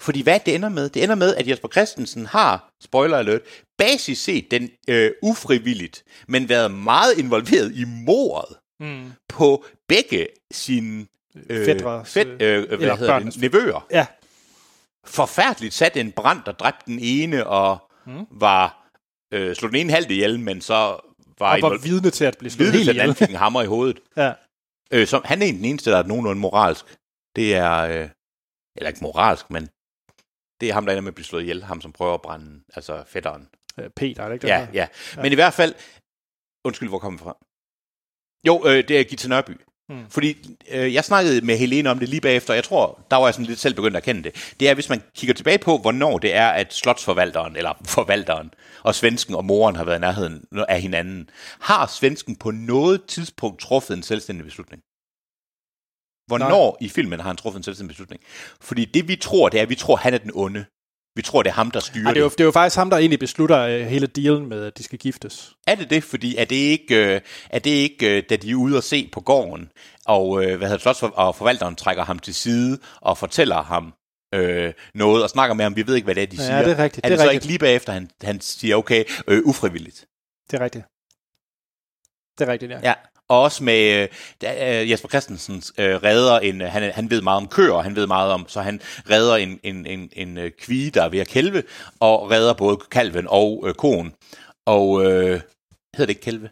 Fordi 0.00 0.22
hvad 0.22 0.40
det 0.46 0.54
ender 0.54 0.68
med? 0.68 0.88
Det 0.88 1.02
ender 1.04 1.14
med, 1.14 1.34
at 1.34 1.48
Jesper 1.48 1.68
Christensen 1.68 2.26
har, 2.26 2.70
spoiler 2.82 3.16
alert, 3.18 3.40
basis 3.78 4.18
set 4.18 4.50
den 4.50 4.70
øh, 4.88 5.10
ufrivilligt, 5.22 6.04
men 6.28 6.48
været 6.48 6.70
meget 6.70 7.18
involveret 7.18 7.72
i 7.74 7.84
mordet 7.84 8.56
Mm. 8.80 9.12
på 9.28 9.64
begge 9.88 10.26
sine 10.52 11.06
øh, 11.50 11.64
Fætre, 11.64 12.04
fæt, 12.04 12.26
øh, 12.26 12.36
hvad 12.38 12.78
eller 12.78 12.96
hedder 12.96 13.18
børnenes- 13.20 13.30
det, 13.30 13.40
nevøer. 13.40 13.86
Ja. 13.90 14.06
Forfærdeligt 15.06 15.74
sat 15.74 15.96
en 15.96 16.12
brand, 16.12 16.42
der 16.46 16.52
dræbte 16.52 16.82
den 16.86 16.98
ene, 17.02 17.46
og 17.46 17.86
Mm. 18.06 18.26
var 18.30 18.90
øh, 19.32 19.56
slået 19.56 19.72
den 19.72 19.80
ene 19.80 19.92
halvt 19.92 20.10
ihjel, 20.10 20.40
men 20.40 20.60
så 20.60 20.74
var, 20.74 20.96
Og 21.56 21.62
var 21.62 21.70
invol- 21.70 21.82
vidne 21.84 22.10
til 22.10 22.24
at 22.24 22.36
blive 22.38 22.50
slået 22.50 22.72
helt 22.72 22.88
ihjel. 22.90 23.14
fik 23.14 23.30
en 23.30 23.36
hammer 23.36 23.62
i 23.62 23.66
hovedet. 23.66 24.00
Ja. 24.16 24.32
Øh, 24.92 25.06
som, 25.06 25.22
han 25.24 25.42
er 25.42 25.46
den 25.46 25.64
eneste, 25.64 25.90
der 25.90 25.98
er 25.98 26.02
nogenlunde 26.02 26.40
moralsk. 26.40 26.84
Det 27.36 27.54
er, 27.54 27.72
øh, 27.76 28.08
eller 28.76 28.88
ikke 28.88 29.00
moralsk, 29.02 29.50
men 29.50 29.66
det 30.60 30.68
er 30.68 30.72
ham, 30.72 30.84
der 30.86 30.92
ender 30.92 31.00
med 31.02 31.08
at 31.08 31.14
blive 31.14 31.24
slået 31.24 31.42
ihjel. 31.42 31.62
Ham, 31.62 31.80
som 31.80 31.92
prøver 31.92 32.14
at 32.14 32.22
brænde, 32.22 32.62
altså 32.74 33.04
fætteren. 33.06 33.48
Øh, 33.78 33.90
Peter, 33.90 34.22
er 34.22 34.28
det 34.28 34.34
ikke 34.34 34.42
det? 34.46 34.48
Ja, 34.52 34.58
der? 34.60 34.72
ja. 34.72 34.86
Men 35.22 35.32
i 35.32 35.34
hvert 35.34 35.54
fald, 35.54 35.74
undskyld, 36.64 36.88
hvor 36.88 36.98
kommer 36.98 37.18
vi 37.18 37.24
fra? 37.24 37.36
Jo, 38.46 38.62
øh, 38.66 38.88
det 38.88 39.00
er 39.00 39.04
Gita 39.04 39.28
Nørby. 39.28 39.60
Mm. 39.90 40.10
Fordi 40.10 40.56
øh, 40.70 40.94
jeg 40.94 41.04
snakkede 41.04 41.40
med 41.40 41.56
Helene 41.56 41.90
om 41.90 41.98
det 41.98 42.08
lige 42.08 42.20
bagefter, 42.20 42.52
og 42.52 42.56
jeg 42.56 42.64
tror, 42.64 43.00
der 43.10 43.16
var 43.16 43.26
jeg 43.26 43.34
sådan 43.34 43.46
lidt 43.46 43.58
selv 43.58 43.74
begyndt 43.74 43.96
at 43.96 44.02
kende 44.02 44.22
det. 44.22 44.54
Det 44.60 44.68
er, 44.68 44.74
hvis 44.74 44.88
man 44.88 45.02
kigger 45.16 45.34
tilbage 45.34 45.58
på, 45.58 45.78
hvornår 45.78 46.18
det 46.18 46.34
er, 46.34 46.48
at 46.48 46.74
slotsforvalteren, 46.74 47.56
eller 47.56 47.72
forvalteren, 47.84 48.50
og 48.82 48.94
svensken 48.94 49.34
og 49.34 49.44
moren 49.44 49.76
har 49.76 49.84
været 49.84 49.98
i 49.98 50.00
nærheden 50.00 50.44
af 50.68 50.80
hinanden. 50.80 51.30
Har 51.60 51.86
svensken 51.86 52.36
på 52.36 52.50
noget 52.50 53.04
tidspunkt 53.04 53.60
truffet 53.60 53.96
en 53.96 54.02
selvstændig 54.02 54.44
beslutning? 54.44 54.82
Hvornår 56.26 56.76
Nej. 56.80 56.86
i 56.86 56.88
filmen 56.88 57.20
har 57.20 57.26
han 57.26 57.36
truffet 57.36 57.58
en 57.58 57.62
selvstændig 57.62 57.88
beslutning? 57.88 58.22
Fordi 58.60 58.84
det 58.84 59.08
vi 59.08 59.16
tror, 59.16 59.48
det 59.48 59.58
er, 59.58 59.62
at 59.62 59.68
vi 59.68 59.74
tror, 59.74 59.96
at 59.96 60.02
han 60.02 60.14
er 60.14 60.18
den 60.18 60.30
onde. 60.34 60.64
Vi 61.14 61.22
tror, 61.22 61.42
det 61.42 61.50
er 61.50 61.54
ham, 61.54 61.70
der 61.70 61.80
styrer 61.80 62.06
Ej, 62.06 62.12
det. 62.12 62.20
Er 62.20 62.24
jo, 62.24 62.28
det 62.28 62.40
er 62.40 62.44
jo 62.44 62.50
faktisk 62.50 62.76
ham, 62.76 62.90
der 62.90 62.96
egentlig 62.96 63.18
beslutter 63.18 63.80
uh, 63.80 63.86
hele 63.86 64.06
dealen 64.06 64.46
med, 64.48 64.64
at 64.64 64.78
de 64.78 64.82
skal 64.82 64.98
giftes. 64.98 65.52
Er 65.66 65.74
det 65.74 65.90
det? 65.90 66.04
Fordi 66.04 66.36
er 66.36 66.44
det 66.44 66.56
ikke, 66.56 66.94
uh, 66.94 67.20
er 67.50 67.58
det 67.58 67.70
ikke 67.70 68.16
uh, 68.16 68.22
da 68.30 68.36
de 68.36 68.50
er 68.50 68.54
ude 68.54 68.76
og 68.76 68.82
se 68.82 69.08
på 69.12 69.20
gården, 69.20 69.68
og, 70.06 70.28
uh, 70.28 70.38
hvad 70.38 70.68
hedder 70.68 70.92
det, 70.92 70.96
for, 70.96 71.06
og 71.06 71.36
forvalteren 71.36 71.76
trækker 71.76 72.04
ham 72.04 72.18
til 72.18 72.34
side 72.34 72.78
og 73.00 73.18
fortæller 73.18 73.62
ham 73.62 73.92
uh, 74.36 74.72
noget, 74.94 75.22
og 75.22 75.30
snakker 75.30 75.54
med 75.54 75.64
ham, 75.64 75.76
vi 75.76 75.86
ved 75.86 75.94
ikke, 75.94 76.04
hvad 76.04 76.14
det 76.14 76.22
er, 76.22 76.26
de 76.26 76.36
ja, 76.36 76.42
siger. 76.42 76.62
det 76.62 76.78
er 76.78 76.82
rigtigt. 76.84 77.06
Er 77.06 77.08
det, 77.08 77.18
det, 77.18 77.22
er 77.22 77.26
så 77.26 77.30
rigtigt. 77.30 77.44
ikke 77.44 77.46
lige 77.46 77.58
bagefter, 77.58 77.92
han, 77.92 78.10
han 78.22 78.40
siger, 78.40 78.76
okay, 78.76 79.04
uh, 79.28 79.38
ufrivilligt? 79.44 80.06
Det 80.50 80.60
er 80.60 80.64
rigtigt. 80.64 80.84
Det 82.38 82.48
er 82.48 82.52
rigtigt, 82.52 82.70
ja. 82.72 82.80
Ja, 82.82 82.94
og 83.30 83.42
også 83.42 83.64
med 83.64 84.08
øh, 84.44 84.90
Jesper 84.90 85.08
Christensen 85.08 85.62
øh, 85.78 85.96
redder 85.96 86.38
en, 86.38 86.60
han, 86.60 86.92
han 86.92 87.10
ved 87.10 87.22
meget 87.22 87.36
om 87.36 87.48
køer, 87.48 87.78
han 87.78 87.96
ved 87.96 88.06
meget 88.06 88.32
om, 88.32 88.44
så 88.48 88.60
han 88.60 88.80
redder 89.10 89.36
en, 89.36 89.60
en, 89.62 89.86
en, 89.86 90.10
en 90.12 90.38
øh, 90.38 90.50
kvige, 90.50 90.90
der 90.90 91.02
er 91.02 91.08
ved 91.08 91.18
at 91.18 91.28
kælve, 91.28 91.62
og 92.00 92.30
redder 92.30 92.52
både 92.52 92.76
kalven 92.76 93.26
og 93.28 93.64
øh, 93.66 93.74
koen. 93.74 94.14
Og 94.66 95.04
øh, 95.04 95.40
hedder 95.96 96.06
det 96.06 96.08
ikke 96.08 96.20
kælve? 96.20 96.50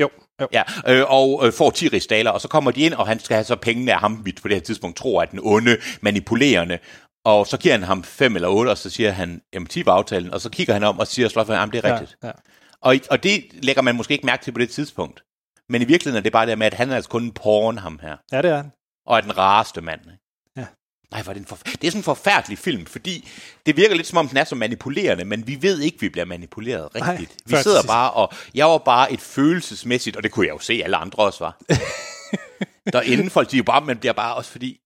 Jo. 0.00 0.10
jo. 0.40 0.48
Ja, 0.52 0.62
øh, 0.88 1.04
og 1.08 1.46
øh, 1.46 1.52
får 1.52 1.70
10 1.70 1.88
rigsdaler, 1.88 2.30
og 2.30 2.40
så 2.40 2.48
kommer 2.48 2.70
de 2.70 2.80
ind, 2.80 2.94
og 2.94 3.06
han 3.06 3.18
skal 3.18 3.34
have 3.34 3.44
så 3.44 3.56
pengene 3.56 3.92
af 3.92 4.00
ham, 4.00 4.22
vi 4.24 4.32
på 4.42 4.48
det 4.48 4.56
her 4.56 4.62
tidspunkt 4.62 4.96
tror, 4.96 5.22
at 5.22 5.30
den 5.30 5.40
onde, 5.42 5.76
manipulerende, 6.00 6.78
og 7.24 7.46
så 7.46 7.56
giver 7.56 7.74
han 7.74 7.82
ham 7.82 8.04
5 8.04 8.36
eller 8.36 8.48
8, 8.48 8.70
og 8.70 8.78
så 8.78 8.90
siger 8.90 9.10
han, 9.10 9.42
jamen 9.54 9.66
10 9.66 9.86
var 9.86 9.92
aftalen, 9.92 10.34
og 10.34 10.40
så 10.40 10.50
kigger 10.50 10.74
han 10.74 10.84
om 10.84 10.98
og 10.98 11.06
siger, 11.06 11.26
at 11.38 11.72
det 11.72 11.84
er 11.84 11.92
rigtigt. 11.92 12.16
Ja, 12.22 12.26
ja. 12.26 12.32
Og, 12.80 12.96
og 13.10 13.22
det 13.22 13.44
lægger 13.52 13.82
man 13.82 13.94
måske 13.94 14.12
ikke 14.12 14.26
mærke 14.26 14.44
til 14.44 14.52
på 14.52 14.58
det 14.58 14.70
tidspunkt. 14.70 15.22
Men 15.72 15.82
i 15.82 15.84
virkeligheden 15.84 16.16
er 16.20 16.22
det 16.22 16.32
bare 16.32 16.46
det 16.46 16.58
med, 16.58 16.66
at 16.66 16.74
han 16.74 16.90
er 16.90 16.96
altså 16.96 17.10
kun 17.10 17.22
en 17.24 17.32
porn, 17.32 17.78
ham 17.78 17.98
her. 18.02 18.16
Ja, 18.32 18.42
det 18.42 18.50
er 18.50 18.56
han. 18.56 18.72
Og 19.06 19.16
er 19.16 19.20
den 19.20 19.38
rareste 19.38 19.80
mand. 19.80 20.00
Ikke? 20.00 20.18
Ja. 20.56 20.66
Nej, 21.12 21.22
var 21.22 21.32
det, 21.32 21.40
en 21.40 21.46
forf- 21.46 21.72
det 21.80 21.84
er 21.86 21.90
sådan 21.90 21.98
en 22.00 22.04
forfærdelig 22.04 22.58
film, 22.58 22.86
fordi 22.86 23.28
det 23.66 23.76
virker 23.76 23.94
lidt 23.94 24.06
som 24.06 24.18
om, 24.18 24.28
den 24.28 24.36
er 24.36 24.44
så 24.44 24.54
manipulerende, 24.54 25.24
men 25.24 25.46
vi 25.46 25.62
ved 25.62 25.80
ikke, 25.80 26.00
vi 26.00 26.08
bliver 26.08 26.24
manipuleret 26.24 26.88
rigtigt. 26.94 27.36
Nej, 27.50 27.58
vi 27.58 27.62
sidder 27.62 27.82
bare, 27.86 28.10
og 28.10 28.32
jeg 28.54 28.66
var 28.66 28.78
bare 28.78 29.12
et 29.12 29.20
følelsesmæssigt, 29.20 30.16
og 30.16 30.22
det 30.22 30.32
kunne 30.32 30.46
jeg 30.46 30.52
jo 30.52 30.58
se, 30.58 30.80
alle 30.84 30.96
andre 30.96 31.22
også 31.22 31.44
var. 31.44 31.56
Derinde 32.92 33.30
folk, 33.30 33.50
de 33.50 33.56
er 33.56 33.58
jo 33.58 33.64
bare, 33.64 33.80
man 33.80 33.98
bliver 33.98 34.12
bare 34.12 34.34
også 34.34 34.50
fordi, 34.50 34.80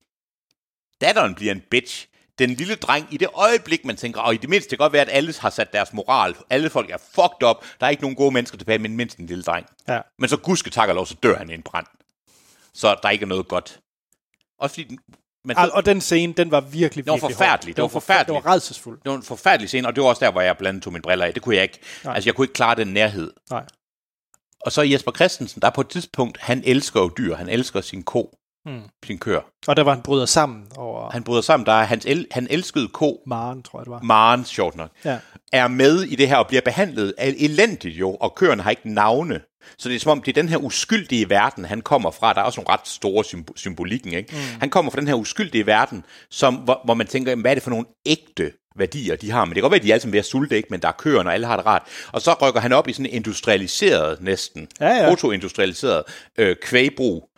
datteren 1.01 1.35
bliver 1.35 1.53
en 1.53 1.63
bitch. 1.71 2.07
Den 2.39 2.51
lille 2.51 2.75
dreng, 2.75 3.09
i 3.11 3.17
det 3.17 3.29
øjeblik, 3.35 3.85
man 3.85 3.97
tænker, 3.97 4.21
og 4.21 4.35
i 4.35 4.37
det 4.37 4.51
mindste, 4.51 4.71
det 4.71 4.79
kan 4.79 4.85
godt 4.85 4.93
være, 4.93 5.03
at 5.03 5.09
alle 5.13 5.35
har 5.39 5.51
sat 5.51 5.73
deres 5.73 5.93
moral. 5.93 6.35
Alle 6.51 6.71
folk 6.71 6.91
er 6.91 6.99
fucked 6.99 7.49
up. 7.49 7.65
Der 7.81 7.87
er 7.87 7.91
ikke 7.91 8.03
nogen 8.03 8.17
gode 8.17 8.31
mennesker 8.31 8.59
tilbage, 8.59 8.79
men 8.79 8.97
mindst 8.97 9.19
en 9.19 9.27
lille 9.27 9.43
dreng. 9.45 9.67
Ja. 9.89 10.01
Men 10.19 10.29
så 10.29 10.37
gudske 10.37 10.71
tak 10.71 10.89
og 10.89 10.95
lov, 10.95 11.07
så 11.07 11.15
dør 11.23 11.37
han 11.39 11.51
i 11.51 11.55
en 11.55 11.63
brand. 11.63 11.87
Så 12.75 12.97
der 13.03 13.11
ikke 13.11 13.23
er 13.23 13.27
noget 13.27 13.49
godt. 13.49 13.81
Også 14.59 14.75
fordi 14.75 14.89
den, 14.89 14.99
man, 15.45 15.57
Og, 15.57 15.71
og 15.73 15.87
den 15.87 16.01
scene, 16.01 16.33
den 16.33 16.51
var 16.51 16.61
virkelig, 16.61 17.05
Det 17.05 17.11
var 17.11 17.15
virkelig 17.17 17.37
forfærdelig. 17.37 17.77
Det 17.77 17.83
var 17.83 17.89
forfærdeligt. 17.89 18.37
Det 18.37 18.45
var 18.45 18.53
redselsfuldt. 18.53 19.03
det 19.05 19.11
var 19.11 19.17
en 19.17 19.23
forfærdelig 19.23 19.69
scene, 19.69 19.89
og 19.89 19.97
det 19.97 20.03
var 20.03 20.09
også 20.09 20.25
der, 20.25 20.31
hvor 20.33 20.41
jeg 20.41 20.57
blandt 20.57 20.69
andet 20.69 20.83
tog 20.83 20.93
mine 20.93 21.03
briller 21.03 21.25
af. 21.25 21.35
Det 21.35 21.43
kunne 21.43 21.55
jeg 21.55 21.63
ikke. 21.63 21.79
Nej. 22.05 22.15
Altså, 22.15 22.29
jeg 22.29 22.35
kunne 22.35 22.45
ikke 22.45 22.55
klare 22.55 22.75
den 22.75 22.89
nærhed. 22.89 23.33
Nej. 23.51 23.65
Og 24.61 24.73
så 24.73 24.83
Jesper 24.83 25.13
Christensen, 25.13 25.63
der 25.63 25.71
på 25.71 25.81
et 25.81 25.89
tidspunkt, 25.89 26.39
han 26.41 26.63
elsker 26.67 27.01
jo 27.01 27.11
dyr. 27.19 27.35
Han 27.35 27.49
elsker 27.49 27.81
sin 27.81 28.03
ko, 28.03 28.39
Mm. 28.67 28.81
sin 29.07 29.19
køer. 29.19 29.41
Og 29.69 29.77
der 29.77 29.83
var 29.83 29.93
han 29.95 30.03
bryder 30.03 30.27
sammen 30.27 30.65
over 30.77 31.11
Han 31.11 31.23
bryder 31.23 31.43
sammen. 31.43 31.67
Der 31.67 31.73
er 31.73 31.85
hans 31.85 32.07
el- 32.07 32.27
han 32.31 32.47
elskede 32.51 32.89
ko, 32.89 33.21
Maren, 33.27 33.63
tror 33.63 33.79
jeg 33.79 33.85
det 33.85 33.91
var. 33.91 34.01
Maren, 34.03 34.45
sjovt 34.45 34.77
nok, 34.77 34.91
Ja. 35.05 35.19
er 35.53 35.69
med 35.69 36.03
i 36.03 36.17
det 36.17 36.29
her 36.29 36.37
og 36.37 36.47
bliver 36.47 36.61
behandlet 36.61 37.15
elendigt 37.19 37.97
jo, 37.97 38.15
og 38.15 38.35
køerne 38.35 38.63
har 38.63 38.71
ikke 38.71 38.95
navne. 38.95 39.41
Så 39.79 39.89
det 39.89 39.95
er 39.97 40.01
som 40.01 40.13
om, 40.13 40.23
det 40.23 40.37
er 40.37 40.43
den 40.43 40.49
her 40.49 40.57
uskyldige 40.57 41.31
verden, 41.31 41.65
han 41.65 41.81
kommer 41.81 42.11
fra. 42.11 42.33
Der 42.33 42.41
er 42.41 42.45
også 42.45 42.61
nogle 42.61 42.73
ret 42.73 42.89
store 42.89 43.25
symb- 43.25 43.53
symbolikken. 43.57 44.13
Ikke? 44.13 44.33
Mm. 44.33 44.61
Han 44.61 44.71
kommer 44.71 44.91
fra 44.91 45.01
den 45.01 45.09
her 45.09 45.15
uskyldige 45.15 45.67
verden, 45.67 46.05
som, 46.31 46.55
hvor, 46.55 46.81
hvor 46.85 46.95
man 46.95 47.07
tænker, 47.07 47.35
hvad 47.37 47.51
er 47.51 47.55
det 47.55 47.63
for 47.63 47.71
nogle 47.71 47.87
ægte 48.07 48.53
værdier, 48.77 49.17
de 49.17 49.31
har. 49.31 49.45
Men 49.45 49.49
det 49.51 49.55
kan 49.55 49.63
godt 49.63 49.71
være, 49.71 49.77
at 49.79 49.83
de 49.83 49.89
er 49.91 49.95
alle 49.95 50.01
sammen 50.03 50.13
ved 50.13 50.19
at 50.21 50.25
sulte, 50.27 50.57
ikke? 50.57 50.69
men 50.71 50.81
der 50.83 50.89
er 50.89 50.93
køerne, 50.93 51.29
og 51.31 51.35
alle 51.35 51.47
har 51.47 51.57
det 51.57 51.67
rart. 51.67 51.83
Og 52.13 52.21
så 52.21 52.35
rykker 52.43 52.61
han 52.61 52.73
op 52.73 52.89
i 52.89 52.93
sådan 52.93 53.07
en 53.07 53.13
industrialiseret 53.13 54.21
næsten, 54.23 54.69
Ja, 54.81 54.89
ja. 54.89 55.09
proto-industrialiseret 55.09 56.03
øh, 56.39 56.57
kvægbrug, 56.63 57.29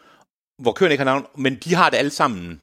hvor 0.59 0.73
køerne 0.73 0.93
ikke 0.95 1.05
har 1.05 1.11
navn, 1.13 1.27
men 1.37 1.55
de 1.57 1.75
har 1.75 1.91
det 1.91 1.97
alle 1.97 2.11
sammen. 2.11 2.61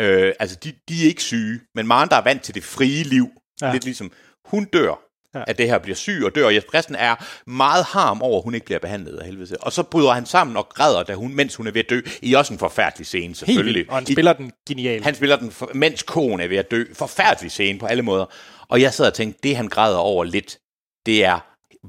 Øh, 0.00 0.32
altså, 0.40 0.56
de, 0.64 0.72
de 0.88 1.02
er 1.04 1.06
ikke 1.08 1.22
syge, 1.22 1.60
men 1.74 1.86
Maren, 1.86 2.08
der 2.08 2.16
er 2.16 2.22
vant 2.24 2.42
til 2.42 2.54
det 2.54 2.64
frie 2.64 3.02
liv, 3.04 3.28
Ja. 3.62 3.72
lidt 3.72 3.84
ligesom, 3.84 4.12
hun 4.44 4.64
dør 4.64 4.98
Ja. 5.34 5.44
at 5.46 5.58
det 5.58 5.66
her 5.68 5.78
bliver 5.78 5.96
syg 5.96 6.22
og 6.24 6.34
dør, 6.34 6.46
og 6.46 6.54
Jesper 6.54 6.70
Christen 6.70 6.94
er 6.94 7.14
meget 7.50 7.84
harm 7.84 8.22
over, 8.22 8.38
at 8.38 8.44
hun 8.44 8.54
ikke 8.54 8.66
bliver 8.66 8.78
behandlet 8.78 9.18
af 9.18 9.26
helvede. 9.26 9.56
Og 9.60 9.72
så 9.72 9.82
bryder 9.82 10.10
han 10.12 10.26
sammen 10.26 10.56
og 10.56 10.68
græder, 10.68 11.02
da 11.02 11.14
hun, 11.14 11.34
mens 11.34 11.54
hun 11.56 11.66
er 11.66 11.70
ved 11.70 11.84
at 11.84 11.90
dø, 11.90 12.00
i 12.22 12.34
også 12.34 12.52
en 12.52 12.58
forfærdelig 12.58 13.06
scene, 13.06 13.26
Helt 13.26 13.36
selvfølgelig. 13.36 13.74
vildt. 13.74 13.88
Og 13.90 13.96
han 13.96 14.04
I- 14.08 14.12
spiller 14.12 14.32
den 14.32 14.52
genialt. 14.68 15.04
han 15.04 15.14
spiller 15.14 15.36
den, 15.36 15.52
mens 15.74 16.02
konen 16.02 16.40
er 16.40 16.48
ved 16.48 16.56
at 16.56 16.70
dø. 16.70 16.84
Forfærdelig 16.94 17.50
scene 17.50 17.78
på 17.78 17.86
alle 17.86 18.02
måder. 18.02 18.26
Og 18.68 18.80
jeg 18.80 18.92
sad 18.94 19.06
og 19.06 19.14
tænkte, 19.14 19.40
det 19.42 19.56
han 19.56 19.68
græder 19.68 19.98
over 19.98 20.24
lidt, 20.24 20.58
det 21.06 21.24
er, 21.24 21.38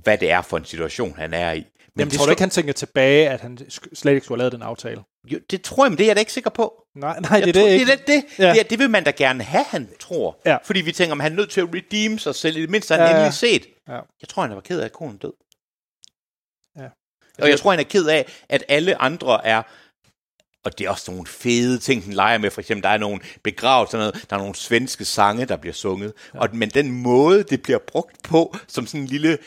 hvad 0.04 0.18
det 0.18 0.32
er 0.32 0.42
for 0.42 0.58
en 0.58 0.66
situation, 0.66 1.16
han 1.18 1.34
er 1.34 1.52
i. 1.54 1.64
Men 1.96 2.00
Jamen, 2.00 2.12
det 2.12 2.18
tror 2.18 2.26
du 2.26 2.32
ikke, 2.32 2.42
han 2.42 2.50
tænker 2.50 2.74
tilbage, 2.74 3.30
at 3.30 3.42
han 3.42 3.58
slet 3.94 4.14
ikke 4.14 4.26
skulle 4.26 4.38
have 4.38 4.40
lavet 4.40 4.52
den 4.52 4.62
aftale? 4.62 5.04
Jo, 5.32 5.40
det 5.52 5.62
tror 5.62 5.86
jeg, 5.86 5.92
men 5.92 5.98
det 5.98 6.04
er 6.04 6.08
jeg 6.08 6.16
da 6.16 6.20
ikke 6.20 6.34
sikker 6.34 6.50
på. 6.50 6.84
Nej, 6.96 7.20
nej 7.20 7.40
det 7.40 7.46
jeg 7.46 7.54
det 7.54 7.62
tror, 7.62 7.68
ikke. 7.70 7.86
Det, 7.86 7.92
er 7.92 7.96
det, 7.96 8.08
det, 8.08 8.40
Ja. 8.40 8.52
det, 8.52 8.60
er, 8.60 8.64
det 8.64 8.80
vil 8.80 8.90
man 8.90 9.04
da 9.04 9.12
gerne 9.12 9.44
have, 9.44 9.66
han 9.70 9.90
tror. 10.00 10.42
Ja. 10.46 10.58
Fordi 10.64 10.82
vi 10.82 10.92
tænker, 10.92 11.12
om 11.12 11.20
han 11.20 11.32
er 11.32 11.36
nødt 11.36 11.50
til 11.52 11.62
at 11.62 11.68
redeem 11.76 12.18
sig 12.18 12.36
selv, 12.36 12.58
i 12.58 12.62
det 12.62 12.70
mindste 12.70 12.94
har 12.94 13.02
han 13.02 13.10
ja. 13.10 13.16
endelig 13.16 13.34
set. 13.34 13.66
Ja. 13.88 14.00
Jeg 14.22 14.30
tror, 14.30 14.42
han 14.42 14.56
var 14.56 14.62
ked 14.62 14.80
af, 14.80 14.86
at 14.86 14.94
konen 14.94 15.18
død. 15.18 15.34
Ja. 16.78 16.88
Og 17.44 17.50
jeg 17.50 17.60
tror, 17.60 17.72
han 17.72 17.80
er 17.80 17.84
ked 17.84 18.08
af, 18.08 18.26
at 18.50 18.64
alle 18.68 19.02
andre 19.02 19.46
er... 19.46 19.62
Og 20.66 20.78
det 20.78 20.86
er 20.86 20.90
også 20.90 21.12
nogle 21.12 21.28
fede 21.28 21.78
ting, 21.80 22.04
den 22.04 22.14
leger 22.14 22.38
med. 22.38 22.52
For 22.52 22.62
eksempel, 22.62 22.84
der 22.84 22.90
er 22.90 22.98
nogle 22.98 23.20
begravelser, 23.44 23.98
noget, 23.98 24.26
der 24.30 24.36
er 24.36 24.40
nogle 24.40 24.56
svenske 24.56 25.06
sange, 25.06 25.46
der 25.46 25.58
bliver 25.58 25.74
sunget. 25.74 26.14
Ja. 26.34 26.40
Og, 26.40 26.50
men 26.54 26.70
den 26.70 26.92
måde, 26.92 27.44
det 27.44 27.62
bliver 27.62 27.80
brugt 27.88 28.24
på, 28.24 28.56
som 28.68 28.88
sådan 28.88 29.02
en 29.02 29.08
lille 29.08 29.38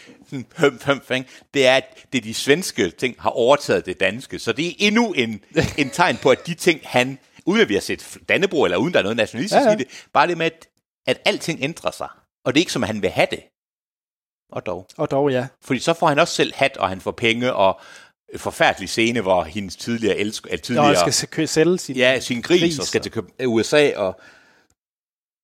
høm, 0.56 0.80
høm, 0.84 1.00
fang, 1.04 1.26
det 1.54 1.66
er, 1.66 1.76
at 1.76 1.84
det 2.12 2.24
de 2.24 2.34
svenske 2.34 2.90
ting 2.90 3.16
har 3.18 3.30
overtaget 3.30 3.86
det 3.86 4.00
danske. 4.00 4.38
Så 4.38 4.52
det 4.52 4.68
er 4.68 4.72
endnu 4.78 5.12
en, 5.12 5.40
en 5.78 5.90
tegn 5.90 6.16
på, 6.16 6.30
at 6.30 6.46
de 6.46 6.54
ting, 6.54 6.80
han, 6.84 7.18
uden 7.46 7.60
at 7.60 7.68
vi 7.68 7.74
har 7.74 7.80
set 7.80 8.18
Dannebro, 8.28 8.64
eller 8.64 8.76
uden 8.76 8.92
der 8.92 8.98
er 8.98 9.02
noget 9.02 9.16
nationalistisk 9.16 9.60
Ja, 9.60 9.68
ja, 9.68 9.74
i 9.74 9.78
det, 9.78 9.86
bare 10.12 10.26
det 10.26 10.38
med, 10.38 10.46
at, 10.46 10.68
at 11.06 11.20
alting 11.24 11.58
ændrer 11.62 11.90
sig. 11.90 12.08
Og 12.44 12.54
det 12.54 12.60
er 12.60 12.62
ikke 12.62 12.72
som, 12.72 12.82
han 12.82 13.02
vil 13.02 13.10
have 13.10 13.26
det. 13.30 13.42
Og 14.52 14.66
dog. 14.66 14.86
Og 14.96 15.10
dog, 15.10 15.30
ja. 15.30 15.46
Fordi 15.64 15.80
så 15.80 15.92
får 15.94 16.06
han 16.06 16.18
også 16.18 16.34
selv 16.34 16.52
hat, 16.54 16.76
og 16.76 16.88
han 16.88 17.00
får 17.00 17.10
penge, 17.10 17.52
og 17.54 17.80
forfærdelig 18.36 18.88
scene, 18.88 19.20
hvor 19.20 19.44
hendes 19.44 19.76
tidligere 19.76 20.16
elsker, 20.16 20.56
tidligere, 20.56 20.94
han 20.94 21.12
skal 21.12 21.28
kø- 21.28 21.46
sælge 21.46 21.78
sin... 21.78 21.96
ja, 21.96 22.20
sin 22.20 22.40
gris, 22.40 22.60
gris, 22.60 22.78
og 22.78 22.84
skal 22.84 23.00
til 23.00 23.12
USA, 23.46 23.90
og 23.96 24.20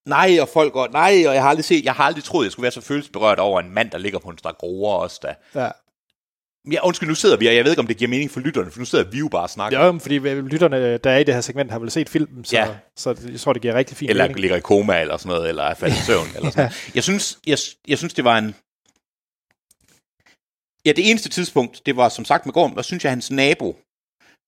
nej, 0.06 0.38
og 0.40 0.48
folk 0.48 0.72
går, 0.72 0.88
nej, 0.92 1.24
og 1.26 1.34
jeg 1.34 1.42
har 1.42 1.48
aldrig 1.48 1.64
set, 1.64 1.84
jeg 1.84 1.92
har 1.94 2.04
aldrig 2.04 2.24
troet, 2.24 2.44
jeg 2.44 2.52
skulle 2.52 2.62
være 2.64 2.72
så 2.72 2.80
følelsesberørt 2.80 3.38
over 3.38 3.60
en 3.60 3.70
mand, 3.74 3.90
der 3.90 3.98
ligger 3.98 4.18
på 4.18 4.28
en 4.28 4.38
stak 4.38 4.62
roer 4.62 4.94
også, 4.94 5.20
da. 5.22 5.34
Ja. 5.60 5.70
Ja, 6.72 6.86
undskyld, 6.86 7.08
nu 7.08 7.14
sidder 7.14 7.36
vi, 7.36 7.46
og 7.46 7.54
jeg 7.54 7.64
ved 7.64 7.72
ikke, 7.72 7.80
om 7.80 7.86
det 7.86 7.96
giver 7.96 8.08
mening 8.08 8.30
for 8.30 8.40
lytterne, 8.40 8.70
for 8.70 8.78
nu 8.78 8.84
sidder 8.84 9.04
vi 9.10 9.18
jo 9.18 9.28
bare 9.28 9.42
og 9.42 9.50
snakker. 9.50 9.92
Men 9.92 10.00
fordi 10.00 10.18
lytterne, 10.18 10.98
der 10.98 11.10
er 11.10 11.18
i 11.18 11.24
det 11.24 11.34
her 11.34 11.40
segment, 11.40 11.70
har 11.70 11.78
vel 11.78 11.90
set 11.90 12.08
filmen, 12.08 12.44
så, 12.44 12.56
Ja. 12.56 12.68
så 12.96 13.16
jeg 13.32 13.40
tror, 13.40 13.52
det 13.52 13.62
giver 13.62 13.74
rigtig 13.74 13.96
fint 13.96 14.10
eller 14.10 14.24
mening. 14.24 14.40
ligger 14.40 14.56
i 14.56 14.60
koma, 14.60 15.00
eller 15.00 15.16
sådan 15.16 15.28
noget, 15.36 15.48
eller 15.48 15.62
er 15.62 15.74
faldet 15.74 15.96
i 15.96 16.00
søvn, 16.00 16.26
eller 16.36 16.50
sådan 16.50 16.62
noget. 16.64 16.90
Jeg 16.94 17.02
synes, 17.02 17.38
jeg, 17.46 17.58
jeg 17.88 17.98
synes, 17.98 18.14
det 18.14 18.24
var 18.24 18.38
en... 18.38 18.54
Ja, 20.86 20.92
det 20.92 21.10
eneste 21.10 21.28
tidspunkt, 21.28 21.86
det 21.86 21.96
var 21.96 22.08
som 22.08 22.24
sagt 22.24 22.46
med 22.46 22.52
gården, 22.52 22.78
og 22.78 22.84
synes 22.84 23.04
jeg, 23.04 23.12
hans 23.12 23.30
nabo, 23.30 23.76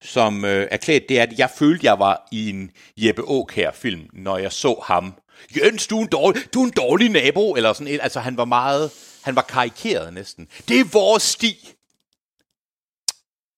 som 0.02 0.44
øh, 0.44 0.68
er 0.70 0.76
klædt, 0.76 1.08
det 1.08 1.18
er, 1.18 1.22
at 1.22 1.38
jeg 1.38 1.50
følte, 1.50 1.86
jeg 1.86 1.98
var 1.98 2.28
i 2.32 2.50
en 2.50 2.70
Jeppe 2.96 3.22
Aukjær-film, 3.22 4.06
når 4.12 4.38
jeg 4.38 4.52
så 4.52 4.80
ham. 4.84 5.14
Jens, 5.56 5.86
du 5.86 5.98
er 5.98 6.02
en 6.02 6.08
dårlig, 6.08 6.54
du 6.54 6.60
er 6.60 6.64
en 6.64 6.72
dårlig 6.76 7.08
nabo, 7.08 7.54
eller 7.54 7.72
sådan 7.72 7.94
et. 7.94 8.00
Altså, 8.02 8.20
han 8.20 8.36
var 8.36 8.44
meget, 8.44 8.90
han 9.22 9.36
var 9.36 9.42
karikeret 9.42 10.14
næsten. 10.14 10.48
Det 10.68 10.80
er 10.80 10.84
vores 10.84 11.22
sti. 11.22 11.74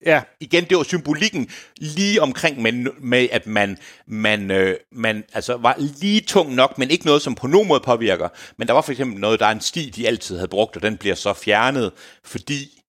Ja, 0.06 0.22
Igen, 0.40 0.64
det 0.64 0.76
var 0.76 0.82
symbolikken 0.82 1.50
lige 1.76 2.22
omkring 2.22 2.62
med, 2.62 2.72
med 3.00 3.28
at 3.32 3.46
man, 3.46 3.78
man, 4.06 4.50
øh, 4.50 4.76
man 4.92 5.24
altså 5.32 5.56
var 5.56 5.74
lige 5.78 6.20
tung 6.20 6.54
nok, 6.54 6.78
men 6.78 6.90
ikke 6.90 7.06
noget, 7.06 7.22
som 7.22 7.34
på 7.34 7.46
nogen 7.46 7.68
måde 7.68 7.80
påvirker. 7.80 8.28
Men 8.56 8.68
der 8.68 8.74
var 8.74 8.80
for 8.80 8.92
eksempel 8.92 9.20
noget, 9.20 9.40
der 9.40 9.46
er 9.46 9.50
en 9.50 9.60
sti, 9.60 9.90
de 9.90 10.06
altid 10.06 10.36
havde 10.36 10.48
brugt, 10.48 10.76
og 10.76 10.82
den 10.82 10.96
bliver 10.96 11.14
så 11.14 11.32
fjernet, 11.32 11.92
fordi 12.24 12.82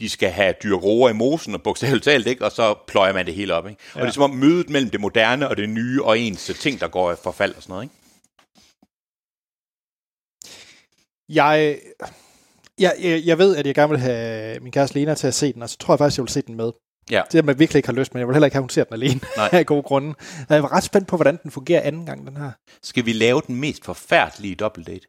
de 0.00 0.08
skal 0.08 0.30
have 0.30 0.54
dyr 0.62 0.74
roer 0.74 1.10
i 1.10 1.12
mosen, 1.12 1.54
og 1.54 1.62
bogstaveligt 1.62 2.04
talt, 2.04 2.26
ikke? 2.26 2.44
og 2.44 2.52
så 2.52 2.74
pløjer 2.86 3.12
man 3.12 3.26
det 3.26 3.34
hele 3.34 3.54
op. 3.54 3.68
Ikke? 3.68 3.82
Ja. 3.94 4.00
Og 4.00 4.06
det 4.06 4.08
er 4.08 4.14
som 4.14 4.22
om 4.22 4.30
mødet 4.30 4.70
mellem 4.70 4.90
det 4.90 5.00
moderne 5.00 5.48
og 5.48 5.56
det 5.56 5.68
nye, 5.68 6.04
og 6.04 6.18
ens 6.18 6.50
ting, 6.60 6.80
der 6.80 6.88
går 6.88 7.12
i 7.12 7.16
forfald 7.22 7.54
og 7.54 7.62
sådan 7.62 7.72
noget. 7.72 7.84
Ikke? 7.84 7.94
Jeg, 11.28 11.78
jeg, 12.78 12.94
jeg, 13.02 13.22
jeg 13.24 13.38
ved, 13.38 13.56
at 13.56 13.66
jeg 13.66 13.74
gerne 13.74 13.90
vil 13.90 13.98
have 13.98 14.60
min 14.60 14.72
kæreste 14.72 14.98
Lena 14.98 15.14
til 15.14 15.26
at 15.26 15.34
se 15.34 15.52
den, 15.52 15.62
og 15.62 15.70
så 15.70 15.76
tror 15.78 15.94
jeg 15.94 15.98
faktisk, 15.98 16.18
jeg 16.18 16.22
vil 16.22 16.30
se 16.32 16.42
den 16.42 16.54
med. 16.54 16.72
Ja. 17.10 17.22
Det 17.32 17.34
har 17.38 17.42
man 17.42 17.58
virkelig 17.58 17.78
ikke 17.78 17.88
har 17.88 17.94
lyst 17.94 18.14
med. 18.14 18.20
Jeg 18.20 18.28
vil 18.28 18.34
heller 18.34 18.46
ikke 18.46 18.54
have, 18.54 18.62
hun 18.62 18.68
ser 18.70 18.84
den 18.84 18.94
alene 18.94 19.20
Nej. 19.36 19.48
af 19.52 19.66
gode 19.66 19.82
grunde. 19.82 20.14
Jeg 20.48 20.62
var 20.62 20.72
ret 20.72 20.82
spændt 20.84 21.08
på, 21.08 21.16
hvordan 21.16 21.38
den 21.42 21.50
fungerer 21.50 21.80
anden 21.80 22.06
gang, 22.06 22.26
den 22.26 22.36
her. 22.36 22.50
Skal 22.82 23.06
vi 23.06 23.12
lave 23.12 23.42
den 23.46 23.56
mest 23.56 23.84
forfærdelige 23.84 24.54
dobbeltdate? 24.54 25.06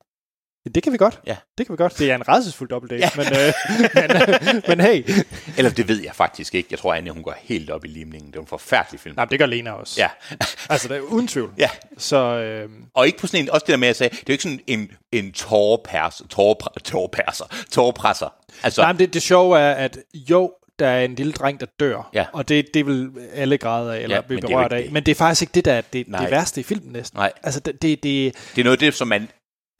Det 0.76 0.84
kan 0.84 0.92
vi 0.94 0.98
godt. 0.98 1.20
Ja. 1.28 1.36
Det 1.58 1.66
kan 1.66 1.74
vi 1.74 1.78
godt. 1.78 2.00
Det 2.00 2.12
er 2.12 2.16
en 2.16 2.28
rædselsfuld 2.28 2.70
dobbeltdate, 2.70 3.04
ja. 3.18 3.24
men, 3.24 3.26
øh, 3.34 3.54
men, 3.96 4.56
øh, 4.56 4.62
men 4.68 4.80
hey. 4.82 5.10
Eller 5.58 5.72
det 5.72 5.88
ved 5.88 6.04
jeg 6.04 6.16
faktisk 6.16 6.56
ikke. 6.56 6.68
Jeg 6.72 6.80
tror, 6.80 6.94
Anja, 6.94 7.12
hun 7.12 7.24
går 7.24 7.36
helt 7.42 7.70
op 7.70 7.86
i 7.86 7.88
limningen. 7.88 8.32
Det 8.32 8.36
er 8.38 8.42
en 8.42 8.48
forfærdelig 8.48 9.00
film. 9.00 9.16
Nej, 9.16 9.26
det 9.26 9.40
gør 9.40 9.46
Lena 9.46 9.72
også. 9.72 10.02
Ja. 10.02 10.10
Altså, 10.70 10.88
det 10.88 10.98
er 10.98 11.02
uden 11.02 11.28
tvivl. 11.28 11.54
ja. 11.58 11.70
Så 11.98 12.18
øh, 12.18 12.70
Og 12.94 13.06
ikke 13.08 13.18
på 13.20 13.28
sådan 13.28 13.46
en, 13.46 13.50
også 13.50 13.64
det 13.68 13.72
der 13.74 13.78
med, 13.78 13.88
at 13.88 13.90
jeg 13.90 13.96
sagde, 13.96 14.16
det 14.16 14.20
er 14.20 14.24
jo 14.28 14.32
ikke 14.32 14.44
sådan 14.44 14.60
en, 14.68 14.92
en 15.12 15.32
tårperser, 15.32 16.26
tårpr- 16.34 16.80
tårperser, 16.84 17.46
tårpresser. 17.72 18.34
Altså, 18.64 18.82
nej, 18.82 18.92
men 18.94 19.00
det, 19.00 19.14
det 19.14 19.22
sjove 19.22 19.60
er, 19.60 19.72
at 19.74 19.98
jo, 20.14 20.52
der 20.80 20.88
er 20.88 21.06
en 21.06 21.16
lille 21.16 21.34
dreng, 21.34 21.60
der 21.60 21.66
dør. 21.80 22.10
Ja. 22.14 22.26
Og 22.34 22.50
det, 22.50 22.66
det 22.74 22.86
vil 22.86 23.10
alle 23.34 23.58
græde 23.58 23.96
af, 23.96 24.00
eller 24.02 24.16
Ja, 24.16 24.22
blive 24.22 24.44
er 24.44 24.48
berørt 24.48 24.74
af. 24.74 24.84
det. 24.84 24.92
Men 24.92 25.04
det 25.04 25.12
er 25.12 25.16
faktisk 25.16 25.42
ikke 25.42 25.52
det, 25.54 25.66
der 25.66 25.74
er 25.74 25.82
det, 25.94 26.08
Nej. 26.08 26.22
det 26.22 26.32
værste 26.32 26.62
i 26.62 26.64
filmen 26.64 26.92
næsten. 26.94 27.18
Nej. 27.18 27.32
Altså, 27.44 27.60
det, 27.60 27.82
det, 27.82 28.04
det 28.04 28.36
det 28.56 28.62
er 28.62 28.64
noget 28.64 28.78
af 28.78 28.80
det, 28.80 28.94
som 28.94 29.08
man 29.08 29.28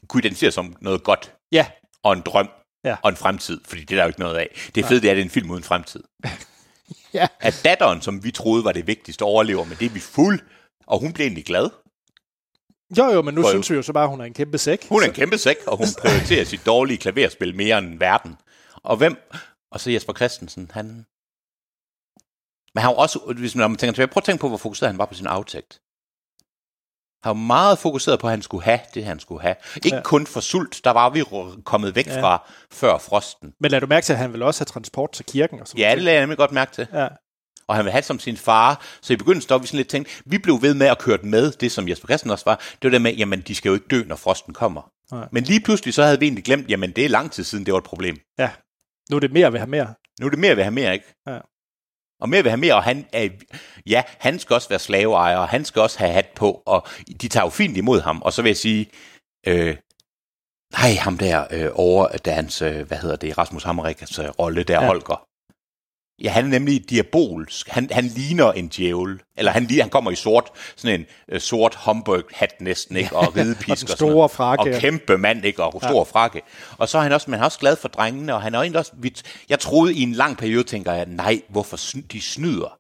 kunne 0.08 0.22
identificere 0.22 0.52
som 0.52 0.76
noget 0.82 1.04
godt, 1.04 1.34
ja, 1.52 1.68
og 2.04 2.14
en 2.14 2.22
drøm, 2.22 2.50
Ja. 2.84 2.96
og 3.04 3.10
en 3.10 3.16
fremtid, 3.16 3.62
fordi 3.66 3.82
det 3.84 3.92
er 3.92 3.96
der 3.96 4.04
jo 4.04 4.08
ikke 4.08 4.20
noget 4.20 4.36
af. 4.38 4.70
Det 4.76 4.86
fede 4.86 5.02
det 5.02 5.08
er, 5.08 5.12
at 5.12 5.16
det 5.16 5.22
er 5.22 5.26
en 5.26 5.30
film 5.32 5.52
uden 5.52 5.64
fremtid. 5.64 6.04
ja. 7.14 7.28
At 7.40 7.62
datteren, 7.66 8.02
som 8.02 8.24
vi 8.24 8.32
troede 8.32 8.64
var 8.64 8.72
det 8.72 8.88
vigtigste, 8.88 9.24
overlever, 9.24 9.64
men 9.64 9.78
det 9.80 9.86
er 9.86 9.90
vi 9.90 10.00
fuld, 10.00 10.40
og 10.88 11.00
hun 11.00 11.14
bliver 11.14 11.26
egentlig 11.28 11.46
glad. 11.46 11.70
Jo, 12.98 13.06
jo, 13.06 13.22
men 13.22 13.34
nu 13.34 13.42
Prøv. 13.42 13.52
synes 13.52 13.70
vi 13.70 13.76
jo 13.76 13.82
så 13.82 13.94
bare, 13.94 14.04
at 14.04 14.10
hun 14.10 14.22
er 14.22 14.26
en 14.26 14.34
kæmpe 14.34 14.58
sæk. 14.58 14.88
Hun 14.90 15.02
er 15.04 15.08
en 15.08 15.14
kæmpe 15.14 15.38
sæk, 15.38 15.58
og 15.68 15.78
hun 15.78 15.88
prioriterer 16.02 16.46
sit 16.46 16.66
dårlige 16.66 16.98
klaverspil 16.98 17.56
mere 17.56 17.78
end 17.78 18.00
verden. 18.00 18.36
Og 18.76 18.98
hvem? 18.98 19.18
Og 19.72 19.80
så 19.80 19.92
Jesper 19.92 20.14
Christensen, 20.14 20.72
han... 20.74 20.86
Men 22.76 22.82
han 22.82 22.88
var 22.90 22.96
også, 22.96 23.34
hvis 23.38 23.56
man 23.56 23.76
tænker 23.76 23.94
tilbage, 23.94 24.08
prøv 24.08 24.20
at 24.22 24.26
tænke 24.26 24.42
på, 24.42 24.48
hvor 24.48 24.58
fokuseret 24.58 24.92
han 24.92 24.98
var 24.98 25.06
på 25.06 25.14
sin 25.14 25.28
aftægt. 25.28 25.82
Han 27.24 27.30
var 27.30 27.34
meget 27.34 27.80
fokuseret 27.80 28.20
på, 28.20 28.28
at 28.28 28.32
han 28.32 28.42
skulle 28.42 28.64
have 28.64 28.80
det, 28.94 29.06
han 29.06 29.20
skulle 29.20 29.42
have. 29.42 29.56
Ikke 29.76 29.96
Ja. 29.96 30.02
kun 30.02 30.28
for 30.28 30.40
sult, 30.40 30.82
der 30.84 30.92
var 30.92 31.10
vi 31.10 31.24
kommet 31.66 31.96
væk 31.96 32.08
Ja. 32.08 32.22
fra 32.22 32.48
før 32.72 32.98
frosten. 32.98 33.54
Men 33.60 33.72
lad 33.72 33.82
du 33.82 33.88
mærke 33.88 34.06
til, 34.06 34.14
at 34.14 34.20
han 34.20 34.34
vil 34.34 34.42
også 34.44 34.60
have 34.62 34.66
transport 34.66 35.12
til 35.12 35.26
kirken 35.26 35.60
og 35.60 35.68
sådan 35.68 35.80
Ja, 35.80 35.96
det 35.96 36.04
lagde 36.04 36.16
jeg 36.16 36.22
nemlig 36.22 36.38
godt 36.38 36.52
mærke 36.52 36.72
til. 36.72 36.88
Ja. 36.94 37.08
Og 37.68 37.76
han 37.76 37.86
ville 37.86 37.92
have 37.92 38.00
det 38.02 38.06
som 38.08 38.20
sin 38.20 38.38
far. 38.38 38.86
Så 39.02 39.14
i 39.14 39.16
begyndelsen 39.16 39.50
der 39.50 39.56
var 39.56 39.60
vi 39.60 39.68
sådan 39.68 39.78
lidt 39.78 39.88
tænkt, 39.88 40.22
vi 40.26 40.38
blev 40.38 40.62
ved 40.62 40.74
med 40.74 40.88
at 40.88 41.00
køre 41.00 41.18
med, 41.24 41.52
det 41.52 41.72
som 41.72 41.90
Jesper 41.90 42.08
Christensen 42.08 42.32
også 42.32 42.46
var. 42.46 42.56
Det 42.56 42.84
var 42.84 42.90
det 42.90 43.02
med, 43.02 43.14
jamen 43.14 43.42
de 43.42 43.56
skal 43.56 43.70
jo 43.70 43.74
ikke 43.76 43.88
dø, 43.92 44.04
når 44.08 44.16
frosten 44.16 44.54
kommer. 44.54 44.82
Nej. 45.12 45.28
Men 45.32 45.44
lige 45.44 45.60
pludselig 45.62 45.94
så 45.94 46.04
havde 46.04 46.20
vi 46.20 46.26
egentlig 46.26 46.44
glemt, 46.44 46.70
jamen 46.70 46.92
det 46.92 47.06
er 47.06 47.10
lang 47.10 47.32
tid 47.32 47.44
siden, 47.44 47.66
det 47.66 47.72
var 47.74 47.78
et 47.78 47.84
problem. 47.84 48.18
ja. 48.40 48.50
Nu 49.10 49.16
er 49.16 49.20
det 49.20 49.32
mere 49.34 49.54
ved 49.54 49.60
have 49.60 49.70
mere. 49.70 49.94
Nu 50.20 50.26
er 50.26 50.30
det 50.30 50.40
mere 50.40 50.52
ved 50.52 50.58
at 50.58 50.66
have 50.66 50.72
mere, 50.74 50.94
ikke? 50.94 51.06
Ja. 51.28 51.40
Og 52.22 52.30
mere 52.30 52.44
vil 52.44 52.50
have 52.50 52.60
mere, 52.60 52.76
og 52.76 52.84
han 52.84 53.06
er, 53.14 53.30
ja, 53.86 54.04
han 54.18 54.40
skal 54.40 54.54
også 54.54 54.70
være 54.70 54.80
slaveejer, 54.80 55.38
og 55.38 55.50
han 55.50 55.66
skal 55.66 55.82
også 55.82 56.00
have 56.00 56.12
hat 56.12 56.28
på, 56.36 56.64
og 56.66 56.88
de 57.22 57.28
tager 57.28 57.44
jo 57.46 57.50
fint 57.50 57.78
imod 57.78 58.02
ham. 58.02 58.22
Og 58.22 58.34
så 58.34 58.42
vil 58.42 58.50
jeg 58.50 58.58
sige, 58.58 58.90
øh, 59.48 59.78
nej, 60.74 60.94
ham 60.94 61.18
der 61.18 61.48
øh, 61.52 61.70
over, 61.74 62.08
der 62.08 62.32
er 62.32 62.36
hans, 62.36 62.62
øh, 62.62 62.88
hvad 62.88 62.98
hedder 62.98 63.16
det, 63.16 63.38
Rasmus 63.38 63.64
Hammerikas 63.64 64.20
øh, 64.20 64.30
rolle, 64.30 64.64
der 64.64 64.82
ja. 64.82 64.88
Holger. 64.88 65.29
Ja, 66.24 66.30
han 66.30 66.46
er 66.46 66.50
nemlig 66.50 66.90
diabolsk. 66.90 67.70
Han, 67.70 67.90
han 67.92 68.06
ligner 68.06 68.52
en 68.52 68.68
djævel. 68.68 69.20
Eller 69.38 69.52
han, 69.52 69.70
han 69.82 69.90
kommer 69.90 70.12
i 70.12 70.16
sort, 70.16 70.44
sådan 70.76 71.00
en 71.00 71.06
øh, 71.32 71.40
sort 71.40 71.76
Homburg-hat 71.76 72.54
næsten, 72.62 72.96
ikke? 72.98 73.16
Og 73.16 73.36
ridepisk 73.36 73.68
Og 73.70 73.72
og, 73.72 73.78
den 73.80 73.88
store 73.88 74.10
noget. 74.16 74.32
frakke. 74.32 74.76
Og 74.76 74.82
kæmpe 74.82 75.18
mand, 75.18 75.46
ikke? 75.46 75.64
Og 75.64 75.82
stor 75.84 76.04
frakke. 76.04 76.42
Og 76.78 76.90
så 76.90 76.98
er 76.98 77.02
han 77.02 77.12
også, 77.12 77.30
men 77.30 77.34
han 77.34 77.42
er 77.42 77.46
også 77.46 77.60
glad 77.60 77.76
for 77.76 77.88
drengene, 77.88 78.36
og 78.36 78.42
han 78.42 78.56
er 78.56 78.60
egentlig 78.60 78.80
også, 78.80 78.92
jeg 79.50 79.60
troede 79.60 79.94
i 79.94 80.02
en 80.02 80.12
lang 80.12 80.38
periode, 80.38 80.64
tænker 80.64 80.94
jeg, 80.94 81.06
nej, 81.08 81.42
hvorfor 81.50 81.78
sn- 81.78 82.08
de 82.12 82.22
snyder 82.22 82.78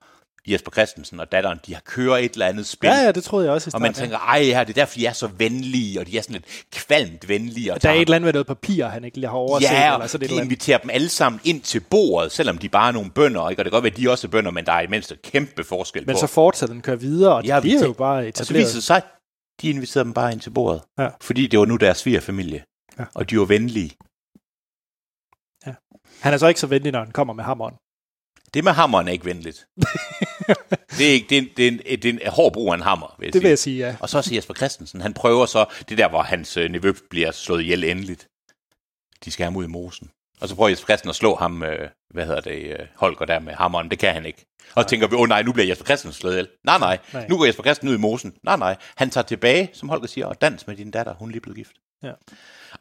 Jesper 0.51 0.71
Christensen 0.71 1.19
og 1.19 1.31
datteren, 1.31 1.59
de 1.65 1.73
har 1.73 1.81
kørt 1.85 2.23
et 2.23 2.33
eller 2.33 2.45
andet 2.45 2.67
spil. 2.67 2.87
Ja, 2.87 2.95
ja, 2.95 3.11
det 3.11 3.23
troede 3.23 3.45
jeg 3.45 3.53
også 3.53 3.69
i 3.69 3.71
og 3.73 3.81
man 3.81 3.93
starten, 3.93 4.09
tænker, 4.11 4.25
ej, 4.27 4.39
ja, 4.41 4.59
det 4.59 4.69
er 4.69 4.73
derfor, 4.73 4.95
de 4.95 5.05
er 5.05 5.13
så 5.13 5.27
venlige, 5.27 5.99
og 5.99 6.07
de 6.07 6.17
er 6.17 6.21
sådan 6.21 6.33
lidt 6.33 6.45
kvalmt 6.71 7.27
venlige. 7.27 7.73
Og 7.73 7.81
Der 7.83 7.89
er 7.89 7.93
et 7.93 8.01
eller 8.01 8.15
andet 8.15 8.25
med 8.25 8.33
noget 8.33 8.47
papir, 8.47 8.85
han 8.87 9.03
ikke 9.03 9.17
lige 9.17 9.29
har 9.29 9.35
overset. 9.37 9.71
Ja, 9.71 9.93
eller 9.93 10.03
og 10.03 10.09
sådan 10.09 10.25
et 10.25 10.29
de 10.29 10.33
eller 10.35 10.43
inviterer 10.43 10.77
dem 10.77 10.89
alle 10.89 11.09
sammen 11.09 11.41
ind 11.43 11.61
til 11.61 11.79
bordet, 11.79 12.31
selvom 12.31 12.57
de 12.57 12.69
bare 12.69 12.87
er 12.87 12.91
nogle 12.91 13.11
bønder, 13.11 13.49
ikke? 13.49 13.61
Og 13.61 13.65
det 13.65 13.71
kan 13.71 13.77
godt 13.77 13.83
være, 13.83 13.91
at 13.93 13.97
de 13.97 14.09
også 14.11 14.27
er 14.27 14.31
bønder, 14.31 14.51
men 14.51 14.65
der 14.65 14.71
er 14.71 14.81
i 14.81 14.87
mindst 14.87 15.11
et 15.11 15.21
kæmpe 15.21 15.63
forskel 15.63 16.03
Men 16.07 16.15
på. 16.15 16.19
så 16.19 16.27
fortsætter 16.27 16.73
den 16.73 16.81
kører 16.81 16.97
videre, 16.97 17.35
og 17.35 17.45
Ja, 17.45 17.55
det 17.55 17.63
vi 17.63 17.69
bliver 17.69 17.85
jo 17.85 17.93
bare 17.93 18.17
og 18.17 18.23
så 18.23 18.27
etableret. 18.27 18.61
viser 18.65 18.75
det 18.75 18.83
sig, 18.83 19.01
de 19.61 19.69
inviterede 19.69 20.05
dem 20.05 20.13
bare 20.13 20.31
ind 20.31 20.39
til 20.41 20.49
bordet. 20.49 20.81
Ja. 20.99 21.07
Fordi 21.21 21.47
det 21.47 21.59
var 21.59 21.65
nu 21.65 21.75
deres 21.75 21.97
svigerfamilie. 21.97 22.63
Ja. 22.99 23.05
Og 23.15 23.29
de 23.29 23.39
var 23.39 23.45
venlige. 23.45 23.91
Han 26.21 26.33
er 26.33 26.37
så 26.37 26.47
ikke 26.47 26.59
så 26.59 26.67
venlig, 26.67 26.91
når 26.91 26.99
han 26.99 27.11
kommer 27.11 27.33
med 27.33 27.43
hammeren. 27.43 27.75
Det 28.53 28.63
med 28.63 28.71
hammeren 28.71 29.07
er 29.07 29.11
ikke 29.11 29.25
venligt. 29.25 29.67
det, 30.97 31.07
er 31.09 31.11
ikke, 31.11 31.25
det, 31.29 31.37
er 31.37 31.41
en, 31.41 31.49
det, 31.57 31.67
er 31.67 31.71
en, 31.71 31.77
det 32.01 32.05
er 32.05 32.09
en 32.13 32.19
hård 32.31 32.53
brug 32.53 32.71
af 32.71 32.75
en 32.75 32.81
hammer, 32.81 33.15
vil 33.19 33.25
jeg 33.25 33.33
Det 33.33 33.39
sige. 33.39 33.41
vil 33.43 33.49
jeg 33.49 33.59
sige, 33.59 33.77
ja. 33.87 33.95
Og 33.99 34.09
så 34.09 34.17
også 34.17 34.35
Jesper 34.35 34.53
Christensen, 34.53 35.01
han 35.01 35.13
prøver 35.13 35.45
så, 35.45 35.65
det 35.89 35.97
der, 35.97 36.09
hvor 36.09 36.21
hans 36.21 36.57
øh, 36.57 36.71
nevø 36.71 36.93
bliver 37.09 37.31
slået 37.31 37.61
ihjel 37.61 37.83
endeligt. 37.83 38.27
De 39.25 39.31
skal 39.31 39.43
ham 39.43 39.55
ud 39.55 39.63
i 39.63 39.67
mosen. 39.67 40.09
Og 40.41 40.49
så 40.49 40.55
prøver 40.55 40.69
Jesper 40.69 40.85
Christensen 40.85 41.09
at 41.09 41.15
slå 41.15 41.35
ham, 41.35 41.63
øh, 41.63 41.89
hvad 42.13 42.25
hedder 42.25 42.41
det, 42.41 42.63
øh, 42.79 42.79
Holger 42.95 43.25
der 43.25 43.39
med 43.39 43.53
hammeren. 43.53 43.91
Det 43.91 43.99
kan 43.99 44.13
han 44.13 44.25
ikke. 44.25 44.45
Og 44.75 44.83
så 44.83 44.89
tænker 44.89 45.07
vi, 45.07 45.15
åh 45.15 45.21
oh, 45.21 45.27
nej, 45.29 45.41
nu 45.43 45.51
bliver 45.53 45.67
Jesper 45.67 45.85
Christensen 45.85 46.19
slået 46.21 46.33
ihjel. 46.33 46.47
Nej, 46.65 46.77
nej, 46.77 46.97
Nej. 47.13 47.27
nu 47.29 47.37
går 47.37 47.45
Jesper 47.45 47.63
Christensen 47.63 47.89
ud 47.89 47.95
i 47.97 48.01
mosen. 48.01 48.33
Nej, 48.43 48.57
nej, 48.57 48.75
han 48.97 49.09
tager 49.09 49.25
tilbage, 49.25 49.69
som 49.73 49.89
Holger 49.89 50.07
siger, 50.07 50.25
og 50.25 50.41
dans 50.41 50.67
med 50.67 50.75
din 50.75 50.91
datter. 50.91 51.13
Hun 51.13 51.29
er 51.29 51.31
lige 51.31 51.41
blevet 51.41 51.57
gift. 51.57 51.71
Ja. 52.03 52.11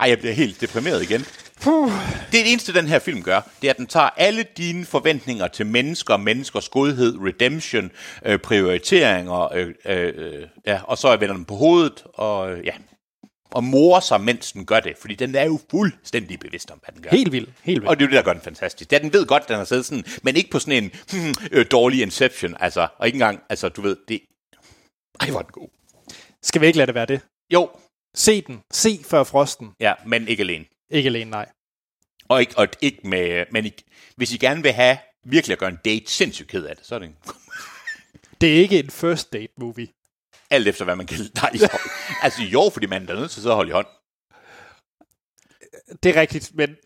Ej, 0.01 0.09
jeg 0.09 0.19
bliver 0.19 0.35
helt 0.35 0.61
deprimeret 0.61 1.03
igen. 1.03 1.25
Puh. 1.63 1.93
Det 2.33 2.41
er 2.41 2.45
det 2.45 2.53
eneste, 2.53 2.75
den 2.75 2.89
her 2.89 2.99
film 2.99 3.23
gør. 3.23 3.41
Det 3.63 3.69
er, 3.69 3.73
at 3.73 3.77
den 3.77 3.87
tager 3.87 4.11
alle 4.17 4.45
dine 4.57 4.85
forventninger 4.85 5.49
til 5.49 5.67
mennesker, 5.67 6.17
menneskers 6.17 6.69
godhed, 6.69 7.17
redemption, 7.21 7.91
øh, 8.25 8.39
prioriteringer, 8.39 9.53
øh, 9.55 9.75
øh, 9.85 10.47
ja, 10.67 10.81
og 10.85 10.99
så 10.99 11.17
vender 11.17 11.35
den 11.35 11.45
på 11.45 11.55
hovedet, 11.55 12.05
og 12.15 12.53
øh, 12.53 12.67
ja, 12.67 12.73
og 13.51 13.65
morer 13.65 14.01
sig, 14.01 14.21
mens 14.21 14.53
den 14.53 14.67
gør 14.67 14.81
det, 14.81 14.95
fordi 15.01 15.15
den 15.15 15.35
er 15.35 15.45
jo 15.45 15.61
fuldstændig 15.71 16.39
bevidst 16.41 16.71
om, 16.71 16.79
hvad 16.85 16.95
den 16.95 17.03
gør. 17.03 17.11
Helt 17.11 17.33
vildt. 17.33 17.51
Helt 17.63 17.81
vildt. 17.81 17.89
Og 17.89 17.99
det 17.99 18.05
er 18.05 18.07
jo 18.07 18.11
det, 18.11 18.17
der 18.17 18.23
gør 18.23 18.33
den 18.33 18.43
fantastisk. 18.43 18.91
Det 18.91 18.97
er, 18.97 19.01
den 19.01 19.13
ved 19.13 19.27
godt, 19.27 19.49
den 19.49 19.57
har 19.57 19.65
siddet 19.65 19.87
sådan, 19.87 20.05
men 20.23 20.37
ikke 20.37 20.51
på 20.51 20.59
sådan 20.59 20.85
en 20.85 20.91
hmm, 21.13 21.35
øh, 21.53 21.67
dårlig 21.71 22.03
Inception, 22.03 22.55
altså, 22.61 22.89
og 22.99 23.07
ikke 23.07 23.17
engang, 23.17 23.41
altså, 23.49 23.69
du 23.69 23.81
ved, 23.83 23.97
det... 24.09 24.21
Ej, 25.21 25.31
hvor 25.31 25.39
er 25.39 25.43
den 25.43 25.53
god. 25.53 25.69
Skal 26.43 26.61
vi 26.61 26.67
ikke 26.67 26.77
lade 26.77 26.87
det 26.87 26.95
være 26.95 27.07
det? 27.07 27.21
Jo, 27.53 27.71
Se 28.15 28.41
den. 28.41 28.61
Se 28.73 28.99
før 29.05 29.25
frosten. 29.25 29.71
ja, 29.81 29.95
men 30.07 30.29
ikke 30.29 30.41
alene. 30.41 30.65
Ikke 30.91 31.07
alene, 31.07 31.31
nej. 31.31 31.47
Og 32.29 32.41
ikke, 32.41 32.59
og 32.59 32.69
ikke 32.81 33.01
med, 33.05 33.45
men 33.53 33.65
ikke, 33.65 33.85
hvis 34.17 34.33
I 34.33 34.37
gerne 34.39 34.63
vil 34.63 34.73
have 34.73 34.99
virkelig 35.27 35.53
at 35.53 35.59
gøre 35.59 35.71
en 35.71 35.79
date 35.85 36.11
sindssygt 36.11 36.49
ked 36.49 36.65
af 36.65 36.77
det, 36.77 36.87
så 36.87 36.95
er 36.95 36.99
det 36.99 37.07
en, 37.07 37.17
Det 38.41 38.49
er 38.57 38.61
ikke 38.61 38.79
en 38.79 38.91
first 38.91 39.33
date 39.33 39.53
movie. 39.59 39.89
alt 40.51 40.69
efter 40.69 40.85
hvad 40.85 40.97
man 40.97 41.07
kan 41.07 41.19
Nej, 41.35 41.51
jo. 41.63 41.69
altså 42.23 42.43
jo, 42.43 42.71
fordi 42.73 42.87
man 42.87 43.09
er 43.09 43.15
nødt 43.15 43.31
til 43.31 43.43
så 43.43 43.49
at 43.51 43.55
holde 43.55 43.69
i 43.69 43.73
hånd. 43.73 43.87
Det 46.03 46.17
er 46.17 46.21
rigtigt, 46.21 46.51
men 46.55 46.71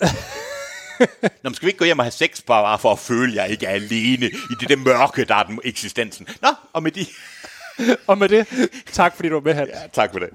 Nå, 1.22 1.28
men 1.42 1.54
skal 1.54 1.66
vi 1.66 1.70
ikke 1.70 1.78
gå 1.78 1.84
hjem 1.84 1.98
og 1.98 2.04
have 2.04 2.10
sex 2.12 2.42
bare 2.42 2.78
for 2.78 2.92
at 2.92 2.98
føle, 2.98 3.32
at 3.32 3.36
jeg 3.36 3.50
ikke 3.50 3.66
er 3.66 3.70
alene 3.70 4.26
i 4.26 4.54
det 4.60 4.68
der 4.68 4.76
mørke, 4.76 5.24
der 5.24 5.34
er 5.34 5.42
den 5.42 5.60
eksistensen? 5.64 6.26
Nå, 6.42 6.48
og 6.72 6.82
med 6.82 6.90
de... 6.92 7.06
og 8.06 8.18
med 8.18 8.28
det, 8.28 8.46
tak 8.86 9.16
fordi 9.16 9.28
du 9.28 9.34
var 9.34 9.40
med, 9.40 9.54
Hans. 9.54 9.70
Ja, 9.74 9.86
tak 9.92 10.12
for 10.12 10.18
det. 10.18 10.28